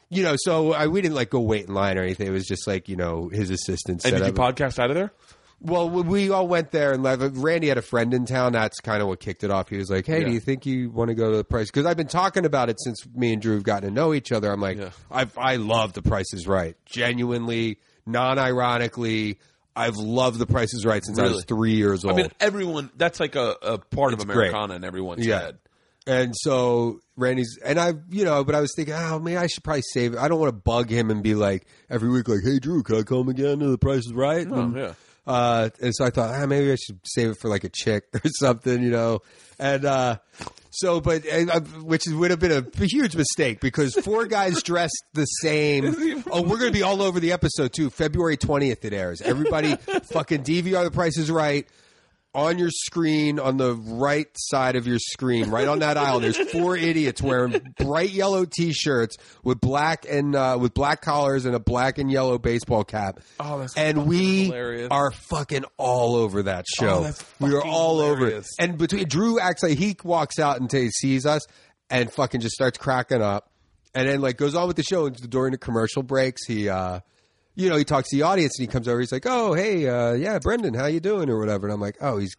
you 0.09 0.23
know, 0.23 0.35
so 0.37 0.73
I, 0.73 0.87
we 0.87 1.01
didn't 1.01 1.15
like 1.15 1.29
go 1.29 1.39
wait 1.41 1.67
in 1.67 1.73
line 1.73 1.97
or 1.97 2.01
anything. 2.03 2.27
It 2.27 2.31
was 2.31 2.45
just 2.45 2.67
like 2.67 2.87
you 2.89 2.95
know 2.95 3.29
his 3.31 3.49
assistant. 3.49 4.03
and 4.05 4.13
set 4.13 4.19
did 4.23 4.35
you 4.37 4.41
up- 4.43 4.55
podcast 4.55 4.79
out 4.79 4.89
of 4.89 4.95
there? 4.95 5.11
Well, 5.59 5.89
we- 5.89 6.29
all 6.29 6.47
went 6.47 6.69
there, 6.69 6.93
and 6.93 7.01
like, 7.01 7.19
Randy 7.33 7.69
had 7.69 7.79
a 7.79 7.81
friend 7.81 8.13
in 8.13 8.25
town. 8.27 8.51
That's 8.53 8.79
kind 8.79 9.01
of 9.01 9.07
what 9.07 9.19
kicked 9.19 9.43
it 9.43 9.49
off. 9.49 9.69
He 9.69 9.77
was 9.77 9.89
like, 9.89 10.05
"Hey, 10.05 10.23
do 10.23 10.31
you 10.31 10.39
think 10.39 10.67
you 10.67 10.91
want 10.91 11.07
to 11.09 11.15
go 11.15 11.31
to 11.31 11.37
the 11.37 11.43
Price?" 11.43 11.65
Because 11.71 11.87
I've 11.87 11.97
been 11.97 12.05
talking 12.07 12.45
about 12.45 12.69
it 12.69 12.79
since 12.79 13.03
me 13.15 13.33
and 13.33 13.41
Drew 13.41 13.55
have 13.55 13.63
gotten 13.63 13.89
to 13.89 13.93
know 13.93 14.13
each 14.13 14.31
other. 14.31 14.51
I'm 14.51 14.61
like, 14.61 14.77
Yeah. 14.77 14.91
I've, 15.09 15.35
I 15.35 15.55
love 15.55 15.93
The 15.93 16.03
Price 16.03 16.31
is 16.31 16.45
Right, 16.47 16.75
genuinely, 16.85 17.79
non-ironically. 18.05 19.39
I've 19.75 19.95
loved 19.97 20.39
The 20.39 20.47
Price 20.47 20.73
is 20.73 20.85
Right 20.85 21.03
since 21.05 21.19
I 21.19 21.23
was 21.23 21.31
Really? 21.31 21.43
three 21.43 21.73
years 21.75 22.03
old. 22.03 22.13
I 22.13 22.17
mean, 22.23 22.31
everyone. 22.39 22.89
That's 22.97 23.19
like 23.19 23.35
a, 23.35 23.55
a 23.61 23.77
part 23.77 24.13
of 24.13 24.19
It's 24.19 24.25
great. 24.25 24.49
Americana 24.49 24.75
in 24.75 24.83
everyone's 24.83 25.25
Yeah. 25.25 25.39
head. 25.39 25.57
And 26.07 26.33
so 26.37 27.01
Randy's 27.17 27.59
and 27.63 27.77
I, 27.77 27.93
you 28.09 28.23
know, 28.23 28.45
but 28.45 28.55
I 28.55 28.61
was 28.61 28.71
thinking, 28.75 28.95
oh 28.95 29.19
man, 29.19 29.37
I 29.37 29.47
should 29.47 29.63
probably 29.63 29.83
save 29.93 30.13
it. 30.13 30.19
I 30.19 30.29
don't 30.29 30.39
want 30.39 30.49
to 30.49 30.59
bug 30.59 30.89
him 30.89 31.11
and 31.11 31.21
be 31.21 31.35
like 31.35 31.67
every 31.89 32.09
week, 32.09 32.29
like, 32.29 32.39
hey 32.43 32.59
Drew, 32.59 32.81
can 32.81 32.95
I 32.95 33.03
come 33.03 33.27
again 33.27 33.59
to 33.59 33.67
the 33.67 33.77
Price 33.77 34.05
is 34.05 34.13
Right? 34.13 34.47
Oh, 34.49 34.61
And, 34.61 34.75
yeah. 34.75 34.93
Uh, 35.27 35.69
and 35.81 35.93
so 35.93 36.05
I 36.05 36.09
thought, 36.09 36.33
ah, 36.33 36.45
maybe 36.45 36.71
I 36.71 36.75
should 36.75 37.01
save 37.03 37.31
it 37.31 37.37
for 37.41 37.49
like 37.49 37.65
a 37.65 37.69
chick 37.69 38.05
or 38.13 38.21
something, 38.39 38.81
you 38.81 38.89
know. 38.89 39.19
And 39.59 39.83
uh, 39.83 40.19
so, 40.69 41.01
but 41.01 41.25
and, 41.25 41.51
uh, 41.51 41.59
which 41.59 42.07
is, 42.07 42.13
would 42.13 42.31
have 42.31 42.39
been 42.39 42.53
a, 42.53 42.85
huge 42.85 43.17
mistake 43.17 43.59
because 43.59 43.93
four 43.95 44.25
guys 44.27 44.63
dressed 44.63 45.03
the 45.13 45.25
same. 45.25 46.23
Oh, 46.31 46.41
we're 46.43 46.59
going 46.59 46.71
to 46.71 46.77
be 46.77 46.83
all 46.83 47.01
over 47.01 47.19
the 47.19 47.33
episode 47.33 47.73
too. 47.73 47.89
February 47.89 48.37
twentieth 48.37 48.85
it 48.85 48.93
airs. 48.93 49.21
Everybody, 49.21 49.75
fucking 50.13 50.43
DVR. 50.43 50.85
The 50.85 50.91
Price 50.91 51.17
is 51.17 51.29
Right 51.29 51.67
on 52.35 52.59
your 52.59 52.69
screen 52.69 53.39
on 53.39 53.57
the 53.57 53.73
right 53.73 54.27
side 54.35 54.75
of 54.75 54.85
your 54.85 54.99
screen 54.99 55.49
right 55.49 55.67
on 55.67 55.79
that 55.79 55.97
aisle 55.97 56.19
there's 56.19 56.37
four 56.51 56.77
idiots 56.77 57.21
wearing 57.21 57.73
bright 57.79 58.11
yellow 58.11 58.45
t-shirts 58.45 59.17
with 59.43 59.59
black 59.59 60.05
and 60.07 60.35
uh, 60.35 60.57
with 60.59 60.73
black 60.73 61.01
collars 61.01 61.45
and 61.45 61.55
a 61.55 61.59
black 61.59 61.97
and 61.97 62.11
yellow 62.11 62.37
baseball 62.37 62.83
cap. 62.83 63.19
Oh, 63.39 63.59
that's 63.59 63.75
and 63.75 64.05
we 64.05 64.45
hilarious. 64.45 64.89
are 64.91 65.11
fucking 65.11 65.65
all 65.77 66.15
over 66.15 66.43
that 66.43 66.65
show. 66.79 67.05
Oh, 67.07 67.11
we 67.39 67.55
are 67.55 67.63
all 67.63 67.99
over 67.99 68.27
it. 68.27 68.45
and 68.59 68.77
between 68.77 69.07
drew 69.07 69.39
actually 69.39 69.75
he 69.75 69.95
walks 70.03 70.37
out 70.37 70.59
until 70.59 70.81
he 70.81 70.91
sees 70.91 71.25
us 71.25 71.41
and 71.89 72.11
fucking 72.11 72.41
just 72.41 72.53
starts 72.53 72.77
cracking 72.77 73.21
up. 73.21 73.49
And 73.95 74.07
then 74.07 74.21
like 74.21 74.37
goes 74.37 74.53
on 74.53 74.67
with 74.67 74.75
the 74.75 74.83
show 74.83 75.07
and 75.07 75.15
during 75.29 75.53
the 75.53 75.57
commercial 75.57 76.03
breaks. 76.03 76.45
He 76.45 76.69
uh 76.69 76.99
you 77.57 77.69
know, 77.69 77.75
he 77.75 77.83
talks 77.83 78.09
to 78.11 78.15
the 78.15 78.21
audience 78.23 78.57
and 78.57 78.67
he 78.67 78.71
comes 78.71 78.87
over. 78.87 78.99
He's 79.01 79.11
like, 79.11 79.25
"Oh, 79.25 79.53
hey, 79.53 79.87
uh, 79.89 80.13
yeah, 80.13 80.39
Brendon, 80.39 80.73
how 80.73 80.85
you 80.85 80.99
doing?" 81.01 81.29
or 81.29 81.37
whatever. 81.39 81.67
And 81.67 81.73
I'm 81.73 81.81
like, 81.81 81.97
"Oh, 81.99 82.17
he's 82.17 82.35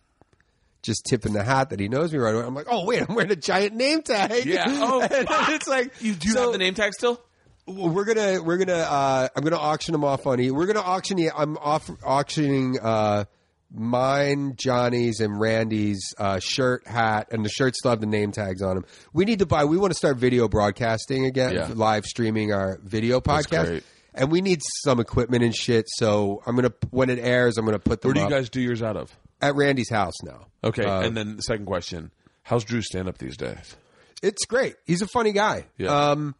just 0.82 1.05
tipping 1.07 1.32
the 1.32 1.43
hat 1.43 1.70
that 1.70 1.81
he 1.81 1.89
knows 1.89 2.12
me 2.12 2.19
right 2.19 2.35
away." 2.35 2.45
I'm 2.45 2.55
like, 2.55 2.69
"Oh, 2.70 2.85
wait, 2.86 3.03
I'm 3.07 3.15
wearing 3.15 3.31
a 3.32 3.36
giant 3.36 3.74
name 3.74 4.01
tag." 4.03 4.47
Yeah. 4.47 4.65
Oh, 4.69 5.01
and 5.03 5.28
fuck. 5.28 5.49
it's 5.51 5.69
like, 5.69 5.93
You 6.01 6.15
do 6.15 6.31
so- 6.31 6.43
have 6.43 6.53
the 6.53 6.59
name 6.59 6.74
tag 6.74 6.95
still? 6.95 7.20
we're 7.66 8.07
gonna 8.07 8.43
we're 8.43 8.57
gonna 8.57 8.73
uh, 8.78 9.28
I'm 9.36 9.45
gonna 9.45 9.57
auction 9.59 9.93
them 9.93 10.03
off 10.03 10.27
on 10.27 10.39
you. 10.43 10.55
We're 10.55 10.65
gonna 10.65 10.81
auction 10.81 11.19
the 11.19 11.31
I'm 11.36 11.59
off 11.59 11.90
auctioning 12.03 12.78
uh, 12.81 13.27
mine, 13.70 14.55
Johnny's, 14.57 15.20
and 15.20 15.39
Randy's 15.39 16.15
uh, 16.16 16.39
shirt, 16.39 16.86
hat, 16.86 17.28
and 17.31 17.45
the 17.45 17.51
shirts 17.51 17.78
still 17.81 17.90
have 17.90 18.01
the 18.01 18.07
name 18.07 18.32
tags 18.32 18.62
on 18.62 18.77
them. 18.77 18.85
We 19.12 19.24
need 19.27 19.40
to 19.40 19.47
buy. 19.47 19.65
We 19.66 19.77
want 19.77 19.90
to 19.93 19.99
start 19.99 20.16
video 20.16 20.49
broadcasting 20.49 21.27
again, 21.27 21.53
Yeah. 21.55 21.69
live 21.74 22.07
streaming 22.07 22.53
our 22.55 22.78
video 22.82 23.20
That's 23.20 23.47
podcast. 23.49 23.82
And 24.15 24.31
we 24.33 24.41
need 24.41 24.61
some 24.85 24.99
equipment 25.01 25.45
and 25.45 25.55
shit. 25.55 25.87
So 25.89 26.43
I'm 26.47 26.57
gonna 26.57 26.73
when 26.91 27.11
it 27.11 27.19
airs, 27.19 27.57
I'm 27.59 27.65
gonna 27.65 27.79
put 27.79 28.01
them 28.01 28.09
Where 28.09 28.15
do 28.15 28.21
you 28.21 28.27
up 28.27 28.31
guys 28.31 28.49
do 28.51 28.61
yours 28.61 28.83
out 28.83 28.97
of? 28.97 29.15
at 29.41 29.55
Randy's 29.55 29.91
house 29.91 30.15
now. 30.25 30.47
Okay, 30.65 30.85
Uh, 30.85 31.03
and 31.03 31.17
then 31.17 31.37
the 31.37 31.43
second 31.43 31.67
question: 31.67 32.11
How's 32.43 32.65
Drew 32.65 32.83
stand 32.83 33.09
up 33.09 33.19
these 33.19 33.37
days? 33.37 33.77
it's 34.23 34.45
great. 34.47 34.75
He's 34.85 35.01
a 35.03 35.07
funny 35.07 35.31
guy. 35.33 35.67
Yeah. 35.77 36.11
Um, 36.11 36.35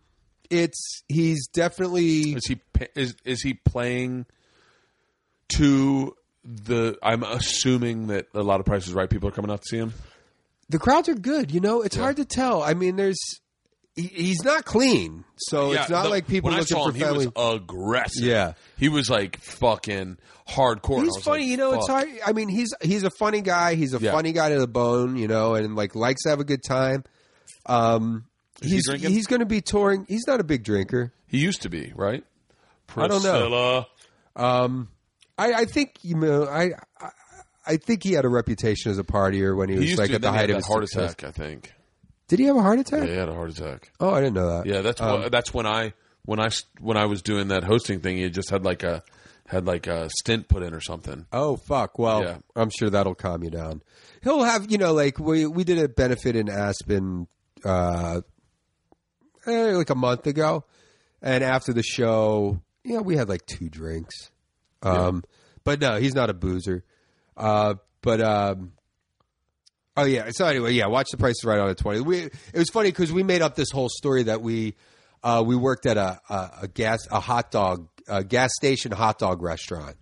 it's 0.51 1.03
he's 1.09 1.47
definitely 1.49 2.33
Is 2.33 2.47
he 2.47 2.61
is 2.97 3.15
is 3.25 3.43
he 3.43 3.55
playing 3.55 4.27
to 5.51 6.17
the? 6.45 6.99
I'm 7.03 7.23
assuming 7.23 8.09
that 8.09 8.27
a 8.35 8.43
lot 8.43 8.61
of 8.61 8.67
Prices 8.67 8.95
Right 8.95 9.09
people 9.09 9.29
are 9.29 9.33
coming 9.33 9.51
out 9.51 9.63
to 9.63 9.69
see 9.69 9.77
him. 9.79 9.93
the 10.69 10.79
crowds 10.79 11.09
are 11.09 11.15
good. 11.15 11.51
You 11.53 11.61
know, 11.61 11.83
it's 11.83 11.97
hard 11.97 12.17
to 12.17 12.25
tell. 12.25 12.63
I 12.63 12.75
mean, 12.75 12.97
there's 12.97 13.19
he, 13.31 13.39
he's 14.03 14.43
not 14.45 14.65
clean, 14.65 15.25
so 15.37 15.73
it's 15.73 15.89
not 15.91 16.05
the- 16.05 16.09
like 16.11 16.27
people 16.27 16.51
when 16.51 16.59
looking 16.59 16.77
I 16.77 16.81
saw 16.81 16.87
for 16.91 16.97
him, 16.97 17.01
family. 17.03 17.25
He 17.25 17.33
was 17.35 17.61
aggressive. 17.63 18.25
Yeah. 18.25 18.53
he 18.77 18.89
was 18.89 19.11
like 19.11 19.39
fucking 19.41 20.19
hardcore. 20.49 21.03
He's 21.05 21.17
funny, 21.23 21.43
like, 21.43 21.51
you 21.51 21.57
know. 21.57 21.73
It's 21.75 21.89
hard. 21.89 22.09
I 22.27 22.33
mean, 22.33 22.49
he's 22.49 22.73
he's 22.83 23.03
a 23.05 23.11
funny 23.11 23.41
guy. 23.43 23.75
He's 23.75 23.95
a 23.95 23.99
Yeah. 23.99 24.13
funny 24.13 24.33
guy 24.33 24.51
to 24.51 24.59
the 24.61 24.67
bone, 24.69 25.17
you 25.17 25.29
know, 25.29 25.55
and 25.55 25.75
like 25.77 25.95
likes 25.95 26.23
to 26.23 26.31
have 26.31 26.41
a 26.41 26.45
good 26.45 26.63
time. 26.63 27.05
Um, 27.67 28.25
he 28.63 28.71
he's 28.71 28.87
drinking? 28.87 29.11
he's 29.11 29.27
going 29.27 29.41
to 29.41 29.47
be 29.47 29.61
touring. 29.61 30.07
He's 30.09 30.27
not 30.27 30.41
a 30.41 30.45
big 30.45 30.65
drinker. 30.65 31.13
He 31.27 31.39
used 31.39 31.63
to 31.63 31.69
be 31.69 31.93
right. 31.95 32.25
I 32.97 33.07
don't 33.09 33.23
know. 33.23 33.87
Priscilla. 34.37 34.79
I, 35.41 35.53
I 35.53 35.65
think 35.67 35.97
you 36.03 36.17
know. 36.17 36.45
I, 36.47 36.71
I 37.01 37.11
I 37.67 37.77
think 37.77 38.03
he 38.03 38.13
had 38.13 38.25
a 38.25 38.29
reputation 38.31 38.91
as 38.91 38.99
a 38.99 39.05
partier 39.05 39.55
when 39.55 39.69
he 39.69 39.75
He 39.77 39.91
was 39.91 39.99
like 39.99 40.09
to. 40.09 40.15
at 40.15 40.23
the 40.23 40.31
he 40.31 40.37
height 40.37 40.41
had 40.49 40.51
of 40.51 40.57
his 40.57 40.67
heart 40.67 40.89
success. 40.89 41.13
attack. 41.13 41.29
I 41.29 41.33
think. 41.33 41.73
Did 42.29 42.39
he 42.39 42.45
have 42.47 42.57
a 42.57 42.63
heart 42.63 42.79
attack? 42.79 43.01
Yeah, 43.01 43.07
he 43.07 43.17
had 43.17 43.29
a 43.29 43.35
heart 43.35 43.51
attack. 43.51 43.91
Oh, 44.01 44.11
I 44.11 44.21
didn't 44.21 44.35
know 44.35 44.49
that. 44.59 44.67
Yeah, 44.67 44.83
that's 44.83 45.01
Um, 45.01 45.23
wh- 45.23 45.29
that's 45.31 45.53
when 45.53 45.67
I 45.67 45.95
when 46.25 46.39
I 46.41 46.51
when 46.81 46.97
I 46.97 47.07
was 47.07 47.23
doing 47.23 47.49
that 47.49 47.65
hosting 47.65 48.01
thing. 48.01 48.19
He 48.19 48.29
just 48.31 48.51
had 48.51 48.65
like 48.65 48.83
a 48.83 49.03
had 49.47 49.65
like 49.67 49.87
a 49.87 50.11
stint 50.21 50.47
put 50.49 50.63
in 50.63 50.75
or 50.75 50.81
something. 50.81 51.27
Oh 51.33 51.57
fuck! 51.57 51.99
Well, 51.99 52.23
Yeah. 52.23 52.39
I'm 52.55 52.69
sure 52.71 52.91
that'll 52.91 53.15
calm 53.15 53.43
you 53.43 53.51
down. 53.51 53.83
He'll 54.23 54.43
have 54.45 54.71
you 54.71 54.77
know 54.79 54.93
like 54.93 55.19
we 55.19 55.47
we 55.47 55.65
did 55.65 55.79
a 55.79 55.89
benefit 55.89 56.37
in 56.37 56.51
Aspen, 56.51 57.29
uh, 57.65 58.21
eh, 59.47 59.73
like 59.75 59.91
a 59.91 59.95
month 59.95 60.27
ago, 60.27 60.65
and 61.23 61.43
after 61.43 61.73
the 61.73 61.83
show, 61.83 62.61
yeah, 62.85 62.99
we 63.01 63.17
had 63.17 63.29
like 63.29 63.47
two 63.47 63.69
drinks. 63.71 64.31
Um, 64.83 65.25
but 65.65 65.81
no, 65.81 65.99
he's 65.99 66.15
not 66.15 66.31
a 66.31 66.35
boozer. 66.35 66.85
Uh, 67.37 67.75
but 68.03 68.21
um, 68.21 68.73
oh 69.99 70.05
yeah. 70.05 70.31
So 70.31 70.47
anyway, 70.47 70.73
yeah, 70.73 70.87
watch 70.87 71.09
the 71.11 71.17
Price 71.17 71.45
Right 71.45 71.59
on 71.59 71.69
at 71.69 71.79
twenty. 71.79 72.01
We 72.01 72.19
it 72.19 72.33
was 72.55 72.71
funny 72.71 72.91
because 72.91 73.13
we 73.13 73.23
made 73.23 73.43
up 73.43 73.55
this 73.55 73.71
whole 73.71 73.89
story 73.89 74.25
that 74.25 74.41
we 74.43 74.75
uh, 75.23 75.43
we 75.47 75.57
worked 75.57 75.87
at 75.87 75.97
a, 75.97 76.21
a, 76.29 76.51
a 76.63 76.69
gas 76.69 77.01
a 77.11 77.21
hot 77.21 77.51
dog 77.51 77.89
a 78.09 78.25
gas 78.25 78.51
station 78.55 78.93
hot 78.93 79.19
dog 79.19 79.43
restaurant 79.43 79.97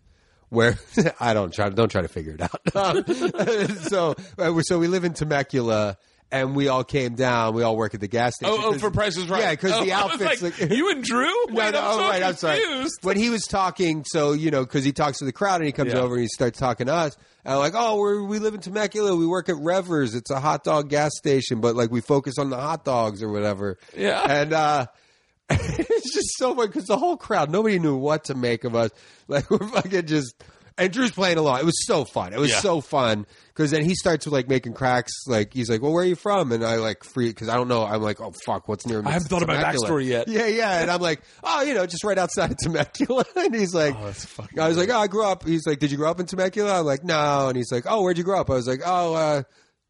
where 0.48 0.78
I 1.20 1.34
don't 1.34 1.52
try 1.52 1.68
don't 1.68 1.90
try 1.90 2.02
to 2.02 2.08
figure 2.08 2.36
it 2.38 2.42
out. 2.42 2.60
So 3.88 4.14
uh, 4.38 4.60
so 4.60 4.78
we 4.78 4.88
live 4.88 5.04
in 5.04 5.12
Temecula. 5.14 5.96
And 6.32 6.56
we 6.56 6.66
all 6.66 6.82
came 6.82 7.14
down. 7.14 7.54
We 7.54 7.62
all 7.62 7.76
work 7.76 7.94
at 7.94 8.00
the 8.00 8.08
gas 8.08 8.34
station. 8.34 8.52
Oh, 8.58 8.70
oh, 8.74 8.78
for 8.78 8.90
prices 8.90 9.28
right. 9.28 9.42
Yeah, 9.42 9.50
because 9.52 9.72
oh, 9.74 9.84
the 9.84 9.92
outfits. 9.92 10.42
like, 10.42 10.60
like- 10.60 10.70
you 10.72 10.90
and 10.90 11.04
Drew. 11.04 11.32
Wait, 11.50 11.54
no, 11.54 11.70
no, 11.70 11.78
I'm 11.78 11.84
oh, 11.84 11.98
so 11.98 12.08
right, 12.08 12.22
I'm 12.22 12.34
sorry. 12.36 12.86
When 13.02 13.16
he 13.16 13.30
was 13.30 13.44
talking, 13.44 14.04
so 14.04 14.32
you 14.32 14.50
know, 14.50 14.64
because 14.64 14.84
he 14.84 14.90
talks 14.92 15.18
to 15.18 15.24
the 15.24 15.32
crowd 15.32 15.56
and 15.60 15.66
he 15.66 15.72
comes 15.72 15.92
Yeah. 15.92 16.00
over 16.00 16.14
and 16.16 16.22
he 16.22 16.28
starts 16.28 16.58
talking 16.58 16.88
to 16.88 16.94
us, 16.94 17.16
and 17.44 17.54
I'm 17.54 17.60
like, 17.60 17.74
oh, 17.76 17.96
we're, 17.98 18.24
we 18.24 18.40
live 18.40 18.54
in 18.54 18.60
Temecula. 18.60 19.14
We 19.14 19.26
work 19.26 19.48
at 19.48 19.54
Revers. 19.56 20.16
It's 20.16 20.30
a 20.32 20.40
hot 20.40 20.64
dog 20.64 20.88
gas 20.90 21.12
station, 21.16 21.60
but 21.60 21.76
like 21.76 21.92
we 21.92 22.00
focus 22.00 22.34
on 22.38 22.50
the 22.50 22.56
hot 22.56 22.84
dogs 22.84 23.22
or 23.22 23.30
whatever. 23.30 23.78
Yeah. 23.96 24.20
and 24.28 24.52
uh, 24.52 24.86
it's 25.50 26.12
just 26.12 26.36
so 26.38 26.56
funny 26.56 26.66
because 26.66 26.86
the 26.86 26.96
whole 26.98 27.16
crowd, 27.16 27.50
nobody 27.50 27.78
knew 27.78 27.96
what 27.96 28.24
to 28.24 28.34
make 28.34 28.64
of 28.64 28.74
us. 28.74 28.90
Like 29.28 29.48
we're 29.50 29.66
fucking 29.68 30.06
just. 30.06 30.34
And 30.78 30.92
Drew's 30.92 31.10
playing 31.12 31.38
along. 31.38 31.60
It 31.60 31.64
was 31.64 31.86
so 31.86 32.04
fun. 32.04 32.34
It 32.34 32.38
was 32.38 32.50
Yeah. 32.50 32.60
so 32.60 32.82
fun 32.82 33.24
because 33.48 33.70
then 33.70 33.82
he 33.82 33.94
starts 33.94 34.26
like 34.26 34.46
making 34.46 34.74
cracks. 34.74 35.10
Like 35.26 35.54
he's 35.54 35.70
like, 35.70 35.80
"Well, 35.80 35.90
where 35.90 36.02
are 36.02 36.06
you 36.06 36.16
from?" 36.16 36.52
And 36.52 36.62
I 36.62 36.76
like 36.76 37.02
free 37.02 37.28
because 37.28 37.48
I 37.48 37.54
don't 37.54 37.68
know. 37.68 37.82
I'm 37.86 38.02
like, 38.02 38.20
"Oh 38.20 38.34
fuck, 38.44 38.68
what's 38.68 38.84
near?" 38.86 39.00
Me? 39.00 39.08
I 39.08 39.12
haven't 39.12 39.28
thought 39.28 39.42
about 39.42 39.56
my 39.56 39.62
Temecula?" 39.62 39.88
backstory 39.88 40.04
yet. 40.06 40.28
Yeah, 40.28 40.46
yeah. 40.48 40.82
And 40.82 40.90
I'm 40.90 41.00
like, 41.00 41.22
"Oh, 41.42 41.62
you 41.62 41.72
know, 41.72 41.86
just 41.86 42.04
right 42.04 42.18
outside 42.18 42.50
of 42.50 42.58
Temecula." 42.58 43.24
And 43.36 43.54
he's 43.54 43.72
like, 43.74 43.94
Oh, 43.98 44.04
that's 44.04 44.26
I 44.58 44.68
was 44.68 44.76
like, 44.76 44.90
"Oh, 44.90 44.98
I 44.98 45.06
grew 45.06 45.24
up." 45.24 45.46
He's 45.46 45.66
like, 45.66 45.78
"Did 45.78 45.90
you 45.92 45.96
grow 45.96 46.10
up 46.10 46.20
in 46.20 46.26
Temecula?" 46.26 46.80
I'm 46.80 46.84
like, 46.84 47.04
"No." 47.04 47.48
And 47.48 47.56
he's 47.56 47.72
like, 47.72 47.84
"Oh, 47.88 48.02
where'd 48.02 48.18
you 48.18 48.24
grow 48.24 48.38
up?" 48.40 48.50
I 48.50 48.54
was 48.54 48.66
like, 48.68 48.82
"Oh, 48.84 49.14
uh, 49.14 49.42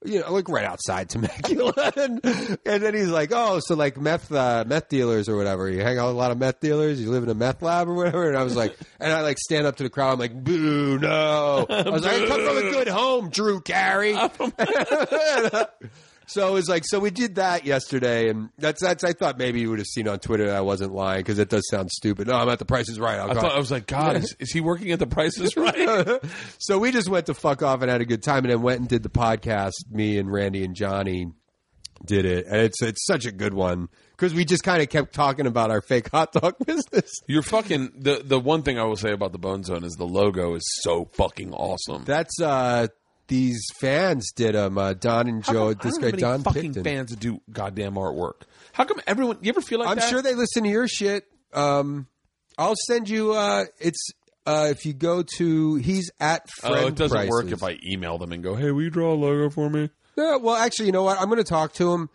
you 0.06 0.20
know, 0.20 0.32
like 0.32 0.48
right 0.48 0.64
outside 0.64 1.08
Temecula." 1.08 1.92
and, 1.96 2.24
and 2.24 2.82
then 2.82 2.94
he's 2.94 3.08
like, 3.08 3.32
"Oh, 3.32 3.60
so 3.60 3.74
like 3.74 3.98
meth 3.98 4.30
uh, 4.32 4.64
meth 4.66 4.88
dealers 4.88 5.28
or 5.28 5.36
whatever. 5.36 5.68
You 5.68 5.80
hang 5.82 5.98
out 5.98 6.06
with 6.06 6.14
a 6.14 6.18
lot 6.18 6.30
of 6.30 6.38
meth 6.38 6.60
dealers. 6.60 7.00
You 7.00 7.10
live 7.10 7.22
in 7.22 7.28
a 7.28 7.34
meth 7.34 7.62
lab 7.62 7.88
or 7.88 7.94
whatever." 7.94 8.28
And 8.28 8.36
I 8.36 8.42
was 8.42 8.56
like, 8.56 8.76
and 9.00 9.12
I 9.12 9.22
like 9.22 9.38
stand 9.38 9.66
up 9.66 9.76
to 9.76 9.82
the 9.82 9.90
crowd. 9.90 10.12
I'm 10.14 10.18
like, 10.18 10.44
"Boo, 10.44 10.98
no!" 10.98 11.66
I 11.68 11.90
was 11.90 12.04
like, 12.04 12.22
"I 12.22 12.26
come 12.26 12.44
from 12.44 12.56
a 12.56 12.62
good 12.70 12.88
home, 12.88 13.30
Drew 13.30 13.60
Carey." 13.60 14.16
So 16.26 16.48
it 16.48 16.52
was 16.52 16.68
like, 16.68 16.84
so 16.84 16.98
we 16.98 17.10
did 17.10 17.36
that 17.36 17.64
yesterday, 17.64 18.28
and 18.28 18.50
that's 18.58 18.82
that's. 18.82 19.04
I 19.04 19.12
thought 19.12 19.38
maybe 19.38 19.60
you 19.60 19.70
would 19.70 19.78
have 19.78 19.86
seen 19.86 20.08
on 20.08 20.18
Twitter 20.18 20.46
that 20.46 20.56
I 20.56 20.60
wasn't 20.60 20.92
lying 20.92 21.20
because 21.20 21.38
it 21.38 21.48
does 21.48 21.68
sound 21.70 21.90
stupid. 21.90 22.26
No, 22.26 22.34
I'm 22.34 22.48
at 22.48 22.58
the 22.58 22.64
Price 22.64 22.88
is 22.88 22.98
Right. 22.98 23.18
I'll 23.18 23.30
I 23.30 23.34
thought 23.34 23.52
I 23.52 23.58
was 23.58 23.70
like, 23.70 23.86
God, 23.86 24.16
is, 24.16 24.36
is 24.40 24.50
he 24.50 24.60
working 24.60 24.90
at 24.90 24.98
the 24.98 25.06
prices 25.06 25.56
right? 25.56 26.20
so 26.58 26.78
we 26.78 26.90
just 26.90 27.08
went 27.08 27.26
to 27.26 27.34
fuck 27.34 27.62
off 27.62 27.80
and 27.82 27.90
had 27.90 28.00
a 28.00 28.04
good 28.04 28.22
time, 28.22 28.44
and 28.44 28.50
then 28.50 28.62
went 28.62 28.80
and 28.80 28.88
did 28.88 29.02
the 29.02 29.08
podcast. 29.08 29.72
Me 29.90 30.18
and 30.18 30.30
Randy 30.32 30.64
and 30.64 30.74
Johnny 30.74 31.32
did 32.04 32.24
it, 32.24 32.46
and 32.46 32.56
it's 32.56 32.82
it's 32.82 33.06
such 33.06 33.24
a 33.24 33.32
good 33.32 33.54
one 33.54 33.88
because 34.10 34.34
we 34.34 34.44
just 34.44 34.62
kind 34.64 34.82
of 34.82 34.88
kept 34.88 35.14
talking 35.14 35.46
about 35.46 35.70
our 35.70 35.80
fake 35.80 36.10
hot 36.10 36.32
dog 36.32 36.56
business. 36.66 37.12
You're 37.26 37.42
fucking 37.42 37.92
the 37.98 38.22
the 38.24 38.40
one 38.40 38.62
thing 38.62 38.78
I 38.78 38.84
will 38.84 38.96
say 38.96 39.12
about 39.12 39.32
the 39.32 39.38
Bone 39.38 39.62
Zone 39.62 39.84
is 39.84 39.92
the 39.94 40.06
logo 40.06 40.54
is 40.54 40.64
so 40.82 41.08
fucking 41.12 41.52
awesome. 41.54 42.04
That's 42.04 42.40
uh 42.40 42.88
these 43.28 43.64
fans 43.80 44.30
did 44.34 44.54
them. 44.54 44.78
Uh, 44.78 44.94
Don 44.94 45.26
and 45.28 45.42
Joe. 45.44 45.74
come- 45.74 45.80
I 45.80 45.82
this 45.84 45.92
don't 45.94 46.00
guy 46.00 46.06
have 46.06 46.14
any 46.14 46.20
Don 46.22 46.42
fucking 46.42 46.62
Picton. 46.74 46.84
fans 46.84 47.10
that 47.10 47.20
do 47.20 47.40
goddamn 47.50 47.94
artwork. 47.94 48.42
How 48.72 48.84
come 48.84 49.00
everyone? 49.06 49.38
You 49.42 49.48
ever 49.50 49.60
feel 49.60 49.78
like 49.80 49.88
I'm 49.88 49.96
that? 49.96 50.08
sure 50.10 50.22
they 50.22 50.34
listen 50.34 50.62
to 50.64 50.68
your 50.68 50.86
shit. 50.88 51.24
Um, 51.52 52.06
I'll 52.58 52.74
send 52.86 53.08
you. 53.08 53.32
Uh, 53.32 53.64
it's 53.80 54.08
uh, 54.46 54.68
if 54.70 54.84
you 54.86 54.92
go 54.92 55.22
to 55.38 55.74
he's 55.76 56.10
at 56.20 56.48
friend. 56.50 56.76
Oh, 56.76 56.86
it 56.88 56.94
doesn't 56.94 57.28
work 57.28 57.50
if 57.50 57.62
I 57.62 57.78
email 57.84 58.18
them 58.18 58.32
and 58.32 58.42
go, 58.42 58.54
"Hey, 58.54 58.70
will 58.70 58.82
you 58.82 58.90
draw 58.90 59.12
a 59.12 59.16
logo 59.16 59.50
for 59.50 59.68
me?" 59.70 59.90
Yeah, 60.16 60.36
well, 60.36 60.56
actually, 60.56 60.86
you 60.86 60.92
know 60.92 61.02
what? 61.02 61.18
I'm 61.20 61.26
going 61.26 61.38
to 61.38 61.44
talk 61.44 61.74
to 61.74 61.92
him. 61.92 62.08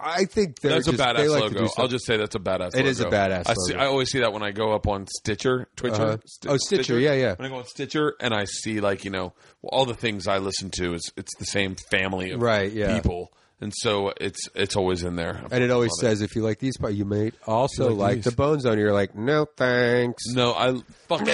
I 0.00 0.24
think 0.24 0.58
they're 0.60 0.72
That's 0.72 0.86
just, 0.86 0.98
a 0.98 1.02
badass 1.02 1.16
they 1.18 1.28
like 1.28 1.42
logo. 1.52 1.68
I'll 1.78 1.86
just 1.88 2.04
say 2.04 2.16
that's 2.16 2.34
a 2.34 2.40
badass. 2.40 2.74
It 2.76 2.84
is 2.86 2.98
a 3.00 3.04
logo. 3.04 3.16
badass 3.16 3.48
I, 3.48 3.54
see, 3.54 3.72
logo. 3.74 3.84
I 3.84 3.86
always 3.86 4.10
see 4.10 4.18
that 4.20 4.32
when 4.32 4.42
I 4.42 4.50
go 4.50 4.72
up 4.72 4.88
on 4.88 5.06
Stitcher, 5.06 5.68
Twitcher. 5.76 6.02
Uh-huh. 6.02 6.16
Sti- 6.24 6.48
Oh, 6.50 6.56
Stitcher, 6.56 6.98
yeah, 6.98 7.12
yeah. 7.12 7.34
When 7.36 7.46
I 7.46 7.48
go 7.48 7.58
on 7.58 7.64
Stitcher 7.66 8.14
and 8.20 8.34
I 8.34 8.44
see 8.44 8.80
like 8.80 9.04
you 9.04 9.12
know 9.12 9.34
all 9.62 9.84
the 9.86 9.94
things 9.94 10.26
I 10.26 10.38
listen 10.38 10.70
to 10.78 10.94
is 10.94 11.12
it's 11.16 11.30
the 11.38 11.44
same 11.44 11.76
family 11.92 12.32
of 12.32 12.42
Right, 12.42 12.72
yeah. 12.72 12.94
people, 12.96 13.32
and 13.60 13.72
so 13.76 14.12
it's 14.20 14.48
it's 14.56 14.74
always 14.74 15.04
in 15.04 15.14
there. 15.14 15.44
and 15.52 15.62
it 15.62 15.70
always 15.70 15.92
says, 16.00 16.22
if 16.22 16.34
you 16.34 16.42
like 16.42 16.58
these, 16.58 16.74
you 16.90 17.04
may 17.04 17.30
also 17.46 17.90
You 17.90 17.94
like 17.94 18.16
like, 18.16 18.24
the 18.24 18.32
Bone 18.32 18.58
Zone. 18.58 18.78
You're 18.80 18.92
like, 18.92 19.14
no 19.14 19.46
thanks. 19.56 20.24
No, 20.26 20.54
I 20.54 20.74
fucking. 21.06 21.28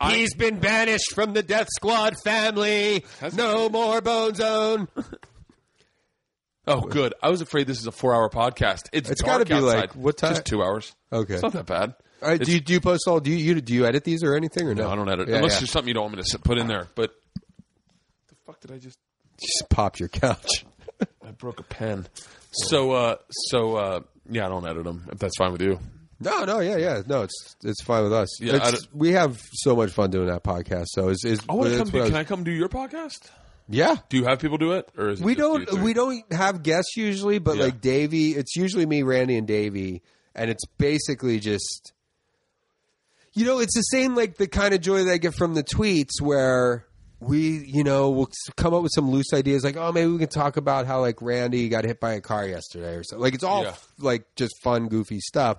I- 0.00 0.12
He's 0.12 0.34
been 0.34 0.60
banished 0.60 1.12
from 1.14 1.32
the 1.32 1.42
Death 1.42 1.66
Squad 1.74 2.14
family. 2.22 3.04
No 3.34 3.68
more 3.68 4.00
Bone 4.00 4.34
Zone. 4.36 4.86
Oh, 6.66 6.80
good. 6.82 7.14
I 7.22 7.28
was 7.30 7.40
afraid 7.40 7.66
this 7.66 7.80
is 7.80 7.86
a 7.86 7.92
four-hour 7.92 8.30
podcast. 8.30 8.88
It's 8.92 9.10
It's 9.10 9.22
dark 9.22 9.46
gotta 9.48 9.54
be 9.54 9.60
like- 9.60 9.94
what 9.96 10.16
time? 10.16 10.30
Just 10.30 10.44
two 10.46 10.62
hours. 10.62 10.94
Okay. 11.12 11.34
it's 11.34 11.42
not 11.42 11.52
that 11.52 11.66
bad. 11.66 11.94
All 12.22 12.28
right, 12.28 12.40
do 12.40 12.52
you 12.52 12.60
do 12.60 12.72
you 12.74 12.80
post 12.80 13.08
all? 13.08 13.18
Do 13.18 13.30
you, 13.32 13.36
you 13.36 13.60
do 13.60 13.74
you 13.74 13.84
edit 13.84 14.04
these 14.04 14.22
or 14.22 14.36
anything 14.36 14.68
or 14.68 14.74
no? 14.76 14.84
No, 14.84 14.90
I 14.90 14.94
don't 14.94 15.08
edit 15.08 15.28
Yeah, 15.28 15.36
unless 15.38 15.54
yeah. 15.54 15.58
there's 15.58 15.72
something 15.72 15.88
you 15.88 15.94
don't 15.94 16.04
want 16.04 16.16
me 16.18 16.22
to 16.22 16.38
put 16.38 16.56
in 16.56 16.68
there. 16.68 16.86
But 16.94 17.12
the 18.28 18.34
fuck 18.46 18.60
did 18.60 18.70
I 18.70 18.78
just? 18.78 18.96
just 19.40 19.68
pop 19.68 19.98
your 19.98 20.08
couch. 20.08 20.64
I 21.26 21.32
broke 21.32 21.58
a 21.58 21.64
pen. 21.64 22.06
So, 22.52 22.92
uh, 22.92 23.16
so 23.30 23.74
uh, 23.74 24.00
yeah, 24.30 24.46
I 24.46 24.48
don't 24.50 24.64
edit 24.64 24.84
them. 24.84 25.08
If 25.10 25.18
that's 25.18 25.36
fine 25.36 25.50
with 25.50 25.62
you. 25.62 25.80
No, 26.20 26.44
no, 26.44 26.60
yeah, 26.60 26.76
yeah, 26.76 27.02
no, 27.04 27.22
it's 27.22 27.56
it's 27.64 27.82
fine 27.82 28.04
with 28.04 28.12
us. 28.12 28.40
Yeah, 28.40 28.70
we 28.92 29.10
have 29.14 29.42
so 29.54 29.74
much 29.74 29.90
fun 29.90 30.10
doing 30.12 30.28
that 30.28 30.44
podcast. 30.44 30.86
So 30.90 31.08
is 31.08 31.24
is 31.24 31.40
I 31.48 31.54
want 31.54 31.70
to 31.70 31.76
come. 31.78 31.86
Do, 31.88 31.92
can 31.92 32.02
was- 32.02 32.12
I 32.14 32.22
come 32.22 32.44
do 32.44 32.52
your 32.52 32.68
podcast? 32.68 33.28
Yeah, 33.68 33.96
Do 34.08 34.16
you 34.18 34.24
have 34.24 34.38
people 34.40 34.58
do 34.58 34.72
it, 34.72 34.88
or 34.98 35.10
is 35.10 35.20
it 35.20 35.24
we 35.24 35.34
don't 35.34 35.70
we 35.82 35.94
don't 35.94 36.30
have 36.32 36.62
guests 36.62 36.96
usually, 36.96 37.38
but 37.38 37.56
Yeah. 37.56 37.64
like 37.64 37.80
Davey, 37.80 38.30
it's 38.32 38.54
usually 38.56 38.86
me, 38.86 39.02
Randy, 39.02 39.36
and 39.36 39.46
Davey, 39.46 40.02
and 40.34 40.50
it's 40.50 40.64
basically 40.78 41.38
just, 41.40 41.92
you 43.32 43.44
know, 43.46 43.60
it's 43.60 43.74
the 43.74 43.82
same 43.82 44.14
like 44.14 44.36
the 44.36 44.46
kind 44.48 44.74
of 44.74 44.80
joy 44.80 45.04
that 45.04 45.12
I 45.12 45.16
get 45.18 45.34
from 45.34 45.54
the 45.54 45.64
tweets 45.64 46.20
where 46.20 46.86
we, 47.20 47.64
you 47.66 47.84
know, 47.84 48.10
we'll 48.10 48.28
come 48.56 48.74
up 48.74 48.82
with 48.82 48.90
some 48.94 49.10
loose 49.10 49.32
ideas 49.32 49.62
like, 49.64 49.76
oh, 49.76 49.92
maybe 49.92 50.10
we 50.10 50.18
can 50.18 50.28
talk 50.28 50.56
about 50.56 50.86
how 50.86 51.00
like 51.00 51.22
Randy 51.22 51.68
got 51.68 51.84
hit 51.84 52.00
by 52.00 52.14
a 52.14 52.20
car 52.20 52.46
yesterday 52.46 52.94
or 52.96 53.04
something. 53.04 53.22
Like 53.22 53.34
it's 53.34 53.44
all 53.44 53.62
Yeah. 53.62 53.74
like 53.98 54.24
just 54.34 54.54
fun, 54.62 54.88
goofy 54.88 55.20
stuff. 55.20 55.58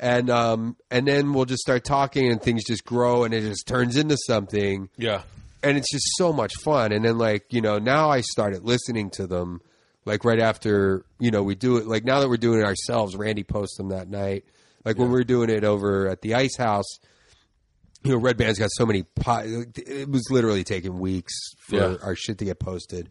And 0.00 0.30
um 0.30 0.76
and 0.90 1.06
then 1.06 1.32
we'll 1.32 1.44
just 1.44 1.60
start 1.62 1.84
talking 1.84 2.30
and 2.30 2.40
things 2.42 2.64
just 2.64 2.84
grow 2.84 3.24
and 3.24 3.32
it 3.34 3.42
just 3.42 3.66
turns 3.66 3.96
into 3.96 4.16
something 4.26 4.88
Yeah, 4.96 5.22
and 5.68 5.76
it's 5.78 5.90
just 5.90 6.06
so 6.16 6.32
much 6.32 6.54
fun. 6.64 6.92
And 6.92 7.04
then 7.04 7.18
like 7.18 7.52
you 7.52 7.60
know 7.60 7.78
now 7.78 8.10
I 8.10 8.20
started 8.20 8.62
listening 8.64 9.10
to 9.10 9.26
them 9.26 9.60
like 10.04 10.24
right 10.24 10.40
after 10.40 11.04
you 11.18 11.30
know 11.30 11.42
we 11.42 11.54
do 11.54 11.76
it 11.78 11.86
like 11.86 12.04
now 12.04 12.20
that 12.20 12.28
we're 12.28 12.36
doing 12.36 12.60
it 12.60 12.64
ourselves. 12.64 13.16
Randy 13.16 13.44
posts 13.44 13.76
them 13.76 13.88
that 13.90 14.08
night. 14.08 14.44
Like 14.84 14.98
when 14.98 15.08
we 15.08 15.14
were 15.14 15.24
doing 15.24 15.50
it 15.50 15.64
over 15.64 16.08
at 16.08 16.22
the 16.22 16.34
Ice 16.34 16.56
House, 16.56 16.86
you 18.04 18.12
know 18.12 18.18
Red 18.18 18.36
Band's 18.36 18.58
got 18.58 18.70
so 18.72 18.86
many. 18.86 19.02
Po- 19.02 19.42
it 19.76 20.08
was 20.08 20.26
literally 20.30 20.62
taking 20.64 20.98
weeks 20.98 21.32
for 21.66 21.76
Yeah. 21.76 21.96
our 22.02 22.14
shit 22.14 22.38
to 22.38 22.44
get 22.44 22.58
posted. 22.60 23.08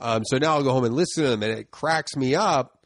Um, 0.00 0.22
so 0.26 0.36
now 0.38 0.54
I'll 0.56 0.62
go 0.62 0.72
home 0.72 0.84
and 0.84 0.94
listen 0.94 1.24
to 1.24 1.30
them, 1.30 1.42
and 1.42 1.52
it 1.58 1.70
cracks 1.70 2.14
me 2.16 2.34
up. 2.34 2.83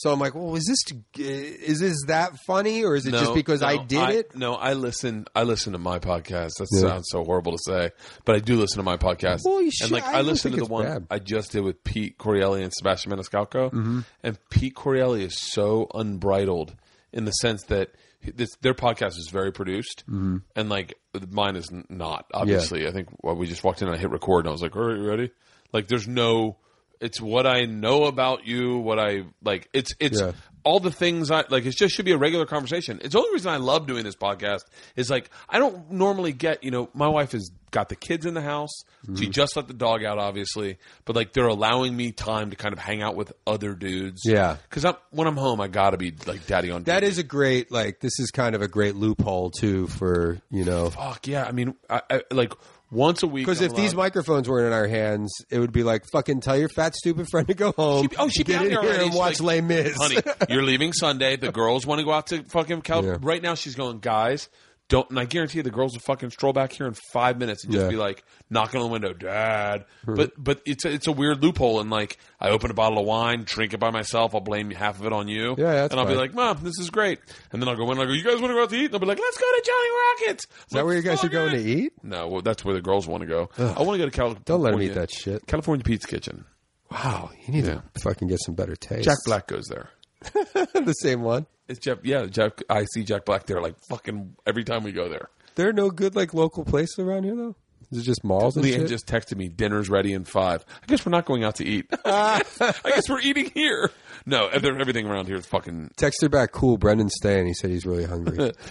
So 0.00 0.10
I'm 0.10 0.18
like, 0.18 0.34
well, 0.34 0.56
is 0.56 0.64
this 0.64 0.78
is 1.18 1.78
this 1.80 1.94
that 2.06 2.32
funny, 2.46 2.84
or 2.84 2.96
is 2.96 3.04
it 3.04 3.10
just 3.10 3.34
because 3.34 3.62
I 3.62 3.76
no, 3.76 3.84
did 3.84 4.08
it? 4.08 4.34
No, 4.34 4.54
I 4.54 4.72
listen. 4.72 5.26
I 5.34 5.42
listen 5.42 5.74
to 5.74 5.78
my 5.78 5.98
podcast. 5.98 6.52
That 6.58 6.68
Yeah. 6.72 6.80
sounds 6.80 7.08
so 7.10 7.22
horrible 7.22 7.52
to 7.52 7.58
say, 7.66 7.90
but 8.24 8.34
I 8.34 8.38
do 8.38 8.56
listen 8.56 8.78
to 8.78 8.82
my 8.82 8.96
podcast. 8.96 9.40
Well, 9.44 9.58
you 9.60 9.64
and 9.66 9.72
should. 9.74 9.90
like 9.90 10.04
I 10.04 10.18
I, 10.18 10.20
listen 10.22 10.52
to 10.52 10.56
the 10.56 10.64
one 10.64 10.86
bad. 10.86 11.06
I 11.10 11.18
just 11.18 11.52
did 11.52 11.64
with 11.64 11.84
Pete 11.84 12.16
Correale 12.16 12.54
and 12.54 12.72
Sebastian 12.72 13.12
Maniscalco, 13.12 13.70
Mm-hmm. 13.70 14.00
and 14.22 14.38
Pete 14.48 14.74
Correale 14.74 15.12
is 15.22 15.38
so 15.38 15.86
unbridled 15.92 16.74
in 17.12 17.26
the 17.26 17.32
sense 17.32 17.64
that 17.64 17.90
this, 18.24 18.48
their 18.62 18.72
podcast 18.72 19.18
is 19.18 19.28
very 19.30 19.52
produced, 19.52 20.04
Mm-hmm. 20.08 20.38
and 20.56 20.70
like 20.70 20.94
mine 21.30 21.56
is 21.56 21.68
not. 21.90 22.24
Obviously, 22.32 22.88
I 22.88 22.90
think 22.92 23.08
well, 23.22 23.36
we 23.36 23.46
just 23.46 23.64
walked 23.64 23.82
in 23.82 23.88
and 23.88 23.94
I 23.98 24.00
hit 24.00 24.08
record, 24.10 24.46
and 24.46 24.48
I 24.48 24.52
was 24.52 24.62
like, 24.62 24.74
"All 24.76 24.82
right, 24.82 24.96
you 24.96 25.06
ready?" 25.06 25.30
Like, 25.74 25.88
there's 25.88 26.08
no. 26.08 26.56
It's 27.00 27.20
what 27.20 27.46
I 27.46 27.62
know 27.64 28.04
about 28.04 28.46
you. 28.46 28.78
What 28.78 28.98
I 28.98 29.24
like. 29.42 29.68
It's 29.72 29.92
it's 29.98 30.20
Yeah. 30.20 30.32
all 30.64 30.80
the 30.80 30.90
things 30.90 31.30
I 31.30 31.44
like. 31.48 31.64
It 31.64 31.70
just 31.76 31.94
should 31.94 32.04
be 32.04 32.12
a 32.12 32.18
regular 32.18 32.44
conversation. 32.46 33.00
It's 33.02 33.12
the 33.14 33.18
only 33.18 33.32
reason 33.32 33.50
I 33.50 33.56
love 33.56 33.86
doing 33.86 34.04
this 34.04 34.16
podcast 34.16 34.64
is 34.96 35.08
like 35.08 35.30
I 35.48 35.58
don't 35.58 35.90
normally 35.90 36.32
get. 36.32 36.62
You 36.62 36.70
know, 36.70 36.90
my 36.92 37.08
wife 37.08 37.32
has 37.32 37.50
got 37.70 37.88
the 37.88 37.96
kids 37.96 38.26
in 38.26 38.34
the 38.34 38.42
house. 38.42 38.70
She 39.06 39.12
Mm-hmm. 39.12 39.30
just 39.30 39.56
let 39.56 39.66
the 39.66 39.72
dog 39.72 40.04
out, 40.04 40.18
obviously, 40.18 40.76
but 41.06 41.16
like 41.16 41.32
they're 41.32 41.46
allowing 41.46 41.96
me 41.96 42.12
time 42.12 42.50
to 42.50 42.56
kind 42.56 42.74
of 42.74 42.78
hang 42.78 43.00
out 43.00 43.16
with 43.16 43.32
other 43.46 43.74
dudes. 43.74 44.20
Yeah. 44.26 44.56
because 44.68 44.84
I'm 44.84 44.96
when 45.10 45.26
I'm 45.26 45.38
home, 45.38 45.58
I 45.62 45.68
got 45.68 45.90
to 45.90 45.96
be 45.96 46.12
like 46.26 46.46
daddy 46.46 46.70
on. 46.70 46.82
That 46.84 47.00
duty. 47.00 47.06
is 47.12 47.18
a 47.18 47.22
great 47.22 47.72
like. 47.72 48.00
This 48.00 48.20
is 48.20 48.30
kind 48.30 48.54
of 48.54 48.60
a 48.60 48.68
great 48.68 48.94
loophole 48.94 49.50
too 49.50 49.86
for 49.86 50.38
you 50.50 50.64
know 50.66 50.90
fuck 50.90 51.26
yeah. 51.26 51.44
I 51.44 51.52
mean, 51.52 51.74
I, 51.88 52.02
I 52.10 52.22
like 52.30 52.52
once 52.90 53.22
a 53.22 53.26
week 53.26 53.46
Because 53.46 53.60
if 53.60 53.74
these 53.74 53.94
microphones 53.94 54.48
weren't 54.48 54.66
in 54.66 54.72
our 54.72 54.86
hands, 54.88 55.32
it 55.50 55.58
would 55.58 55.72
be 55.72 55.82
like 55.82 56.04
fucking 56.12 56.40
tell 56.40 56.56
your 56.58 56.68
fat 56.68 56.94
stupid 56.94 57.28
friend 57.30 57.46
to 57.48 57.54
go 57.54 57.72
home. 57.72 58.02
She'd 58.02 58.10
be- 58.10 58.16
oh, 58.16 58.28
she'd 58.28 58.46
be 58.46 58.52
get 58.52 58.58
out 58.60 58.64
in 58.66 58.70
here 58.72 58.80
already. 58.80 59.02
and 59.04 59.12
She's 59.12 59.18
watch 59.18 59.40
like, 59.40 59.56
Les 59.56 59.60
Mis. 59.62 59.96
honey, 59.96 60.16
you're 60.48 60.62
leaving 60.64 60.92
Sunday. 60.92 61.36
The 61.36 61.52
girls 61.52 61.86
want 61.86 62.00
to 62.00 62.04
go 62.04 62.12
out 62.12 62.26
to 62.28 62.42
fucking 62.44 62.82
Cal. 62.82 63.04
Yeah. 63.04 63.16
Right 63.20 63.42
now, 63.42 63.54
she's 63.54 63.74
going, 63.74 63.98
guys. 64.00 64.48
Don't, 64.90 65.08
and 65.08 65.18
I 65.20 65.24
guarantee 65.24 65.58
you, 65.58 65.62
the 65.62 65.70
girls 65.70 65.92
will 65.94 66.00
fucking 66.00 66.30
stroll 66.30 66.52
back 66.52 66.72
here 66.72 66.86
in 66.86 66.94
five 67.12 67.38
minutes 67.38 67.62
and 67.64 67.72
just 67.72 67.84
Yeah. 67.84 67.90
be 67.90 67.96
like 67.96 68.24
knocking 68.50 68.80
on 68.80 68.86
the 68.88 68.92
window, 68.92 69.12
Dad. 69.12 69.86
Mm-hmm. 70.02 70.14
But 70.16 70.32
but 70.36 70.60
it's 70.66 70.84
a, 70.84 70.90
it's 70.90 71.06
a 71.06 71.12
weird 71.12 71.42
loophole, 71.42 71.80
and 71.80 71.88
like 71.90 72.18
I 72.40 72.50
open 72.50 72.70
a 72.72 72.74
bottle 72.74 72.98
of 72.98 73.06
wine, 73.06 73.44
drink 73.46 73.72
it 73.72 73.78
by 73.78 73.90
myself. 73.90 74.34
I'll 74.34 74.40
blame 74.40 74.70
half 74.72 74.98
of 75.00 75.06
it 75.06 75.12
on 75.12 75.28
you. 75.28 75.54
Yeah, 75.56 75.72
that's 75.72 75.92
and 75.92 76.00
I'll 76.00 76.06
be 76.06 76.14
fine. 76.14 76.20
like, 76.20 76.34
Mom, 76.34 76.58
this 76.64 76.78
is 76.80 76.90
great. 76.90 77.20
And 77.52 77.62
then 77.62 77.68
I'll 77.68 77.76
go 77.76 77.84
in 77.84 77.92
and 77.92 78.00
I 78.00 78.04
go, 78.06 78.12
You 78.12 78.24
guys 78.24 78.40
want 78.40 78.50
to 78.50 78.54
go 78.54 78.62
out 78.64 78.70
to 78.70 78.76
eat? 78.76 78.84
And 78.86 78.92
they'll 78.92 79.00
be 79.00 79.06
like, 79.06 79.20
Let's 79.20 79.38
go 79.38 79.46
to 79.46 79.62
Johnny 79.64 79.90
Rockets. 80.26 80.44
Is 80.44 80.66
that 80.72 80.84
where 80.84 80.96
you 80.96 81.02
guys 81.02 81.22
are 81.24 81.28
going 81.28 81.52
to 81.52 81.62
eat? 81.62 81.92
No, 82.02 82.26
well, 82.28 82.42
that's 82.42 82.64
where 82.64 82.74
the 82.74 82.82
girls 82.82 83.06
want 83.06 83.20
to 83.22 83.28
go. 83.28 83.48
I 83.58 83.82
want 83.82 83.92
to 83.92 83.98
go 83.98 84.04
to 84.06 84.10
California. 84.10 84.42
Don't 84.44 84.60
let 84.60 84.72
them 84.72 84.82
eat 84.82 84.94
that 84.94 85.12
shit. 85.12 85.46
California 85.46 85.84
Pizza 85.84 86.08
Kitchen. 86.08 86.44
Wow, 86.90 87.30
you 87.46 87.52
need 87.54 87.66
to 87.66 87.84
fucking 88.02 88.26
get 88.26 88.40
some 88.44 88.56
better 88.56 88.74
taste. 88.74 89.04
Jack 89.04 89.18
Black 89.24 89.46
goes 89.46 89.66
there. 89.68 89.90
the 90.34 90.92
same 91.00 91.22
one. 91.22 91.46
It's 91.70 91.78
Jeff. 91.78 91.98
Yeah, 92.02 92.26
Jack. 92.26 92.62
I 92.68 92.84
see 92.92 93.04
Jack 93.04 93.24
Black 93.24 93.46
there 93.46 93.60
like 93.60 93.78
fucking 93.88 94.36
every 94.46 94.64
time 94.64 94.82
we 94.82 94.92
go 94.92 95.08
there. 95.08 95.30
There 95.54 95.68
are 95.68 95.72
no 95.72 95.90
good 95.90 96.16
like 96.16 96.34
local 96.34 96.64
places 96.64 96.98
around 96.98 97.24
here 97.24 97.36
though. 97.36 97.54
Is 97.92 97.98
it 97.98 98.02
just 98.02 98.22
malls 98.22 98.56
and 98.56 98.64
LeeAnn 98.64 98.80
shit? 98.80 98.88
just 98.88 99.06
texted 99.06 99.36
me, 99.36 99.48
"Dinner's 99.48 99.88
ready 99.88 100.12
in 100.12 100.24
five. 100.24 100.64
I 100.82 100.86
guess 100.86 101.04
we're 101.04 101.10
not 101.10 101.24
going 101.24 101.42
out 101.44 101.56
to 101.56 101.64
eat. 101.64 101.86
I 102.04 102.42
guess 102.84 103.08
we're 103.08 103.20
eating 103.20 103.50
here. 103.52 103.90
No, 104.26 104.48
everything 104.48 105.06
around 105.06 105.26
here 105.26 105.36
is 105.36 105.46
fucking. 105.46 105.92
Text 105.96 106.22
her 106.22 106.28
back. 106.28 106.52
Cool. 106.52 106.76
Brendon's 106.76 107.14
staying. 107.16 107.46
He 107.46 107.54
said 107.54 107.70
he's 107.70 107.86
really 107.86 108.04
hungry. 108.04 108.52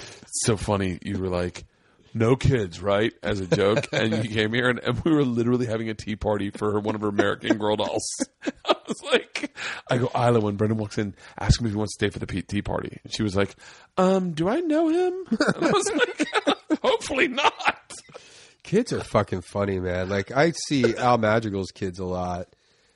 So 0.43 0.57
funny. 0.57 0.99
You 1.01 1.17
were 1.17 1.27
like, 1.27 1.65
no 2.14 2.36
kids, 2.36 2.81
right? 2.81 3.14
As 3.23 3.40
a 3.40 3.48
joke, 3.48 3.88
and 3.94 4.23
you 4.23 4.30
came 4.30 4.53
here, 4.53 4.69
and, 4.69 4.80
and 4.80 4.99
we 5.03 5.11
were 5.11 5.23
literally 5.23 5.65
having 5.65 5.90
a 5.90 5.94
tea 5.94 6.15
party 6.15 6.49
for 6.49 6.72
her, 6.72 6.80
one 6.80 6.95
of 6.95 7.02
her 7.02 7.07
American 7.10 7.57
Girl 7.60 7.76
dolls. 7.76 8.07
I 8.65 8.76
was 8.88 9.02
like, 9.03 9.56
I 9.90 9.98
go 9.98 10.10
Ila 10.15 10.40
when 10.40 10.56
Brendon 10.56 10.77
walks 10.77 10.98
in, 10.98 11.14
ask 11.38 11.60
him 11.60 11.68
if 11.68 11.73
he 11.73 11.77
wants 11.77 11.95
to 11.95 12.06
stay 12.06 12.10
for 12.11 12.19
the 12.19 12.41
tea 12.41 12.61
party, 12.61 12.99
and 13.03 13.14
she 13.14 13.23
was 13.23 13.36
like, 13.36 13.56
um, 13.98 14.31
do 14.31 14.48
I 14.49 14.60
know 14.60 14.88
him? 14.90 15.14
And 15.30 15.65
I 15.65 15.72
was 15.72 15.91
like, 15.94 16.27
hopefully 16.81 17.27
not. 17.27 17.91
Kids 18.64 18.94
are 18.94 19.03
fucking 19.03 19.41
funny, 19.41 19.80
man. 19.80 20.10
Like 20.10 20.31
I 20.31 20.52
see 20.68 20.95
Al 20.95 21.18
Madrigal's 21.18 21.72
kids 21.72 21.99
a 21.99 22.06
lot. 22.06 22.48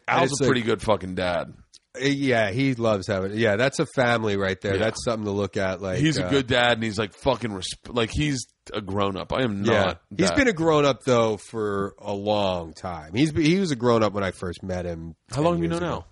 Al's 0.08 0.32
a 0.40 0.44
like- 0.44 0.48
pretty 0.48 0.62
good 0.62 0.82
fucking 0.82 1.16
dad. 1.16 1.54
Uh, 1.96 2.06
Yeah, 2.06 2.52
he 2.52 2.74
loves 2.76 3.08
having. 3.08 3.34
Yeah, 3.38 3.56
that's 3.56 3.80
a 3.80 3.86
family 3.86 4.38
right 4.38 4.60
there. 4.62 4.74
Yeah. 4.74 4.80
That's 4.80 5.04
something 5.04 5.26
to 5.26 5.32
look 5.32 5.58
at. 5.58 5.82
Like 5.82 6.00
He's 6.00 6.18
a 6.18 6.26
uh, 6.26 6.30
good 6.30 6.48
dad, 6.48 6.74
and 6.74 6.84
he's 6.84 6.98
like 6.98 7.14
fucking 7.14 7.52
resp- 7.52 7.94
like 7.96 8.10
he's 8.12 8.46
a 8.74 8.82
grown 8.82 9.18
up. 9.18 9.34
I 9.34 9.44
am 9.44 9.64
Yeah, 9.66 9.84
not. 9.84 10.02
He's 10.18 10.32
been 10.32 10.48
a 10.48 10.54
grown 10.54 10.86
up 10.86 11.00
though 11.06 11.38
for 11.38 11.94
a 12.00 12.14
long 12.14 12.74
time. 12.74 13.14
He's 13.14 13.32
he 13.32 13.60
was 13.60 13.72
a 13.72 13.76
grown 13.76 14.04
up 14.04 14.14
when 14.14 14.24
I 14.24 14.32
first 14.32 14.64
met 14.64 14.86
him. 14.86 15.16
How 15.32 15.42
long 15.42 15.56
have 15.56 15.64
you 15.64 15.70
known 15.70 15.78
ago. 15.84 15.90
now? 15.90 16.06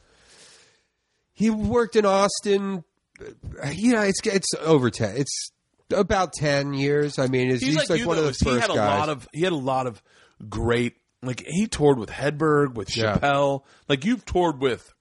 He 1.33 1.49
worked 1.49 1.95
in 1.95 2.05
Austin. 2.05 2.83
uh, 3.19 3.69
You 3.73 3.93
know, 3.93 4.01
it's 4.01 4.19
it's 4.25 4.53
over 4.61 4.89
ten. 4.89 5.15
It's 5.17 5.51
about 5.93 6.33
ten 6.33 6.73
years. 6.73 7.17
I 7.19 7.27
mean, 7.27 7.49
he's, 7.49 7.61
He's, 7.61 7.89
like, 7.89 7.99
you 7.99 8.07
one 8.07 8.17
though, 8.17 8.27
of 8.27 8.37
the 8.37 8.49
is 8.49 8.53
he 8.55 8.59
had 8.59 8.69
a 8.69 8.75
guys. 8.75 8.99
lot 8.99 9.09
of 9.09 9.27
he 9.33 9.41
had 9.41 9.53
a 9.53 9.55
lot 9.55 9.87
of 9.87 10.01
great 10.49 10.95
like 11.23 11.43
he 11.45 11.67
toured 11.67 11.97
with 11.99 12.09
Hedberg 12.09 12.73
with 12.75 12.95
Yeah. 12.95 13.15
Chappelle 13.17 13.61
like 13.87 14.05
you've 14.05 14.25
toured 14.25 14.59
with 14.59 14.91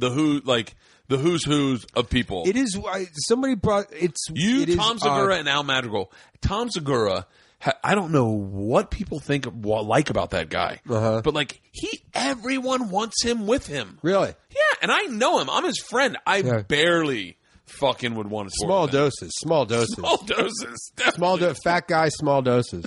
the 0.00 0.10
who 0.10 0.40
like 0.44 0.74
the 1.08 1.16
who's 1.18 1.44
who's 1.44 1.84
of 1.94 2.08
people 2.10 2.44
it 2.46 2.56
is. 2.56 2.78
I, 2.88 3.06
somebody 3.28 3.54
brought 3.54 3.86
it's 3.92 4.26
you 4.34 4.62
it 4.62 4.68
is 4.68 4.76
Tom 4.76 4.92
odd. 4.92 5.00
Segura 5.00 5.36
and 5.36 5.48
Al 5.48 5.62
Madrigal 5.62 6.10
Tom 6.40 6.68
Segura 6.70 7.26
ha- 7.60 7.78
I 7.84 7.94
don't 7.94 8.12
know 8.12 8.28
what 8.30 8.90
people 8.90 9.18
think 9.20 9.46
of, 9.46 9.64
what, 9.64 9.84
like 9.86 10.10
about 10.10 10.30
that 10.30 10.48
guy 10.48 10.80
Uh-huh. 10.88 11.20
but 11.24 11.34
like 11.34 11.60
he 11.72 12.00
everyone 12.14 12.90
wants 12.90 13.22
him 13.24 13.46
with 13.46 13.66
him 13.66 13.98
Really 14.02 14.34
yeah 14.50 14.76
and 14.82 14.90
I 14.92 15.02
know 15.02 15.38
him 15.40 15.50
I'm 15.50 15.64
his 15.64 15.78
friend 15.78 16.16
I 16.26 16.38
Yeah. 16.38 16.62
barely 16.62 17.36
fucking 17.66 18.14
would 18.16 18.26
want 18.28 18.48
to 18.48 18.54
small 18.64 18.86
doses. 18.88 19.30
Small 19.42 19.64
doses. 19.64 19.94
small 19.94 20.16
doses 20.18 20.92
Small 21.14 21.36
do- 21.36 21.54
fat 21.62 21.86
guy, 21.86 22.08
small 22.08 22.42
doses. 22.42 22.84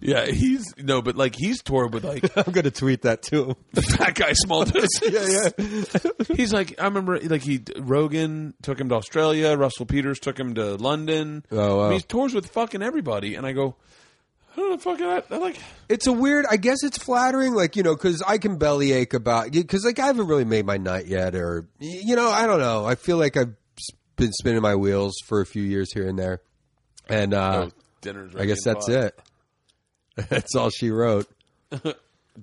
Yeah 0.00 0.26
he's 0.26 0.74
no 0.78 1.02
but 1.02 1.16
like 1.16 1.34
he's 1.36 1.62
toured 1.62 1.92
with 1.94 2.04
like 2.04 2.36
I'm 2.46 2.52
gonna 2.52 2.70
tweet 2.70 3.02
that 3.02 3.22
to 3.22 3.44
him. 3.44 3.56
the 3.72 3.82
fat 3.82 4.14
guy 4.14 4.32
small 4.32 4.64
doses. 4.64 5.00
yeah, 5.02 5.48
yeah. 6.28 6.34
He's 6.36 6.52
like, 6.52 6.80
I 6.80 6.84
remember, 6.84 7.18
like 7.20 7.42
he 7.42 7.62
Rogan 7.78 8.54
took 8.62 8.80
him 8.80 8.88
to 8.90 8.94
Australia, 8.96 9.56
Russell 9.56 9.86
Peters 9.86 10.18
took 10.18 10.38
him 10.38 10.54
to 10.54 10.76
London. 10.76 11.44
Oh, 11.50 11.76
wow. 11.76 11.86
I 11.86 11.88
mean, 11.90 11.98
he 12.00 12.04
tours 12.04 12.34
with 12.34 12.46
fucking 12.48 12.82
everybody, 12.82 13.34
and 13.34 13.46
I 13.46 13.52
go, 13.52 13.76
who 14.56 14.70
the 14.70 14.78
fuck 14.78 14.98
that? 14.98 15.26
I 15.30 15.36
like, 15.36 15.58
It's 15.88 16.06
a 16.06 16.12
weird. 16.12 16.46
I 16.50 16.56
guess 16.56 16.82
it's 16.82 16.98
flattering, 16.98 17.54
like 17.54 17.76
you 17.76 17.82
know, 17.82 17.94
because 17.94 18.22
I 18.22 18.38
can 18.38 18.56
bellyache 18.56 19.14
about 19.14 19.52
because 19.52 19.84
like 19.84 19.98
I 19.98 20.06
haven't 20.06 20.26
really 20.26 20.44
made 20.44 20.64
my 20.64 20.78
nut 20.78 21.06
yet, 21.06 21.34
or 21.34 21.68
you 21.78 22.16
know, 22.16 22.30
I 22.30 22.46
don't 22.46 22.60
know. 22.60 22.84
I 22.84 22.94
feel 22.94 23.18
like 23.18 23.36
I've 23.36 23.54
been 24.16 24.32
spinning 24.32 24.62
my 24.62 24.74
wheels 24.74 25.14
for 25.26 25.40
a 25.42 25.46
few 25.46 25.62
years 25.62 25.92
here 25.92 26.08
and 26.08 26.18
there, 26.18 26.40
and 27.08 27.34
uh, 27.34 27.66
oh, 27.66 27.70
dinner's. 28.00 28.34
I 28.34 28.46
guess 28.46 28.64
that's 28.64 28.86
five. 28.86 28.96
it. 28.96 29.20
That's 30.28 30.54
all 30.54 30.70
she 30.70 30.90
wrote. 30.90 31.28
Do 31.70 31.94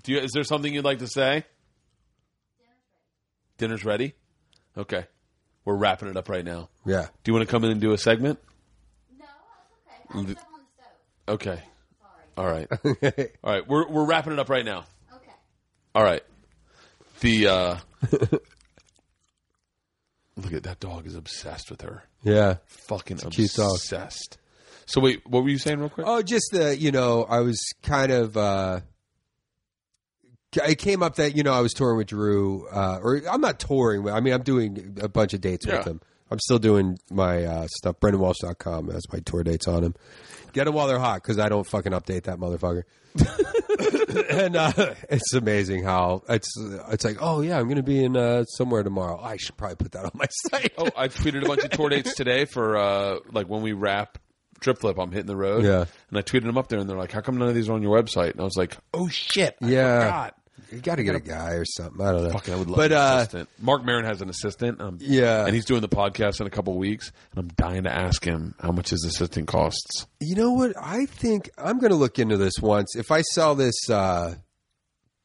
you, 0.07 0.19
is 0.19 0.31
there 0.33 0.43
something 0.43 0.73
you'd 0.73 0.85
like 0.85 0.99
to 0.99 1.07
say? 1.07 1.45
Dinner's 3.57 3.85
ready. 3.85 4.13
Okay, 4.77 5.05
we're 5.65 5.75
wrapping 5.75 6.09
it 6.09 6.17
up 6.17 6.27
right 6.29 6.43
now. 6.43 6.69
Yeah. 6.85 7.07
Do 7.23 7.31
you 7.31 7.33
want 7.35 7.47
to 7.47 7.51
come 7.51 7.63
in 7.63 7.71
and 7.71 7.79
do 7.79 7.93
a 7.93 7.97
segment? 7.97 8.39
No, 9.19 9.25
that's 10.15 10.17
okay. 10.17 10.19
I 10.19 10.23
just 10.25 10.39
up 10.39 10.47
on 10.53 10.59
the 10.59 10.67
stove. 10.73 11.35
Okay. 11.35 11.63
Sorry. 12.01 12.27
All 12.37 12.47
right. 12.51 12.67
All 13.43 13.53
right. 13.53 13.67
We're 13.67 13.87
we're 13.87 14.05
wrapping 14.05 14.33
it 14.33 14.39
up 14.39 14.49
right 14.49 14.65
now. 14.65 14.85
Okay. 15.13 15.31
All 15.95 16.03
right. 16.03 16.23
The 17.21 17.47
uh 17.47 17.77
Look 20.35 20.53
at 20.53 20.63
that 20.63 20.79
dog 20.79 21.05
is 21.05 21.15
obsessed 21.15 21.69
with 21.69 21.81
her. 21.81 22.03
yeah. 22.23 22.55
Fucking 22.65 23.17
cute 23.17 23.51
dog. 23.53 23.71
obsessed. 23.75 24.37
So 24.85 25.01
wait, 25.01 25.21
what 25.27 25.43
were 25.43 25.49
you 25.49 25.57
saying 25.57 25.79
real 25.79 25.89
quick? 25.89 26.05
Oh, 26.07 26.21
just 26.21 26.49
the 26.51 26.77
you 26.77 26.91
know, 26.91 27.23
I 27.23 27.39
was 27.39 27.59
kind 27.83 28.11
of. 28.11 28.35
uh 28.37 28.81
it 30.67 30.75
came 30.77 31.01
up 31.01 31.15
that 31.15 31.35
you 31.35 31.41
know 31.43 31.51
I 31.53 31.61
was 31.61 31.73
touring 31.73 31.97
with 31.97 32.07
Drew, 32.07 32.67
uh, 32.67 32.99
or 33.01 33.21
I'm 33.29 33.41
not 33.41 33.59
touring. 33.59 34.07
I 34.07 34.19
mean, 34.19 34.33
I'm 34.33 34.43
doing 34.43 34.97
a 35.01 35.07
bunch 35.09 35.33
of 35.33 35.41
dates 35.41 35.65
Yeah. 35.65 35.77
with 35.79 35.87
him. 35.87 36.01
I'm 36.29 36.39
still 36.39 36.59
doing 36.59 36.97
my 37.11 37.43
uh, 37.43 37.67
stuff. 37.77 37.99
BrendonWalsh.com 37.99 38.89
has 38.89 39.03
my 39.11 39.19
tour 39.19 39.43
dates 39.43 39.67
on 39.67 39.83
him. 39.83 39.95
Get 40.51 40.65
them 40.65 40.73
while 40.75 40.87
they're 40.87 40.99
hot 40.99 41.21
because 41.23 41.39
I 41.39 41.49
don't 41.49 41.65
fucking 41.67 41.91
update 41.91 42.23
that 42.23 42.37
motherfucker. 42.37 42.83
and 44.29 44.55
uh, 44.55 44.93
it's 45.09 45.33
amazing 45.33 45.83
how 45.83 46.21
it's 46.29 46.51
it's 46.91 47.03
like, 47.03 47.17
oh 47.19 47.41
yeah, 47.41 47.57
I'm 47.57 47.65
going 47.65 47.77
to 47.77 47.83
be 47.83 48.03
in 48.03 48.15
uh, 48.15 48.43
somewhere 48.45 48.83
tomorrow. 48.83 49.19
I 49.19 49.37
should 49.37 49.57
probably 49.57 49.77
put 49.77 49.91
that 49.93 50.05
on 50.05 50.11
my 50.13 50.25
site. 50.49 50.73
Oh, 50.77 50.89
I 50.95 51.07
tweeted 51.07 51.43
a 51.43 51.47
bunch 51.47 51.63
of 51.63 51.71
tour 51.71 51.89
dates 51.89 52.13
today 52.15 52.45
for 52.45 52.77
uh 52.77 53.17
like 53.31 53.47
when 53.47 53.61
we 53.63 53.73
wrap 53.73 54.17
Trip 54.63 54.79
Flip, 54.79 54.97
I'm 54.97 55.11
hitting 55.11 55.27
the 55.27 55.35
road. 55.35 55.63
Yeah. 55.63 55.85
And 56.09 56.17
I 56.17 56.21
tweeted 56.21 56.45
them 56.45 56.57
up 56.57 56.67
there 56.69 56.79
and 56.79 56.89
they're 56.89 56.97
like, 56.97 57.11
How 57.11 57.21
come 57.21 57.37
none 57.37 57.47
of 57.49 57.55
these 57.55 57.69
are 57.69 57.73
on 57.73 57.81
your 57.83 57.95
website? 58.01 58.31
And 58.31 58.41
I 58.41 58.43
was 58.43 58.57
like, 58.57 58.75
Oh 58.93 59.07
shit. 59.09 59.55
I 59.61 59.67
Yeah. 59.69 59.99
forgot. 59.99 60.35
you 60.71 60.79
got 60.79 60.95
to 60.95 61.03
get 61.03 61.13
a 61.15 61.19
guy 61.19 61.51
or 61.51 61.65
something. 61.65 61.99
I 62.03 62.11
don't 62.11 62.23
know. 62.23 62.29
Fucking 62.31 62.53
I 62.53 62.57
would 62.57 62.67
love 62.69 62.77
but 62.77 62.91
an 62.91 62.97
uh, 62.97 63.15
assistant. 63.17 63.49
Marc 63.59 63.83
Maron 63.85 64.05
has 64.05 64.21
an 64.21 64.29
assistant. 64.29 64.81
Um, 64.81 64.97
Yeah. 65.01 65.45
And 65.45 65.53
he's 65.53 65.65
doing 65.65 65.81
the 65.81 65.89
podcast 65.89 66.41
in 66.41 66.47
a 66.47 66.49
couple 66.49 66.75
weeks. 66.77 67.11
And 67.35 67.39
I'm 67.41 67.47
dying 67.55 67.83
to 67.83 67.93
ask 67.93 68.23
him 68.23 68.55
how 68.59 68.71
much 68.71 68.89
his 68.89 69.03
assistant 69.05 69.47
costs. 69.47 70.07
You 70.19 70.35
know 70.35 70.51
what? 70.53 70.73
I 70.81 71.05
think 71.05 71.49
I'm 71.57 71.79
going 71.79 71.91
to 71.91 71.97
look 71.97 72.17
into 72.19 72.37
this 72.37 72.53
once. 72.61 72.95
If 72.95 73.11
I 73.11 73.21
sell 73.21 73.53
this 73.55 73.89
uh, 73.89 74.35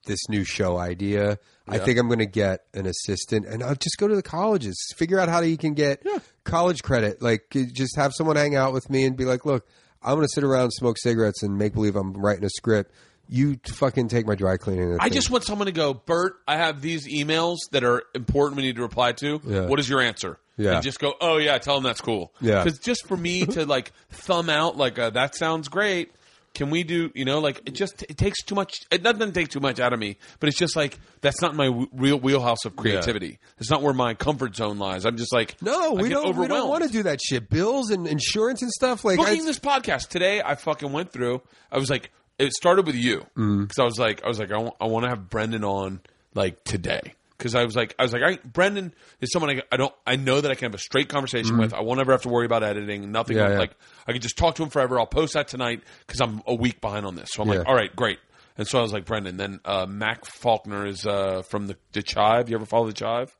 this 0.06 0.20
new 0.28 0.44
show 0.44 0.78
idea, 0.78 1.38
I 1.66 1.76
Yeah. 1.76 1.84
think 1.84 1.98
I'm 1.98 2.06
going 2.06 2.20
to 2.20 2.26
get 2.26 2.60
an 2.72 2.86
assistant, 2.86 3.44
and 3.46 3.62
I'll 3.62 3.74
just 3.74 3.98
go 3.98 4.08
to 4.08 4.16
the 4.16 4.22
colleges, 4.22 4.76
figure 4.96 5.18
out 5.20 5.28
how 5.28 5.40
you 5.40 5.58
can 5.58 5.74
get 5.74 6.02
college 6.48 6.82
credit. 6.82 7.22
Like, 7.22 7.44
just 7.50 7.96
have 7.96 8.12
someone 8.14 8.36
hang 8.36 8.56
out 8.56 8.72
with 8.72 8.90
me 8.90 9.04
and 9.04 9.16
be 9.16 9.24
like, 9.24 9.44
"Look, 9.44 9.66
I'm 10.02 10.14
going 10.14 10.26
to 10.26 10.32
sit 10.32 10.44
around, 10.44 10.70
smoke 10.72 10.98
cigarettes, 10.98 11.42
and 11.42 11.56
make 11.56 11.74
believe 11.74 11.94
I'm 11.94 12.12
writing 12.12 12.44
a 12.44 12.50
script. 12.50 12.92
You 13.28 13.60
fucking 13.66 14.08
take 14.08 14.26
my 14.26 14.34
dry 14.34 14.56
cleaning." 14.56 14.96
I 14.98 15.08
just 15.08 15.30
want 15.30 15.44
someone 15.44 15.66
to 15.66 15.72
go, 15.72 15.94
Bert, 15.94 16.34
I 16.48 16.56
have 16.56 16.80
these 16.80 17.06
emails 17.06 17.56
that 17.72 17.84
are 17.84 18.02
important 18.14 18.56
we 18.56 18.62
need 18.62 18.76
to 18.76 18.82
reply 18.82 19.12
to. 19.12 19.40
Yeah. 19.44 19.66
What 19.66 19.78
is 19.78 19.88
your 19.88 20.00
answer? 20.00 20.38
Yeah. 20.56 20.74
And 20.74 20.82
just 20.82 20.98
go, 20.98 21.14
oh, 21.20 21.36
yeah, 21.36 21.56
tell 21.58 21.76
them 21.76 21.84
that's 21.84 22.00
cool. 22.00 22.32
Yeah. 22.40 22.64
Because 22.64 22.80
just 22.80 23.06
for 23.06 23.16
me 23.16 23.46
to, 23.46 23.64
like, 23.64 23.92
thumb 24.10 24.50
out, 24.50 24.76
like, 24.76 24.98
uh, 24.98 25.10
that 25.10 25.36
sounds 25.36 25.68
great. 25.68 26.10
Can 26.58 26.70
we 26.70 26.82
do, 26.82 27.10
you 27.14 27.24
know, 27.24 27.38
like, 27.38 27.62
it 27.66 27.74
just, 27.74 28.02
it 28.02 28.18
takes 28.18 28.42
too 28.42 28.56
much, 28.56 28.80
it 28.90 29.02
doesn't 29.02 29.32
take 29.32 29.48
too 29.48 29.60
much 29.60 29.78
out 29.78 29.92
of 29.92 30.00
me, 30.00 30.16
but 30.40 30.48
it's 30.48 30.58
just 30.58 30.74
like, 30.74 30.98
that's 31.20 31.40
not 31.40 31.54
my 31.54 31.66
w- 31.66 31.88
real 31.92 32.18
wheelhouse 32.18 32.64
of 32.64 32.74
creativity. 32.74 33.38
It's 33.58 33.70
not 33.70 33.82
where 33.82 33.94
my 33.94 34.14
comfort 34.14 34.56
zone 34.56 34.78
lies. 34.78 35.06
I'm 35.06 35.16
just 35.16 35.32
like, 35.32 35.60
no, 35.62 35.92
we 35.92 36.08
don't. 36.08 36.36
We 36.36 36.48
don't 36.48 36.68
want 36.68 36.82
to 36.84 36.90
do 36.90 37.04
that 37.04 37.20
shit. 37.22 37.48
Bills 37.48 37.90
and 37.90 38.06
insurance 38.06 38.62
and 38.62 38.70
stuff. 38.70 39.04
Like, 39.04 39.18
booking 39.18 39.42
I, 39.42 39.44
this 39.44 39.58
podcast 39.58 40.08
today 40.08 40.40
i 40.44 40.54
fucking 40.54 40.90
went 40.92 41.12
through 41.12 41.42
i 41.70 41.78
was 41.78 41.90
like 41.90 42.10
it 42.38 42.52
started 42.52 42.86
with 42.86 42.94
you 42.94 43.26
mm. 43.36 43.62
because 43.62 43.78
i 43.78 43.84
was 43.84 43.98
like 43.98 44.24
i 44.24 44.28
was 44.28 44.38
like 44.38 44.50
i 44.50 44.86
want 44.86 45.04
to 45.04 45.08
have 45.08 45.28
brendon 45.28 45.64
on 45.64 46.00
like 46.34 46.64
today 46.64 47.14
because 47.38 47.54
i 47.54 47.64
was 47.64 47.74
like 47.76 47.94
i 47.98 48.02
was 48.02 48.12
like 48.12 48.22
I, 48.22 48.36
brendon 48.46 48.92
is 49.20 49.30
someone 49.32 49.50
I, 49.58 49.62
I 49.72 49.76
don't 49.76 49.94
i 50.06 50.16
know 50.16 50.40
that 50.40 50.50
i 50.50 50.54
can 50.54 50.66
have 50.66 50.74
a 50.74 50.78
straight 50.78 51.08
conversation 51.08 51.56
with 51.56 51.72
i 51.72 51.80
won't 51.80 52.00
ever 52.00 52.12
have 52.12 52.22
to 52.22 52.28
worry 52.28 52.44
about 52.46 52.62
editing 52.62 53.10
nothing 53.12 53.36
Mm-hmm. 53.36 53.46
Yeah, 53.46 53.52
yeah. 53.54 53.58
like 53.60 53.76
i 54.06 54.12
can 54.12 54.20
just 54.20 54.36
talk 54.36 54.56
to 54.56 54.62
him 54.62 54.68
forever 54.70 54.98
i'll 54.98 55.06
post 55.06 55.34
that 55.34 55.48
tonight 55.48 55.82
because 56.06 56.20
i'm 56.20 56.42
a 56.46 56.54
week 56.54 56.80
behind 56.80 57.06
on 57.06 57.14
this 57.16 57.30
so 57.32 57.42
i'm 57.42 57.48
Yeah. 57.48 57.58
like 57.58 57.68
all 57.68 57.74
right 57.74 57.94
great 57.96 58.18
and 58.56 58.66
so 58.66 58.78
i 58.78 58.82
was 58.82 58.92
like 58.92 59.04
brendon 59.04 59.36
then 59.36 59.60
uh, 59.64 59.86
mac 59.86 60.24
faulkner 60.24 60.86
is 60.86 61.06
uh, 61.06 61.42
from 61.42 61.66
the, 61.68 61.76
the 61.92 62.02
chive 62.02 62.48
you 62.50 62.56
ever 62.56 62.66
follow 62.66 62.86
the 62.86 62.92
chive 62.92 63.34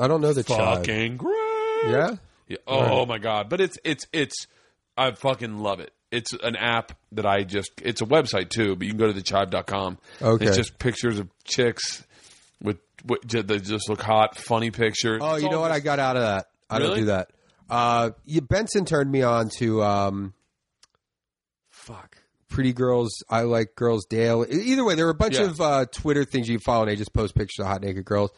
I 0.00 0.08
don't 0.08 0.22
know 0.22 0.32
the 0.32 0.42
fucking 0.44 1.18
great 1.18 1.90
Yeah. 1.90 2.16
yeah. 2.48 2.56
Oh 2.66 3.04
my 3.04 3.18
god! 3.18 3.50
But 3.50 3.60
it's 3.60 3.76
it's 3.84 4.06
it's 4.14 4.46
I 4.96 5.10
fucking 5.10 5.58
love 5.58 5.80
it. 5.80 5.92
It's 6.10 6.32
an 6.32 6.56
app 6.56 6.92
that 7.12 7.26
I 7.26 7.42
just 7.42 7.70
it's 7.82 8.00
a 8.00 8.06
website 8.06 8.48
too, 8.48 8.76
but 8.76 8.86
you 8.86 8.92
can 8.92 8.98
go 8.98 9.12
to 9.12 9.20
thechive.com. 9.20 9.98
Okay. 10.22 10.46
It's 10.46 10.56
just 10.56 10.78
pictures 10.78 11.18
of 11.18 11.28
chicks 11.44 12.06
with, 12.64 12.78
with 13.06 13.24
ju- 13.24 13.42
they 13.44 13.60
just 13.60 13.88
look 13.88 14.02
hot, 14.02 14.36
funny 14.36 14.72
pictures. 14.72 15.20
Oh, 15.22 15.36
you 15.36 15.48
know 15.48 15.60
what? 15.60 15.70
I 15.70 15.78
got 15.78 16.00
out 16.00 16.16
of 16.16 16.22
that. 16.22 16.46
I 16.68 16.80
don't 16.80 16.96
do 16.96 17.04
that. 17.04 17.30
Uh, 17.70 18.10
you, 18.24 18.40
Benson 18.40 18.84
turned 18.84 19.10
me 19.12 19.22
on 19.22 19.48
to 19.58 19.82
um, 19.84 20.34
fuck. 21.70 22.16
Pretty 22.48 22.72
girls, 22.72 23.22
I 23.28 23.42
like 23.42 23.74
girls. 23.74 24.06
Dale. 24.06 24.44
Either 24.48 24.84
way, 24.84 24.94
there 24.94 25.06
were 25.06 25.10
a 25.10 25.14
bunch 25.14 25.38
Yeah. 25.38 25.46
of 25.46 25.60
uh, 25.60 25.86
Twitter 25.86 26.24
things 26.24 26.48
you 26.48 26.56
can 26.56 26.62
follow, 26.62 26.82
and 26.82 26.90
they 26.90 26.96
just 26.96 27.12
post 27.12 27.34
pictures 27.34 27.64
of 27.64 27.66
hot 27.66 27.82
naked 27.82 28.04
girls. 28.04 28.30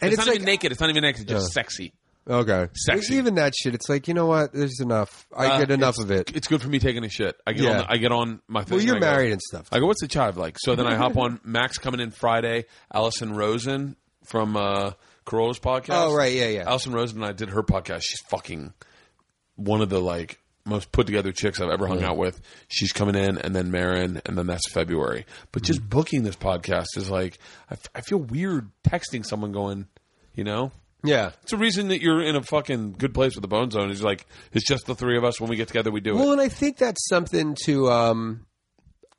And 0.00 0.10
It's, 0.10 0.12
it's, 0.12 0.16
not 0.18 0.26
like, 0.28 0.36
even 0.36 0.46
naked. 0.46 0.72
It's 0.72 0.80
not 0.80 0.90
even 0.90 1.02
naked. 1.02 1.22
It's 1.22 1.30
just 1.30 1.52
sexy. 1.52 1.92
Okay, 2.28 2.68
Sexy. 2.74 3.16
Even 3.16 3.34
that 3.34 3.52
shit, 3.56 3.74
it's 3.74 3.88
like 3.88 4.06
you 4.06 4.14
know 4.14 4.26
what? 4.26 4.52
There's 4.52 4.78
enough. 4.80 5.26
I 5.36 5.46
Uh, 5.46 5.58
get 5.58 5.70
enough 5.72 5.96
it's- 5.98 6.04
of 6.04 6.10
it. 6.12 6.36
It's 6.36 6.46
good 6.46 6.62
for 6.62 6.68
me 6.68 6.78
taking 6.78 7.04
a 7.04 7.08
shit. 7.08 7.36
I 7.46 7.52
get 7.52 7.64
Yeah. 7.64 7.80
on. 7.80 7.86
I 7.88 7.96
get 7.96 8.12
on 8.12 8.40
my. 8.46 8.62
Thing 8.62 8.76
Well, 8.76 8.84
you're 8.86 8.94
and 8.96 9.04
I 9.04 9.08
go- 9.08 9.14
married 9.16 9.32
and 9.32 9.40
stuff. 9.42 9.66
I 9.72 9.80
go, 9.80 9.86
what's 9.86 10.00
the 10.02 10.08
chive 10.08 10.36
like? 10.36 10.56
So 10.60 10.76
then 10.76 10.86
I 10.86 10.94
hop 10.94 11.16
on 11.16 11.40
Max 11.44 11.78
coming 11.78 11.98
in 12.00 12.10
Friday. 12.12 12.66
Alison 12.94 13.34
Rosen 13.34 13.96
from 14.24 14.56
uh, 14.56 14.92
Carolla's 15.26 15.58
podcast. 15.58 15.94
Oh, 15.94 16.14
right, 16.14 16.32
yeah, 16.32 16.46
yeah. 16.46 16.64
Alison 16.68 16.92
Rosen 16.92 17.18
and 17.18 17.26
I 17.26 17.32
did 17.32 17.50
her 17.50 17.62
podcast. 17.64 18.02
She's 18.04 18.20
fucking 18.28 18.72
one 19.56 19.80
of 19.80 19.88
the 19.88 20.00
like 20.00 20.38
most 20.64 20.92
put 20.92 21.06
together 21.06 21.32
chicks 21.32 21.60
I've 21.60 21.70
ever 21.70 21.88
hung 21.88 22.04
out 22.04 22.16
with. 22.18 22.40
She's 22.68 22.92
coming 22.92 23.16
in, 23.16 23.36
and 23.36 23.52
then 23.56 23.72
Maron, 23.72 24.22
and 24.26 24.38
then 24.38 24.46
that's 24.46 24.70
February. 24.72 25.26
But 25.50 25.64
just 25.64 25.82
booking 25.90 26.22
this 26.22 26.36
podcast 26.36 26.86
is 26.96 27.10
like 27.10 27.38
I, 27.68 27.74
f- 27.74 27.88
I 27.96 28.00
feel 28.00 28.18
weird 28.18 28.70
texting 28.88 29.26
someone 29.26 29.50
going, 29.50 29.88
you 30.36 30.44
know. 30.44 30.70
Yeah. 31.04 31.32
It's 31.42 31.52
a 31.52 31.56
reason 31.56 31.88
that 31.88 32.00
you're 32.00 32.22
in 32.22 32.36
a 32.36 32.42
fucking 32.42 32.92
good 32.92 33.12
place 33.14 33.34
with 33.34 33.42
the 33.42 33.48
Bone 33.48 33.70
Zone. 33.70 33.90
Is 33.90 34.02
like 34.02 34.26
it's 34.52 34.66
just 34.66 34.86
the 34.86 34.94
three 34.94 35.16
of 35.16 35.24
us. 35.24 35.40
When 35.40 35.50
we 35.50 35.56
get 35.56 35.68
together, 35.68 35.90
we 35.90 36.00
do 36.00 36.12
it. 36.12 36.14
Well, 36.20 36.32
and 36.32 36.40
I 36.40 36.48
think 36.48 36.76
that's 36.76 37.06
something 37.08 37.56
to, 37.64 37.90
um, 37.90 38.46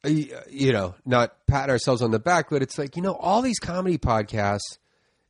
you 0.06 0.72
know, 0.74 0.96
not 1.06 1.34
pat 1.48 1.70
ourselves 1.70 2.02
on 2.02 2.12
the 2.12 2.20
back, 2.20 2.50
but 2.50 2.62
it's 2.62 2.78
like 2.78 2.96
you 2.96 3.02
know, 3.02 3.14
all 3.16 3.42
these 3.42 3.60
comedy 3.60 3.98
podcasts, 3.98 4.78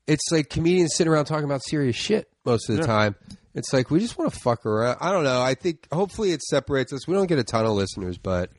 it's 0.08 0.32
like 0.32 0.50
comedians 0.50 0.96
sitting 0.96 1.12
around 1.12 1.26
talking 1.26 1.46
about 1.46 1.64
serious 1.64 1.96
shit 1.96 2.28
most 2.46 2.70
of 2.70 2.78
the 2.78 2.84
time. 2.84 3.16
It's 3.56 3.72
like 3.72 3.92
we 3.92 4.00
just 4.00 4.18
want 4.18 4.34
to 4.34 4.40
fuck 4.40 4.66
around. 4.66 4.98
I 5.00 5.12
don't 5.12 5.24
know. 5.24 5.42
I 5.42 5.54
think 5.54 5.88
hopefully 5.92 6.32
it 6.32 6.42
separates 6.42 6.92
us. 6.92 7.08
We 7.08 7.14
don't 7.14 7.28
get 7.28 7.38
a 7.40 7.44
ton 7.44 7.66
of 7.66 7.72
listeners, 7.74 8.18
but. 8.18 8.50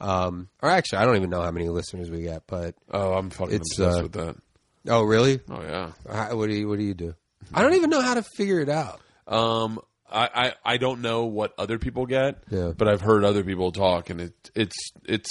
Um, 0.00 0.48
or 0.60 0.68
actually, 0.68 0.98
I 0.98 1.04
don't 1.04 1.14
even 1.14 1.30
know 1.30 1.42
how 1.42 1.52
many 1.52 1.68
listeners 1.68 2.10
we 2.10 2.22
get, 2.22 2.42
but 2.48 2.74
Oh, 2.90 3.12
I'm 3.12 3.30
fucking 3.30 3.54
It's, 3.54 3.78
obsessed 3.78 4.00
uh, 4.00 4.02
with 4.02 4.12
that. 4.14 4.36
oh, 4.88 5.02
really? 5.04 5.38
Oh 5.48 5.62
yeah. 5.62 5.92
How, 6.10 6.34
what 6.34 6.48
do 6.48 6.54
you 6.56 6.68
What 6.68 6.78
do 6.78 6.84
you 6.84 6.94
do? 6.94 7.14
I 7.54 7.62
don't 7.62 7.74
even 7.74 7.90
know 7.90 8.00
how 8.00 8.14
to 8.14 8.22
figure 8.36 8.60
it 8.60 8.68
out. 8.68 9.00
Um, 9.26 9.80
I, 10.10 10.28
I, 10.34 10.54
I 10.74 10.76
don't 10.76 11.00
know 11.00 11.24
what 11.24 11.54
other 11.58 11.78
people 11.78 12.06
get, 12.06 12.42
Yeah. 12.50 12.72
but 12.76 12.88
I've 12.88 13.00
heard 13.00 13.24
other 13.24 13.44
people 13.44 13.72
talk, 13.72 14.10
and 14.10 14.20
it 14.20 14.50
it's 14.54 14.76
it's 15.04 15.28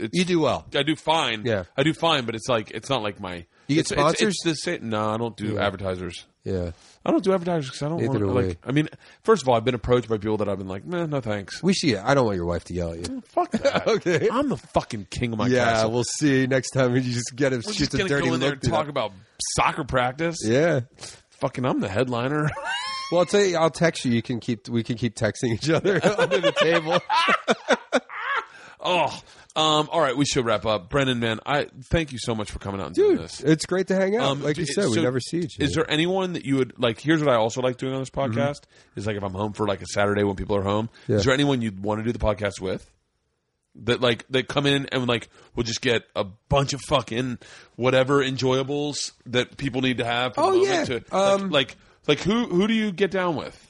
it's 0.00 0.10
You 0.18 0.24
do 0.24 0.40
well. 0.40 0.66
I 0.74 0.82
do 0.82 0.96
fine. 0.96 1.42
Yeah. 1.44 1.64
I 1.76 1.82
do 1.84 1.92
fine, 1.94 2.24
but 2.26 2.34
it's 2.34 2.48
like 2.48 2.70
it's 2.72 2.88
not 2.90 3.02
like 3.02 3.20
my. 3.20 3.46
You 3.66 3.76
get 3.76 3.80
it's, 3.82 3.92
it's- 3.92 4.04
sponsors? 4.04 4.34
It's, 4.34 4.44
the 4.44 4.54
same. 4.56 4.90
No, 4.90 5.08
I 5.10 5.16
don't 5.16 5.36
do 5.36 5.58
advertisers. 5.58 6.26
Yeah, 6.42 6.72
I 7.06 7.10
don't 7.10 7.24
do 7.24 7.32
advertisers 7.32 7.68
because 7.70 7.82
I 7.82 7.88
don't 7.88 7.96
Neither 8.02 8.26
want 8.26 8.42
do 8.42 8.48
like. 8.48 8.58
I 8.66 8.72
mean, 8.72 8.90
first 9.22 9.40
of 9.40 9.48
all, 9.48 9.54
I've 9.54 9.64
been 9.64 9.74
approached 9.74 10.10
by 10.10 10.18
people 10.18 10.36
that 10.38 10.48
I've 10.50 10.58
been 10.58 10.68
like, 10.68 10.84
nah, 10.84 11.06
no 11.06 11.22
thanks. 11.22 11.62
we 11.62 11.72
see 11.72 11.90
should. 11.92 12.00
I 12.00 12.12
don't 12.12 12.26
want 12.26 12.36
your 12.36 12.44
wife 12.44 12.64
to 12.64 12.74
yell 12.74 12.92
at 12.92 13.08
you. 13.08 13.22
Fuck 13.28 13.52
that. 13.52 13.86
Okay. 13.94 14.28
I'm 14.30 14.50
the 14.50 14.58
fucking 14.58 15.06
king 15.10 15.32
of 15.32 15.38
my 15.38 15.46
yeah, 15.46 15.64
castle. 15.72 15.92
we'll 15.92 16.04
see 16.04 16.46
next 16.46 16.72
time. 16.72 16.94
You 16.94 17.00
just 17.00 17.32
get 17.34 17.54
a 17.54 17.56
We're 17.56 17.72
just 17.72 17.92
the 17.92 17.96
gonna 17.98 18.08
dirty 18.10 18.28
go 18.28 18.34
in 18.34 18.40
there 18.40 18.50
look. 18.50 18.62
and 18.62 18.70
talk 18.70 18.88
about 18.88 19.12
soccer 19.56 19.84
practice. 19.84 20.36
Yeah. 20.44 20.80
Fucking, 21.40 21.64
I'm 21.64 21.80
the 21.80 21.88
headliner. 21.88 22.50
Well, 23.12 23.20
I'll 23.20 23.26
tell 23.26 23.44
you. 23.44 23.56
I'll 23.58 23.70
text 23.70 24.04
you. 24.04 24.12
You 24.12 24.22
can 24.22 24.40
keep. 24.40 24.66
We 24.68 24.82
can 24.82 24.96
keep 24.96 25.14
texting 25.14 25.52
each 25.52 25.68
other 25.68 26.04
under 26.18 26.40
the 26.40 26.52
table. 26.52 26.98
oh, 28.80 29.20
um, 29.54 29.88
all 29.92 30.00
right. 30.00 30.16
We 30.16 30.24
should 30.24 30.46
wrap 30.46 30.64
up. 30.64 30.88
Brendon, 30.88 31.20
man, 31.20 31.38
I 31.44 31.66
thank 31.84 32.12
you 32.12 32.18
so 32.18 32.34
much 32.34 32.50
for 32.50 32.58
coming 32.58 32.80
out 32.80 32.88
and 32.88 32.94
doing 32.96 33.16
Dude, 33.16 33.24
this. 33.24 33.40
it's 33.40 33.66
great 33.66 33.88
to 33.88 33.94
hang 33.94 34.16
out. 34.16 34.24
Um, 34.24 34.42
like 34.42 34.56
you 34.56 34.66
said, 34.66 34.88
we 34.88 35.02
never 35.02 35.20
see 35.20 35.40
each 35.40 35.58
other. 35.58 35.64
Is 35.64 35.74
there 35.74 35.88
anyone 35.88 36.32
that 36.32 36.44
you 36.44 36.56
would 36.56 36.78
like? 36.78 36.98
Here's 36.98 37.20
what 37.22 37.28
I 37.28 37.36
also 37.36 37.60
like 37.60 37.76
doing 37.76 37.92
on 37.92 38.00
this 38.00 38.10
podcast 38.10 38.62
is 38.96 39.06
like 39.06 39.16
if 39.16 39.22
I'm 39.22 39.34
home 39.34 39.52
for 39.52 39.66
like 39.66 39.82
a 39.82 39.86
Saturday 39.86 40.24
when 40.24 40.36
people 40.36 40.56
are 40.56 40.62
home. 40.62 40.88
Mm-hmm. 40.88 41.12
Yeah. 41.12 41.18
Is 41.18 41.24
there 41.26 41.34
anyone 41.34 41.60
you'd 41.60 41.82
want 41.82 42.00
to 42.00 42.04
do 42.04 42.12
the 42.12 42.18
podcast 42.18 42.60
with? 42.60 42.90
That 43.76 44.00
like 44.00 44.24
that 44.28 44.46
come 44.46 44.66
in 44.66 44.86
and 44.92 45.08
like 45.08 45.28
we'll 45.56 45.64
just 45.64 45.80
get 45.82 46.04
a 46.14 46.22
bunch 46.24 46.72
of 46.74 46.80
fucking 46.82 47.38
whatever 47.74 48.22
enjoyables 48.22 49.12
that 49.26 49.56
people 49.56 49.80
need 49.80 49.98
to 49.98 50.04
have. 50.04 50.34
Oh, 50.36 50.54
yeah. 50.64 50.84
to, 50.84 50.94
like, 50.94 51.12
Um, 51.12 51.50
like 51.50 51.76
like 52.06 52.20
who 52.20 52.46
who 52.46 52.68
do 52.68 52.74
you 52.74 52.92
get 52.92 53.10
down 53.10 53.34
with? 53.36 53.60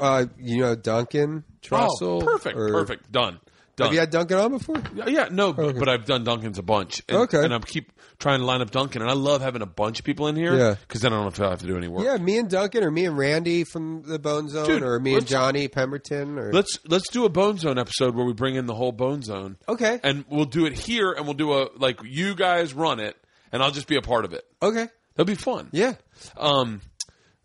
uh, 0.00 0.26
you 0.38 0.58
know, 0.60 0.74
Duncan 0.76 1.44
Trussell? 1.60 1.88
oh, 2.02 2.20
perfect, 2.22 2.56
or- 2.56 2.68
perfect, 2.70 3.10
done, 3.12 3.40
done. 3.82 3.88
Have 3.88 3.94
you 3.94 4.00
had 4.00 4.10
Duncan 4.10 4.38
on 4.38 4.50
before? 4.52 4.76
Yeah, 4.94 5.08
yeah, 5.08 5.28
no, 5.30 5.52
but- 5.52 5.78
but 5.78 5.88
I've 5.88 6.04
done 6.04 6.24
Duncan's 6.24 6.58
a 6.58 6.62
bunch. 6.62 7.02
And, 7.08 7.18
Okay. 7.18 7.44
and 7.44 7.52
I 7.54 7.58
keep 7.60 7.92
trying 8.18 8.40
to 8.40 8.46
line 8.46 8.60
up 8.60 8.70
Duncan, 8.70 9.02
and 9.02 9.10
I 9.10 9.14
love 9.14 9.40
having 9.42 9.62
a 9.62 9.66
bunch 9.66 9.98
of 9.98 10.04
people 10.04 10.28
in 10.28 10.36
here. 10.36 10.56
Yeah. 10.56 10.74
because 10.80 11.00
then 11.00 11.12
I 11.12 11.16
don't 11.16 11.24
have 11.24 11.34
to, 11.34 11.48
have 11.50 11.58
to 11.60 11.66
do 11.66 11.76
any 11.76 11.88
work. 11.88 12.04
Yeah, 12.04 12.16
me 12.18 12.38
and 12.38 12.48
Duncan, 12.48 12.84
or 12.84 12.90
me 12.90 13.04
and 13.06 13.16
Randy 13.18 13.64
from 13.64 14.02
the 14.02 14.18
Bone 14.18 14.48
Zone, 14.48 14.66
Dude, 14.66 14.82
or 14.82 14.98
me 15.00 15.14
and 15.16 15.26
Johnny 15.26 15.66
Pemberton, 15.68 16.38
or 16.38 16.52
Let's 16.52 16.78
let's 16.86 17.08
do 17.10 17.24
a 17.24 17.28
Bone 17.28 17.58
Zone 17.58 17.78
episode 17.78 18.14
where 18.14 18.24
we 18.24 18.32
bring 18.32 18.54
in 18.54 18.66
the 18.66 18.74
whole 18.74 18.92
Bone 18.92 19.22
Zone. 19.22 19.56
Okay. 19.68 19.98
and 20.04 20.24
we'll 20.28 20.44
do 20.44 20.66
it 20.66 20.72
here, 20.74 21.12
and 21.12 21.24
we'll 21.26 21.34
do 21.34 21.52
a 21.52 21.68
like 21.76 21.98
you 22.04 22.34
guys 22.34 22.74
run 22.74 23.00
it, 23.00 23.16
and 23.50 23.62
I'll 23.62 23.70
just 23.72 23.86
be 23.88 23.96
a 23.96 24.02
part 24.02 24.24
of 24.24 24.32
it. 24.32 24.44
okay, 24.62 24.88
That'd 25.16 25.26
be 25.26 25.34
fun. 25.34 25.68
yeah. 25.72 25.94
Um. 26.36 26.80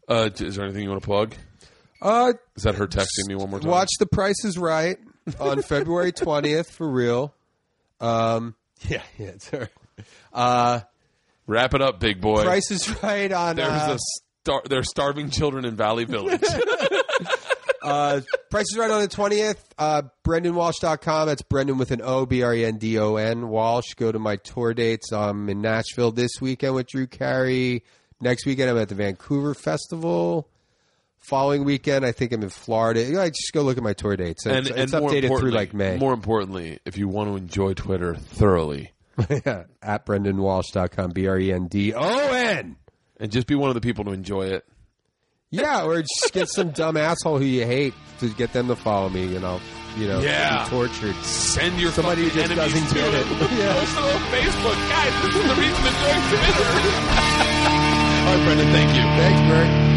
Uh, 0.08 0.30
is 0.40 0.56
there 0.56 0.64
anything 0.64 0.84
you 0.84 0.90
want 0.90 1.02
to 1.02 1.06
plug? 1.06 1.36
Uh, 2.02 2.34
Is 2.56 2.64
that 2.64 2.76
her 2.76 2.88
texting 2.88 3.28
me 3.28 3.36
one 3.36 3.50
more 3.50 3.60
time? 3.60 3.72
watch 3.72 3.90
The 4.00 4.06
Price 4.06 4.46
is 4.46 4.58
Right 4.58 4.98
on 5.40 5.62
February 5.62 6.12
twentieth 6.12 6.72
for 6.72 6.88
real. 6.88 7.34
Um, 8.00 8.56
yeah, 8.88 9.04
yeah, 9.18 9.28
it's 9.28 9.50
her. 9.50 9.70
Uh, 10.34 10.82
Wrap 11.48 11.74
it 11.74 11.82
up, 11.82 12.00
big 12.00 12.20
boy. 12.20 12.44
Price 12.44 12.72
is 12.72 13.02
Right 13.02 13.32
on. 13.32 13.56
There's 13.56 13.70
uh, 13.70 13.96
a 13.96 14.00
star- 14.44 14.64
there's 14.70 14.90
starving 14.90 15.30
children 15.30 15.66
in 15.66 15.76
Valley 15.76 16.06
Village. 16.06 16.42
Uh, 17.88 18.20
Price 18.50 18.66
is 18.70 18.78
right 18.78 18.92
on 18.92 19.00
the 19.00 19.08
20th. 19.08 19.60
Uh, 19.78 20.02
BrendonWalsh.com. 20.26 21.28
That's 21.28 21.42
Brendon 21.44 21.78
with 21.78 21.92
an 21.92 22.02
O, 22.04 22.26
B 22.26 22.44
R 22.44 22.54
E 22.54 22.66
N 22.66 22.78
D 22.78 23.00
O 23.00 23.16
N. 23.16 23.48
Walsh. 23.48 23.94
Go 23.94 24.12
to 24.12 24.20
my 24.20 24.36
tour 24.36 24.74
dates. 24.74 25.14
I'm 25.14 25.48
in 25.48 25.62
Nashville 25.62 26.12
this 26.12 26.32
weekend 26.42 26.76
with 26.76 26.88
Drew 26.88 27.08
Carey. 27.08 27.86
Next 28.20 28.46
weekend, 28.46 28.70
I'm 28.70 28.78
at 28.78 28.90
the 28.90 28.96
Vancouver 28.96 29.54
Festival. 29.54 30.50
Following 31.28 31.66
weekend, 31.66 32.06
I 32.06 32.14
think 32.14 32.32
I'm 32.32 32.42
in 32.42 32.50
Florida. 32.50 33.20
I 33.22 33.28
just 33.30 33.52
go 33.54 33.62
look 33.62 33.76
at 33.78 33.84
my 33.84 33.92
tour 33.94 34.16
dates. 34.16 34.46
It's, 34.46 34.70
it's 34.70 34.94
more 34.94 35.10
updated 35.12 35.38
through 35.40 35.52
like 35.52 35.74
May. 35.74 35.98
More 35.98 36.14
importantly, 36.14 36.80
if 36.86 36.98
you 36.98 37.10
want 37.10 37.30
to 37.30 37.36
enjoy 37.36 37.74
Twitter 37.74 38.16
thoroughly 38.16 38.94
yeah, 39.30 39.64
at 39.82 40.06
BrendonWalsh.com. 40.06 41.12
B 41.12 41.28
R 41.28 41.38
E 41.38 41.52
N 41.52 41.68
D 41.68 41.94
O 41.94 42.32
N. 42.32 42.78
and 43.20 43.30
just 43.32 43.46
be 43.46 43.56
one 43.56 43.68
of 43.70 43.74
the 43.76 43.82
people 43.82 44.06
to 44.06 44.12
enjoy 44.12 44.44
it, 44.48 44.66
Yeah, 45.50 45.84
or 45.84 46.02
just 46.02 46.32
get 46.32 46.48
some 46.48 46.70
dumb 46.72 46.96
asshole 47.10 47.40
who 47.40 47.46
you 47.46 47.66
hate 47.66 47.94
to 48.20 48.30
get 48.30 48.54
them 48.54 48.68
to 48.70 48.78
follow 48.78 49.10
me, 49.10 49.36
and 49.36 49.44
I'll, 49.46 49.60
you 49.98 50.08
know, 50.08 50.20
Yeah. 50.22 50.64
be 50.64 50.70
tortured. 50.70 51.16
send 51.24 51.78
your 51.78 51.92
Somebody 51.92 52.24
who 52.24 52.30
just 52.30 52.56
doesn't 52.56 52.94
get 52.94 53.14
it. 53.14 53.28
it. 53.28 53.52
Yeah. 53.52 53.74
Post 53.74 53.98
it 53.98 54.00
on 54.00 54.22
Facebook, 54.32 54.90
guys. 54.90 55.24
This 55.26 55.36
is 55.36 55.44
the 55.44 55.56
reason 55.60 55.84
to 55.84 55.92
join 55.92 56.22
Twitter. 56.30 56.72
All 58.28 58.34
right, 58.34 58.44
Brendon. 58.46 58.68
Thank 58.72 58.96
you. 58.96 59.02
Thanks, 59.02 59.42
Bert. 59.52 59.97